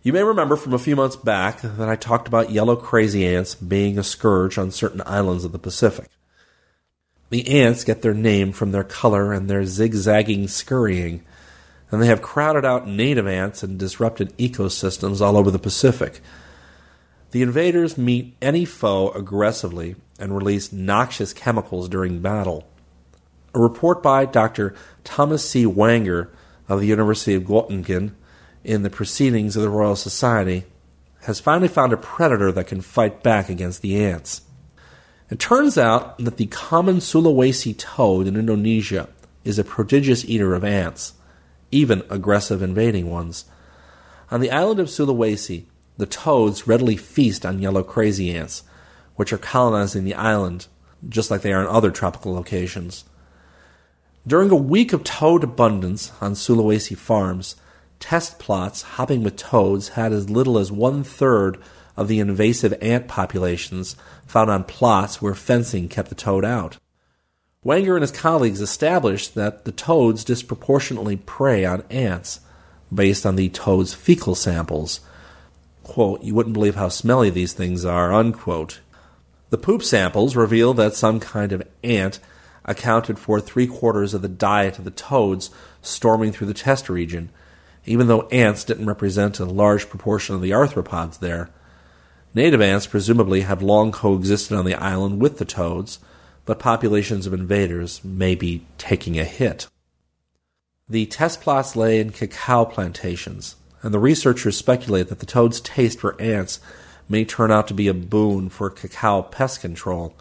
You 0.03 0.13
may 0.13 0.23
remember 0.23 0.55
from 0.55 0.73
a 0.73 0.79
few 0.79 0.95
months 0.95 1.17
back 1.17 1.59
that 1.59 1.89
I 1.89 1.97
talked 1.97 2.29
about 2.29 2.51
yellow 2.51 2.77
crazy 2.77 3.27
ants 3.27 3.55
being 3.55 3.99
a 3.99 4.03
scourge 4.03 4.57
on 4.57 4.71
certain 4.71 5.03
islands 5.05 5.43
of 5.43 5.51
the 5.51 5.59
Pacific. 5.59 6.07
The 7.29 7.61
ants 7.61 7.83
get 7.83 8.03
their 8.03 8.13
name 8.13 8.53
from 8.53 8.71
their 8.71 8.85
color 8.85 9.33
and 9.33 9.49
their 9.49 9.65
zigzagging 9.65 10.47
scurrying, 10.47 11.25
and 11.91 12.01
they 12.01 12.07
have 12.07 12.21
crowded 12.21 12.65
out 12.65 12.87
native 12.87 13.27
ants 13.27 13.61
and 13.61 13.77
disrupted 13.77 14.35
ecosystems 14.37 15.21
all 15.21 15.37
over 15.37 15.51
the 15.51 15.59
Pacific. 15.59 16.21
The 17.31 17.41
invaders 17.41 17.97
meet 17.97 18.35
any 18.41 18.65
foe 18.65 19.11
aggressively 19.11 19.95
and 20.17 20.35
release 20.35 20.71
noxious 20.71 21.33
chemicals 21.33 21.89
during 21.89 22.19
battle. 22.19 22.67
A 23.53 23.59
report 23.59 24.01
by 24.01 24.25
Dr. 24.25 24.73
Thomas 25.03 25.47
C. 25.47 25.65
Wanger 25.65 26.29
of 26.69 26.79
the 26.79 26.87
University 26.87 27.33
of 27.33 27.43
Göttingen 27.43 28.13
in 28.63 28.83
the 28.83 28.89
Proceedings 28.89 29.55
of 29.55 29.61
the 29.61 29.69
Royal 29.69 29.95
Society 29.95 30.65
has 31.23 31.39
finally 31.39 31.67
found 31.67 31.93
a 31.93 31.97
predator 31.97 32.51
that 32.51 32.67
can 32.67 32.81
fight 32.81 33.21
back 33.21 33.49
against 33.49 33.81
the 33.81 34.03
ants. 34.03 34.41
It 35.29 35.39
turns 35.39 35.77
out 35.77 36.17
that 36.19 36.37
the 36.37 36.47
common 36.47 36.97
Sulawesi 36.97 37.77
toad 37.77 38.27
in 38.27 38.35
Indonesia 38.35 39.07
is 39.43 39.57
a 39.57 39.63
prodigious 39.63 40.25
eater 40.25 40.53
of 40.53 40.63
ants, 40.63 41.13
even 41.71 42.03
aggressive 42.09 42.61
invading 42.61 43.09
ones. 43.09 43.45
On 44.29 44.39
the 44.39 44.51
island 44.51 44.79
of 44.79 44.87
Sulawesi, 44.87 45.65
the 45.97 46.05
toads 46.05 46.67
readily 46.67 46.97
feast 46.97 47.45
on 47.45 47.59
yellow 47.59 47.83
crazy 47.83 48.35
ants, 48.35 48.63
which 49.15 49.33
are 49.33 49.37
colonizing 49.37 50.03
the 50.03 50.15
island 50.15 50.67
just 51.09 51.31
like 51.31 51.41
they 51.41 51.53
are 51.53 51.61
in 51.61 51.67
other 51.67 51.91
tropical 51.91 52.33
locations. 52.33 53.05
During 54.25 54.51
a 54.51 54.55
week 54.55 54.93
of 54.93 55.03
toad 55.03 55.43
abundance 55.43 56.11
on 56.21 56.33
Sulawesi 56.33 56.95
farms, 56.95 57.55
test 57.99 58.39
plots 58.39 58.83
hopping 58.83 59.23
with 59.23 59.35
toads 59.35 59.89
had 59.89 60.13
as 60.13 60.29
little 60.29 60.57
as 60.57 60.71
one 60.71 61.03
third 61.03 61.57
of 61.97 62.07
the 62.07 62.19
invasive 62.19 62.73
ant 62.81 63.07
populations 63.07 63.95
found 64.25 64.49
on 64.49 64.63
plots 64.63 65.21
where 65.21 65.35
fencing 65.35 65.89
kept 65.89 66.09
the 66.09 66.15
toad 66.15 66.45
out. 66.45 66.77
Wanger 67.63 67.93
and 67.93 68.01
his 68.01 68.11
colleagues 68.11 68.59
established 68.59 69.35
that 69.35 69.65
the 69.65 69.71
toads 69.71 70.23
disproportionately 70.23 71.15
prey 71.15 71.63
on 71.63 71.83
ants 71.91 72.39
based 72.91 73.23
on 73.23 73.35
the 73.35 73.49
toad's 73.49 73.93
fecal 73.93 74.33
samples. 74.33 74.99
Quote, 75.83 76.23
you 76.23 76.33
wouldn't 76.33 76.53
believe 76.53 76.73
how 76.73 76.89
smelly 76.89 77.29
these 77.29 77.53
things 77.53 77.85
are, 77.85 78.11
unquote. 78.11 78.79
The 79.51 79.59
poop 79.59 79.83
samples 79.83 80.35
reveal 80.35 80.73
that 80.73 80.95
some 80.95 81.19
kind 81.19 81.51
of 81.51 81.61
ant 81.83 82.19
accounted 82.65 83.19
for 83.19 83.39
three 83.39 83.67
quarters 83.67 84.15
of 84.15 84.23
the 84.23 84.27
diet 84.27 84.79
of 84.79 84.83
the 84.83 84.89
toads 84.89 85.51
storming 85.83 86.31
through 86.31 86.47
the 86.47 86.55
test 86.55 86.89
region, 86.89 87.29
even 87.85 88.07
though 88.07 88.27
ants 88.29 88.63
didn't 88.63 88.87
represent 88.87 89.39
a 89.39 89.45
large 89.45 89.87
proportion 89.87 90.33
of 90.33 90.41
the 90.41 90.49
arthropods 90.49 91.19
there. 91.19 91.51
Native 92.33 92.61
ants 92.61 92.87
presumably 92.87 93.41
have 93.41 93.61
long 93.61 93.91
coexisted 93.91 94.57
on 94.57 94.65
the 94.65 94.73
island 94.73 95.21
with 95.21 95.37
the 95.37 95.45
toads, 95.45 95.99
but 96.45 96.59
populations 96.59 97.27
of 97.27 97.33
invaders 97.33 98.03
may 98.03 98.35
be 98.35 98.65
taking 98.77 99.19
a 99.19 99.23
hit. 99.23 99.67
The 100.89 101.05
test 101.05 101.41
plots 101.41 101.75
lay 101.75 101.99
in 101.99 102.11
cacao 102.11 102.65
plantations, 102.65 103.55
and 103.81 103.93
the 103.93 103.99
researchers 103.99 104.57
speculate 104.57 105.07
that 105.07 105.19
the 105.19 105.25
toad's 105.25 105.61
taste 105.61 105.99
for 105.99 106.19
ants 106.21 106.59
may 107.07 107.25
turn 107.25 107.51
out 107.51 107.67
to 107.67 107.73
be 107.73 107.87
a 107.87 107.93
boon 107.93 108.49
for 108.49 108.69
cacao 108.69 109.21
pest 109.21 109.61
control. 109.61 110.15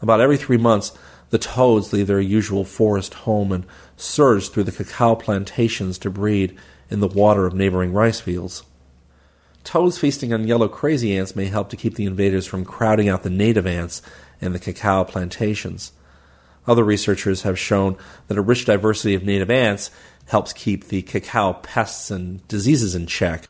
About 0.00 0.20
every 0.20 0.36
three 0.36 0.56
months, 0.56 0.92
the 1.30 1.38
toads 1.38 1.92
leave 1.92 2.06
their 2.06 2.20
usual 2.20 2.64
forest 2.64 3.14
home 3.14 3.52
and 3.52 3.66
surge 3.96 4.48
through 4.48 4.64
the 4.64 4.72
cacao 4.72 5.14
plantations 5.14 5.98
to 5.98 6.10
breed 6.10 6.56
in 6.90 7.00
the 7.00 7.08
water 7.08 7.46
of 7.46 7.54
neighboring 7.54 7.92
rice 7.92 8.20
fields. 8.20 8.62
Toads 9.64 9.96
feasting 9.96 10.32
on 10.32 10.46
yellow 10.46 10.68
crazy 10.68 11.16
ants 11.16 11.34
may 11.34 11.46
help 11.46 11.70
to 11.70 11.76
keep 11.76 11.94
the 11.94 12.04
invaders 12.04 12.46
from 12.46 12.64
crowding 12.64 13.08
out 13.08 13.22
the 13.22 13.30
native 13.30 13.66
ants 13.66 14.02
and 14.44 14.54
the 14.54 14.58
cacao 14.58 15.04
plantations. 15.04 15.92
Other 16.66 16.84
researchers 16.84 17.42
have 17.42 17.58
shown 17.58 17.96
that 18.28 18.38
a 18.38 18.42
rich 18.42 18.64
diversity 18.64 19.14
of 19.14 19.24
native 19.24 19.50
ants 19.50 19.90
helps 20.26 20.52
keep 20.52 20.88
the 20.88 21.02
cacao 21.02 21.54
pests 21.54 22.10
and 22.10 22.46
diseases 22.48 22.94
in 22.94 23.06
check. 23.06 23.48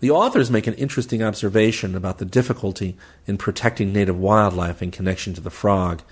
The 0.00 0.10
authors 0.10 0.50
make 0.50 0.66
an 0.66 0.74
interesting 0.74 1.22
observation 1.22 1.94
about 1.94 2.18
the 2.18 2.24
difficulty 2.24 2.96
in 3.26 3.38
protecting 3.38 3.92
native 3.92 4.18
wildlife 4.18 4.82
in 4.82 4.90
connection 4.90 5.34
to 5.34 5.40
the 5.40 5.50
frog. 5.50 6.02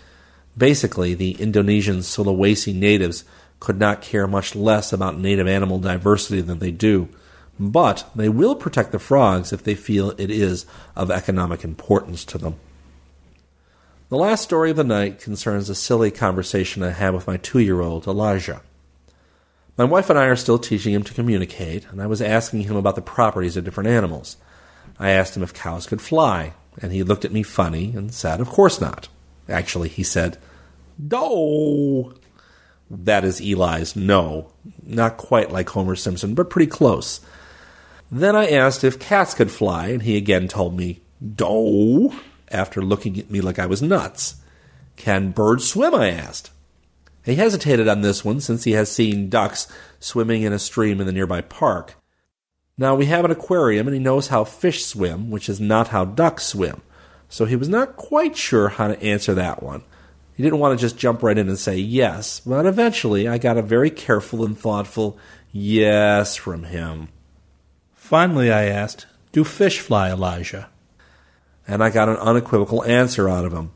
Basically, 0.56 1.14
the 1.14 1.32
Indonesian 1.32 1.98
Sulawesi 1.98 2.74
natives 2.74 3.24
could 3.60 3.78
not 3.78 4.02
care 4.02 4.26
much 4.26 4.54
less 4.54 4.92
about 4.92 5.18
native 5.18 5.46
animal 5.46 5.78
diversity 5.78 6.40
than 6.40 6.58
they 6.58 6.70
do, 6.70 7.08
but 7.58 8.08
they 8.14 8.28
will 8.28 8.54
protect 8.54 8.92
the 8.92 8.98
frogs 8.98 9.52
if 9.52 9.62
they 9.62 9.74
feel 9.74 10.10
it 10.12 10.30
is 10.30 10.66
of 10.96 11.10
economic 11.10 11.64
importance 11.64 12.24
to 12.24 12.38
them. 12.38 12.56
The 14.14 14.20
last 14.20 14.44
story 14.44 14.70
of 14.70 14.76
the 14.76 14.84
night 14.84 15.18
concerns 15.18 15.68
a 15.68 15.74
silly 15.74 16.12
conversation 16.12 16.84
I 16.84 16.90
had 16.90 17.14
with 17.14 17.26
my 17.26 17.36
two 17.36 17.58
year 17.58 17.80
old, 17.80 18.06
Elijah. 18.06 18.62
My 19.76 19.82
wife 19.82 20.08
and 20.08 20.16
I 20.16 20.26
are 20.26 20.36
still 20.36 20.56
teaching 20.56 20.94
him 20.94 21.02
to 21.02 21.14
communicate, 21.14 21.88
and 21.90 22.00
I 22.00 22.06
was 22.06 22.22
asking 22.22 22.60
him 22.60 22.76
about 22.76 22.94
the 22.94 23.02
properties 23.02 23.56
of 23.56 23.64
different 23.64 23.88
animals. 23.90 24.36
I 25.00 25.10
asked 25.10 25.36
him 25.36 25.42
if 25.42 25.52
cows 25.52 25.88
could 25.88 26.00
fly, 26.00 26.52
and 26.80 26.92
he 26.92 27.02
looked 27.02 27.24
at 27.24 27.32
me 27.32 27.42
funny 27.42 27.92
and 27.96 28.14
said, 28.14 28.40
Of 28.40 28.50
course 28.50 28.80
not. 28.80 29.08
Actually, 29.48 29.88
he 29.88 30.04
said, 30.04 30.38
No. 30.96 32.14
That 32.88 33.24
is 33.24 33.40
Eli's 33.40 33.96
no. 33.96 34.52
Not 34.84 35.16
quite 35.16 35.50
like 35.50 35.70
Homer 35.70 35.96
Simpson, 35.96 36.36
but 36.36 36.50
pretty 36.50 36.70
close. 36.70 37.20
Then 38.12 38.36
I 38.36 38.48
asked 38.48 38.84
if 38.84 39.00
cats 39.00 39.34
could 39.34 39.50
fly, 39.50 39.88
and 39.88 40.02
he 40.02 40.16
again 40.16 40.46
told 40.46 40.76
me, 40.76 41.00
Do, 41.34 42.14
after 42.50 42.82
looking 42.82 43.18
at 43.18 43.31
me 43.31 43.40
like 43.40 43.58
I 43.58 43.66
was 43.66 43.82
nuts. 43.82 44.36
Can 44.97 45.31
birds 45.31 45.68
swim? 45.68 45.94
I 45.94 46.10
asked. 46.10 46.50
He 47.24 47.36
hesitated 47.36 47.89
on 47.89 48.02
this 48.02 48.24
one 48.24 48.40
since 48.40 48.64
he 48.64 48.73
has 48.73 48.90
seen 48.90 49.31
ducks 49.31 49.66
swimming 49.98 50.42
in 50.42 50.52
a 50.52 50.58
stream 50.58 51.00
in 51.00 51.06
the 51.06 51.12
nearby 51.12 51.40
park. 51.40 51.94
Now, 52.76 52.94
we 52.94 53.06
have 53.06 53.24
an 53.24 53.31
aquarium 53.31 53.86
and 53.86 53.94
he 53.94 54.02
knows 54.02 54.28
how 54.28 54.44
fish 54.44 54.84
swim, 54.84 55.31
which 55.31 55.48
is 55.48 55.60
not 55.60 55.89
how 55.89 56.05
ducks 56.05 56.44
swim 56.44 56.82
so 57.34 57.47
he 57.47 57.56
was 57.56 57.68
not 57.68 57.97
quite 57.97 58.36
sure 58.36 58.68
how 58.68 58.86
to 58.86 59.02
answer 59.02 59.34
that 59.34 59.60
one. 59.60 59.82
He 60.36 60.44
didn't 60.44 60.60
want 60.60 60.78
to 60.78 60.81
just 60.81 60.97
jump 60.97 61.20
right 61.20 61.36
in 61.36 61.48
and 61.48 61.58
say 61.58 61.76
yes, 61.76 62.39
but 62.39 62.64
eventually 62.64 63.26
I 63.26 63.39
got 63.39 63.58
a 63.58 63.62
very 63.62 63.90
careful 63.90 64.44
and 64.44 64.56
thoughtful 64.56 65.18
yes 65.50 66.36
from 66.36 66.62
him. 66.62 67.08
Finally, 67.92 68.52
I 68.52 68.66
asked, 68.66 69.06
Do 69.32 69.42
fish 69.42 69.81
fly, 69.81 70.10
Elijah? 70.10 70.68
And 71.66 71.82
I 71.82 71.90
got 71.90 72.08
an 72.08 72.16
unequivocal 72.16 72.84
answer 72.84 73.28
out 73.28 73.44
of 73.44 73.52
him. 73.52 73.72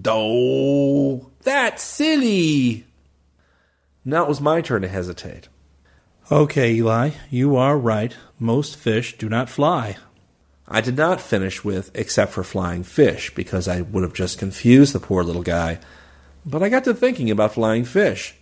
Do, 0.00 1.30
that's 1.42 1.82
silly. 1.82 2.86
Now 4.04 4.24
it 4.24 4.28
was 4.28 4.40
my 4.40 4.60
turn 4.60 4.82
to 4.82 4.88
hesitate. 4.88 5.48
Okay, 6.30 6.74
Eli, 6.74 7.10
you 7.30 7.56
are 7.56 7.76
right. 7.76 8.16
Most 8.38 8.76
fish 8.76 9.18
do 9.18 9.28
not 9.28 9.48
fly. 9.48 9.96
I 10.68 10.80
did 10.80 10.96
not 10.96 11.20
finish 11.20 11.62
with 11.64 11.90
except 11.94 12.32
for 12.32 12.42
flying 12.42 12.84
fish 12.84 13.34
because 13.34 13.68
I 13.68 13.82
would 13.82 14.02
have 14.02 14.14
just 14.14 14.38
confused 14.38 14.92
the 14.92 15.00
poor 15.00 15.22
little 15.22 15.42
guy. 15.42 15.78
But 16.46 16.62
I 16.62 16.68
got 16.68 16.84
to 16.84 16.94
thinking 16.94 17.30
about 17.30 17.54
flying 17.54 17.84
fish, 17.84 18.36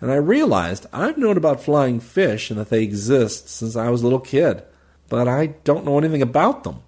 and 0.00 0.10
I 0.10 0.16
realized 0.16 0.86
I've 0.92 1.18
known 1.18 1.36
about 1.36 1.62
flying 1.62 2.00
fish 2.00 2.50
and 2.50 2.60
that 2.60 2.70
they 2.70 2.82
exist 2.82 3.48
since 3.48 3.76
I 3.76 3.88
was 3.90 4.02
a 4.02 4.04
little 4.04 4.20
kid, 4.20 4.62
but 5.08 5.26
I 5.26 5.46
don't 5.64 5.84
know 5.84 5.98
anything 5.98 6.22
about 6.22 6.64
them. 6.64 6.82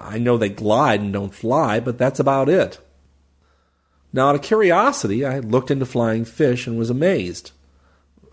I 0.00 0.18
know 0.18 0.36
they 0.38 0.48
glide 0.48 1.00
and 1.00 1.12
don't 1.12 1.34
fly, 1.34 1.78
but 1.78 1.98
that's 1.98 2.18
about 2.18 2.48
it. 2.48 2.78
Now, 4.12 4.30
out 4.30 4.34
of 4.34 4.42
curiosity, 4.42 5.24
I 5.24 5.38
looked 5.38 5.70
into 5.70 5.86
flying 5.86 6.24
fish 6.24 6.66
and 6.66 6.78
was 6.78 6.90
amazed. 6.90 7.52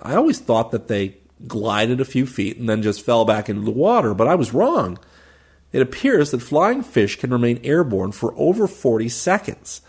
I 0.02 0.16
always 0.16 0.40
thought 0.40 0.72
that 0.72 0.88
they 0.88 1.18
glided 1.46 2.02
a 2.02 2.06
few 2.06 2.26
feet, 2.26 2.58
and 2.58 2.68
then 2.68 2.82
just 2.82 3.06
fell 3.06 3.26
back 3.26 3.50
into 3.50 3.62
the 3.62 3.72
water, 3.72 4.14
but 4.14 4.28
I 4.28 4.36
was 4.36 4.54
wrong. 4.54 4.98
It 5.72 5.82
appears 5.82 6.32
that 6.32 6.40
flying 6.40 6.82
fish 6.82 7.20
can 7.20 7.30
remain 7.30 7.60
airborne 7.64 8.12
for 8.12 8.34
over 8.38 8.68
40 8.68 9.10
seconds, 9.10 9.82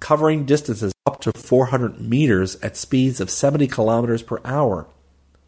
covering 0.00 0.44
distances 0.44 0.92
up 1.06 1.20
to 1.22 1.32
400 1.32 2.00
meters 2.00 2.56
at 2.56 2.76
speeds 2.76 3.20
of 3.20 3.30
70 3.30 3.68
kilometers 3.68 4.22
per 4.22 4.40
hour. 4.44 4.86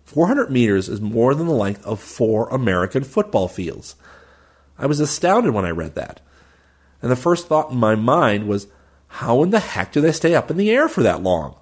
400 0.04 0.50
meters 0.50 0.88
is 0.88 1.00
more 1.00 1.34
than 1.34 1.46
the 1.46 1.52
length 1.52 1.84
of 1.84 2.00
four 2.00 2.48
American 2.48 3.04
football 3.04 3.48
fields. 3.48 3.96
I 4.78 4.86
was 4.86 5.00
astounded 5.00 5.54
when 5.54 5.64
I 5.64 5.70
read 5.70 5.94
that. 5.94 6.20
And 7.02 7.10
the 7.10 7.16
first 7.16 7.48
thought 7.48 7.70
in 7.70 7.76
my 7.76 7.94
mind 7.94 8.48
was, 8.48 8.66
how 9.06 9.42
in 9.42 9.50
the 9.50 9.60
heck 9.60 9.92
do 9.92 10.00
they 10.00 10.12
stay 10.12 10.34
up 10.34 10.50
in 10.50 10.56
the 10.56 10.70
air 10.70 10.88
for 10.88 11.02
that 11.02 11.22
long? 11.22 11.56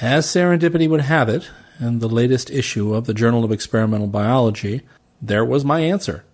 As 0.00 0.26
serendipity 0.26 0.88
would 0.88 1.02
have 1.02 1.28
it, 1.28 1.50
in 1.80 1.98
the 1.98 2.08
latest 2.08 2.50
issue 2.50 2.94
of 2.94 3.06
the 3.06 3.14
Journal 3.14 3.44
of 3.44 3.52
Experimental 3.52 4.06
Biology, 4.06 4.82
there 5.20 5.44
was 5.44 5.64
my 5.64 5.80
answer. 5.80 6.24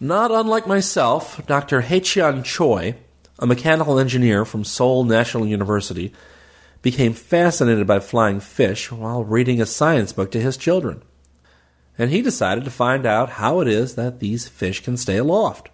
Not 0.00 0.30
unlike 0.30 0.66
myself, 0.66 1.44
Dr. 1.46 1.82
Haecheon 1.82 2.44
Choi, 2.44 2.96
a 3.38 3.46
mechanical 3.46 3.98
engineer 3.98 4.44
from 4.44 4.64
Seoul 4.64 5.04
National 5.04 5.46
University, 5.46 6.12
became 6.82 7.14
fascinated 7.14 7.86
by 7.86 8.00
flying 8.00 8.40
fish 8.40 8.90
while 8.92 9.24
reading 9.24 9.60
a 9.60 9.66
science 9.66 10.12
book 10.12 10.30
to 10.32 10.40
his 10.40 10.56
children. 10.56 11.02
And 11.98 12.10
he 12.10 12.22
decided 12.22 12.64
to 12.64 12.70
find 12.70 13.06
out 13.06 13.30
how 13.30 13.60
it 13.60 13.68
is 13.68 13.94
that 13.94 14.20
these 14.20 14.48
fish 14.48 14.82
can 14.82 14.96
stay 14.96 15.16
aloft. 15.16 15.68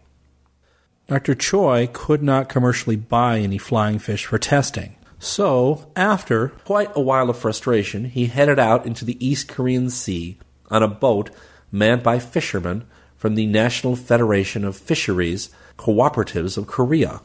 Dr. 1.09 1.35
Choi 1.35 1.89
could 1.93 2.23
not 2.23 2.49
commercially 2.49 2.97
buy 2.97 3.39
any 3.39 3.59
flying 3.59 3.99
fish 3.99 4.27
for 4.27 4.39
testing. 4.39 4.97
So, 5.19 5.91
after 5.97 6.51
quite 6.65 6.91
a 6.95 7.01
while 7.01 7.29
of 7.29 7.39
frustration, 7.39 8.05
he 8.05 8.27
headed 8.27 8.59
out 8.59 8.87
into 8.87 9.05
the 9.05 9.25
East 9.25 9.49
Korean 9.49 9.91
Sea 9.91 10.39
on 10.71 10.83
a 10.83 10.89
boat 10.89 11.31
manned 11.73 12.03
by 12.03 12.19
fishermen 12.19 12.87
from 13.17 13.35
the 13.35 13.47
National 13.47 13.97
Federation 13.97 14.65
of 14.65 14.77
Fisheries 14.77 15.51
Cooperatives 15.77 16.57
of 16.57 16.67
Korea. 16.67 17.21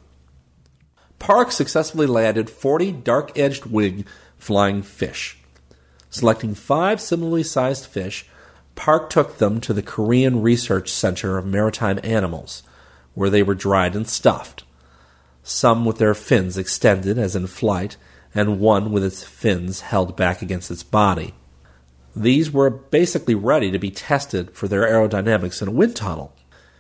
Park 1.19 1.51
successfully 1.51 2.05
landed 2.05 2.49
40 2.49 2.91
dark 2.91 3.37
edged 3.37 3.65
wing 3.65 4.05
flying 4.37 4.81
fish. 4.81 5.37
Selecting 6.09 6.53
five 6.53 6.99
similarly 6.99 7.43
sized 7.43 7.85
fish, 7.85 8.27
Park 8.75 9.09
took 9.09 9.37
them 9.37 9.59
to 9.61 9.73
the 9.73 9.81
Korean 9.81 10.41
Research 10.41 10.91
Center 10.91 11.37
of 11.37 11.45
Maritime 11.45 11.99
Animals 12.03 12.63
where 13.15 13.29
they 13.29 13.41
were 13.41 13.55
dried 13.55 13.95
and 13.95 14.07
stuffed, 14.07 14.63
some 15.41 15.85
with 15.85 15.97
their 15.97 16.13
fins 16.13 16.57
extended 16.57 17.17
as 17.17 17.35
in 17.35 17.47
flight, 17.47 17.97
and 18.35 18.59
one 18.59 18.91
with 18.91 19.03
its 19.03 19.23
fins 19.23 19.81
held 19.81 20.15
back 20.15 20.41
against 20.41 20.69
its 20.69 20.83
body. 20.83 21.33
These 22.15 22.51
were 22.51 22.69
basically 22.69 23.35
ready 23.35 23.71
to 23.71 23.79
be 23.79 23.91
tested 23.91 24.51
for 24.51 24.67
their 24.67 24.83
aerodynamics 24.83 25.61
in 25.61 25.69
a 25.69 25.71
wind 25.71 25.95
tunnel. 25.95 26.35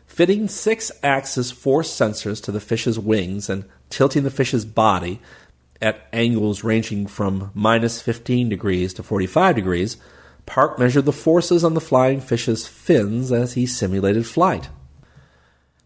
Fitting 0.05 0.47
six 0.47 0.91
axis 1.01 1.51
force 1.51 1.89
sensors 1.89 2.41
to 2.43 2.51
the 2.51 2.59
fish's 2.59 2.99
wings 2.99 3.49
and 3.49 3.65
tilting 3.89 4.23
the 4.23 4.31
fish's 4.31 4.65
body 4.65 5.19
at 5.81 6.07
angles 6.13 6.63
ranging 6.63 7.05
from 7.07 7.51
minus 7.53 8.01
15 8.01 8.49
degrees 8.49 8.93
to 8.93 9.03
45 9.03 9.55
degrees, 9.55 9.97
Park 10.45 10.77
measured 10.77 11.05
the 11.05 11.11
forces 11.11 11.63
on 11.63 11.73
the 11.73 11.81
flying 11.81 12.21
fish's 12.21 12.67
fins 12.67 13.31
as 13.31 13.53
he 13.53 13.65
simulated 13.65 14.25
flight. 14.25 14.69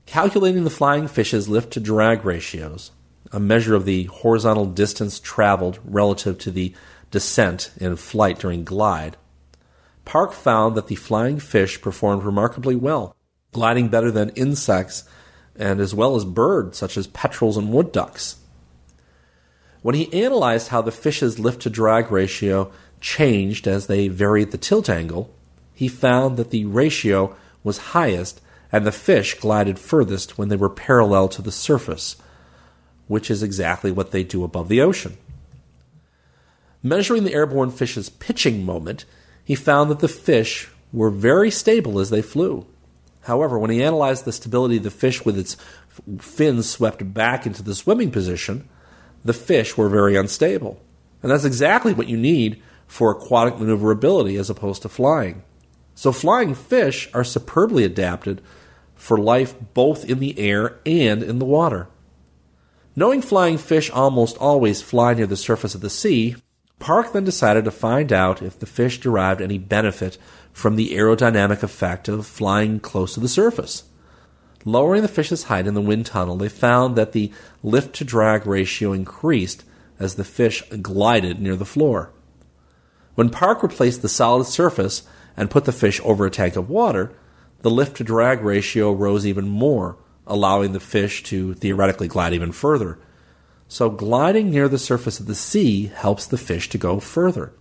Calculating 0.05 0.63
the 0.63 0.69
flying 0.69 1.07
fish's 1.07 1.47
lift 1.47 1.71
to 1.73 1.79
drag 1.79 2.25
ratios, 2.25 2.91
a 3.31 3.39
measure 3.39 3.75
of 3.75 3.85
the 3.85 4.05
horizontal 4.05 4.65
distance 4.65 5.19
traveled 5.19 5.79
relative 5.85 6.38
to 6.39 6.51
the 6.51 6.73
descent 7.11 7.71
in 7.77 7.95
flight 7.95 8.39
during 8.39 8.63
glide, 8.63 9.17
Park 10.09 10.33
found 10.33 10.75
that 10.75 10.88
the 10.88 10.95
flying 10.95 11.38
fish 11.38 11.79
performed 11.79 12.23
remarkably 12.23 12.75
well, 12.75 13.15
gliding 13.51 13.89
better 13.89 14.09
than 14.09 14.29
insects 14.29 15.03
and 15.55 15.79
as 15.79 15.93
well 15.93 16.15
as 16.15 16.25
birds 16.25 16.79
such 16.79 16.97
as 16.97 17.05
petrels 17.05 17.57
and 17.57 17.71
wood 17.71 17.91
ducks. 17.91 18.38
When 19.83 19.93
he 19.93 20.11
analyzed 20.11 20.69
how 20.69 20.81
the 20.81 20.91
fish's 20.91 21.38
lift 21.38 21.61
to 21.61 21.69
drag 21.69 22.11
ratio 22.11 22.71
changed 23.01 23.67
as 23.67 23.87
they 23.87 24.07
varied 24.07 24.51
the 24.51 24.57
tilt 24.57 24.89
angle, 24.89 25.33
he 25.73 25.87
found 25.87 26.37
that 26.37 26.51
the 26.51 26.65
ratio 26.65 27.35
was 27.63 27.77
highest 27.77 28.41
and 28.71 28.85
the 28.85 28.91
fish 28.91 29.39
glided 29.39 29.79
furthest 29.79 30.37
when 30.37 30.49
they 30.49 30.55
were 30.55 30.69
parallel 30.69 31.27
to 31.29 31.41
the 31.41 31.51
surface, 31.51 32.15
which 33.07 33.31
is 33.31 33.41
exactly 33.41 33.91
what 33.91 34.11
they 34.11 34.23
do 34.23 34.43
above 34.43 34.69
the 34.69 34.81
ocean. 34.81 35.17
Measuring 36.83 37.23
the 37.23 37.33
airborne 37.33 37.71
fish's 37.71 38.09
pitching 38.09 38.65
moment, 38.65 39.05
he 39.43 39.55
found 39.55 39.89
that 39.89 39.99
the 39.99 40.07
fish 40.07 40.69
were 40.93 41.09
very 41.09 41.51
stable 41.51 41.99
as 41.99 42.09
they 42.09 42.21
flew. 42.21 42.65
However, 43.23 43.59
when 43.59 43.71
he 43.71 43.83
analyzed 43.83 44.25
the 44.25 44.31
stability 44.31 44.77
of 44.77 44.83
the 44.83 44.91
fish 44.91 45.25
with 45.25 45.37
its 45.37 45.57
fins 46.19 46.69
swept 46.69 47.13
back 47.13 47.45
into 47.45 47.61
the 47.61 47.75
swimming 47.75 48.11
position, 48.11 48.67
the 49.25 49.33
fish 49.33 49.75
were 49.75 49.89
very 49.89 50.15
unstable. 50.15 50.79
And 51.21 51.31
that's 51.31 51.43
exactly 51.43 51.93
what 51.93 52.07
you 52.07 52.17
need 52.17 52.61
for 52.89 53.11
aquatic 53.11 53.59
maneuverability 53.59 54.35
as 54.35 54.49
opposed 54.49 54.81
to 54.81 54.89
flying. 54.89 55.43
So, 55.93 56.11
flying 56.11 56.55
fish 56.55 57.07
are 57.13 57.23
superbly 57.23 57.83
adapted 57.83 58.41
for 58.95 59.17
life 59.17 59.55
both 59.73 60.03
in 60.03 60.19
the 60.19 60.37
air 60.39 60.79
and 60.85 61.21
in 61.21 61.39
the 61.39 61.45
water. 61.45 61.87
Knowing 62.95 63.21
flying 63.21 63.57
fish 63.57 63.89
almost 63.91 64.35
always 64.37 64.81
fly 64.81 65.13
near 65.13 65.27
the 65.27 65.37
surface 65.37 65.75
of 65.75 65.81
the 65.81 65.89
sea, 65.89 66.35
Park 66.79 67.13
then 67.13 67.23
decided 67.23 67.63
to 67.65 67.71
find 67.71 68.11
out 68.11 68.41
if 68.41 68.59
the 68.59 68.65
fish 68.65 68.99
derived 68.99 69.39
any 69.39 69.57
benefit 69.57 70.17
from 70.51 70.75
the 70.75 70.89
aerodynamic 70.91 71.61
effect 71.61 72.07
of 72.07 72.25
flying 72.25 72.79
close 72.79 73.13
to 73.13 73.19
the 73.19 73.27
surface. 73.27 73.83
Lowering 74.65 75.03
the 75.03 75.07
fish's 75.07 75.43
height 75.43 75.67
in 75.67 75.75
the 75.75 75.81
wind 75.81 76.07
tunnel, 76.07 76.37
they 76.37 76.49
found 76.49 76.95
that 76.95 77.11
the 77.11 77.31
lift 77.61 77.95
to 77.97 78.03
drag 78.03 78.47
ratio 78.47 78.93
increased 78.93 79.63
as 79.99 80.15
the 80.15 80.23
fish 80.23 80.63
glided 80.81 81.39
near 81.39 81.55
the 81.55 81.65
floor. 81.65 82.11
When 83.19 83.30
Park 83.30 83.64
replaced 83.64 84.01
the 84.01 84.07
solid 84.07 84.45
surface 84.45 85.03
and 85.35 85.51
put 85.51 85.65
the 85.65 85.73
fish 85.73 85.99
over 86.06 86.25
a 86.25 86.31
tank 86.31 86.56
of 86.56 86.69
water, 86.69 87.11
the 87.64 87.69
lift 87.69 87.98
to 87.98 88.06
drag 88.06 88.39
ratio 88.39 88.93
rose 88.93 89.27
even 89.27 89.49
more, 89.49 89.98
allowing 90.25 90.72
the 90.72 90.80
fish 90.80 91.22
to 91.23 91.53
theoretically 91.56 92.07
glide 92.07 92.31
even 92.31 92.53
further. 92.53 92.98
So, 93.67 93.89
gliding 93.89 94.49
near 94.51 94.69
the 94.69 94.77
surface 94.77 95.19
of 95.19 95.25
the 95.25 95.35
sea 95.35 95.88
helps 95.88 96.25
the 96.25 96.38
fish 96.38 96.69
to 96.69 96.77
go 96.77 97.01
further. 97.01 97.51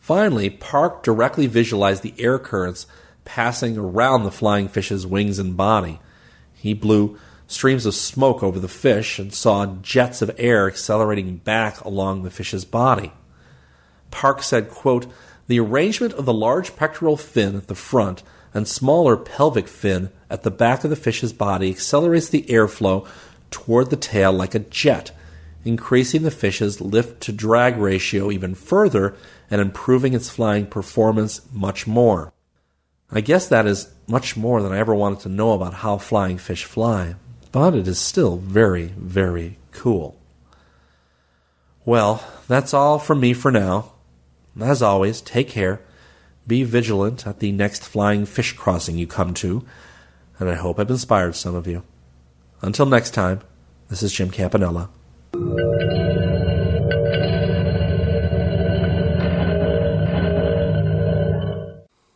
Finally, 0.00 0.50
Park 0.50 1.04
directly 1.04 1.46
visualized 1.46 2.02
the 2.02 2.14
air 2.18 2.40
currents 2.40 2.88
passing 3.24 3.78
around 3.78 4.24
the 4.24 4.32
flying 4.32 4.66
fish's 4.66 5.06
wings 5.06 5.38
and 5.38 5.56
body. 5.56 6.00
He 6.52 6.74
blew 6.74 7.16
streams 7.46 7.86
of 7.86 7.94
smoke 7.94 8.42
over 8.42 8.58
the 8.58 8.66
fish 8.66 9.20
and 9.20 9.32
saw 9.32 9.66
jets 9.66 10.20
of 10.20 10.34
air 10.36 10.66
accelerating 10.66 11.36
back 11.36 11.80
along 11.82 12.24
the 12.24 12.30
fish's 12.32 12.64
body. 12.64 13.12
Park 14.12 14.44
said, 14.44 14.70
quote, 14.70 15.06
The 15.48 15.58
arrangement 15.58 16.14
of 16.14 16.26
the 16.26 16.32
large 16.32 16.76
pectoral 16.76 17.16
fin 17.16 17.56
at 17.56 17.66
the 17.66 17.74
front 17.74 18.22
and 18.54 18.68
smaller 18.68 19.16
pelvic 19.16 19.66
fin 19.66 20.10
at 20.30 20.44
the 20.44 20.50
back 20.50 20.84
of 20.84 20.90
the 20.90 20.96
fish's 20.96 21.32
body 21.32 21.70
accelerates 21.70 22.28
the 22.28 22.42
airflow 22.42 23.08
toward 23.50 23.90
the 23.90 23.96
tail 23.96 24.32
like 24.32 24.54
a 24.54 24.60
jet, 24.60 25.10
increasing 25.64 26.22
the 26.22 26.30
fish's 26.30 26.80
lift 26.80 27.20
to 27.22 27.32
drag 27.32 27.76
ratio 27.76 28.30
even 28.30 28.54
further 28.54 29.16
and 29.50 29.60
improving 29.60 30.14
its 30.14 30.30
flying 30.30 30.66
performance 30.66 31.40
much 31.52 31.86
more. 31.86 32.32
I 33.10 33.20
guess 33.20 33.48
that 33.48 33.66
is 33.66 33.92
much 34.06 34.36
more 34.36 34.62
than 34.62 34.72
I 34.72 34.78
ever 34.78 34.94
wanted 34.94 35.20
to 35.20 35.28
know 35.28 35.52
about 35.52 35.74
how 35.74 35.98
flying 35.98 36.38
fish 36.38 36.64
fly, 36.64 37.14
but 37.50 37.74
it 37.74 37.86
is 37.88 37.98
still 37.98 38.36
very, 38.36 38.86
very 38.96 39.58
cool. 39.72 40.18
Well, 41.84 42.24
that's 42.48 42.72
all 42.72 42.98
from 42.98 43.20
me 43.20 43.34
for 43.34 43.50
now. 43.50 43.91
As 44.60 44.82
always, 44.82 45.20
take 45.20 45.48
care 45.48 45.80
be 46.46 46.64
vigilant 46.64 47.26
at 47.26 47.38
the 47.38 47.52
next 47.52 47.84
flying 47.84 48.26
fish 48.26 48.52
crossing 48.52 48.98
you 48.98 49.06
come 49.06 49.34
to, 49.34 49.64
and 50.38 50.48
I 50.48 50.54
hope 50.54 50.78
I've 50.78 50.90
inspired 50.90 51.36
some 51.36 51.54
of 51.54 51.66
you. 51.66 51.82
Until 52.60 52.86
next 52.86 53.12
time, 53.12 53.40
this 53.88 54.02
is 54.02 54.12
Jim 54.12 54.30
Campanella. 54.30 54.90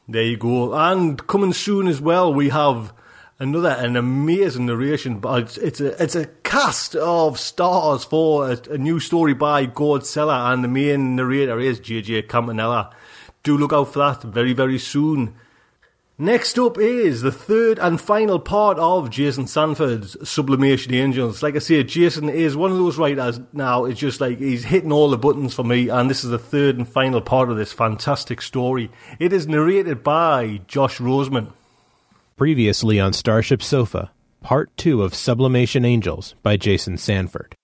There 0.09 0.23
you 0.23 0.37
go. 0.37 0.73
And 0.75 1.25
coming 1.27 1.53
soon 1.53 1.89
as 1.89 2.01
well, 2.01 2.33
we 2.33 2.49
have 2.49 2.93
another 3.39 3.71
an 3.71 3.97
amazing 3.97 4.67
narration. 4.67 5.19
But 5.19 5.43
it's, 5.43 5.59
it's 5.59 5.81
a 5.81 6.03
it's 6.03 6.17
a 6.17 6.27
cast 6.47 6.97
of 6.97 7.39
stars 7.39 8.05
for 8.05 8.51
a, 8.51 8.59
a 8.71 8.79
new 8.79 9.01
story 9.01 9.35
by 9.35 9.67
Gord 9.67 10.07
Sellar, 10.07 10.53
and 10.53 10.65
the 10.65 10.69
main 10.69 11.17
narrator 11.17 11.61
is 11.61 11.81
JJ 11.81 12.29
Campanella 12.29 12.95
do 13.47 13.57
look 13.57 13.73
out 13.73 13.93
for 13.93 14.01
that 14.01 14.23
very, 14.23 14.53
very 14.53 14.79
soon. 14.79 15.35
Next 16.19 16.59
up 16.59 16.79
is 16.79 17.23
the 17.23 17.31
third 17.31 17.79
and 17.79 18.01
final 18.01 18.41
part 18.41 18.77
of 18.79 19.09
Jason 19.09 19.47
Sanford's 19.47 20.17
Sublimation 20.29 20.93
Angels. 20.93 21.43
Like 21.43 21.55
I 21.55 21.61
say, 21.61 21.85
Jason 21.85 22.29
is 22.29 22.57
one 22.57 22.73
of 22.73 22.79
those 22.79 22.99
writers 22.99 23.39
now. 23.53 23.85
It's 23.85 24.01
just 24.01 24.21
like 24.21 24.39
he's 24.39 24.65
hitting 24.65 24.91
all 24.91 25.11
the 25.11 25.19
buttons 25.19 25.55
for 25.55 25.63
me, 25.63 25.89
and 25.89 26.11
this 26.11 26.25
is 26.25 26.31
the 26.31 26.39
third 26.39 26.77
and 26.77 26.89
final 26.89 27.21
part 27.21 27.51
of 27.51 27.57
this 27.57 27.73
fantastic 27.73 28.43
story. 28.43 28.91
It 29.21 29.33
is 29.33 29.47
narrated 29.47 30.03
by 30.03 30.63
Josh 30.67 30.99
Roseman. 30.99 31.53
Previously 32.37 32.99
on 32.99 33.13
StarShipSofa, 33.13 34.09
Part 34.43 34.77
2 34.77 35.03
of 35.03 35.15
Sublimation 35.15 35.85
Angels 35.85 36.35
by 36.43 36.57
Jason 36.57 36.99
Sanford. 36.99 37.55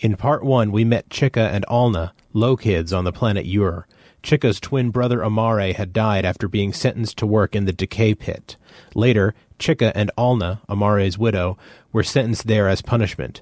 In 0.00 0.16
Part 0.16 0.44
1, 0.44 0.70
we 0.70 0.84
met 0.84 1.08
Chika 1.08 1.50
and 1.50 1.64
Alna, 1.66 2.12
low 2.34 2.56
kids 2.56 2.92
on 2.92 3.04
the 3.04 3.12
planet 3.12 3.46
Ur. 3.46 3.86
Chika's 4.22 4.60
twin 4.60 4.90
brother 4.90 5.22
Amare 5.22 5.72
had 5.72 5.94
died 5.94 6.26
after 6.26 6.46
being 6.46 6.72
sentenced 6.74 7.16
to 7.18 7.26
work 7.26 7.56
in 7.56 7.64
the 7.64 7.72
decay 7.72 8.14
pit. 8.14 8.56
Later, 8.94 9.34
Chika 9.58 9.92
and 9.94 10.10
Alna, 10.18 10.60
Amare's 10.68 11.16
widow, 11.16 11.56
were 11.92 12.02
sentenced 12.02 12.46
there 12.46 12.68
as 12.68 12.82
punishment. 12.82 13.40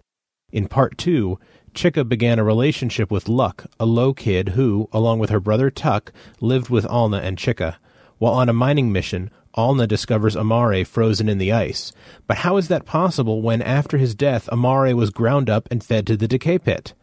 In 0.52 0.68
part 0.68 0.96
two, 0.96 1.40
Chika 1.74 2.08
began 2.08 2.38
a 2.38 2.44
relationship 2.44 3.10
with 3.10 3.28
Luck, 3.28 3.66
a 3.80 3.86
low 3.86 4.14
kid 4.14 4.50
who, 4.50 4.88
along 4.92 5.18
with 5.18 5.30
her 5.30 5.40
brother 5.40 5.70
Tuck, 5.70 6.12
lived 6.40 6.70
with 6.70 6.84
Alna 6.84 7.20
and 7.20 7.36
Chika. 7.38 7.76
While 8.18 8.34
on 8.34 8.48
a 8.48 8.52
mining 8.52 8.92
mission, 8.92 9.30
Alna 9.56 9.86
discovers 9.86 10.34
Amare 10.34 10.84
frozen 10.84 11.28
in 11.28 11.38
the 11.38 11.52
ice. 11.52 11.92
But 12.26 12.38
how 12.38 12.56
is 12.56 12.68
that 12.68 12.84
possible 12.84 13.40
when, 13.40 13.62
after 13.62 13.98
his 13.98 14.14
death, 14.14 14.48
Amare 14.50 14.96
was 14.96 15.10
ground 15.10 15.48
up 15.48 15.68
and 15.70 15.82
fed 15.82 16.06
to 16.08 16.16
the 16.16 16.28
decay 16.28 16.58
pit? 16.58 16.94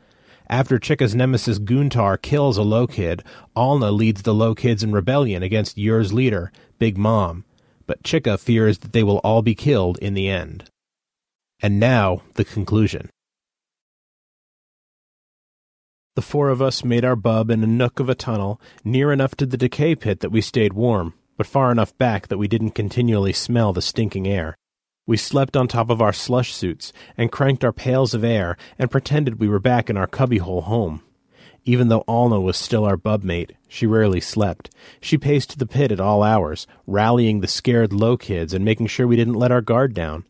After 0.50 0.78
Chika's 0.78 1.16
nemesis 1.16 1.60
Guntar 1.60 2.22
kills 2.22 2.58
a 2.58 2.64
low 2.64 2.86
kid, 2.86 3.24
Alna 3.56 3.96
leads 3.96 4.24
the 4.24 4.34
low 4.34 4.54
kids 4.54 4.84
in 4.84 4.92
rebellion 4.92 5.44
against 5.44 5.78
Yur's 5.78 6.12
leader, 6.12 6.52
Big 6.78 6.98
Mom. 6.98 7.46
But 7.88 8.04
Chika 8.04 8.38
fears 8.38 8.80
that 8.80 8.92
they 8.92 9.04
will 9.04 9.20
all 9.20 9.42
be 9.42 9.56
killed 9.56 9.98
in 10.00 10.14
the 10.14 10.28
end. 10.28 10.66
And 11.62 11.80
now, 11.80 12.24
the 12.34 12.44
conclusion. 12.44 13.10
The 16.16 16.22
four 16.22 16.50
of 16.50 16.62
us 16.62 16.84
made 16.84 17.06
our 17.06 17.16
bub 17.16 17.50
in 17.50 17.64
a 17.64 17.68
nook 17.68 18.02
of 18.02 18.10
a 18.10 18.16
tunnel, 18.16 18.60
near 18.84 19.14
enough 19.14 19.36
to 19.36 19.46
the 19.46 19.58
decay 19.58 19.96
pit 19.96 20.20
that 20.20 20.32
we 20.32 20.42
stayed 20.42 20.74
warm, 20.74 21.14
but 21.42 21.48
far 21.48 21.72
enough 21.72 21.98
back 21.98 22.28
that 22.28 22.38
we 22.38 22.48
didn't 22.48 22.76
continually 22.76 23.34
smell 23.34 23.74
the 23.74 23.82
stinking 23.82 24.28
air. 24.28 24.56
We 25.08 25.18
slept 25.18 25.58
on 25.58 25.68
top 25.68 25.90
of 25.90 26.00
our 26.00 26.14
slush 26.14 26.54
suits 26.54 26.94
and 27.18 27.32
cranked 27.32 27.66
our 27.66 27.72
pails 27.72 28.14
of 28.14 28.24
air 28.24 28.58
and 28.78 28.92
pretended 28.92 29.40
we 29.40 29.48
were 29.48 29.58
back 29.58 29.90
in 29.90 29.98
our 29.98 30.06
cubbyhole 30.06 30.66
home. 30.66 31.02
Even 31.66 31.88
though 31.88 32.04
Alna 32.08 32.40
was 32.40 32.58
still 32.58 32.86
our 32.86 32.96
bub 32.96 33.24
mate, 33.24 33.54
she 33.68 33.88
rarely 33.88 34.22
slept. 34.22 34.70
She 35.02 35.18
paced 35.18 35.58
the 35.58 35.66
pit 35.66 35.92
at 35.92 36.00
all 36.00 36.22
hours, 36.22 36.68
rallying 36.86 37.42
the 37.42 37.48
scared 37.48 37.92
low 37.92 38.18
kids 38.18 38.54
and 38.54 38.64
making 38.64 38.86
sure 38.86 39.08
we 39.08 39.16
didn't 39.16 39.34
let 39.34 39.52
our 39.52 39.62
guard 39.62 39.96
down. 39.96 40.26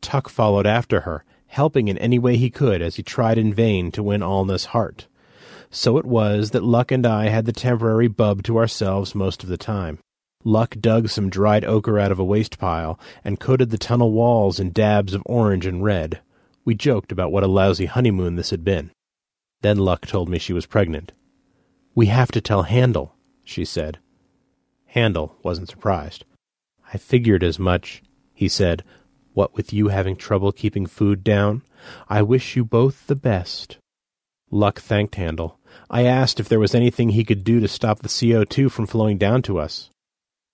Tuck 0.00 0.28
followed 0.28 0.66
after 0.66 1.02
her, 1.02 1.24
helping 1.46 1.86
in 1.86 1.96
any 1.98 2.18
way 2.18 2.36
he 2.36 2.50
could 2.50 2.82
as 2.82 2.96
he 2.96 3.04
tried 3.04 3.38
in 3.38 3.54
vain 3.54 3.92
to 3.92 4.02
win 4.02 4.20
Alna's 4.20 4.64
heart. 4.64 5.06
So 5.70 5.96
it 5.96 6.06
was 6.06 6.50
that 6.50 6.64
Luck 6.64 6.90
and 6.90 7.06
I 7.06 7.28
had 7.28 7.46
the 7.46 7.52
temporary 7.52 8.08
bub 8.08 8.42
to 8.42 8.58
ourselves 8.58 9.14
most 9.14 9.44
of 9.44 9.48
the 9.48 9.56
time. 9.56 10.00
Luck 10.46 10.76
dug 10.78 11.08
some 11.08 11.28
dried 11.28 11.64
ochre 11.64 11.98
out 11.98 12.12
of 12.12 12.20
a 12.20 12.24
waste 12.24 12.56
pile 12.56 13.00
and 13.24 13.40
coated 13.40 13.70
the 13.70 13.76
tunnel 13.76 14.12
walls 14.12 14.60
in 14.60 14.70
dabs 14.70 15.12
of 15.12 15.24
orange 15.26 15.66
and 15.66 15.82
red. 15.82 16.20
We 16.64 16.76
joked 16.76 17.10
about 17.10 17.32
what 17.32 17.42
a 17.42 17.48
lousy 17.48 17.86
honeymoon 17.86 18.36
this 18.36 18.50
had 18.50 18.62
been. 18.62 18.92
Then 19.62 19.76
Luck 19.78 20.06
told 20.06 20.28
me 20.28 20.38
she 20.38 20.52
was 20.52 20.64
pregnant. 20.64 21.10
We 21.96 22.06
have 22.06 22.30
to 22.30 22.40
tell 22.40 22.62
Handel, 22.62 23.16
she 23.42 23.64
said. 23.64 23.98
Handel 24.84 25.34
wasn't 25.42 25.68
surprised. 25.68 26.24
I 26.94 26.98
figured 26.98 27.42
as 27.42 27.58
much, 27.58 28.04
he 28.32 28.46
said. 28.46 28.84
What 29.34 29.56
with 29.56 29.72
you 29.72 29.88
having 29.88 30.14
trouble 30.14 30.52
keeping 30.52 30.86
food 30.86 31.24
down, 31.24 31.62
I 32.08 32.22
wish 32.22 32.54
you 32.54 32.64
both 32.64 33.08
the 33.08 33.16
best. 33.16 33.78
Luck 34.52 34.78
thanked 34.78 35.16
Handel. 35.16 35.58
I 35.90 36.04
asked 36.04 36.38
if 36.38 36.48
there 36.48 36.60
was 36.60 36.72
anything 36.72 37.08
he 37.08 37.24
could 37.24 37.42
do 37.42 37.58
to 37.58 37.66
stop 37.66 37.98
the 37.98 38.08
CO2 38.08 38.70
from 38.70 38.86
flowing 38.86 39.18
down 39.18 39.42
to 39.42 39.58
us. 39.58 39.90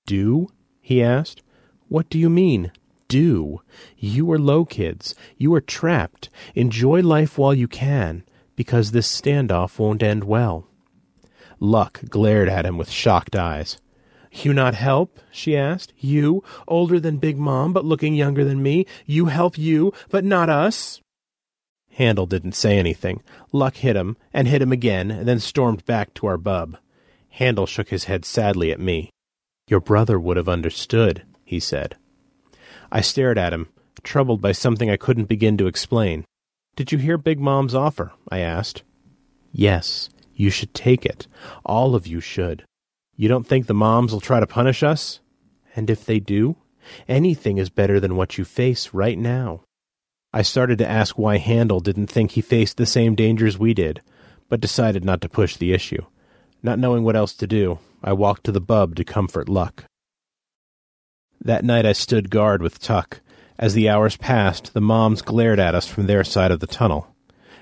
Do? 0.07 0.49
he 0.81 1.03
asked. 1.03 1.43
What 1.89 2.09
do 2.09 2.19
you 2.19 2.31
mean, 2.31 2.73
do? 3.09 3.61
You 3.99 4.31
are 4.33 4.39
low 4.39 4.65
kids. 4.65 5.15
You 5.37 5.55
are 5.55 5.61
trapped. 5.61 6.31
Enjoy 6.55 7.03
life 7.03 7.37
while 7.37 7.55
you 7.55 7.69
can, 7.69 8.25
because 8.57 8.91
this 8.91 9.21
standoff 9.21 9.79
won't 9.79 10.03
end 10.03 10.25
well. 10.25 10.67
Luck 11.61 12.01
glared 12.09 12.49
at 12.49 12.67
him 12.67 12.79
with 12.79 12.91
shocked 12.91 13.37
eyes. 13.37 13.79
You 14.33 14.55
not 14.55 14.75
help? 14.75 15.21
she 15.31 15.57
asked. 15.57 15.93
You, 15.99 16.43
older 16.67 16.99
than 16.99 17.19
Big 17.19 17.37
Mom, 17.37 17.73
but 17.73 17.85
looking 17.85 18.15
younger 18.15 18.45
than 18.45 18.63
me. 18.63 18.87
You 19.05 19.27
help 19.27 19.59
you, 19.59 19.93
but 20.09 20.25
not 20.25 20.49
us? 20.49 21.01
Handel 21.91 22.25
didn't 22.25 22.53
say 22.53 22.79
anything. 22.79 23.23
Luck 23.53 23.77
hit 23.77 23.95
him, 23.95 24.17
and 24.33 24.49
hit 24.49 24.63
him 24.63 24.73
again, 24.73 25.11
and 25.11 25.29
then 25.29 25.39
stormed 25.39 25.85
back 25.85 26.15
to 26.15 26.27
our 26.27 26.39
bub. 26.39 26.79
Handel 27.29 27.67
shook 27.67 27.91
his 27.91 28.05
head 28.05 28.25
sadly 28.25 28.73
at 28.73 28.81
me. 28.81 29.11
Your 29.68 29.81
brother 29.81 30.18
would 30.18 30.36
have 30.36 30.49
understood, 30.49 31.23
he 31.44 31.60
said. 31.60 31.97
I 32.91 33.00
stared 33.00 33.39
at 33.39 33.52
him, 33.52 33.68
troubled 34.02 34.41
by 34.41 34.52
something 34.52 34.91
I 34.91 34.97
couldn't 34.97 35.24
begin 35.24 35.57
to 35.58 35.66
explain. 35.66 36.24
Did 36.76 36.92
you 36.92 36.99
hear 36.99 37.18
Big 37.18 37.39
Mom's 37.39 37.74
offer? 37.74 38.12
I 38.31 38.39
asked. 38.39 38.82
Yes, 39.52 40.08
you 40.34 40.50
should 40.50 40.74
take 40.74 41.05
it. 41.05 41.26
All 41.65 41.94
of 41.94 42.07
you 42.07 42.20
should. 42.20 42.65
You 43.16 43.28
don't 43.28 43.47
think 43.47 43.66
the 43.66 43.74
moms 43.74 44.12
will 44.12 44.20
try 44.20 44.41
to 44.41 44.47
punish 44.47 44.82
us? 44.82 45.20
And 45.76 45.89
if 45.91 46.05
they 46.05 46.18
do, 46.18 46.57
anything 47.07 47.58
is 47.58 47.70
better 47.70 48.00
than 48.00 48.16
what 48.16 48.39
you 48.39 48.44
face 48.44 48.92
right 48.92 49.18
now. 49.18 49.62
I 50.32 50.42
started 50.42 50.78
to 50.78 50.89
ask 50.89 51.18
why 51.18 51.36
Handel 51.36 51.81
didn't 51.81 52.07
think 52.07 52.32
he 52.32 52.41
faced 52.41 52.78
the 52.78 52.86
same 52.86 53.15
dangers 53.15 53.58
we 53.58 53.74
did, 53.74 54.00
but 54.49 54.60
decided 54.60 55.05
not 55.05 55.20
to 55.20 55.28
push 55.28 55.57
the 55.57 55.73
issue. 55.73 56.05
Not 56.62 56.78
knowing 56.78 57.05
what 57.05 57.16
else 57.16 57.34
to 57.34 57.47
do, 57.47 57.78
I 58.05 58.13
walked 58.13 58.45
to 58.45 58.53
the 58.53 58.61
bub 58.61 58.97
to 58.97 59.05
comfort 59.05 59.49
Luck. 59.49 59.85
That 61.41 61.65
night 61.65 61.87
I 61.87 61.93
stood 61.93 62.31
guard 62.31 62.61
with 62.61 62.81
Tuck. 62.81 63.21
As 63.59 63.75
the 63.75 63.89
hours 63.89 64.17
passed, 64.17 64.75
the 64.75 64.81
moms 64.81 65.23
glared 65.23 65.61
at 65.61 65.77
us 65.77 65.87
from 65.87 66.07
their 66.07 66.25
side 66.25 66.51
of 66.51 66.59
the 66.59 66.67
tunnel, 66.67 67.15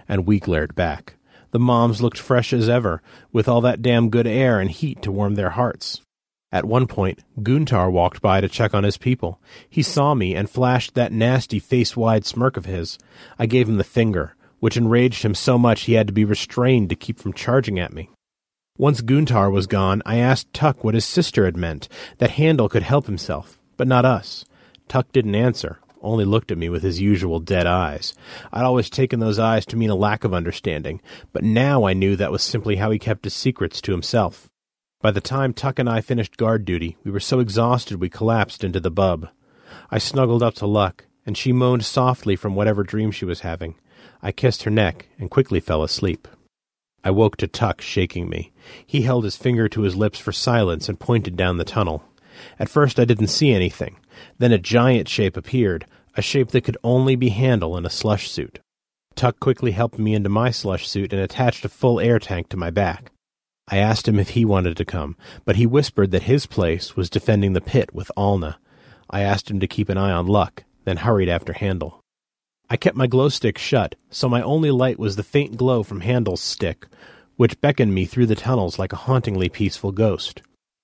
and 0.09 0.27
we 0.27 0.41
glared 0.41 0.75
back. 0.75 1.17
The 1.51 1.59
moms 1.59 2.01
looked 2.01 2.19
fresh 2.19 2.55
as 2.55 2.71
ever, 2.71 3.03
with 3.33 3.49
all 3.49 3.61
that 3.61 3.83
damn 3.83 4.09
good 4.09 4.27
air 4.27 4.61
and 4.61 4.71
heat 4.71 5.03
to 5.03 5.13
warm 5.13 5.35
their 5.35 5.51
hearts. 5.51 6.01
At 6.51 6.65
one 6.65 6.87
point, 6.87 7.23
Guntar 7.41 7.93
walked 7.93 8.23
by 8.23 8.41
to 8.41 8.49
check 8.49 8.73
on 8.73 8.85
his 8.85 8.97
people. 8.97 9.41
He 9.69 9.83
saw 9.83 10.15
me 10.15 10.35
and 10.35 10.49
flashed 10.49 10.95
that 10.95 11.13
nasty 11.13 11.59
face-wide 11.59 12.25
smirk 12.25 12.57
of 12.57 12.65
his. 12.65 12.99
I 13.39 13.45
gave 13.45 13.69
him 13.69 13.77
the 13.77 13.85
finger, 13.85 14.37
which 14.59 14.79
enraged 14.79 15.23
him 15.23 15.35
so 15.35 15.59
much 15.59 15.83
he 15.83 15.95
had 15.95 16.07
to 16.07 16.13
be 16.15 16.25
restrained 16.25 16.89
to 16.89 16.97
keep 16.97 17.19
from 17.19 17.35
charging 17.35 17.79
at 17.79 17.93
me. 17.93 18.09
Once 18.81 19.03
Guntar 19.03 19.53
was 19.53 19.67
gone, 19.67 20.01
I 20.07 20.17
asked 20.17 20.55
Tuck 20.55 20.83
what 20.83 20.95
his 20.95 21.05
sister 21.05 21.45
had 21.45 21.55
meant, 21.55 21.87
that 22.17 22.31
Handel 22.31 22.71
could 22.71 22.83
help 22.83 23.05
himself, 23.05 23.59
but 23.77 23.87
not 23.87 24.07
us. 24.07 24.47
Tuck 24.89 25.13
didn't 25.13 25.35
answer, 25.35 25.81
only 26.01 26.25
looked 26.25 26.51
at 26.51 26.57
me 26.57 26.71
with 26.71 26.83
his 26.83 26.99
usual 26.99 27.41
dead 27.41 27.67
eyes. 27.67 28.15
I'd 28.51 28.65
always 28.65 28.89
taken 28.89 29.21
those 29.21 29.39
eyes 29.39 29.67
to 29.67 29.77
mean 29.77 29.91
a 29.91 29.95
lack 29.95 30.25
of 30.25 30.33
understanding, 30.33 31.03
but 31.31 31.45
now 31.45 31.85
I 31.85 31.93
knew 31.93 32.17
that 32.17 32.33
was 32.33 32.43
simply 32.43 32.77
how 32.77 32.91
he 32.91 32.99
kept 32.99 33.25
his 33.25 33.35
secrets 33.35 33.83
to 33.83 33.93
himself. 33.93 34.49
By 35.03 35.11
the 35.11 35.21
time 35.21 35.53
Tuck 35.53 35.79
and 35.79 35.87
I 35.87 36.01
finished 36.01 36.39
guard 36.39 36.65
duty, 36.65 36.97
we 37.05 37.11
were 37.11 37.21
so 37.21 37.39
exhausted 37.39 38.01
we 38.01 38.09
collapsed 38.09 38.65
into 38.65 38.81
the 38.81 38.91
bub. 38.91 39.29
I 39.91 39.99
snuggled 39.99 40.43
up 40.43 40.55
to 40.55 40.67
Luck, 40.67 41.05
and 41.27 41.37
she 41.37 41.53
moaned 41.53 41.85
softly 41.85 42.35
from 42.35 42.55
whatever 42.55 42.83
dream 42.83 43.11
she 43.11 43.27
was 43.27 43.41
having. 43.41 43.75
I 44.23 44.33
kissed 44.33 44.63
her 44.63 44.71
neck 44.71 45.09
and 45.19 45.31
quickly 45.31 45.61
fell 45.61 45.83
asleep. 45.83 46.27
I 47.03 47.11
woke 47.11 47.37
to 47.39 47.47
Tuck 47.47 47.81
shaking 47.81 48.29
me. 48.29 48.53
He 48.87 49.03
held 49.03 49.25
his 49.25 49.37
finger 49.37 49.69
to 49.69 49.83
his 49.83 49.97
lips 49.97 50.19
for 50.19 50.33
silence 50.33 50.89
and 50.89 51.01
pointed 51.01 51.37
down 51.37 51.57
the 51.57 51.65
tunnel. 51.65 52.05
At 52.59 52.69
first 52.69 53.01
I 53.01 53.05
didn't 53.05 53.29
see 53.29 53.53
anything. 53.53 53.97
Then 54.39 54.53
a 54.53 54.59
giant 54.59 55.09
shape 55.09 55.37
appeared, 55.37 55.87
a 56.17 56.23
shape 56.23 56.49
that 56.49 56.65
could 56.65 56.77
only 56.85 57.17
be 57.17 57.31
Handel 57.31 57.77
in 57.77 57.87
a 57.87 57.91
slush 57.91 58.31
suit. 58.31 58.59
Tuck 59.15 59.41
quickly 59.41 59.73
helped 59.73 59.99
me 59.99 60.15
into 60.15 60.29
my 60.29 60.51
slush 60.51 60.89
suit 60.89 61.13
and 61.13 61.23
attached 61.23 61.65
a 61.65 61.69
full 61.69 62.01
air 62.01 62.19
tank 62.19 62.49
to 62.51 62.57
my 62.57 62.71
back. 62.71 63.11
I 63.69 63.79
asked 63.79 64.09
him 64.09 64.19
if 64.19 64.31
he 64.31 64.45
wanted 64.45 64.77
to 64.77 64.85
come, 64.85 65.17
but 65.45 65.57
he 65.57 65.67
whispered 65.67 66.11
that 66.11 66.25
his 66.25 66.47
place 66.47 66.97
was 66.97 67.09
defending 67.09 67.53
the 67.53 67.61
pit 67.61 67.95
with 67.95 68.11
Alna. 68.17 68.57
I 69.09 69.21
asked 69.21 69.51
him 69.51 69.61
to 69.61 69.67
keep 69.67 69.89
an 69.89 69.99
eye 69.99 70.11
on 70.11 70.27
Luck, 70.27 70.65
then 70.85 70.99
hurried 70.99 71.29
after 71.29 71.53
Handel. 71.53 72.01
I 72.73 72.77
kept 72.77 72.97
my 72.97 73.09
glow 73.09 73.29
stick 73.29 73.59
shut, 73.59 73.97
so 74.11 74.29
my 74.29 74.41
only 74.43 74.71
light 74.71 74.97
was 74.97 75.17
the 75.17 75.25
faint 75.25 75.57
glow 75.57 75.83
from 75.83 76.03
Handel's 76.03 76.41
stick, 76.41 76.87
which 77.35 77.61
beckoned 77.61 77.93
me 77.93 78.05
through 78.05 78.27
the 78.27 78.37
tunnels 78.37 78.79
like 78.79 78.93
a 78.93 78.97
hauntingly 79.11 79.49
peaceful 79.49 79.91
ghost. 79.91 80.41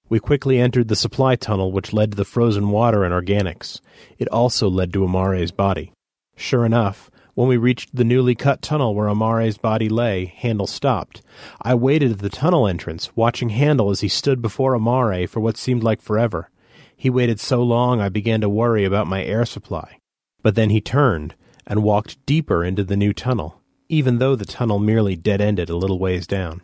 We 0.09 0.19
quickly 0.19 0.59
entered 0.59 0.89
the 0.89 0.97
supply 0.97 1.37
tunnel 1.37 1.71
which 1.71 1.93
led 1.93 2.11
to 2.11 2.17
the 2.17 2.25
frozen 2.25 2.71
water 2.71 3.05
and 3.05 3.15
organics. 3.15 3.81
It 4.19 4.27
also 4.31 4.69
led 4.69 4.93
to 4.95 5.05
Amare's 5.05 5.53
body. 5.53 5.93
Sure 6.35 6.67
enough, 6.67 7.09
when 7.35 7.47
we 7.47 7.57
reached 7.57 7.95
the 7.95 8.05
newly 8.05 8.35
cut 8.35 8.63
tunnel 8.63 8.93
where 8.93 9.09
Amare's 9.09 9.57
body 9.57 9.89
lay, 9.89 10.25
Handel 10.25 10.67
stopped. 10.67 11.23
I 11.63 11.77
waited 11.77 12.11
at 12.11 12.19
the 12.19 12.31
tunnel 12.31 12.67
entrance, 12.67 13.15
watching 13.15 13.51
Handel 13.51 13.91
as 13.91 14.01
he 14.01 14.09
stood 14.09 14.43
before 14.43 14.75
Amare 14.75 15.29
for 15.29 15.39
what 15.39 15.57
seemed 15.57 15.85
like 15.85 16.03
forever. 16.03 16.51
He 16.97 17.11
waited 17.11 17.39
so 17.39 17.63
long 17.63 18.01
I 18.01 18.09
began 18.09 18.41
to 18.41 18.49
worry 18.49 18.85
about 18.85 19.07
my 19.07 19.23
air 19.23 19.45
supply. 19.45 19.99
But 20.43 20.57
then 20.57 20.71
he 20.71 20.81
turned 20.81 21.37
and 21.67 21.83
walked 21.83 22.25
deeper 22.27 22.65
into 22.65 22.85
the 22.85 22.97
new 22.97 23.13
tunnel, 23.13 23.61
even 23.89 24.19
though 24.19 24.37
the 24.37 24.45
tunnel 24.45 24.79
merely 24.79 25.17
dead 25.17 25.41
ended 25.41 25.69
a 25.69 25.77
little 25.77 25.99
ways 25.99 26.27
down. 26.27 26.63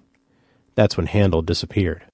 That's 0.75 0.97
when 0.97 1.07
Handel 1.07 1.43
disappeared. 1.43 2.05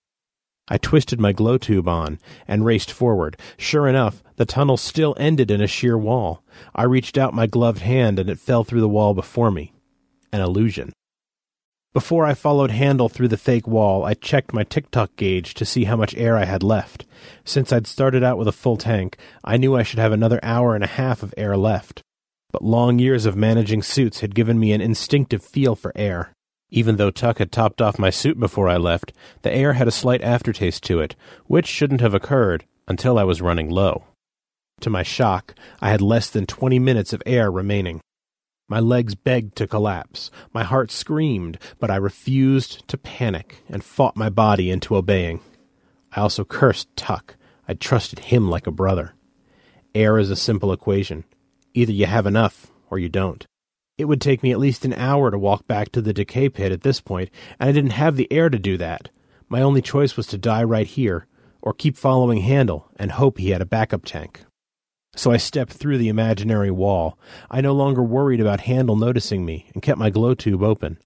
I 0.70 0.76
twisted 0.78 1.18
my 1.18 1.32
glow 1.32 1.56
tube 1.56 1.88
on 1.88 2.18
and 2.46 2.64
raced 2.64 2.90
forward. 2.90 3.38
Sure 3.56 3.88
enough, 3.88 4.22
the 4.36 4.44
tunnel 4.44 4.76
still 4.76 5.14
ended 5.18 5.50
in 5.50 5.62
a 5.62 5.66
sheer 5.66 5.96
wall. 5.96 6.42
I 6.74 6.82
reached 6.84 7.16
out 7.16 7.32
my 7.32 7.46
gloved 7.46 7.80
hand 7.80 8.18
and 8.18 8.28
it 8.28 8.38
fell 8.38 8.64
through 8.64 8.82
the 8.82 8.88
wall 8.88 9.14
before 9.14 9.50
me. 9.50 9.72
An 10.30 10.40
illusion. 10.40 10.92
Before 11.94 12.26
I 12.26 12.34
followed 12.34 12.70
Handel 12.70 13.08
through 13.08 13.28
the 13.28 13.38
fake 13.38 13.66
wall, 13.66 14.04
I 14.04 14.12
checked 14.12 14.52
my 14.52 14.62
tick-tock 14.62 15.16
gauge 15.16 15.54
to 15.54 15.64
see 15.64 15.84
how 15.84 15.96
much 15.96 16.14
air 16.16 16.36
I 16.36 16.44
had 16.44 16.62
left. 16.62 17.06
Since 17.44 17.72
I'd 17.72 17.86
started 17.86 18.22
out 18.22 18.36
with 18.36 18.46
a 18.46 18.52
full 18.52 18.76
tank, 18.76 19.16
I 19.42 19.56
knew 19.56 19.74
I 19.74 19.82
should 19.82 19.98
have 19.98 20.12
another 20.12 20.38
hour 20.42 20.74
and 20.74 20.84
a 20.84 20.88
half 20.88 21.22
of 21.22 21.32
air 21.38 21.56
left. 21.56 22.02
But 22.50 22.64
long 22.64 22.98
years 22.98 23.26
of 23.26 23.36
managing 23.36 23.82
suits 23.82 24.20
had 24.20 24.34
given 24.34 24.58
me 24.58 24.72
an 24.72 24.80
instinctive 24.80 25.42
feel 25.42 25.74
for 25.74 25.92
air. 25.94 26.32
Even 26.70 26.96
though 26.96 27.10
Tuck 27.10 27.38
had 27.38 27.52
topped 27.52 27.80
off 27.80 27.98
my 27.98 28.10
suit 28.10 28.38
before 28.38 28.68
I 28.68 28.76
left, 28.76 29.12
the 29.42 29.54
air 29.54 29.74
had 29.74 29.88
a 29.88 29.92
slight 29.92 30.22
aftertaste 30.22 30.82
to 30.84 31.00
it, 31.00 31.14
which 31.46 31.66
shouldn't 31.66 32.00
have 32.00 32.14
occurred 32.14 32.64
until 32.86 33.18
I 33.18 33.24
was 33.24 33.42
running 33.42 33.70
low. 33.70 34.04
To 34.80 34.90
my 34.90 35.02
shock, 35.02 35.54
I 35.80 35.90
had 35.90 36.00
less 36.00 36.30
than 36.30 36.46
twenty 36.46 36.78
minutes 36.78 37.12
of 37.12 37.22
air 37.26 37.50
remaining. 37.50 38.00
My 38.68 38.80
legs 38.80 39.14
begged 39.14 39.56
to 39.56 39.66
collapse. 39.66 40.30
My 40.52 40.62
heart 40.62 40.90
screamed, 40.90 41.58
but 41.78 41.90
I 41.90 41.96
refused 41.96 42.86
to 42.88 42.98
panic 42.98 43.62
and 43.68 43.82
fought 43.82 44.16
my 44.16 44.28
body 44.28 44.70
into 44.70 44.94
obeying. 44.94 45.40
I 46.12 46.20
also 46.20 46.44
cursed 46.44 46.94
Tuck. 46.96 47.36
I 47.66 47.74
trusted 47.74 48.18
him 48.20 48.48
like 48.50 48.66
a 48.66 48.70
brother. 48.70 49.14
Air 49.94 50.18
is 50.18 50.30
a 50.30 50.36
simple 50.36 50.72
equation. 50.72 51.24
Either 51.78 51.92
you 51.92 52.06
have 52.06 52.26
enough 52.26 52.72
or 52.90 52.98
you 52.98 53.08
don't. 53.08 53.46
It 53.98 54.06
would 54.06 54.20
take 54.20 54.42
me 54.42 54.50
at 54.50 54.58
least 54.58 54.84
an 54.84 54.94
hour 54.94 55.30
to 55.30 55.38
walk 55.38 55.68
back 55.68 55.92
to 55.92 56.02
the 56.02 56.12
decay 56.12 56.48
pit 56.48 56.72
at 56.72 56.82
this 56.82 57.00
point, 57.00 57.30
and 57.60 57.68
I 57.68 57.72
didn't 57.72 57.92
have 57.92 58.16
the 58.16 58.26
air 58.32 58.50
to 58.50 58.58
do 58.58 58.76
that. 58.78 59.10
My 59.48 59.62
only 59.62 59.80
choice 59.80 60.16
was 60.16 60.26
to 60.28 60.38
die 60.38 60.64
right 60.64 60.88
here, 60.88 61.28
or 61.62 61.72
keep 61.72 61.96
following 61.96 62.40
Handel 62.40 62.90
and 62.96 63.12
hope 63.12 63.38
he 63.38 63.50
had 63.50 63.62
a 63.62 63.64
backup 63.64 64.04
tank. 64.04 64.42
So 65.14 65.30
I 65.30 65.36
stepped 65.36 65.72
through 65.72 65.98
the 65.98 66.08
imaginary 66.08 66.72
wall. 66.72 67.16
I 67.48 67.60
no 67.60 67.74
longer 67.74 68.02
worried 68.02 68.40
about 68.40 68.62
Handel 68.62 68.96
noticing 68.96 69.44
me 69.44 69.70
and 69.72 69.80
kept 69.80 70.00
my 70.00 70.10
glow 70.10 70.34
tube 70.34 70.64
open. 70.64 70.98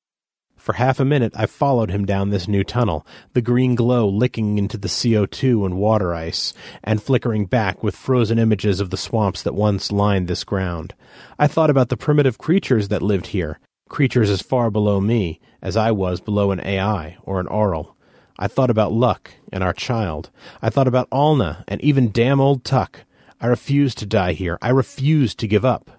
For 0.63 0.75
half 0.75 1.01
a 1.01 1.05
minute 1.05 1.33
I 1.35 1.47
followed 1.47 1.91
him 1.91 2.05
down 2.07 2.31
this 2.31 2.47
new 2.47 2.63
tunnel, 2.63 3.05
the 3.33 3.43
green 3.43 3.75
glow 3.75 4.09
licking 4.09 4.59
into 4.59 4.79
the 4.79 4.87
CO2 4.87 5.67
and 5.67 5.77
water 5.77 6.15
ice, 6.15 6.55
and 6.85 7.03
flickering 7.03 7.47
back 7.47 7.83
with 7.83 7.97
frozen 7.97 8.39
images 8.39 8.79
of 8.79 8.91
the 8.91 8.97
swamps 8.97 9.43
that 9.43 9.57
once 9.57 9.91
lined 9.91 10.29
this 10.29 10.45
ground. 10.45 10.95
I 11.37 11.49
thought 11.49 11.69
about 11.69 11.89
the 11.89 11.97
primitive 11.97 12.39
creatures 12.39 12.87
that 12.91 13.03
lived 13.03 13.27
here, 13.27 13.59
creatures 13.89 14.31
as 14.31 14.41
far 14.41 14.71
below 14.71 15.01
me 15.01 15.41
as 15.61 15.77
I 15.77 15.91
was 15.91 16.21
below 16.21 16.53
an 16.53 16.61
AI 16.61 17.17
or 17.25 17.41
an 17.41 17.49
Aural. 17.49 17.97
I 18.39 18.47
thought 18.47 18.71
about 18.71 18.93
Luck 18.93 19.33
and 19.53 19.65
our 19.65 19.73
child. 19.73 20.31
I 20.63 20.71
thought 20.71 20.87
about 20.87 21.11
Alna 21.11 21.65
and 21.67 21.81
even 21.81 22.13
damn 22.13 22.41
old 22.41 22.63
Tuck. 22.63 23.01
I 23.41 23.49
refused 23.49 23.99
to 23.99 24.07
die 24.07 24.35
here. 24.35 24.59
I 24.63 24.69
refused 24.69 25.41
to 25.41 25.49
give 25.49 25.65
up. 25.65 25.91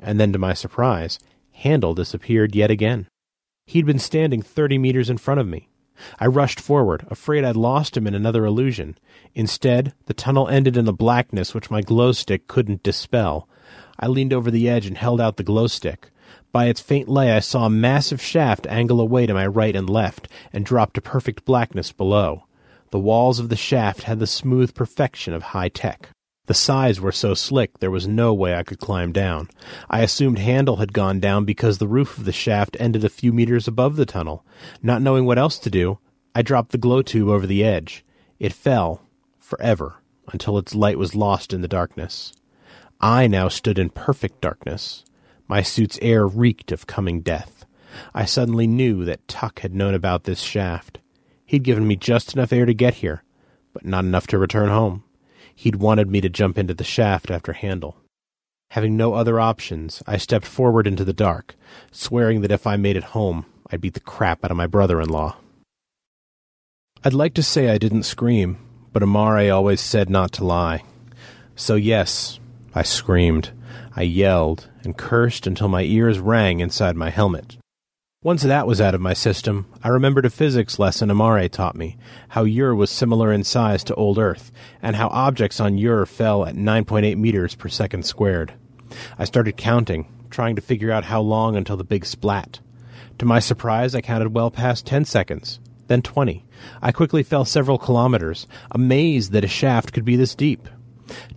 And 0.00 0.18
then, 0.18 0.32
to 0.32 0.38
my 0.40 0.54
surprise, 0.54 1.20
Handel 1.52 1.94
disappeared 1.94 2.56
yet 2.56 2.72
again. 2.72 3.06
He'd 3.70 3.86
been 3.86 4.00
standing 4.00 4.42
thirty 4.42 4.78
meters 4.78 5.08
in 5.08 5.18
front 5.18 5.38
of 5.38 5.46
me. 5.46 5.68
I 6.18 6.26
rushed 6.26 6.58
forward, 6.58 7.06
afraid 7.08 7.44
I'd 7.44 7.54
lost 7.54 7.96
him 7.96 8.04
in 8.08 8.16
another 8.16 8.44
illusion. 8.44 8.98
Instead, 9.32 9.94
the 10.06 10.12
tunnel 10.12 10.48
ended 10.48 10.76
in 10.76 10.88
a 10.88 10.92
blackness 10.92 11.54
which 11.54 11.70
my 11.70 11.80
glow 11.80 12.10
stick 12.10 12.48
couldn't 12.48 12.82
dispel. 12.82 13.48
I 13.96 14.08
leaned 14.08 14.32
over 14.32 14.50
the 14.50 14.68
edge 14.68 14.86
and 14.86 14.98
held 14.98 15.20
out 15.20 15.36
the 15.36 15.44
glow 15.44 15.68
stick. 15.68 16.10
By 16.50 16.64
its 16.66 16.80
faint 16.80 17.08
light, 17.08 17.30
I 17.30 17.38
saw 17.38 17.66
a 17.66 17.70
massive 17.70 18.20
shaft 18.20 18.66
angle 18.66 19.00
away 19.00 19.26
to 19.26 19.34
my 19.34 19.46
right 19.46 19.76
and 19.76 19.88
left, 19.88 20.26
and 20.52 20.66
drop 20.66 20.92
to 20.94 21.00
perfect 21.00 21.44
blackness 21.44 21.92
below. 21.92 22.46
The 22.90 22.98
walls 22.98 23.38
of 23.38 23.50
the 23.50 23.56
shaft 23.56 24.02
had 24.02 24.18
the 24.18 24.26
smooth 24.26 24.74
perfection 24.74 25.32
of 25.32 25.44
high 25.44 25.68
tech. 25.68 26.08
The 26.50 26.54
sides 26.54 27.00
were 27.00 27.12
so 27.12 27.34
slick 27.34 27.78
there 27.78 27.92
was 27.92 28.08
no 28.08 28.34
way 28.34 28.56
I 28.56 28.64
could 28.64 28.80
climb 28.80 29.12
down. 29.12 29.48
I 29.88 30.00
assumed 30.00 30.40
Handel 30.40 30.78
had 30.78 30.92
gone 30.92 31.20
down 31.20 31.44
because 31.44 31.78
the 31.78 31.86
roof 31.86 32.18
of 32.18 32.24
the 32.24 32.32
shaft 32.32 32.76
ended 32.80 33.04
a 33.04 33.08
few 33.08 33.32
meters 33.32 33.68
above 33.68 33.94
the 33.94 34.04
tunnel. 34.04 34.44
Not 34.82 35.00
knowing 35.00 35.26
what 35.26 35.38
else 35.38 35.60
to 35.60 35.70
do, 35.70 36.00
I 36.34 36.42
dropped 36.42 36.72
the 36.72 36.76
glow 36.76 37.02
tube 37.02 37.28
over 37.28 37.46
the 37.46 37.62
edge. 37.62 38.04
It 38.40 38.52
fell, 38.52 39.06
forever, 39.38 40.02
until 40.32 40.58
its 40.58 40.74
light 40.74 40.98
was 40.98 41.14
lost 41.14 41.52
in 41.52 41.60
the 41.60 41.68
darkness. 41.68 42.32
I 43.00 43.28
now 43.28 43.46
stood 43.46 43.78
in 43.78 43.90
perfect 43.90 44.40
darkness. 44.40 45.04
My 45.46 45.62
suit's 45.62 46.00
air 46.02 46.26
reeked 46.26 46.72
of 46.72 46.88
coming 46.88 47.20
death. 47.20 47.64
I 48.12 48.24
suddenly 48.24 48.66
knew 48.66 49.04
that 49.04 49.28
Tuck 49.28 49.60
had 49.60 49.72
known 49.72 49.94
about 49.94 50.24
this 50.24 50.40
shaft. 50.40 50.98
He'd 51.46 51.62
given 51.62 51.86
me 51.86 51.94
just 51.94 52.34
enough 52.34 52.52
air 52.52 52.66
to 52.66 52.74
get 52.74 52.94
here, 52.94 53.22
but 53.72 53.84
not 53.84 54.04
enough 54.04 54.26
to 54.26 54.36
return 54.36 54.68
home. 54.68 55.04
He'd 55.60 55.76
wanted 55.76 56.08
me 56.08 56.22
to 56.22 56.30
jump 56.30 56.56
into 56.56 56.72
the 56.72 56.84
shaft 56.84 57.30
after 57.30 57.52
Handel. 57.52 57.94
Having 58.70 58.96
no 58.96 59.12
other 59.12 59.38
options, 59.38 60.02
I 60.06 60.16
stepped 60.16 60.46
forward 60.46 60.86
into 60.86 61.04
the 61.04 61.12
dark, 61.12 61.54
swearing 61.92 62.40
that 62.40 62.50
if 62.50 62.66
I 62.66 62.76
made 62.76 62.96
it 62.96 63.12
home, 63.12 63.44
I'd 63.70 63.82
beat 63.82 63.92
the 63.92 64.00
crap 64.00 64.42
out 64.42 64.50
of 64.50 64.56
my 64.56 64.66
brother 64.66 65.02
in 65.02 65.10
law. 65.10 65.36
I'd 67.04 67.12
like 67.12 67.34
to 67.34 67.42
say 67.42 67.68
I 67.68 67.76
didn't 67.76 68.04
scream, 68.04 68.56
but 68.94 69.02
Amare 69.02 69.50
always 69.50 69.82
said 69.82 70.08
not 70.08 70.32
to 70.32 70.46
lie. 70.46 70.82
So, 71.56 71.74
yes, 71.74 72.40
I 72.74 72.82
screamed. 72.82 73.50
I 73.94 74.00
yelled 74.04 74.70
and 74.82 74.96
cursed 74.96 75.46
until 75.46 75.68
my 75.68 75.82
ears 75.82 76.20
rang 76.20 76.60
inside 76.60 76.96
my 76.96 77.10
helmet. 77.10 77.58
Once 78.22 78.42
that 78.42 78.66
was 78.66 78.82
out 78.82 78.94
of 78.94 79.00
my 79.00 79.14
system, 79.14 79.64
I 79.82 79.88
remembered 79.88 80.26
a 80.26 80.30
physics 80.30 80.78
lesson 80.78 81.10
Amare 81.10 81.48
taught 81.48 81.74
me, 81.74 81.96
how 82.28 82.44
Ur 82.44 82.74
was 82.74 82.90
similar 82.90 83.32
in 83.32 83.44
size 83.44 83.82
to 83.84 83.94
old 83.94 84.18
Earth, 84.18 84.52
and 84.82 84.94
how 84.94 85.08
objects 85.08 85.58
on 85.58 85.82
Ur 85.82 86.04
fell 86.04 86.44
at 86.44 86.54
9.8 86.54 87.16
meters 87.16 87.54
per 87.54 87.70
second 87.70 88.04
squared. 88.04 88.52
I 89.18 89.24
started 89.24 89.56
counting, 89.56 90.06
trying 90.28 90.54
to 90.56 90.60
figure 90.60 90.90
out 90.90 91.04
how 91.04 91.22
long 91.22 91.56
until 91.56 91.78
the 91.78 91.82
big 91.82 92.04
splat. 92.04 92.60
To 93.20 93.24
my 93.24 93.38
surprise, 93.38 93.94
I 93.94 94.02
counted 94.02 94.34
well 94.34 94.50
past 94.50 94.84
10 94.84 95.06
seconds, 95.06 95.58
then 95.86 96.02
20. 96.02 96.44
I 96.82 96.92
quickly 96.92 97.22
fell 97.22 97.46
several 97.46 97.78
kilometers, 97.78 98.46
amazed 98.70 99.32
that 99.32 99.44
a 99.44 99.48
shaft 99.48 99.94
could 99.94 100.04
be 100.04 100.16
this 100.16 100.34
deep. 100.34 100.68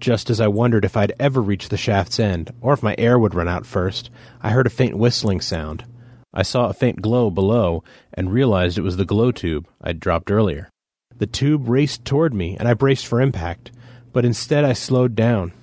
Just 0.01 0.29
as 0.29 0.41
I 0.41 0.49
wondered 0.49 0.83
if 0.83 0.97
I'd 0.97 1.15
ever 1.17 1.41
reach 1.41 1.69
the 1.69 1.77
shaft's 1.77 2.19
end, 2.19 2.51
or 2.59 2.73
if 2.73 2.83
my 2.83 2.93
air 2.97 3.17
would 3.17 3.35
run 3.35 3.47
out 3.47 3.65
first, 3.65 4.09
I 4.41 4.49
heard 4.49 4.67
a 4.67 4.69
faint 4.69 4.97
whistling 4.97 5.39
sound. 5.39 5.85
I 6.33 6.41
saw 6.43 6.67
a 6.67 6.73
faint 6.73 7.01
glow 7.01 7.29
below 7.29 7.83
and 8.13 8.33
realized 8.33 8.77
it 8.77 8.81
was 8.81 8.97
the 8.97 9.05
glow 9.05 9.31
tube 9.31 9.67
I'd 9.81 9.99
dropped 9.99 10.31
earlier. 10.31 10.69
The 11.15 11.27
tube 11.27 11.69
raced 11.69 12.05
toward 12.05 12.33
me, 12.33 12.57
and 12.57 12.67
I 12.67 12.73
braced 12.73 13.05
for 13.05 13.21
impact, 13.21 13.71
but 14.11 14.25
instead 14.25 14.65
I 14.65 14.73
slowed 14.73 15.15
down. 15.15 15.53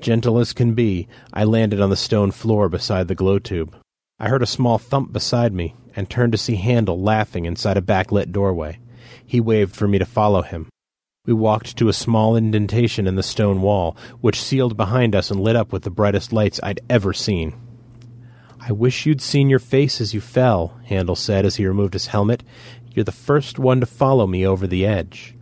Gentle 0.00 0.38
as 0.38 0.52
can 0.52 0.74
be, 0.74 1.06
I 1.32 1.44
landed 1.44 1.80
on 1.80 1.90
the 1.90 1.96
stone 1.96 2.30
floor 2.30 2.68
beside 2.68 3.08
the 3.08 3.14
glow 3.14 3.38
tube. 3.38 3.76
I 4.18 4.28
heard 4.28 4.42
a 4.42 4.46
small 4.46 4.78
thump 4.78 5.12
beside 5.12 5.52
me 5.52 5.74
and 5.94 6.08
turned 6.08 6.32
to 6.32 6.38
see 6.38 6.56
Handel 6.56 7.00
laughing 7.00 7.44
inside 7.44 7.76
a 7.76 7.82
backlit 7.82 8.32
doorway. 8.32 8.78
He 9.24 9.40
waved 9.40 9.76
for 9.76 9.86
me 9.86 9.98
to 9.98 10.06
follow 10.06 10.42
him. 10.42 10.68
We 11.26 11.32
walked 11.32 11.76
to 11.78 11.88
a 11.88 11.92
small 11.92 12.36
indentation 12.36 13.06
in 13.06 13.16
the 13.16 13.22
stone 13.22 13.60
wall, 13.60 13.96
which 14.20 14.40
sealed 14.40 14.76
behind 14.76 15.14
us 15.14 15.30
and 15.30 15.40
lit 15.40 15.56
up 15.56 15.72
with 15.72 15.82
the 15.82 15.90
brightest 15.90 16.32
lights 16.32 16.60
I'd 16.62 16.80
ever 16.88 17.12
seen. 17.12 17.54
I 18.68 18.72
wish 18.72 19.06
you'd 19.06 19.22
seen 19.22 19.48
your 19.48 19.60
face 19.60 20.00
as 20.00 20.12
you 20.12 20.20
fell, 20.20 20.80
Handel 20.86 21.14
said 21.14 21.46
as 21.46 21.54
he 21.54 21.66
removed 21.68 21.92
his 21.92 22.08
helmet. 22.08 22.42
You're 22.90 23.04
the 23.04 23.12
first 23.12 23.60
one 23.60 23.78
to 23.78 23.86
follow 23.86 24.26
me 24.26 24.44
over 24.44 24.66
the 24.66 24.84
edge. 24.84 25.36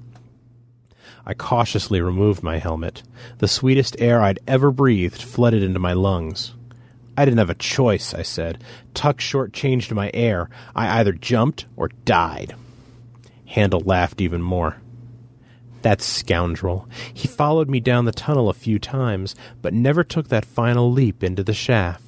I 1.25 1.33
cautiously 1.33 2.03
removed 2.03 2.43
my 2.43 2.59
helmet. 2.59 3.03
The 3.39 3.49
sweetest 3.49 3.97
air 3.99 4.21
I'd 4.21 4.41
ever 4.47 4.71
breathed 4.71 5.23
flooded 5.23 5.63
into 5.63 5.79
my 5.79 5.95
lungs. 5.95 6.53
I 7.17 7.25
didn't 7.25 7.39
have 7.39 7.49
a 7.49 7.55
choice, 7.55 8.13
I 8.13 8.21
said. 8.21 8.63
Tuck 8.93 9.23
short-changed 9.23 9.91
my 9.93 10.11
air. 10.13 10.51
I 10.77 11.01
either 11.01 11.13
jumped 11.13 11.65
or 11.77 11.89
died. 12.05 12.55
Handel 13.47 13.81
laughed 13.81 14.21
even 14.21 14.43
more. 14.43 14.77
That 15.81 16.03
scoundrel. 16.03 16.87
He 17.15 17.27
followed 17.27 17.71
me 17.71 17.81
down 17.81 18.05
the 18.05 18.13
tunnel 18.13 18.51
a 18.51 18.55
few 18.55 18.79
times, 18.79 19.35
but 19.63 19.73
never 19.73 20.05
took 20.05 20.29
that 20.29 20.45
final 20.45 20.93
leap 20.93 21.25
into 21.25 21.43
the 21.43 21.55
shaft. 21.55 22.04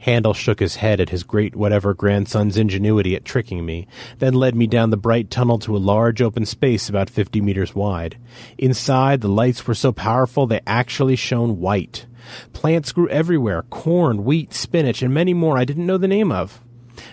Handel 0.00 0.34
shook 0.34 0.60
his 0.60 0.76
head 0.76 1.00
at 1.00 1.08
his 1.08 1.22
great 1.22 1.56
whatever 1.56 1.94
grandson's 1.94 2.58
ingenuity 2.58 3.16
at 3.16 3.24
tricking 3.24 3.64
me, 3.64 3.86
then 4.18 4.34
led 4.34 4.54
me 4.54 4.66
down 4.66 4.90
the 4.90 4.96
bright 4.96 5.30
tunnel 5.30 5.58
to 5.60 5.76
a 5.76 5.78
large 5.78 6.20
open 6.20 6.44
space 6.44 6.88
about 6.88 7.08
fifty 7.08 7.40
meters 7.40 7.74
wide. 7.74 8.18
Inside, 8.58 9.22
the 9.22 9.28
lights 9.28 9.66
were 9.66 9.74
so 9.74 9.92
powerful 9.92 10.46
they 10.46 10.60
actually 10.66 11.16
shone 11.16 11.58
white. 11.58 12.06
Plants 12.52 12.92
grew 12.92 13.08
everywhere 13.08 13.62
corn, 13.62 14.24
wheat, 14.24 14.52
spinach, 14.52 15.00
and 15.02 15.14
many 15.14 15.32
more 15.32 15.56
I 15.56 15.64
didn't 15.64 15.86
know 15.86 15.98
the 15.98 16.08
name 16.08 16.30
of. 16.32 16.60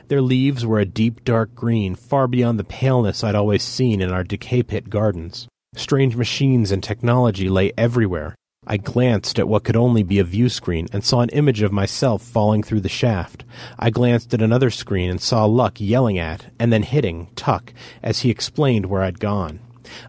Their 0.09 0.21
leaves 0.21 0.65
were 0.65 0.79
a 0.79 0.85
deep 0.85 1.23
dark 1.23 1.55
green, 1.55 1.95
far 1.95 2.27
beyond 2.27 2.59
the 2.59 2.63
paleness 2.63 3.23
I'd 3.23 3.35
always 3.35 3.63
seen 3.63 4.01
in 4.01 4.11
our 4.11 4.23
decay 4.23 4.63
pit 4.63 4.89
gardens. 4.89 5.47
Strange 5.75 6.15
machines 6.15 6.71
and 6.71 6.83
technology 6.83 7.47
lay 7.47 7.71
everywhere. 7.77 8.35
I 8.67 8.77
glanced 8.77 9.39
at 9.39 9.47
what 9.47 9.63
could 9.63 9.75
only 9.75 10.03
be 10.03 10.19
a 10.19 10.23
view 10.23 10.47
screen 10.47 10.87
and 10.93 11.03
saw 11.03 11.21
an 11.21 11.29
image 11.29 11.63
of 11.63 11.71
myself 11.71 12.21
falling 12.21 12.61
through 12.61 12.81
the 12.81 12.89
shaft. 12.89 13.43
I 13.79 13.89
glanced 13.89 14.35
at 14.35 14.41
another 14.43 14.69
screen 14.69 15.09
and 15.09 15.19
saw 15.19 15.45
Luck 15.45 15.81
yelling 15.81 16.19
at 16.19 16.45
and 16.59 16.71
then 16.71 16.83
hitting 16.83 17.29
Tuck 17.35 17.73
as 18.03 18.19
he 18.19 18.29
explained 18.29 18.85
where 18.85 19.01
I'd 19.01 19.19
gone. 19.19 19.61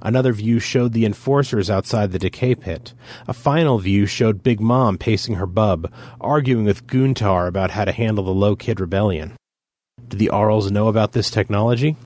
Another 0.02 0.34
view 0.34 0.58
showed 0.58 0.92
the 0.92 1.06
enforcers 1.06 1.70
outside 1.70 2.12
the 2.12 2.18
decay 2.18 2.54
pit. 2.54 2.92
A 3.26 3.32
final 3.32 3.78
view 3.78 4.04
showed 4.04 4.42
Big 4.42 4.60
Mom 4.60 4.98
pacing 4.98 5.36
her 5.36 5.46
bub, 5.46 5.90
arguing 6.20 6.66
with 6.66 6.86
Guntar 6.86 7.48
about 7.48 7.70
how 7.70 7.86
to 7.86 7.92
handle 7.92 8.24
the 8.24 8.34
low 8.34 8.54
kid 8.54 8.80
rebellion. 8.80 9.32
Do 10.06 10.18
the 10.18 10.28
Arls 10.28 10.70
know 10.70 10.88
about 10.88 11.12
this 11.12 11.30
technology? 11.30 11.96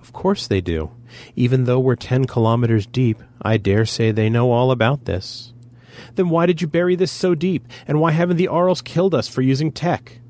Of 0.00 0.14
course 0.14 0.46
they 0.46 0.62
do. 0.62 0.90
Even 1.36 1.64
though 1.64 1.78
we're 1.78 1.96
ten 1.96 2.24
kilometers 2.24 2.86
deep, 2.86 3.22
I 3.42 3.58
dare 3.58 3.84
say 3.84 4.10
they 4.10 4.30
know 4.30 4.50
all 4.50 4.70
about 4.70 5.04
this. 5.04 5.51
Then 6.14 6.28
why 6.28 6.46
did 6.46 6.60
you 6.60 6.66
bury 6.66 6.94
this 6.94 7.12
so 7.12 7.34
deep, 7.34 7.66
and 7.86 8.00
why 8.00 8.12
haven't 8.12 8.36
the 8.36 8.48
Arls 8.48 8.82
killed 8.82 9.14
us 9.14 9.28
for 9.28 9.42
using 9.42 9.72
tech? 9.72 10.20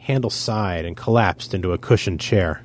Handel 0.00 0.30
sighed 0.30 0.84
and 0.84 0.96
collapsed 0.96 1.54
into 1.54 1.72
a 1.72 1.78
cushioned 1.78 2.20
chair. 2.20 2.62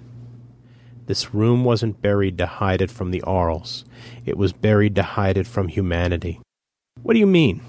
This 1.05 1.33
room 1.33 1.63
wasn't 1.63 2.01
buried 2.01 2.38
to 2.38 2.45
hide 2.45 2.81
it 2.81 2.91
from 2.91 3.11
the 3.11 3.21
Arls. 3.21 3.85
It 4.25 4.38
was 4.38 4.53
buried 4.53 4.95
to 4.95 5.03
hide 5.03 5.38
it 5.38 5.47
from 5.47 5.67
humanity. 5.67 6.39
What 7.01 7.13
do 7.13 7.19
you 7.19 7.27
mean? 7.27 7.61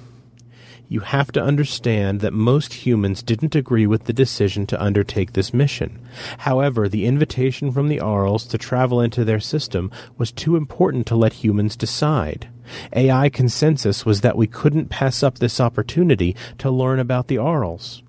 You 0.92 0.98
have 1.02 1.30
to 1.32 1.40
understand 1.40 2.18
that 2.18 2.32
most 2.32 2.84
humans 2.84 3.22
didn't 3.22 3.54
agree 3.54 3.86
with 3.86 4.06
the 4.06 4.12
decision 4.12 4.66
to 4.66 4.82
undertake 4.82 5.34
this 5.34 5.54
mission. 5.54 6.00
However, 6.38 6.88
the 6.88 7.06
invitation 7.06 7.70
from 7.70 7.86
the 7.86 8.00
Arls 8.00 8.44
to 8.48 8.58
travel 8.58 9.00
into 9.00 9.24
their 9.24 9.38
system 9.38 9.92
was 10.18 10.32
too 10.32 10.56
important 10.56 11.06
to 11.06 11.14
let 11.14 11.44
humans 11.44 11.76
decide. 11.76 12.48
AI 12.92 13.28
consensus 13.28 14.04
was 14.04 14.22
that 14.22 14.36
we 14.36 14.48
couldn't 14.48 14.88
pass 14.88 15.22
up 15.22 15.38
this 15.38 15.60
opportunity 15.60 16.34
to 16.58 16.72
learn 16.72 16.98
about 16.98 17.28
the 17.28 17.38
Arls. 17.38 18.02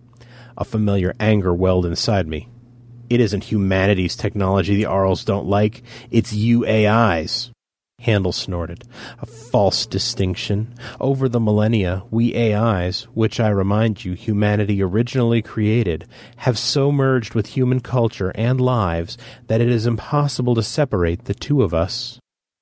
A 0.57 0.65
familiar 0.65 1.13
anger 1.19 1.53
welled 1.53 1.85
inside 1.85 2.27
me. 2.27 2.49
It 3.11 3.19
isn't 3.19 3.43
humanity's 3.43 4.15
technology 4.15 4.75
the 4.75 4.85
Arls 4.85 5.23
don't 5.23 5.45
like, 5.45 5.83
it's 6.09 6.33
you 6.33 6.65
AIs. 6.65 7.51
Handel 8.01 8.31
snorted. 8.31 8.83
A 9.21 9.27
false 9.27 9.85
distinction. 9.85 10.73
Over 10.99 11.29
the 11.29 11.39
millennia, 11.39 12.01
we 12.09 12.35
AIs, 12.35 13.03
which 13.13 13.39
I 13.39 13.49
remind 13.49 14.03
you 14.03 14.13
humanity 14.13 14.81
originally 14.81 15.43
created, 15.43 16.07
have 16.37 16.57
so 16.57 16.91
merged 16.91 17.35
with 17.35 17.45
human 17.45 17.79
culture 17.79 18.31
and 18.33 18.59
lives 18.59 19.19
that 19.45 19.61
it 19.61 19.69
is 19.69 19.85
impossible 19.85 20.55
to 20.55 20.63
separate 20.63 21.25
the 21.25 21.35
two 21.35 21.61
of 21.61 21.75
us. 21.75 22.17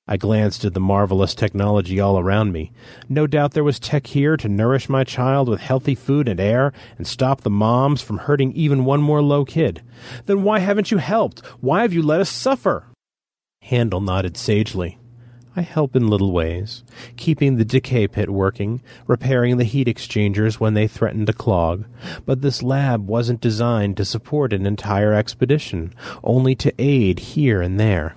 I 0.06 0.18
glanced 0.18 0.66
at 0.66 0.74
the 0.74 0.80
marvelous 0.80 1.34
technology 1.34 1.98
all 1.98 2.18
around 2.18 2.52
me. 2.52 2.72
No 3.08 3.26
doubt 3.26 3.52
there 3.52 3.64
was 3.64 3.80
tech 3.80 4.08
here 4.08 4.36
to 4.36 4.48
nourish 4.48 4.90
my 4.90 5.04
child 5.04 5.48
with 5.48 5.60
healthy 5.60 5.94
food 5.94 6.28
and 6.28 6.38
air 6.38 6.74
and 6.98 7.06
stop 7.06 7.40
the 7.40 7.48
moms 7.48 8.02
from 8.02 8.18
hurting 8.18 8.52
even 8.52 8.84
one 8.84 9.00
more 9.00 9.22
low 9.22 9.46
kid. 9.46 9.82
Then 10.26 10.42
why 10.42 10.58
haven't 10.58 10.90
you 10.90 10.98
helped? 10.98 11.46
Why 11.60 11.80
have 11.80 11.94
you 11.94 12.02
let 12.02 12.20
us 12.20 12.28
suffer? 12.28 12.88
Handel 13.62 14.00
nodded 14.00 14.36
sagely. 14.36 14.98
I 15.56 15.62
help 15.62 15.96
in 15.96 16.06
little 16.06 16.30
ways, 16.32 16.84
keeping 17.16 17.56
the 17.56 17.64
decay 17.64 18.06
pit 18.06 18.30
working, 18.30 18.82
repairing 19.08 19.56
the 19.56 19.64
heat 19.64 19.88
exchangers 19.88 20.60
when 20.60 20.74
they 20.74 20.86
threatened 20.86 21.26
to 21.26 21.32
clog. 21.32 21.86
But 22.24 22.40
this 22.40 22.62
lab 22.62 23.08
wasn't 23.08 23.40
designed 23.40 23.96
to 23.96 24.04
support 24.04 24.52
an 24.52 24.64
entire 24.64 25.12
expedition, 25.12 25.92
only 26.22 26.54
to 26.56 26.72
aid 26.78 27.18
here 27.18 27.60
and 27.60 27.80
there. 27.80 28.14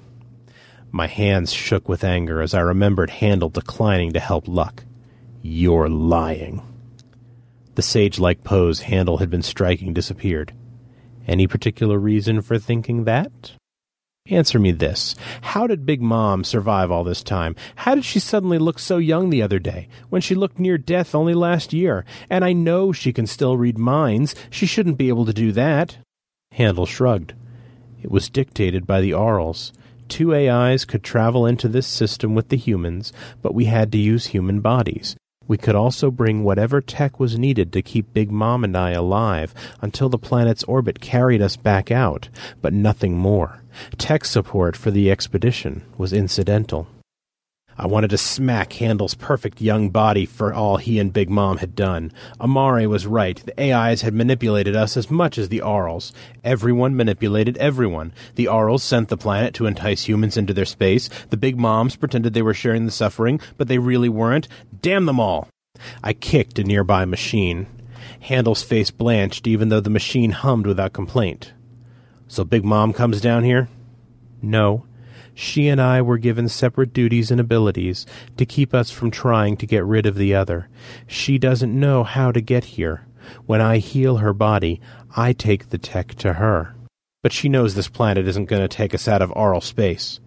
My 0.91 1.07
hands 1.07 1.51
shook 1.51 1.89
with 1.89 2.03
anger 2.03 2.39
as 2.39 2.53
I 2.53 2.59
remembered 2.59 3.09
Handel 3.09 3.49
declining 3.49 4.13
to 4.13 4.19
help 4.19 4.47
Luck. 4.47 4.83
You're 5.41 5.89
lying. 5.89 6.61
The 7.73 7.81
sage 7.81 8.19
like 8.19 8.43
pose 8.43 8.81
Handel 8.81 9.17
had 9.17 9.31
been 9.31 9.41
striking 9.41 9.91
disappeared. 9.91 10.53
Any 11.27 11.47
particular 11.47 11.97
reason 11.97 12.43
for 12.43 12.59
thinking 12.59 13.05
that? 13.05 13.53
Answer 14.29 14.57
me 14.57 14.71
this. 14.71 15.17
How 15.41 15.67
did 15.67 15.85
Big 15.85 16.01
Mom 16.01 16.45
survive 16.45 16.89
all 16.89 17.03
this 17.03 17.21
time? 17.21 17.57
How 17.75 17.93
did 17.93 18.05
she 18.05 18.19
suddenly 18.19 18.57
look 18.57 18.79
so 18.79 18.97
young 18.97 19.29
the 19.29 19.41
other 19.41 19.59
day, 19.59 19.89
when 20.09 20.21
she 20.21 20.33
looked 20.33 20.59
near 20.59 20.77
death 20.77 21.13
only 21.13 21.33
last 21.33 21.73
year? 21.73 22.05
And 22.29 22.45
I 22.45 22.53
know 22.53 22.93
she 22.93 23.11
can 23.11 23.27
still 23.27 23.57
read 23.57 23.77
minds. 23.77 24.33
She 24.49 24.65
shouldn't 24.65 24.97
be 24.97 25.09
able 25.09 25.25
to 25.25 25.33
do 25.33 25.51
that. 25.51 25.97
Handel 26.53 26.85
shrugged. 26.85 27.33
It 28.01 28.11
was 28.11 28.29
dictated 28.29 28.87
by 28.87 29.01
the 29.01 29.11
Arls. 29.11 29.73
Two 30.07 30.33
AIs 30.33 30.85
could 30.85 31.03
travel 31.03 31.45
into 31.45 31.67
this 31.67 31.87
system 31.87 32.33
with 32.33 32.47
the 32.47 32.55
humans, 32.55 33.11
but 33.41 33.53
we 33.53 33.65
had 33.65 33.91
to 33.91 33.97
use 33.97 34.27
human 34.27 34.61
bodies. 34.61 35.17
We 35.47 35.57
could 35.57 35.75
also 35.75 36.09
bring 36.09 36.43
whatever 36.43 36.81
tech 36.81 37.19
was 37.19 37.37
needed 37.37 37.73
to 37.73 37.81
keep 37.81 38.13
Big 38.13 38.31
Mom 38.31 38.63
and 38.63 38.77
I 38.77 38.91
alive 38.91 39.53
until 39.81 40.09
the 40.09 40.17
planet's 40.17 40.63
orbit 40.63 41.01
carried 41.01 41.41
us 41.41 41.57
back 41.57 41.91
out, 41.91 42.29
but 42.61 42.73
nothing 42.73 43.17
more. 43.17 43.61
Tech 43.97 44.23
support 44.25 44.75
for 44.75 44.91
the 44.91 45.11
expedition 45.11 45.83
was 45.97 46.13
incidental. 46.13 46.87
I 47.77 47.87
wanted 47.87 48.11
to 48.11 48.17
smack 48.17 48.73
Handel's 48.73 49.15
perfect 49.15 49.61
young 49.61 49.89
body 49.89 50.25
for 50.25 50.53
all 50.53 50.77
he 50.77 50.99
and 50.99 51.11
Big 51.11 51.29
Mom 51.29 51.57
had 51.57 51.75
done. 51.75 52.11
Amare 52.39 52.87
was 52.87 53.07
right. 53.07 53.41
The 53.43 53.73
AIs 53.73 54.01
had 54.01 54.13
manipulated 54.13 54.75
us 54.75 54.95
as 54.95 55.09
much 55.09 55.37
as 55.37 55.49
the 55.49 55.61
Arls. 55.61 56.13
Everyone 56.43 56.95
manipulated 56.95 57.57
everyone. 57.57 58.13
The 58.35 58.47
Arls 58.47 58.83
sent 58.83 59.09
the 59.09 59.17
planet 59.17 59.53
to 59.55 59.65
entice 59.65 60.07
humans 60.07 60.37
into 60.37 60.53
their 60.53 60.65
space. 60.65 61.09
The 61.29 61.37
Big 61.37 61.57
Moms 61.57 61.95
pretended 61.95 62.33
they 62.33 62.41
were 62.41 62.53
sharing 62.53 62.85
the 62.85 62.91
suffering, 62.91 63.39
but 63.57 63.67
they 63.67 63.79
really 63.79 64.09
weren't. 64.09 64.47
Damn 64.81 65.05
them 65.05 65.19
all! 65.19 65.47
I 66.03 66.13
kicked 66.13 66.59
a 66.59 66.63
nearby 66.63 67.05
machine. 67.05 67.67
Handel's 68.19 68.63
face 68.63 68.91
blanched 68.91 69.47
even 69.47 69.69
though 69.69 69.79
the 69.79 69.89
machine 69.89 70.31
hummed 70.31 70.67
without 70.67 70.93
complaint. 70.93 71.53
So 72.27 72.43
Big 72.43 72.63
Mom 72.63 72.93
comes 72.93 73.19
down 73.19 73.43
here? 73.43 73.69
No. 74.41 74.85
She 75.33 75.67
and 75.67 75.81
I 75.81 76.01
were 76.01 76.17
given 76.17 76.47
separate 76.47 76.93
duties 76.93 77.31
and 77.31 77.39
abilities 77.39 78.05
to 78.37 78.45
keep 78.45 78.73
us 78.73 78.91
from 78.91 79.11
trying 79.11 79.57
to 79.57 79.65
get 79.65 79.85
rid 79.85 80.05
of 80.05 80.15
the 80.15 80.35
other. 80.35 80.69
She 81.07 81.37
doesn't 81.37 81.77
know 81.77 82.03
how 82.03 82.31
to 82.31 82.41
get 82.41 82.65
here. 82.65 83.05
When 83.45 83.61
I 83.61 83.77
heal 83.77 84.17
her 84.17 84.33
body, 84.33 84.81
I 85.15 85.33
take 85.33 85.69
the 85.69 85.77
tech 85.77 86.15
to 86.15 86.33
her. 86.33 86.75
But 87.21 87.31
she 87.31 87.49
knows 87.49 87.73
this 87.73 87.87
planet 87.87 88.27
isn't 88.27 88.45
going 88.45 88.61
to 88.61 88.67
take 88.67 88.93
us 88.93 89.07
out 89.07 89.21
of 89.21 89.31
Arl 89.35 89.61
space. 89.61 90.19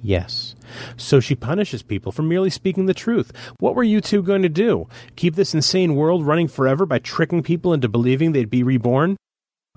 Yes. 0.00 0.54
So 0.96 1.18
she 1.18 1.34
punishes 1.34 1.82
people 1.82 2.12
for 2.12 2.22
merely 2.22 2.50
speaking 2.50 2.86
the 2.86 2.94
truth. 2.94 3.32
What 3.58 3.74
were 3.74 3.82
you 3.82 4.00
two 4.00 4.22
going 4.22 4.42
to 4.42 4.48
do? 4.48 4.86
Keep 5.16 5.34
this 5.34 5.54
insane 5.54 5.96
world 5.96 6.24
running 6.24 6.46
forever 6.46 6.86
by 6.86 7.00
tricking 7.00 7.42
people 7.42 7.72
into 7.72 7.88
believing 7.88 8.32
they'd 8.32 8.48
be 8.48 8.62
reborn? 8.62 9.16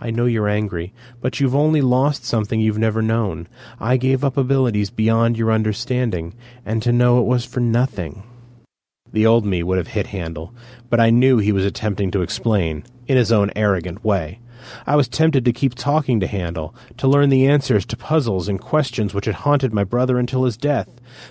I 0.04 0.10
know 0.10 0.26
you're 0.26 0.50
angry, 0.50 0.94
but 1.22 1.40
you've 1.40 1.56
only 1.56 1.80
lost 1.80 2.26
something 2.26 2.60
you've 2.60 2.80
never 2.80 3.04
known. 3.04 3.48
I 3.80 3.98
gave 3.98 4.24
up 4.24 4.36
abilities 4.36 4.90
beyond 4.90 5.38
your 5.38 5.52
understanding, 5.52 6.34
and 6.66 6.82
to 6.82 6.92
know 6.92 7.20
it 7.20 7.28
was 7.28 7.46
for 7.46 7.60
nothing. 7.60 8.24
The 9.14 9.28
old 9.28 9.46
me 9.46 9.62
would 9.62 9.78
have 9.78 9.90
hit 9.90 10.08
Handel, 10.08 10.56
but 10.90 11.00
I 11.00 11.12
knew 11.12 11.38
he 11.38 11.52
was 11.52 11.66
attempting 11.66 12.10
to 12.12 12.24
explain, 12.24 12.84
in 13.06 13.16
his 13.16 13.32
own 13.32 13.52
arrogant 13.56 14.04
way. 14.04 14.40
I 14.88 14.96
was 14.96 15.08
tempted 15.08 15.46
to 15.46 15.54
keep 15.54 15.76
talking 15.76 16.20
to 16.20 16.28
Handel, 16.28 16.74
to 16.98 17.08
learn 17.08 17.30
the 17.30 17.48
answers 17.48 17.86
to 17.88 17.98
puzzles 17.98 18.48
and 18.48 18.60
questions 18.60 19.14
which 19.14 19.26
had 19.26 19.36
haunted 19.36 19.72
my 19.72 19.84
brother 19.84 20.18
until 20.18 20.46
his 20.46 20.58
death. 20.58 20.90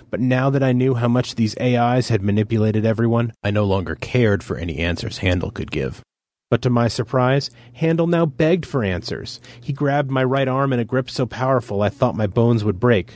But 0.09 0.21
now 0.21 0.49
that 0.49 0.63
I 0.63 0.71
knew 0.71 0.93
how 0.93 1.09
much 1.09 1.35
these 1.35 1.57
AIs 1.59 2.07
had 2.07 2.21
manipulated 2.21 2.85
everyone, 2.85 3.33
I 3.43 3.51
no 3.51 3.65
longer 3.65 3.95
cared 3.95 4.43
for 4.43 4.55
any 4.55 4.77
answers 4.79 5.17
Handel 5.17 5.51
could 5.51 5.71
give. 5.71 6.01
But 6.51 6.61
to 6.63 6.69
my 6.69 6.89
surprise, 6.89 7.49
Handel 7.75 8.07
now 8.07 8.25
begged 8.25 8.65
for 8.65 8.83
answers. 8.83 9.39
He 9.61 9.71
grabbed 9.71 10.11
my 10.11 10.21
right 10.21 10.49
arm 10.49 10.73
in 10.73 10.81
a 10.81 10.85
grip 10.85 11.09
so 11.09 11.25
powerful 11.25 11.81
I 11.81 11.87
thought 11.87 12.13
my 12.13 12.27
bones 12.27 12.65
would 12.65 12.77
break. 12.77 13.13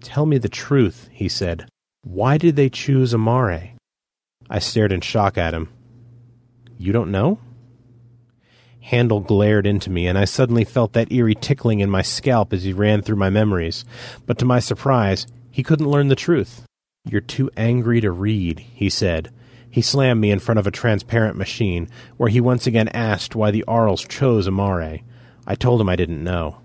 Tell 0.00 0.24
me 0.24 0.38
the 0.38 0.48
truth, 0.48 1.10
he 1.12 1.28
said. 1.28 1.68
Why 2.02 2.38
did 2.38 2.56
they 2.56 2.70
choose 2.70 3.12
Amare? 3.12 3.74
I 4.48 4.58
stared 4.58 4.90
in 4.90 5.02
shock 5.02 5.36
at 5.36 5.52
him. 5.52 5.68
You 6.78 6.94
don't 6.94 7.10
know? 7.10 7.40
Handel 8.80 9.20
glared 9.20 9.66
into 9.66 9.90
me, 9.90 10.06
and 10.06 10.16
I 10.16 10.24
suddenly 10.24 10.64
felt 10.64 10.94
that 10.94 11.12
eerie 11.12 11.34
tickling 11.34 11.80
in 11.80 11.90
my 11.90 12.00
scalp 12.00 12.54
as 12.54 12.62
he 12.62 12.72
ran 12.72 13.02
through 13.02 13.16
my 13.16 13.28
memories. 13.28 13.84
But 14.24 14.38
to 14.38 14.46
my 14.46 14.60
surprise, 14.60 15.26
he 15.50 15.62
couldn't 15.62 15.90
learn 15.90 16.08
the 16.08 16.16
truth. 16.16 16.64
You're 17.04 17.20
too 17.20 17.50
angry 17.58 18.00
to 18.00 18.10
read, 18.10 18.60
he 18.60 18.88
said. 18.88 19.30
He 19.70 19.82
slammed 19.82 20.20
me 20.20 20.30
in 20.30 20.40
front 20.40 20.58
of 20.58 20.66
a 20.66 20.72
transparent 20.72 21.36
machine, 21.36 21.88
where 22.16 22.28
he 22.28 22.40
once 22.40 22.66
again 22.66 22.88
asked 22.88 23.36
why 23.36 23.50
the 23.50 23.64
Arls 23.68 24.04
chose 24.04 24.46
Amare. 24.46 25.00
I 25.46 25.54
told 25.54 25.80
him 25.80 25.88
I 25.88 25.96
didn't 25.96 26.24
know. 26.24 26.58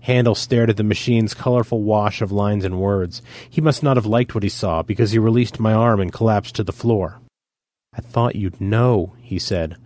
Handel 0.00 0.34
stared 0.34 0.70
at 0.70 0.76
the 0.76 0.84
machine's 0.84 1.34
colorful 1.34 1.82
wash 1.82 2.22
of 2.22 2.32
lines 2.32 2.64
and 2.64 2.80
words. 2.80 3.22
He 3.48 3.60
must 3.60 3.82
not 3.82 3.96
have 3.96 4.06
liked 4.06 4.34
what 4.34 4.44
he 4.44 4.48
saw, 4.48 4.82
because 4.82 5.10
he 5.10 5.18
released 5.18 5.60
my 5.60 5.74
arm 5.74 6.00
and 6.00 6.12
collapsed 6.12 6.54
to 6.56 6.64
the 6.64 6.72
floor. 6.72 7.20
I 7.92 8.00
thought 8.00 8.36
you'd 8.36 8.60
know, 8.60 9.14
he 9.20 9.38
said. 9.38 9.76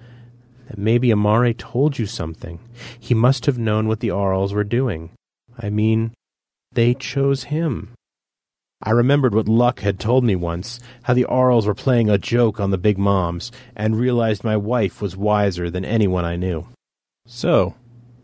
That 0.69 0.79
maybe 0.79 1.11
Amare 1.11 1.55
told 1.55 1.99
you 1.99 2.07
something. 2.07 2.61
He 2.99 3.15
must 3.15 3.47
have 3.47 3.59
known 3.59 3.89
what 3.89 4.01
the 4.01 4.11
Arls 4.11 4.53
were 4.53 4.65
doing. 4.65 5.11
I 5.59 5.71
mean, 5.71 6.13
they 6.73 6.95
chose 6.95 7.45
him. 7.45 7.95
I 8.83 8.91
remembered 8.91 9.35
what 9.35 9.49
Luck 9.49 9.81
had 9.81 9.99
told 9.99 10.25
me 10.25 10.37
once, 10.37 10.81
how 11.03 11.15
the 11.15 11.27
Arls 11.27 11.67
were 11.67 11.75
playing 11.75 12.09
a 12.09 12.19
joke 12.19 12.59
on 12.59 12.71
the 12.71 12.79
big 12.79 12.97
moms, 12.97 13.53
and 13.77 13.99
realized 13.99 14.43
my 14.43 14.57
wife 14.57 15.03
was 15.03 15.17
wiser 15.17 15.69
than 15.69 15.85
anyone 15.85 16.25
I 16.25 16.37
knew. 16.37 16.67
So, 17.27 17.75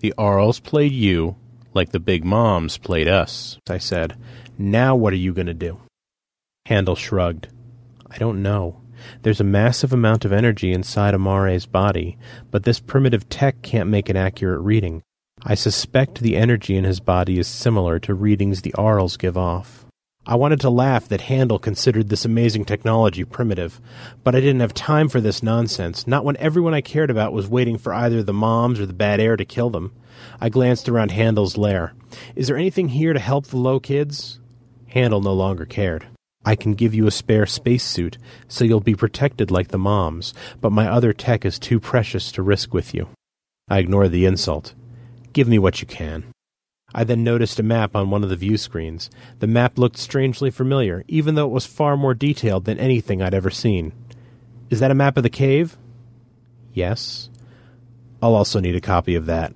the 0.00 0.14
Arls 0.16 0.60
played 0.60 0.92
you 0.92 1.36
like 1.76 1.92
the 1.92 2.00
big 2.00 2.24
moms 2.24 2.78
played 2.78 3.06
us, 3.06 3.58
I 3.68 3.78
said. 3.78 4.16
Now 4.58 4.96
what 4.96 5.12
are 5.12 5.16
you 5.16 5.34
going 5.34 5.46
to 5.46 5.54
do? 5.54 5.78
Handel 6.64 6.96
shrugged. 6.96 7.48
I 8.10 8.16
don't 8.16 8.42
know. 8.42 8.80
There's 9.22 9.40
a 9.40 9.44
massive 9.44 9.92
amount 9.92 10.24
of 10.24 10.32
energy 10.32 10.72
inside 10.72 11.14
Amare's 11.14 11.66
body, 11.66 12.16
but 12.50 12.64
this 12.64 12.80
primitive 12.80 13.28
tech 13.28 13.60
can't 13.60 13.90
make 13.90 14.08
an 14.08 14.16
accurate 14.16 14.62
reading. 14.62 15.02
I 15.42 15.54
suspect 15.54 16.20
the 16.20 16.36
energy 16.36 16.76
in 16.76 16.84
his 16.84 16.98
body 16.98 17.38
is 17.38 17.46
similar 17.46 17.98
to 18.00 18.14
readings 18.14 18.62
the 18.62 18.74
Arls 18.74 19.18
give 19.18 19.36
off. 19.36 19.85
I 20.28 20.34
wanted 20.34 20.60
to 20.62 20.70
laugh 20.70 21.06
that 21.08 21.20
Handel 21.20 21.60
considered 21.60 22.08
this 22.08 22.24
amazing 22.24 22.64
technology 22.64 23.22
primitive, 23.22 23.80
but 24.24 24.34
I 24.34 24.40
didn't 24.40 24.60
have 24.60 24.74
time 24.74 25.08
for 25.08 25.20
this 25.20 25.40
nonsense, 25.40 26.04
not 26.08 26.24
when 26.24 26.36
everyone 26.38 26.74
I 26.74 26.80
cared 26.80 27.10
about 27.10 27.32
was 27.32 27.46
waiting 27.46 27.78
for 27.78 27.94
either 27.94 28.24
the 28.24 28.32
moms 28.32 28.80
or 28.80 28.86
the 28.86 28.92
bad 28.92 29.20
air 29.20 29.36
to 29.36 29.44
kill 29.44 29.70
them. 29.70 29.92
I 30.40 30.48
glanced 30.48 30.88
around 30.88 31.12
Handel's 31.12 31.56
lair. 31.56 31.94
Is 32.34 32.48
there 32.48 32.56
anything 32.56 32.88
here 32.88 33.12
to 33.12 33.20
help 33.20 33.46
the 33.46 33.56
low 33.56 33.78
kids? 33.78 34.40
Handel 34.88 35.20
no 35.20 35.32
longer 35.32 35.64
cared. 35.64 36.06
I 36.44 36.56
can 36.56 36.74
give 36.74 36.92
you 36.92 37.06
a 37.06 37.12
spare 37.12 37.46
spacesuit, 37.46 38.18
so 38.48 38.64
you'll 38.64 38.80
be 38.80 38.96
protected 38.96 39.52
like 39.52 39.68
the 39.68 39.78
moms, 39.78 40.34
but 40.60 40.72
my 40.72 40.88
other 40.88 41.12
tech 41.12 41.44
is 41.44 41.58
too 41.58 41.78
precious 41.78 42.32
to 42.32 42.42
risk 42.42 42.74
with 42.74 42.94
you. 42.94 43.08
I 43.68 43.78
ignored 43.78 44.10
the 44.10 44.26
insult. 44.26 44.74
Give 45.32 45.46
me 45.46 45.60
what 45.60 45.80
you 45.80 45.86
can. 45.86 46.24
I 46.98 47.04
then 47.04 47.22
noticed 47.22 47.60
a 47.60 47.62
map 47.62 47.94
on 47.94 48.08
one 48.08 48.24
of 48.24 48.30
the 48.30 48.36
view 48.36 48.56
screens. 48.56 49.10
The 49.40 49.46
map 49.46 49.76
looked 49.76 49.98
strangely 49.98 50.50
familiar, 50.50 51.04
even 51.08 51.34
though 51.34 51.44
it 51.44 51.52
was 51.52 51.66
far 51.66 51.94
more 51.94 52.14
detailed 52.14 52.64
than 52.64 52.78
anything 52.78 53.20
I'd 53.20 53.34
ever 53.34 53.50
seen. 53.50 53.92
Is 54.70 54.80
that 54.80 54.90
a 54.90 54.94
map 54.94 55.18
of 55.18 55.22
the 55.22 55.28
cave? 55.28 55.76
Yes. 56.72 57.28
I'll 58.22 58.34
also 58.34 58.60
need 58.60 58.76
a 58.76 58.80
copy 58.80 59.14
of 59.14 59.26
that. 59.26 59.52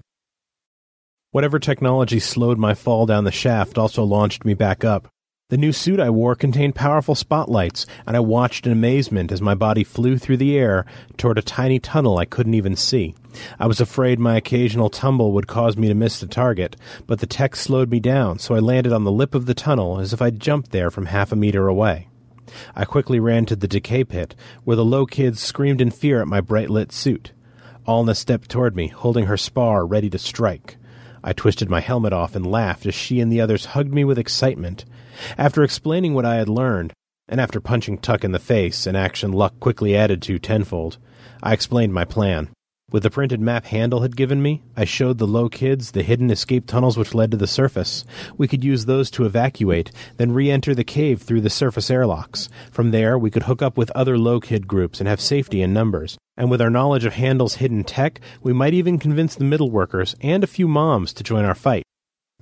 Whatever 1.30 1.58
technology 1.58 2.20
slowed 2.20 2.58
my 2.58 2.74
fall 2.74 3.06
down 3.06 3.24
the 3.24 3.32
shaft 3.32 3.78
also 3.78 4.04
launched 4.04 4.44
me 4.44 4.52
back 4.52 4.84
up. 4.84 5.08
The 5.50 5.58
new 5.58 5.72
suit 5.72 5.98
I 5.98 6.10
wore 6.10 6.36
contained 6.36 6.76
powerful 6.76 7.16
spotlights, 7.16 7.84
and 8.06 8.16
I 8.16 8.20
watched 8.20 8.66
in 8.68 8.72
amazement 8.72 9.32
as 9.32 9.42
my 9.42 9.56
body 9.56 9.82
flew 9.82 10.16
through 10.16 10.36
the 10.36 10.56
air 10.56 10.86
toward 11.16 11.38
a 11.38 11.42
tiny 11.42 11.80
tunnel 11.80 12.18
I 12.18 12.24
couldn't 12.24 12.54
even 12.54 12.76
see. 12.76 13.16
I 13.58 13.66
was 13.66 13.80
afraid 13.80 14.20
my 14.20 14.36
occasional 14.36 14.90
tumble 14.90 15.32
would 15.32 15.48
cause 15.48 15.76
me 15.76 15.88
to 15.88 15.94
miss 15.94 16.20
the 16.20 16.28
target, 16.28 16.76
but 17.08 17.18
the 17.18 17.26
tech 17.26 17.56
slowed 17.56 17.90
me 17.90 17.98
down, 17.98 18.38
so 18.38 18.54
I 18.54 18.60
landed 18.60 18.92
on 18.92 19.02
the 19.02 19.10
lip 19.10 19.34
of 19.34 19.46
the 19.46 19.54
tunnel 19.54 19.98
as 19.98 20.12
if 20.12 20.22
I'd 20.22 20.38
jumped 20.38 20.70
there 20.70 20.88
from 20.88 21.06
half 21.06 21.32
a 21.32 21.36
meter 21.36 21.66
away. 21.66 22.06
I 22.76 22.84
quickly 22.84 23.18
ran 23.18 23.44
to 23.46 23.56
the 23.56 23.66
decay 23.66 24.04
pit, 24.04 24.36
where 24.62 24.76
the 24.76 24.84
low 24.84 25.04
kids 25.04 25.40
screamed 25.40 25.80
in 25.80 25.90
fear 25.90 26.20
at 26.22 26.28
my 26.28 26.40
bright 26.40 26.70
lit 26.70 26.92
suit. 26.92 27.32
Alna 27.88 28.14
stepped 28.14 28.50
toward 28.50 28.76
me, 28.76 28.86
holding 28.86 29.26
her 29.26 29.36
spar 29.36 29.84
ready 29.84 30.10
to 30.10 30.18
strike. 30.18 30.76
I 31.24 31.32
twisted 31.32 31.68
my 31.68 31.80
helmet 31.80 32.12
off 32.12 32.36
and 32.36 32.46
laughed 32.46 32.86
as 32.86 32.94
she 32.94 33.20
and 33.20 33.32
the 33.32 33.40
others 33.40 33.66
hugged 33.66 33.92
me 33.92 34.04
with 34.04 34.18
excitement. 34.18 34.84
After 35.36 35.62
explaining 35.62 36.14
what 36.14 36.24
I 36.24 36.36
had 36.36 36.48
learned, 36.48 36.92
and 37.28 37.40
after 37.40 37.60
punching 37.60 37.98
Tuck 37.98 38.24
in 38.24 38.32
the 38.32 38.38
face, 38.38 38.86
an 38.86 38.96
action 38.96 39.32
Luck 39.32 39.58
quickly 39.60 39.96
added 39.96 40.20
to 40.22 40.38
tenfold, 40.38 40.98
I 41.42 41.52
explained 41.52 41.94
my 41.94 42.04
plan. 42.04 42.50
With 42.92 43.04
the 43.04 43.10
printed 43.10 43.40
map 43.40 43.66
Handel 43.66 44.00
had 44.00 44.16
given 44.16 44.42
me, 44.42 44.62
I 44.76 44.84
showed 44.84 45.18
the 45.18 45.26
low 45.26 45.48
kids 45.48 45.92
the 45.92 46.02
hidden 46.02 46.28
escape 46.28 46.66
tunnels 46.66 46.96
which 46.96 47.14
led 47.14 47.30
to 47.30 47.36
the 47.36 47.46
surface. 47.46 48.04
We 48.36 48.48
could 48.48 48.64
use 48.64 48.84
those 48.84 49.12
to 49.12 49.24
evacuate, 49.24 49.92
then 50.16 50.32
re 50.32 50.50
enter 50.50 50.74
the 50.74 50.82
cave 50.82 51.22
through 51.22 51.42
the 51.42 51.50
surface 51.50 51.88
airlocks. 51.88 52.48
From 52.72 52.90
there, 52.90 53.16
we 53.16 53.30
could 53.30 53.44
hook 53.44 53.62
up 53.62 53.76
with 53.76 53.92
other 53.92 54.18
low 54.18 54.40
kid 54.40 54.66
groups 54.66 54.98
and 54.98 55.08
have 55.08 55.20
safety 55.20 55.62
in 55.62 55.72
numbers. 55.72 56.18
And 56.36 56.50
with 56.50 56.60
our 56.60 56.70
knowledge 56.70 57.04
of 57.04 57.14
Handel's 57.14 57.56
hidden 57.56 57.84
tech, 57.84 58.20
we 58.42 58.52
might 58.52 58.74
even 58.74 58.98
convince 58.98 59.36
the 59.36 59.44
middle 59.44 59.70
workers 59.70 60.16
and 60.20 60.42
a 60.42 60.48
few 60.48 60.66
moms 60.66 61.12
to 61.12 61.22
join 61.22 61.44
our 61.44 61.54
fight. 61.54 61.84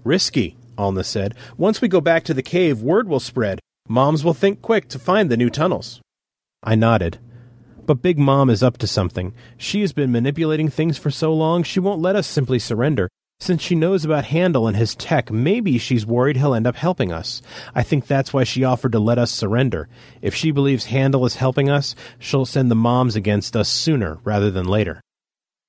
Risky, 0.02 0.56
Alna 0.78 1.04
said. 1.04 1.34
Once 1.56 1.80
we 1.80 1.88
go 1.88 2.00
back 2.00 2.24
to 2.24 2.34
the 2.34 2.42
cave, 2.42 2.80
word 2.80 3.08
will 3.08 3.20
spread. 3.20 3.60
Moms 3.88 4.24
will 4.24 4.34
think 4.34 4.62
quick 4.62 4.88
to 4.88 4.98
find 4.98 5.28
the 5.28 5.36
new 5.36 5.50
tunnels. 5.50 6.00
I 6.62 6.74
nodded. 6.74 7.18
But 7.84 8.02
Big 8.02 8.18
Mom 8.18 8.48
is 8.50 8.62
up 8.62 8.78
to 8.78 8.86
something. 8.86 9.34
She 9.56 9.80
has 9.80 9.92
been 9.92 10.12
manipulating 10.12 10.68
things 10.68 10.98
for 10.98 11.10
so 11.10 11.32
long 11.32 11.62
she 11.62 11.80
won't 11.80 12.02
let 12.02 12.16
us 12.16 12.26
simply 12.26 12.58
surrender. 12.58 13.08
Since 13.40 13.62
she 13.62 13.76
knows 13.76 14.04
about 14.04 14.24
Handel 14.26 14.66
and 14.66 14.76
his 14.76 14.96
tech, 14.96 15.30
maybe 15.30 15.78
she's 15.78 16.04
worried 16.04 16.36
he'll 16.36 16.54
end 16.54 16.66
up 16.66 16.74
helping 16.74 17.12
us. 17.12 17.40
I 17.74 17.84
think 17.84 18.06
that's 18.06 18.32
why 18.32 18.44
she 18.44 18.64
offered 18.64 18.92
to 18.92 18.98
let 18.98 19.16
us 19.16 19.30
surrender. 19.30 19.88
If 20.20 20.34
she 20.34 20.50
believes 20.50 20.86
Handel 20.86 21.24
is 21.24 21.36
helping 21.36 21.70
us, 21.70 21.94
she'll 22.18 22.44
send 22.44 22.70
the 22.70 22.74
moms 22.74 23.14
against 23.14 23.56
us 23.56 23.68
sooner 23.68 24.18
rather 24.24 24.50
than 24.50 24.66
later. 24.66 25.00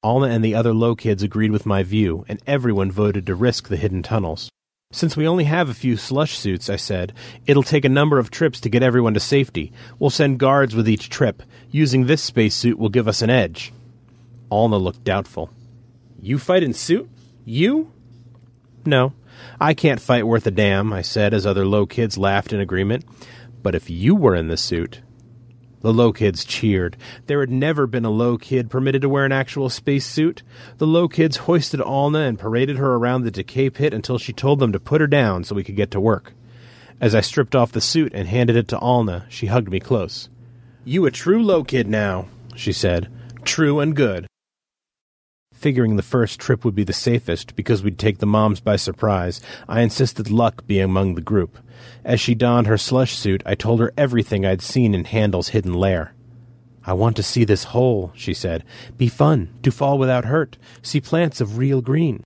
Alna 0.04 0.30
and 0.30 0.44
the 0.44 0.56
other 0.56 0.74
low 0.74 0.96
kids 0.96 1.22
agreed 1.22 1.52
with 1.52 1.66
my 1.66 1.84
view, 1.84 2.26
and 2.28 2.42
everyone 2.48 2.92
voted 2.92 3.28
to 3.28 3.36
risk 3.36 3.68
the 3.68 3.78
hidden 3.78 4.02
tunnels. 4.02 4.50
Since 4.92 5.16
we 5.16 5.28
only 5.28 5.44
have 5.44 5.70
a 5.70 5.76
few 5.76 5.98
slush 5.98 6.36
suits, 6.36 6.68
I 6.68 6.76
said, 6.76 7.14
it'll 7.46 7.62
take 7.62 7.86
a 7.86 7.90
number 7.90 8.18
of 8.18 8.32
trips 8.32 8.60
to 8.62 8.70
get 8.70 8.82
everyone 8.82 9.14
to 9.14 9.20
safety. 9.20 9.72
We'll 10.00 10.10
send 10.10 10.40
guards 10.40 10.76
with 10.76 10.90
each 10.90 11.12
trip. 11.12 11.44
Using 11.70 12.08
this 12.08 12.24
spacesuit 12.24 12.80
will 12.80 12.90
give 12.90 13.08
us 13.08 13.22
an 13.22 13.30
edge. 13.30 13.72
Alna 14.52 14.82
looked 14.82 15.04
doubtful. 15.04 15.52
You 16.20 16.40
fight 16.40 16.64
in 16.64 16.74
suit? 16.74 17.08
You? 17.46 17.92
No. 18.84 19.14
I 19.62 19.76
can't 19.76 20.02
fight 20.02 20.26
worth 20.26 20.48
a 20.48 20.52
damn, 20.52 20.92
I 20.92 21.04
said 21.04 21.36
as 21.36 21.46
other 21.46 21.68
low 21.68 21.86
kids 21.86 22.18
laughed 22.18 22.52
in 22.52 22.60
agreement. 22.60 23.06
But 23.62 23.76
if 23.76 23.92
you 23.92 24.16
were 24.16 24.36
in 24.36 24.48
the 24.48 24.58
suit, 24.58 25.02
the 25.82 25.94
low 25.94 26.12
kids 26.12 26.44
cheered. 26.44 26.98
There 27.28 27.40
had 27.40 27.50
never 27.50 27.88
been 27.88 28.06
a 28.06 28.10
low 28.10 28.38
kid 28.38 28.70
permitted 28.70 29.02
to 29.02 29.10
wear 29.10 29.26
an 29.26 29.32
actual 29.32 29.70
spacesuit. 29.70 30.44
The 30.78 30.88
low 30.88 31.08
kids 31.08 31.38
hoisted 31.38 31.80
Alna 31.80 32.28
and 32.28 32.38
paraded 32.38 32.78
her 32.78 32.96
around 32.96 33.24
the 33.24 33.32
decay 33.32 33.70
pit 33.70 33.94
until 33.94 34.18
she 34.18 34.34
told 34.34 34.60
them 34.60 34.72
to 34.74 34.80
put 34.80 35.02
her 35.02 35.08
down 35.08 35.44
so 35.44 35.56
we 35.56 35.64
could 35.64 35.76
get 35.76 35.92
to 35.92 36.00
work. 36.00 36.34
As 37.02 37.16
I 37.16 37.22
stripped 37.22 37.56
off 37.56 37.72
the 37.72 37.82
suit 37.82 38.12
and 38.14 38.28
handed 38.28 38.58
it 38.58 38.68
to 38.70 38.78
Alna, 38.78 39.26
she 39.30 39.46
hugged 39.48 39.72
me 39.72 39.80
close. 39.80 40.30
You 40.84 41.06
a 41.06 41.12
true 41.12 41.42
low 41.42 41.64
kid 41.64 41.88
now, 41.88 42.28
she 42.56 42.74
said. 42.74 43.10
True 43.46 43.80
and 43.80 43.96
good. 43.96 44.28
Figuring 45.60 45.98
the 45.98 46.02
first 46.02 46.40
trip 46.40 46.64
would 46.64 46.74
be 46.74 46.86
the 46.86 46.94
safest 46.94 47.54
because 47.54 47.84
we'd 47.84 48.00
take 48.00 48.20
the 48.20 48.26
moms 48.26 48.62
by 48.62 48.78
surprise, 48.78 49.42
I 49.68 49.82
insisted 49.82 50.32
Luck 50.32 50.66
be 50.66 50.80
among 50.80 51.16
the 51.16 51.22
group. 51.22 51.58
As 52.06 52.22
she 52.22 52.34
donned 52.34 52.68
her 52.68 52.78
slush 52.78 53.18
suit, 53.18 53.44
I 53.46 53.56
told 53.56 53.82
her 53.82 53.92
everything 53.98 54.46
I'd 54.46 54.62
seen 54.62 54.96
in 54.96 55.04
Handel's 55.04 55.50
hidden 55.50 55.74
lair. 55.74 56.14
I 56.86 56.94
want 56.94 57.18
to 57.18 57.24
see 57.24 57.44
this 57.44 57.66
hole, 57.66 58.14
she 58.16 58.34
said. 58.34 58.64
Be 58.96 59.10
fun, 59.10 59.50
to 59.64 59.70
fall 59.70 59.98
without 59.98 60.24
hurt, 60.24 60.58
see 60.82 61.02
plants 61.02 61.42
of 61.42 61.58
real 61.58 61.82
green. 61.82 62.24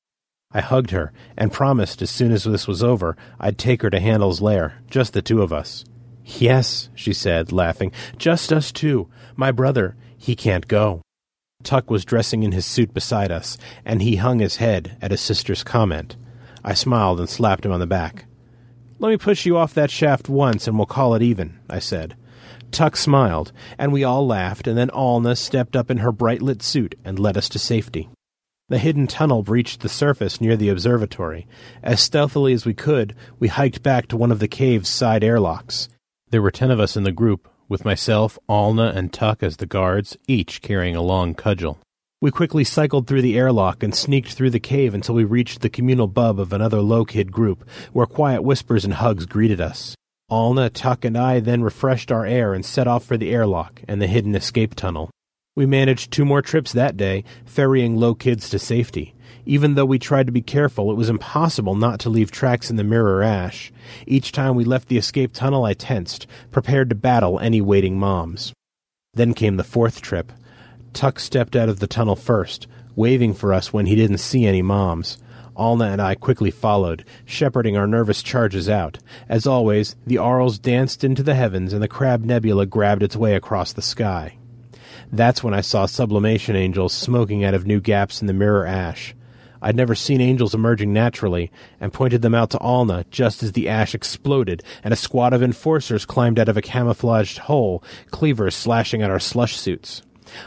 I 0.51 0.61
hugged 0.61 0.91
her 0.91 1.11
and 1.35 1.51
promised 1.51 2.03
as 2.03 2.11
soon 2.11 2.31
as 2.33 2.43
this 2.43 2.67
was 2.67 2.83
over 2.83 3.17
I'd 3.39 3.57
take 3.57 3.81
her 3.81 3.89
to 3.89 3.99
Handel's 3.99 4.41
lair, 4.41 4.75
just 4.91 5.13
the 5.13 5.23
two 5.23 5.41
of 5.41 5.51
us. 5.51 5.83
Yes, 6.23 6.89
she 6.93 7.13
said, 7.13 7.51
laughing, 7.51 7.93
just 8.15 8.53
us 8.53 8.71
two. 8.71 9.09
My 9.35 9.51
brother, 9.51 9.95
he 10.19 10.35
can't 10.35 10.67
go. 10.67 11.01
Tuck 11.63 11.89
was 11.89 12.05
dressing 12.05 12.43
in 12.43 12.51
his 12.51 12.65
suit 12.65 12.93
beside 12.93 13.31
us, 13.31 13.57
and 13.85 14.01
he 14.01 14.17
hung 14.17 14.39
his 14.39 14.57
head 14.57 14.97
at 15.01 15.11
his 15.11 15.21
sister's 15.21 15.63
comment. 15.63 16.17
I 16.63 16.73
smiled 16.73 17.19
and 17.19 17.29
slapped 17.29 17.65
him 17.65 17.71
on 17.71 17.79
the 17.79 17.87
back. 17.87 18.25
Let 18.99 19.09
me 19.09 19.17
push 19.17 19.45
you 19.45 19.57
off 19.57 19.73
that 19.73 19.91
shaft 19.91 20.29
once 20.29 20.67
and 20.67 20.77
we'll 20.77 20.85
call 20.85 21.15
it 21.15 21.21
even, 21.21 21.59
I 21.69 21.79
said. 21.79 22.15
Tuck 22.71 22.95
smiled, 22.95 23.51
and 23.77 23.91
we 23.91 24.03
all 24.03 24.25
laughed, 24.25 24.65
and 24.65 24.77
then 24.77 24.89
Alna 24.89 25.37
stepped 25.37 25.75
up 25.75 25.91
in 25.91 25.97
her 25.97 26.11
bright 26.11 26.41
lit 26.41 26.63
suit 26.63 26.95
and 27.03 27.19
led 27.19 27.37
us 27.37 27.49
to 27.49 27.59
safety. 27.59 28.09
The 28.69 28.79
hidden 28.79 29.07
tunnel 29.07 29.43
breached 29.43 29.81
the 29.81 29.89
surface 29.89 30.41
near 30.41 30.55
the 30.55 30.69
observatory. 30.69 31.47
As 31.83 31.99
stealthily 31.99 32.53
as 32.53 32.65
we 32.65 32.73
could, 32.73 33.13
we 33.39 33.49
hiked 33.49 33.83
back 33.83 34.07
to 34.07 34.17
one 34.17 34.31
of 34.31 34.39
the 34.39 34.47
cave's 34.47 34.89
side 34.89 35.23
airlocks. 35.23 35.89
There 36.29 36.41
were 36.41 36.49
ten 36.49 36.71
of 36.71 36.79
us 36.79 36.97
in 36.97 37.03
the 37.03 37.11
group, 37.11 37.47
with 37.73 37.83
myself, 37.83 38.37
Alna, 38.47 38.95
and 38.95 39.11
Tuck 39.11 39.41
as 39.41 39.57
the 39.57 39.65
guards, 39.65 40.15
each 40.27 40.61
carrying 40.61 40.95
a 40.95 41.01
long 41.01 41.33
cudgel. 41.33 41.79
We 42.21 42.29
quickly 42.29 42.63
cycled 42.63 43.07
through 43.07 43.23
the 43.23 43.35
airlock 43.35 43.81
and 43.81 43.95
sneaked 43.95 44.33
through 44.33 44.51
the 44.51 44.59
cave 44.59 44.93
until 44.93 45.15
we 45.15 45.23
reached 45.23 45.61
the 45.61 45.71
communal 45.71 46.05
bub 46.07 46.39
of 46.39 46.53
another 46.53 46.81
low 46.81 47.03
kid 47.03 47.31
group, 47.31 47.67
where 47.91 48.05
quiet 48.05 48.43
whispers 48.43 48.85
and 48.85 48.93
hugs 48.93 49.25
greeted 49.25 49.59
us. 49.59 49.95
Alna, 50.29 50.69
Tuck, 50.71 51.03
and 51.03 51.17
I 51.17 51.39
then 51.39 51.63
refreshed 51.63 52.11
our 52.11 52.27
air 52.27 52.53
and 52.53 52.63
set 52.63 52.87
off 52.87 53.03
for 53.03 53.17
the 53.17 53.31
airlock 53.31 53.81
and 53.87 53.99
the 53.99 54.07
hidden 54.07 54.35
escape 54.35 54.75
tunnel. 54.75 55.09
We 55.55 55.65
managed 55.65 56.11
two 56.11 56.25
more 56.25 56.43
trips 56.43 56.73
that 56.73 56.95
day, 56.95 57.23
ferrying 57.43 57.97
low 57.97 58.13
kids 58.13 58.49
to 58.51 58.59
safety. 58.59 59.15
Even 59.45 59.75
though 59.75 59.85
we 59.85 59.99
tried 59.99 60.25
to 60.27 60.31
be 60.31 60.41
careful, 60.41 60.89
it 60.89 60.95
was 60.95 61.09
impossible 61.09 61.75
not 61.75 61.99
to 61.99 62.09
leave 62.09 62.31
tracks 62.31 62.69
in 62.69 62.77
the 62.77 62.83
mirror 62.83 63.21
ash. 63.21 63.73
Each 64.07 64.31
time 64.31 64.55
we 64.55 64.63
left 64.63 64.87
the 64.87 64.97
escape 64.97 65.33
tunnel, 65.33 65.65
I 65.65 65.73
tensed, 65.73 66.27
prepared 66.51 66.89
to 66.89 66.95
battle 66.95 67.39
any 67.39 67.59
waiting 67.59 67.99
moms. 67.99 68.53
Then 69.13 69.33
came 69.33 69.57
the 69.57 69.63
fourth 69.63 70.01
trip. 70.01 70.31
Tuck 70.93 71.19
stepped 71.19 71.55
out 71.55 71.69
of 71.69 71.79
the 71.79 71.87
tunnel 71.87 72.15
first, 72.15 72.67
waving 72.95 73.33
for 73.33 73.53
us 73.53 73.73
when 73.73 73.85
he 73.85 73.95
didn't 73.95 74.19
see 74.19 74.45
any 74.45 74.61
moms. 74.61 75.17
Alna 75.57 75.91
and 75.91 76.01
I 76.01 76.15
quickly 76.15 76.49
followed, 76.49 77.05
shepherding 77.25 77.77
our 77.77 77.85
nervous 77.85 78.23
charges 78.23 78.69
out. 78.69 78.97
As 79.27 79.45
always, 79.45 79.95
the 80.07 80.17
Arls 80.17 80.57
danced 80.57 81.03
into 81.03 81.21
the 81.21 81.35
heavens 81.35 81.73
and 81.73 81.83
the 81.83 81.87
Crab 81.87 82.23
Nebula 82.23 82.65
grabbed 82.65 83.03
its 83.03 83.15
way 83.15 83.35
across 83.35 83.73
the 83.73 83.81
sky. 83.81 84.37
That's 85.11 85.43
when 85.43 85.53
I 85.53 85.61
saw 85.61 85.85
sublimation 85.85 86.55
angels 86.55 86.93
smoking 86.93 87.43
out 87.43 87.53
of 87.53 87.67
new 87.67 87.79
gaps 87.79 88.21
in 88.21 88.27
the 88.27 88.33
mirror 88.33 88.65
ash. 88.65 89.13
I'd 89.63 89.77
never 89.77 89.95
seen 89.95 90.19
angels 90.19 90.53
emerging 90.53 90.91
naturally, 90.91 91.49
and 91.79 91.93
pointed 91.93 92.21
them 92.21 92.35
out 92.35 92.49
to 92.49 92.57
Alna 92.57 93.05
just 93.09 93.41
as 93.41 93.53
the 93.53 93.69
ash 93.69 93.95
exploded 93.95 94.61
and 94.83 94.93
a 94.93 94.97
squad 94.97 95.31
of 95.31 95.41
enforcers 95.41 96.05
climbed 96.05 96.37
out 96.37 96.49
of 96.49 96.57
a 96.57 96.61
camouflaged 96.61 97.37
hole, 97.37 97.81
cleavers 98.11 98.55
slashing 98.55 99.01
at 99.01 99.09
our 99.09 99.21
slush 99.21 99.55
suits. 99.55 100.01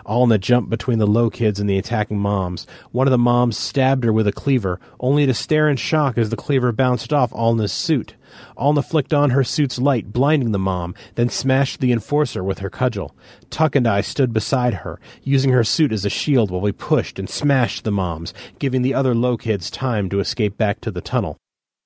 Alna 0.05 0.39
jumped 0.39 0.70
between 0.70 0.98
the 0.98 1.06
low 1.06 1.31
kids 1.31 1.60
and 1.60 1.68
the 1.68 1.78
attacking 1.78 2.18
moms. 2.18 2.66
One 2.92 3.06
of 3.06 3.10
the 3.10 3.18
moms 3.18 3.56
stabbed 3.56 4.05
her 4.05 4.12
with 4.12 4.26
a 4.26 4.32
cleaver, 4.32 4.81
only 5.00 5.26
to 5.26 5.34
stare 5.34 5.68
in 5.68 5.76
shock 5.76 6.18
as 6.18 6.31
the 6.31 6.36
cleaver 6.36 6.73
bounced 6.73 7.12
off 7.12 7.32
Alna's 7.32 7.73
suit. 7.73 8.15
Alna 8.56 8.84
flicked 8.84 9.15
on 9.15 9.31
her 9.31 9.44
suit's 9.44 9.78
light, 9.78 10.12
blinding 10.12 10.52
the 10.52 10.58
mom, 10.58 10.94
then 11.15 11.28
smashed 11.28 11.81
the 11.81 11.92
enforcer 11.92 12.42
with 12.42 12.58
her 12.58 12.70
cudgel. 12.70 13.15
Tuck 13.50 13.76
and 13.76 13.86
I 13.86 14.00
stood 14.00 14.32
beside 14.32 14.74
her, 14.74 15.00
using 15.23 15.52
her 15.52 15.65
suit 15.65 15.92
as 15.92 16.05
a 16.05 16.10
shield 16.10 16.50
while 16.50 16.60
we 16.60 16.73
pushed 16.73 17.18
and 17.18 17.31
smashed 17.31 17.84
the 17.84 17.92
moms, 17.92 18.34
giving 18.58 18.82
the 18.82 18.94
other 18.94 19.15
low 19.15 19.36
kids 19.36 19.70
time 19.70 20.08
to 20.10 20.20
escape 20.20 20.56
back 20.56 20.81
to 20.82 20.90
the 20.90 21.00
tunnel. 21.00 21.39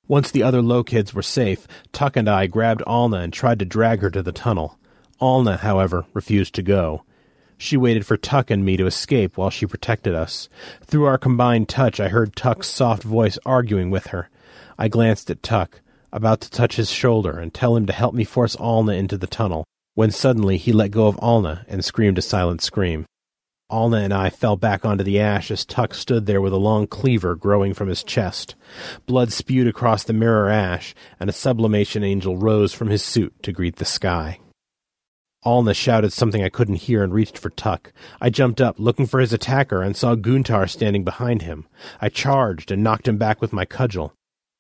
Once 0.08 0.32
the 0.32 0.42
other 0.42 0.60
low 0.60 0.82
kids 0.82 1.14
were 1.14 1.22
safe, 1.22 1.68
Tuck 1.92 2.16
and 2.16 2.28
I 2.28 2.48
grabbed 2.48 2.82
Alna 2.84 3.22
and 3.22 3.32
tried 3.32 3.60
to 3.60 3.64
drag 3.64 4.00
her 4.00 4.10
to 4.10 4.22
the 4.22 4.32
tunnel. 4.32 4.76
Alna, 5.20 5.58
however, 5.58 6.06
refused 6.14 6.54
to 6.56 6.62
go. 6.62 7.04
She 7.62 7.76
waited 7.76 8.06
for 8.06 8.16
Tuck 8.16 8.50
and 8.50 8.64
me 8.64 8.78
to 8.78 8.86
escape 8.86 9.36
while 9.36 9.50
she 9.50 9.66
protected 9.66 10.14
us. 10.14 10.48
Through 10.82 11.05
our 11.05 11.18
combined 11.18 11.68
touch, 11.68 12.00
I 12.00 12.08
heard 12.08 12.34
Tuck's 12.34 12.68
soft 12.68 13.02
voice 13.02 13.39
arguing 13.44 13.90
with 13.90 14.06
her. 14.06 14.30
I 14.78 14.89
glanced 14.89 15.30
at 15.30 15.42
Tuck, 15.42 15.82
about 16.10 16.40
to 16.40 16.50
touch 16.50 16.76
his 16.76 16.90
shoulder 16.90 17.39
and 17.39 17.52
tell 17.52 17.76
him 17.76 17.84
to 17.84 17.92
help 17.92 18.14
me 18.14 18.24
force 18.24 18.56
Alna 18.56 18.97
into 18.97 19.18
the 19.18 19.26
tunnel, 19.26 19.64
when 19.94 20.10
suddenly 20.10 20.56
he 20.56 20.72
let 20.72 20.90
go 20.90 21.06
of 21.06 21.16
Alna 21.16 21.66
and 21.68 21.84
screamed 21.84 22.16
a 22.16 22.22
silent 22.22 22.62
scream. 22.62 23.05
Alna 23.70 24.02
and 24.02 24.14
I 24.14 24.30
fell 24.30 24.56
back 24.56 24.86
onto 24.86 25.05
the 25.05 25.20
ash 25.20 25.50
as 25.50 25.66
Tuck 25.66 25.92
stood 25.92 26.24
there 26.24 26.40
with 26.40 26.55
a 26.55 26.56
long 26.56 26.86
cleaver 26.86 27.36
growing 27.36 27.74
from 27.74 27.89
his 27.89 28.02
chest. 28.02 28.55
Blood 29.05 29.34
spewed 29.34 29.66
across 29.66 30.02
the 30.02 30.14
mirror 30.14 30.48
ash, 30.48 30.94
and 31.20 31.28
a 31.28 31.34
sublimation 31.34 32.02
angel 32.05 32.39
rose 32.39 32.72
from 32.72 32.89
his 32.89 33.05
suit 33.05 33.34
to 33.42 33.52
greet 33.52 33.76
the 33.76 33.84
sky. 33.84 34.40
Alna 35.44 35.75
shouted 35.75 36.12
something 36.12 36.43
I 36.43 36.51
couldn't 36.51 36.77
hear 36.77 37.02
and 37.02 37.15
reached 37.15 37.39
for 37.39 37.49
Tuck. 37.49 37.93
I 38.20 38.28
jumped 38.28 38.60
up, 38.60 38.78
looking 38.78 39.07
for 39.07 39.20
his 39.20 39.33
attacker, 39.33 39.81
and 39.81 39.97
saw 39.97 40.15
Guntar 40.15 40.69
standing 40.69 41.02
behind 41.02 41.43
him. 41.43 41.67
I 42.01 42.10
charged 42.10 42.70
and 42.70 42.83
knocked 42.83 43.09
him 43.09 43.17
back 43.17 43.41
with 43.41 43.52
my 43.52 43.65
cudgel. 43.65 44.12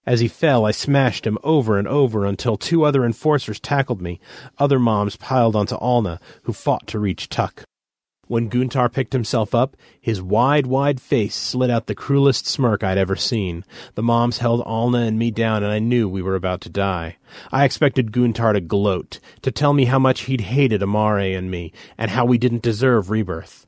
As 0.06 0.20
he 0.20 0.28
fell, 0.28 0.64
I 0.64 0.70
smashed 0.70 1.26
him 1.26 1.36
over 1.44 1.78
and 1.78 1.86
over 1.86 2.24
until 2.24 2.56
two 2.56 2.84
other 2.84 3.04
enforcers 3.04 3.60
tackled 3.60 4.00
me. 4.00 4.20
Other 4.58 4.78
moms 4.78 5.16
piled 5.16 5.54
onto 5.54 5.76
Alna, 5.76 6.18
who 6.44 6.54
fought 6.54 6.86
to 6.88 6.98
reach 6.98 7.28
Tuck. 7.28 7.64
When 8.30 8.48
Guntar 8.48 8.92
picked 8.92 9.12
himself 9.12 9.56
up, 9.56 9.76
his 10.00 10.22
wide, 10.22 10.64
wide 10.64 11.00
face 11.00 11.34
slid 11.34 11.68
out 11.68 11.88
the 11.88 11.96
cruelest 11.96 12.46
smirk 12.46 12.84
I'd 12.84 12.96
ever 12.96 13.16
seen. 13.16 13.64
The 13.96 14.04
moms 14.04 14.38
held 14.38 14.64
Alna 14.64 15.08
and 15.08 15.18
me 15.18 15.32
down, 15.32 15.64
and 15.64 15.72
I 15.72 15.80
knew 15.80 16.08
we 16.08 16.22
were 16.22 16.36
about 16.36 16.60
to 16.60 16.68
die. 16.68 17.16
I 17.50 17.64
expected 17.64 18.12
Guntar 18.12 18.52
to 18.52 18.60
gloat, 18.60 19.18
to 19.42 19.50
tell 19.50 19.72
me 19.72 19.86
how 19.86 19.98
much 19.98 20.20
he'd 20.20 20.42
hated 20.42 20.80
Amare 20.80 21.36
and 21.36 21.50
me, 21.50 21.72
and 21.98 22.12
how 22.12 22.24
we 22.24 22.38
didn't 22.38 22.62
deserve 22.62 23.10
rebirth. 23.10 23.66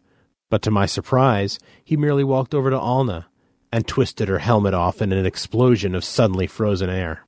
But 0.48 0.62
to 0.62 0.70
my 0.70 0.86
surprise, 0.86 1.58
he 1.82 1.96
merely 1.96 2.22
walked 2.22 2.54
over 2.54 2.70
to 2.70 2.78
Alna 2.78 3.24
and 3.72 3.84
twisted 3.84 4.28
her 4.28 4.38
helmet 4.38 4.74
off 4.74 5.02
in 5.02 5.10
an 5.10 5.26
explosion 5.26 5.92
of 5.92 6.04
suddenly 6.04 6.46
frozen 6.46 6.88
air. 6.88 7.26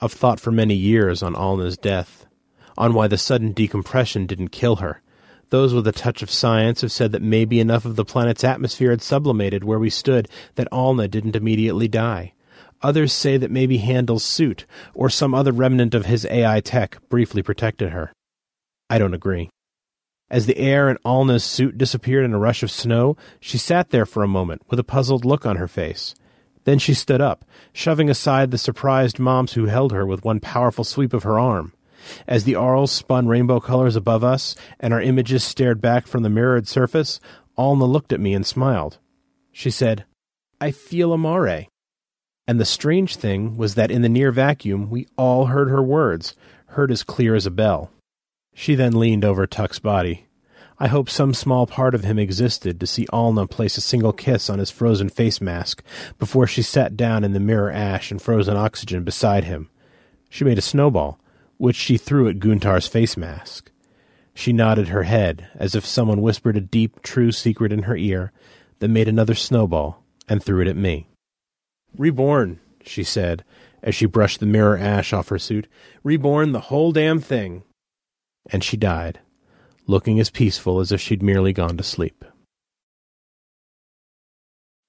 I've 0.00 0.14
thought 0.14 0.40
for 0.40 0.50
many 0.50 0.74
years 0.74 1.22
on 1.22 1.34
Alna's 1.34 1.76
death, 1.76 2.24
on 2.78 2.94
why 2.94 3.08
the 3.08 3.18
sudden 3.18 3.52
decompression 3.52 4.24
didn't 4.24 4.48
kill 4.48 4.76
her 4.76 5.02
those 5.50 5.74
with 5.74 5.86
a 5.86 5.92
touch 5.92 6.22
of 6.22 6.30
science 6.30 6.80
have 6.80 6.92
said 6.92 7.12
that 7.12 7.22
maybe 7.22 7.60
enough 7.60 7.84
of 7.84 7.96
the 7.96 8.04
planet's 8.04 8.44
atmosphere 8.44 8.90
had 8.90 9.02
sublimated 9.02 9.64
where 9.64 9.78
we 9.78 9.90
stood 9.90 10.28
that 10.54 10.70
Alna 10.70 11.10
didn't 11.10 11.36
immediately 11.36 11.88
die. 11.88 12.32
Others 12.82 13.12
say 13.12 13.36
that 13.36 13.50
maybe 13.50 13.78
Handel's 13.78 14.24
suit, 14.24 14.66
or 14.94 15.08
some 15.08 15.34
other 15.34 15.52
remnant 15.52 15.94
of 15.94 16.06
his 16.06 16.26
AI 16.26 16.60
tech, 16.60 16.98
briefly 17.08 17.42
protected 17.42 17.90
her. 17.90 18.12
I 18.90 18.98
don't 18.98 19.14
agree. 19.14 19.50
As 20.30 20.46
the 20.46 20.58
air 20.58 20.88
in 20.88 20.96
Alna's 21.04 21.44
suit 21.44 21.78
disappeared 21.78 22.24
in 22.24 22.34
a 22.34 22.38
rush 22.38 22.62
of 22.62 22.70
snow, 22.70 23.16
she 23.40 23.58
sat 23.58 23.90
there 23.90 24.06
for 24.06 24.22
a 24.22 24.28
moment 24.28 24.62
with 24.68 24.78
a 24.78 24.84
puzzled 24.84 25.24
look 25.24 25.44
on 25.44 25.56
her 25.56 25.68
face. 25.68 26.14
Then 26.64 26.78
she 26.78 26.94
stood 26.94 27.20
up, 27.20 27.44
shoving 27.72 28.08
aside 28.08 28.50
the 28.50 28.58
surprised 28.58 29.18
moms 29.18 29.52
who 29.52 29.66
held 29.66 29.92
her 29.92 30.06
with 30.06 30.24
one 30.24 30.40
powerful 30.40 30.82
sweep 30.82 31.12
of 31.12 31.22
her 31.22 31.38
arm. 31.38 31.73
As 32.26 32.44
the 32.44 32.54
Arls 32.54 32.92
spun 32.92 33.28
rainbow 33.28 33.60
colors 33.60 33.96
above 33.96 34.24
us 34.24 34.54
and 34.80 34.92
our 34.92 35.00
images 35.00 35.44
stared 35.44 35.80
back 35.80 36.06
from 36.06 36.22
the 36.22 36.30
mirrored 36.30 36.68
surface, 36.68 37.20
Alna 37.56 37.88
looked 37.88 38.12
at 38.12 38.20
me 38.20 38.34
and 38.34 38.46
smiled. 38.46 38.98
She 39.52 39.70
said, 39.70 40.04
I 40.60 40.70
feel 40.70 41.12
Amare. 41.12 41.68
And 42.46 42.60
the 42.60 42.64
strange 42.64 43.16
thing 43.16 43.56
was 43.56 43.74
that 43.74 43.90
in 43.90 44.02
the 44.02 44.08
near 44.08 44.30
vacuum 44.30 44.90
we 44.90 45.06
all 45.16 45.46
heard 45.46 45.70
her 45.70 45.82
words, 45.82 46.34
heard 46.68 46.90
as 46.90 47.02
clear 47.02 47.34
as 47.34 47.46
a 47.46 47.50
bell. 47.50 47.90
She 48.54 48.74
then 48.74 48.98
leaned 48.98 49.24
over 49.24 49.46
Tuck's 49.46 49.78
body. 49.78 50.26
I 50.78 50.88
hope 50.88 51.08
some 51.08 51.34
small 51.34 51.66
part 51.66 51.94
of 51.94 52.02
him 52.02 52.18
existed 52.18 52.80
to 52.80 52.86
see 52.86 53.06
Alna 53.12 53.48
place 53.48 53.78
a 53.78 53.80
single 53.80 54.12
kiss 54.12 54.50
on 54.50 54.58
his 54.58 54.70
frozen 54.70 55.08
face 55.08 55.40
mask 55.40 55.84
before 56.18 56.46
she 56.46 56.62
sat 56.62 56.96
down 56.96 57.22
in 57.22 57.32
the 57.32 57.40
mirror 57.40 57.70
ash 57.70 58.10
and 58.10 58.20
frozen 58.20 58.56
oxygen 58.56 59.04
beside 59.04 59.44
him. 59.44 59.70
She 60.28 60.44
made 60.44 60.58
a 60.58 60.62
snowball, 60.62 61.20
which 61.56 61.76
she 61.76 61.96
threw 61.96 62.28
at 62.28 62.38
Guntar's 62.38 62.86
face 62.86 63.16
mask. 63.16 63.70
She 64.34 64.52
nodded 64.52 64.88
her 64.88 65.04
head, 65.04 65.48
as 65.54 65.74
if 65.74 65.86
someone 65.86 66.20
whispered 66.20 66.56
a 66.56 66.60
deep, 66.60 67.02
true 67.02 67.30
secret 67.30 67.72
in 67.72 67.84
her 67.84 67.96
ear, 67.96 68.32
then 68.80 68.92
made 68.92 69.08
another 69.08 69.34
snowball 69.34 70.02
and 70.28 70.42
threw 70.42 70.60
it 70.60 70.68
at 70.68 70.76
me. 70.76 71.08
Reborn, 71.96 72.58
she 72.84 73.04
said, 73.04 73.44
as 73.82 73.94
she 73.94 74.06
brushed 74.06 74.40
the 74.40 74.46
mirror 74.46 74.76
ash 74.76 75.12
off 75.12 75.28
her 75.28 75.38
suit. 75.38 75.68
Reborn 76.02 76.52
the 76.52 76.60
whole 76.60 76.90
damn 76.90 77.20
thing. 77.20 77.62
And 78.50 78.64
she 78.64 78.76
died, 78.76 79.20
looking 79.86 80.18
as 80.18 80.30
peaceful 80.30 80.80
as 80.80 80.90
if 80.90 81.00
she'd 81.00 81.22
merely 81.22 81.52
gone 81.52 81.76
to 81.76 81.82
sleep. 81.84 82.24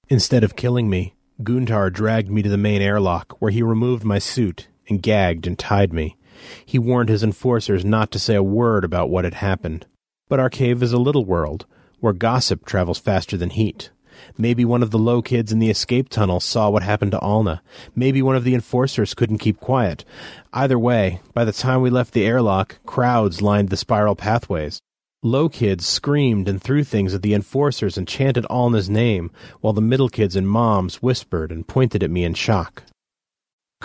Instead 0.07 0.43
of 0.43 0.55
killing 0.55 0.89
me, 0.89 1.13
Guntar 1.43 1.91
dragged 1.91 2.29
me 2.29 2.41
to 2.41 2.49
the 2.49 2.57
main 2.57 2.81
airlock, 2.81 3.41
where 3.41 3.51
he 3.51 3.61
removed 3.61 4.03
my 4.03 4.19
suit 4.19 4.67
and 4.87 5.01
gagged 5.01 5.45
and 5.45 5.59
tied 5.59 5.93
me. 5.93 6.17
He 6.65 6.79
warned 6.79 7.09
his 7.09 7.23
enforcers 7.23 7.85
not 7.85 8.11
to 8.11 8.19
say 8.19 8.35
a 8.35 8.43
word 8.43 8.83
about 8.83 9.09
what 9.09 9.25
had 9.25 9.35
happened. 9.35 9.85
But 10.27 10.39
our 10.39 10.49
cave 10.49 10.81
is 10.81 10.93
a 10.93 10.97
little 10.97 11.25
world, 11.25 11.65
where 11.99 12.13
gossip 12.13 12.65
travels 12.65 12.99
faster 12.99 13.37
than 13.37 13.51
heat. 13.51 13.91
Maybe 14.37 14.65
one 14.65 14.81
of 14.81 14.91
the 14.91 14.97
low 14.97 15.21
kids 15.21 15.51
in 15.51 15.59
the 15.59 15.69
escape 15.69 16.09
tunnel 16.09 16.39
saw 16.39 16.69
what 16.69 16.83
happened 16.83 17.11
to 17.11 17.19
Alna. 17.19 17.61
Maybe 17.95 18.21
one 18.21 18.35
of 18.35 18.43
the 18.43 18.55
enforcers 18.55 19.13
couldn't 19.13 19.39
keep 19.39 19.59
quiet. 19.59 20.05
Either 20.53 20.79
way, 20.79 21.19
by 21.33 21.45
the 21.45 21.51
time 21.51 21.81
we 21.81 21.89
left 21.89 22.13
the 22.13 22.25
airlock, 22.25 22.79
crowds 22.85 23.41
lined 23.41 23.69
the 23.69 23.77
spiral 23.77 24.15
pathways. 24.15 24.79
Low 25.21 25.49
kids 25.49 25.85
screamed 25.85 26.47
and 26.47 26.61
threw 26.61 26.83
things 26.83 27.13
at 27.13 27.23
the 27.23 27.33
enforcers 27.33 27.97
and 27.97 28.07
chanted 28.07 28.45
Alna's 28.45 28.89
name, 28.89 29.31
while 29.61 29.73
the 29.73 29.81
middle 29.81 30.09
kids 30.09 30.35
and 30.35 30.47
moms 30.47 31.01
whispered 31.01 31.51
and 31.51 31.67
pointed 31.67 32.03
at 32.03 32.11
me 32.11 32.23
in 32.23 32.35
shock. 32.35 32.83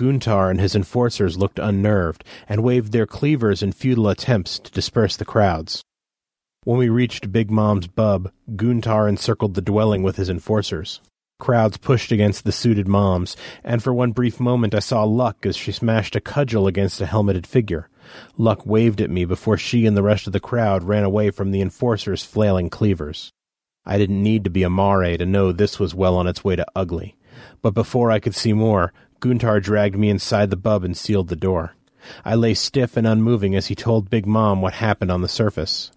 Guntar 0.00 0.50
and 0.50 0.58
his 0.58 0.74
enforcers 0.74 1.36
looked 1.36 1.58
unnerved 1.58 2.24
and 2.48 2.62
waved 2.62 2.92
their 2.92 3.06
cleavers 3.06 3.62
in 3.62 3.72
futile 3.72 4.08
attempts 4.08 4.58
to 4.58 4.70
disperse 4.70 5.14
the 5.14 5.26
crowds. 5.26 5.84
When 6.64 6.78
we 6.78 6.88
reached 6.88 7.32
Big 7.32 7.50
Mom's 7.50 7.86
bub, 7.86 8.32
Guntar 8.56 9.10
encircled 9.10 9.52
the 9.52 9.60
dwelling 9.60 10.02
with 10.02 10.16
his 10.16 10.30
enforcers. 10.30 11.02
Crowds 11.38 11.76
pushed 11.76 12.12
against 12.12 12.44
the 12.44 12.52
suited 12.52 12.88
moms, 12.88 13.36
and 13.62 13.82
for 13.82 13.92
one 13.92 14.12
brief 14.12 14.40
moment 14.40 14.74
I 14.74 14.78
saw 14.78 15.04
Luck 15.04 15.44
as 15.44 15.54
she 15.54 15.70
smashed 15.70 16.16
a 16.16 16.20
cudgel 16.20 16.66
against 16.66 17.02
a 17.02 17.06
helmeted 17.06 17.46
figure. 17.46 17.90
Luck 18.38 18.64
waved 18.64 19.02
at 19.02 19.10
me 19.10 19.26
before 19.26 19.58
she 19.58 19.84
and 19.84 19.94
the 19.94 20.02
rest 20.02 20.26
of 20.26 20.32
the 20.32 20.40
crowd 20.40 20.82
ran 20.82 21.04
away 21.04 21.30
from 21.30 21.50
the 21.50 21.60
enforcers' 21.60 22.24
flailing 22.24 22.70
cleavers. 22.70 23.32
I 23.84 23.98
didn't 23.98 24.22
need 24.22 24.44
to 24.44 24.50
be 24.50 24.62
Amare 24.62 25.18
to 25.18 25.26
know 25.26 25.52
this 25.52 25.78
was 25.78 25.94
well 25.94 26.16
on 26.16 26.26
its 26.26 26.42
way 26.42 26.56
to 26.56 26.66
ugly. 26.74 27.16
But 27.62 27.74
before 27.74 28.10
I 28.10 28.18
could 28.18 28.34
see 28.34 28.52
more, 28.52 28.92
Guntar 29.20 29.62
dragged 29.62 29.98
me 29.98 30.08
inside 30.08 30.48
the 30.50 30.56
bub 30.56 30.82
and 30.82 30.96
sealed 30.96 31.28
the 31.28 31.36
door. 31.36 31.74
I 32.24 32.34
lay 32.34 32.54
stiff 32.54 32.96
and 32.96 33.06
unmoving 33.06 33.54
as 33.54 33.66
he 33.66 33.74
told 33.74 34.08
Big 34.08 34.26
Mom 34.26 34.62
what 34.62 34.74
happened 34.74 35.12
on 35.12 35.20
the 35.20 35.28
surface. 35.28 35.90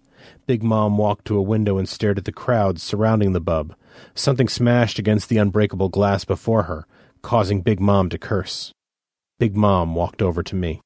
Big 0.46 0.62
Mom 0.62 0.98
walked 0.98 1.24
to 1.26 1.38
a 1.38 1.42
window 1.42 1.78
and 1.78 1.88
stared 1.88 2.18
at 2.18 2.26
the 2.26 2.32
crowd 2.32 2.78
surrounding 2.78 3.32
the 3.32 3.40
bub. 3.40 3.74
Something 4.14 4.48
smashed 4.48 4.98
against 4.98 5.30
the 5.30 5.38
unbreakable 5.38 5.88
glass 5.88 6.24
before 6.24 6.64
her, 6.64 6.86
causing 7.22 7.62
Big 7.62 7.80
Mom 7.80 8.10
to 8.10 8.18
curse. 8.18 8.72
Big 9.38 9.56
Mom 9.56 9.94
walked 9.94 10.20
over 10.20 10.42
to 10.42 10.54
me. 10.54 10.82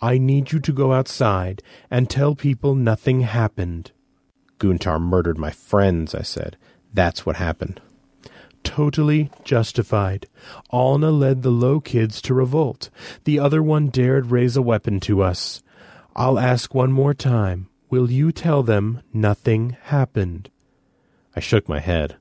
I 0.00 0.18
need 0.18 0.52
you 0.52 0.58
to 0.60 0.72
go 0.72 0.92
outside 0.92 1.62
and 1.90 2.10
tell 2.10 2.34
people 2.34 2.74
nothing 2.74 3.20
happened. 3.20 3.92
Guntar 4.58 5.00
murdered 5.00 5.38
my 5.38 5.50
friends, 5.50 6.14
I 6.14 6.22
said. 6.22 6.56
That's 6.92 7.24
what 7.24 7.36
happened. 7.36 7.80
Totally 8.68 9.30
justified. 9.44 10.26
Alna 10.70 11.10
led 11.10 11.42
the 11.42 11.50
low 11.50 11.80
kids 11.80 12.20
to 12.20 12.34
revolt. 12.34 12.90
The 13.24 13.38
other 13.38 13.62
one 13.62 13.88
dared 13.88 14.30
raise 14.30 14.58
a 14.58 14.62
weapon 14.62 15.00
to 15.00 15.22
us. 15.22 15.62
I'll 16.14 16.38
ask 16.38 16.74
one 16.74 16.92
more 16.92 17.14
time. 17.14 17.70
Will 17.88 18.10
you 18.10 18.30
tell 18.30 18.62
them 18.62 19.00
nothing 19.10 19.78
happened? 19.84 20.50
I 21.34 21.40
shook 21.40 21.66
my 21.66 21.80
head. 21.80 22.16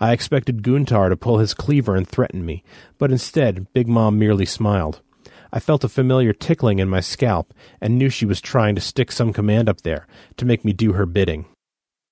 I 0.00 0.12
expected 0.12 0.62
Guntar 0.62 1.10
to 1.10 1.18
pull 1.18 1.36
his 1.36 1.52
cleaver 1.52 1.94
and 1.94 2.08
threaten 2.08 2.46
me, 2.46 2.64
but 2.96 3.12
instead 3.12 3.70
Big 3.74 3.86
Mom 3.86 4.18
merely 4.18 4.46
smiled. 4.46 5.02
I 5.52 5.60
felt 5.60 5.84
a 5.84 5.88
familiar 5.90 6.32
tickling 6.32 6.78
in 6.78 6.88
my 6.88 7.00
scalp 7.00 7.52
and 7.78 7.98
knew 7.98 8.08
she 8.08 8.24
was 8.24 8.40
trying 8.40 8.74
to 8.74 8.80
stick 8.80 9.12
some 9.12 9.34
command 9.34 9.68
up 9.68 9.82
there 9.82 10.06
to 10.38 10.46
make 10.46 10.64
me 10.64 10.72
do 10.72 10.94
her 10.94 11.04
bidding. 11.04 11.44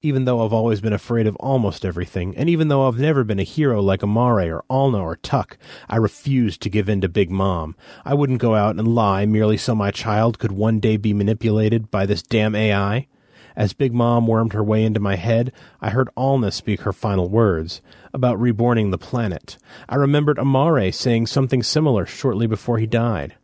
Even 0.00 0.26
though 0.26 0.44
I've 0.44 0.52
always 0.52 0.80
been 0.80 0.92
afraid 0.92 1.26
of 1.26 1.34
almost 1.36 1.84
everything, 1.84 2.36
and 2.36 2.48
even 2.48 2.68
though 2.68 2.86
I've 2.86 3.00
never 3.00 3.24
been 3.24 3.40
a 3.40 3.42
hero 3.42 3.82
like 3.82 4.04
Amare 4.04 4.54
or 4.54 4.64
Alna 4.70 5.00
or 5.00 5.16
Tuck, 5.16 5.58
I 5.88 5.96
refused 5.96 6.62
to 6.62 6.70
give 6.70 6.88
in 6.88 7.00
to 7.00 7.08
Big 7.08 7.32
Mom. 7.32 7.74
I 8.04 8.14
wouldn't 8.14 8.40
go 8.40 8.54
out 8.54 8.76
and 8.76 8.94
lie 8.94 9.26
merely 9.26 9.56
so 9.56 9.74
my 9.74 9.90
child 9.90 10.38
could 10.38 10.52
one 10.52 10.78
day 10.78 10.98
be 10.98 11.12
manipulated 11.12 11.90
by 11.90 12.06
this 12.06 12.22
damn 12.22 12.54
AI. 12.54 13.08
As 13.56 13.72
Big 13.72 13.92
Mom 13.92 14.28
wormed 14.28 14.52
her 14.52 14.62
way 14.62 14.84
into 14.84 15.00
my 15.00 15.16
head, 15.16 15.50
I 15.80 15.90
heard 15.90 16.10
Alna 16.16 16.52
speak 16.52 16.82
her 16.82 16.92
final 16.92 17.28
words 17.28 17.82
about 18.14 18.38
reborning 18.38 18.92
the 18.92 18.98
planet. 18.98 19.58
I 19.88 19.96
remembered 19.96 20.38
Amare 20.38 20.92
saying 20.92 21.26
something 21.26 21.64
similar 21.64 22.06
shortly 22.06 22.46
before 22.46 22.78
he 22.78 22.86
died. 22.86 23.34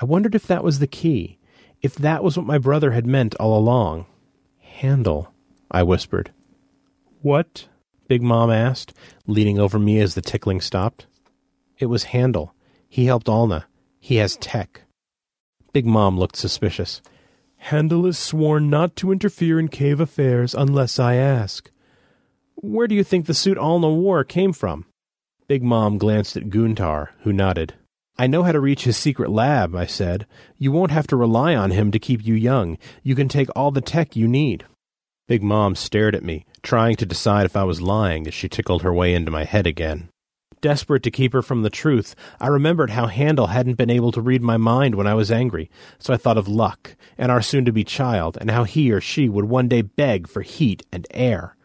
I 0.00 0.04
wondered 0.04 0.36
if 0.36 0.46
that 0.46 0.62
was 0.62 0.78
the 0.78 0.86
key, 0.86 1.40
if 1.80 1.96
that 1.96 2.22
was 2.22 2.36
what 2.36 2.46
my 2.46 2.58
brother 2.58 2.92
had 2.92 3.04
meant 3.04 3.34
all 3.40 3.58
along. 3.58 4.06
Handel, 4.60 5.31
I 5.72 5.82
whispered. 5.82 6.30
What? 7.22 7.66
Big 8.06 8.22
Mom 8.22 8.50
asked, 8.50 8.92
leaning 9.26 9.58
over 9.58 9.78
me 9.78 9.98
as 9.98 10.14
the 10.14 10.20
tickling 10.20 10.60
stopped. 10.60 11.06
It 11.78 11.86
was 11.86 12.04
Handel. 12.04 12.54
He 12.88 13.06
helped 13.06 13.26
Alna. 13.26 13.64
He 13.98 14.16
has 14.16 14.36
tech. 14.36 14.82
Big 15.72 15.86
Mom 15.86 16.18
looked 16.18 16.36
suspicious. 16.36 17.00
Handel 17.56 18.04
is 18.06 18.18
sworn 18.18 18.68
not 18.68 18.96
to 18.96 19.12
interfere 19.12 19.58
in 19.58 19.68
cave 19.68 19.98
affairs 19.98 20.54
unless 20.54 20.98
I 20.98 21.14
ask. 21.14 21.70
Where 22.56 22.86
do 22.86 22.94
you 22.94 23.02
think 23.02 23.26
the 23.26 23.34
suit 23.34 23.56
Alna 23.56 23.94
wore 23.94 24.24
came 24.24 24.52
from? 24.52 24.84
Big 25.48 25.62
Mom 25.62 25.96
glanced 25.96 26.36
at 26.36 26.50
Guntar, 26.50 27.08
who 27.20 27.32
nodded. 27.32 27.74
I 28.18 28.26
know 28.26 28.42
how 28.42 28.52
to 28.52 28.60
reach 28.60 28.84
his 28.84 28.96
secret 28.96 29.30
lab, 29.30 29.74
I 29.74 29.86
said. 29.86 30.26
You 30.58 30.70
won't 30.70 30.90
have 30.90 31.06
to 31.06 31.16
rely 31.16 31.54
on 31.54 31.70
him 31.70 31.90
to 31.92 31.98
keep 31.98 32.26
you 32.26 32.34
young. 32.34 32.76
You 33.02 33.14
can 33.14 33.28
take 33.28 33.48
all 33.56 33.70
the 33.70 33.80
tech 33.80 34.14
you 34.14 34.28
need. 34.28 34.66
Big 35.32 35.42
Mom 35.42 35.74
stared 35.74 36.14
at 36.14 36.22
me, 36.22 36.44
trying 36.62 36.94
to 36.94 37.06
decide 37.06 37.46
if 37.46 37.56
I 37.56 37.64
was 37.64 37.80
lying 37.80 38.26
as 38.26 38.34
she 38.34 38.50
tickled 38.50 38.82
her 38.82 38.92
way 38.92 39.14
into 39.14 39.30
my 39.30 39.44
head 39.44 39.66
again. 39.66 40.10
Desperate 40.60 41.02
to 41.04 41.10
keep 41.10 41.32
her 41.32 41.40
from 41.40 41.62
the 41.62 41.70
truth, 41.70 42.14
I 42.38 42.48
remembered 42.48 42.90
how 42.90 43.06
Handel 43.06 43.46
hadn't 43.46 43.78
been 43.78 43.88
able 43.88 44.12
to 44.12 44.20
read 44.20 44.42
my 44.42 44.58
mind 44.58 44.94
when 44.94 45.06
I 45.06 45.14
was 45.14 45.32
angry, 45.32 45.70
so 45.98 46.12
I 46.12 46.18
thought 46.18 46.36
of 46.36 46.48
Luck, 46.48 46.96
and 47.16 47.32
our 47.32 47.40
soon 47.40 47.64
to 47.64 47.72
be 47.72 47.82
child, 47.82 48.36
and 48.42 48.50
how 48.50 48.64
he 48.64 48.92
or 48.92 49.00
she 49.00 49.30
would 49.30 49.46
one 49.46 49.68
day 49.68 49.80
beg 49.80 50.28
for 50.28 50.42
heat 50.42 50.84
and 50.92 51.06
air. 51.12 51.56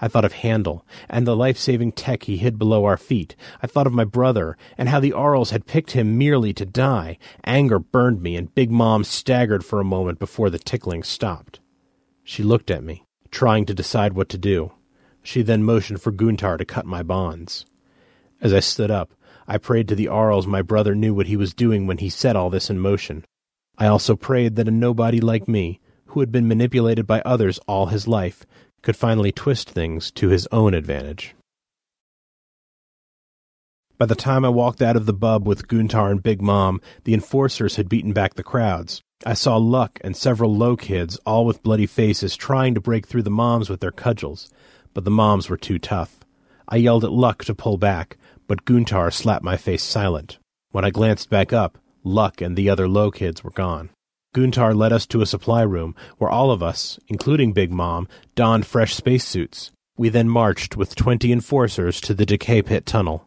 I 0.00 0.06
thought 0.06 0.24
of 0.24 0.34
Handel, 0.34 0.86
and 1.08 1.26
the 1.26 1.34
life 1.34 1.58
saving 1.58 1.94
tech 1.94 2.22
he 2.22 2.36
hid 2.36 2.60
below 2.60 2.84
our 2.84 2.96
feet. 2.96 3.34
I 3.60 3.66
thought 3.66 3.88
of 3.88 3.92
my 3.92 4.04
brother, 4.04 4.56
and 4.78 4.88
how 4.88 5.00
the 5.00 5.12
Arls 5.12 5.50
had 5.50 5.66
picked 5.66 5.90
him 5.90 6.16
merely 6.16 6.52
to 6.52 6.64
die. 6.64 7.18
Anger 7.42 7.80
burned 7.80 8.22
me, 8.22 8.36
and 8.36 8.54
Big 8.54 8.70
Mom 8.70 9.02
staggered 9.02 9.64
for 9.64 9.80
a 9.80 9.84
moment 9.84 10.20
before 10.20 10.48
the 10.48 10.60
tickling 10.60 11.02
stopped. 11.02 11.58
She 12.22 12.44
looked 12.44 12.70
at 12.70 12.84
me, 12.84 13.02
trying 13.30 13.66
to 13.66 13.74
decide 13.74 14.12
what 14.12 14.28
to 14.30 14.38
do. 14.38 14.72
She 15.22 15.42
then 15.42 15.64
motioned 15.64 16.00
for 16.00 16.12
Guntar 16.12 16.58
to 16.58 16.64
cut 16.64 16.86
my 16.86 17.02
bonds. 17.02 17.66
As 18.40 18.52
I 18.52 18.60
stood 18.60 18.90
up, 18.90 19.12
I 19.48 19.58
prayed 19.58 19.88
to 19.88 19.94
the 19.94 20.08
Arls 20.08 20.46
my 20.46 20.62
brother 20.62 20.94
knew 20.94 21.14
what 21.14 21.26
he 21.26 21.36
was 21.36 21.54
doing 21.54 21.86
when 21.86 21.98
he 21.98 22.08
set 22.08 22.36
all 22.36 22.50
this 22.50 22.70
in 22.70 22.78
motion. 22.78 23.24
I 23.78 23.86
also 23.86 24.16
prayed 24.16 24.56
that 24.56 24.68
a 24.68 24.70
nobody 24.70 25.20
like 25.20 25.46
me, 25.46 25.80
who 26.06 26.20
had 26.20 26.32
been 26.32 26.48
manipulated 26.48 27.06
by 27.06 27.20
others 27.22 27.58
all 27.66 27.86
his 27.86 28.08
life, 28.08 28.46
could 28.82 28.96
finally 28.96 29.32
twist 29.32 29.68
things 29.68 30.10
to 30.12 30.28
his 30.28 30.48
own 30.52 30.74
advantage. 30.74 31.34
By 33.98 34.06
the 34.06 34.14
time 34.14 34.44
I 34.44 34.50
walked 34.50 34.82
out 34.82 34.96
of 34.96 35.06
the 35.06 35.12
bub 35.12 35.46
with 35.46 35.68
Guntar 35.68 36.10
and 36.10 36.22
Big 36.22 36.42
Mom, 36.42 36.80
the 37.04 37.14
enforcers 37.14 37.76
had 37.76 37.88
beaten 37.88 38.12
back 38.12 38.34
the 38.34 38.42
crowds. 38.42 39.02
I 39.24 39.32
saw 39.32 39.56
Luck 39.56 39.98
and 40.04 40.14
several 40.14 40.54
low 40.54 40.76
kids, 40.76 41.18
all 41.24 41.46
with 41.46 41.62
bloody 41.62 41.86
faces, 41.86 42.36
trying 42.36 42.74
to 42.74 42.80
break 42.80 43.06
through 43.06 43.22
the 43.22 43.30
moms 43.30 43.70
with 43.70 43.80
their 43.80 43.90
cudgels, 43.90 44.50
but 44.92 45.04
the 45.04 45.10
moms 45.10 45.48
were 45.48 45.56
too 45.56 45.78
tough. 45.78 46.20
I 46.68 46.76
yelled 46.76 47.04
at 47.04 47.12
Luck 47.12 47.44
to 47.44 47.54
pull 47.54 47.78
back, 47.78 48.18
but 48.46 48.64
Guntar 48.64 49.12
slapped 49.12 49.44
my 49.44 49.56
face 49.56 49.82
silent. 49.82 50.38
When 50.70 50.84
I 50.84 50.90
glanced 50.90 51.30
back 51.30 51.52
up, 51.52 51.78
Luck 52.04 52.40
and 52.40 52.56
the 52.56 52.68
other 52.68 52.86
low 52.88 53.10
kids 53.10 53.42
were 53.42 53.50
gone. 53.50 53.90
Guntar 54.34 54.76
led 54.76 54.92
us 54.92 55.06
to 55.06 55.22
a 55.22 55.26
supply 55.26 55.62
room 55.62 55.94
where 56.18 56.30
all 56.30 56.50
of 56.50 56.62
us, 56.62 57.00
including 57.08 57.52
Big 57.52 57.72
Mom, 57.72 58.06
donned 58.34 58.66
fresh 58.66 58.94
spacesuits. 58.94 59.72
We 59.96 60.10
then 60.10 60.28
marched 60.28 60.76
with 60.76 60.94
twenty 60.94 61.32
enforcers 61.32 62.02
to 62.02 62.12
the 62.12 62.26
decay 62.26 62.60
pit 62.60 62.84
tunnel. 62.84 63.26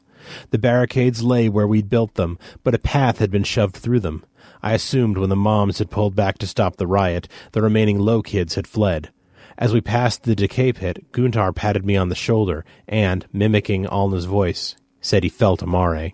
The 0.51 0.57
barricades 0.57 1.23
lay 1.23 1.49
where 1.49 1.67
we'd 1.67 1.89
built 1.89 2.15
them, 2.15 2.38
but 2.64 2.75
a 2.75 2.80
path 2.80 3.19
had 3.19 3.31
been 3.31 3.43
shoved 3.43 3.75
through 3.75 4.01
them. 4.01 4.23
I 4.61 4.73
assumed 4.73 5.17
when 5.17 5.30
the 5.30 5.35
moms 5.35 5.80
had 5.80 5.89
pulled 5.89 6.15
back 6.15 6.38
to 6.39 6.48
stop 6.48 6.75
the 6.75 6.88
riot, 6.88 7.27
the 7.53 7.61
remaining 7.61 7.99
low 7.99 8.22
kids 8.22 8.56
had 8.56 8.67
fled. 8.67 9.09
As 9.57 9.73
we 9.73 9.81
passed 9.81 10.23
the 10.23 10.35
decay 10.35 10.73
pit, 10.73 11.11
Guntar 11.11 11.53
patted 11.53 11.85
me 11.85 11.98
on 11.98 12.09
the 12.09 12.15
shoulder 12.15 12.64
and, 12.88 13.25
mimicking 13.33 13.85
Alna's 13.88 14.25
voice, 14.25 14.75
said 15.01 15.23
he 15.23 15.30
felt 15.30 15.61
Amare. 15.61 16.14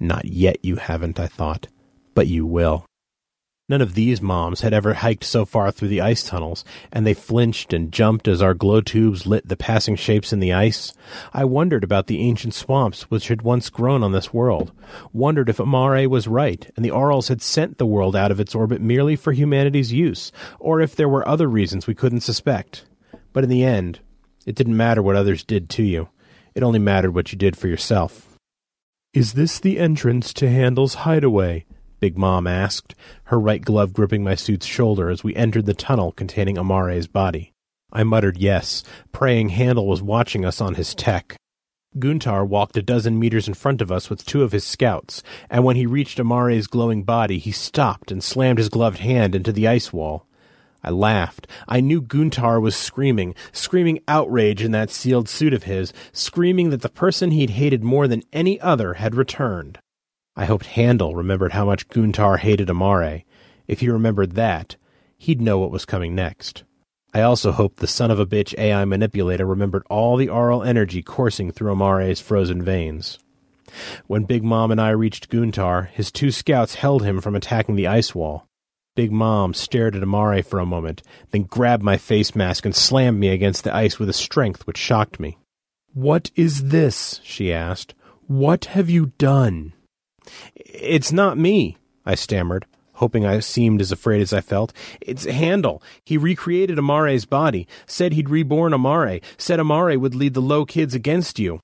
Not 0.00 0.24
yet 0.24 0.64
you 0.64 0.76
haven't, 0.76 1.20
I 1.20 1.26
thought, 1.26 1.68
but 2.14 2.26
you 2.26 2.44
will. 2.44 2.84
None 3.66 3.80
of 3.80 3.94
these 3.94 4.20
moms 4.20 4.60
had 4.60 4.74
ever 4.74 4.92
hiked 4.92 5.24
so 5.24 5.46
far 5.46 5.70
through 5.70 5.88
the 5.88 6.02
ice 6.02 6.22
tunnels, 6.22 6.66
and 6.92 7.06
they 7.06 7.14
flinched 7.14 7.72
and 7.72 7.90
jumped 7.90 8.28
as 8.28 8.42
our 8.42 8.52
glow 8.52 8.82
tubes 8.82 9.26
lit 9.26 9.48
the 9.48 9.56
passing 9.56 9.96
shapes 9.96 10.34
in 10.34 10.40
the 10.40 10.52
ice. 10.52 10.92
I 11.32 11.46
wondered 11.46 11.82
about 11.82 12.06
the 12.06 12.20
ancient 12.20 12.52
swamps 12.52 13.04
which 13.04 13.28
had 13.28 13.40
once 13.40 13.70
grown 13.70 14.02
on 14.02 14.12
this 14.12 14.34
world, 14.34 14.70
wondered 15.14 15.48
if 15.48 15.58
Amare 15.58 16.10
was 16.10 16.28
right, 16.28 16.70
and 16.76 16.84
the 16.84 16.90
Arls 16.90 17.28
had 17.28 17.40
sent 17.40 17.78
the 17.78 17.86
world 17.86 18.14
out 18.14 18.30
of 18.30 18.38
its 18.38 18.54
orbit 18.54 18.82
merely 18.82 19.16
for 19.16 19.32
humanity's 19.32 19.94
use, 19.94 20.30
or 20.60 20.82
if 20.82 20.94
there 20.94 21.08
were 21.08 21.26
other 21.26 21.48
reasons 21.48 21.86
we 21.86 21.94
couldn't 21.94 22.20
suspect. 22.20 22.84
But 23.32 23.44
in 23.44 23.50
the 23.50 23.64
end, 23.64 24.00
it 24.44 24.56
didn't 24.56 24.76
matter 24.76 25.02
what 25.02 25.16
others 25.16 25.42
did 25.42 25.70
to 25.70 25.82
you. 25.82 26.10
It 26.54 26.62
only 26.62 26.80
mattered 26.80 27.14
what 27.14 27.32
you 27.32 27.38
did 27.38 27.56
for 27.56 27.68
yourself. 27.68 28.36
Is 29.14 29.32
this 29.32 29.58
the 29.58 29.78
entrance 29.78 30.34
to 30.34 30.50
Handel's 30.50 30.94
hideaway? 30.96 31.64
Big 32.04 32.18
Mom 32.18 32.46
asked, 32.46 32.94
her 33.22 33.40
right 33.40 33.62
glove 33.62 33.94
gripping 33.94 34.22
my 34.22 34.34
suit's 34.34 34.66
shoulder 34.66 35.08
as 35.08 35.24
we 35.24 35.34
entered 35.34 35.64
the 35.64 35.72
tunnel 35.72 36.12
containing 36.12 36.58
Amare's 36.58 37.06
body. 37.06 37.54
I 37.94 38.02
muttered 38.02 38.36
yes, 38.36 38.84
praying 39.10 39.48
Handel 39.48 39.86
was 39.86 40.02
watching 40.02 40.44
us 40.44 40.60
on 40.60 40.74
his 40.74 40.94
tech. 40.94 41.34
Guntar 41.98 42.46
walked 42.46 42.76
a 42.76 42.82
dozen 42.82 43.18
meters 43.18 43.48
in 43.48 43.54
front 43.54 43.80
of 43.80 43.90
us 43.90 44.10
with 44.10 44.26
two 44.26 44.42
of 44.42 44.52
his 44.52 44.64
scouts, 44.64 45.22
and 45.48 45.64
when 45.64 45.76
he 45.76 45.86
reached 45.86 46.18
Amare's 46.18 46.66
glowing 46.66 47.04
body, 47.04 47.38
he 47.38 47.52
stopped 47.52 48.12
and 48.12 48.22
slammed 48.22 48.58
his 48.58 48.68
gloved 48.68 48.98
hand 48.98 49.34
into 49.34 49.50
the 49.50 49.66
ice 49.66 49.90
wall. 49.90 50.26
I 50.82 50.90
laughed. 50.90 51.46
I 51.66 51.80
knew 51.80 52.02
Guntar 52.02 52.60
was 52.60 52.76
screaming, 52.76 53.34
screaming 53.50 54.00
outrage 54.06 54.60
in 54.60 54.72
that 54.72 54.90
sealed 54.90 55.30
suit 55.30 55.54
of 55.54 55.62
his, 55.62 55.94
screaming 56.12 56.68
that 56.68 56.82
the 56.82 56.90
person 56.90 57.30
he'd 57.30 57.48
hated 57.48 57.82
more 57.82 58.06
than 58.06 58.24
any 58.30 58.60
other 58.60 58.92
had 58.92 59.14
returned. 59.14 59.78
I 60.36 60.46
hoped 60.46 60.66
Handel 60.66 61.14
remembered 61.14 61.52
how 61.52 61.64
much 61.64 61.88
Guntar 61.88 62.38
hated 62.38 62.68
Amare. 62.68 63.24
If 63.68 63.80
he 63.80 63.88
remembered 63.88 64.32
that, 64.32 64.76
he'd 65.16 65.40
know 65.40 65.58
what 65.58 65.70
was 65.70 65.84
coming 65.84 66.14
next. 66.14 66.64
I 67.12 67.22
also 67.22 67.52
hoped 67.52 67.76
the 67.76 67.86
son 67.86 68.10
of 68.10 68.18
a 68.18 68.26
bitch 68.26 68.58
AI 68.58 68.84
manipulator 68.84 69.46
remembered 69.46 69.84
all 69.88 70.16
the 70.16 70.28
Arl 70.28 70.64
energy 70.64 71.02
coursing 71.02 71.52
through 71.52 71.70
Amare's 71.70 72.20
frozen 72.20 72.62
veins. 72.62 73.20
When 74.06 74.24
Big 74.24 74.42
Mom 74.42 74.72
and 74.72 74.80
I 74.80 74.90
reached 74.90 75.30
Guntar, 75.30 75.88
his 75.90 76.10
two 76.10 76.32
scouts 76.32 76.74
held 76.74 77.04
him 77.04 77.20
from 77.20 77.36
attacking 77.36 77.76
the 77.76 77.86
ice 77.86 78.14
wall. 78.14 78.48
Big 78.96 79.12
Mom 79.12 79.54
stared 79.54 79.94
at 79.94 80.02
Amare 80.02 80.42
for 80.42 80.58
a 80.58 80.66
moment, 80.66 81.02
then 81.30 81.44
grabbed 81.44 81.82
my 81.84 81.96
face 81.96 82.34
mask 82.34 82.64
and 82.64 82.74
slammed 82.74 83.20
me 83.20 83.28
against 83.28 83.62
the 83.62 83.74
ice 83.74 84.00
with 84.00 84.08
a 84.08 84.12
strength 84.12 84.66
which 84.66 84.78
shocked 84.78 85.20
me. 85.20 85.38
What 85.92 86.32
is 86.34 86.70
this? 86.70 87.20
she 87.22 87.52
asked. 87.52 87.94
What 88.26 88.66
have 88.66 88.90
you 88.90 89.12
done? 89.18 89.73
It's 90.56 91.12
not 91.12 91.38
me, 91.38 91.76
I 92.06 92.14
stammered, 92.14 92.66
hoping 92.94 93.24
I 93.24 93.40
seemed 93.40 93.80
as 93.80 93.92
afraid 93.92 94.20
as 94.20 94.32
I 94.32 94.40
felt. 94.40 94.72
It's 95.00 95.24
Handel. 95.24 95.82
He 96.04 96.16
recreated 96.16 96.78
Amare's 96.78 97.24
body, 97.24 97.66
said 97.86 98.12
he'd 98.12 98.30
reborn 98.30 98.72
Amare, 98.72 99.20
said 99.36 99.60
Amare 99.60 99.98
would 99.98 100.14
lead 100.14 100.34
the 100.34 100.40
low 100.40 100.64
kids 100.64 100.94
against 100.94 101.38
you. 101.38 101.60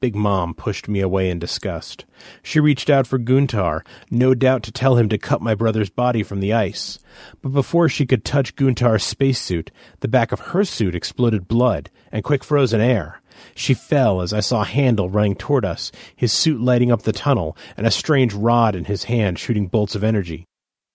Big 0.00 0.14
Mom 0.14 0.52
pushed 0.52 0.86
me 0.86 1.00
away 1.00 1.30
in 1.30 1.38
disgust. 1.38 2.04
She 2.42 2.60
reached 2.60 2.90
out 2.90 3.06
for 3.06 3.18
Guntar, 3.18 3.86
no 4.10 4.34
doubt 4.34 4.62
to 4.64 4.72
tell 4.72 4.96
him 4.98 5.08
to 5.08 5.16
cut 5.16 5.40
my 5.40 5.54
brother's 5.54 5.88
body 5.88 6.22
from 6.22 6.40
the 6.40 6.52
ice. 6.52 6.98
But 7.40 7.54
before 7.54 7.88
she 7.88 8.04
could 8.04 8.22
touch 8.22 8.54
Guntar's 8.54 9.02
spacesuit, 9.02 9.70
the 10.00 10.08
back 10.08 10.30
of 10.30 10.40
her 10.40 10.62
suit 10.64 10.94
exploded 10.94 11.48
blood 11.48 11.90
and 12.12 12.22
quick 12.22 12.44
frozen 12.44 12.82
air. 12.82 13.22
She 13.54 13.74
fell 13.74 14.20
as 14.20 14.32
I 14.32 14.40
saw 14.40 14.64
Handel 14.64 15.10
running 15.10 15.34
toward 15.34 15.64
us, 15.64 15.92
his 16.14 16.32
suit 16.32 16.60
lighting 16.60 16.90
up 16.90 17.02
the 17.02 17.12
tunnel, 17.12 17.56
and 17.76 17.86
a 17.86 17.90
strange 17.90 18.34
rod 18.34 18.74
in 18.74 18.84
his 18.84 19.04
hand 19.04 19.38
shooting 19.38 19.66
bolts 19.66 19.94
of 19.94 20.04
energy. 20.04 20.44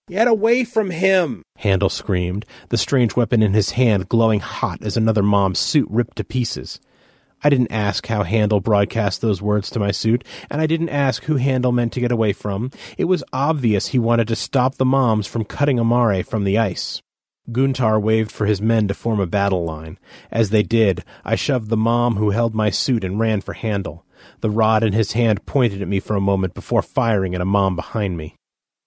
Get 0.08 0.26
away 0.26 0.64
from 0.64 0.90
him! 0.90 1.42
Handel 1.58 1.88
screamed, 1.88 2.44
the 2.70 2.76
strange 2.76 3.14
weapon 3.14 3.42
in 3.42 3.54
his 3.54 3.70
hand 3.70 4.08
glowing 4.08 4.40
hot 4.40 4.82
as 4.82 4.96
another 4.96 5.22
mom's 5.22 5.60
suit 5.60 5.86
ripped 5.88 6.16
to 6.16 6.24
pieces. 6.24 6.80
I 7.42 7.48
didn't 7.48 7.72
ask 7.72 8.06
how 8.06 8.24
Handel 8.24 8.60
broadcast 8.60 9.20
those 9.20 9.40
words 9.40 9.70
to 9.70 9.78
my 9.78 9.92
suit, 9.92 10.24
and 10.50 10.60
I 10.60 10.66
didn't 10.66 10.88
ask 10.90 11.24
who 11.24 11.36
Handel 11.36 11.72
meant 11.72 11.92
to 11.92 12.00
get 12.00 12.12
away 12.12 12.32
from. 12.32 12.70
It 12.98 13.04
was 13.04 13.24
obvious 13.32 13.88
he 13.88 13.98
wanted 13.98 14.28
to 14.28 14.36
stop 14.36 14.74
the 14.74 14.84
moms 14.84 15.26
from 15.26 15.44
cutting 15.44 15.78
Amare 15.78 16.22
from 16.22 16.44
the 16.44 16.58
ice. 16.58 17.00
Guntar 17.52 18.00
waved 18.00 18.30
for 18.30 18.46
his 18.46 18.60
men 18.60 18.88
to 18.88 18.94
form 18.94 19.20
a 19.20 19.26
battle 19.26 19.64
line. 19.64 19.98
As 20.30 20.50
they 20.50 20.62
did, 20.62 21.04
I 21.24 21.34
shoved 21.34 21.68
the 21.68 21.76
mom 21.76 22.16
who 22.16 22.30
held 22.30 22.54
my 22.54 22.70
suit 22.70 23.04
and 23.04 23.18
ran 23.18 23.40
for 23.40 23.54
Handel. 23.54 24.04
The 24.40 24.50
rod 24.50 24.82
in 24.82 24.92
his 24.92 25.12
hand 25.12 25.46
pointed 25.46 25.82
at 25.82 25.88
me 25.88 26.00
for 26.00 26.14
a 26.14 26.20
moment 26.20 26.54
before 26.54 26.82
firing 26.82 27.34
at 27.34 27.40
a 27.40 27.46
mom 27.46 27.76
behind 27.76 28.16
me. 28.16 28.34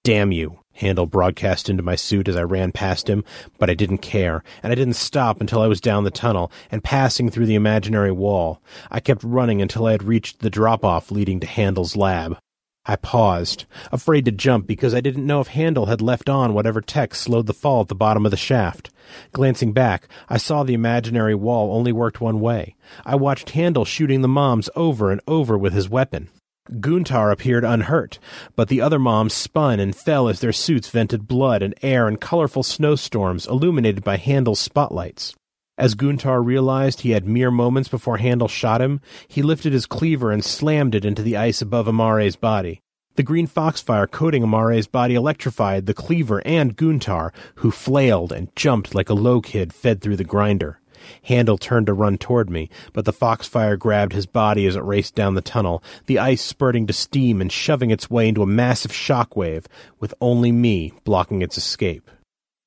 Damn 0.04 0.32
you, 0.32 0.60
Handel 0.74 1.06
broadcast 1.06 1.70
into 1.70 1.82
my 1.84 1.96
suit 1.96 2.28
as 2.28 2.36
I 2.36 2.44
ran 2.44 2.72
past 2.72 3.10
him, 3.10 3.24
but 3.58 3.70
I 3.70 3.74
didn't 3.74 4.00
care, 4.00 4.44
and 4.62 4.72
I 4.72 4.76
didn't 4.76 4.96
stop 4.96 5.40
until 5.40 5.62
I 5.62 5.68
was 5.68 5.80
down 5.80 6.04
the 6.04 6.12
tunnel 6.12 6.52
and 6.72 6.84
passing 6.84 7.30
through 7.30 7.46
the 7.46 7.56
imaginary 7.56 8.12
wall. 8.12 8.62
I 8.92 9.00
kept 9.00 9.24
running 9.24 9.62
until 9.62 9.86
I 9.86 9.92
had 9.92 10.04
reached 10.04 10.40
the 10.40 10.50
drop-off 10.50 11.10
leading 11.10 11.40
to 11.40 11.48
Handel's 11.48 11.96
lab. 11.96 12.38
I 12.86 12.98
paused, 12.98 13.66
afraid 13.94 14.26
to 14.26 14.32
jump 14.32 14.68
because 14.68 14.94
I 14.94 15.00
didn't 15.00 15.26
know 15.26 15.40
if 15.40 15.48
Handel 15.48 15.86
had 15.86 16.02
left 16.02 16.28
on 16.28 16.54
whatever 16.54 16.82
tech 16.82 17.16
slowed 17.16 17.48
the 17.48 17.54
fall 17.54 17.82
at 17.82 17.88
the 17.88 17.96
bottom 17.96 18.26
of 18.26 18.32
the 18.32 18.38
shaft. 18.38 18.90
Glancing 19.32 19.72
back, 19.72 20.10
I 20.28 20.38
saw 20.38 20.64
the 20.64 20.74
imaginary 20.74 21.34
wall 21.34 21.74
only 21.74 21.94
worked 21.94 22.20
one 22.20 22.42
way. 22.42 22.76
I 23.06 23.16
watched 23.16 23.52
Handel 23.52 23.86
shooting 23.86 24.22
the 24.22 24.28
moms 24.28 24.70
over 24.76 25.12
and 25.12 25.22
over 25.28 25.58
with 25.58 25.72
his 25.72 25.90
weapon. 25.90 26.30
Guntar 26.72 27.32
appeared 27.32 27.64
unhurt, 27.64 28.20
but 28.56 28.68
the 28.68 28.82
other 28.82 29.00
moms 29.00 29.34
spun 29.34 29.80
and 29.80 29.96
fell 29.96 30.28
as 30.28 30.42
their 30.42 30.54
suits 30.54 30.90
vented 30.90 31.28
blood 31.28 31.62
and 31.62 31.74
air 31.82 32.08
in 32.08 32.18
colorful 32.18 32.64
snowstorms 32.64 33.48
illuminated 33.48 34.04
by 34.04 34.18
Handel's 34.18 34.60
spotlights. 34.60 35.36
As 35.76 35.96
Guntar 35.96 36.46
realized 36.46 37.02
he 37.02 37.12
had 37.12 37.26
mere 37.26 37.50
moments 37.50 37.90
before 37.90 38.18
Handel 38.18 38.48
shot 38.48 38.80
him, 38.80 39.02
he 39.28 39.42
lifted 39.42 39.74
his 39.74 39.88
cleaver 39.88 40.32
and 40.32 40.44
slammed 40.44 40.94
it 40.94 41.04
into 41.04 41.24
the 41.24 41.36
ice 41.36 41.64
above 41.64 41.88
Amare's 41.88 42.36
body. 42.36 42.80
The 43.16 43.24
green 43.24 43.48
foxfire 43.48 44.06
coating 44.06 44.44
Amare's 44.44 44.86
body 44.86 45.16
electrified 45.16 45.88
the 45.88 45.96
cleaver 45.96 46.46
and 46.46 46.78
Guntar, 46.78 47.32
who 47.56 47.72
flailed 47.72 48.32
and 48.32 48.56
jumped 48.56 48.94
like 48.94 49.10
a 49.10 49.16
low 49.16 49.42
kid 49.42 49.74
fed 49.74 50.00
through 50.02 50.18
the 50.18 50.24
grinder. 50.24 50.80
Handel 51.24 51.58
turned 51.58 51.88
to 51.88 51.94
run 51.94 52.20
toward 52.20 52.52
me, 52.52 52.70
but 52.94 53.06
the 53.06 53.12
foxfire 53.12 53.76
grabbed 53.76 54.14
his 54.14 54.28
body 54.28 54.68
as 54.68 54.76
it 54.76 54.84
raced 54.84 55.16
down 55.16 55.34
the 55.34 55.42
tunnel, 55.42 55.84
the 56.06 56.20
ice 56.20 56.42
spurting 56.42 56.86
to 56.86 56.94
steam 56.94 57.42
and 57.42 57.52
shoving 57.52 57.90
its 57.90 58.12
way 58.12 58.28
into 58.28 58.44
a 58.44 58.48
massive 58.48 58.94
shock 58.94 59.36
wave, 59.36 59.68
with 60.00 60.14
only 60.22 60.52
me 60.52 60.94
blocking 61.04 61.42
its 61.42 61.58
escape. 61.58 62.10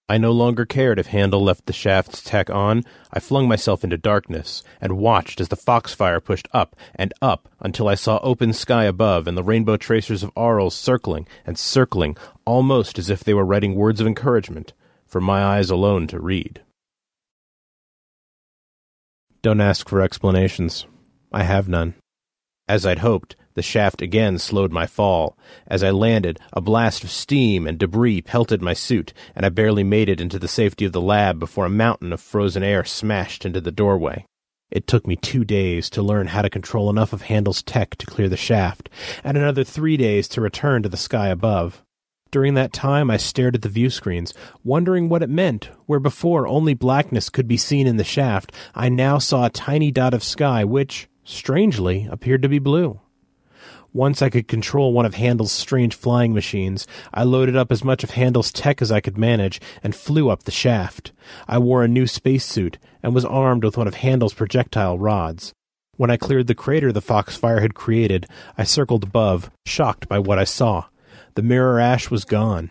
I 0.08 0.18
no 0.18 0.30
longer 0.30 0.64
cared 0.64 1.00
if 1.00 1.08
Handel 1.08 1.42
left 1.42 1.66
the 1.66 1.72
shaft's 1.72 2.22
tech 2.22 2.48
on. 2.48 2.84
I 3.12 3.18
flung 3.18 3.48
myself 3.48 3.82
into 3.82 3.98
darkness 3.98 4.62
and 4.80 4.98
watched 4.98 5.40
as 5.40 5.48
the 5.48 5.56
foxfire 5.56 6.20
pushed 6.20 6.46
up 6.52 6.76
and 6.94 7.12
up 7.20 7.48
until 7.58 7.88
I 7.88 7.96
saw 7.96 8.20
open 8.22 8.52
sky 8.52 8.84
above 8.84 9.26
and 9.26 9.36
the 9.36 9.42
rainbow 9.42 9.76
tracers 9.76 10.22
of 10.22 10.32
Aurals 10.34 10.72
circling 10.72 11.26
and 11.44 11.58
circling, 11.58 12.16
almost 12.44 13.00
as 13.00 13.10
if 13.10 13.24
they 13.24 13.34
were 13.34 13.44
writing 13.44 13.74
words 13.74 14.00
of 14.00 14.06
encouragement 14.06 14.72
for 15.06 15.20
my 15.20 15.42
eyes 15.42 15.70
alone 15.70 16.06
to 16.08 16.20
read. 16.20 16.60
Don't 19.42 19.60
ask 19.60 19.88
for 19.88 20.00
explanations. 20.00 20.86
I 21.32 21.42
have 21.42 21.68
none. 21.68 21.94
As 22.68 22.86
I'd 22.86 23.00
hoped, 23.00 23.34
the 23.56 23.62
shaft 23.62 24.02
again 24.02 24.38
slowed 24.38 24.70
my 24.70 24.86
fall. 24.86 25.36
As 25.66 25.82
I 25.82 25.90
landed, 25.90 26.38
a 26.52 26.60
blast 26.60 27.02
of 27.02 27.10
steam 27.10 27.66
and 27.66 27.78
debris 27.78 28.22
pelted 28.22 28.62
my 28.62 28.74
suit, 28.74 29.12
and 29.34 29.44
I 29.44 29.48
barely 29.48 29.82
made 29.82 30.08
it 30.08 30.20
into 30.20 30.38
the 30.38 30.46
safety 30.46 30.84
of 30.84 30.92
the 30.92 31.00
lab 31.00 31.40
before 31.40 31.64
a 31.64 31.70
mountain 31.70 32.12
of 32.12 32.20
frozen 32.20 32.62
air 32.62 32.84
smashed 32.84 33.44
into 33.44 33.60
the 33.60 33.72
doorway. 33.72 34.24
It 34.70 34.86
took 34.86 35.06
me 35.06 35.16
two 35.16 35.44
days 35.44 35.88
to 35.90 36.02
learn 36.02 36.28
how 36.28 36.42
to 36.42 36.50
control 36.50 36.90
enough 36.90 37.12
of 37.12 37.22
Handel's 37.22 37.62
tech 37.62 37.96
to 37.96 38.06
clear 38.06 38.28
the 38.28 38.36
shaft, 38.36 38.90
and 39.24 39.36
another 39.36 39.64
three 39.64 39.96
days 39.96 40.28
to 40.28 40.40
return 40.40 40.82
to 40.82 40.88
the 40.88 40.96
sky 40.96 41.28
above. 41.28 41.82
During 42.30 42.54
that 42.54 42.72
time, 42.72 43.10
I 43.10 43.16
stared 43.16 43.54
at 43.54 43.62
the 43.62 43.68
view 43.68 43.88
screens, 43.88 44.34
wondering 44.64 45.08
what 45.08 45.22
it 45.22 45.30
meant. 45.30 45.70
Where 45.86 46.00
before 46.00 46.46
only 46.46 46.74
blackness 46.74 47.30
could 47.30 47.48
be 47.48 47.56
seen 47.56 47.86
in 47.86 47.96
the 47.96 48.04
shaft, 48.04 48.52
I 48.74 48.90
now 48.90 49.18
saw 49.18 49.46
a 49.46 49.50
tiny 49.50 49.90
dot 49.92 50.12
of 50.12 50.22
sky 50.22 50.62
which, 50.64 51.08
strangely, 51.24 52.06
appeared 52.10 52.42
to 52.42 52.48
be 52.48 52.58
blue. 52.58 53.00
Once 53.96 54.20
I 54.20 54.28
could 54.28 54.46
control 54.46 54.92
one 54.92 55.06
of 55.06 55.14
Handel's 55.14 55.52
strange 55.52 55.94
flying 55.94 56.34
machines, 56.34 56.86
I 57.14 57.22
loaded 57.22 57.56
up 57.56 57.72
as 57.72 57.82
much 57.82 58.04
of 58.04 58.10
Handel's 58.10 58.52
tech 58.52 58.82
as 58.82 58.92
I 58.92 59.00
could 59.00 59.16
manage 59.16 59.58
and 59.82 59.94
flew 59.94 60.28
up 60.28 60.42
the 60.42 60.50
shaft. 60.50 61.12
I 61.48 61.56
wore 61.56 61.82
a 61.82 61.88
new 61.88 62.06
spacesuit 62.06 62.76
and 63.02 63.14
was 63.14 63.24
armed 63.24 63.64
with 63.64 63.78
one 63.78 63.88
of 63.88 63.94
Handel's 63.94 64.34
projectile 64.34 64.98
rods. 64.98 65.54
When 65.96 66.10
I 66.10 66.18
cleared 66.18 66.46
the 66.46 66.54
crater 66.54 66.92
the 66.92 67.00
Foxfire 67.00 67.62
had 67.62 67.72
created, 67.72 68.26
I 68.58 68.64
circled 68.64 69.02
above, 69.02 69.50
shocked 69.64 70.10
by 70.10 70.18
what 70.18 70.38
I 70.38 70.44
saw. 70.44 70.84
The 71.34 71.42
mirror 71.42 71.80
ash 71.80 72.10
was 72.10 72.26
gone. 72.26 72.70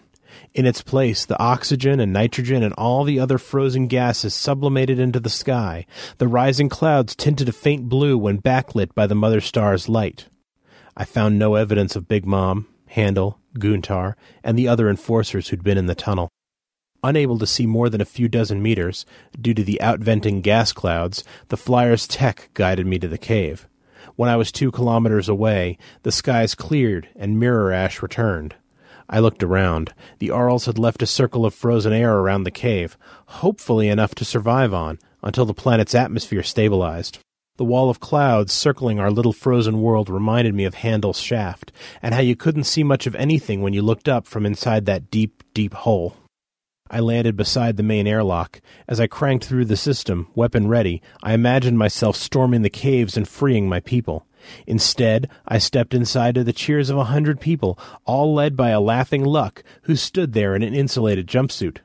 In 0.53 0.67
its 0.67 0.83
place, 0.83 1.25
the 1.25 1.41
oxygen 1.41 1.99
and 1.99 2.13
nitrogen 2.13 2.61
and 2.61 2.75
all 2.75 3.03
the 3.03 3.19
other 3.19 3.39
frozen 3.39 3.87
gases 3.87 4.35
sublimated 4.35 4.99
into 4.99 5.19
the 5.19 5.31
sky. 5.31 5.87
The 6.19 6.27
rising 6.27 6.69
clouds 6.69 7.15
tinted 7.15 7.49
a 7.49 7.51
faint 7.51 7.89
blue 7.89 8.15
when 8.15 8.43
backlit 8.43 8.93
by 8.93 9.07
the 9.07 9.15
mother 9.15 9.41
star's 9.41 9.89
light. 9.89 10.27
I 10.98 11.03
found 11.03 11.38
no 11.38 11.56
evidence 11.56 11.95
of 11.95 12.07
Big 12.07 12.25
Mom, 12.25 12.67
Handel, 12.88 13.40
Guntar, 13.59 14.15
and 14.43 14.57
the 14.57 14.67
other 14.67 14.90
enforcers 14.90 15.49
who'd 15.49 15.64
been 15.64 15.77
in 15.77 15.88
the 15.88 15.95
tunnel. 15.95 16.30
Unable 17.03 17.38
to 17.38 17.45
see 17.45 17.65
more 17.65 17.90
than 17.90 17.99
a 17.99 18.06
few 18.06 18.30
dozen 18.30 18.61
meters, 18.61 19.06
due 19.40 19.53
to 19.53 19.64
the 19.64 19.80
outventing 19.82 20.41
gas 20.41 20.72
clouds, 20.72 21.24
the 21.49 21.57
flyer's 21.57 22.07
tech 22.07 22.49
guided 22.53 22.88
me 22.88 22.98
to 22.98 23.09
the 23.09 23.17
cave. 23.17 23.67
When 24.15 24.30
I 24.30 24.38
was 24.38 24.51
two 24.51 24.72
kilometers 24.72 25.27
away, 25.27 25.77
the 26.03 26.11
skies 26.11 26.56
cleared 26.56 27.09
and 27.15 27.40
mirror 27.40 27.74
ash 27.74 28.01
returned. 28.01 28.56
I 29.09 29.19
looked 29.19 29.43
around. 29.43 29.93
The 30.19 30.30
Aurals 30.30 30.65
had 30.65 30.80
left 30.80 31.01
a 31.01 31.06
circle 31.06 31.45
of 31.45 31.53
frozen 31.53 31.91
air 31.91 32.15
around 32.15 32.43
the 32.43 32.51
cave, 32.51 32.98
hopefully 33.25 33.90
enough 33.90 34.15
to 34.15 34.25
survive 34.25 34.74
on, 34.74 34.98
until 35.22 35.45
the 35.45 35.53
planet's 35.53 35.93
atmosphere 35.93 36.41
stabilized. 36.41 37.19
The 37.58 37.64
wall 37.64 37.90
of 37.90 38.01
clouds 38.01 38.51
circling 38.51 39.00
our 39.00 39.09
little 39.09 39.32
frozen 39.32 39.82
world 39.82 40.09
reminded 40.09 40.53
me 40.53 40.66
of 40.66 40.74
Handel's 40.74 41.19
shaft, 41.19 41.72
and 42.01 42.14
how 42.14 42.19
you 42.19 42.35
couldn't 42.35 42.66
see 42.66 42.84
much 42.84 43.08
of 43.08 43.16
anything 43.16 43.61
when 43.61 43.72
you 43.72 43.82
looked 43.82 44.09
up 44.09 44.27
from 44.27 44.45
inside 44.45 44.85
that 44.85 45.09
deep, 45.09 45.42
deep 45.53 45.74
hole. 45.74 46.17
I 46.92 47.00
landed 47.00 47.38
beside 47.38 47.77
the 47.77 47.84
main 47.84 48.08
airlock. 48.08 48.59
As 48.90 49.00
I 49.00 49.08
cranked 49.08 49.45
through 49.45 49.66
the 49.66 49.77
system, 49.77 50.27
weapon 50.35 50.67
ready, 50.67 51.01
I 51.24 51.34
imagined 51.34 51.77
myself 51.77 52.17
storming 52.17 52.61
the 52.61 52.69
caves 52.69 53.16
and 53.16 53.25
freeing 53.25 53.69
my 53.69 53.80
people. 53.80 54.27
Instead, 54.67 55.30
I 55.48 55.58
stepped 55.58 55.93
inside 55.93 56.35
to 56.35 56.43
the 56.43 56.51
cheers 56.51 56.90
of 56.90 56.98
a 56.98 57.06
hundred 57.06 57.40
people, 57.40 57.80
all 58.03 58.34
led 58.34 58.58
by 58.58 58.72
a 58.72 58.82
laughing 58.82 59.24
Luck, 59.24 59.64
who 59.84 59.95
stood 59.95 60.34
there 60.34 60.56
in 60.56 60.61
an 60.61 60.75
insulated 60.75 61.25
jumpsuit. 61.25 61.77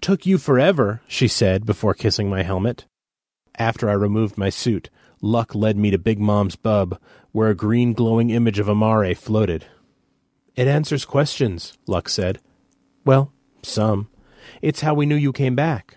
Took 0.00 0.24
you 0.24 0.38
forever, 0.38 1.02
she 1.06 1.28
said 1.28 1.66
before 1.66 1.92
kissing 1.92 2.30
my 2.30 2.42
helmet. 2.42 2.86
After 3.58 3.90
I 3.90 3.92
removed 3.92 4.38
my 4.38 4.48
suit, 4.48 4.88
Luck 5.24 5.54
led 5.54 5.76
me 5.76 5.92
to 5.92 5.98
Big 5.98 6.18
Mom's 6.18 6.56
bub, 6.56 6.98
where 7.30 7.48
a 7.48 7.54
green 7.54 7.92
glowing 7.92 8.30
image 8.30 8.58
of 8.58 8.68
Amare 8.68 9.14
floated. 9.14 9.66
It 10.56 10.66
answers 10.66 11.04
questions, 11.04 11.78
Luck 11.86 12.08
said. 12.08 12.40
Well, 13.04 13.32
some. 13.62 14.08
It's 14.60 14.80
how 14.80 14.94
we 14.94 15.06
knew 15.06 15.14
you 15.14 15.32
came 15.32 15.54
back. 15.54 15.96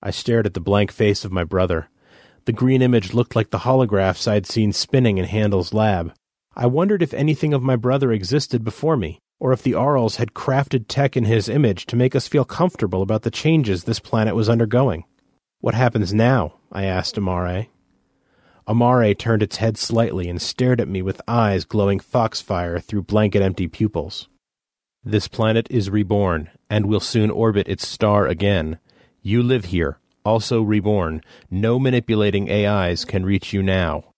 I 0.00 0.12
stared 0.12 0.46
at 0.46 0.54
the 0.54 0.60
blank 0.60 0.92
face 0.92 1.24
of 1.24 1.32
my 1.32 1.42
brother. 1.42 1.88
The 2.44 2.52
green 2.52 2.80
image 2.80 3.12
looked 3.12 3.34
like 3.34 3.50
the 3.50 3.60
holographs 3.60 4.28
I'd 4.28 4.46
seen 4.46 4.72
spinning 4.72 5.18
in 5.18 5.24
Handel's 5.24 5.74
lab. 5.74 6.14
I 6.54 6.66
wondered 6.66 7.02
if 7.02 7.12
anything 7.12 7.52
of 7.52 7.62
my 7.62 7.74
brother 7.74 8.12
existed 8.12 8.62
before 8.62 8.96
me, 8.96 9.18
or 9.40 9.52
if 9.52 9.64
the 9.64 9.72
Aurals 9.72 10.16
had 10.16 10.32
crafted 10.32 10.84
tech 10.86 11.16
in 11.16 11.24
his 11.24 11.48
image 11.48 11.86
to 11.86 11.96
make 11.96 12.14
us 12.14 12.28
feel 12.28 12.44
comfortable 12.44 13.02
about 13.02 13.22
the 13.22 13.30
changes 13.32 13.82
this 13.82 13.98
planet 13.98 14.36
was 14.36 14.48
undergoing. 14.48 15.04
What 15.60 15.74
happens 15.74 16.14
now? 16.14 16.54
I 16.70 16.84
asked 16.84 17.18
Amare. 17.18 17.66
Amare 18.66 19.14
turned 19.14 19.42
its 19.42 19.56
head 19.56 19.76
slightly 19.76 20.28
and 20.28 20.40
stared 20.40 20.80
at 20.80 20.88
me 20.88 21.02
with 21.02 21.20
eyes 21.28 21.64
glowing 21.64 22.00
foxfire 22.00 22.78
through 22.78 23.02
blanket 23.02 23.42
empty 23.42 23.68
pupils. 23.68 24.28
This 25.04 25.28
planet 25.28 25.66
is 25.70 25.90
reborn, 25.90 26.48
and 26.70 26.86
will 26.86 27.00
soon 27.00 27.30
orbit 27.30 27.68
its 27.68 27.86
star 27.86 28.26
again. 28.26 28.78
You 29.20 29.42
live 29.42 29.66
here, 29.66 29.98
also 30.24 30.62
reborn. 30.62 31.20
No 31.50 31.78
manipulating 31.78 32.50
AIs 32.50 33.04
can 33.04 33.26
reach 33.26 33.52
you 33.52 33.62
now. 33.62 34.14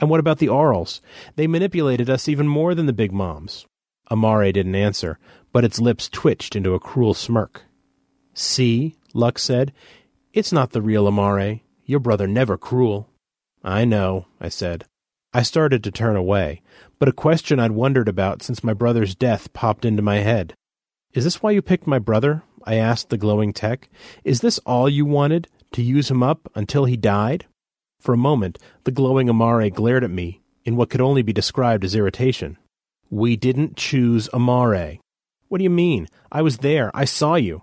And 0.00 0.08
what 0.08 0.20
about 0.20 0.38
the 0.38 0.48
Aurals? 0.48 1.00
They 1.36 1.46
manipulated 1.46 2.08
us 2.08 2.28
even 2.28 2.48
more 2.48 2.74
than 2.74 2.86
the 2.86 2.94
big 2.94 3.12
moms. 3.12 3.66
Amare 4.10 4.52
didn't 4.52 4.74
answer, 4.74 5.18
but 5.52 5.64
its 5.64 5.78
lips 5.78 6.08
twitched 6.08 6.56
into 6.56 6.72
a 6.72 6.80
cruel 6.80 7.12
smirk. 7.12 7.64
See, 8.32 8.96
Luck 9.12 9.38
said, 9.38 9.72
it's 10.32 10.52
not 10.52 10.70
the 10.70 10.80
real 10.80 11.06
Amare. 11.06 11.60
Your 11.84 12.00
brother 12.00 12.26
never 12.26 12.56
cruel. 12.56 13.09
I 13.62 13.84
know, 13.84 14.26
I 14.40 14.48
said. 14.48 14.84
I 15.32 15.42
started 15.42 15.84
to 15.84 15.90
turn 15.90 16.16
away, 16.16 16.62
but 16.98 17.08
a 17.08 17.12
question 17.12 17.60
I'd 17.60 17.72
wondered 17.72 18.08
about 18.08 18.42
since 18.42 18.64
my 18.64 18.74
brother's 18.74 19.14
death 19.14 19.52
popped 19.52 19.84
into 19.84 20.02
my 20.02 20.16
head. 20.16 20.54
Is 21.12 21.24
this 21.24 21.42
why 21.42 21.50
you 21.52 21.62
picked 21.62 21.86
my 21.86 21.98
brother? 21.98 22.42
I 22.64 22.76
asked 22.76 23.10
the 23.10 23.16
glowing 23.16 23.52
tech. 23.52 23.88
Is 24.24 24.40
this 24.40 24.58
all 24.60 24.88
you 24.88 25.04
wanted? 25.04 25.48
To 25.72 25.82
use 25.82 26.10
him 26.10 26.22
up 26.22 26.50
until 26.56 26.84
he 26.84 26.96
died? 26.96 27.46
For 28.00 28.12
a 28.12 28.18
moment, 28.18 28.58
the 28.84 28.90
glowing 28.90 29.28
Amare 29.28 29.70
glared 29.70 30.02
at 30.02 30.10
me 30.10 30.40
in 30.64 30.74
what 30.74 30.90
could 30.90 31.00
only 31.00 31.22
be 31.22 31.32
described 31.32 31.84
as 31.84 31.94
irritation. 31.94 32.58
We 33.08 33.36
didn't 33.36 33.76
choose 33.76 34.28
Amare. 34.32 34.98
What 35.48 35.58
do 35.58 35.64
you 35.64 35.70
mean? 35.70 36.08
I 36.32 36.42
was 36.42 36.58
there. 36.58 36.90
I 36.94 37.04
saw 37.04 37.34
you. 37.36 37.62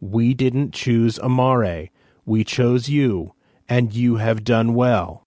We 0.00 0.32
didn't 0.34 0.72
choose 0.72 1.18
Amare. 1.18 1.90
We 2.24 2.44
chose 2.44 2.88
you, 2.88 3.34
and 3.70 3.94
you 3.94 4.16
have 4.16 4.44
done 4.44 4.74
well. 4.74 5.22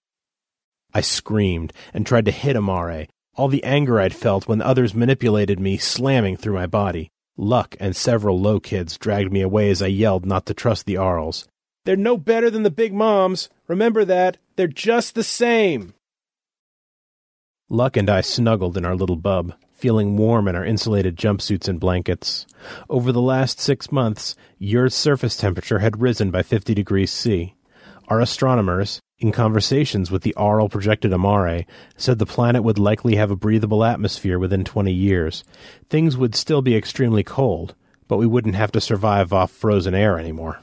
I 0.94 1.02
screamed 1.02 1.74
and 1.94 2.06
tried 2.06 2.26
to 2.26 2.32
hit 2.32 2.56
Amare, 2.56 3.08
all 3.36 3.48
the 3.48 3.64
anger 3.64 4.00
I'd 4.00 4.14
felt 4.14 4.48
when 4.48 4.62
others 4.62 4.94
manipulated 4.94 5.60
me 5.60 5.78
slamming 5.78 6.38
through 6.38 6.54
my 6.54 6.68
body. 6.68 7.10
Luck 7.36 7.76
and 7.80 7.96
several 7.96 8.40
low 8.40 8.60
kids 8.60 8.98
dragged 8.98 9.32
me 9.32 9.42
away 9.42 9.72
as 9.72 9.82
I 9.82 9.88
yelled 9.88 10.26
not 10.26 10.46
to 10.46 10.54
trust 10.54 10.86
the 10.86 10.96
Aurals. 10.96 11.48
They're 11.86 11.96
no 11.96 12.18
better 12.18 12.52
than 12.52 12.62
the 12.62 12.70
big 12.70 12.94
moms. 12.94 13.50
Remember 13.68 14.06
that. 14.06 14.38
They're 14.56 14.68
just 14.68 15.16
the 15.16 15.24
same. 15.24 15.96
Luck 17.70 17.98
and 17.98 18.10
I 18.10 18.22
snuggled 18.22 18.78
in 18.78 18.86
our 18.86 18.96
little 18.96 19.16
bub, 19.16 19.56
feeling 19.72 20.16
warm 20.16 20.48
in 20.48 20.56
our 20.56 20.64
insulated 20.64 21.16
jumpsuits 21.18 21.68
and 21.68 21.80
blankets. 21.80 22.46
Over 22.88 23.12
the 23.12 23.22
last 23.22 23.60
six 23.60 23.92
months, 23.92 24.36
Earth's 24.62 24.96
surface 24.96 25.36
temperature 25.36 25.80
had 25.80 26.02
risen 26.02 26.30
by 26.30 26.44
50 26.44 26.76
degrees 26.76 27.12
C. 27.12 27.56
Our 28.10 28.20
astronomers, 28.20 29.00
in 29.20 29.32
conversations 29.32 30.12
with 30.12 30.24
the 30.24 30.34
Aural 30.36 30.70
projected 30.70 31.14
Amare, 31.14 31.66
said 31.96 32.20
the 32.20 32.26
planet 32.26 32.64
would 32.64 32.78
likely 32.78 33.16
have 33.16 33.32
a 33.32 33.36
breathable 33.36 33.84
atmosphere 33.84 34.38
within 34.38 34.66
20 34.66 34.92
years. 34.92 35.46
Things 35.90 36.18
would 36.18 36.36
still 36.36 36.62
be 36.62 36.76
extremely 36.76 37.24
cold, 37.24 37.76
but 38.10 38.18
we 38.18 38.28
wouldn't 38.28 38.56
have 38.56 38.74
to 38.74 38.82
survive 38.82 39.32
off 39.32 39.52
frozen 39.52 39.96
air 39.96 40.20
anymore. 40.20 40.60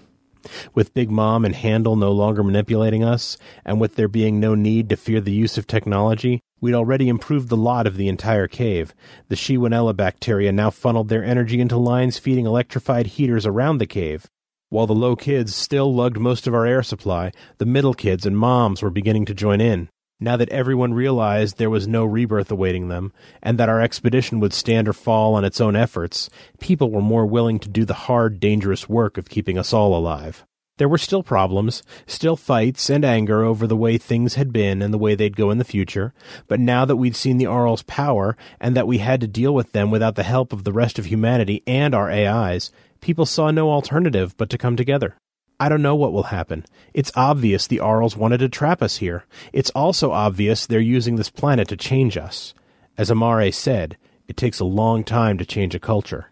With 0.74 0.94
Big 0.94 1.10
Mom 1.10 1.44
and 1.44 1.54
Handel 1.54 1.96
no 1.96 2.12
longer 2.12 2.42
manipulating 2.42 3.02
us, 3.02 3.38
and 3.64 3.80
with 3.80 3.96
there 3.96 4.08
being 4.08 4.38
no 4.38 4.54
need 4.54 4.88
to 4.90 4.96
fear 4.96 5.20
the 5.20 5.32
use 5.32 5.56
of 5.56 5.66
technology, 5.66 6.40
we'd 6.60 6.74
already 6.74 7.08
improved 7.08 7.48
the 7.48 7.56
lot 7.56 7.86
of 7.86 7.96
the 7.96 8.08
entire 8.08 8.48
cave. 8.48 8.94
The 9.28 9.36
Shewanella 9.36 9.96
bacteria 9.96 10.52
now 10.52 10.70
funneled 10.70 11.08
their 11.08 11.24
energy 11.24 11.60
into 11.60 11.76
lines 11.76 12.18
feeding 12.18 12.46
electrified 12.46 13.06
heaters 13.06 13.46
around 13.46 13.78
the 13.78 13.86
cave. 13.86 14.26
While 14.70 14.86
the 14.86 14.94
low 14.94 15.16
kids 15.16 15.52
still 15.52 15.92
lugged 15.92 16.20
most 16.20 16.46
of 16.46 16.54
our 16.54 16.64
air 16.64 16.84
supply, 16.84 17.32
the 17.58 17.66
middle 17.66 17.92
kids 17.92 18.24
and 18.24 18.38
moms 18.38 18.82
were 18.82 18.90
beginning 18.90 19.24
to 19.24 19.34
join 19.34 19.60
in. 19.60 19.88
Now 20.20 20.36
that 20.36 20.48
everyone 20.50 20.94
realized 20.94 21.58
there 21.58 21.68
was 21.68 21.88
no 21.88 22.04
rebirth 22.04 22.52
awaiting 22.52 22.86
them, 22.86 23.12
and 23.42 23.58
that 23.58 23.68
our 23.68 23.80
expedition 23.80 24.38
would 24.38 24.52
stand 24.52 24.86
or 24.86 24.92
fall 24.92 25.34
on 25.34 25.44
its 25.44 25.60
own 25.60 25.74
efforts, 25.74 26.30
people 26.60 26.88
were 26.92 27.00
more 27.00 27.26
willing 27.26 27.58
to 27.58 27.68
do 27.68 27.84
the 27.84 27.94
hard, 27.94 28.38
dangerous 28.38 28.88
work 28.88 29.18
of 29.18 29.28
keeping 29.28 29.58
us 29.58 29.72
all 29.72 29.92
alive. 29.96 30.46
There 30.80 30.88
were 30.88 30.96
still 30.96 31.22
problems, 31.22 31.82
still 32.06 32.36
fights 32.36 32.88
and 32.88 33.04
anger 33.04 33.44
over 33.44 33.66
the 33.66 33.76
way 33.76 33.98
things 33.98 34.36
had 34.36 34.50
been 34.50 34.80
and 34.80 34.94
the 34.94 34.98
way 34.98 35.14
they'd 35.14 35.36
go 35.36 35.50
in 35.50 35.58
the 35.58 35.62
future, 35.62 36.14
but 36.48 36.58
now 36.58 36.86
that 36.86 36.96
we'd 36.96 37.14
seen 37.14 37.36
the 37.36 37.46
Aural's 37.46 37.82
power 37.82 38.34
and 38.58 38.74
that 38.74 38.86
we 38.86 38.96
had 38.96 39.20
to 39.20 39.26
deal 39.26 39.54
with 39.54 39.72
them 39.72 39.90
without 39.90 40.14
the 40.14 40.22
help 40.22 40.54
of 40.54 40.64
the 40.64 40.72
rest 40.72 40.98
of 40.98 41.04
humanity 41.04 41.62
and 41.66 41.94
our 41.94 42.10
AIs, 42.10 42.72
people 43.02 43.26
saw 43.26 43.50
no 43.50 43.70
alternative 43.70 44.34
but 44.38 44.48
to 44.48 44.56
come 44.56 44.74
together. 44.74 45.16
I 45.60 45.68
don't 45.68 45.82
know 45.82 45.96
what 45.96 46.14
will 46.14 46.32
happen. 46.32 46.64
It's 46.94 47.12
obvious 47.14 47.66
the 47.66 47.80
Aurals 47.80 48.16
wanted 48.16 48.38
to 48.38 48.48
trap 48.48 48.80
us 48.80 48.96
here. 48.96 49.26
It's 49.52 49.68
also 49.72 50.12
obvious 50.12 50.64
they're 50.64 50.80
using 50.80 51.16
this 51.16 51.28
planet 51.28 51.68
to 51.68 51.76
change 51.76 52.16
us. 52.16 52.54
As 52.96 53.10
Amare 53.10 53.52
said, 53.52 53.98
it 54.28 54.38
takes 54.38 54.60
a 54.60 54.64
long 54.64 55.04
time 55.04 55.36
to 55.36 55.44
change 55.44 55.74
a 55.74 55.78
culture. 55.78 56.30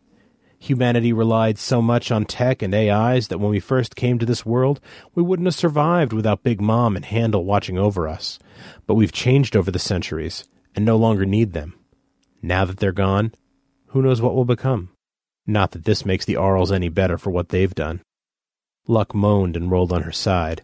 Humanity 0.60 1.12
relied 1.12 1.56
so 1.56 1.80
much 1.80 2.10
on 2.10 2.24
tech 2.24 2.62
and 2.62 2.74
AIs 2.74 3.28
that 3.28 3.38
when 3.38 3.50
we 3.50 3.60
first 3.60 3.94
came 3.94 4.18
to 4.18 4.26
this 4.26 4.44
world, 4.44 4.80
we 5.14 5.22
wouldn't 5.22 5.46
have 5.46 5.54
survived 5.54 6.12
without 6.12 6.42
Big 6.42 6.60
Mom 6.60 6.96
and 6.96 7.04
Handel 7.04 7.44
watching 7.44 7.78
over 7.78 8.08
us. 8.08 8.38
But 8.86 8.94
we've 8.94 9.12
changed 9.12 9.56
over 9.56 9.70
the 9.70 9.78
centuries 9.78 10.48
and 10.74 10.84
no 10.84 10.96
longer 10.96 11.24
need 11.24 11.52
them. 11.52 11.74
Now 12.42 12.64
that 12.64 12.78
they're 12.78 12.92
gone, 12.92 13.32
who 13.88 14.02
knows 14.02 14.20
what 14.20 14.34
will 14.34 14.44
become? 14.44 14.90
Not 15.46 15.70
that 15.70 15.84
this 15.84 16.04
makes 16.04 16.24
the 16.24 16.34
Aurals 16.34 16.72
any 16.72 16.88
better 16.88 17.16
for 17.16 17.30
what 17.30 17.48
they've 17.48 17.74
done. 17.74 18.02
Luck 18.86 19.14
moaned 19.14 19.56
and 19.56 19.70
rolled 19.70 19.92
on 19.92 20.02
her 20.02 20.12
side. 20.12 20.62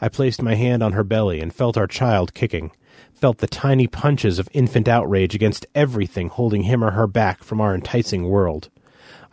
I 0.00 0.08
placed 0.08 0.42
my 0.42 0.54
hand 0.54 0.82
on 0.82 0.92
her 0.92 1.04
belly 1.04 1.40
and 1.40 1.54
felt 1.54 1.76
our 1.76 1.86
child 1.86 2.34
kicking, 2.34 2.72
felt 3.12 3.38
the 3.38 3.46
tiny 3.46 3.86
punches 3.86 4.38
of 4.38 4.48
infant 4.52 4.88
outrage 4.88 5.34
against 5.34 5.66
everything 5.74 6.28
holding 6.28 6.62
him 6.62 6.82
or 6.82 6.92
her 6.92 7.06
back 7.06 7.44
from 7.44 7.60
our 7.60 7.74
enticing 7.74 8.28
world. 8.28 8.70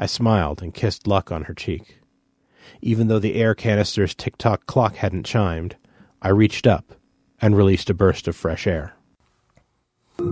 I 0.01 0.07
smiled 0.07 0.63
and 0.63 0.73
kissed 0.73 1.05
Luck 1.05 1.31
on 1.31 1.43
her 1.43 1.53
cheek. 1.53 1.99
Even 2.81 3.07
though 3.07 3.19
the 3.19 3.35
air 3.35 3.53
canister's 3.53 4.15
tick 4.15 4.35
tock 4.35 4.65
clock 4.65 4.95
hadn't 4.95 5.27
chimed, 5.27 5.75
I 6.23 6.30
reached 6.30 6.65
up 6.65 6.93
and 7.39 7.55
released 7.55 7.91
a 7.91 7.93
burst 7.93 8.27
of 8.27 8.35
fresh 8.35 8.65
air. 8.65 8.95
There 10.17 10.25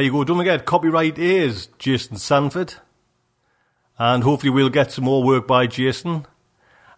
you 0.00 0.12
go. 0.12 0.22
Don't 0.22 0.36
forget, 0.36 0.64
copyright 0.64 1.18
is 1.18 1.66
Jason 1.80 2.16
Sanford. 2.16 2.74
And 3.98 4.22
hopefully 4.22 4.50
we'll 4.50 4.68
get 4.68 4.92
some 4.92 5.04
more 5.04 5.24
work 5.24 5.48
by 5.48 5.66
Jason. 5.66 6.26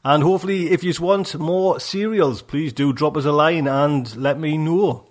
And 0.05 0.23
hopefully, 0.23 0.73
if 0.73 0.85
you 0.85 0.93
want 1.01 1.39
more 1.39 1.81
serials, 1.81 2.43
please 2.43 2.75
do 2.75 2.93
drop 2.93 3.17
us 3.17 3.25
a 3.25 3.33
line 3.33 3.67
and 3.67 4.15
let 4.15 4.39
me 4.39 4.59
know. 4.59 5.07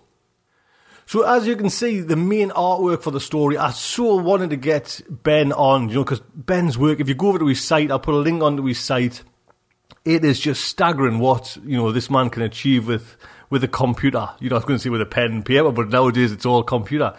So 1.10 1.24
as 1.24 1.48
you 1.48 1.56
can 1.56 1.72
see, 1.72 2.02
the 2.02 2.16
main 2.16 2.52
artwork 2.52 3.02
for 3.02 3.10
the 3.10 3.20
story, 3.20 3.58
I 3.58 3.72
so 3.72 4.18
wanted 4.18 4.52
to 4.52 4.58
get 4.58 5.02
Ben 5.10 5.52
on, 5.52 5.90
you 5.90 5.96
know, 5.96 6.04
because 6.04 6.20
Ben's 6.36 6.78
work, 6.78 7.00
if 7.00 7.10
you 7.10 7.16
go 7.16 7.30
over 7.30 7.40
to 7.40 7.48
his 7.48 7.64
site, 7.64 7.90
I'll 7.90 8.00
put 8.00 8.14
a 8.14 8.18
link 8.18 8.44
onto 8.44 8.64
his 8.66 8.78
site. 8.78 9.24
It 10.06 10.24
is 10.24 10.40
just 10.40 10.66
staggering 10.66 11.18
what, 11.18 11.58
you 11.66 11.78
know, 11.78 11.92
this 11.92 12.12
man 12.12 12.30
can 12.30 12.44
achieve 12.44 12.86
with, 12.86 13.18
with 13.50 13.64
a 13.64 13.68
computer. 13.68 14.30
You 14.40 14.52
know, 14.52 14.58
I 14.58 14.60
was 14.60 14.66
going 14.66 14.78
to 14.78 14.84
say 14.84 14.92
with 14.92 15.02
a 15.02 15.08
pen 15.08 15.32
and 15.32 15.44
paper, 15.44 15.72
but 15.72 15.90
nowadays 15.90 16.32
it's 16.32 16.46
all 16.46 16.62
computer. 16.62 17.16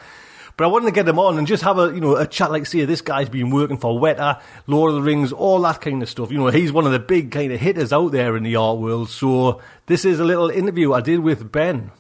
But 0.56 0.66
I 0.66 0.68
wanted 0.68 0.86
to 0.86 0.92
get 0.92 1.08
him 1.08 1.18
on 1.18 1.36
and 1.36 1.48
just 1.48 1.64
have 1.64 1.78
a 1.78 1.92
you 1.92 2.00
know 2.00 2.14
a 2.14 2.28
chat 2.28 2.52
like 2.52 2.66
say 2.66 2.84
this 2.84 3.00
guy's 3.00 3.28
been 3.28 3.50
working 3.50 3.78
for 3.78 3.98
Weta, 3.98 4.40
Lord 4.68 4.90
of 4.90 4.96
the 4.96 5.02
Rings, 5.02 5.32
all 5.32 5.60
that 5.62 5.80
kind 5.80 6.00
of 6.00 6.08
stuff. 6.08 6.30
You 6.30 6.38
know 6.38 6.46
he's 6.48 6.70
one 6.70 6.86
of 6.86 6.92
the 6.92 6.98
big 7.00 7.32
kind 7.32 7.50
of 7.50 7.58
hitters 7.58 7.92
out 7.92 8.12
there 8.12 8.36
in 8.36 8.44
the 8.44 8.54
art 8.54 8.78
world. 8.78 9.08
So 9.08 9.60
this 9.86 10.04
is 10.04 10.20
a 10.20 10.24
little 10.24 10.48
interview 10.48 10.92
I 10.92 11.00
did 11.00 11.20
with 11.20 11.50
Ben. 11.50 11.90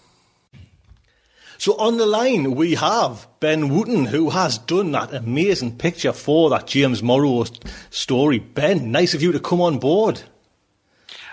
So 1.60 1.76
on 1.76 1.98
the 1.98 2.06
line 2.06 2.54
we 2.54 2.74
have 2.76 3.28
Ben 3.38 3.68
Wootten, 3.68 4.06
who 4.06 4.30
has 4.30 4.56
done 4.56 4.92
that 4.92 5.12
amazing 5.12 5.76
picture 5.76 6.14
for 6.14 6.48
that 6.48 6.66
James 6.66 7.02
Morrow 7.02 7.44
story. 7.90 8.38
Ben, 8.38 8.90
nice 8.90 9.12
of 9.12 9.20
you 9.20 9.30
to 9.32 9.40
come 9.40 9.60
on 9.60 9.78
board. 9.78 10.22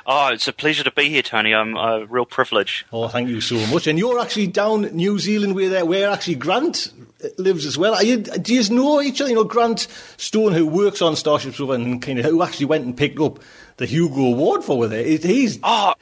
Oh, 0.05 0.27
it's 0.27 0.45
a 0.45 0.51
pleasure 0.51 0.83
to 0.83 0.91
be 0.91 1.07
here, 1.07 1.21
Tony. 1.21 1.55
I'm 1.55 1.77
a 1.77 2.05
real 2.05 2.25
privilege. 2.25 2.85
Oh, 2.91 3.07
thank 3.07 3.29
you 3.29 3.39
so 3.39 3.55
much. 3.67 3.87
And 3.87 3.97
you're 3.97 4.19
actually 4.19 4.47
down 4.47 4.81
New 4.93 5.17
Zealand 5.17 5.55
where 5.55 5.85
where 5.85 6.09
actually 6.09 6.35
Grant 6.35 6.91
uh, 7.23 7.29
lives 7.37 7.65
as 7.65 7.77
well. 7.77 8.03
You, 8.03 8.17
do 8.17 8.53
you 8.53 8.69
know 8.69 9.01
each 9.01 9.21
other? 9.21 9.29
You 9.29 9.37
know, 9.37 9.45
Grant 9.45 9.87
Stone, 10.17 10.51
who 10.51 10.67
works 10.67 11.01
on 11.01 11.15
Starship 11.15 11.55
Sofa 11.55 11.71
and 11.71 12.01
kind 12.01 12.19
of 12.19 12.25
who 12.25 12.43
actually 12.43 12.65
went 12.65 12.83
and 12.83 12.97
picked 12.97 13.21
up 13.21 13.39
the 13.77 13.85
Hugo 13.85 14.33
Award 14.33 14.65
for 14.65 14.77
with 14.77 14.91
it. 14.91 15.23
He's 15.23 15.57
oh, 15.63 15.93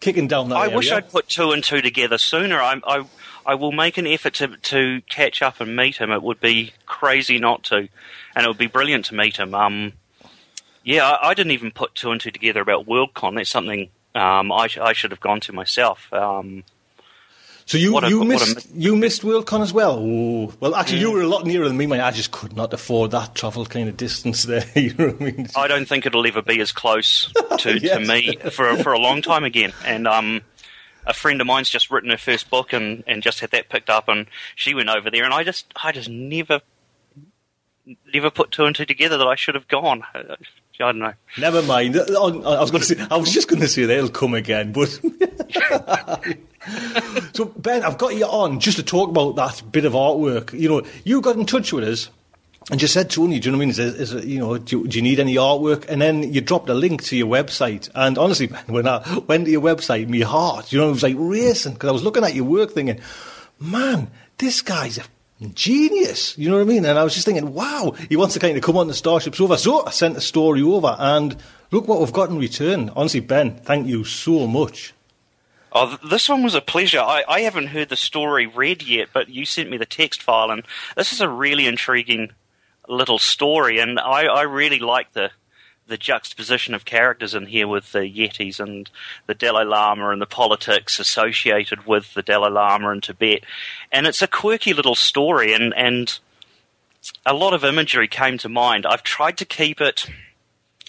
kicking 0.00 0.28
down 0.28 0.48
that. 0.48 0.56
I 0.56 0.64
area. 0.64 0.76
wish 0.76 0.90
I'd 0.90 1.10
put 1.10 1.28
two 1.28 1.52
and 1.52 1.62
two 1.62 1.82
together 1.82 2.16
sooner. 2.16 2.58
I, 2.58 2.80
I, 2.86 3.04
I 3.46 3.54
will 3.54 3.72
make 3.72 3.96
an 3.98 4.06
effort 4.06 4.34
to 4.34 4.48
to 4.56 5.00
catch 5.08 5.40
up 5.40 5.60
and 5.60 5.76
meet 5.76 5.96
him. 5.96 6.10
It 6.10 6.22
would 6.22 6.40
be 6.40 6.72
crazy 6.86 7.38
not 7.38 7.62
to, 7.64 7.88
and 8.34 8.44
it 8.44 8.48
would 8.48 8.58
be 8.58 8.66
brilliant 8.66 9.04
to 9.06 9.14
meet 9.14 9.36
him. 9.36 9.54
Um, 9.54 9.92
yeah, 10.84 11.08
I, 11.08 11.28
I 11.30 11.34
didn't 11.34 11.52
even 11.52 11.70
put 11.70 11.94
two 11.94 12.10
and 12.10 12.20
two 12.20 12.30
together 12.30 12.60
about 12.60 12.86
WorldCon. 12.86 13.36
That's 13.36 13.50
something 13.50 13.88
um, 14.14 14.50
I, 14.52 14.66
sh- 14.66 14.78
I 14.78 14.92
should 14.92 15.10
have 15.10 15.20
gone 15.20 15.40
to 15.40 15.52
myself. 15.52 16.12
Um, 16.12 16.64
so 17.66 17.78
you 17.78 17.96
a- 17.98 18.08
you 18.08 18.18
what 18.20 18.26
a 18.26 18.26
missed 18.26 18.68
you 18.74 18.94
missed 18.96 19.22
Worldcon 19.22 19.60
as 19.60 19.72
well. 19.72 19.98
Oh, 20.00 20.52
well, 20.60 20.74
actually, 20.76 21.00
you 21.00 21.10
were 21.10 21.22
a 21.22 21.26
lot 21.28 21.44
nearer 21.44 21.66
than 21.66 21.76
me. 21.76 21.86
Man, 21.86 22.00
I 22.00 22.12
just 22.12 22.30
could 22.30 22.56
not 22.56 22.72
afford 22.72 23.10
that 23.10 23.34
travel 23.34 23.66
kind 23.66 23.88
of 23.88 23.96
distance 23.96 24.44
there. 24.44 24.64
you 24.76 24.94
know 24.94 25.08
what 25.08 25.20
I 25.20 25.24
mean? 25.24 25.48
I 25.56 25.66
don't 25.66 25.86
think 25.88 26.06
it'll 26.06 26.26
ever 26.26 26.42
be 26.42 26.60
as 26.60 26.70
close 26.70 27.32
to, 27.58 27.78
Yes. 27.82 27.98
to 27.98 28.04
me 28.06 28.36
for 28.50 28.76
for 28.76 28.92
a 28.92 28.98
long 29.00 29.20
time 29.22 29.42
again. 29.42 29.72
And 29.84 30.06
um, 30.06 30.42
a 31.06 31.14
friend 31.14 31.40
of 31.40 31.46
mine's 31.46 31.70
just 31.70 31.90
written 31.90 32.10
her 32.10 32.16
first 32.16 32.50
book 32.50 32.72
and, 32.72 33.04
and 33.06 33.22
just 33.22 33.40
had 33.40 33.50
that 33.52 33.68
picked 33.68 33.90
up, 33.90 34.08
and 34.08 34.26
she 34.54 34.74
went 34.74 34.88
over 34.88 35.10
there, 35.10 35.24
and 35.24 35.32
I 35.32 35.44
just 35.44 35.72
I 35.82 35.92
just 35.92 36.08
never 36.08 36.60
never 38.12 38.30
put 38.30 38.50
two 38.50 38.64
and 38.64 38.74
two 38.74 38.84
together 38.84 39.16
that 39.18 39.26
I 39.26 39.36
should 39.36 39.54
have 39.54 39.68
gone. 39.68 40.02
I 40.14 40.36
don't 40.78 40.98
know. 40.98 41.12
Never 41.38 41.62
mind. 41.62 41.96
I 41.96 42.60
was 42.60 42.70
going 42.70 42.82
to 42.82 42.86
say. 42.86 43.06
I 43.10 43.16
was 43.16 43.32
just 43.32 43.48
going 43.48 43.62
to 43.62 43.68
say 43.68 43.84
they'll 43.84 44.08
come 44.08 44.34
again, 44.34 44.72
but. 44.72 44.88
so 47.34 47.44
Ben, 47.56 47.82
I've 47.82 47.98
got 47.98 48.14
you 48.16 48.26
on 48.26 48.60
just 48.60 48.76
to 48.78 48.82
talk 48.82 49.08
about 49.08 49.36
that 49.36 49.62
bit 49.70 49.84
of 49.84 49.92
artwork. 49.94 50.52
You 50.52 50.68
know, 50.68 50.82
you 51.04 51.20
got 51.20 51.36
in 51.36 51.46
touch 51.46 51.72
with 51.72 51.84
us 51.84 52.10
and 52.70 52.80
just 52.80 52.94
said, 52.94 53.10
Tony, 53.10 53.38
do 53.38 53.46
you 53.46 53.52
know 53.52 53.58
what 53.58 53.62
I 53.62 53.66
mean? 53.66 53.70
Is, 53.70 54.12
is, 54.12 54.24
you 54.24 54.40
know, 54.40 54.58
do, 54.58 54.86
do, 54.88 54.98
you 54.98 55.02
need 55.02 55.20
any 55.20 55.36
artwork? 55.36 55.88
And 55.88 56.02
then 56.02 56.32
you 56.32 56.40
dropped 56.40 56.68
a 56.68 56.74
link 56.74 57.04
to 57.04 57.16
your 57.16 57.28
website. 57.28 57.88
And 57.94 58.18
honestly, 58.18 58.46
when 58.66 58.88
I 58.88 59.18
went 59.28 59.44
to 59.44 59.50
your 59.52 59.60
website, 59.60 60.08
my 60.08 60.26
heart, 60.26 60.72
you 60.72 60.80
know, 60.80 60.88
it 60.88 60.92
was 60.92 61.02
like 61.04 61.14
racing 61.16 61.74
because 61.74 61.88
I 61.88 61.92
was 61.92 62.02
looking 62.02 62.24
at 62.24 62.34
your 62.34 62.44
work 62.44 62.72
thinking, 62.72 63.00
man, 63.60 64.10
this 64.38 64.62
guy's 64.62 64.98
a 64.98 65.04
genius. 65.54 66.36
You 66.36 66.50
know 66.50 66.56
what 66.56 66.62
I 66.62 66.66
mean? 66.66 66.84
And 66.84 66.98
I 66.98 67.04
was 67.04 67.14
just 67.14 67.24
thinking, 67.24 67.54
wow, 67.54 67.94
he 68.08 68.16
wants 68.16 68.34
to 68.34 68.40
kind 68.40 68.56
of 68.56 68.64
come 68.64 68.76
on 68.76 68.88
the 68.88 68.94
Starship 68.94 69.40
over. 69.40 69.56
So 69.56 69.86
I 69.86 69.90
sent 69.90 70.16
a 70.16 70.20
story 70.20 70.62
over, 70.62 70.96
and 70.98 71.36
look 71.70 71.86
what 71.86 72.00
we've 72.00 72.12
got 72.12 72.30
in 72.30 72.38
return. 72.38 72.90
Honestly, 72.96 73.20
Ben, 73.20 73.56
thank 73.58 73.86
you 73.86 74.02
so 74.02 74.48
much. 74.48 74.92
Oh, 75.72 75.98
this 76.08 76.28
one 76.28 76.42
was 76.42 76.54
a 76.54 76.60
pleasure. 76.60 77.00
I, 77.00 77.22
I 77.28 77.40
haven't 77.40 77.66
heard 77.68 77.90
the 77.90 77.96
story 77.96 78.46
read 78.46 78.82
yet, 78.82 79.10
but 79.12 79.28
you 79.28 79.44
sent 79.44 79.70
me 79.70 79.76
the 79.76 79.86
text 79.86 80.22
file, 80.22 80.50
and 80.50 80.62
this 80.96 81.12
is 81.12 81.20
a 81.20 81.28
really 81.28 81.66
intriguing 81.66 82.30
little 82.88 83.18
story, 83.18 83.78
and 83.78 83.98
I, 83.98 84.24
I 84.24 84.42
really 84.42 84.78
like 84.78 85.12
the 85.12 85.30
the 85.88 85.96
juxtaposition 85.96 86.74
of 86.74 86.84
characters 86.84 87.32
in 87.32 87.46
here 87.46 87.68
with 87.68 87.92
the 87.92 88.00
Yetis 88.00 88.58
and 88.58 88.90
the 89.28 89.34
Dalai 89.34 89.64
Lama 89.64 90.10
and 90.10 90.20
the 90.20 90.26
politics 90.26 90.98
associated 90.98 91.86
with 91.86 92.12
the 92.14 92.22
Dalai 92.24 92.50
Lama 92.50 92.90
in 92.90 93.00
Tibet. 93.00 93.44
And 93.92 94.04
it's 94.04 94.20
a 94.20 94.26
quirky 94.26 94.72
little 94.72 94.96
story, 94.96 95.52
and, 95.52 95.72
and 95.76 96.18
a 97.24 97.34
lot 97.34 97.54
of 97.54 97.64
imagery 97.64 98.08
came 98.08 98.36
to 98.38 98.48
mind. 98.48 98.84
I've 98.84 99.04
tried 99.04 99.36
to 99.38 99.44
keep 99.44 99.80
it 99.80 100.10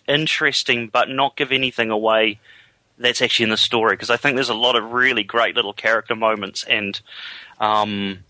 interesting, 0.07 0.87
but 0.87 1.09
not 1.09 1.37
give 1.37 1.51
anything 1.51 1.91
away 1.91 2.39
that's 2.97 3.21
actually 3.21 3.43
in 3.43 3.51
the 3.51 3.57
story, 3.57 3.93
because 3.93 4.09
I 4.09 4.17
think 4.17 4.33
there's 4.33 4.49
a 4.49 4.55
lot 4.55 4.75
of 4.75 4.93
really 4.93 5.23
great 5.23 5.55
little 5.55 5.73
character 5.73 6.15
moments 6.15 6.63
and. 6.63 6.99
Um, 7.59 8.23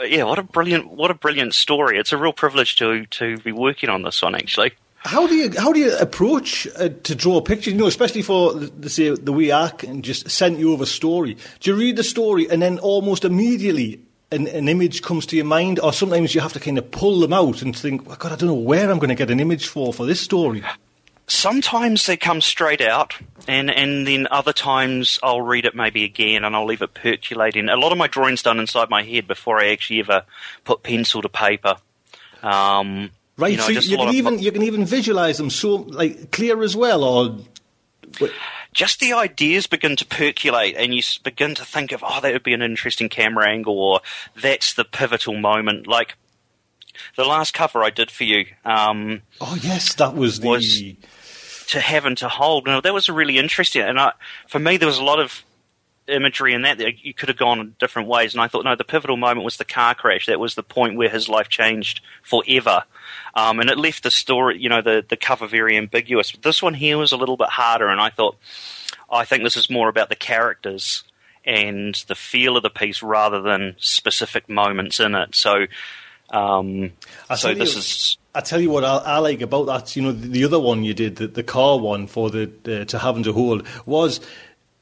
yeah, 0.00 0.24
what 0.24 0.38
a 0.38 0.42
brilliant, 0.42 0.90
what 0.90 1.10
a 1.10 1.14
brilliant 1.14 1.54
story! 1.54 1.98
It's 1.98 2.12
a 2.12 2.16
real 2.16 2.32
privilege 2.32 2.76
to 2.76 3.06
to 3.06 3.38
be 3.38 3.52
working 3.52 3.88
on 3.88 4.02
this 4.02 4.22
one, 4.22 4.34
actually. 4.34 4.72
How 5.04 5.26
do 5.26 5.34
you 5.34 5.50
how 5.58 5.72
do 5.72 5.80
you 5.80 5.96
approach 5.98 6.68
uh, 6.76 6.90
to 7.02 7.14
draw 7.14 7.38
a 7.38 7.42
picture? 7.42 7.70
You 7.70 7.76
know, 7.76 7.86
especially 7.86 8.22
for 8.22 8.54
the, 8.54 8.88
say 8.88 9.10
the 9.10 9.32
way 9.32 9.52
I 9.52 9.68
can 9.70 10.02
just 10.02 10.30
send 10.30 10.58
you 10.58 10.72
over 10.72 10.84
a 10.84 10.86
story. 10.86 11.36
Do 11.60 11.70
you 11.70 11.76
read 11.76 11.96
the 11.96 12.04
story 12.04 12.48
and 12.48 12.62
then 12.62 12.78
almost 12.78 13.24
immediately 13.24 14.00
an, 14.30 14.46
an, 14.46 14.68
image 14.68 15.02
comes 15.02 15.26
to 15.26 15.36
your 15.36 15.44
mind, 15.44 15.80
or 15.80 15.92
sometimes 15.92 16.34
you 16.34 16.40
have 16.40 16.52
to 16.54 16.60
kind 16.60 16.78
of 16.78 16.90
pull 16.90 17.20
them 17.20 17.32
out 17.32 17.62
and 17.62 17.76
think, 17.76 18.02
oh, 18.08 18.16
God, 18.16 18.32
I 18.32 18.36
don't 18.36 18.48
know 18.48 18.54
where 18.54 18.90
I'm 18.90 18.98
going 18.98 19.08
to 19.08 19.14
get 19.14 19.30
an 19.30 19.40
image 19.40 19.66
for 19.66 19.92
for 19.92 20.06
this 20.06 20.20
story. 20.20 20.62
Sometimes 21.32 22.04
they 22.06 22.16
come 22.16 22.40
straight 22.40 22.82
out, 22.82 23.16
and, 23.48 23.70
and 23.70 24.06
then 24.06 24.28
other 24.30 24.52
times 24.52 25.18
I'll 25.22 25.40
read 25.40 25.64
it 25.64 25.74
maybe 25.74 26.04
again 26.04 26.44
and 26.44 26.54
I'll 26.54 26.66
leave 26.66 26.82
it 26.82 26.94
percolating. 26.94 27.68
A 27.68 27.76
lot 27.76 27.90
of 27.90 27.98
my 27.98 28.06
drawing's 28.06 28.42
done 28.42 28.60
inside 28.60 28.90
my 28.90 29.02
head 29.02 29.26
before 29.26 29.58
I 29.58 29.70
actually 29.70 30.00
ever 30.00 30.24
put 30.64 30.82
pencil 30.82 31.22
to 31.22 31.28
paper. 31.28 31.76
Um, 32.42 33.10
Right, 33.38 33.52
you 33.52 33.56
know, 33.56 33.64
so 33.64 33.72
you 33.72 33.96
can 33.96 34.14
even 34.14 34.38
you 34.40 34.52
can 34.52 34.62
even 34.62 34.84
visualize 34.84 35.38
them 35.38 35.48
so 35.48 35.76
like 35.76 36.30
clear 36.32 36.62
as 36.62 36.76
well, 36.76 37.02
or 37.02 37.38
just 38.74 39.00
the 39.00 39.14
ideas 39.14 39.66
begin 39.66 39.96
to 39.96 40.04
percolate, 40.04 40.76
and 40.76 40.94
you 40.94 41.02
begin 41.24 41.54
to 41.54 41.64
think 41.64 41.92
of, 41.92 42.04
oh, 42.06 42.20
that 42.20 42.32
would 42.34 42.42
be 42.42 42.52
an 42.52 42.60
interesting 42.60 43.08
camera 43.08 43.48
angle, 43.48 43.78
or 43.78 44.00
that's 44.40 44.74
the 44.74 44.84
pivotal 44.84 45.38
moment. 45.40 45.86
Like 45.86 46.14
the 47.16 47.24
last 47.24 47.54
cover 47.54 47.82
I 47.82 47.88
did 47.88 48.10
for 48.10 48.24
you. 48.24 48.44
Um, 48.66 49.22
oh 49.40 49.58
yes, 49.62 49.94
that 49.94 50.14
was 50.14 50.40
the 50.40 50.48
was 50.48 50.82
to 51.72 51.80
have 51.80 52.06
and 52.06 52.16
to 52.18 52.28
hold. 52.28 52.66
No, 52.66 52.80
that 52.80 52.94
was 52.94 53.08
a 53.08 53.12
really 53.12 53.38
interesting, 53.38 53.82
and 53.82 54.00
I, 54.00 54.12
for 54.48 54.58
me, 54.58 54.76
there 54.76 54.88
was 54.88 54.98
a 54.98 55.04
lot 55.04 55.20
of 55.20 55.44
imagery 56.08 56.52
in 56.52 56.62
that 56.62 56.78
that 56.78 57.04
you 57.04 57.14
could 57.14 57.28
have 57.28 57.38
gone 57.38 57.60
in 57.60 57.76
different 57.78 58.08
ways. 58.08 58.34
And 58.34 58.40
I 58.40 58.48
thought, 58.48 58.64
no, 58.64 58.74
the 58.74 58.84
pivotal 58.84 59.16
moment 59.16 59.44
was 59.44 59.56
the 59.56 59.64
car 59.64 59.94
crash. 59.94 60.26
That 60.26 60.40
was 60.40 60.54
the 60.54 60.62
point 60.62 60.96
where 60.96 61.08
his 61.08 61.28
life 61.28 61.48
changed 61.48 62.00
forever. 62.22 62.84
Um, 63.34 63.60
and 63.60 63.70
it 63.70 63.78
left 63.78 64.02
the 64.02 64.10
story, 64.10 64.60
you 64.60 64.68
know, 64.68 64.82
the, 64.82 65.04
the 65.08 65.16
cover 65.16 65.46
very 65.46 65.76
ambiguous. 65.76 66.32
But 66.32 66.42
this 66.42 66.62
one 66.62 66.74
here 66.74 66.98
was 66.98 67.12
a 67.12 67.16
little 67.16 67.36
bit 67.36 67.48
harder, 67.48 67.88
and 67.88 68.00
I 68.00 68.10
thought, 68.10 68.36
I 69.10 69.24
think 69.24 69.42
this 69.42 69.56
is 69.56 69.70
more 69.70 69.88
about 69.88 70.08
the 70.08 70.16
characters 70.16 71.04
and 71.44 71.94
the 72.08 72.14
feel 72.14 72.56
of 72.56 72.62
the 72.62 72.70
piece 72.70 73.02
rather 73.02 73.42
than 73.42 73.76
specific 73.78 74.48
moments 74.48 75.00
in 75.00 75.14
it. 75.14 75.34
So, 75.34 75.66
um, 76.30 76.92
so 77.36 77.54
this 77.54 77.74
you, 77.74 77.78
is. 77.78 78.16
I 78.34 78.40
tell 78.40 78.60
you 78.60 78.70
what 78.70 78.84
I, 78.84 78.96
I, 78.96 79.18
like 79.18 79.42
about 79.42 79.66
that. 79.66 79.94
You 79.94 80.02
know, 80.02 80.12
the, 80.12 80.28
the 80.28 80.44
other 80.44 80.58
one 80.58 80.84
you 80.84 80.94
did, 80.94 81.16
the, 81.16 81.26
the 81.26 81.42
car 81.42 81.78
one 81.78 82.06
for 82.06 82.30
the 82.30 82.50
uh, 82.66 82.84
to 82.86 82.98
have 82.98 83.16
and 83.16 83.24
to 83.24 83.32
hold, 83.32 83.66
was 83.84 84.20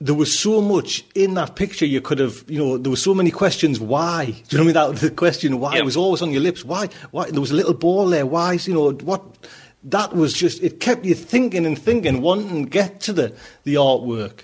there 0.01 0.15
was 0.15 0.37
so 0.37 0.63
much 0.63 1.05
in 1.15 1.35
that 1.35 1.57
picture 1.57 1.85
you 1.85 2.01
could 2.01 2.19
have, 2.21 2.45
you 2.49 2.59
know, 2.59 2.79
there 2.79 2.91
were 2.91 2.97
so 2.97 3.13
many 3.13 3.31
questions. 3.31 3.81
Why? 3.81 4.27
Do 4.27 4.31
you 4.57 4.59
know 4.59 4.73
what 4.73 4.77
I 4.77 4.87
mean? 4.87 4.95
That 4.95 5.01
the 5.01 5.11
question 5.11 5.61
why 5.61 5.77
yep. 5.77 5.85
was 5.85 5.97
always 5.97 6.23
on 6.23 6.31
your 6.31 6.43
lips. 6.43 6.65
Why? 6.65 6.89
Why? 7.11 7.31
There 7.31 7.41
was 7.41 7.51
a 7.51 7.57
little 7.57 7.75
ball 7.75 8.07
there. 8.07 8.25
Why? 8.25 8.53
You 8.53 8.75
know 8.75 8.93
what? 8.93 9.23
That 9.85 10.15
was 10.15 10.33
just 10.33 10.63
it 10.63 10.79
kept 10.79 11.05
you 11.05 11.15
thinking 11.15 11.67
and 11.67 11.79
thinking, 11.79 12.23
wanting 12.23 12.65
to 12.65 12.71
get 12.71 13.01
to 13.03 13.13
the 13.13 13.35
the 13.65 13.75
artwork. 13.75 14.41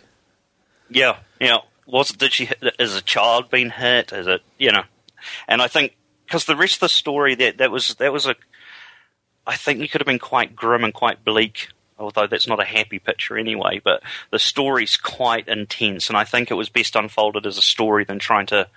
Yeah, 0.91 1.19
yeah. 1.41 1.59
Was 1.87 2.11
it 2.11 2.19
did 2.19 2.33
she 2.33 2.51
as 2.79 2.97
a 2.97 3.03
child 3.03 3.51
being 3.51 3.71
hurt? 3.71 4.13
Is 4.13 4.27
it 4.27 4.43
you 4.59 4.73
know? 4.73 4.85
And 5.47 5.63
I 5.63 5.69
think 5.69 5.97
because 6.27 6.45
the 6.45 6.57
rest 6.57 6.77
of 6.77 6.81
the 6.81 6.89
story 6.89 7.35
that 7.37 7.59
that 7.59 7.71
was 7.71 7.95
that 7.95 8.13
was 8.13 8.27
a, 8.27 8.35
I 9.47 9.57
think 9.57 9.81
you 9.81 9.89
could 9.89 10.01
have 10.01 10.07
been 10.07 10.19
quite 10.19 10.57
grim 10.57 10.85
and 10.85 10.93
quite 10.93 11.25
bleak 11.25 11.69
although 11.99 12.27
that's 12.27 12.47
not 12.47 12.61
a 12.61 12.65
happy 12.65 12.99
picture 12.99 13.37
anyway. 13.37 13.81
But 13.83 14.03
the 14.31 14.39
story's 14.39 14.97
quite 14.97 15.49
intense, 15.49 16.09
and 16.09 16.17
I 16.17 16.25
think 16.25 16.51
it 16.51 16.55
was 16.55 16.69
best 16.69 16.97
unfolded 16.97 17.47
as 17.47 17.59
a 17.59 17.63
story 17.63 18.05
than 18.05 18.19
trying 18.19 18.47
to 18.47 18.69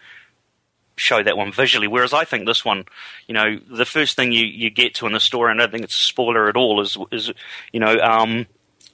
show 0.95 1.23
that 1.23 1.37
one 1.37 1.51
visually. 1.51 1.87
Whereas 1.87 2.13
I 2.13 2.25
think 2.25 2.45
this 2.45 2.65
one, 2.65 2.85
you 3.27 3.33
know, 3.33 3.59
the 3.69 3.85
first 3.85 4.15
thing 4.15 4.31
you, 4.31 4.45
you 4.45 4.69
get 4.69 4.95
to 4.95 5.07
in 5.07 5.13
the 5.13 5.19
story, 5.19 5.51
and 5.51 5.59
I 5.59 5.63
don't 5.63 5.71
think 5.71 5.83
it's 5.85 5.97
a 5.97 6.05
spoiler 6.05 6.49
at 6.49 6.57
all, 6.57 6.81
is 6.81 6.97
is 7.11 7.31
you 7.71 7.79
know. 7.79 7.97
Um, 7.99 8.47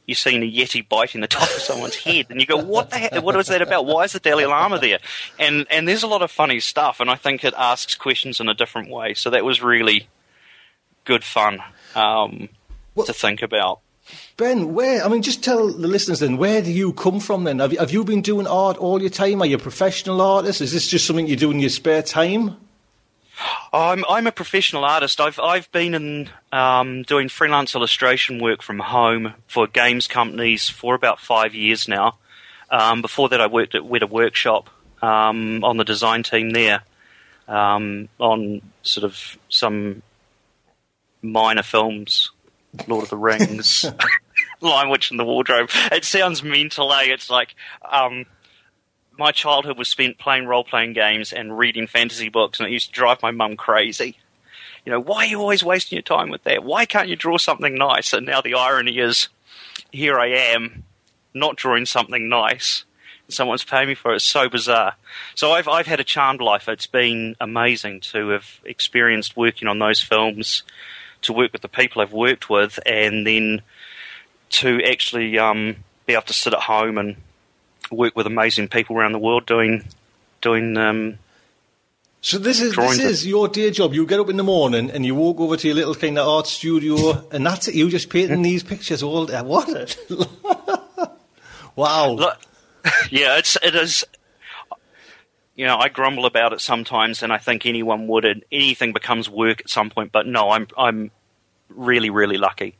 you're 0.07 0.13
seeing 0.13 0.43
a 0.43 0.45
yeti 0.45 0.87
biting 0.87 1.21
the 1.21 1.27
top 1.27 1.49
of 1.49 1.61
someone's 1.63 1.95
head, 1.95 2.27
and 2.29 2.39
you 2.39 2.45
go, 2.45 2.57
"What 2.57 2.91
the 2.91 2.97
heck? 2.97 3.23
What 3.23 3.35
was 3.35 3.47
that 3.47 3.63
about? 3.63 3.87
Why 3.87 4.03
is 4.03 4.11
the 4.11 4.19
Dalai 4.19 4.45
Lama 4.45 4.77
there?" 4.77 4.99
And 5.39 5.65
and 5.71 5.87
there's 5.87 6.03
a 6.03 6.07
lot 6.07 6.21
of 6.21 6.29
funny 6.29 6.59
stuff, 6.59 6.99
and 6.99 7.09
I 7.09 7.15
think 7.15 7.43
it 7.43 7.55
asks 7.57 7.95
questions 7.95 8.39
in 8.39 8.47
a 8.47 8.53
different 8.53 8.91
way. 8.91 9.15
So 9.15 9.31
that 9.31 9.43
was 9.43 9.63
really 9.63 10.07
good 11.05 11.23
fun 11.23 11.59
um, 11.95 12.49
well, 12.93 13.05
to 13.05 13.13
think 13.13 13.41
about. 13.41 13.79
Ben, 14.37 14.73
where? 14.73 15.03
I 15.03 15.07
mean, 15.07 15.21
just 15.21 15.43
tell 15.43 15.71
the 15.71 15.87
listeners 15.87 16.19
then, 16.19 16.37
where 16.37 16.61
do 16.61 16.71
you 16.71 16.93
come 16.93 17.19
from 17.19 17.43
then? 17.45 17.59
Have 17.59 17.73
you, 17.73 17.79
have 17.79 17.91
you 17.91 18.03
been 18.03 18.21
doing 18.21 18.45
art 18.45 18.77
all 18.77 19.01
your 19.01 19.09
time? 19.09 19.41
Are 19.41 19.45
you 19.45 19.55
a 19.55 19.59
professional 19.59 20.21
artist? 20.21 20.61
Is 20.61 20.73
this 20.73 20.87
just 20.87 21.05
something 21.05 21.27
you 21.27 21.35
do 21.35 21.51
in 21.51 21.59
your 21.59 21.69
spare 21.69 22.03
time? 22.03 22.57
I'm 23.73 24.05
I'm 24.07 24.27
a 24.27 24.31
professional 24.31 24.85
artist. 24.85 25.19
I've 25.19 25.39
I've 25.39 25.71
been 25.71 25.93
in 25.93 26.29
um, 26.51 27.03
doing 27.03 27.29
freelance 27.29 27.75
illustration 27.75 28.41
work 28.41 28.61
from 28.61 28.79
home 28.79 29.33
for 29.47 29.67
games 29.67 30.07
companies 30.07 30.69
for 30.69 30.95
about 30.95 31.19
five 31.19 31.53
years 31.53 31.87
now. 31.87 32.17
Um, 32.69 33.01
before 33.01 33.29
that, 33.29 33.41
I 33.41 33.47
worked 33.47 33.75
at 33.75 33.81
Weta 33.81 34.09
Workshop 34.09 34.69
um, 35.01 35.63
on 35.63 35.77
the 35.77 35.83
design 35.83 36.23
team 36.23 36.51
there 36.51 36.83
um, 37.47 38.09
on 38.19 38.61
sort 38.83 39.03
of 39.03 39.37
some 39.49 40.01
minor 41.25 41.63
films 41.63 42.31
Lord 42.87 43.03
of 43.03 43.09
the 43.09 43.17
Rings, 43.17 43.85
Lion 44.61 44.89
Witch 44.89 45.11
in 45.11 45.17
the 45.17 45.25
Wardrobe. 45.25 45.69
It 45.91 46.05
sounds 46.05 46.43
mental, 46.43 46.91
eh? 46.93 47.05
It's 47.05 47.29
like 47.29 47.55
um, 47.89 48.25
my 49.17 49.31
childhood 49.31 49.77
was 49.77 49.87
spent 49.87 50.17
playing 50.17 50.45
role 50.45 50.63
playing 50.63 50.93
games 50.93 51.33
and 51.33 51.57
reading 51.57 51.87
fantasy 51.87 52.29
books, 52.29 52.59
and 52.59 52.67
it 52.67 52.71
used 52.71 52.87
to 52.87 52.93
drive 52.93 53.21
my 53.21 53.31
mum 53.31 53.55
crazy. 53.55 54.17
You 54.85 54.91
know, 54.91 54.99
why 54.99 55.25
are 55.25 55.27
you 55.27 55.39
always 55.39 55.63
wasting 55.63 55.95
your 55.95 56.03
time 56.03 56.29
with 56.29 56.43
that? 56.43 56.63
Why 56.63 56.85
can't 56.85 57.09
you 57.09 57.15
draw 57.15 57.37
something 57.37 57.75
nice? 57.75 58.13
And 58.13 58.25
now 58.25 58.41
the 58.41 58.53
irony 58.53 58.99
is, 58.99 59.29
here 59.91 60.19
I 60.19 60.27
am, 60.27 60.83
not 61.33 61.55
drawing 61.55 61.85
something 61.85 62.29
nice. 62.29 62.85
Someone's 63.27 63.63
paying 63.63 63.87
me 63.87 63.95
for 63.95 64.11
it. 64.11 64.17
It's 64.17 64.25
so 64.25 64.47
bizarre. 64.47 64.95
So 65.33 65.51
I've 65.51 65.67
I've 65.67 65.87
had 65.87 65.99
a 65.99 66.03
charmed 66.03 66.41
life. 66.41 66.69
It's 66.69 66.85
been 66.85 67.35
amazing 67.41 68.01
to 68.11 68.29
have 68.29 68.59
experienced 68.63 69.35
working 69.35 69.67
on 69.67 69.79
those 69.79 69.99
films 69.99 70.61
to 71.25 71.33
work 71.33 71.51
with 71.51 71.61
the 71.61 71.67
people 71.67 72.01
I've 72.01 72.13
worked 72.13 72.49
with, 72.49 72.79
and 72.85 73.25
then 73.25 73.61
to 74.51 74.81
actually 74.83 75.37
um, 75.37 75.77
be 76.05 76.13
able 76.13 76.23
to 76.23 76.33
sit 76.33 76.53
at 76.53 76.61
home 76.61 76.97
and 76.97 77.17
work 77.91 78.15
with 78.15 78.27
amazing 78.27 78.67
people 78.67 78.97
around 78.97 79.11
the 79.11 79.19
world 79.19 79.45
doing 79.45 79.83
doing. 80.41 80.77
Um, 80.77 81.19
so 82.21 82.39
this 82.39 82.59
is 82.59 82.75
this 82.75 82.99
is 82.99 83.27
your 83.27 83.47
day 83.47 83.69
job. 83.69 83.93
You 83.93 84.05
get 84.05 84.19
up 84.19 84.29
in 84.29 84.37
the 84.37 84.43
morning 84.43 84.89
and 84.89 85.05
you 85.05 85.13
walk 85.13 85.39
over 85.39 85.57
to 85.57 85.67
your 85.67 85.75
little 85.75 85.95
kind 85.95 86.17
of 86.17 86.27
art 86.27 86.47
studio, 86.47 87.27
and 87.31 87.45
that's 87.45 87.67
it. 87.67 87.75
You 87.75 87.89
just 87.89 88.09
painting 88.09 88.41
these 88.41 88.63
pictures 88.63 89.03
all 89.03 89.25
day. 89.25 89.41
What? 89.43 89.97
wow. 91.75 92.11
Look, 92.11 92.37
yeah, 93.09 93.37
it's 93.37 93.57
it 93.61 93.75
is 93.75 94.03
you 95.55 95.65
know, 95.65 95.77
I 95.77 95.89
grumble 95.89 96.25
about 96.25 96.53
it 96.53 96.61
sometimes, 96.61 97.23
and 97.23 97.31
I 97.31 97.37
think 97.37 97.65
anyone 97.65 98.07
would. 98.07 98.45
Anything 98.51 98.93
becomes 98.93 99.29
work 99.29 99.61
at 99.61 99.69
some 99.69 99.89
point, 99.89 100.11
but 100.11 100.27
no, 100.27 100.51
I'm 100.51 100.67
I'm 100.77 101.11
really 101.69 102.09
really 102.09 102.37
lucky 102.37 102.75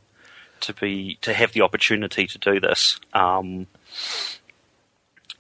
to 0.62 0.74
be 0.74 1.18
to 1.22 1.34
have 1.34 1.54
the 1.54 1.62
opportunity 1.62 2.28
to 2.28 2.38
do 2.38 2.60
this. 2.60 3.00
Um, 3.14 3.68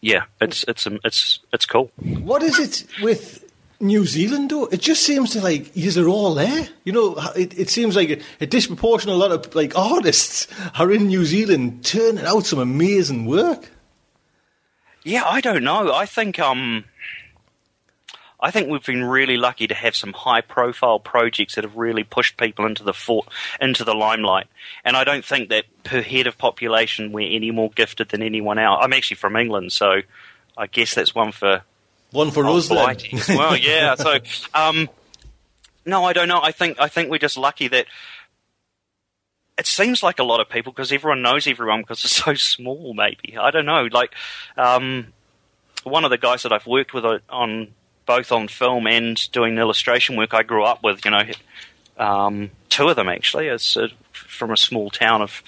yeah, 0.02 0.24
it's 0.40 0.64
it's 0.68 0.88
it's 1.04 1.40
it's 1.52 1.66
cool. 1.66 1.92
What 1.98 2.42
is 2.42 2.60
it 2.60 2.86
with 3.02 3.44
New 3.82 4.06
Zealand 4.06 4.52
though? 4.52 4.68
It 4.68 4.80
just 4.80 5.04
seems 5.04 5.32
to 5.32 5.42
like 5.42 5.72
you're 5.74 6.08
all 6.08 6.36
there. 6.36 6.70
You 6.86 6.94
know, 6.94 7.18
it, 7.36 7.58
it 7.58 7.70
seems 7.70 7.96
like 7.96 8.10
a, 8.10 8.22
a 8.40 8.46
disproportionate 8.46 9.18
lot 9.18 9.32
of 9.32 9.54
like 9.56 9.78
artists 9.78 10.48
are 10.80 10.92
in 10.92 11.08
New 11.08 11.26
Zealand 11.26 11.84
turning 11.84 12.26
out 12.26 12.46
some 12.46 12.60
amazing 12.60 13.26
work. 13.26 13.70
Yeah, 15.04 15.24
I 15.26 15.42
don't 15.42 15.64
know. 15.64 15.94
I 15.94 16.06
think 16.06 16.40
um, 16.40 16.86
I 18.40 18.52
think 18.52 18.70
we've 18.70 18.86
been 18.86 19.04
really 19.04 19.38
lucky 19.38 19.68
to 19.68 19.74
have 19.74 19.96
some 19.96 20.14
high-profile 20.14 21.00
projects 21.00 21.56
that 21.56 21.64
have 21.64 21.76
really 21.76 22.04
pushed 22.04 22.38
people 22.38 22.66
into 22.66 22.84
the 22.84 22.94
fort, 22.94 23.28
into 23.62 23.84
the 23.84 23.96
limelight. 23.96 24.48
And 24.84 24.98
I 24.98 25.04
don't 25.04 25.24
think 25.24 25.50
that 25.50 25.66
per 25.84 26.02
head 26.02 26.28
of 26.28 26.38
population 26.38 27.12
we're 27.12 27.34
any 27.36 27.52
more 27.52 27.70
gifted 27.70 28.10
than 28.10 28.22
anyone 28.22 28.60
else. 28.60 28.80
I'm 28.82 28.94
actually 28.94 29.18
from 29.18 29.36
England, 29.36 29.72
so 29.72 30.02
I 30.58 30.68
guess 30.68 30.94
that's 30.94 31.16
one 31.16 31.32
for 31.32 31.64
one 32.12 32.32
for 32.32 32.46
us. 32.46 32.70
Then. 32.70 33.38
well, 33.38 33.58
yeah. 33.58 33.96
So, 34.06 34.20
um, 34.54 34.90
no, 35.86 36.04
I 36.04 36.14
don't 36.14 36.28
know. 36.28 36.42
I 36.42 36.52
think 36.52 36.80
I 36.80 36.88
think 36.88 37.10
we're 37.10 37.18
just 37.20 37.38
lucky 37.38 37.68
that 37.70 37.86
it 39.58 39.68
seems 39.68 40.04
like 40.04 40.20
a 40.20 40.24
lot 40.24 40.40
of 40.40 40.50
people 40.50 40.72
because 40.72 40.92
everyone 40.92 41.22
knows 41.22 41.48
everyone 41.48 41.82
because 41.82 42.04
it's 42.04 42.16
so 42.24 42.34
small. 42.36 42.94
Maybe 42.94 43.38
I 43.38 43.52
don't 43.52 43.66
know. 43.66 43.88
Like 43.92 44.14
um, 44.58 45.14
one 45.84 46.04
of 46.04 46.10
the 46.10 46.18
guys 46.18 46.44
that 46.44 46.52
I've 46.52 46.68
worked 46.68 46.94
with 46.94 47.06
on 47.30 47.70
both 48.06 48.32
on 48.32 48.48
film 48.48 48.88
and 48.88 49.32
doing 49.32 49.58
illustration 49.58 50.16
work 50.16 50.34
I 50.34 50.44
grew 50.44 50.64
up 50.64 50.84
with. 50.84 51.06
You 51.06 51.12
know, 51.12 51.24
um, 51.98 52.52
two 52.70 52.90
of 52.90 52.96
them 52.96 53.10
actually. 53.10 53.48
It's 53.48 53.78
uh, 53.78 53.88
from 54.14 54.52
a 54.52 54.58
small 54.58 54.90
town 54.90 55.22
of 55.22 55.42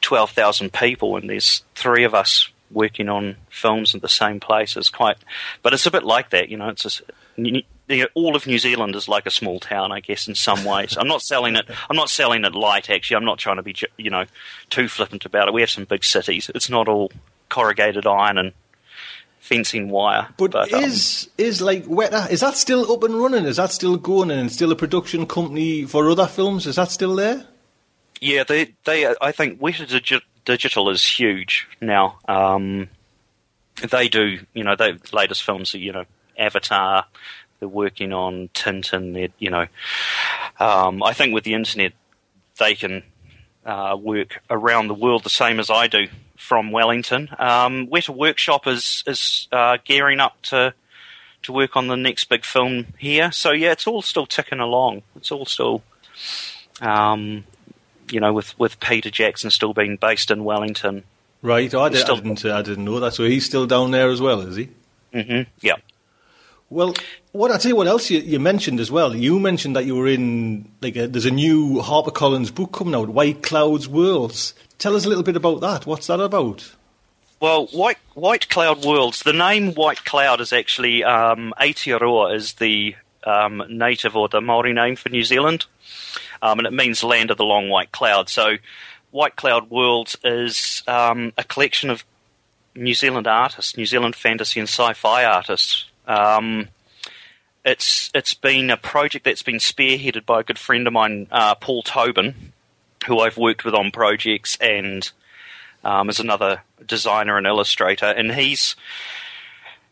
twelve 0.00 0.30
thousand 0.30 0.72
people, 0.72 1.16
and 1.16 1.28
there's 1.28 1.62
three 1.74 2.04
of 2.04 2.14
us 2.14 2.50
working 2.70 3.08
on 3.08 3.36
films 3.48 3.94
at 3.94 4.02
the 4.02 4.08
same 4.08 4.40
place. 4.40 4.76
It's 4.76 4.90
quite, 4.90 5.16
but 5.62 5.72
it's 5.72 5.86
a 5.86 5.90
bit 5.90 6.04
like 6.04 6.30
that. 6.30 6.48
You 6.48 6.56
know, 6.56 6.68
it's 6.68 6.82
just, 6.82 7.02
you 7.36 7.62
know, 7.88 8.06
all 8.14 8.34
of 8.34 8.46
New 8.46 8.58
Zealand 8.58 8.96
is 8.96 9.06
like 9.08 9.26
a 9.26 9.30
small 9.30 9.60
town, 9.60 9.92
I 9.92 10.00
guess, 10.00 10.26
in 10.26 10.34
some 10.34 10.64
ways. 10.64 10.96
I'm 10.98 11.06
not 11.06 11.22
selling 11.22 11.54
it. 11.54 11.66
I'm 11.88 11.96
not 11.96 12.10
selling 12.10 12.44
it 12.44 12.54
light. 12.54 12.90
Actually, 12.90 13.18
I'm 13.18 13.24
not 13.24 13.38
trying 13.38 13.56
to 13.56 13.62
be, 13.62 13.76
you 13.96 14.10
know, 14.10 14.24
too 14.70 14.88
flippant 14.88 15.24
about 15.24 15.46
it. 15.46 15.54
We 15.54 15.60
have 15.60 15.70
some 15.70 15.84
big 15.84 16.02
cities. 16.02 16.50
It's 16.54 16.68
not 16.68 16.88
all 16.88 17.12
corrugated 17.48 18.06
iron 18.06 18.38
and 18.38 18.52
fencing 19.46 19.88
wire. 19.88 20.28
But, 20.36 20.50
but 20.50 20.72
is 20.72 21.28
um, 21.38 21.46
is 21.46 21.62
like 21.62 21.84
Weta? 21.84 22.30
Is 22.30 22.40
that 22.40 22.56
still 22.56 22.90
up 22.92 23.04
and 23.04 23.14
running? 23.14 23.44
Is 23.44 23.56
that 23.56 23.70
still 23.70 23.96
going 23.96 24.30
and 24.30 24.50
still 24.50 24.72
a 24.72 24.76
production 24.76 25.26
company 25.26 25.84
for 25.84 26.10
other 26.10 26.26
films? 26.26 26.66
Is 26.66 26.76
that 26.76 26.90
still 26.90 27.14
there? 27.14 27.46
Yeah, 28.20 28.44
they 28.44 28.74
they 28.84 29.06
I 29.20 29.32
think 29.32 29.60
Weta 29.60 29.86
Digi- 29.86 30.22
Digital 30.44 30.90
is 30.90 31.04
huge 31.04 31.68
now. 31.80 32.18
Um, 32.26 32.88
they 33.90 34.08
do 34.08 34.40
you 34.52 34.64
know 34.64 34.74
the 34.74 34.98
latest 35.12 35.44
films. 35.44 35.74
are, 35.74 35.78
You 35.78 35.92
know 35.92 36.04
Avatar. 36.36 37.06
They're 37.58 37.68
working 37.68 38.12
on 38.12 38.48
Tintin. 38.48 39.14
They're, 39.14 39.28
you 39.38 39.48
know, 39.48 39.66
um, 40.60 41.02
I 41.02 41.14
think 41.14 41.32
with 41.32 41.44
the 41.44 41.54
internet, 41.54 41.94
they 42.58 42.74
can 42.74 43.02
uh, 43.64 43.96
work 43.98 44.42
around 44.50 44.88
the 44.88 44.94
world 44.94 45.24
the 45.24 45.30
same 45.30 45.58
as 45.58 45.70
I 45.70 45.86
do 45.86 46.08
from 46.36 46.70
Wellington. 46.70 47.28
Um, 47.38 47.88
Weta 47.88 48.14
Workshop 48.14 48.66
is 48.66 49.02
is 49.06 49.48
uh, 49.52 49.78
gearing 49.84 50.20
up 50.20 50.40
to 50.42 50.74
to 51.42 51.52
work 51.52 51.76
on 51.76 51.86
the 51.86 51.96
next 51.96 52.24
big 52.24 52.44
film 52.44 52.86
here. 52.98 53.32
So 53.32 53.52
yeah, 53.52 53.72
it's 53.72 53.86
all 53.86 54.02
still 54.02 54.26
ticking 54.26 54.60
along. 54.60 55.02
It's 55.14 55.30
all 55.30 55.46
still, 55.46 55.82
um, 56.80 57.44
you 58.10 58.20
know, 58.20 58.32
with 58.32 58.58
with 58.58 58.80
Peter 58.80 59.10
Jackson 59.10 59.50
still 59.50 59.72
being 59.72 59.96
based 59.96 60.30
in 60.30 60.44
Wellington. 60.44 61.04
Right. 61.42 61.72
I, 61.74 61.88
did, 61.88 62.00
still, 62.00 62.16
I, 62.16 62.20
didn't. 62.20 62.44
I 62.44 62.62
didn't 62.62 62.84
know 62.84 62.98
that. 63.00 63.14
So 63.14 63.24
he's 63.24 63.46
still 63.46 63.66
down 63.66 63.90
there 63.92 64.10
as 64.10 64.20
well, 64.20 64.40
is 64.40 64.56
he? 64.56 64.68
Mm-hmm. 65.14 65.48
Yeah. 65.60 65.76
Well, 66.68 66.94
what 67.30 67.52
I 67.52 67.58
tell 67.58 67.70
you, 67.70 67.76
what 67.76 67.86
else 67.86 68.10
you, 68.10 68.18
you, 68.18 68.40
mentioned 68.40 68.80
as 68.80 68.90
well. 68.90 69.14
You 69.14 69.38
mentioned 69.38 69.76
that 69.76 69.84
you 69.84 69.94
were 69.94 70.08
in 70.08 70.68
like 70.80 70.96
a, 70.96 71.06
there's 71.06 71.26
a 71.26 71.30
new 71.30 71.80
HarperCollins 71.80 72.52
book 72.52 72.72
coming 72.72 72.94
out, 72.94 73.08
White 73.08 73.42
Clouds 73.42 73.88
Worlds. 73.88 74.52
Tell 74.78 74.96
us 74.96 75.04
a 75.04 75.08
little 75.08 75.22
bit 75.22 75.36
about 75.36 75.60
that. 75.60 75.86
What's 75.86 76.08
that 76.08 76.18
about? 76.18 76.74
Well, 77.38 77.66
White 77.68 77.98
White 78.14 78.48
Cloud 78.48 78.84
Worlds. 78.84 79.22
The 79.22 79.32
name 79.32 79.74
White 79.74 80.04
Cloud 80.04 80.40
is 80.40 80.52
actually 80.52 81.04
um, 81.04 81.54
Aotearoa 81.60 82.34
is 82.34 82.54
the 82.54 82.96
um, 83.22 83.62
native 83.68 84.16
or 84.16 84.28
the 84.28 84.40
Maori 84.40 84.72
name 84.72 84.96
for 84.96 85.08
New 85.08 85.22
Zealand, 85.22 85.66
um, 86.42 86.58
and 86.58 86.66
it 86.66 86.72
means 86.72 87.04
land 87.04 87.30
of 87.30 87.36
the 87.36 87.44
long 87.44 87.68
white 87.68 87.92
cloud. 87.92 88.28
So, 88.28 88.56
White 89.12 89.36
Cloud 89.36 89.70
Worlds 89.70 90.16
is 90.24 90.82
um, 90.88 91.32
a 91.38 91.44
collection 91.44 91.90
of 91.90 92.04
New 92.74 92.94
Zealand 92.94 93.28
artists, 93.28 93.76
New 93.76 93.86
Zealand 93.86 94.16
fantasy 94.16 94.58
and 94.58 94.68
sci-fi 94.68 95.24
artists 95.24 95.86
um, 96.06 96.68
it's 97.64 98.10
it's 98.14 98.34
been 98.34 98.70
a 98.70 98.76
project 98.76 99.24
that's 99.24 99.42
been 99.42 99.56
spearheaded 99.56 100.24
by 100.24 100.40
a 100.40 100.44
good 100.44 100.58
friend 100.58 100.86
of 100.86 100.92
mine, 100.92 101.26
uh, 101.30 101.54
Paul 101.56 101.82
Tobin, 101.82 102.52
who 103.06 103.20
I've 103.20 103.36
worked 103.36 103.64
with 103.64 103.74
on 103.74 103.90
projects 103.90 104.56
and 104.60 105.10
um, 105.84 106.08
is 106.08 106.20
another 106.20 106.62
designer 106.84 107.36
and 107.36 107.46
illustrator, 107.46 108.06
and 108.06 108.32
he's 108.32 108.76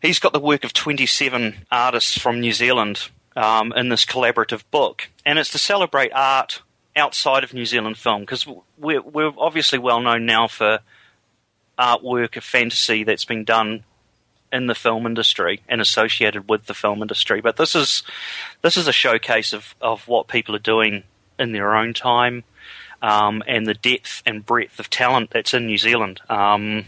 he's 0.01 0.19
got 0.19 0.33
the 0.33 0.41
work 0.41 0.65
of 0.65 0.73
27 0.73 1.67
artists 1.71 2.19
from 2.19 2.41
New 2.41 2.53
Zealand 2.53 3.09
um, 3.37 3.73
in 3.73 3.89
this 3.89 4.05
collaborative 4.05 4.63
book, 4.71 5.09
and 5.27 5.39
it's 5.39 5.51
to 5.51 5.59
celebrate 5.59 6.13
art 6.13 6.63
outside 6.97 7.43
of 7.43 7.53
New 7.53 7.67
Zealand 7.67 7.99
film 7.99 8.21
because 8.21 8.47
we're, 8.79 9.03
we're 9.03 9.33
obviously 9.37 9.79
well 9.79 10.01
known 10.01 10.27
now 10.27 10.47
for 10.47 10.79
artwork 11.77 12.37
of 12.37 12.45
fantasy 12.45 13.03
that's 13.03 13.25
been 13.25 13.45
done 13.45 13.83
in 14.55 14.69
the 14.69 14.75
film 14.75 15.05
industry 15.05 15.61
and 15.69 15.81
associated 15.81 16.49
with 16.49 16.67
the 16.67 16.75
film 16.75 17.03
industry. 17.03 17.41
But 17.41 17.57
this 17.57 17.75
is 17.75 18.05
this 18.63 18.77
is 18.77 18.87
a 18.87 18.93
showcase 18.93 19.53
of, 19.53 19.75
of 19.81 20.07
what 20.07 20.29
people 20.29 20.55
are 20.55 20.61
doing 20.61 21.03
in 21.39 21.53
their 21.53 21.75
own 21.75 21.93
time 21.93 22.45
um, 23.03 23.43
and 23.47 23.67
the 23.67 23.75
depth 23.75 24.23
and 24.25 24.47
breadth 24.47 24.79
of 24.79 24.89
talent 24.89 25.31
that's 25.31 25.53
in 25.53 25.67
New 25.67 25.77
Zealand. 25.77 26.21
Um, 26.31 26.87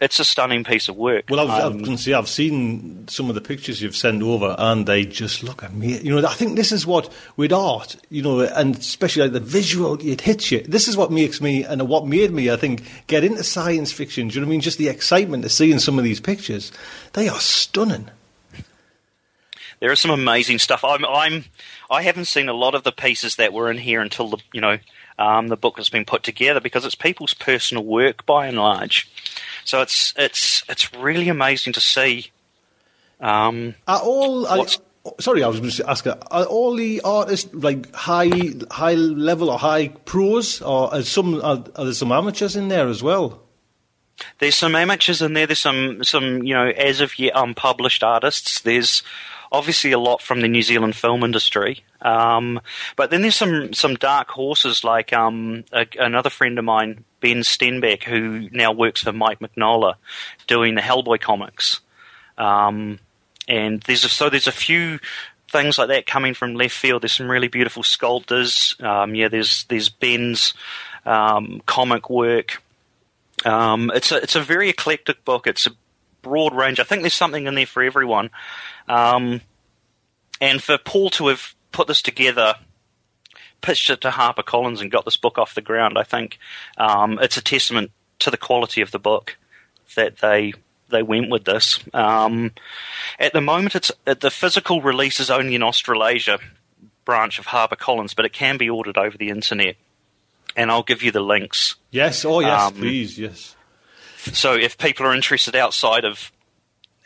it's 0.00 0.20
a 0.20 0.24
stunning 0.24 0.62
piece 0.62 0.88
of 0.88 0.96
work. 0.96 1.24
Well, 1.30 1.50
I've, 1.50 1.64
um, 1.64 1.84
I've, 1.88 2.00
see, 2.00 2.12
I've 2.12 2.28
seen 2.28 3.08
some 3.08 3.28
of 3.28 3.34
the 3.34 3.40
pictures 3.40 3.80
you've 3.80 3.96
sent 3.96 4.22
over, 4.22 4.54
and 4.58 4.86
they 4.86 5.04
just 5.04 5.42
look 5.42 5.62
amazing. 5.62 6.06
You 6.06 6.20
know, 6.20 6.28
I 6.28 6.34
think 6.34 6.56
this 6.56 6.70
is 6.70 6.86
what 6.86 7.10
with 7.36 7.52
art, 7.52 7.96
you 8.10 8.22
know, 8.22 8.40
and 8.40 8.76
especially 8.76 9.22
like 9.22 9.32
the 9.32 9.40
visual, 9.40 9.94
it 10.06 10.20
hits 10.20 10.50
you. 10.50 10.60
This 10.62 10.86
is 10.86 10.96
what 10.96 11.10
makes 11.10 11.40
me, 11.40 11.64
and 11.64 11.88
what 11.88 12.06
made 12.06 12.30
me, 12.30 12.50
I 12.50 12.56
think, 12.56 12.82
get 13.06 13.24
into 13.24 13.42
science 13.42 13.90
fiction. 13.90 14.28
Do 14.28 14.34
you 14.34 14.40
know 14.40 14.46
what 14.46 14.50
I 14.50 14.52
mean? 14.52 14.60
Just 14.60 14.78
the 14.78 14.88
excitement 14.88 15.44
of 15.44 15.52
seeing 15.52 15.78
some 15.78 15.98
of 15.98 16.04
these 16.04 16.20
pictures. 16.20 16.72
They 17.14 17.28
are 17.28 17.40
stunning. 17.40 18.10
There 19.80 19.92
is 19.92 20.00
some 20.00 20.10
amazing 20.10 20.58
stuff. 20.58 20.84
I'm, 20.84 21.04
I'm, 21.04 21.44
I 21.90 22.02
haven't 22.02 22.26
seen 22.26 22.48
a 22.48 22.54
lot 22.54 22.74
of 22.74 22.82
the 22.82 22.92
pieces 22.92 23.36
that 23.36 23.52
were 23.52 23.70
in 23.70 23.78
here 23.78 24.00
until 24.00 24.28
the, 24.28 24.38
you 24.52 24.60
know, 24.60 24.78
um, 25.18 25.48
the 25.48 25.56
book 25.56 25.76
has 25.76 25.88
been 25.88 26.04
put 26.04 26.22
together 26.22 26.60
because 26.60 26.84
it's 26.84 26.94
people's 26.94 27.34
personal 27.34 27.84
work 27.84 28.24
by 28.26 28.46
and 28.46 28.56
large. 28.56 29.10
So 29.66 29.82
it's 29.82 30.14
it's 30.16 30.64
it's 30.68 30.94
really 30.94 31.28
amazing 31.28 31.72
to 31.74 31.80
see. 31.80 32.30
Um, 33.20 33.74
are 33.88 34.00
all 34.00 34.46
are, 34.46 34.66
sorry, 35.18 35.42
I 35.42 35.48
was 35.48 35.60
going 35.60 35.72
to 35.72 35.90
ask. 35.90 36.06
Are 36.06 36.44
all 36.44 36.76
the 36.76 37.00
artists 37.02 37.52
like 37.52 37.92
high 37.94 38.30
high 38.70 38.94
level 38.94 39.50
or 39.50 39.58
high 39.58 39.88
pros, 39.88 40.62
or 40.62 40.94
are 40.94 41.02
some 41.02 41.34
are, 41.36 41.64
are 41.74 41.84
there 41.84 41.92
some 41.92 42.12
amateurs 42.12 42.54
in 42.54 42.68
there 42.68 42.88
as 42.88 43.02
well? 43.02 43.42
There's 44.38 44.56
some 44.56 44.74
amateurs 44.74 45.20
in 45.20 45.34
there. 45.34 45.46
There's 45.46 45.58
some 45.58 46.04
some 46.04 46.44
you 46.44 46.54
know 46.54 46.68
as 46.68 47.00
of 47.00 47.18
yet 47.18 47.32
unpublished 47.34 48.04
artists. 48.04 48.60
There's 48.60 49.02
obviously 49.50 49.92
a 49.92 49.98
lot 49.98 50.22
from 50.22 50.40
the 50.40 50.48
New 50.48 50.62
Zealand 50.62 50.96
film 50.96 51.24
industry. 51.24 51.84
Um, 52.02 52.60
but 52.94 53.10
then 53.10 53.22
there's 53.22 53.36
some, 53.36 53.72
some 53.72 53.94
dark 53.94 54.28
horses 54.30 54.84
like 54.84 55.12
um, 55.12 55.64
a, 55.72 55.86
another 55.98 56.30
friend 56.30 56.58
of 56.58 56.64
mine, 56.64 57.04
Ben 57.26 57.38
Stenbeck, 57.38 58.04
who 58.04 58.48
now 58.52 58.70
works 58.70 59.02
for 59.02 59.12
Mike 59.12 59.40
Mignola, 59.40 59.94
doing 60.46 60.76
the 60.76 60.80
Hellboy 60.80 61.20
comics. 61.20 61.80
Um, 62.38 63.00
and 63.48 63.82
there's 63.82 64.04
a, 64.04 64.08
so 64.08 64.30
there's 64.30 64.46
a 64.46 64.52
few 64.52 65.00
things 65.50 65.76
like 65.76 65.88
that 65.88 66.06
coming 66.06 66.34
from 66.34 66.54
left 66.54 66.76
field. 66.76 67.02
There's 67.02 67.14
some 67.14 67.28
really 67.28 67.48
beautiful 67.48 67.82
sculptors. 67.82 68.76
Um, 68.78 69.16
yeah, 69.16 69.26
there's 69.26 69.64
there's 69.64 69.88
Ben's 69.88 70.54
um, 71.04 71.62
comic 71.66 72.08
work. 72.08 72.62
Um, 73.44 73.90
it's 73.92 74.12
a 74.12 74.18
it's 74.18 74.36
a 74.36 74.40
very 74.40 74.68
eclectic 74.68 75.24
book. 75.24 75.48
It's 75.48 75.66
a 75.66 75.72
broad 76.22 76.54
range. 76.54 76.78
I 76.78 76.84
think 76.84 77.02
there's 77.02 77.12
something 77.12 77.48
in 77.48 77.56
there 77.56 77.66
for 77.66 77.82
everyone. 77.82 78.30
Um, 78.88 79.40
and 80.40 80.62
for 80.62 80.78
Paul 80.78 81.10
to 81.10 81.26
have 81.26 81.56
put 81.72 81.88
this 81.88 82.02
together, 82.02 82.54
pitched 83.66 83.90
it 83.90 84.00
to 84.02 84.10
HarperCollins 84.10 84.80
and 84.80 84.90
got 84.92 85.04
this 85.04 85.16
book 85.16 85.38
off 85.38 85.54
the 85.56 85.60
ground, 85.60 85.98
I 85.98 86.04
think 86.04 86.38
um, 86.78 87.18
it's 87.20 87.36
a 87.36 87.42
testament 87.42 87.90
to 88.20 88.30
the 88.30 88.36
quality 88.36 88.80
of 88.80 88.92
the 88.92 88.98
book 88.98 89.36
that 89.96 90.18
they 90.18 90.54
they 90.88 91.02
went 91.02 91.30
with 91.30 91.44
this. 91.44 91.80
Um, 91.92 92.52
at 93.18 93.32
the 93.32 93.40
moment, 93.40 93.74
it's 93.74 93.90
the 94.04 94.30
physical 94.30 94.80
release 94.80 95.18
is 95.18 95.30
only 95.30 95.56
in 95.56 95.62
Australasia 95.64 96.38
branch 97.04 97.40
of 97.40 97.46
HarperCollins, 97.46 98.14
but 98.14 98.24
it 98.24 98.32
can 98.32 98.56
be 98.56 98.70
ordered 98.70 98.96
over 98.96 99.18
the 99.18 99.28
internet. 99.30 99.76
and 100.56 100.70
I'll 100.70 100.84
give 100.84 101.02
you 101.02 101.10
the 101.10 101.20
links. 101.20 101.74
Yes, 101.90 102.24
oh 102.24 102.40
yes, 102.40 102.62
Um, 102.62 102.74
please, 102.74 103.18
yes. 103.18 103.56
So 104.32 104.54
if 104.54 104.78
people 104.78 105.04
are 105.06 105.14
interested 105.14 105.54
outside 105.56 106.04
of 106.04 106.30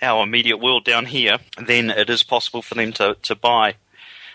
our 0.03 0.23
immediate 0.23 0.59
world 0.59 0.85
down 0.85 1.07
here, 1.07 1.39
then 1.59 1.91
it 1.91 2.09
is 2.11 2.23
possible 2.23 2.63
for 2.63 2.75
them 2.75 2.93
to, 2.95 3.17
to 3.23 3.35
buy. 3.35 3.75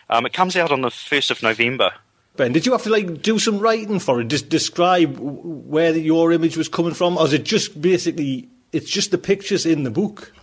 Um, 0.10 0.26
it 0.26 0.34
comes 0.34 0.56
out 0.56 0.72
on 0.72 0.82
the 0.82 0.90
1st 0.90 1.32
of 1.32 1.42
November. 1.44 1.94
Ben, 2.38 2.51
did 2.51 2.65
you 2.65 2.73
have 2.73 2.83
to 2.83 2.89
like 2.89 3.22
do 3.22 3.39
some 3.39 3.59
writing 3.59 3.99
for 3.99 4.19
it? 4.19 4.27
Just 4.27 4.49
describe 4.49 5.17
where 5.17 5.95
your 5.95 6.31
image 6.33 6.57
was 6.57 6.67
coming 6.67 6.93
from, 6.93 7.17
or 7.17 7.25
is 7.25 7.33
it 7.33 7.43
just 7.43 7.80
basically 7.80 8.49
it's 8.72 8.89
just 8.89 9.11
the 9.11 9.17
pictures 9.17 9.65
in 9.65 9.83
the 9.83 9.91
book? 9.91 10.33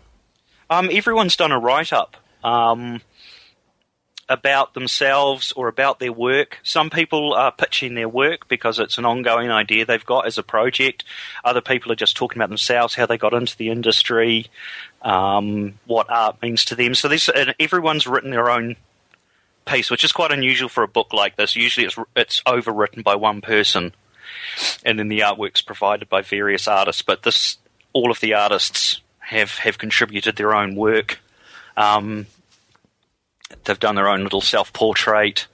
Um, 0.71 0.89
everyone's 0.91 1.37
done 1.37 1.53
a 1.53 1.59
write 1.59 1.93
up 1.93 2.17
um, 2.43 3.03
about 4.27 4.73
themselves 4.73 5.53
or 5.53 5.69
about 5.69 5.99
their 5.99 6.13
work. 6.13 6.59
Some 6.63 6.89
people 6.89 7.35
are 7.35 7.53
pitching 7.53 7.95
their 7.95 8.09
work 8.09 8.49
because 8.49 8.79
it's 8.79 8.97
an 8.97 9.05
ongoing 9.05 9.51
idea 9.51 9.85
they've 9.85 10.05
got 10.05 10.27
as 10.27 10.39
a 10.39 10.43
project. 10.43 11.05
Other 11.45 11.61
people 11.61 11.93
are 11.93 11.97
just 11.97 12.17
talking 12.17 12.39
about 12.39 12.49
themselves, 12.49 12.95
how 12.95 13.05
they 13.05 13.19
got 13.19 13.35
into 13.35 13.55
the 13.55 13.69
industry, 13.69 14.47
um, 15.03 15.79
what 15.85 16.11
art 16.11 16.41
means 16.41 16.65
to 16.67 16.75
them. 16.75 16.95
So 16.95 17.11
and 17.35 17.55
everyone's 17.61 18.07
written 18.07 18.31
their 18.31 18.51
own 18.51 18.77
piece, 19.65 19.91
which 19.91 20.05
is 20.05 20.13
quite 20.13 20.33
unusual 20.33 20.69
for 20.69 20.83
a 20.83 20.89
book 20.89 21.13
like 21.13 21.37
this. 21.37 21.57
Usually 21.57 21.87
it's, 21.87 21.97
it's 22.17 22.41
overwritten 22.43 23.03
by 23.03 23.15
one 23.15 23.41
person 23.41 23.93
and 24.85 24.99
then 24.99 25.09
the 25.09 25.21
artwork's 25.21 25.63
provided 25.63 26.09
by 26.09 26.23
various 26.23 26.69
artists. 26.69 27.03
But 27.03 27.23
this, 27.23 27.59
all 27.93 28.11
of 28.11 28.21
the 28.21 28.35
artists 28.35 29.01
have 29.21 29.53
have 29.59 29.79
contributed 29.79 30.37
their 30.37 30.55
own 30.55 30.75
work. 30.75 31.21
Um, 31.77 32.27
they've 33.65 33.79
done 33.79 33.95
their 33.95 34.09
own 34.09 34.23
little 34.23 34.41
self 34.41 34.73
portrait, 34.73 35.47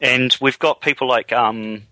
and 0.00 0.36
we've 0.40 0.58
got 0.58 0.80
people 0.80 1.08
like 1.08 1.32
um, 1.32 1.82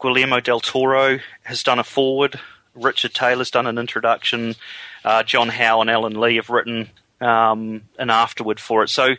Guillermo 0.00 0.40
del 0.40 0.60
Toro 0.60 1.18
has 1.42 1.62
done 1.62 1.78
a 1.78 1.84
forward. 1.84 2.38
Richard 2.74 3.12
Taylor's 3.12 3.50
done 3.50 3.66
an 3.66 3.78
introduction. 3.78 4.54
Uh, 5.04 5.22
John 5.22 5.48
Howe 5.48 5.80
and 5.80 5.90
Alan 5.90 6.18
Lee 6.18 6.36
have 6.36 6.48
written 6.48 6.88
um, 7.20 7.82
an 7.98 8.08
afterward 8.08 8.60
for 8.60 8.82
it. 8.82 8.88
So 8.88 9.16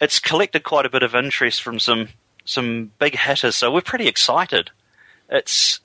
it's 0.00 0.18
collected 0.18 0.64
quite 0.64 0.86
a 0.86 0.90
bit 0.90 1.02
of 1.02 1.14
interest 1.14 1.62
from 1.62 1.78
some 1.78 2.08
some 2.44 2.90
big 2.98 3.16
hitters. 3.16 3.56
So 3.56 3.70
we're 3.70 3.80
pretty 3.80 4.08
excited. 4.08 4.70
It's 5.28 5.80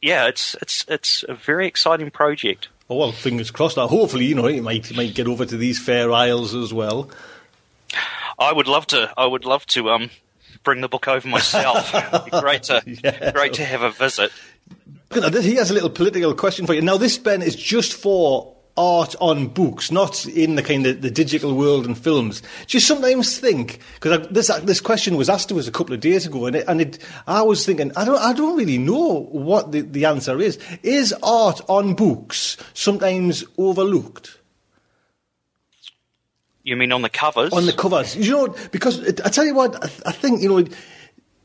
yeah, 0.00 0.26
it's 0.26 0.56
it's 0.60 0.84
it's 0.88 1.24
a 1.28 1.34
very 1.34 1.66
exciting 1.66 2.10
project. 2.10 2.68
Oh 2.88 2.96
well, 2.96 3.12
fingers 3.12 3.50
crossed. 3.50 3.76
That 3.76 3.88
hopefully, 3.88 4.26
you 4.26 4.34
know, 4.34 4.46
it 4.46 4.62
might 4.62 4.90
it 4.90 4.96
might 4.96 5.14
get 5.14 5.26
over 5.26 5.44
to 5.44 5.56
these 5.56 5.78
Fair 5.78 6.12
Isles 6.12 6.54
as 6.54 6.72
well. 6.72 7.10
I 8.38 8.52
would 8.52 8.68
love 8.68 8.86
to. 8.88 9.12
I 9.16 9.26
would 9.26 9.44
love 9.44 9.66
to 9.66 9.90
um, 9.90 10.10
bring 10.64 10.80
the 10.80 10.88
book 10.88 11.08
over 11.08 11.26
myself. 11.28 11.92
Great 12.30 12.64
to 12.64 13.32
great 13.34 13.54
to 13.54 13.64
have 13.64 13.82
a 13.82 13.90
visit. 13.90 14.32
He 15.12 15.56
has 15.56 15.70
a 15.70 15.74
little 15.74 15.90
political 15.90 16.34
question 16.34 16.66
for 16.66 16.72
you. 16.72 16.80
Now, 16.80 16.96
this 16.96 17.18
Ben 17.18 17.42
is 17.42 17.54
just 17.54 17.92
for 17.92 18.54
art 18.76 19.14
on 19.20 19.48
books, 19.48 19.90
not 19.90 20.24
in 20.26 20.54
the 20.54 20.62
kind 20.62 20.86
of 20.86 21.02
the 21.02 21.10
digital 21.10 21.54
world 21.54 21.86
and 21.86 21.96
films. 21.96 22.42
Just 22.66 22.86
sometimes 22.86 23.38
think 23.38 23.80
because 23.94 24.26
this 24.28 24.50
uh, 24.50 24.60
this 24.60 24.80
question 24.80 25.16
was 25.16 25.28
asked 25.28 25.48
to 25.50 25.58
us 25.58 25.68
a 25.68 25.72
couple 25.72 25.94
of 25.94 26.00
days 26.00 26.26
ago, 26.26 26.46
and 26.46 26.56
it, 26.56 26.64
and 26.68 26.80
it, 26.80 26.98
I 27.26 27.42
was 27.42 27.66
thinking 27.66 27.92
I 27.96 28.04
don't 28.04 28.18
I 28.18 28.32
don't 28.32 28.56
really 28.56 28.78
know 28.78 29.28
what 29.30 29.72
the, 29.72 29.82
the 29.82 30.04
answer 30.06 30.40
is. 30.40 30.58
Is 30.82 31.14
art 31.22 31.60
on 31.68 31.94
books 31.94 32.56
sometimes 32.74 33.44
overlooked? 33.58 34.38
You 36.64 36.76
mean 36.76 36.92
on 36.92 37.02
the 37.02 37.10
covers? 37.10 37.52
on 37.52 37.66
the 37.66 37.72
covers. 37.72 38.16
You 38.16 38.30
know, 38.30 38.56
because 38.70 39.00
it, 39.00 39.20
I 39.24 39.28
tell 39.28 39.44
you 39.44 39.54
what, 39.54 39.76
I, 39.76 39.88
I 40.06 40.12
think 40.12 40.42
you 40.42 40.48
know. 40.48 40.64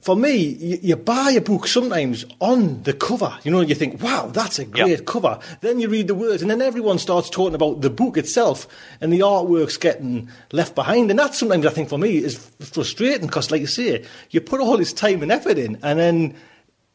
For 0.01 0.15
me, 0.15 0.37
you, 0.37 0.79
you 0.81 0.95
buy 0.95 1.31
a 1.31 1.41
book 1.41 1.67
sometimes 1.67 2.23
on 2.39 2.83
the 2.83 2.93
cover. 2.93 3.37
You 3.43 3.51
know, 3.51 3.61
you 3.61 3.75
think, 3.75 4.01
"Wow, 4.01 4.27
that's 4.27 4.57
a 4.59 4.65
great 4.65 5.05
cover." 5.05 5.39
Then 5.61 5.79
you 5.79 5.89
read 5.89 6.07
the 6.07 6.15
words, 6.15 6.41
and 6.41 6.49
then 6.49 6.61
everyone 6.61 6.99
starts 6.99 7.29
talking 7.29 7.55
about 7.55 7.81
the 7.81 7.89
book 7.89 8.15
itself, 8.15 8.67
and 9.01 9.11
the 9.11 9.19
artwork's 9.19 9.77
getting 9.77 10.29
left 10.51 10.75
behind. 10.75 11.09
And 11.09 11.19
that 11.19 11.35
sometimes 11.35 11.65
I 11.65 11.71
think 11.71 11.89
for 11.89 11.97
me 11.97 12.17
is 12.17 12.37
frustrating 12.59 13.27
because, 13.27 13.51
like 13.51 13.61
you 13.61 13.67
say, 13.67 14.05
you 14.29 14.39
put 14.39 14.61
all 14.61 14.77
this 14.77 14.93
time 14.93 15.23
and 15.23 15.31
effort 15.31 15.57
in, 15.57 15.77
and 15.83 15.99
then 15.99 16.35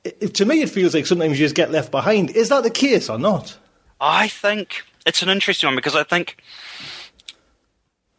it, 0.04 0.34
to 0.34 0.46
me 0.46 0.62
it 0.62 0.70
feels 0.70 0.94
like 0.94 1.06
sometimes 1.06 1.38
you 1.38 1.44
just 1.44 1.54
get 1.54 1.70
left 1.70 1.90
behind. 1.90 2.30
Is 2.30 2.48
that 2.48 2.62
the 2.62 2.70
case 2.70 3.08
or 3.08 3.18
not? 3.18 3.58
I 4.00 4.28
think 4.28 4.84
it's 5.06 5.22
an 5.22 5.28
interesting 5.28 5.68
one 5.68 5.76
because 5.76 5.94
I 5.94 6.02
think 6.02 6.38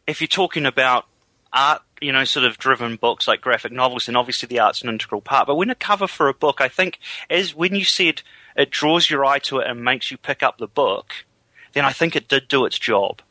if 0.07 0.21
you're 0.21 0.27
talking 0.27 0.65
about 0.65 1.05
art, 1.53 1.81
you 2.01 2.11
know, 2.11 2.23
sort 2.23 2.45
of 2.45 2.57
driven 2.57 2.95
books 2.95 3.27
like 3.27 3.41
graphic 3.41 3.71
novels, 3.71 4.07
and 4.07 4.17
obviously 4.17 4.47
the 4.47 4.59
art's 4.59 4.81
an 4.81 4.89
integral 4.89 5.21
part. 5.21 5.47
But 5.47 5.55
when 5.55 5.69
a 5.69 5.75
cover 5.75 6.07
for 6.07 6.27
a 6.27 6.33
book, 6.33 6.59
I 6.59 6.67
think, 6.67 6.99
as 7.29 7.55
when 7.55 7.75
you 7.75 7.85
said 7.85 8.21
it 8.55 8.71
draws 8.71 9.09
your 9.09 9.25
eye 9.25 9.39
to 9.39 9.59
it 9.59 9.67
and 9.67 9.83
makes 9.83 10.11
you 10.11 10.17
pick 10.17 10.43
up 10.43 10.57
the 10.57 10.67
book, 10.67 11.25
then 11.73 11.85
I 11.85 11.93
think 11.93 12.15
it 12.15 12.27
did 12.27 12.47
do 12.47 12.65
its 12.65 12.77
job. 12.77 13.21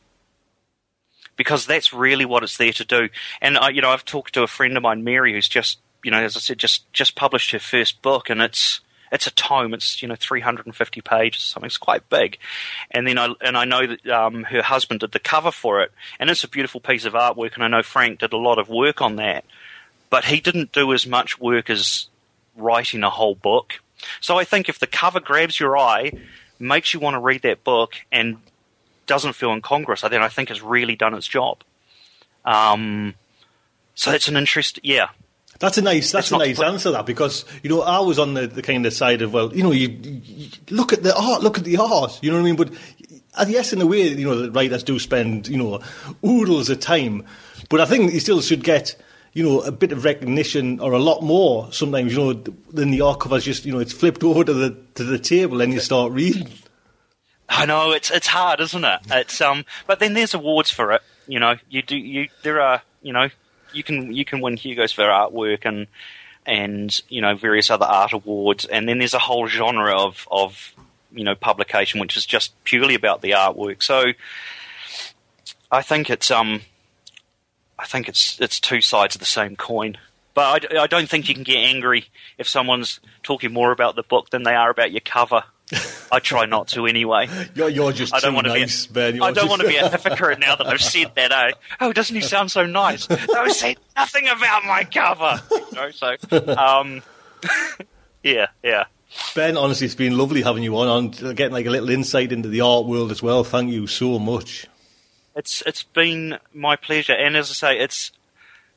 Because 1.35 1.65
that's 1.65 1.93
really 1.93 2.25
what 2.25 2.43
it's 2.43 2.57
there 2.57 2.73
to 2.73 2.85
do. 2.85 3.09
And 3.41 3.57
I, 3.57 3.69
you 3.69 3.81
know, 3.81 3.89
I've 3.89 4.05
talked 4.05 4.33
to 4.33 4.43
a 4.43 4.47
friend 4.47 4.77
of 4.77 4.83
mine, 4.83 5.03
Mary, 5.03 5.33
who's 5.33 5.47
just, 5.47 5.79
you 6.03 6.11
know, 6.11 6.21
as 6.21 6.37
I 6.37 6.39
said, 6.39 6.59
just 6.59 6.91
just 6.93 7.15
published 7.15 7.51
her 7.51 7.59
first 7.59 8.01
book, 8.01 8.29
and 8.29 8.41
it's 8.41 8.81
it's 9.13 9.27
a 9.27 9.31
tome. 9.31 9.73
It's 9.73 10.01
you 10.01 10.07
know 10.07 10.15
350 10.15 11.01
pages, 11.01 11.43
something. 11.43 11.67
It's 11.67 11.77
quite 11.77 12.09
big. 12.09 12.39
And 12.91 13.07
then 13.07 13.17
I 13.17 13.33
and 13.41 13.55
I 13.55 13.63
know 13.63 13.85
that 13.85 14.07
um, 14.07 14.43
her 14.45 14.63
husband 14.63 15.01
did 15.01 15.11
the 15.11 15.19
cover 15.19 15.51
for 15.51 15.81
it, 15.83 15.91
and 16.19 16.29
it's 16.29 16.43
a 16.43 16.49
beautiful 16.49 16.81
piece 16.81 17.05
of 17.05 17.13
artwork. 17.13 17.53
And 17.53 17.63
I 17.63 17.67
know 17.67 17.83
Frank 17.83 18.19
did 18.19 18.33
a 18.33 18.37
lot 18.37 18.57
of 18.57 18.67
work 18.67 19.01
on 19.01 19.15
that, 19.17 19.45
but 20.09 20.25
he 20.25 20.41
didn't 20.41 20.71
do 20.71 20.91
as 20.93 21.05
much 21.05 21.39
work 21.39 21.69
as 21.69 22.07
writing 22.57 23.03
a 23.03 23.09
whole 23.11 23.35
book. 23.35 23.79
So 24.19 24.37
I 24.37 24.43
think 24.43 24.67
if 24.67 24.79
the 24.79 24.87
cover 24.87 25.19
grabs 25.19 25.59
your 25.59 25.77
eye, 25.77 26.11
makes 26.59 26.93
you 26.93 26.99
want 26.99 27.13
to 27.13 27.19
read 27.19 27.43
that 27.43 27.63
book, 27.63 27.93
and 28.11 28.37
doesn't 29.05 29.33
feel 29.33 29.51
incongruous, 29.51 30.01
then 30.01 30.23
I 30.23 30.29
think 30.29 30.49
it's 30.49 30.63
really 30.63 30.95
done 30.95 31.13
its 31.13 31.27
job. 31.27 31.63
Um, 32.45 33.13
so 33.93 34.11
it's 34.11 34.27
an 34.27 34.37
interest. 34.37 34.79
Yeah, 34.81 35.09
That's 35.63 35.77
a 35.77 35.81
nice. 35.81 36.11
That's 36.11 36.29
a 36.29 36.37
nice 36.37 36.57
put- 36.57 36.67
answer. 36.67 36.91
That 36.91 37.05
because 37.05 37.45
you 37.63 37.69
know 37.69 37.83
I 37.83 38.01
was 38.01 38.19
on 38.19 38.33
the, 38.33 38.47
the 38.47 38.61
kind 38.61 38.85
of 38.85 38.91
side 38.91 39.21
of 39.21 39.31
well, 39.31 39.55
you 39.55 39.63
know, 39.63 39.71
you, 39.71 39.87
you 39.97 40.49
look 40.69 40.91
at 40.91 41.03
the 41.03 41.15
art, 41.15 41.41
look 41.41 41.57
at 41.57 41.63
the 41.63 41.77
art. 41.77 42.19
You 42.21 42.31
know 42.31 42.35
what 42.35 42.41
I 42.41 42.51
mean? 42.51 42.57
But 42.57 43.49
yes, 43.49 43.71
in 43.71 43.79
a 43.81 43.85
way, 43.85 44.09
you 44.09 44.25
know, 44.25 44.35
the 44.35 44.51
writers 44.51 44.83
do 44.83 44.99
spend 44.99 45.47
you 45.47 45.55
know 45.55 45.79
oodles 46.21 46.69
of 46.69 46.81
time, 46.81 47.25
but 47.69 47.79
I 47.79 47.85
think 47.85 48.11
you 48.11 48.19
still 48.19 48.41
should 48.41 48.61
get 48.61 49.01
you 49.31 49.41
know 49.45 49.61
a 49.61 49.71
bit 49.71 49.93
of 49.93 50.03
recognition 50.03 50.81
or 50.81 50.91
a 50.91 50.99
lot 50.99 51.21
more 51.21 51.71
sometimes. 51.71 52.11
You 52.13 52.19
know, 52.19 52.33
than 52.33 52.91
the 52.91 52.99
art 52.99 53.21
covers. 53.21 53.45
Just 53.45 53.63
you 53.63 53.71
know, 53.71 53.79
it's 53.79 53.93
flipped 53.93 54.21
over 54.25 54.43
to 54.43 54.53
the 54.53 54.77
to 54.95 55.05
the 55.05 55.17
table 55.17 55.61
and 55.61 55.71
you 55.71 55.79
start 55.79 56.11
reading. 56.11 56.49
I 57.47 57.65
know 57.65 57.91
it's 57.91 58.11
it's 58.11 58.27
hard, 58.27 58.59
isn't 58.59 58.83
it? 58.83 58.99
It's 59.11 59.39
um, 59.39 59.63
but 59.87 59.99
then 59.99 60.13
there's 60.13 60.33
awards 60.33 60.71
for 60.71 60.91
it. 60.91 61.03
You 61.25 61.39
know, 61.39 61.55
you 61.69 61.81
do 61.81 61.95
you 61.95 62.27
there 62.41 62.59
are 62.59 62.81
you 63.01 63.13
know 63.13 63.29
you 63.73 63.83
can 63.83 64.13
you 64.13 64.25
can 64.25 64.41
win 64.41 64.57
Hugo's 64.57 64.91
for 64.91 65.03
artwork 65.03 65.65
and 65.65 65.87
and 66.45 67.01
you 67.09 67.21
know 67.21 67.35
various 67.35 67.69
other 67.69 67.85
art 67.85 68.13
awards, 68.13 68.65
and 68.65 68.87
then 68.87 68.99
there's 68.99 69.13
a 69.13 69.19
whole 69.19 69.47
genre 69.47 69.97
of 69.97 70.27
of 70.31 70.73
you 71.11 71.23
know 71.23 71.35
publication 71.35 71.99
which 71.99 72.17
is 72.17 72.25
just 72.25 72.51
purely 72.63 72.95
about 72.95 73.21
the 73.21 73.31
artwork. 73.31 73.81
So 73.83 74.13
I 75.71 75.81
think 75.81 76.09
it's 76.09 76.31
um, 76.31 76.61
I 77.79 77.85
think 77.85 78.07
it's 78.07 78.39
it's 78.39 78.59
two 78.59 78.81
sides 78.81 79.15
of 79.15 79.19
the 79.19 79.25
same 79.25 79.55
coin. 79.55 79.97
But 80.33 80.71
I, 80.73 80.83
I 80.83 80.87
don't 80.87 81.07
think 81.07 81.29
you 81.29 81.35
can 81.35 81.43
get 81.43 81.57
angry 81.57 82.05
if 82.39 82.47
someone's 82.47 82.99
talking 83.21 83.53
more 83.53 83.71
about 83.71 83.95
the 83.95 84.03
book 84.03 84.31
than 84.31 84.43
they 84.43 84.55
are 84.55 84.69
about 84.69 84.91
your 84.91 85.01
cover. 85.01 85.43
I 86.11 86.19
try 86.19 86.45
not 86.45 86.67
to 86.69 86.85
anyway. 86.85 87.27
You're, 87.55 87.69
you're 87.69 87.91
just 87.91 88.13
I 88.13 88.19
don't 88.19 88.31
too 88.31 88.35
want 88.35 88.47
to 88.47 88.53
nice, 88.53 88.85
be. 88.85 88.93
Ben. 88.93 89.13
A, 89.13 89.15
You're 89.15 89.23
I 89.25 89.27
don't 89.31 89.35
just- 89.35 89.49
want 89.49 89.61
to 89.61 89.67
be 89.67 89.77
a 89.77 89.89
hypocrite 89.91 90.39
now 90.39 90.55
that 90.55 90.67
I've 90.67 90.81
said 90.81 91.11
that. 91.15 91.31
Eh? 91.31 91.51
Oh, 91.79 91.93
doesn't 91.93 92.15
he 92.15 92.21
sound 92.21 92.51
so 92.51 92.65
nice? 92.65 93.09
No, 93.09 93.47
say 93.47 93.75
nothing 93.95 94.27
about 94.27 94.65
my 94.65 94.83
cover. 94.83 95.41
You 95.51 95.65
know, 95.73 95.91
so, 95.91 96.15
um, 96.57 97.01
yeah, 98.23 98.47
yeah. 98.63 98.85
Ben, 99.35 99.57
honestly, 99.57 99.85
it's 99.85 99.95
been 99.95 100.17
lovely 100.17 100.41
having 100.41 100.63
you 100.63 100.75
on, 100.77 100.87
on 100.87 101.09
getting 101.35 101.53
like 101.53 101.65
a 101.65 101.69
little 101.69 101.89
insight 101.89 102.31
into 102.31 102.49
the 102.49 102.61
art 102.61 102.85
world 102.85 103.11
as 103.11 103.21
well. 103.23 103.43
Thank 103.43 103.71
you 103.71 103.87
so 103.87 104.19
much. 104.19 104.67
It's 105.35 105.63
it's 105.65 105.83
been 105.83 106.37
my 106.53 106.75
pleasure, 106.75 107.13
and 107.13 107.35
as 107.35 107.49
I 107.49 107.53
say, 107.53 107.79
it's 107.79 108.11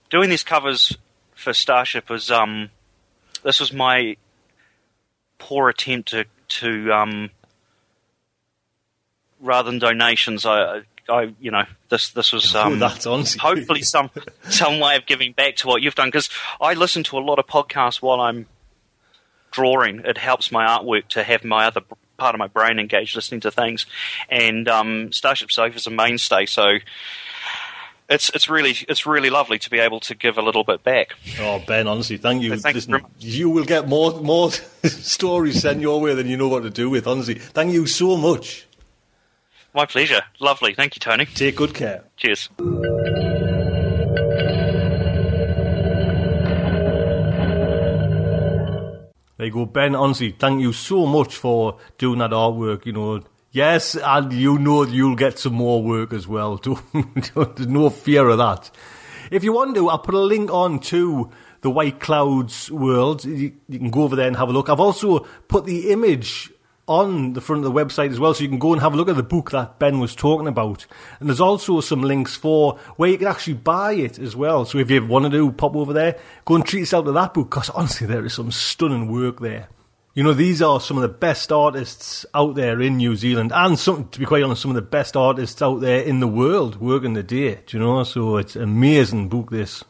doing 0.08 0.30
these 0.30 0.44
covers 0.44 0.96
for 1.34 1.52
Starship 1.52 2.08
was 2.08 2.30
um, 2.30 2.70
this 3.42 3.60
was 3.60 3.72
my 3.72 4.16
poor 5.38 5.68
attempt 5.68 6.10
to 6.10 6.24
to 6.48 6.92
um, 6.92 7.30
rather 9.40 9.70
than 9.70 9.78
donations, 9.78 10.46
I. 10.46 10.82
I, 11.08 11.32
you 11.38 11.52
know, 11.52 11.62
this 11.88 12.10
this 12.10 12.32
was 12.32 12.52
um, 12.56 12.80
hopefully 13.38 13.82
some 13.82 14.10
some 14.48 14.80
way 14.80 14.96
of 14.96 15.06
giving 15.06 15.30
back 15.30 15.54
to 15.58 15.68
what 15.68 15.80
you've 15.80 15.94
done 15.94 16.08
because 16.08 16.28
I 16.60 16.74
listen 16.74 17.04
to 17.04 17.16
a 17.16 17.20
lot 17.20 17.38
of 17.38 17.46
podcasts 17.46 18.02
while 18.02 18.20
I'm 18.20 18.46
drawing. 19.52 20.00
It 20.04 20.18
helps 20.18 20.50
my 20.50 20.66
artwork 20.66 21.06
to 21.10 21.22
have 21.22 21.44
my 21.44 21.66
other 21.66 21.82
part 22.16 22.34
of 22.34 22.38
my 22.38 22.46
brain 22.46 22.78
engaged 22.78 23.14
listening 23.14 23.40
to 23.42 23.50
things. 23.50 23.86
And 24.28 24.68
um, 24.68 25.12
Starship 25.12 25.50
Sofa 25.50 25.76
is 25.76 25.86
a 25.86 25.90
mainstay, 25.90 26.46
so 26.46 26.78
it's 28.08 28.30
it's 28.30 28.48
really 28.48 28.74
it's 28.88 29.06
really 29.06 29.30
lovely 29.30 29.58
to 29.58 29.70
be 29.70 29.78
able 29.78 30.00
to 30.00 30.14
give 30.14 30.38
a 30.38 30.42
little 30.42 30.64
bit 30.64 30.82
back. 30.84 31.14
Oh, 31.40 31.62
Ben, 31.66 31.86
honestly, 31.86 32.16
thank 32.16 32.42
you. 32.42 32.56
Thank 32.56 32.74
you 32.74 32.78
Listen, 32.78 32.92
much. 32.92 33.04
you 33.18 33.50
will 33.50 33.64
get 33.64 33.88
more 33.88 34.20
more 34.20 34.50
stories 34.84 35.60
sent 35.60 35.80
your 35.80 36.00
way 36.00 36.14
than 36.14 36.26
you 36.28 36.36
know 36.36 36.48
what 36.48 36.62
to 36.62 36.70
do 36.70 36.88
with. 36.90 37.06
Honestly, 37.06 37.34
thank 37.34 37.72
you 37.72 37.86
so 37.86 38.16
much. 38.16 38.66
My 39.74 39.84
pleasure. 39.86 40.22
Lovely. 40.40 40.74
Thank 40.74 40.96
you, 40.96 41.00
Tony. 41.00 41.26
Take 41.26 41.56
good 41.56 41.74
care. 41.74 42.04
Cheers. 42.16 42.48
There 49.38 49.46
you 49.48 49.52
go, 49.52 49.66
Ben. 49.66 49.94
Honestly, 49.94 50.30
thank 50.38 50.62
you 50.62 50.72
so 50.72 51.04
much 51.04 51.36
for 51.36 51.76
doing 51.98 52.20
that 52.20 52.30
artwork. 52.30 52.86
You 52.86 52.92
know, 52.92 53.22
yes, 53.56 53.96
and 53.96 54.32
you 54.32 54.58
know 54.58 54.84
you'll 54.84 55.16
get 55.16 55.38
some 55.38 55.54
more 55.54 55.82
work 55.82 56.12
as 56.12 56.28
well. 56.28 56.56
There's 57.34 57.66
no 57.66 57.88
fear 57.90 58.28
of 58.28 58.38
that. 58.38 58.70
If 59.30 59.42
you 59.42 59.52
want 59.52 59.74
to, 59.74 59.88
I'll 59.88 59.98
put 59.98 60.14
a 60.14 60.20
link 60.20 60.52
on 60.52 60.78
to 60.80 61.30
the 61.62 61.70
White 61.70 61.98
Clouds 61.98 62.70
world. 62.70 63.24
You, 63.24 63.54
you 63.68 63.78
can 63.78 63.90
go 63.90 64.02
over 64.02 64.14
there 64.14 64.28
and 64.28 64.36
have 64.36 64.50
a 64.50 64.52
look. 64.52 64.68
I've 64.68 64.78
also 64.78 65.20
put 65.48 65.64
the 65.64 65.90
image 65.90 66.52
on 66.86 67.32
the 67.32 67.40
front 67.40 67.64
of 67.64 67.72
the 67.72 67.84
website 67.84 68.10
as 68.10 68.20
well, 68.20 68.34
so 68.34 68.42
you 68.42 68.48
can 68.48 68.58
go 68.58 68.72
and 68.72 68.82
have 68.82 68.92
a 68.92 68.96
look 68.96 69.08
at 69.08 69.16
the 69.16 69.22
book 69.22 69.50
that 69.50 69.78
Ben 69.78 69.98
was 69.98 70.14
talking 70.14 70.46
about. 70.46 70.86
And 71.18 71.28
there's 71.28 71.40
also 71.40 71.80
some 71.80 72.02
links 72.02 72.36
for 72.36 72.78
where 72.96 73.10
you 73.10 73.18
can 73.18 73.26
actually 73.26 73.54
buy 73.54 73.94
it 73.94 74.18
as 74.18 74.36
well. 74.36 74.66
So 74.66 74.78
if 74.78 74.90
you 74.90 75.04
want 75.04 75.32
to 75.32 75.52
pop 75.52 75.74
over 75.74 75.92
there, 75.92 76.18
go 76.44 76.54
and 76.56 76.64
treat 76.64 76.80
yourself 76.80 77.06
to 77.06 77.12
that 77.12 77.34
book, 77.34 77.50
because 77.50 77.70
honestly, 77.70 78.06
there 78.06 78.24
is 78.24 78.34
some 78.34 78.52
stunning 78.52 79.10
work 79.10 79.40
there. 79.40 79.68
You 80.16 80.22
know, 80.22 80.32
these 80.32 80.62
are 80.62 80.80
some 80.80 80.96
of 80.96 81.02
the 81.02 81.10
best 81.10 81.52
artists 81.52 82.24
out 82.32 82.54
there 82.54 82.80
in 82.80 82.96
New 82.96 83.16
Zealand, 83.16 83.52
and 83.54 83.78
some, 83.78 84.08
to 84.08 84.18
be 84.18 84.24
quite 84.24 84.42
honest, 84.42 84.62
some 84.62 84.70
of 84.70 84.74
the 84.74 84.80
best 84.80 85.14
artists 85.14 85.60
out 85.60 85.82
there 85.82 86.00
in 86.00 86.20
the 86.20 86.26
world 86.26 86.80
working 86.80 87.12
the 87.12 87.22
day. 87.22 87.60
Do 87.66 87.76
you 87.76 87.82
know? 87.82 88.02
So 88.02 88.38
it's 88.38 88.56
an 88.56 88.62
amazing 88.62 89.28
book. 89.28 89.50
This. 89.50 89.84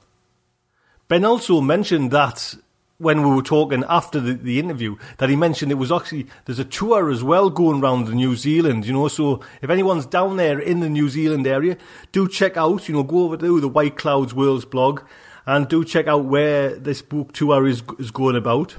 Ben 1.06 1.24
also 1.24 1.60
mentioned 1.60 2.10
that 2.10 2.56
when 2.98 3.22
we 3.22 3.36
were 3.36 3.42
talking 3.42 3.84
after 3.88 4.18
the, 4.18 4.32
the 4.32 4.58
interview, 4.58 4.96
that 5.18 5.28
he 5.28 5.36
mentioned 5.36 5.70
it 5.70 5.76
was 5.76 5.92
actually 5.92 6.26
there's 6.44 6.58
a 6.58 6.64
tour 6.64 7.08
as 7.08 7.22
well 7.22 7.48
going 7.48 7.80
around 7.80 8.06
the 8.06 8.14
New 8.14 8.34
Zealand. 8.34 8.84
You 8.84 8.94
know, 8.94 9.06
so 9.06 9.42
if 9.62 9.70
anyone's 9.70 10.06
down 10.06 10.38
there 10.38 10.58
in 10.58 10.80
the 10.80 10.88
New 10.88 11.08
Zealand 11.08 11.46
area, 11.46 11.76
do 12.10 12.26
check 12.26 12.56
out. 12.56 12.88
You 12.88 12.96
know, 12.96 13.04
go 13.04 13.26
over 13.26 13.36
to 13.36 13.60
the 13.60 13.68
White 13.68 13.96
Clouds 13.96 14.34
Worlds 14.34 14.64
blog 14.64 15.02
and 15.46 15.68
do 15.68 15.84
check 15.84 16.08
out 16.08 16.24
where 16.24 16.74
this 16.74 17.00
book 17.00 17.32
tour 17.32 17.64
is 17.64 17.84
is 18.00 18.10
going 18.10 18.34
about. 18.34 18.74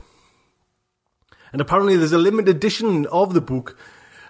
And 1.52 1.62
apparently, 1.62 1.96
there's 1.96 2.14
a 2.14 2.18
limited 2.18 2.56
edition 2.56 3.06
of 3.08 3.34
the 3.34 3.42
book 3.42 3.78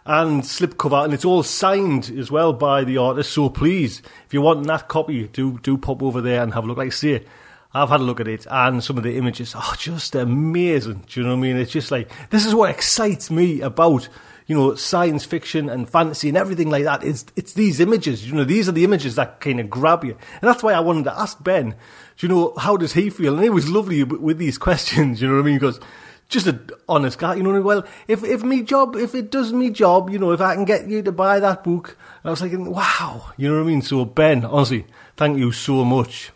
and 0.08 0.42
slipcover, 0.44 1.04
and 1.04 1.14
it's 1.14 1.26
all 1.26 1.44
signed 1.44 2.10
as 2.18 2.32
well 2.32 2.54
by 2.54 2.86
the 2.86 2.98
artist. 2.98 3.32
So 3.34 3.50
please, 3.50 4.02
if 4.26 4.34
you 4.34 4.42
want 4.42 4.66
that 4.68 4.88
copy, 4.88 5.28
do 5.28 5.60
do 5.60 5.78
pop 5.78 6.02
over 6.02 6.22
there 6.22 6.42
and 6.42 6.54
have 6.54 6.64
a 6.64 6.68
look. 6.68 6.78
Like 6.78 6.88
I 6.88 6.92
say, 6.92 7.26
I've 7.74 7.90
had 7.90 8.00
a 8.00 8.04
look 8.04 8.22
at 8.22 8.28
it, 8.28 8.48
and 8.50 8.82
some 8.82 8.98
of 8.98 9.04
the 9.04 9.18
images 9.18 9.54
are 9.54 9.76
just 9.76 10.16
amazing. 10.16 11.04
Do 11.08 11.20
you 11.20 11.26
know 11.26 11.34
what 11.34 11.40
I 11.40 11.42
mean? 11.42 11.58
It's 11.58 11.72
just 11.72 11.92
like 11.92 12.10
this 12.30 12.46
is 12.46 12.56
what 12.56 12.70
excites 12.70 13.30
me 13.30 13.60
about 13.60 14.08
you 14.48 14.56
know 14.56 14.76
science 14.76 15.26
fiction 15.26 15.70
and 15.70 15.90
fantasy 15.90 16.30
and 16.30 16.38
everything 16.38 16.70
like 16.70 16.86
that. 16.86 17.04
It's 17.04 17.26
it's 17.36 17.54
these 17.54 17.82
images. 17.82 18.26
You 18.26 18.34
know, 18.34 18.46
these 18.46 18.70
are 18.70 18.74
the 18.74 18.86
images 18.86 19.16
that 19.16 19.42
kind 19.42 19.60
of 19.60 19.70
grab 19.70 20.06
you, 20.06 20.12
and 20.12 20.44
that's 20.50 20.64
why 20.64 20.72
I 20.72 20.80
wanted 20.80 21.04
to 21.04 21.20
ask 21.20 21.44
Ben. 21.44 21.76
Do 22.18 22.28
you 22.28 22.30
know 22.30 22.54
how 22.58 22.78
does 22.78 22.94
he 22.94 23.10
feel? 23.10 23.36
And 23.36 23.44
it 23.44 23.50
was 23.50 23.70
lovely 23.70 24.06
with 24.06 24.38
these 24.38 24.58
questions. 24.68 25.22
You 25.22 25.28
know 25.28 25.36
what 25.36 25.42
I 25.42 25.46
mean? 25.46 25.60
Because 25.60 25.82
just 26.30 26.48
an 26.48 26.70
honest 26.90 27.20
guy, 27.20 27.36
you 27.36 27.44
know. 27.44 27.62
Well, 27.62 27.86
if 28.08 28.24
if 28.24 28.44
me 28.44 28.62
job, 28.62 28.96
if 28.96 29.16
it 29.16 29.32
does 29.32 29.54
me 29.54 29.70
job, 29.70 30.10
you 30.10 30.20
know, 30.20 30.32
if 30.32 30.42
I 30.42 30.56
can 30.56 30.66
get 30.66 30.88
you 30.88 31.02
to 31.04 31.12
buy 31.12 31.40
that 31.40 31.64
book, 31.64 31.98
and 32.24 32.30
I 32.30 32.32
was 32.32 32.42
thinking, 32.42 32.72
wow, 32.72 33.32
you 33.38 33.50
know 33.50 33.56
what 33.56 33.64
I 33.64 33.68
mean. 33.68 33.82
So 33.82 34.06
Ben, 34.06 34.46
honestly, 34.46 34.86
thank 35.16 35.38
you 35.38 35.52
so 35.52 35.86
much. 35.86 36.32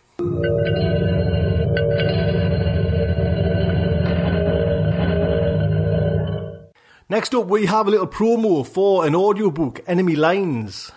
Next 7.08 7.34
up, 7.34 7.46
we 7.46 7.66
have 7.66 7.86
a 7.86 7.90
little 7.90 8.06
promo 8.06 8.66
for 8.66 9.06
an 9.06 9.14
audiobook, 9.14 9.80
Enemy 9.86 10.16
Lines. 10.16 10.90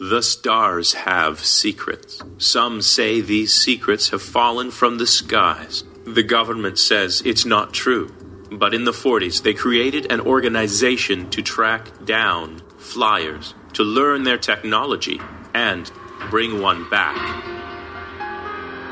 The 0.00 0.22
stars 0.22 0.94
have 0.94 1.44
secrets. 1.44 2.22
Some 2.38 2.80
say 2.80 3.20
these 3.20 3.52
secrets 3.52 4.08
have 4.08 4.22
fallen 4.22 4.70
from 4.70 4.96
the 4.96 5.06
skies. 5.06 5.84
The 6.04 6.22
government 6.22 6.78
says 6.78 7.22
it's 7.24 7.44
not 7.44 7.72
true. 7.72 8.12
But 8.50 8.74
in 8.74 8.84
the 8.84 8.92
40s, 8.92 9.42
they 9.42 9.54
created 9.54 10.12
an 10.12 10.20
organization 10.20 11.30
to 11.30 11.42
track 11.42 12.04
down 12.04 12.60
flyers, 12.76 13.54
to 13.74 13.82
learn 13.82 14.24
their 14.24 14.36
technology, 14.36 15.20
and 15.54 15.90
bring 16.28 16.60
one 16.60 16.88
back. 16.90 17.16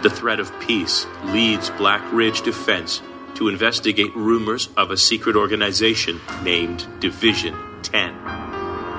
The 0.02 0.10
threat 0.10 0.40
of 0.40 0.58
peace 0.60 1.06
leads 1.24 1.68
Black 1.70 2.00
Ridge 2.10 2.40
Defense 2.40 3.02
to 3.34 3.48
investigate 3.48 4.14
rumors 4.16 4.70
of 4.76 4.90
a 4.90 4.96
secret 4.96 5.36
organization 5.36 6.20
named 6.42 6.86
Division 7.00 7.54
10. 7.82 8.49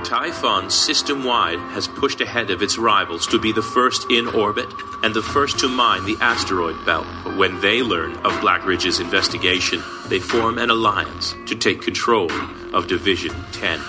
Typhon 0.03 0.69
system 0.69 1.23
wide 1.23 1.59
has 1.73 1.87
pushed 1.87 2.21
ahead 2.21 2.49
of 2.49 2.61
its 2.61 2.77
rivals 2.77 3.27
to 3.27 3.39
be 3.39 3.51
the 3.51 3.61
first 3.61 4.09
in 4.09 4.27
orbit 4.27 4.67
and 5.03 5.13
the 5.13 5.21
first 5.21 5.59
to 5.59 5.67
mine 5.67 6.03
the 6.05 6.17
asteroid 6.19 6.83
belt. 6.85 7.05
But 7.23 7.37
when 7.37 7.61
they 7.61 7.81
learn 7.81 8.13
of 8.17 8.31
Blackridge's 8.41 8.99
investigation, 8.99 9.81
they 10.07 10.19
form 10.19 10.57
an 10.57 10.69
alliance 10.69 11.35
to 11.45 11.55
take 11.55 11.81
control 11.81 12.31
of 12.73 12.87
Division 12.87 13.33
10. 13.53 13.79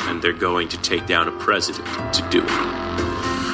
And 0.00 0.20
they're 0.20 0.32
going 0.32 0.68
to 0.68 0.78
take 0.82 1.06
down 1.06 1.28
a 1.28 1.32
president 1.32 1.86
to 2.14 2.28
do 2.30 2.42
it. 2.42 2.50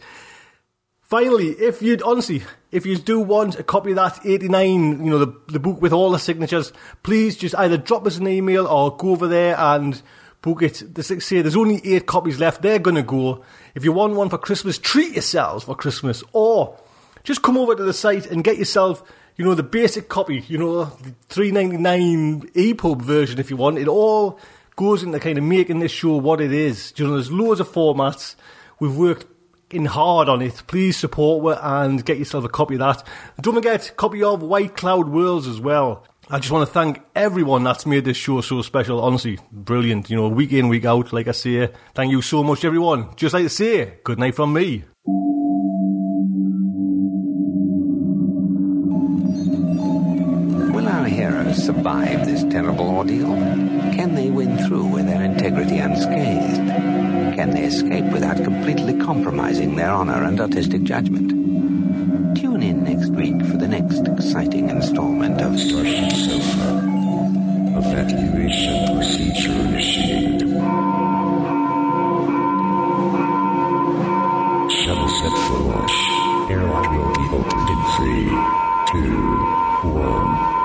Finally, 1.07 1.51
if 1.51 1.81
you'd 1.81 2.01
honestly, 2.01 2.43
if 2.69 2.85
you 2.85 2.97
do 2.97 3.17
want 3.17 3.57
a 3.57 3.63
copy 3.63 3.91
of 3.91 3.95
that 3.95 4.19
89, 4.25 5.05
you 5.05 5.09
know, 5.09 5.19
the, 5.19 5.41
the 5.47 5.59
book 5.59 5.81
with 5.81 5.93
all 5.93 6.11
the 6.11 6.19
signatures, 6.19 6.73
please 7.01 7.37
just 7.37 7.55
either 7.55 7.77
drop 7.77 8.05
us 8.05 8.17
an 8.17 8.27
email 8.27 8.67
or 8.67 8.93
go 8.97 9.11
over 9.11 9.25
there 9.25 9.57
and 9.57 10.01
book 10.41 10.61
it. 10.61 10.83
Say 11.01 11.41
there's 11.41 11.55
only 11.55 11.79
eight 11.85 12.07
copies 12.07 12.41
left. 12.41 12.61
They're 12.61 12.77
going 12.77 12.97
to 12.97 13.03
go. 13.03 13.45
If 13.73 13.85
you 13.85 13.93
want 13.93 14.15
one 14.15 14.27
for 14.27 14.37
Christmas, 14.37 14.77
treat 14.77 15.13
yourselves 15.13 15.63
for 15.63 15.75
Christmas 15.75 16.25
or 16.33 16.77
just 17.23 17.41
come 17.41 17.57
over 17.57 17.73
to 17.73 17.83
the 17.83 17.93
site 17.93 18.25
and 18.29 18.43
get 18.43 18.57
yourself, 18.57 19.01
you 19.37 19.45
know, 19.45 19.55
the 19.55 19.63
basic 19.63 20.09
copy, 20.09 20.43
you 20.49 20.57
know, 20.57 20.83
the 20.83 21.15
399 21.29 22.49
EPUB 22.49 23.01
version 23.01 23.39
if 23.39 23.49
you 23.49 23.55
want. 23.55 23.77
It 23.77 23.87
all 23.87 24.41
goes 24.75 25.03
into 25.03 25.21
kind 25.21 25.37
of 25.37 25.45
making 25.45 25.79
this 25.79 25.93
show 25.93 26.17
what 26.17 26.41
it 26.41 26.51
is. 26.51 26.91
You 26.97 27.07
know, 27.07 27.13
there's 27.13 27.31
loads 27.31 27.61
of 27.61 27.69
formats. 27.69 28.35
We've 28.81 28.95
worked 28.95 29.25
hard 29.85 30.29
on 30.29 30.41
it. 30.41 30.63
Please 30.67 30.97
support 30.97 31.57
her 31.57 31.61
and 31.61 32.03
get 32.05 32.17
yourself 32.17 32.45
a 32.45 32.49
copy 32.49 32.75
of 32.75 32.79
that. 32.79 33.03
Don't 33.41 33.55
forget, 33.55 33.93
copy 33.97 34.23
of 34.23 34.41
White 34.41 34.75
Cloud 34.75 35.09
Worlds 35.09 35.47
as 35.47 35.59
well. 35.59 36.05
I 36.29 36.39
just 36.39 36.51
want 36.51 36.67
to 36.67 36.73
thank 36.73 37.01
everyone 37.15 37.63
that's 37.63 37.85
made 37.85 38.03
this 38.03 38.17
show 38.17 38.41
so 38.41 38.61
special. 38.61 38.99
Honestly, 38.99 39.39
brilliant. 39.51 40.09
You 40.09 40.17
know, 40.17 40.27
week 40.27 40.51
in, 40.51 40.67
week 40.67 40.83
out, 40.83 41.13
like 41.13 41.29
I 41.29 41.31
say. 41.31 41.69
Thank 41.93 42.11
you 42.11 42.21
so 42.21 42.43
much, 42.43 42.65
everyone. 42.65 43.15
Just 43.15 43.33
like 43.33 43.43
to 43.43 43.49
say, 43.49 43.99
good 44.03 44.19
night 44.19 44.35
from 44.35 44.51
me. 44.51 44.83
Will 50.73 50.87
our 50.87 51.05
heroes 51.05 51.63
survive 51.63 52.25
this 52.25 52.43
terrible 52.51 52.89
ordeal? 52.89 53.33
Can 53.95 54.15
they 54.15 54.29
win 54.29 54.57
through 54.67 54.87
with 54.87 55.05
their 55.05 55.23
integrity 55.23 55.77
unscathed? 55.77 56.66
Can 57.37 57.51
they 57.51 57.65
escape 57.65 58.05
without 58.05 58.37
completely 58.37 58.97
compromising 58.97 59.75
their 59.75 59.91
honor 59.91 60.23
and 60.23 60.41
artistic 60.41 60.81
judgment? 60.81 61.29
Tune 62.35 62.63
in 62.63 62.83
next 62.83 63.11
week 63.11 63.39
for 63.45 63.57
the 63.57 63.67
next 63.67 64.07
exciting 64.07 64.71
installment 64.71 65.39
of 65.41 65.59
Starship 65.59 66.11
Sofa. 66.13 66.81
Evacuation 67.77 68.95
procedure 68.95 69.51
initiated. 69.51 70.49
Shuttle 74.71 75.07
set 75.07 75.37
for 75.45 75.59
launch. 75.59 75.95
Airlock 76.49 76.89
will 76.89 77.13
be 77.13 77.25
opened 77.37 77.69
in 77.69 77.81
three, 77.93 78.29
two, 78.89 79.93
one. 79.93 80.56